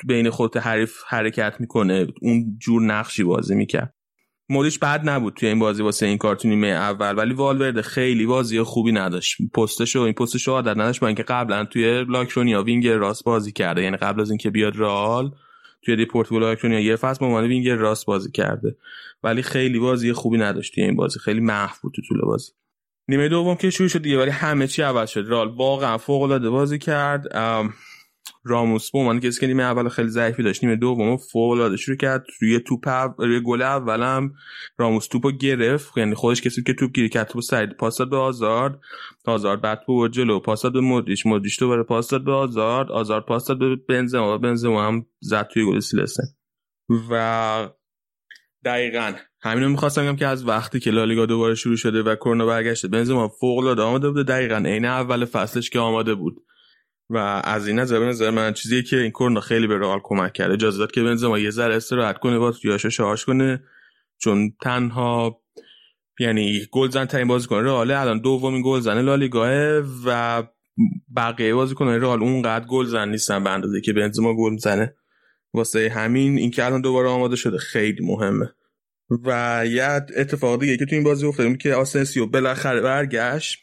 بین 0.06 0.30
خط 0.30 0.56
حریف 0.56 0.94
حرکت 1.06 1.56
می‌کنه 1.60 2.06
اون 2.22 2.56
جور 2.58 2.82
نقشی 2.82 3.24
بازی 3.24 3.54
می‌کرد. 3.54 3.94
مودریچ 4.48 4.78
بد 4.78 5.08
نبود 5.08 5.34
توی 5.34 5.48
این 5.48 5.58
بازی 5.58 5.82
واسه 5.82 6.06
این 6.06 6.18
کارتونی 6.18 6.70
اول 6.70 7.18
ولی 7.18 7.34
والورده 7.34 7.80
خیلی 7.80 8.26
بازی 8.26 8.62
خوبی 8.62 8.92
نداشت. 8.92 9.36
پستشو 9.54 10.00
این 10.00 10.12
پستشو 10.12 10.52
عادت 10.52 10.76
نداشت 10.76 11.00
با 11.00 11.06
اینکه 11.06 11.22
قبلا 11.22 11.64
توی 11.64 12.04
لاکرونیا 12.04 12.62
وینگر 12.62 12.96
راست 12.96 13.24
بازی 13.24 13.52
کرده. 13.52 13.82
یعنی 13.82 13.96
قبل 13.96 14.20
از 14.20 14.30
اینکه 14.30 14.50
بیاد 14.50 14.76
رئال 14.76 15.30
توی 15.82 15.96
دیپورتیو 15.96 16.38
لاکرونیا 16.38 16.80
یه 16.80 16.96
فصل 16.96 17.26
به 17.28 17.40
وینگر 17.40 17.76
راست 17.76 18.06
بازی 18.06 18.30
کرده. 18.30 18.76
ولی 19.22 19.42
خیلی 19.42 19.78
بازی 19.78 20.12
خوبی 20.12 20.38
نداشت 20.38 20.74
توی 20.74 20.84
این 20.84 20.96
بازی. 20.96 21.18
خیلی 21.18 21.40
محو 21.40 21.76
بود 21.82 21.92
تو 21.96 22.02
طول 22.08 22.20
بازی. 22.20 22.52
نیمه 23.10 23.28
دوم 23.28 23.54
که 23.54 23.70
شروع 23.70 23.88
شد 23.88 24.02
دیگه 24.02 24.18
ولی 24.18 24.30
همه 24.30 24.66
چی 24.66 24.82
عوض 24.82 25.10
شد. 25.10 25.24
رئال 25.28 25.48
واقعا 25.48 25.98
فوق 25.98 26.22
العاده 26.22 26.50
بازی 26.50 26.78
کرد. 26.78 27.36
راموس 28.44 28.90
به 28.90 28.98
عنوان 28.98 29.20
کسی 29.20 29.40
که 29.40 29.46
نیمه 29.46 29.62
اول 29.62 29.88
خیلی 29.88 30.08
ضعیفی 30.08 30.42
داشت 30.42 30.64
نیمه 30.64 30.76
دوم 30.76 31.16
فوق 31.16 31.50
العاده 31.50 31.76
شروع 31.76 31.96
کرد. 31.96 32.26
روی 32.40 32.60
توپ 32.60 32.88
روی 33.18 33.40
گل 33.40 33.62
اولم 33.62 34.32
راموس 34.78 35.06
توپو 35.06 35.30
گرفت. 35.30 35.98
یعنی 35.98 36.14
خودش 36.14 36.42
کسی 36.42 36.62
که 36.62 36.74
توپ 36.74 36.92
گیری 36.92 37.08
کرد 37.08 37.28
توپ 37.28 37.42
سعید 37.42 37.76
پاس 37.76 37.98
داد 37.98 38.10
به 38.10 38.16
آزارد. 38.16 38.78
آزارد 39.24 39.60
بعد 39.60 39.82
تو 39.86 40.08
جلو 40.08 40.40
پاس 40.40 40.62
داد 40.62 40.72
به 40.72 40.80
مودریچ. 40.80 41.26
مودریچ 41.26 41.62
برای 41.62 41.84
پاس 41.84 42.10
داد 42.10 42.24
به 42.24 42.32
آزارد. 42.32 42.90
آزارد 42.90 43.24
پاس 43.24 43.46
داد 43.46 43.58
به 43.58 43.76
بنزما 43.76 44.38
بنزما 44.38 44.86
هم 44.86 45.06
زد 45.20 45.48
توی 45.52 45.66
گل 45.66 45.80
سیلسن 45.80 46.24
و 47.10 47.68
دقیقا. 48.64 49.12
همینو 49.42 49.68
می‌خواستم 49.68 50.02
بگم 50.02 50.16
که 50.16 50.26
از 50.26 50.48
وقتی 50.48 50.80
که 50.80 50.90
لالیگا 50.90 51.26
دوباره 51.26 51.54
شروع 51.54 51.76
شده 51.76 52.02
و 52.02 52.14
کرونا 52.14 52.46
برگشته 52.46 52.88
بنزما 52.88 53.28
فوق 53.28 53.58
العاده 53.58 53.82
آماده 53.82 54.08
بوده. 54.08 54.22
دقیقا 54.22 54.56
عین 54.56 54.84
اول 54.84 55.24
فصلش 55.24 55.70
که 55.70 55.78
آماده 55.78 56.14
بود. 56.14 56.36
و 57.10 57.42
از 57.44 57.66
این 57.66 57.78
نظر 57.78 58.08
نظر 58.08 58.30
من 58.30 58.52
چیزی 58.52 58.82
که 58.82 58.96
این 58.96 59.10
کرونا 59.10 59.40
خیلی 59.40 59.66
به 59.66 59.78
رئال 59.78 60.00
کمک 60.02 60.32
کرده. 60.32 60.54
اجازه 60.54 60.78
داد 60.78 60.92
که 60.92 61.02
بنزما 61.02 61.38
یه 61.38 61.50
ذره 61.50 61.76
استراحت 61.76 62.18
کنه 62.18 62.38
با 62.38 62.54
یاشو 62.64 62.90
شارژ 62.90 63.24
کنه. 63.24 63.62
چون 64.18 64.52
تنها 64.62 65.40
یعنی 66.20 66.66
گلزن 66.72 67.04
ترین 67.04 67.28
بازیکن 67.28 67.64
رئال 67.64 67.90
الان 67.90 68.20
دومین 68.20 68.62
گلزن 68.64 69.00
لالیگا 69.00 69.82
و 70.06 70.42
بقیه 71.16 71.54
بازیکنان 71.54 72.00
رئال 72.00 72.22
اونقدر 72.22 72.66
گلزن 72.66 73.08
نیستن 73.08 73.44
به 73.44 73.50
اندازه 73.50 73.80
که 73.80 73.92
بنزما 73.92 74.34
گل 74.34 74.52
می‌زنه 74.52 74.94
واسه 75.54 75.92
همین 75.94 76.38
اینکه 76.38 76.64
الان 76.64 76.80
دوباره 76.80 77.08
آماده 77.08 77.36
شده. 77.36 77.58
خیلی 77.58 78.06
مهمه. 78.06 78.52
و 79.24 79.62
یه 79.66 79.84
اتفاق 80.16 80.60
دیگه 80.60 80.76
که 80.76 80.86
تو 80.86 80.94
این 80.94 81.04
بازی 81.04 81.26
افتاد 81.26 81.56
که 81.56 81.74
آسنسیو 81.74 82.26
بالاخره 82.26 82.80
برگشت. 82.80 83.58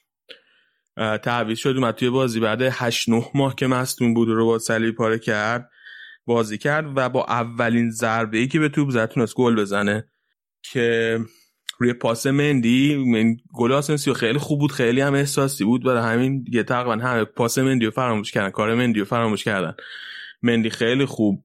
تعویض 1.24 1.57
شد 1.57 1.74
اومد 1.77 1.95
توی 1.95 2.09
بازی. 2.09 2.40
بعد 2.40 2.61
8 2.61 3.09
9 3.09 3.25
ماه 3.35 3.56
که 3.56 3.67
مصدوم 3.67 4.14
بود 4.14 4.27
رباط 4.27 4.59
صلیب 4.59 4.95
پاره 4.95 5.19
کرد 5.19 5.69
بازی 6.25 6.57
کرد 6.57 6.85
و 6.95 7.09
با 7.09 7.25
اولین 7.25 7.90
ضربه 7.90 8.38
ای 8.38 8.48
که 8.48 8.59
به 8.59 8.69
توپ 8.69 8.90
زد 8.90 9.09
تونست 9.09 9.35
گل 9.35 9.56
بزنه. 9.56 10.07
که 10.64 11.19
روی 11.80 11.93
پاس 11.93 12.27
مندی 12.27 12.95
من 12.95 13.38
گل 13.53 13.72
آسنسیو 13.72 14.14
خیلی 14.14 14.38
خوب 14.38 14.59
بود 14.59 14.72
خیلی 14.72 15.01
هم 15.01 15.14
احساسی 15.14 15.64
بود. 15.64 15.83
برای 15.83 16.14
همین 16.14 16.43
دیگه 16.43 16.64
تقریبا 16.64 16.95
همه 16.95 17.24
پاس 17.24 17.57
مندی 17.57 17.85
رو 17.85 17.91
فراموش 17.91 18.32
کردن 18.32 18.49
کار 18.49 18.75
مندی 18.75 18.99
رو 18.99 19.06
فراموش 19.06 19.43
کردن. 19.43 19.75
مندی 20.41 20.69
خیلی 20.69 21.06
خوب 21.06 21.43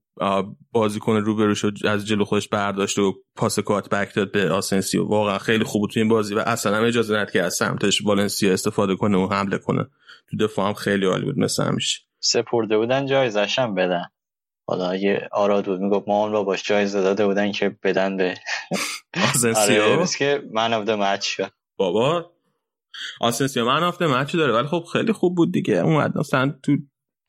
بازیکن 0.73 1.17
روبرو 1.17 1.55
شد 1.55 1.73
از 1.85 2.07
جلو 2.07 2.25
خودش 2.25 2.49
برداشت 2.49 2.99
و 2.99 3.15
پاس 3.37 3.59
cut 3.59 3.89
back 3.89 4.15
داد 4.15 4.33
به 4.33 4.51
آسنسیو. 4.51 5.05
واقعا 5.05 5.39
خیلی 5.39 5.65
خوب 5.65 5.91
تو 5.91 6.01
این 6.01 6.09
بازی 6.09 6.35
و 6.35 6.39
اصلا 6.39 6.77
هم 6.77 6.85
اجازه 6.85 7.15
نداد 7.15 7.31
که 7.31 7.43
از 7.43 7.55
سمتش 7.55 8.03
والنسیا 8.05 8.53
استفاده 8.53 8.97
کنه 8.97 9.19
و 9.19 9.29
حمله 9.33 9.59
کنه. 9.59 9.87
تو 10.31 10.37
دفاع 10.37 10.67
هم 10.69 10.75
خیلی 10.75 11.07
عالی 11.07 11.25
بود 11.25 11.39
مثل 11.39 11.65
همیشه. 11.65 12.01
سپرده 12.21 12.79
بودن 12.79 13.07
جایزش 13.07 13.59
هم 13.59 13.75
بدن. 13.75 14.05
حالا 14.67 14.97
یه 14.97 15.29
آراد 15.33 15.67
بود 15.67 15.81
می‌گفت 15.81 16.09
ما 16.09 16.23
اون 16.23 16.33
رو 16.33 16.45
باش 16.45 16.63
جایزه 16.63 17.03
داده 17.03 17.27
بودن 17.27 17.53
که 17.53 17.77
بدن 17.83 18.17
به 18.17 18.35
آسنسیو؟ 19.35 19.83
آره 19.83 20.07
که 20.19 20.43
man 20.53 20.73
of 20.73 20.89
match 20.89 21.41
بابا 21.77 22.33
آسنسیو 23.21 23.65
man 23.65 23.83
of 23.83 23.92
the 23.92 24.07
match 24.07 24.37
داره 24.37 24.53
ولی 24.53 24.67
خب 24.67 24.85
خیلی 24.93 25.13
خوب 25.13 25.35
بود 25.35 25.53
دیگه. 25.53 25.75
اومد 25.75 26.19
مثلا 26.19 26.55
تو 26.63 26.73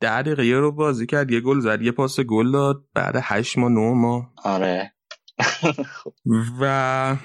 ده 0.00 0.22
دقیقه 0.22 0.58
رو 0.58 0.72
بازی 0.72 1.06
کرد 1.06 1.30
یه 1.30 1.40
گل 1.40 1.60
زد 1.60 1.82
یه 1.82 1.92
پاس 1.92 2.20
گل 2.20 2.52
داد 2.52 2.84
بعد 2.94 3.14
هشت 3.22 3.58
ماه 3.58 3.70
نه 3.70 3.94
ماه. 3.94 4.32
آره. 4.44 4.94
و 6.60 7.16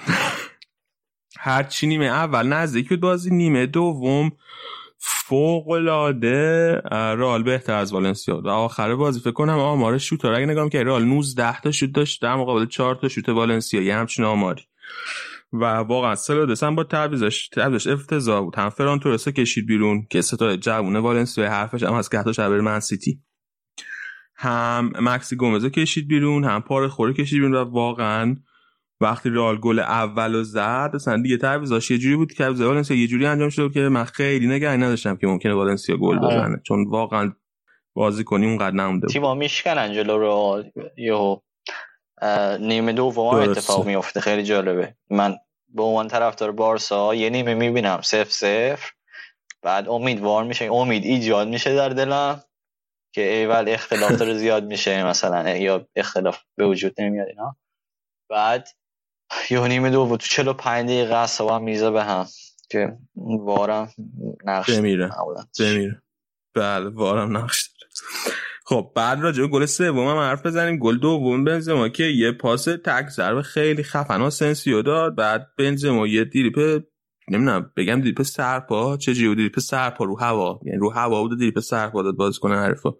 هرچی 1.38 1.86
نیمه 1.86 2.04
اول 2.04 2.46
نزدیک 2.46 2.88
بود 2.88 3.00
بازی 3.00 3.30
نیمه 3.30 3.66
دوم 3.66 4.32
فوق 4.98 5.68
العاده 5.68 6.74
رئال 6.90 7.42
بهتر 7.42 7.74
از 7.74 7.92
والنسیا 7.92 8.40
و 8.44 8.48
آخر 8.48 8.94
بازی 8.94 9.20
فکر 9.20 9.30
کنم 9.30 9.58
آمار 9.58 9.98
شوت 9.98 10.24
اگه 10.24 10.46
نگاه 10.46 10.68
که 10.68 10.84
رئال 10.84 11.04
19 11.04 11.60
تا 11.60 11.70
شوت 11.70 11.92
داشت 11.92 12.22
در 12.22 12.34
مقابل 12.34 12.66
4 12.66 12.94
تا 12.94 13.08
شوت 13.08 13.28
والنسیا 13.28 13.82
یه 13.82 13.94
همچین 13.96 14.24
آماری. 14.24 14.69
و 15.52 15.64
واقعا 15.64 16.14
دسم 16.50 16.74
با 16.74 16.84
تعویزش 16.84 17.48
تعویزش 17.48 17.86
افتضاح 17.86 18.44
بود. 18.44 18.56
هم 18.56 18.68
فران 18.68 18.98
تورسه 18.98 19.32
کشید 19.32 19.66
بیرون 19.66 20.06
که 20.10 20.20
ستاره 20.20 20.56
جوونه 20.56 20.98
والنسیا 20.98 21.50
حرفش 21.50 21.82
هم 21.82 22.02
که 22.10 22.18
حتی 22.18 22.34
شبر 22.34 22.60
من 22.60 22.80
سیتی. 22.80 23.22
هم 24.36 24.92
مکسی 25.00 25.36
گومزو 25.36 25.68
کشید 25.68 26.08
بیرون 26.08 26.44
هم 26.44 26.60
پار 26.60 26.88
خوره 26.88 27.12
کشید 27.12 27.38
بیرون 27.38 27.54
و 27.54 27.64
واقعا 27.64 28.36
وقتی 29.00 29.30
رئال 29.30 29.56
گل 29.56 29.78
اولو 29.78 30.42
زد 30.42 30.90
اصلا 30.94 31.22
دیگه 31.22 31.36
تعویضاش 31.36 31.90
یه 31.90 31.98
جوری 31.98 32.16
بود 32.16 32.32
که 32.32 32.46
والنسیا 32.46 32.96
یه 32.96 33.06
جوری 33.06 33.26
انجام 33.26 33.48
شده 33.48 33.74
که 33.74 33.80
من 33.80 34.04
خیلی 34.04 34.48
نگرانی 34.48 34.82
نداشتم 34.82 35.16
که 35.16 35.26
ممکنه 35.26 35.54
والنسیا 35.54 35.96
گل 35.96 36.18
بزنه. 36.18 36.60
چون 36.66 36.84
واقعا 36.88 37.32
بازی 37.94 38.24
کنی 38.24 38.46
اونقدر 38.46 38.76
نمونده 38.76 39.06
تیما 39.06 39.34
میشکنن 39.34 39.92
جلو 39.92 40.18
رو 40.18 40.64
یهو. 40.96 41.36
نیمه 42.60 42.92
دوم 42.92 43.34
اتفاق 43.34 43.86
میفته 43.86 44.20
خیلی 44.20 44.42
جالبه. 44.42 44.94
من 45.10 45.36
به 45.68 45.82
عنوان 45.82 46.08
طرفدار 46.08 46.52
بارسا 46.52 47.14
یه 47.14 47.30
نیمه 47.30 47.54
می‌بینم. 47.54 48.00
سف 48.02 48.32
سف 48.32 48.90
بعد 49.62 49.88
امیدوار 49.88 50.44
میشه. 50.44 50.64
امید 50.64 51.04
ایجاد 51.04 51.48
میشه 51.48 51.74
در 51.74 51.88
دلم 51.88 52.42
که 53.14 53.32
ایول 53.32 53.68
اختلاف 53.68 54.12
داره 54.12 54.34
زیاد 54.34 54.64
میشه 54.64 55.04
مثلا. 55.04 55.56
یا 55.56 55.86
اختلاف 55.96 56.38
به 56.56 56.66
وجود 56.66 57.00
نمیاد 57.00 57.28
اینا. 57.28 57.56
بعد 58.30 58.68
یه 59.50 59.60
نیمه 59.60 59.90
دو 59.90 60.06
بود. 60.06 60.20
تو 60.20 60.26
45 60.26 60.86
دقیقه 60.86 61.14
اصلا 61.14 61.58
میزه 61.58 61.90
به 61.90 62.04
هم 62.04 62.26
که 62.70 62.98
وارم 63.16 63.92
نقش 64.44 64.70
بمیره 64.70 65.10
بمیره 65.60 66.02
بله 66.54 66.88
وارم 66.88 67.36
نقش 67.36 67.70
خب 68.70 68.92
بعد 68.96 69.20
راجع 69.20 69.46
گل 69.46 69.66
سوم 69.66 70.08
هم 70.08 70.16
حرف 70.16 70.46
بزنیم. 70.46 70.78
گل 70.78 70.98
دوم 70.98 71.44
بنزما 71.44 71.88
که 71.88 72.04
یه 72.04 72.32
پاس 72.32 72.64
تک 72.64 73.08
ضربه 73.08 73.42
خیلی 73.42 73.82
خفن 73.82 74.30
سنسیو 74.30 74.82
داد. 74.82 75.16
بعد 75.16 75.46
بنزما 75.58 76.06
یه 76.06 76.24
دیریپ 76.24 76.82
نمی‌دونم 77.30 77.70
بگم 77.76 78.00
دیریپ 78.00 78.22
سرپا؟ 78.22 78.96
چه 78.96 79.14
جیو 79.14 79.34
دیریپ 79.34 79.60
سرپا 79.60 80.04
رو 80.04 80.20
هوا. 80.20 80.60
یعنی 80.64 80.78
رو 80.78 80.90
هوا 80.90 81.22
بود 81.22 81.38
دیریپ 81.38 81.60
سرپا 81.60 82.02
داد 82.02 82.16
باز 82.16 82.38
کنه 82.38 82.56
حرفا 82.56 82.90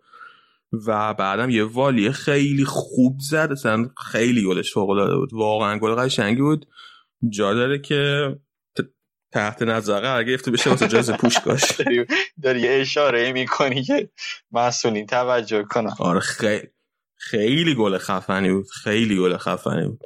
و 0.86 1.14
بعدم 1.14 1.50
یه 1.50 1.64
والی 1.64 2.12
خیلی 2.12 2.64
خوب 2.64 3.16
زد. 3.20 3.48
اصلا 3.52 3.88
خیلی 4.10 4.46
گلش 4.46 4.72
فوق 4.72 4.90
العاده 4.90 5.16
بود. 5.16 5.32
واقعا 5.32 5.78
گل 5.78 5.94
قشنگی 5.94 6.42
بود. 6.42 6.66
جا 7.28 7.54
داره 7.54 7.78
که 7.78 8.34
تحت 9.32 9.62
نظر 9.62 10.00
قرار 10.00 10.24
گرفته 10.24 10.50
بشه 10.50 10.70
واسه 10.70 10.88
جایزه 10.88 11.16
پوشکاش 11.16 11.62
داری 12.42 12.68
اشاره 12.68 13.32
می‌کنی 13.32 13.82
که 13.82 14.10
مسئولین 14.52 15.06
توجه 15.06 15.62
کنن 15.62 15.90
آره 15.98 16.20
خیلی 16.20 16.68
خیلی 17.16 17.74
گل 17.74 17.98
خفنی 17.98 18.52
بود 18.52 18.70
خیلی 18.70 19.16
گل 19.16 19.36
خفنی 19.36 19.86
بود. 19.86 20.00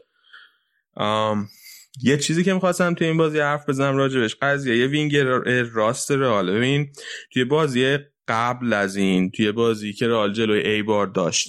آم... 0.94 1.48
یه 2.02 2.18
چیزی 2.18 2.44
که 2.44 2.54
می‌خواستم 2.54 2.94
توی 2.94 3.06
این 3.06 3.16
بازی 3.16 3.38
حرف 3.40 3.68
بزنم 3.68 3.96
راجبش 3.96 4.36
قضیه 4.42 4.76
یه 4.76 4.86
وینگر 4.86 5.24
راست 5.62 6.10
رئال. 6.10 6.52
ببین 6.52 6.92
توی 7.32 7.44
بازی 7.44 7.98
قبل 8.28 8.72
از 8.72 8.96
این 8.96 9.30
توی 9.30 9.52
بازی 9.52 9.92
که 9.92 10.08
رئال 10.08 10.32
جلوی 10.32 10.60
ایبار 10.60 11.06
داشت 11.06 11.48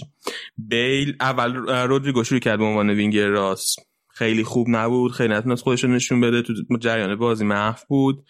بیل 0.57 1.15
اول 1.19 1.55
رودریگو 1.87 2.23
شروع 2.23 2.39
کرد 2.39 2.59
به 2.59 2.65
عنوان 2.65 2.89
وینگر 2.89 3.27
راست. 3.27 3.94
خیلی 4.16 4.44
خوب 4.44 4.68
نبود. 4.69 5.11
خیلی 5.11 5.34
نتونست 5.34 5.64
خودش 5.64 5.84
رو 5.84 5.90
نشون 5.90 6.22
بده. 6.22 6.42
تو 6.42 6.53
جریان 6.80 7.16
بازی 7.16 7.45
محو 7.45 7.80
بود. 7.88 8.26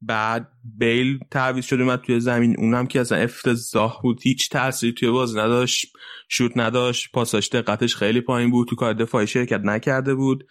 بعد 0.00 0.48
بیل 0.64 1.18
تعویض 1.30 1.64
شد 1.64 1.80
اومد 1.80 2.00
توی 2.00 2.20
زمین. 2.20 2.54
اونم 2.58 2.86
که 2.86 3.00
اصلا 3.00 3.18
افتضاح 3.18 4.00
بود. 4.02 4.20
هیچ 4.22 4.50
تاثیری 4.50 4.92
توی 4.92 5.10
بازی 5.10 5.38
نداشت. 5.38 5.92
شوت 6.28 6.52
نداشت. 6.56 7.12
پاساش 7.12 7.48
دقتش 7.48 7.96
خیلی 7.96 8.20
پایین 8.20 8.50
بود. 8.50 8.68
تو 8.68 8.76
کار 8.76 8.92
دفاعی 8.92 9.26
شرکت 9.26 9.60
نکرده 9.64 10.14
بود. 10.14 10.46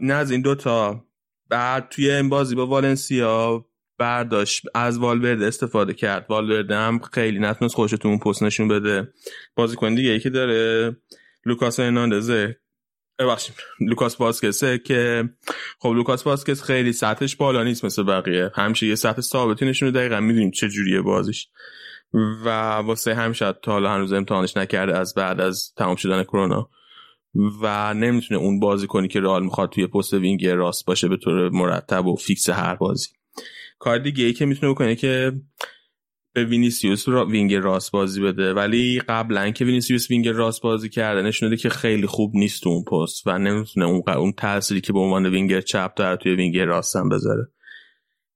نه 0.00 0.14
از 0.14 0.30
این 0.30 0.40
دوتا 0.40 1.04
بعد 1.48 1.88
توی 1.88 2.10
این 2.10 2.28
بازی 2.28 2.54
با 2.54 2.66
والنسیا 2.66 3.66
برداشت. 3.98 4.66
از 4.74 4.98
والورده 4.98 5.46
استفاده 5.46 5.94
کرد. 5.94 6.26
والورده 6.28 6.76
هم 6.76 6.98
خیلی 6.98 7.38
نتونست 7.38 7.74
خودش 7.74 7.90
تو 7.90 8.08
اون 8.08 8.18
پست 8.18 8.42
نشون 8.42 8.68
بده. 8.68 9.12
بازیکن 9.54 9.94
دیگه 9.94 10.10
ای 10.10 10.20
که 10.20 10.30
داره 10.30 10.96
لوکاس 11.46 11.80
هرناندزه. 11.80 12.61
ببخشید. 13.24 13.54
لوکاس 13.80 14.20
واسکسه 14.20 14.78
که 14.78 15.28
خب 15.78 15.88
لوکاس 15.88 16.26
واسکس 16.26 16.62
خیلی 16.62 16.92
سطحش 16.92 17.36
بالا 17.36 17.64
نیست 17.64 17.84
مثل 17.84 18.02
بقیه. 18.02 18.50
همیشه 18.54 18.86
یه 18.86 18.94
سطح 18.94 19.20
ثابتی 19.20 19.64
نشونه 19.64 19.90
دقیقا 19.90 20.20
می‌دونیم 20.20 20.50
چه 20.50 20.68
جوریه 20.68 21.00
بازیش. 21.00 21.48
و 22.44 22.48
واسه 22.76 23.14
همیشه 23.14 23.52
تا 23.62 23.72
حالا 23.72 23.90
هنوز 23.90 24.12
امتحانش 24.12 24.56
نکرده 24.56 24.98
از 24.98 25.14
بعد 25.14 25.40
از 25.40 25.72
تمام 25.76 25.96
شدن 25.96 26.22
کرونا. 26.22 26.70
و 27.62 27.94
نمی‌تونه 27.94 28.40
اون 28.40 28.60
بازی 28.60 28.86
کنی 28.86 29.08
که 29.08 29.20
رئال 29.20 29.42
می‌خواد 29.44 29.70
توی 29.70 29.86
پست 29.86 30.14
وینگ 30.14 30.46
راست 30.46 30.86
باشه 30.86 31.08
به 31.08 31.16
طور 31.16 31.48
مرتب 31.48 32.06
و 32.06 32.16
فیکس 32.16 32.50
هر 32.50 32.74
بازی. 32.74 33.08
کار 33.78 33.98
دیگه 33.98 34.24
ای 34.24 34.32
که 34.32 34.46
می‌تونه 34.46 34.72
بکنه 34.72 34.96
که 34.96 35.32
به 36.34 36.44
وینیسیوس 36.44 37.08
را 37.08 37.26
وینگ 37.26 37.54
راست 37.54 37.92
بازی 37.92 38.22
بده. 38.22 38.54
ولی 38.54 39.00
قبلا 39.08 39.50
که 39.50 39.64
وینیسیوس 39.64 40.10
وینگ 40.10 40.28
راست 40.28 40.62
بازی 40.62 40.88
کرده 40.88 41.22
نشون 41.22 41.56
که 41.56 41.68
خیلی 41.68 42.06
خوب 42.06 42.36
نیست 42.36 42.66
اون 42.66 42.84
پست 42.84 43.26
و 43.26 43.38
نمی‌تونه 43.38 43.86
اون 43.86 44.02
اون 44.06 44.32
تأثیری 44.32 44.80
که 44.80 44.92
به 44.92 44.98
عنوان 44.98 45.26
وینگر 45.26 45.60
چپ 45.60 45.94
داره 45.94 46.16
توی 46.16 46.34
وینگ 46.34 46.58
راست 46.58 46.96
هم 46.96 47.08
بذاره. 47.08 47.48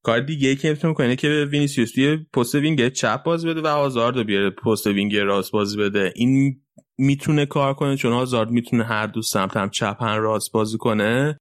کار 0.02 0.20
دیگه 0.20 0.48
ای 0.48 0.56
که 0.56 0.70
می‌تونه 0.70 0.94
کنه 0.94 1.16
که 1.16 1.48
وینیسیوس 1.50 1.92
توی 1.92 2.16
پست 2.16 2.54
وینگ 2.54 2.88
چپ 2.88 3.22
بازی 3.22 3.48
بده 3.48 3.60
و 3.60 3.66
آزارد 3.66 4.26
بیاره 4.26 4.50
پست 4.50 4.86
وینگ 4.86 5.16
راست 5.16 5.52
بازی 5.52 5.76
بده. 5.76 6.12
این 6.16 6.60
می‌تونه 6.98 7.46
کار 7.46 7.74
کنه 7.74 7.96
چون 7.96 8.12
آزارد 8.12 8.50
می‌تونه 8.50 8.84
هر 8.84 9.06
دو 9.06 9.22
سمت 9.22 9.56
هم 9.56 9.70
چپ 9.70 10.02
هم 10.02 10.22
راست 10.22 10.52
بازی 10.52 10.78
کنه. 10.78 11.38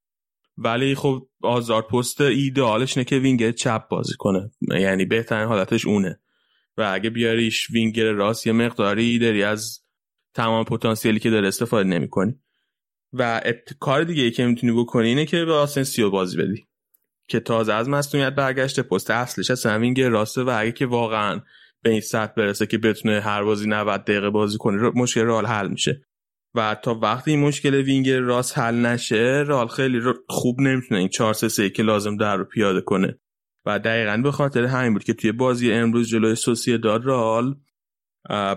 ولی 0.57 0.95
خب 0.95 1.27
آزارد 1.43 1.87
پست 1.87 2.21
ایدئالش 2.21 2.97
نه 2.97 3.03
که 3.03 3.17
وینگر 3.17 3.51
چپ 3.51 3.87
بازی 3.87 4.13
کنه. 4.17 4.51
یعنی 4.61 5.05
بهترین 5.05 5.47
حالتش 5.47 5.85
اونه. 5.85 6.19
و 6.77 6.91
اگه 6.93 7.09
بیاریش 7.09 7.69
وینگر 7.69 8.11
راست 8.11 8.47
یه 8.47 8.53
مقداری 8.53 9.19
داری 9.19 9.43
از 9.43 9.79
تمام 10.33 10.63
پتانسیلی 10.63 11.19
که 11.19 11.29
داره 11.29 11.47
استفاده 11.47 11.89
نمی‌کنی. 11.89 12.35
و 13.13 13.41
کار 13.79 14.03
دیگه 14.03 14.23
ای 14.23 14.31
که 14.31 14.45
می‌تونی 14.45 14.73
بکنی 14.73 15.07
اینه 15.07 15.25
که 15.25 15.45
به 15.45 15.53
آسنسیو 15.53 16.09
بازی 16.09 16.37
بدی 16.37 16.65
که 17.27 17.39
تازه 17.39 17.73
از 17.73 17.89
مصدومیت 17.89 18.35
برگشته 18.35 18.81
پست 18.81 19.11
اصلش 19.11 19.51
از 19.51 19.65
وینگر 19.65 20.09
راسته 20.09 20.43
و 20.43 20.55
اگه 20.57 20.71
که 20.71 20.85
واقعا 20.85 21.41
به 21.81 21.89
این 21.89 22.01
سطح 22.01 22.33
برسه 22.33 22.65
که 22.65 22.77
بتونه 22.77 23.19
هر 23.19 23.43
بازی 23.43 23.67
90 23.67 24.03
دقیقه 24.03 24.29
بازی 24.29 24.57
کنه 24.57 24.91
مشکل 24.95 25.21
رال 25.21 25.45
حل 25.45 25.67
میشه. 25.67 26.01
و 26.55 26.75
تا 26.83 26.93
وقتی 26.93 27.31
این 27.31 27.39
مشکل 27.39 27.75
وینگر 27.75 28.19
راست 28.19 28.57
حل 28.57 28.75
نشه 28.75 29.43
رال 29.47 29.67
خیلی 29.67 30.01
خوب 30.29 30.61
نمی‌تونه 30.61 30.99
این 30.99 31.09
4 31.09 31.33
3 31.33 31.69
که 31.69 31.83
لازم 31.83 32.17
در 32.17 32.35
رو 32.35 32.45
پیاده 32.45 32.81
کنه. 32.81 33.19
و 33.65 33.79
دقیقا 33.79 34.17
به 34.17 34.31
خاطر 34.31 34.63
همین 34.63 34.93
بود 34.93 35.03
که 35.03 35.13
توی 35.13 35.31
بازی 35.31 35.73
امروز 35.73 36.09
جلوی 36.09 36.35
سوسیه 36.35 36.77
داد 36.77 37.05
رال 37.05 37.55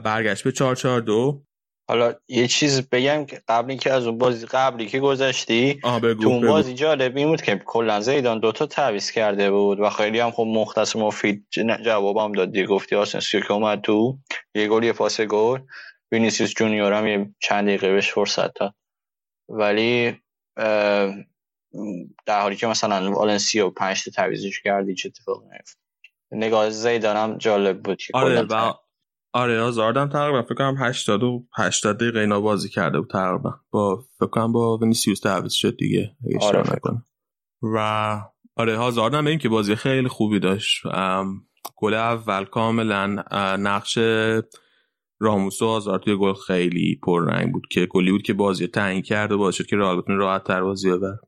برگشت 0.04 0.44
به 0.44 0.52
442 0.52 1.42
حالا 1.90 2.14
یه 2.28 2.46
چیز 2.46 2.88
بگم 2.88 3.26
که 3.26 3.42
قبلی 3.48 3.76
که 3.76 3.92
از 3.92 4.06
اون 4.06 4.18
بازی 4.18 4.46
قبلی 4.46 4.86
که 4.86 5.00
گذاشتی 5.00 5.80
تو 6.00 6.28
اون 6.28 6.46
بازی 6.48 6.74
جالب 6.74 7.16
این 7.16 7.28
بود 7.28 7.42
که 7.42 7.62
کلا 7.66 8.00
زیدان 8.00 8.40
دوتا 8.40 8.66
تعویض 8.66 9.10
کرده 9.10 9.50
بود 9.50 9.80
و 9.80 9.90
خیلی 9.90 10.20
هم 10.20 10.30
خب 10.30 10.46
مختص 10.46 10.96
مفید 10.96 11.46
جوابم 11.84 12.32
داد 12.32 12.52
دیگه. 12.52 12.66
گفتی 12.66 12.96
آسنسیو 12.96 13.40
که 13.40 13.52
اومد 13.52 13.80
تو 13.80 14.18
یه 14.54 14.68
گل 14.68 14.84
یه 14.84 14.92
پاس 14.92 15.20
گل. 15.20 15.60
وینیسیوس 16.12 16.54
جونیور 16.54 16.92
هم 16.92 17.06
یه 17.06 17.34
چند 17.40 17.64
دقیقه 17.64 17.92
بهش 17.92 18.12
فرصت 18.12 18.54
داد. 18.54 18.74
ولی 19.48 20.20
در 22.26 22.40
حالی 22.40 22.56
که 22.56 22.66
مثلا 22.66 23.12
والنسیا 23.12 23.70
پنج 23.70 24.04
تا 24.04 24.10
تعویضش 24.10 24.60
کردی 24.60 24.94
چه 24.94 25.08
اتفاقی 25.08 25.46
نیفت 25.46 25.78
نگاه 26.32 26.70
زیدانم 26.70 27.38
جالب 27.38 27.82
بود 27.82 27.98
آره 28.14 28.42
و 28.42 28.72
آره 29.32 29.60
آزاردم 29.60 30.08
تقریبا. 30.08 30.42
فکر 30.42 30.54
کنم 30.54 30.76
80 30.78 31.22
و 31.22 31.46
80 31.56 31.96
دقیقه 31.96 32.20
اینا 32.20 32.40
بازی 32.40 32.68
کرده 32.68 32.98
بود 33.00 33.10
تقریبا. 33.10 33.54
با 33.70 34.04
فکر 34.18 34.28
کنم 34.28 34.52
با 34.52 34.78
ونیسیوس 34.78 35.20
تعویض 35.20 35.52
شد 35.52 35.76
دیگه 35.76 36.16
آره 36.40 36.62
و 37.62 37.78
آره 38.56 38.76
هازاردم 38.76 39.24
ببین 39.24 39.38
که 39.38 39.48
بازی 39.48 39.74
خیلی 39.74 40.08
خوبی 40.08 40.40
داشت. 40.40 40.82
گل 41.76 41.94
اول 41.94 42.44
کاملا 42.44 43.06
نقش 43.58 43.98
راموس 45.20 45.62
و 45.62 45.66
آزار 45.66 45.98
توی 45.98 46.16
گل 46.16 46.34
خیلی 46.34 47.00
پررنگ 47.02 47.52
بود 47.52 47.66
که 47.70 47.86
گلی 47.86 48.10
بود 48.10 48.22
که 48.22 48.32
بازی 48.32 48.66
تعیین 48.66 49.02
کرد 49.02 49.32
و 49.32 49.38
باعث 49.38 49.54
شد 49.54 49.66
که 49.66 49.76
رئال 49.76 50.00
بتونه 50.00 50.18
راحت 50.18 50.44
تر 50.44 50.62
بازی 50.62 50.90
ببره. 50.90 51.20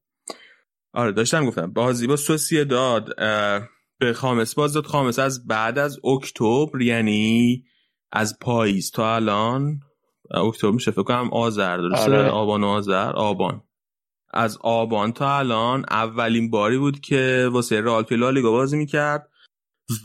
آره 0.93 1.13
داشتم 1.13 1.47
گفتم. 1.47 1.73
بازی 1.73 2.07
با 2.07 2.17
سوسیه 2.17 2.65
داد 2.65 3.17
به 3.99 4.13
خامس 4.15 4.55
باز 4.55 4.73
داد 4.73 4.87
خامس 4.87 5.19
از 5.19 5.47
بعد 5.47 5.79
از 5.79 5.99
اکتبر 6.05 6.83
یعنی 6.83 7.65
از 8.13 8.39
پاییز 8.41 8.91
تا 8.91 9.15
الان. 9.15 9.81
اکتبر 10.35 10.71
میشه 10.71 10.91
فکر 10.91 11.03
کنم 11.03 11.31
آذر 11.33 11.77
درسته 11.77 12.03
آره. 12.03 12.29
آبان 12.29 12.65
آذر 12.65 13.13
آبان. 13.13 13.63
از 14.33 14.59
آبان 14.61 15.13
تا 15.13 15.39
الان 15.39 15.85
اولین 15.91 16.51
باری 16.51 16.79
بود 16.79 17.01
که 17.01 17.49
واسه 17.53 17.81
رئال 17.81 18.05
لالیگا 18.11 18.51
بازی 18.51 18.77
می‌کرد 18.77 19.29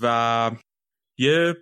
و 0.01 0.51
یه 1.17 1.55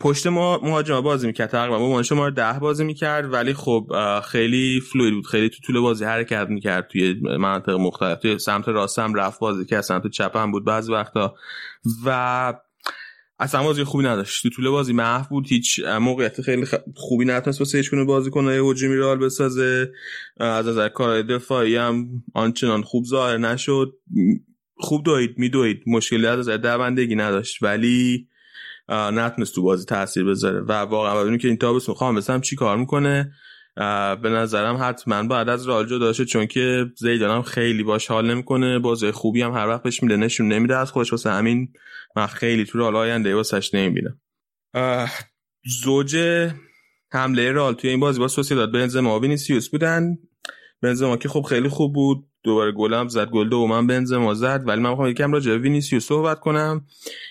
پشت 0.00 0.26
ما 0.26 0.60
مهاجم 0.62 1.00
بازی 1.00 1.26
می‌کرد 1.26 1.50
تقریبا. 1.50 1.78
با 1.78 2.02
شما 2.02 2.30
ده 2.30 2.58
بازی 2.58 2.84
می‌کرد 2.84 3.32
ولی 3.32 3.54
خب 3.54 3.86
خیلی 4.24 4.80
فلوید 4.92 5.14
بود. 5.14 5.26
خیلی 5.26 5.48
تو 5.48 5.56
طول 5.66 5.80
بازی 5.80 6.04
حرکت 6.04 6.46
می‌کرد 6.48 6.88
توی 6.88 7.20
مناطق 7.22 7.70
مختلف. 7.70 8.18
توی 8.18 8.38
سمت 8.38 8.68
راست 8.68 8.98
هم 8.98 9.14
رفت 9.14 9.40
بازی 9.40 9.64
که 9.64 9.80
سمت 9.80 10.06
چپ 10.06 10.36
هم 10.36 10.52
بود 10.52 10.64
بعضی 10.64 10.92
وقتا. 10.92 11.34
و 12.04 12.54
اصلا 13.38 13.62
بازی 13.62 13.84
خوبی 13.84 14.04
نداشت. 14.04 14.42
تو 14.42 14.50
طول 14.50 14.70
بازی 14.70 14.92
محو 14.92 15.28
بود. 15.30 15.46
هیچ 15.48 15.80
موقعیت 16.00 16.40
خیلی 16.42 16.66
خوبی 16.96 17.24
نتونست 17.24 17.60
واسه 17.60 17.78
هیچ 17.78 17.94
بازی 17.94 18.30
کنه 18.30 18.52
هجومی 18.52 18.96
رال 18.96 19.18
بسازه. 19.18 19.92
از 20.40 20.68
نظر 20.68 20.88
کار 20.88 21.22
دفاعی 21.22 21.76
هم 21.76 22.08
آنچنان 22.34 22.82
خوب 22.82 23.04
ظاهر 23.04 23.36
نشد. 23.36 23.92
خوب 24.76 25.04
دوید 25.04 25.38
میدوید. 25.38 25.82
مشکلی 25.86 26.26
از 26.26 26.38
نظر 26.38 26.56
دوندگی 26.56 27.14
نداشت. 27.14 27.62
ولی 27.62 28.26
نتونست 28.90 29.54
تو 29.54 29.62
بازی 29.62 29.84
تاثیر 29.84 30.24
بذاره. 30.24 30.60
و 30.60 30.72
واقعا 30.72 31.20
ببینیم 31.20 31.38
که 31.38 31.48
این 31.48 31.56
تابستون 31.56 31.94
خامس 31.94 32.30
هم 32.30 32.40
چی 32.40 32.56
کار 32.56 32.76
می‌کنه؟ 32.76 33.32
به 34.22 34.28
نظرم 34.30 34.78
حتما 34.80 35.22
بعد 35.22 35.48
از 35.48 35.68
رئال 35.68 35.86
جدا 35.86 36.12
چون 36.12 36.46
که 36.46 36.86
زیدان 36.96 37.36
هم 37.36 37.42
خیلی 37.42 37.82
باش 37.82 38.06
حال 38.06 38.30
نمی‌کنه. 38.30 38.78
بازی 38.78 39.10
خوبی 39.10 39.42
هم 39.42 39.52
هر 39.52 39.68
وقت 39.68 39.82
بهش 39.82 40.02
میده 40.02 40.16
نشون 40.16 40.48
نمیده. 40.48 40.76
از 40.76 40.90
خودش 40.90 41.12
واسه 41.12 41.30
همین 41.30 41.72
من 42.16 42.26
خیلی 42.26 42.64
تو 42.64 42.78
رئال 42.78 42.96
آینده 42.96 43.34
واسش 43.34 43.74
نمی‌بینم. 43.74 44.20
زوج 45.82 46.16
حمله 47.12 47.52
رئال 47.52 47.74
توی 47.74 47.90
این 47.90 48.00
بازی 48.00 48.18
با 48.20 48.28
سوسیداد 48.28 48.72
بنزما 48.72 49.18
و 49.18 49.22
وینیسیوس 49.22 49.68
بودن. 49.68 50.18
بنزما 50.82 51.16
که 51.16 51.28
خب 51.28 51.42
خیلی 51.42 51.68
خوب 51.68 51.94
بود. 51.94 52.29
دوباره 52.42 52.72
گلم 52.72 53.08
زد 53.08 53.30
گل 53.30 53.48
دومم 53.48 53.86
بنزما 53.86 54.34
زد. 54.34 54.62
ولی 54.66 54.80
من 54.80 54.90
می‌خوام 54.90 55.08
یکم 55.08 55.32
راجع 55.32 55.50
به 55.52 55.58
وینیسیوس 55.58 56.06
صحبت 56.06 56.40
کنم 56.40 56.86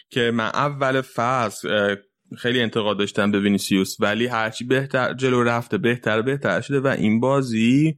که 0.09 0.31
من 0.33 0.45
اول 0.45 1.01
فصل 1.01 1.95
خیلی 2.37 2.61
انتقاد 2.61 2.97
داشتم 2.97 3.31
به 3.31 3.39
وینیسیوس 3.39 3.95
ولی 3.99 4.27
هرچی 4.27 4.63
بهتر 4.63 5.13
جلو 5.13 5.43
رفته 5.43 5.77
بهتر 5.77 6.21
بهتر 6.21 6.61
شده 6.61 6.79
و 6.79 6.87
این 6.87 7.19
بازی 7.19 7.97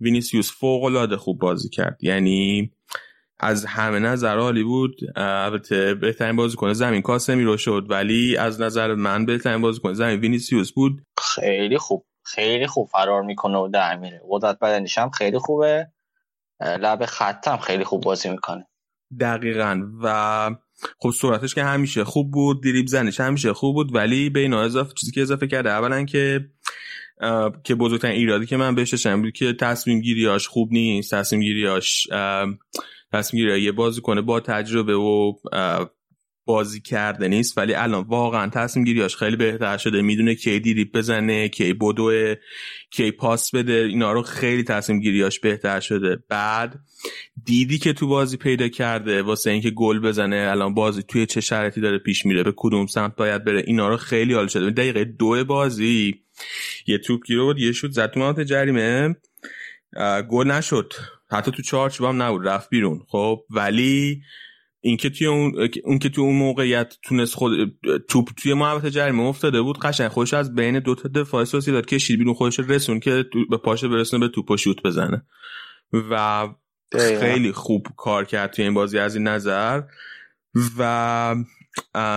وینیسیوس 0.00 0.52
فوق 0.52 0.84
العاده 0.84 1.16
خوب 1.16 1.38
بازی 1.38 1.68
کرد. 1.68 1.98
یعنی 2.00 2.72
از 3.38 3.64
همه 3.64 3.98
نظر 3.98 4.38
عالی 4.38 4.62
بود. 4.62 4.96
البته 5.16 5.94
بهترین 5.94 6.36
بازیکن 6.36 6.72
زمین 6.72 7.02
کاسمی 7.02 7.44
رو 7.44 7.56
شد 7.56 7.86
ولی 7.88 8.36
از 8.36 8.60
نظر 8.60 8.94
من 8.94 9.26
بهترین 9.26 9.60
بازیکن 9.60 9.92
زمین 9.92 10.20
وینیسیوس 10.20 10.72
بود. 10.72 11.02
خیلی 11.34 11.78
خوب 11.78 12.06
خیلی 12.24 12.66
خوب 12.66 12.88
فرار 12.88 13.22
می‌کنه 13.22 13.58
و 13.58 13.68
در 13.68 13.96
میره. 13.96 14.20
قدرت 14.30 14.58
بدنیش 14.58 14.98
هم 14.98 15.10
خیلی 15.10 15.38
خوبه. 15.38 15.86
لب 16.60 17.06
خطم 17.06 17.56
خیلی 17.56 17.84
خوب 17.84 18.02
بازی 18.02 18.30
می‌کنه. 18.30 18.66
دقیقا. 19.20 19.82
و 20.02 20.50
خب 20.98 21.10
سرعتش 21.10 21.54
که 21.54 21.64
همیشه 21.64 22.04
خوب 22.04 22.30
بود 22.30 22.62
دریب 22.62 22.86
زنش 22.86 23.20
همیشه 23.20 23.52
خوب 23.52 23.74
بود 23.74 23.94
ولی 23.94 24.30
به 24.30 24.56
اضافه 24.56 24.94
چیزی 24.94 25.12
که 25.12 25.22
اضافه 25.22 25.46
کرده 25.46 25.70
اولا 25.70 26.04
که 26.04 26.50
که 27.64 27.74
بزرگترین 27.74 28.16
ایرادی 28.16 28.46
که 28.46 28.56
من 28.56 28.74
بهش 28.74 28.90
داشتم 28.90 29.22
بود 29.22 29.32
که 29.32 29.52
تصمیم 29.52 30.00
گیریاش 30.00 30.48
خوب 30.48 30.72
نیست 30.72 31.14
تصمیم 31.14 31.42
گیریاش 31.42 32.06
تصمیم 33.12 33.42
گیری 33.42 33.62
یه 33.62 33.72
بازی 33.72 34.00
کنه 34.00 34.20
با 34.22 34.40
تجربه 34.40 34.94
و 34.94 35.32
بازی 36.50 36.80
کرده 36.80 37.28
نیست 37.28 37.58
ولی 37.58 37.74
الان 37.74 38.04
واقعا 38.08 38.50
تصمیم 38.50 38.84
گیریاش 38.84 39.16
خیلی 39.16 39.36
بهتر 39.36 39.76
شده. 39.76 40.02
می‌دونه 40.02 40.34
کی 40.34 40.60
دیریپ 40.60 40.96
بزنه 40.96 41.48
کی 41.48 41.72
بدو 41.72 42.34
کی 42.90 43.10
پاس 43.10 43.54
بده 43.54 43.72
اینا 43.72 44.12
رو 44.12 44.22
خیلی 44.22 44.64
تصمیم 44.64 45.00
گیریاش 45.00 45.40
بهتر 45.40 45.80
شده. 45.80 46.18
بعد 46.28 46.80
دیدی 47.44 47.78
که 47.78 47.92
تو 47.92 48.06
بازی 48.06 48.36
پیدا 48.36 48.68
کرده 48.68 49.22
واسه 49.22 49.50
اینکه 49.50 49.70
گل 49.70 49.98
بزنه 49.98 50.48
الان 50.50 50.74
بازی 50.74 51.02
توی 51.02 51.26
چه 51.26 51.40
شرطی 51.40 51.80
داره 51.80 51.98
پیش 51.98 52.26
میره 52.26 52.42
به 52.42 52.52
کدوم 52.56 52.86
سمت 52.86 53.16
باید 53.16 53.44
بره 53.44 53.62
اینا 53.66 53.88
رو 53.88 53.96
خیلی 53.96 54.34
حال 54.34 54.46
شده. 54.46 54.70
دقیقه 54.70 55.04
دو 55.04 55.44
بازی 55.44 56.14
یه 56.86 56.98
توپ 56.98 57.26
گیره 57.26 57.42
بود 57.42 57.58
یه 57.58 57.72
شوت 57.72 57.90
زد 57.90 58.10
تو 58.10 58.42
جریمه. 58.42 59.16
گل 60.30 60.50
نشد. 60.50 60.92
حتی 61.30 61.50
تو 61.50 61.62
چارچوب 61.62 62.06
هم 62.06 62.22
نبود 62.22 62.48
رفت 62.48 62.70
بیرون. 62.70 63.00
خب 63.08 63.40
ولی 63.50 64.22
اینکه 64.80 65.10
توی 65.10 65.26
اون 65.26 65.68
اون 65.84 65.98
که 65.98 66.08
توی 66.08 66.24
اون 66.24 66.36
موقعیت 66.36 66.96
تونست 67.02 67.34
خود 67.34 67.52
توپ 68.08 68.28
توی 68.36 68.54
محوطه 68.54 68.90
جریمه 68.90 69.22
افتاده 69.22 69.62
بود 69.62 69.78
قشنگ 69.78 70.08
خودش 70.08 70.34
از 70.34 70.54
بین 70.54 70.78
دو 70.78 70.94
تا 70.94 71.08
دفاع 71.08 71.44
داد 71.44 71.86
کشید 71.86 72.18
بیرون 72.18 72.34
خودش 72.34 72.60
رسون 72.60 73.00
که 73.00 73.24
به 73.50 73.56
پاشه 73.56 73.88
برسونه 73.88 74.26
به 74.26 74.32
توپ 74.32 74.50
و 74.50 74.56
شوت 74.56 74.82
بزنه. 74.82 75.22
و 76.10 76.48
خیلی 77.20 77.52
خوب 77.52 77.86
کار 77.96 78.24
کرد 78.24 78.52
توی 78.52 78.64
این 78.64 78.74
بازی 78.74 78.98
از 78.98 79.16
این 79.16 79.28
نظر. 79.28 79.82
و 80.78 81.34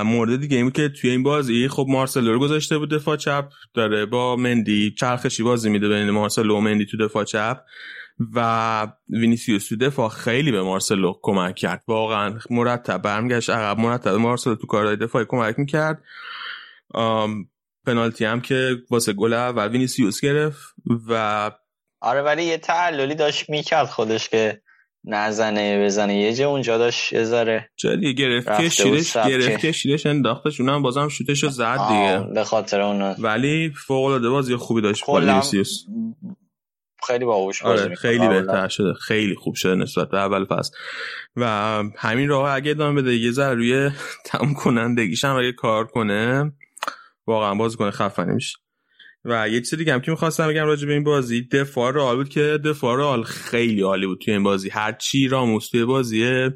مورد 0.05 0.39
دیگه 0.39 0.57
این 0.57 0.65
بود 0.65 0.73
که 0.73 0.89
توی 0.89 1.09
این 1.09 1.23
بازی 1.23 1.67
خب 1.67 1.85
مارسلو 1.89 2.33
رو 2.33 2.39
گذاشته 2.39 2.77
بود 2.77 2.89
دفاع 2.89 3.17
چپ 3.17 3.49
داره 3.73 4.05
با 4.05 4.35
مندی 4.35 4.91
چرخشی 4.99 5.43
بازی 5.43 5.69
میده 5.69 5.89
بین 5.89 6.09
مارسلو 6.09 6.57
و 6.57 6.59
مندی 6.59 6.85
تو 6.85 6.97
دفاع 6.97 7.23
چپ. 7.23 7.61
و 8.33 8.87
وینیسیوس 9.09 9.67
تو 9.67 9.75
دفاع 9.75 10.09
خیلی 10.09 10.51
به 10.51 10.61
مارسلو 10.61 11.13
کمک 11.21 11.55
کرد. 11.55 11.83
واقعا 11.87 12.39
مرتب 12.49 13.01
برمیگشت 13.01 13.49
عقب 13.49 13.79
مرتب 13.79 14.13
مارسلو 14.13 14.55
تو 14.55 14.67
کارهای 14.67 14.95
دفاعی 14.95 15.25
کمک 15.29 15.59
می‌کرد. 15.59 16.03
پنالتی 17.85 18.25
هم 18.25 18.41
که 18.41 18.75
واسه 18.89 19.13
گل 19.13 19.51
و 19.55 19.67
وینیسیوس 19.67 20.21
گرفت 20.21 20.73
و 21.09 21.51
آره 22.01 22.21
ولی 22.21 22.43
یه 22.43 22.57
تعللی 22.57 23.15
داشت 23.15 23.49
می‌کرد 23.49 23.87
خودش 23.87 24.29
که 24.29 24.61
نزنه 25.05 25.85
بزنه. 25.85 26.17
یه 26.17 26.33
جه 26.33 26.43
اونجا 26.43 26.77
داشت 26.77 27.13
ازاره 27.13 27.69
جدی 27.75 28.15
گرفت 28.15 28.51
کشیدش 28.61 29.17
گرفت 29.17 29.65
کشیدش 29.65 30.05
انداختش 30.05 30.59
اونم 30.61 30.81
بازم 30.81 31.07
شوتش 31.07 31.43
رو 31.43 31.49
زد 31.49 31.79
دیگه. 31.87 32.33
به 32.33 32.43
خاطر 32.43 32.81
اون 32.81 33.15
ولی 33.19 33.73
فوق 33.87 34.05
العاده 34.05 34.29
بازی 34.29 34.55
خوبی 34.55 34.81
داشت 34.81 35.09
وینیسیوس. 35.09 35.85
خیلی 37.07 37.25
باهوش 37.25 37.63
آره 37.63 37.95
خیلی 37.95 38.27
بهتر 38.27 38.67
شده. 38.67 38.93
خیلی 38.93 39.35
خوب 39.35 39.55
شده 39.55 39.75
نسبت 39.75 40.09
به 40.09 40.17
اول 40.17 40.45
فصل. 40.45 40.71
و 41.35 41.45
همین 41.97 42.29
راه 42.29 42.53
اگه 42.53 42.71
ادامه 42.71 43.01
بده 43.01 43.15
یه 43.15 43.31
ذره 43.31 43.55
روی 43.55 43.89
تموم 44.25 44.53
کنندگیش 44.53 45.25
هم 45.25 45.35
اگه 45.35 45.51
کار 45.51 45.85
کنه 45.87 46.51
واقعا 47.27 47.55
بازی 47.55 47.77
کنه 47.77 47.91
خفنی 47.91 48.33
میشه. 48.33 48.57
و 49.25 49.49
یه 49.49 49.61
چیز 49.61 49.75
دیگه 49.75 49.93
هم 49.93 50.01
که 50.01 50.11
می‌خواستم 50.11 50.47
بگم 50.47 50.65
راجع 50.65 50.87
به 50.87 50.93
این 50.93 51.03
بازی 51.03 51.47
دفاع 51.47 51.91
رئال 51.91 52.15
بود 52.15 52.29
که 52.29 52.59
دفاع 52.65 52.97
رئال 52.97 53.23
خیلی 53.23 53.81
عالی 53.81 54.05
بود 54.05 54.19
توی 54.21 54.33
این 54.33 54.43
بازی. 54.43 54.69
هر 54.69 54.91
چی 54.91 55.27
راموس 55.27 55.69
توی 55.69 55.85
بازی 55.85 56.49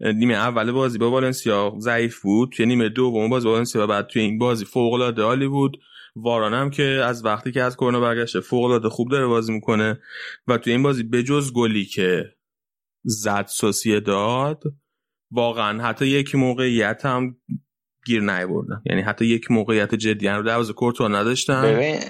نیمه 0.00 0.34
اول 0.34 0.72
بازی 0.72 0.98
با 0.98 1.10
والنسیا 1.10 1.74
ضعیف 1.78 2.20
بود 2.22 2.52
توی 2.56 2.66
نیمه 2.66 2.88
دوم 2.88 3.28
بازی 3.30 3.46
با 3.46 3.52
والنسیا 3.52 3.86
بعد 3.86 4.06
توی 4.06 4.22
این 4.22 4.38
بازی 4.38 4.64
فوق 4.64 4.92
العاده 4.92 5.22
عالی 5.22 5.48
بود. 5.48 5.76
واران 6.16 6.54
هم 6.54 6.70
که 6.70 6.82
از 6.82 7.24
وقتی 7.24 7.52
که 7.52 7.62
از 7.62 7.76
کرونا 7.76 8.00
برگشته 8.00 8.40
فوق 8.40 8.64
العاده 8.64 8.88
خوب 8.88 9.10
داره 9.10 9.26
بازی 9.26 9.52
می‌کنه 9.52 10.00
و 10.46 10.58
تو 10.58 10.70
این 10.70 10.82
بازی 10.82 11.02
بجز 11.02 11.52
گلی 11.52 11.84
که 11.84 12.24
زد 13.04 13.46
سوسیه 13.46 14.00
داد 14.00 14.62
واقعا 15.30 15.82
حتی 15.82 16.06
یک 16.06 16.34
موقعیت 16.34 17.06
هم 17.06 17.36
گیر 18.06 18.20
بردن 18.26 18.82
یعنی 18.86 19.02
حتی 19.02 19.24
یک 19.26 19.50
موقعیت 19.50 19.94
جدی. 19.94 20.28
رو 20.28 20.42
دروازه 20.42 20.72
کورتوا 20.72 21.08
نداشتن. 21.08 21.62
ببین 21.62 22.00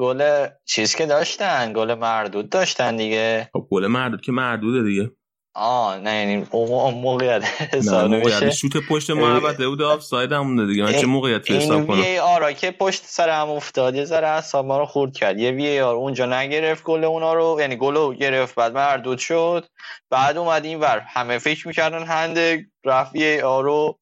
گل 0.00 0.46
چیز 0.64 0.94
که 0.94 1.06
داشتن 1.06 1.72
گل 1.72 1.94
مردود 1.94 2.50
داشتن 2.50 2.96
دیگه. 2.96 3.50
خب 3.52 3.68
گل 3.70 3.86
مردود 3.86 4.20
که 4.20 4.32
مردوده 4.32 4.82
دیگه. 4.82 5.10
آه 5.58 5.98
نه 5.98 6.14
یعنی 6.14 6.46
اون 6.50 6.94
موقعیت 6.94 7.44
حساب 7.74 8.10
نمیشه 8.10 8.50
شوت 8.50 8.76
پشت 8.88 9.10
محوطه 9.10 9.68
بود 9.68 9.82
آفساید 9.82 10.32
همونه 10.32 10.66
دیگه. 10.66 10.82
من 10.82 10.92
چه 10.92 11.06
موقعیت 11.06 11.50
حساب 11.50 11.86
کنم؟ 11.86 11.96
این 11.96 12.04
وی 12.04 12.18
آرا 12.18 12.52
که 12.52 12.70
پشت 12.70 13.02
سر 13.04 13.28
هم 13.28 13.50
افتاد 13.50 13.94
یه 13.94 14.04
ذره 14.04 14.26
اعصاب 14.26 14.66
ما 14.66 14.78
رو 14.78 14.86
خورد 14.86 15.12
کرد. 15.12 15.38
یه 15.38 15.50
وی 15.50 15.80
آر 15.80 15.94
اونجا 15.94 16.26
نگرفت 16.26 16.82
گل 16.84 17.04
اونا 17.04 17.34
رو 17.34 17.56
یعنی 17.60 17.76
گل 17.76 18.14
گرفت 18.14 18.54
بعد 18.54 18.74
مردود 18.74 19.18
شد. 19.18 19.66
بعد 20.10 20.36
اومد 20.36 20.64
این 20.64 20.80
ور. 20.80 21.02
همه 21.06 21.38
فکر 21.38 21.68
می‌کردن 21.68 22.02
هند 22.02 22.66
رفت 22.84 23.14
وی 23.14 23.40
آر 23.40 23.64
رو 23.64 23.98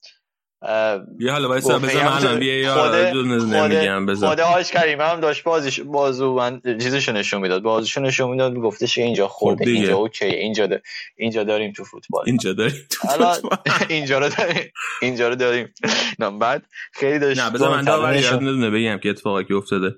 بیا 1.19 1.33
حالا 1.33 1.49
وایسا 1.49 1.79
بذار 1.79 2.05
من 2.05 2.13
الان 2.13 2.39
بیا 2.39 2.59
یا 2.59 2.91
نمیگم 3.13 4.07
بذار. 4.07 4.29
خود 4.29 4.39
هاش 4.39 4.71
کریم 4.71 5.01
هم 5.01 5.21
داشت 5.21 5.45
بازیش 5.45 5.81
بازو 5.81 6.35
من 6.35 6.61
چیزشو 6.65 7.13
نشون 7.13 7.41
می‌داد 7.41 7.63
بازیشو 7.63 8.01
نشون 8.01 8.31
می‌داد 8.31 8.55
گفتش 8.55 8.99
اینجا 8.99 9.29
خورده 9.29 9.65
خب 9.65 9.71
اینجا 9.71 9.97
اوکی 9.97 10.25
اینجا 10.25 10.67
دا... 10.67 10.77
اینجا 11.17 11.45
داریم 11.45 11.73
تو 11.73 11.85
فوتبال. 11.85 12.25
اینجا 12.27 12.53
داریم 12.53 12.87
تو 12.91 13.09
فوتبال. 13.09 13.59
اینجا 13.89 14.19
رو 14.19 14.29
داریم 14.29 14.73
اینجا 15.03 15.29
رو 15.29 15.35
داریم. 15.35 15.75
نه 16.19 16.31
بعد 16.31 16.63
خیلی 16.93 17.19
داشت 17.19 17.41
نه 17.41 17.51
بذار 17.51 17.71
من 17.71 17.85
داوری 17.85 18.21
یاد 18.21 18.41
بگم 18.43 18.99
که 18.99 19.11
اتفاقی 19.11 19.45
که 19.45 19.55
افتاده 19.55 19.95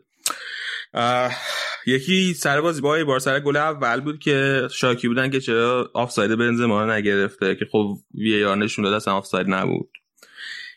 یکی 1.86 2.34
سر 2.34 2.60
بازی 2.60 2.80
با 2.80 3.04
بار 3.04 3.18
سر 3.18 3.40
گل 3.40 3.56
اول 3.56 4.00
بود 4.00 4.18
که 4.18 4.68
شاکی 4.72 5.08
بودن 5.08 5.30
که 5.30 5.40
چرا 5.40 5.90
آفساید 5.94 6.38
بنزما 6.38 6.84
نگرفته 6.84 7.54
که 7.54 7.64
خب 7.72 7.94
وی 8.14 8.44
آر 8.44 8.56
نشون 8.56 8.84
داد 8.84 8.94
اصلا 8.94 9.14
آفساید 9.14 9.46
نبود. 9.48 9.90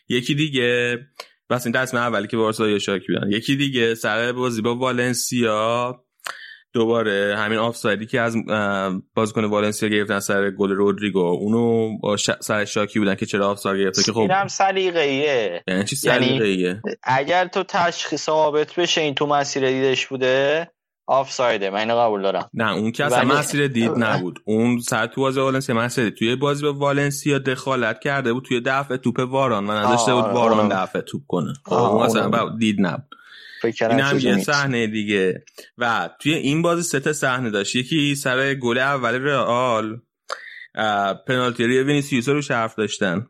یکی 0.08 0.34
دیگه 0.34 0.98
بس 1.50 1.66
این 1.66 1.74
تصمیم 1.74 2.02
اولی 2.02 2.26
که 2.26 2.36
بارسا 2.36 2.68
یا 2.68 2.78
شاکی 2.78 3.06
بودن 3.08 3.30
یکی 3.30 3.56
دیگه 3.56 3.94
سر 3.94 4.32
بازی 4.32 4.62
با 4.62 4.76
والنسیا. 4.76 6.04
دوباره 6.74 7.34
همین 7.38 7.58
آفسایدی 7.58 8.06
که 8.06 8.20
از 8.20 8.36
بازیکن 9.14 9.44
والنسیا 9.44 9.88
گرفتن 9.88 10.20
سر 10.20 10.50
گل 10.50 10.70
رودریگو 10.70 11.18
اونو 11.18 11.98
با 11.98 12.16
سر 12.16 12.64
شاکی 12.64 12.98
بودن 12.98 13.14
که 13.14 13.26
چرا 13.26 13.50
آفساید 13.50 13.80
گرفته 13.80 14.02
که 14.02 14.12
خب 14.12 14.18
اینم 14.18 14.48
سلیقه‌ایه. 14.48 15.62
یعنی 15.68 15.84
چی 15.84 15.96
سلیقه‌ایه؟ 15.96 16.80
اگر 17.02 17.46
تو 17.46 17.62
تشخیص 17.62 18.22
ثابت 18.22 18.74
بشه 18.74 19.00
این 19.00 19.14
تو 19.14 19.26
مسیر 19.26 19.70
دیدش 19.70 20.06
بوده 20.06 20.68
آفسایده 21.06 21.70
من 21.70 21.78
اینو 21.78 21.96
قبول 21.96 22.22
دارم. 22.22 22.50
نه 22.54 22.72
اون 22.72 22.92
که 22.92 23.04
اصلا 23.04 23.24
مسیر 23.24 23.66
دید 23.66 23.90
نبود. 23.96 24.38
اون 24.44 24.80
سر 24.80 25.06
تو 25.06 25.20
بازی 25.20 25.40
والنسیا 25.40 25.76
مسیر 25.76 26.10
توی 26.10 26.36
بازی 26.36 26.62
به 26.62 26.72
والنسیا 26.72 27.38
دخالت 27.38 28.00
کرده 28.00 28.32
بود 28.32 28.44
توی 28.44 28.60
دفع 28.60 28.96
توپ 28.96 29.18
واران. 29.18 29.64
من 29.64 29.76
نذاشته 29.76 30.14
بود 30.14 30.24
واران 30.24 30.68
دفع 30.68 31.00
توپ 31.00 31.22
کنه. 31.28 31.52
خب 31.64 31.72
اون 31.72 32.02
اصلا 32.02 32.56
دید 32.58 32.76
نبود. 32.80 33.14
این 33.80 34.00
هم 34.00 34.18
یه 34.18 34.38
صحنه 34.38 34.86
دیگه. 34.86 35.44
و 35.78 36.10
توی 36.20 36.34
این 36.34 36.62
بازی 36.62 36.82
سه 36.82 37.00
تا 37.00 37.12
صحنه 37.12 37.50
داشت. 37.50 37.76
یکی 37.76 38.14
سر 38.14 38.54
گل 38.54 38.78
اول 38.78 39.14
رئال 39.14 40.00
پنالتی 41.26 41.64
روی 41.64 41.82
وینیسیوس 41.82 42.28
رو 42.28 42.42
حرف 42.50 42.74
داشتن. 42.74 43.26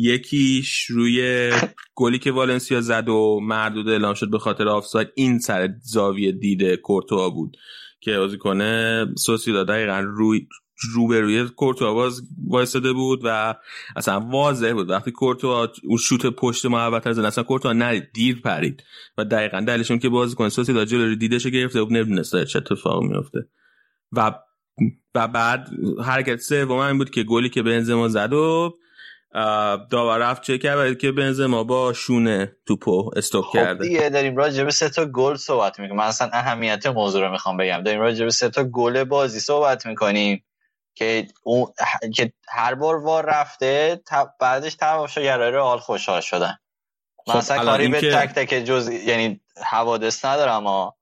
یکیش 0.00 0.84
روی 0.84 1.50
گلی 1.94 2.18
که 2.18 2.32
والنسیا 2.32 2.80
زد 2.80 3.08
و 3.08 3.40
مردود 3.42 3.88
اعلام 3.88 4.14
شد 4.14 4.30
به 4.30 4.38
خاطر 4.38 4.68
آفساید 4.68 5.08
این 5.14 5.38
سر 5.38 5.68
زاویه 5.82 6.32
دید 6.32 6.76
کورتوا 6.76 7.30
بود 7.30 7.56
که 8.00 8.28
کنه. 8.40 9.06
سوسیداد 9.16 9.68
دقیقا 9.68 10.00
روی 10.06 10.46
روبروی 10.94 11.48
کورتوا 11.48 11.94
باز 11.94 12.22
وایساده 12.46 12.92
بود 12.92 13.20
و 13.24 13.54
اصلا 13.96 14.20
واضح 14.20 14.72
بود. 14.72 14.90
وقتی 14.90 15.10
کورتوا 15.10 15.68
اون 15.84 15.98
شوت 15.98 16.26
پشت 16.26 16.66
محوطه 16.66 17.12
زد 17.12 17.24
اصلا 17.24 17.44
کورتوا 17.44 17.72
ندید 17.72 18.12
دیر 18.12 18.40
پرید 18.40 18.84
و 19.18 19.24
دقیقا 19.24 19.60
دلیلشون 19.60 19.98
که 19.98 20.08
بازیکن 20.08 20.48
سوسیداد 20.48 20.86
جلوی 20.86 21.16
دیدش 21.16 21.46
گرفته 21.46 21.82
بود 21.82 21.92
نمی‌دونست 21.92 22.44
چه 22.44 22.58
اتفاقی 22.58 23.06
میفته 23.06 23.48
و 24.12 24.34
و 25.14 25.28
بعد 25.28 25.68
حرکت 26.04 26.40
سوم 26.40 26.78
این 26.78 26.98
بود 26.98 27.10
که 27.10 27.22
گلی 27.22 27.48
که 27.48 27.62
بنزما 27.62 28.08
زد 28.08 28.32
و 28.32 28.74
داور 29.90 30.18
رفت 30.18 30.42
چه 30.42 30.58
کرد 30.58 30.98
که 30.98 31.12
بنزما 31.12 31.64
با 31.64 31.92
شونه 31.92 32.56
توپو 32.66 33.10
استوب 33.16 33.44
خب 33.44 33.52
کرده. 33.52 33.84
دیگه 33.84 34.08
داریم 34.08 34.36
راجع 34.36 34.64
به 34.64 34.70
سه 34.70 34.88
تا 34.88 35.04
گل 35.04 35.36
صحبت 35.36 35.80
می‌کنیم. 35.80 35.98
من 35.98 36.04
اصلا 36.04 36.30
اهمیت 36.32 36.86
موضوع 36.86 37.26
رو 37.26 37.30
می‌خوام 37.30 37.56
بگم. 37.56 37.82
داریم 37.82 38.00
راجع 38.00 38.24
به 38.24 38.30
سه 38.30 38.48
تا 38.48 38.64
گل 38.64 39.04
بازی 39.04 39.40
صحبت 39.40 39.86
می‌کنیم 39.86 40.44
که 40.94 41.26
اون 41.42 41.66
که 42.14 42.32
هر 42.48 42.74
بار 42.74 42.96
وار 43.04 43.26
رفته 43.26 44.00
بعدش 44.40 44.74
تماشاگرای 44.74 45.60
حال 45.60 45.78
خوشحال 45.78 46.20
شدن. 46.20 46.58
خب 47.26 47.36
مثلا 47.36 47.64
کاری 47.64 47.88
به 47.88 48.00
تک 48.00 48.34
تک 48.34 48.64
جز 48.64 48.88
یعنی 48.88 49.40
حوادث 49.64 50.24
ندارم 50.24 50.66
ها. 50.66 50.96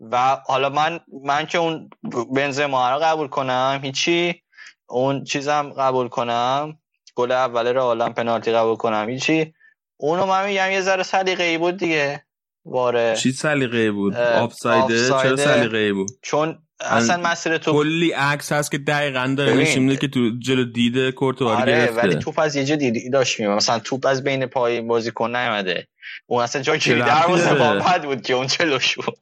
و 0.00 0.42
حالا 0.46 0.68
من 0.68 1.00
من 1.24 1.46
که 1.46 1.58
اون 1.58 1.90
بنزما 2.36 2.90
رو 2.90 2.98
قبول 2.98 3.28
کنم 3.28 3.80
هیچی 3.82 4.42
اون 4.88 5.24
چیزم 5.24 5.72
قبول 5.78 6.08
کنم. 6.08 6.78
گل 7.14 7.32
اول 7.32 7.76
عالم 7.76 8.12
پنالتی 8.12 8.52
قبول 8.52 8.76
کنم. 8.76 9.08
هیچی 9.08 9.54
اونو 9.96 10.26
من 10.26 10.46
میگم 10.46 10.70
یه 10.70 10.80
ذره 10.80 11.02
سلیقه 11.02 11.44
ای 11.44 11.58
بود 11.58 11.76
دیگه. 11.76 12.24
واره. 12.64 13.16
چی 13.16 13.32
سلیقه 13.32 13.78
ای 13.78 13.90
بود 13.90 14.16
آفسایده؟ 14.16 15.08
چرا 15.08 15.36
سلیقه 15.36 15.78
ای 15.78 15.92
بود؟ 15.92 16.10
چون 16.22 16.58
اصلا 16.80 17.30
مسیر 17.30 17.58
تو 17.58 17.72
کلی 17.72 18.10
عکس 18.10 18.52
هست 18.52 18.70
که 18.70 18.78
دقیقا 18.78 19.34
داره 19.38 19.54
نشون 19.54 19.96
که 19.96 20.08
تو 20.08 20.30
جلو 20.38 20.64
دیده 20.64 21.12
کورتوا 21.12 21.56
آره 21.56 21.72
گرفته. 21.72 22.02
ولی 22.02 22.14
توپ 22.14 22.38
از 22.38 22.56
یه 22.56 22.64
جا 22.64 22.76
دیدی 22.76 23.10
داشت 23.10 23.40
میومد. 23.40 23.56
مثلا 23.56 23.78
توپ 23.78 24.06
از 24.06 24.24
بین 24.24 24.46
پای 24.46 24.80
بازیکن 24.80 25.36
نیومده. 25.36 25.88
اون 26.26 26.42
اصلا 26.42 26.62
جای 26.62 26.78
کلی 26.78 26.98
دروازه 26.98 27.98
بود 27.98 28.22
که 28.22 28.34
اون 28.34 28.46
چلوش 28.46 28.94
بود. 28.96 29.18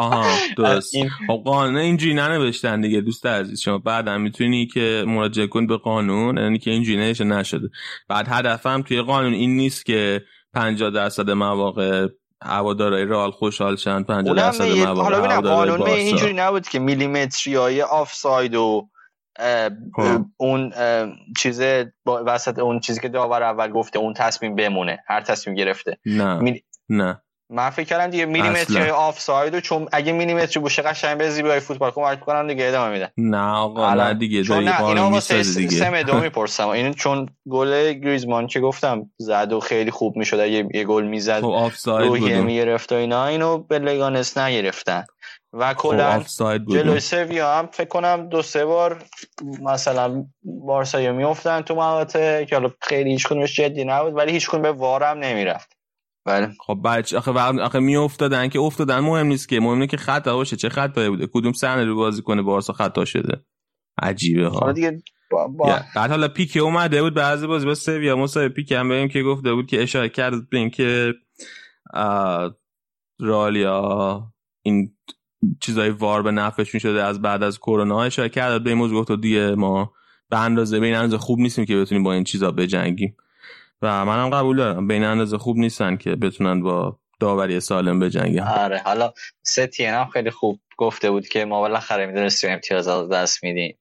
آها 0.00 0.36
درست. 0.56 0.94
خب 1.26 1.42
قانون 1.44 1.76
اینجوری 1.76 2.14
ننوشتن 2.14 2.80
دیگه 2.80 3.00
دوست 3.00 3.26
عزیز 3.26 3.60
شما. 3.60 3.78
بعدم 3.78 4.20
می‌تونی 4.20 4.66
که 4.66 5.04
مراجعه 5.06 5.46
کن 5.46 5.66
به 5.66 5.76
قانون 5.76 6.38
یعنی 6.38 6.58
که 6.58 6.70
اینجوری 6.70 6.98
نشه 6.98 7.24
نشده. 7.24 7.68
بعد 8.08 8.26
هدفم 8.28 8.82
توی 8.82 9.02
قانون 9.02 9.32
این 9.32 9.56
نیست 9.56 9.86
که 9.86 10.22
50 10.54 10.90
درصد 10.90 11.30
مواقع 11.30 12.06
هوادارهای 12.42 13.04
رئال 13.04 13.30
خوشحال 13.30 13.76
شن 13.76 14.02
50 14.02 14.36
درصد 14.36 14.64
مواقع 14.64 15.02
حالا 15.02 15.18
ببینم 15.20 15.40
قانون 15.40 15.82
اینجوری 15.82 16.32
نبود 16.32 16.68
که 16.68 16.78
میلیمتری 16.78 17.54
های 17.54 17.82
آفساید 17.82 18.54
و 18.54 18.88
خب. 19.96 20.24
اون 20.36 20.72
چیز 21.38 21.62
وسط 22.06 22.58
اون 22.58 22.80
چیزی 22.80 23.00
که 23.00 23.08
داور 23.08 23.42
اول 23.42 23.70
گفته 23.70 23.98
اون 23.98 24.14
تصمیم 24.14 24.54
بمونه. 24.54 24.98
هر 25.06 25.20
تصمیم 25.20 25.56
گرفته. 25.56 25.98
نه 26.06 26.54
نه. 26.88 27.22
من 27.50 27.70
فکر 27.70 27.86
کردم 27.86 28.06
دیگه 28.06 28.26
میلیمتر 28.26 28.90
آف 28.90 29.20
ساید 29.20 29.58
چون 29.58 29.88
اگه 29.92 30.12
میلیمتر 30.12 30.60
باشه 30.60 30.82
قشنگ 30.82 31.18
به 31.18 31.30
زیبایی 31.30 31.60
فوتبال 31.60 31.90
کمک 31.90 32.20
کنم 32.20 32.48
دیگه 32.48 32.68
ادامه 32.68 32.92
میدن 32.92 33.08
نه 33.16 33.52
آقا 33.52 33.94
نه 33.94 34.14
دیگه 34.14 34.42
چون 34.42 34.64
نه 34.64 34.84
اینا 34.84 35.10
واسه 35.10 35.42
سم 35.42 36.02
دو 36.02 36.20
می‌پرسم. 36.24 36.68
این 36.68 36.94
چون 36.94 37.28
گل 37.50 37.92
گریزمان 37.92 38.46
که 38.46 38.60
گفتم 38.60 39.10
زد 39.18 39.52
و 39.52 39.60
خیلی 39.60 39.90
خوب 39.90 40.16
می‌شد. 40.16 40.40
اگه 40.40 40.68
یه 40.74 40.84
گل 40.84 41.04
می‌زد 41.04 41.40
خب 41.40 41.70
روحیه 41.86 42.40
می‌گرفت 42.40 42.92
و 42.92 42.94
اینا 42.94 43.26
اینو 43.26 43.58
به 43.58 43.78
لگانس 43.78 44.38
نگرفتن. 44.38 45.04
و 45.52 45.74
خب، 45.74 45.80
کلا 45.80 46.24
جلوی 46.68 47.00
سویا 47.00 47.54
هم 47.54 47.66
فکر 47.66 47.88
کنم 47.88 48.28
دو 48.28 48.42
سه 48.42 48.64
بار 48.64 49.04
مثلا 49.62 50.24
بارسا 50.42 51.12
میافتن 51.12 51.60
تو 51.60 51.74
مقاطع 51.74 52.44
که 52.44 52.56
حالا 52.56 52.70
خیلی 52.80 53.10
هیچ 53.10 53.26
جدی 53.28 53.84
نبود 53.84 54.16
ولی 54.16 54.32
هیچ 54.32 54.50
به 54.50 54.72
وارم 54.72 55.18
نمی‌رفت. 55.18 55.79
بله. 56.24 56.52
خب 56.66 56.80
بچه 56.84 57.18
آخه 57.18 57.30
آخه 57.30 57.78
می 57.78 57.96
افتادن 57.96 58.48
که 58.48 58.58
افتادن 58.58 58.98
مهم 58.98 59.26
نیست 59.26 59.48
که 59.48 59.60
مهم 59.60 59.86
که 59.86 59.96
خطا 59.96 60.36
باشه 60.36 60.56
چه 60.56 60.68
خطایی 60.68 61.08
بوده. 61.08 61.26
کدوم 61.32 61.52
صحنه 61.52 61.84
رو 61.84 61.96
بازی 61.96 62.22
کنه 62.22 62.42
بارسا 62.42 62.72
خطا 62.72 63.04
شده 63.04 63.44
عجیبه 64.02 64.48
ها. 64.48 64.72
دیگه 64.72 65.02
بعد 65.96 66.10
حالا 66.10 66.28
پیک 66.28 66.58
اومده 66.62 67.02
بود 67.02 67.14
بعضی 67.14 67.46
بازی 67.46 67.66
با 67.66 67.74
سویا 67.74 68.16
مصاحبه 68.16 68.54
پیک 68.54 68.72
هم 68.72 68.88
بگیم 68.88 69.08
که 69.08 69.22
گفته 69.22 69.54
بود 69.54 69.66
که 69.66 69.82
اشاره 69.82 70.08
کرد 70.08 70.48
به 70.50 70.58
اینکه 70.58 71.14
رالیا 73.20 74.22
این 74.62 74.96
چیزای 75.60 75.90
وار 75.90 76.22
به 76.22 76.30
نفعش 76.30 76.74
می‌شده 76.74 77.02
از 77.02 77.22
بعد 77.22 77.42
از 77.42 77.58
کرونا 77.58 78.02
اشاره 78.02 78.28
کرد. 78.28 78.64
به 78.64 78.70
این 78.70 78.78
موضوع 78.78 79.00
گفت 79.00 79.20
دیگه 79.20 79.54
ما 79.54 79.92
به 80.30 80.38
اندازه 80.38 80.80
به 80.80 80.86
این 80.86 80.94
اندازه 80.94 81.18
خوب 81.18 81.38
نیستیم 81.38 81.64
که 81.64 81.76
بتونیم 81.76 82.04
با 82.04 82.12
این 82.12 82.24
چیزا 82.24 82.50
بجنگیم. 82.50 83.16
و 83.82 84.04
منم 84.04 84.30
قبول 84.30 84.56
دارم 84.56 84.86
بین 84.86 85.04
اندازه 85.04 85.38
خوب 85.38 85.56
نیستن 85.56 85.96
که 85.96 86.16
بتونن 86.16 86.62
با 86.62 86.98
داوری 87.20 87.60
سالم 87.60 87.98
بجنگن. 88.00 88.42
آره 88.42 88.82
حالا 88.84 89.12
ستین 89.42 89.88
هم 89.88 90.08
خیلی 90.08 90.30
خوب 90.30 90.60
گفته 90.76 91.10
بود 91.10 91.28
که 91.28 91.44
ما 91.44 91.60
بالاخره 91.60 92.06
می‌دونستیم 92.06 92.50
امتیاز 92.50 92.88
از 92.88 93.08
دست 93.08 93.44
میدیم 93.44 93.78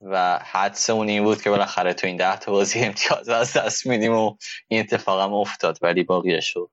و 0.00 0.38
حدس 0.52 0.90
اون 0.90 1.08
این 1.08 1.24
بود 1.24 1.42
که 1.42 1.50
بالاخره 1.50 1.92
تو 1.94 2.06
این 2.06 2.16
ده 2.16 2.36
تا 2.38 2.52
بازی 2.52 2.80
امتیاز 2.80 3.28
از 3.28 3.56
دست 3.56 3.86
میدیم 3.86 4.12
و 4.12 4.36
این 4.68 4.80
اتفاق 4.80 5.20
هم 5.20 5.34
افتاد 5.34 5.78
ولی 5.82 6.02
باقیه 6.02 6.40
شد 6.40 6.70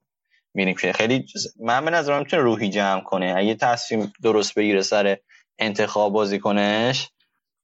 میریم 0.53 0.75
خیلی 0.75 1.25
من 1.59 1.85
به 1.85 1.91
نظرم 1.91 2.19
می‌تونه 2.19 2.41
روحی 2.41 2.69
جمع 2.69 3.01
کنه. 3.01 3.33
اگه 3.37 3.55
تصمیم 3.55 4.13
درست 4.23 4.55
بگیره 4.55 4.81
سر 4.81 5.17
انتخاب 5.59 6.13
بازی 6.13 6.39
کنش. 6.39 7.09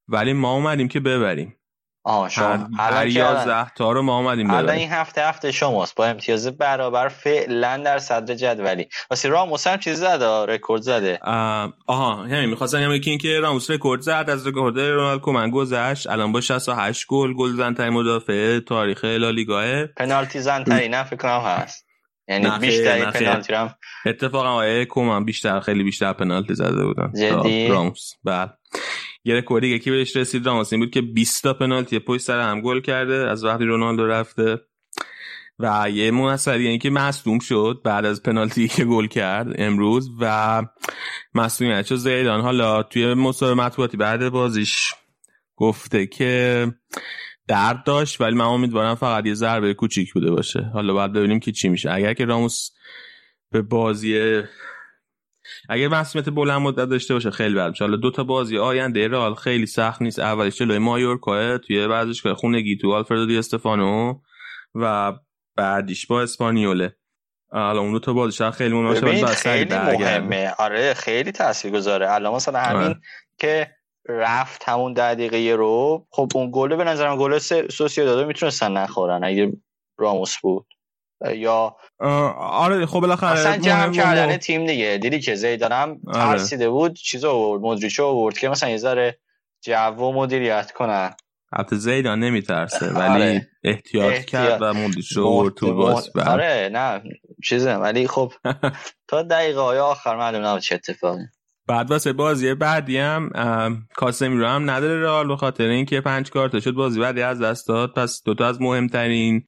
ولی 0.08 0.34
ما 0.34 0.54
اومدیم 0.54 0.88
که 0.88 1.00
ببریم. 1.00 1.59
آه 2.04 2.30
شما 2.30 2.70
هر 2.78 3.08
یازده 3.08 3.70
تا 3.70 3.92
رو 3.92 4.02
ما 4.02 4.14
آمدیم 4.14 4.52
الان 4.52 4.76
این 4.76 4.92
هفته 4.92 5.22
هفته 5.22 5.52
شماست. 5.52 5.96
با 5.96 6.06
امتیاز 6.06 6.58
برابر 6.58 7.08
فعلا 7.08 7.78
در 7.78 8.00
صدر 8.00 8.36
جدولی. 8.36 8.90
واسه 9.10 9.30
راموس 9.30 9.68
هم 9.68 9.78
چیز 9.78 10.00
زده 10.00 10.46
رکورد 10.46 10.82
زده. 10.82 11.20
آها 11.88 12.16
همین 12.16 12.46
می‌خواستم 12.46 12.90
بگم 12.90 13.02
که 13.02 13.10
اینکه 13.10 13.40
راموس 13.40 13.72
رکورد 13.72 14.02
زد 14.02 14.26
از 14.28 14.48
رکورد 14.48 14.80
رونالد 14.80 15.22
کومن 15.22 15.50
گذشت. 15.50 16.08
الان 16.08 16.32
با 16.32 16.42
68 16.42 17.06
گل 17.08 17.34
گل 17.34 17.52
زنترین 17.52 17.94
مدافع 17.94 18.60
تاریخ 18.60 19.06
لالیگا 19.06 19.86
پنالتی 19.98 20.40
زنترین 20.40 20.94
نه 20.96 21.04
فکر 21.04 21.16
کنم 21.16 21.42
هست. 21.46 21.86
یعنی 22.28 22.50
بیشتری 22.60 23.06
پنالتی 23.06 23.54
هم 23.54 23.76
اتفاقا 24.06 24.50
آیه 24.50 24.86
کومن 24.86 25.26
بیشتر 25.26 25.60
خیلی 25.60 25.84
بیشتر 25.84 26.14
پنالتی 26.14 26.56
زده 26.56 26.86
بودن 26.86 27.12
جدی؟ 27.18 27.68
راموس. 27.68 28.14
بله. 28.24 28.50
یه 29.24 29.36
رکوردی 29.36 29.80
که 29.80 29.92
بهش 29.92 30.16
رسید؟ 30.16 30.46
راموس 30.46 30.74
این 30.74 30.82
بود 30.82 30.92
که 30.92 31.02
20 31.02 31.44
تا 31.44 31.54
پنالتی 31.54 32.00
پشت 32.00 32.22
سر 32.22 32.40
هم 32.40 32.62
گل 32.62 32.82
کرده 32.82 33.30
از 33.30 33.44
وقتی 33.44 33.66
رونالدو 33.66 34.08
رفته. 34.08 34.62
و 35.60 35.90
یه 35.90 36.12
مسئله 36.12 36.64
یعنی 36.64 36.78
که 36.78 36.90
مصدوم 36.90 37.40
شد 37.40 37.82
بعد 37.84 38.06
از 38.06 38.24
پنالتی 38.24 38.68
که 38.68 38.86
گل 38.86 39.08
کرد 39.08 39.48
امروز. 39.56 40.10
و 40.20 40.64
مصدومیت 41.34 41.96
زیدان 41.96 42.42
حالا 42.42 42.84
توی 42.84 43.14
مصاحبه 43.14 43.62
مطبوعاتی 43.62 43.98
بعد 43.98 44.30
بازیش 44.30 44.94
گفته 45.56 46.08
که 46.08 46.68
درد 47.48 47.84
داشت 47.84 48.22
ولی 48.22 48.36
من 48.36 48.46
امیدوارم 48.46 48.96
فقط 48.96 49.26
یه 49.26 49.34
ضربه 49.34 49.74
کوچیک 49.74 50.14
بوده 50.14 50.32
باشه. 50.32 50.62
حالا 50.74 50.94
باید 50.94 51.14
ببینیم 51.14 51.40
که 51.40 51.52
چی 51.52 51.70
میشه. 51.70 51.92
اگر 51.92 52.14
که 52.14 52.26
راموس 52.26 52.70
به 53.52 53.62
بازی 53.62 54.42
اگر 55.72 55.88
مسئولیت 55.88 56.30
بلند 56.30 56.62
مدت 56.62 56.90
داشته 56.90 57.14
باشه 57.14 57.32
خیلی 57.32 57.56
بد. 57.56 57.70
میشه 57.70 57.84
حالا 57.84 57.98
دو 57.98 58.12
تا 58.12 58.24
بازی 58.24 58.58
آینده 58.58 59.08
رئال 59.08 59.36
خیلی 59.36 59.66
سخت 59.66 60.02
نیست. 60.02 60.20
اولش 60.20 60.58
جلوی 60.58 60.78
مایورکا 60.78 61.58
توی 61.58 61.86
ورزشگاه 61.86 62.34
خونگی 62.34 62.78
تو 62.78 62.94
آلفردو 62.94 63.26
دی 63.26 63.38
استفانو 63.38 64.20
و 64.76 65.14
بعدیش 65.56 66.08
با 66.08 66.22
اسپانیوله. 66.22 66.96
حالا 67.52 67.80
اون 67.80 67.92
دو 67.92 68.00
تا 68.00 68.14
بازی 68.14 68.52
خیلی 68.52 68.74
مهمه 68.74 69.26
خیلی 69.26 69.76
مهمه. 69.76 70.54
آره 70.60 70.94
خیلی 70.94 71.32
تاثیرگذاره. 71.32 72.14
الان 72.14 72.34
مثلا 72.34 72.60
همین 72.60 72.84
آره. 72.84 73.00
که 73.40 73.72
رفت 74.08 74.70
همون 74.70 74.94
ده 74.94 75.16
دقیقه 75.16 75.56
رو 75.56 76.08
خب 76.12 76.32
اون 76.36 76.50
گله 76.54 76.76
به 76.76 76.84
نظرم 76.84 77.18
گل 77.18 77.40
داده 77.98 78.26
می‌تونستن 78.26 78.72
نخورن 78.72 79.24
اگه 79.24 79.52
راموس 79.98 80.38
بود. 80.42 80.68
یا 81.36 81.76
آره 82.00 82.86
خب 82.86 83.00
بالاخره 83.00 83.30
اصلا 83.30 83.58
جمع 83.58 83.94
کردن 83.94 84.38
تیم 84.38 84.66
دیگه. 84.66 84.98
دیدی 85.02 85.20
که 85.20 85.36
زیدان 85.36 85.72
هم 85.72 85.98
آره. 86.08 86.20
ترسیده 86.20 86.70
بود. 86.70 86.94
چیزو 86.94 87.30
آورد 87.30 87.62
مدریچو 87.62 88.06
آورد 88.06 88.38
که 88.38 88.50
مثلا 88.50 88.70
یه 88.70 88.78
ذره 88.78 89.20
جو 89.62 90.12
مدیریت 90.12 90.72
کنن. 90.72 91.14
البته 91.54 91.76
زیدان 91.76 92.20
نمیترسه 92.20 92.94
ولی 92.94 93.24
آره. 93.24 93.48
احتیاط, 93.64 94.14
احتیاط. 94.14 94.26
کرد 94.26 94.62
و 94.62 94.74
مدریچو 94.74 95.26
آورد 95.26 95.54
تو 95.54 95.76
باز. 95.76 96.10
آره 96.18 96.70
نه 96.74 97.02
چیزه. 97.44 97.76
ولی 97.76 98.08
خب 98.08 98.34
تا 99.10 99.24
دقیقه 99.24 99.62
های 99.62 99.80
آخر 99.80 100.16
معلوم 100.16 100.46
نبود 100.46 100.62
چه 100.62 100.76
اتفاقی. 100.76 101.24
بعد 101.68 101.92
واسه 101.92 102.14
بازی 102.14 102.54
بعدی 102.54 102.98
هم 102.98 103.30
کاسمی 103.96 104.38
رو 104.38 104.48
هم 104.48 104.70
نداره 104.70 105.02
رئال 105.02 105.28
به 105.28 105.36
خاطر 105.36 105.64
اینکه 105.64 106.02
پنج 106.02 106.30
کارت 106.30 106.60
شد 106.60 106.72
بازی 106.72 107.00
بعدی 107.00 107.22
از 107.22 107.42
دست 107.42 107.68
داد. 107.68 107.94
پس 107.94 108.22
دوتا 108.26 108.48
از 108.48 108.62
مهمترین 108.62 109.44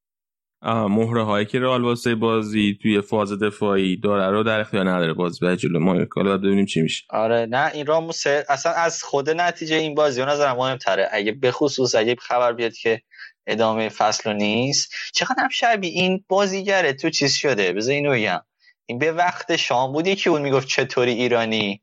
مهره 0.64 1.24
هایی 1.24 1.46
که 1.46 1.60
رئال 1.60 1.84
واسه 1.84 2.16
بازی 2.16 2.78
توی 2.82 3.02
فاز 3.02 3.40
دفاعی 3.40 3.98
داره 3.98 4.32
رو 4.32 4.44
در 4.44 4.60
اختیار 4.60 4.90
نداره 4.90 5.14
بازی 5.14 5.46
بعد 5.46 5.56
جلو 5.56 5.80
ما 5.80 6.06
حالا 6.16 6.38
ببینیم 6.38 6.66
چی 6.66 6.82
میشه. 6.82 7.04
آره 7.10 7.48
نه 7.50 7.72
این 7.74 7.86
راموس 7.86 8.28
اصلا 8.28 8.72
از 8.72 9.04
خود 9.04 9.30
نتیجه 9.30 9.76
این 9.76 9.96
بازی 9.96 10.22
نظر 10.22 10.54
مهمتره. 10.54 11.10
اگه 11.12 11.32
به 11.32 11.52
خصوص 11.52 11.96
اگه 11.96 12.16
خبر 12.16 12.54
بیاد 12.54 12.74
که 12.74 13.02
ادامه 13.48 13.90
فصل 13.90 14.34
نیست 14.34 14.94
چقدر 15.14 15.36
هم 15.44 15.50
شبیه 15.50 15.92
این 15.92 16.26
بازیگره. 16.28 16.94
تو 16.94 17.10
چیز 17.10 17.34
شده؟ 17.34 17.74
بذار 17.74 17.94
اینو 17.94 18.12
بگم. 18.12 18.42
این 18.86 19.00
به 19.00 19.12
وقت 19.12 19.56
شام 19.56 19.94
بود 19.94 20.08
یکی 20.08 20.30
اون 20.30 20.42
می‌گفت 20.42 20.68
چطوری 20.68 21.12
ایرانی؟ 21.12 21.82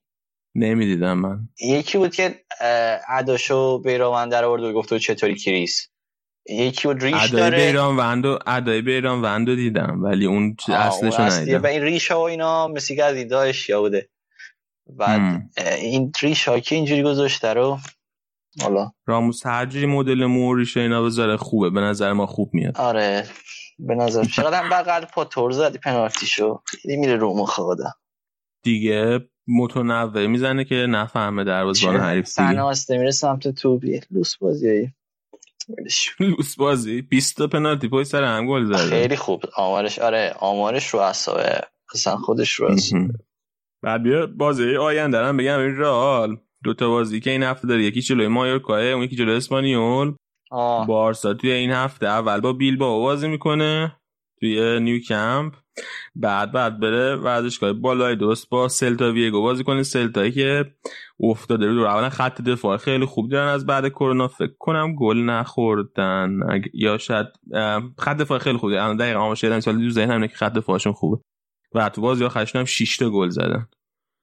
نمی‌دیدم 0.54 1.18
من. 1.18 1.38
یکی 1.60 1.98
بود 1.98 2.14
که 2.14 2.34
عداشو 3.08 3.78
بیرامن 3.78 4.28
در 4.28 4.44
آورد 4.44 4.62
و 4.62 4.72
گفت 4.72 4.96
چطوری 4.96 5.34
کریس؟ 5.34 5.88
یکی 6.48 6.88
بود 6.88 7.04
ریش 7.04 7.14
ادای 7.14 7.40
داره. 7.40 7.66
بیران 7.66 7.96
وندو 7.96 8.38
ادای 8.46 8.82
بیران 8.82 9.22
وندو 9.22 9.56
دیدم 9.56 10.02
ولی 10.02 10.26
اون 10.26 10.56
اصلشو 10.68 11.22
ندیدم. 11.22 11.62
و 11.62 11.66
این 11.66 11.82
ریش 11.82 12.10
ها 12.10 12.20
و 12.20 12.22
اینا 12.22 12.68
مثل 12.68 12.94
یا 13.68 13.80
بوده. 13.80 14.08
بعد 14.96 15.20
هم. 15.20 15.50
این 15.78 16.12
ریش 16.20 16.48
ها 16.48 16.60
که 16.60 16.74
اینجوری 16.74 17.02
گذاشته 17.02 17.54
رو؟ 17.54 17.78
حالا. 18.60 18.92
راموس 19.06 19.46
هر 19.46 19.66
جوری 19.66 19.86
مدل 19.86 20.24
موریش 20.24 20.76
اینا 20.76 21.02
بذاره 21.02 21.36
خوبه 21.36 21.70
به 21.70 21.80
نظر 21.80 22.12
ما 22.12 22.26
خوب 22.26 22.50
میاد. 22.54 22.76
آره 22.76 23.26
به 23.78 23.94
نظر 23.94 24.24
چقدر 24.24 24.62
هم 24.62 24.70
بغل 24.70 25.04
پا 25.04 25.24
تور 25.24 25.50
زدی 25.50 25.78
پنالتیشو. 25.78 26.62
خیلی 26.64 26.96
میره 26.96 27.16
رو 27.16 27.36
مخ 27.36 27.60
دیگه 28.62 29.20
متنوع 29.48 30.26
می‌زنه 30.26 30.64
که 30.64 30.74
نفهمه 30.74 31.44
دروازه‌بان 31.44 32.00
حریف 32.00 32.24
دیگه. 32.24 32.52
سناسته 32.52 32.98
میره 32.98 33.10
سمت 33.10 33.48
توبی 33.48 34.00
لوس 34.10 34.36
بازی 34.36 34.92
لوس 36.20 36.56
بازی. 36.56 37.02
20 37.02 37.36
تا 37.36 37.46
پنالتی 37.46 37.88
پای 37.88 38.04
سر 38.04 38.24
هم 38.24 38.46
گل 38.46 38.64
زده. 38.64 38.76
خیلی 38.76 39.16
خوب. 39.16 39.42
آمارش 39.56 39.98
آره 39.98 40.34
آمارش 40.38 40.88
رو 40.88 41.00
اصابه 41.00 41.60
اصلا 41.94 42.16
خودش 42.16 42.52
رو 42.52 42.76
بعد 43.82 44.02
بیا 44.02 44.26
بازی 44.26 44.76
آینده 44.76 45.18
هم 45.18 45.36
بگم. 45.36 45.58
این 45.58 45.76
رئال 45.76 46.36
دو 46.64 46.74
تا 46.74 46.88
بازی 46.88 47.20
که 47.20 47.30
این 47.30 47.42
هفته 47.42 47.68
داره. 47.68 47.82
یکی 47.82 48.00
جلوی 48.00 48.28
مایورکا 48.28 48.78
اون 48.78 49.02
یکی 49.02 49.16
جلوی 49.16 49.36
اسپانیول. 49.36 50.14
بارسا 50.88 51.34
توی 51.34 51.50
این 51.50 51.70
هفته 51.70 52.06
اول 52.06 52.40
با 52.40 52.52
بیل 52.52 52.76
با 52.76 52.98
بازی 52.98 53.28
می‌کنه. 53.28 53.96
توی 54.40 54.80
نیو 54.80 55.00
کمپ 55.00 55.54
بعد 56.14 56.52
بعد 56.52 56.80
بره 56.80 57.16
ورزشگاه 57.16 57.72
بالای 57.72 58.16
درست 58.16 58.48
با 58.48 58.68
سلتا 58.68 59.12
ویگو 59.12 59.42
بازی 59.42 59.64
کنه. 59.64 59.82
سلتایی 59.82 60.32
که 60.32 60.64
افتاده 61.20 61.66
رو 61.66 61.84
اولا 61.84 62.08
خط 62.10 62.40
دفاع 62.40 62.76
خیلی 62.76 63.04
خوب 63.04 63.30
دارن 63.30 63.48
از 63.48 63.66
بعد 63.66 63.88
کرونا. 63.88 64.28
فکر 64.28 64.52
کنم 64.58 64.94
گل 64.94 65.18
نخوردن. 65.18 66.40
یا 66.74 66.98
شاید 66.98 67.26
خط 67.98 68.16
دفاع 68.16 68.38
خیلی 68.38 68.58
خوبه. 68.58 68.82
الان 68.82 68.96
دقیقاً 68.96 69.20
آمار 69.20 69.34
شدن 69.34 69.60
سال 69.60 69.78
دو 69.78 69.90
ذهنم 69.90 70.26
که 70.26 70.34
خط 70.34 70.52
دفاعشون 70.52 70.92
خوبه. 70.92 71.22
و 71.74 71.88
تو 71.88 72.00
بازی 72.00 72.24
آخرشون 72.24 72.58
هم 72.58 72.64
6 72.64 72.96
تا 72.96 73.10
گل 73.10 73.28
زدن. 73.28 73.68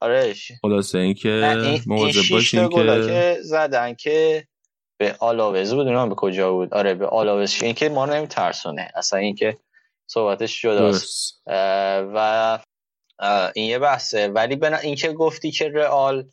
آره 0.01 0.33
خلاصه 0.61 0.97
اینکه 0.97 1.59
مواظب 1.87 2.21
باشین 2.31 2.69
که 2.69 3.37
زدن 3.41 3.93
که 3.93 4.47
به 4.97 5.15
آلاوز 5.19 5.73
بود 5.73 6.09
به 6.09 6.15
کجا 6.15 6.51
بود؟ 6.51 6.73
آره 6.73 6.93
به 6.93 7.07
آلاوز. 7.07 7.63
اینکه 7.63 7.89
ما 7.89 8.05
نمیترسونه. 8.05 8.91
اصلا 8.95 9.19
اینکه 9.19 9.57
صحبتش 10.07 10.61
جداست 10.61 11.41
و 12.15 12.59
این 13.55 13.69
یه 13.69 13.79
بحثه. 13.79 14.27
ولی 14.27 14.55
به 14.55 14.79
اینکه 14.79 15.13
گفتی 15.13 15.51
که 15.51 15.69
رئال 15.69 16.29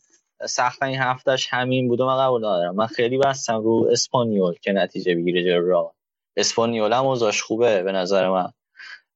سخت 0.49 0.83
این 0.83 1.01
هفتهش 1.01 1.49
همین 1.51 1.89
بوده 1.89 2.05
من 2.05 2.19
قبول 2.19 2.41
ندارم. 2.41 2.75
من 2.75 2.87
خیلی 2.87 3.19
بستم 3.19 3.63
رو 3.63 3.89
اسپانیول 3.93 4.55
که 4.55 4.73
نتیجه 4.73 5.15
بگیره 5.15 5.45
جلو 5.45 5.71
رئال. 5.71 5.93
اسپانیول 6.37 6.93
هم 6.93 7.07
اوضاعش 7.07 7.43
خوبه 7.43 7.83
به 7.83 7.93
نظر 7.93 8.29
من. 8.29 8.53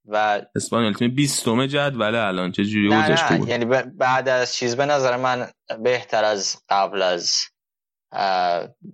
و 0.04 0.42
اسپانیول 0.56 0.92
تیم 0.92 1.14
20 1.14 1.44
جدول 1.44 2.14
الان. 2.14 2.52
چه 2.52 2.64
جوری 2.64 2.94
اوضاعش 2.94 3.22
خوبه؟ 3.22 3.50
یعنی 3.50 3.64
بعد 3.98 4.28
از 4.28 4.54
چیز 4.54 4.76
به 4.76 4.86
نظر 4.86 5.16
من 5.16 5.50
بهتر 5.82 6.24
از 6.24 6.62
قبل 6.68 7.02
از 7.02 7.34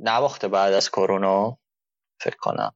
نواخته 0.00 0.48
بعد 0.48 0.72
از 0.72 0.90
کرونا 0.90 1.58
فکر 2.20 2.36
کنم. 2.36 2.74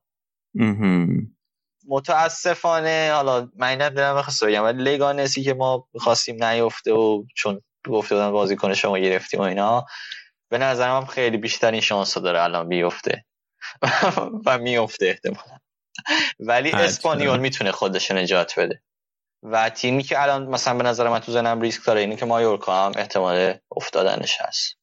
متاسفانه 1.89 3.11
حالا 3.15 3.49
من 3.57 3.77
دارم 3.77 4.17
بخواست 4.17 4.45
بگم 4.45 4.63
ولی 4.63 4.83
لگانسی 4.83 5.43
که 5.43 5.55
ما 5.55 5.89
می‌خواستیم 5.93 6.45
نیفته 6.45 6.93
و 6.93 7.25
چون 7.35 7.61
گفته 7.89 8.15
بودن 8.15 8.31
بازیکن 8.31 8.75
شما 8.75 8.99
گرفتیم 8.99 9.41
و 9.41 9.43
اینا 9.43 9.87
به 10.51 10.59
نظرم 10.59 11.07
خیلی 11.07 11.37
بیشترین 11.37 11.81
شانس 11.81 12.19
داره 12.19 12.43
الان 12.43 12.69
بیفته. 12.69 13.25
و 14.47 14.59
میفته 14.59 15.07
احتمالا. 15.07 15.59
ولی 16.41 16.73
اسپانیول 16.73 17.39
می‌تونه 17.39 17.73
خودش 17.73 18.11
نجات 18.11 18.59
بده. 18.59 18.83
و 19.43 19.71
تیمی 19.71 20.03
که 20.03 20.23
الان 20.23 20.47
مثلا 20.47 20.75
به 20.75 20.83
نظر 20.83 21.09
من 21.09 21.19
تو 21.19 21.33
زنم 21.33 21.61
ریسک 21.61 21.87
داره 21.87 22.01
اینه 22.01 22.17
که 22.17 22.27
مایورکا 22.27 22.87
هم 22.87 22.93
احتمال 22.97 23.55
افتادنش 23.77 24.41
هست. 24.41 24.77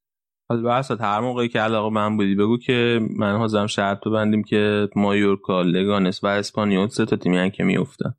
حالا 0.54 0.70
بحث 0.70 0.92
هر 0.92 1.20
موقعی 1.20 1.50
که 1.50 1.60
علاقه 1.60 1.90
من 1.90 2.18
بودی 2.18 2.36
بگو 2.36 2.58
که 2.58 3.00
من 3.18 3.38
حاضرم 3.38 3.68
شرط 3.68 4.08
بندیم 4.08 4.44
که 4.44 4.90
مایورکا 4.96 5.62
لگانس 5.62 6.24
و 6.24 6.28
اسپانیول 6.28 6.88
سه 6.88 7.06
تا 7.06 7.16
تیمی 7.16 7.52
که 7.52 7.64
میافتن. 7.64 8.16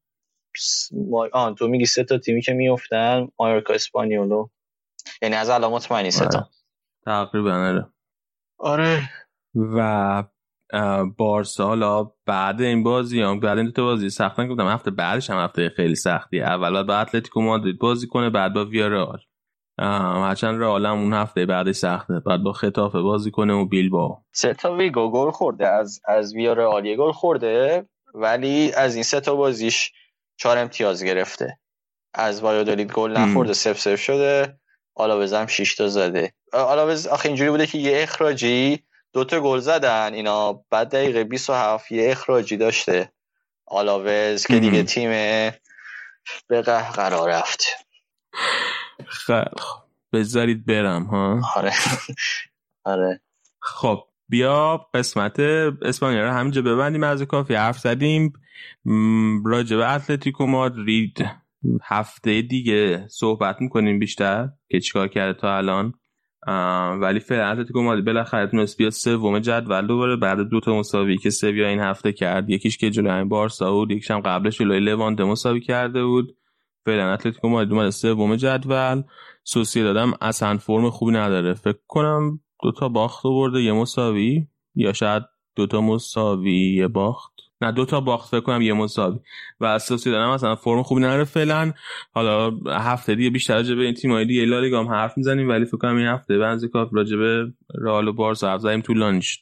آن 1.33 1.55
تو 1.55 1.69
میگی 1.69 1.85
سه 1.85 2.05
تا 2.05 2.19
تیمی 2.19 2.43
که 2.43 2.53
میافتن 2.53 3.29
مایورکا 3.39 3.75
اسپانیولو. 3.75 4.49
یعنی 5.23 5.35
از 5.35 5.51
الان 5.51 5.73
مطمئنی 5.73 6.11
سه 6.11 6.27
تا. 6.27 6.39
آره. 6.39 6.49
تقریبا 7.07 7.53
آره. 7.53 7.87
آره. 8.59 9.11
و 9.55 10.25
بارسا 11.17 11.67
حالا 11.67 12.11
بعد 12.27 12.63
این 12.63 12.83
بازی 12.83 13.21
هم 13.23 13.41
بعد 13.41 13.59
این 13.59 13.67
دو 13.67 13.73
تا 13.73 13.83
بازی 13.83 14.11
سخت 14.11 14.47
گفتم 14.47 14.67
هفته 14.67 14.91
بعدش 14.91 15.31
هم 15.31 15.39
هفته 15.39 15.69
خیلی 15.69 15.95
سختی. 15.95 16.41
اول 16.41 16.83
با 16.83 16.97
اتلتیکو 16.97 17.41
مادرید 17.41 17.79
بازی 17.79 18.07
کنه 18.07 18.31
بعد 18.31 18.55
با 18.55 18.65
ویارال 18.65 19.19
هرچند 19.79 20.61
رئالم 20.61 20.99
اون 20.99 21.13
هفته 21.13 21.47
بعدش 21.47 21.77
سخته. 21.77 22.21
بعد 22.21 22.43
با 22.43 22.53
خطافه 22.53 23.01
بازی 23.01 23.31
کنه 23.31 23.53
و 23.53 23.65
بیل 23.65 23.91
با. 23.91 24.23
سه 24.33 24.55
تا 24.55 24.77
ویگو 24.77 25.11
گل 25.11 25.31
خورده. 25.31 25.69
از 25.69 26.01
از 26.09 26.35
ویارال 26.35 26.97
گل 26.97 27.13
خورده 27.13 27.87
ولی 28.15 28.73
از 28.73 28.95
این 28.95 29.05
سه 29.05 29.21
تا 29.21 29.35
بازیش 29.35 29.93
چهار 30.37 30.59
امتیاز 30.59 31.05
گرفته. 31.05 31.59
از 32.15 32.43
وایادولید 32.43 32.93
گل 32.93 33.11
نخورده 33.11 33.53
سف 33.53 33.81
سف 33.81 34.01
شده. 34.01 34.59
آلاوز 34.95 35.33
هم 35.33 35.47
6 35.47 35.75
تا 35.75 35.89
زده. 35.89 36.33
آلاوز 36.53 37.07
آخه 37.07 37.29
اینجوری 37.29 37.51
بوده 37.51 37.67
که 37.67 37.79
یه 37.79 38.03
اخراجی 38.03 38.85
دوتا 39.13 39.41
گل 39.41 39.59
زدن. 39.59 40.15
اینا 40.15 40.53
بعد 40.71 40.89
دقیقه 40.89 41.25
27 41.25 41.93
یه 41.93 42.11
اخراجی 42.11 42.57
داشته 42.57 43.13
آلاوز 43.67 44.47
که 44.47 44.59
دیگه 44.59 44.83
تیم 44.83 45.11
به 46.49 46.63
قرار 46.63 47.31
رفت. 47.31 47.65
خیلی 49.07 49.45
بذارید 50.13 50.67
برم 50.67 51.03
ها؟ 51.03 51.41
آره. 51.57 51.73
آره. 52.85 53.21
خب 53.61 54.05
بیا 54.29 54.87
قسمت 54.95 55.41
اسپانیا 55.83 56.25
رو 56.25 56.31
همینجا 56.31 56.63
ببندیم 56.63 57.03
از 57.03 57.23
کافی 57.23 57.55
حرف 57.55 57.79
زدیم. 57.79 58.33
راجع 59.47 59.77
به 59.77 59.93
اتلتیکو 59.93 60.47
مادرید 60.47 61.27
هفته 61.83 62.43
دیگه 62.43 63.09
صحبت 63.09 63.57
می‌کنیم 63.61 63.99
بیشتر 63.99 64.49
که 64.69 64.81
چیکار 64.81 65.09
کرده 65.09 65.41
تا 65.41 65.57
الان. 65.57 65.95
ولی 67.01 67.21
فعلا 67.21 67.51
اتلتیکو 67.51 67.83
مادرید 67.83 68.05
بالاخره 68.05 68.47
تونست 68.47 68.77
بیاد 68.77 68.91
سوم 68.91 69.39
جدول 69.39 69.87
دوباره 69.87 70.17
بعد 70.17 70.39
دو 70.39 70.61
تا 70.61 70.79
مساوی 70.79 71.19
که 71.19 71.31
سویا 71.31 71.69
این 71.69 71.81
هفته 71.81 72.13
کرد. 72.13 72.51
یکیش 72.51 72.79
که 72.79 72.91
جلوی 72.91 73.25
بارسا 73.25 73.73
بود 73.73 73.91
یکیش 73.91 74.11
هم 74.11 74.21
قبلش 74.21 74.59
جلوی 74.59 74.81
لوانت 74.81 75.21
مساوی 75.21 75.61
کرده 75.61 76.05
بود. 76.05 76.37
فعلا 76.87 77.13
اتلتیکو 77.13 77.49
مادرید 77.49 77.73
اومده 77.73 77.91
سوم 77.91 78.37
جدول. 78.37 79.03
سوسی 79.45 79.83
دادم 79.83 80.13
اصلا 80.21 80.57
فرم 80.57 80.91
خوبی 80.91 81.13
نداره. 81.13 81.55
فکر 81.55 81.79
کنم 81.87 82.41
دو 82.63 82.73
تا 82.73 82.89
باخت 82.89 83.23
برده 83.23 83.63
یه 83.63 83.73
مساوی 83.73 84.47
یا 84.75 84.93
شاید 84.93 85.23
دو 85.57 85.67
تا 85.67 85.81
مساوی 85.81 86.75
یه 86.75 86.89
باخت. 86.89 87.33
نه 87.61 87.73
دو 87.73 87.85
تا 87.85 88.01
باخت 88.01 88.31
فکر 88.31 88.41
کنم 88.41 88.63
یه 88.63 88.73
مساوی. 88.73 89.19
و 89.61 89.65
اساسی 89.65 90.11
دارم 90.11 90.35
مثلا 90.35 90.57
فرم 90.57 90.83
خوبی 90.83 91.01
نداره 91.01 91.25
فعلا. 91.25 91.73
حالا 92.13 92.51
هفته 92.67 93.15
دیگه 93.15 93.31
بیشتر 93.31 93.55
راجع 93.55 93.75
به 93.75 93.83
این 93.83 93.95
تیم‌های 93.95 94.25
دیگه 94.25 94.45
لالیگا 94.45 94.81
هم 94.81 94.89
حرف 94.89 95.17
می‌زنیم 95.19 95.49
ولی 95.49 95.65
فکر 95.65 95.77
کنم 95.77 95.97
این 95.97 96.07
هفته 96.07 96.39
بنز 96.39 96.65
کاف 96.65 96.89
راجع 96.93 97.17
به 97.17 97.53
رئال 97.75 98.09
و 98.09 98.13
بارسا 98.13 98.51
حرف 98.51 98.61
زدیم 98.61 98.81
طولانی 98.81 99.23
شد 99.23 99.41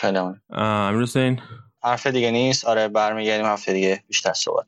خیلی 0.00 0.18
امیر 0.50 1.02
حسین. 1.02 1.40
حرف 1.82 2.06
دیگه 2.06 2.30
نیست. 2.30 2.64
آره 2.64 2.88
برمیگردیم 2.88 3.46
هفته 3.46 3.72
دیگه 3.72 4.04
بیشتر 4.08 4.32
صحبت. 4.32 4.66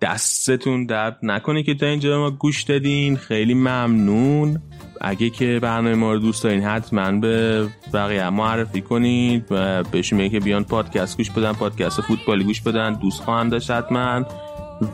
دستتون 0.00 0.86
درد 0.86 1.18
نکنه 1.22 1.62
که 1.62 1.74
تا 1.74 1.86
اینجا 1.86 2.18
ما 2.18 2.30
گوش 2.30 2.62
دادین. 2.62 3.16
خیلی 3.16 3.54
ممنون. 3.54 4.62
اگه 5.00 5.30
که 5.30 5.58
برنامه 5.62 5.94
ما 5.94 6.12
رو 6.12 6.18
دوست 6.18 6.44
دارین 6.44 6.62
حتما 6.62 7.12
به 7.12 7.66
بقیه 7.92 8.30
معرفی 8.30 8.80
کنید 8.80 9.44
و 9.50 9.82
بهشون 9.82 10.28
که 10.28 10.40
بیان 10.40 10.64
پادکست 10.64 11.16
گوش 11.16 11.30
بدن 11.30 11.52
پادکست 11.52 12.00
فوتبالی 12.00 12.44
گوش 12.44 12.60
بدن. 12.60 12.94
دوست 12.94 13.22
خواهند 13.22 13.50
داشت 13.50 13.70
حتما. 13.70 14.24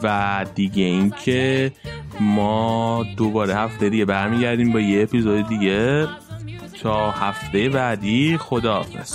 و 0.02 0.46
دیگه 0.54 0.84
اینکه 0.84 1.72
ما 2.20 3.04
دوباره 3.16 3.54
هفته 3.54 3.88
دیگه 3.88 4.04
برمیگردیم 4.04 4.72
با 4.72 4.80
یه 4.80 5.02
اپیزود 5.02 5.48
دیگه. 5.48 6.08
تا 6.82 7.10
هفته 7.10 7.68
بعدی 7.68 8.36
خداحافظ. 8.36 9.14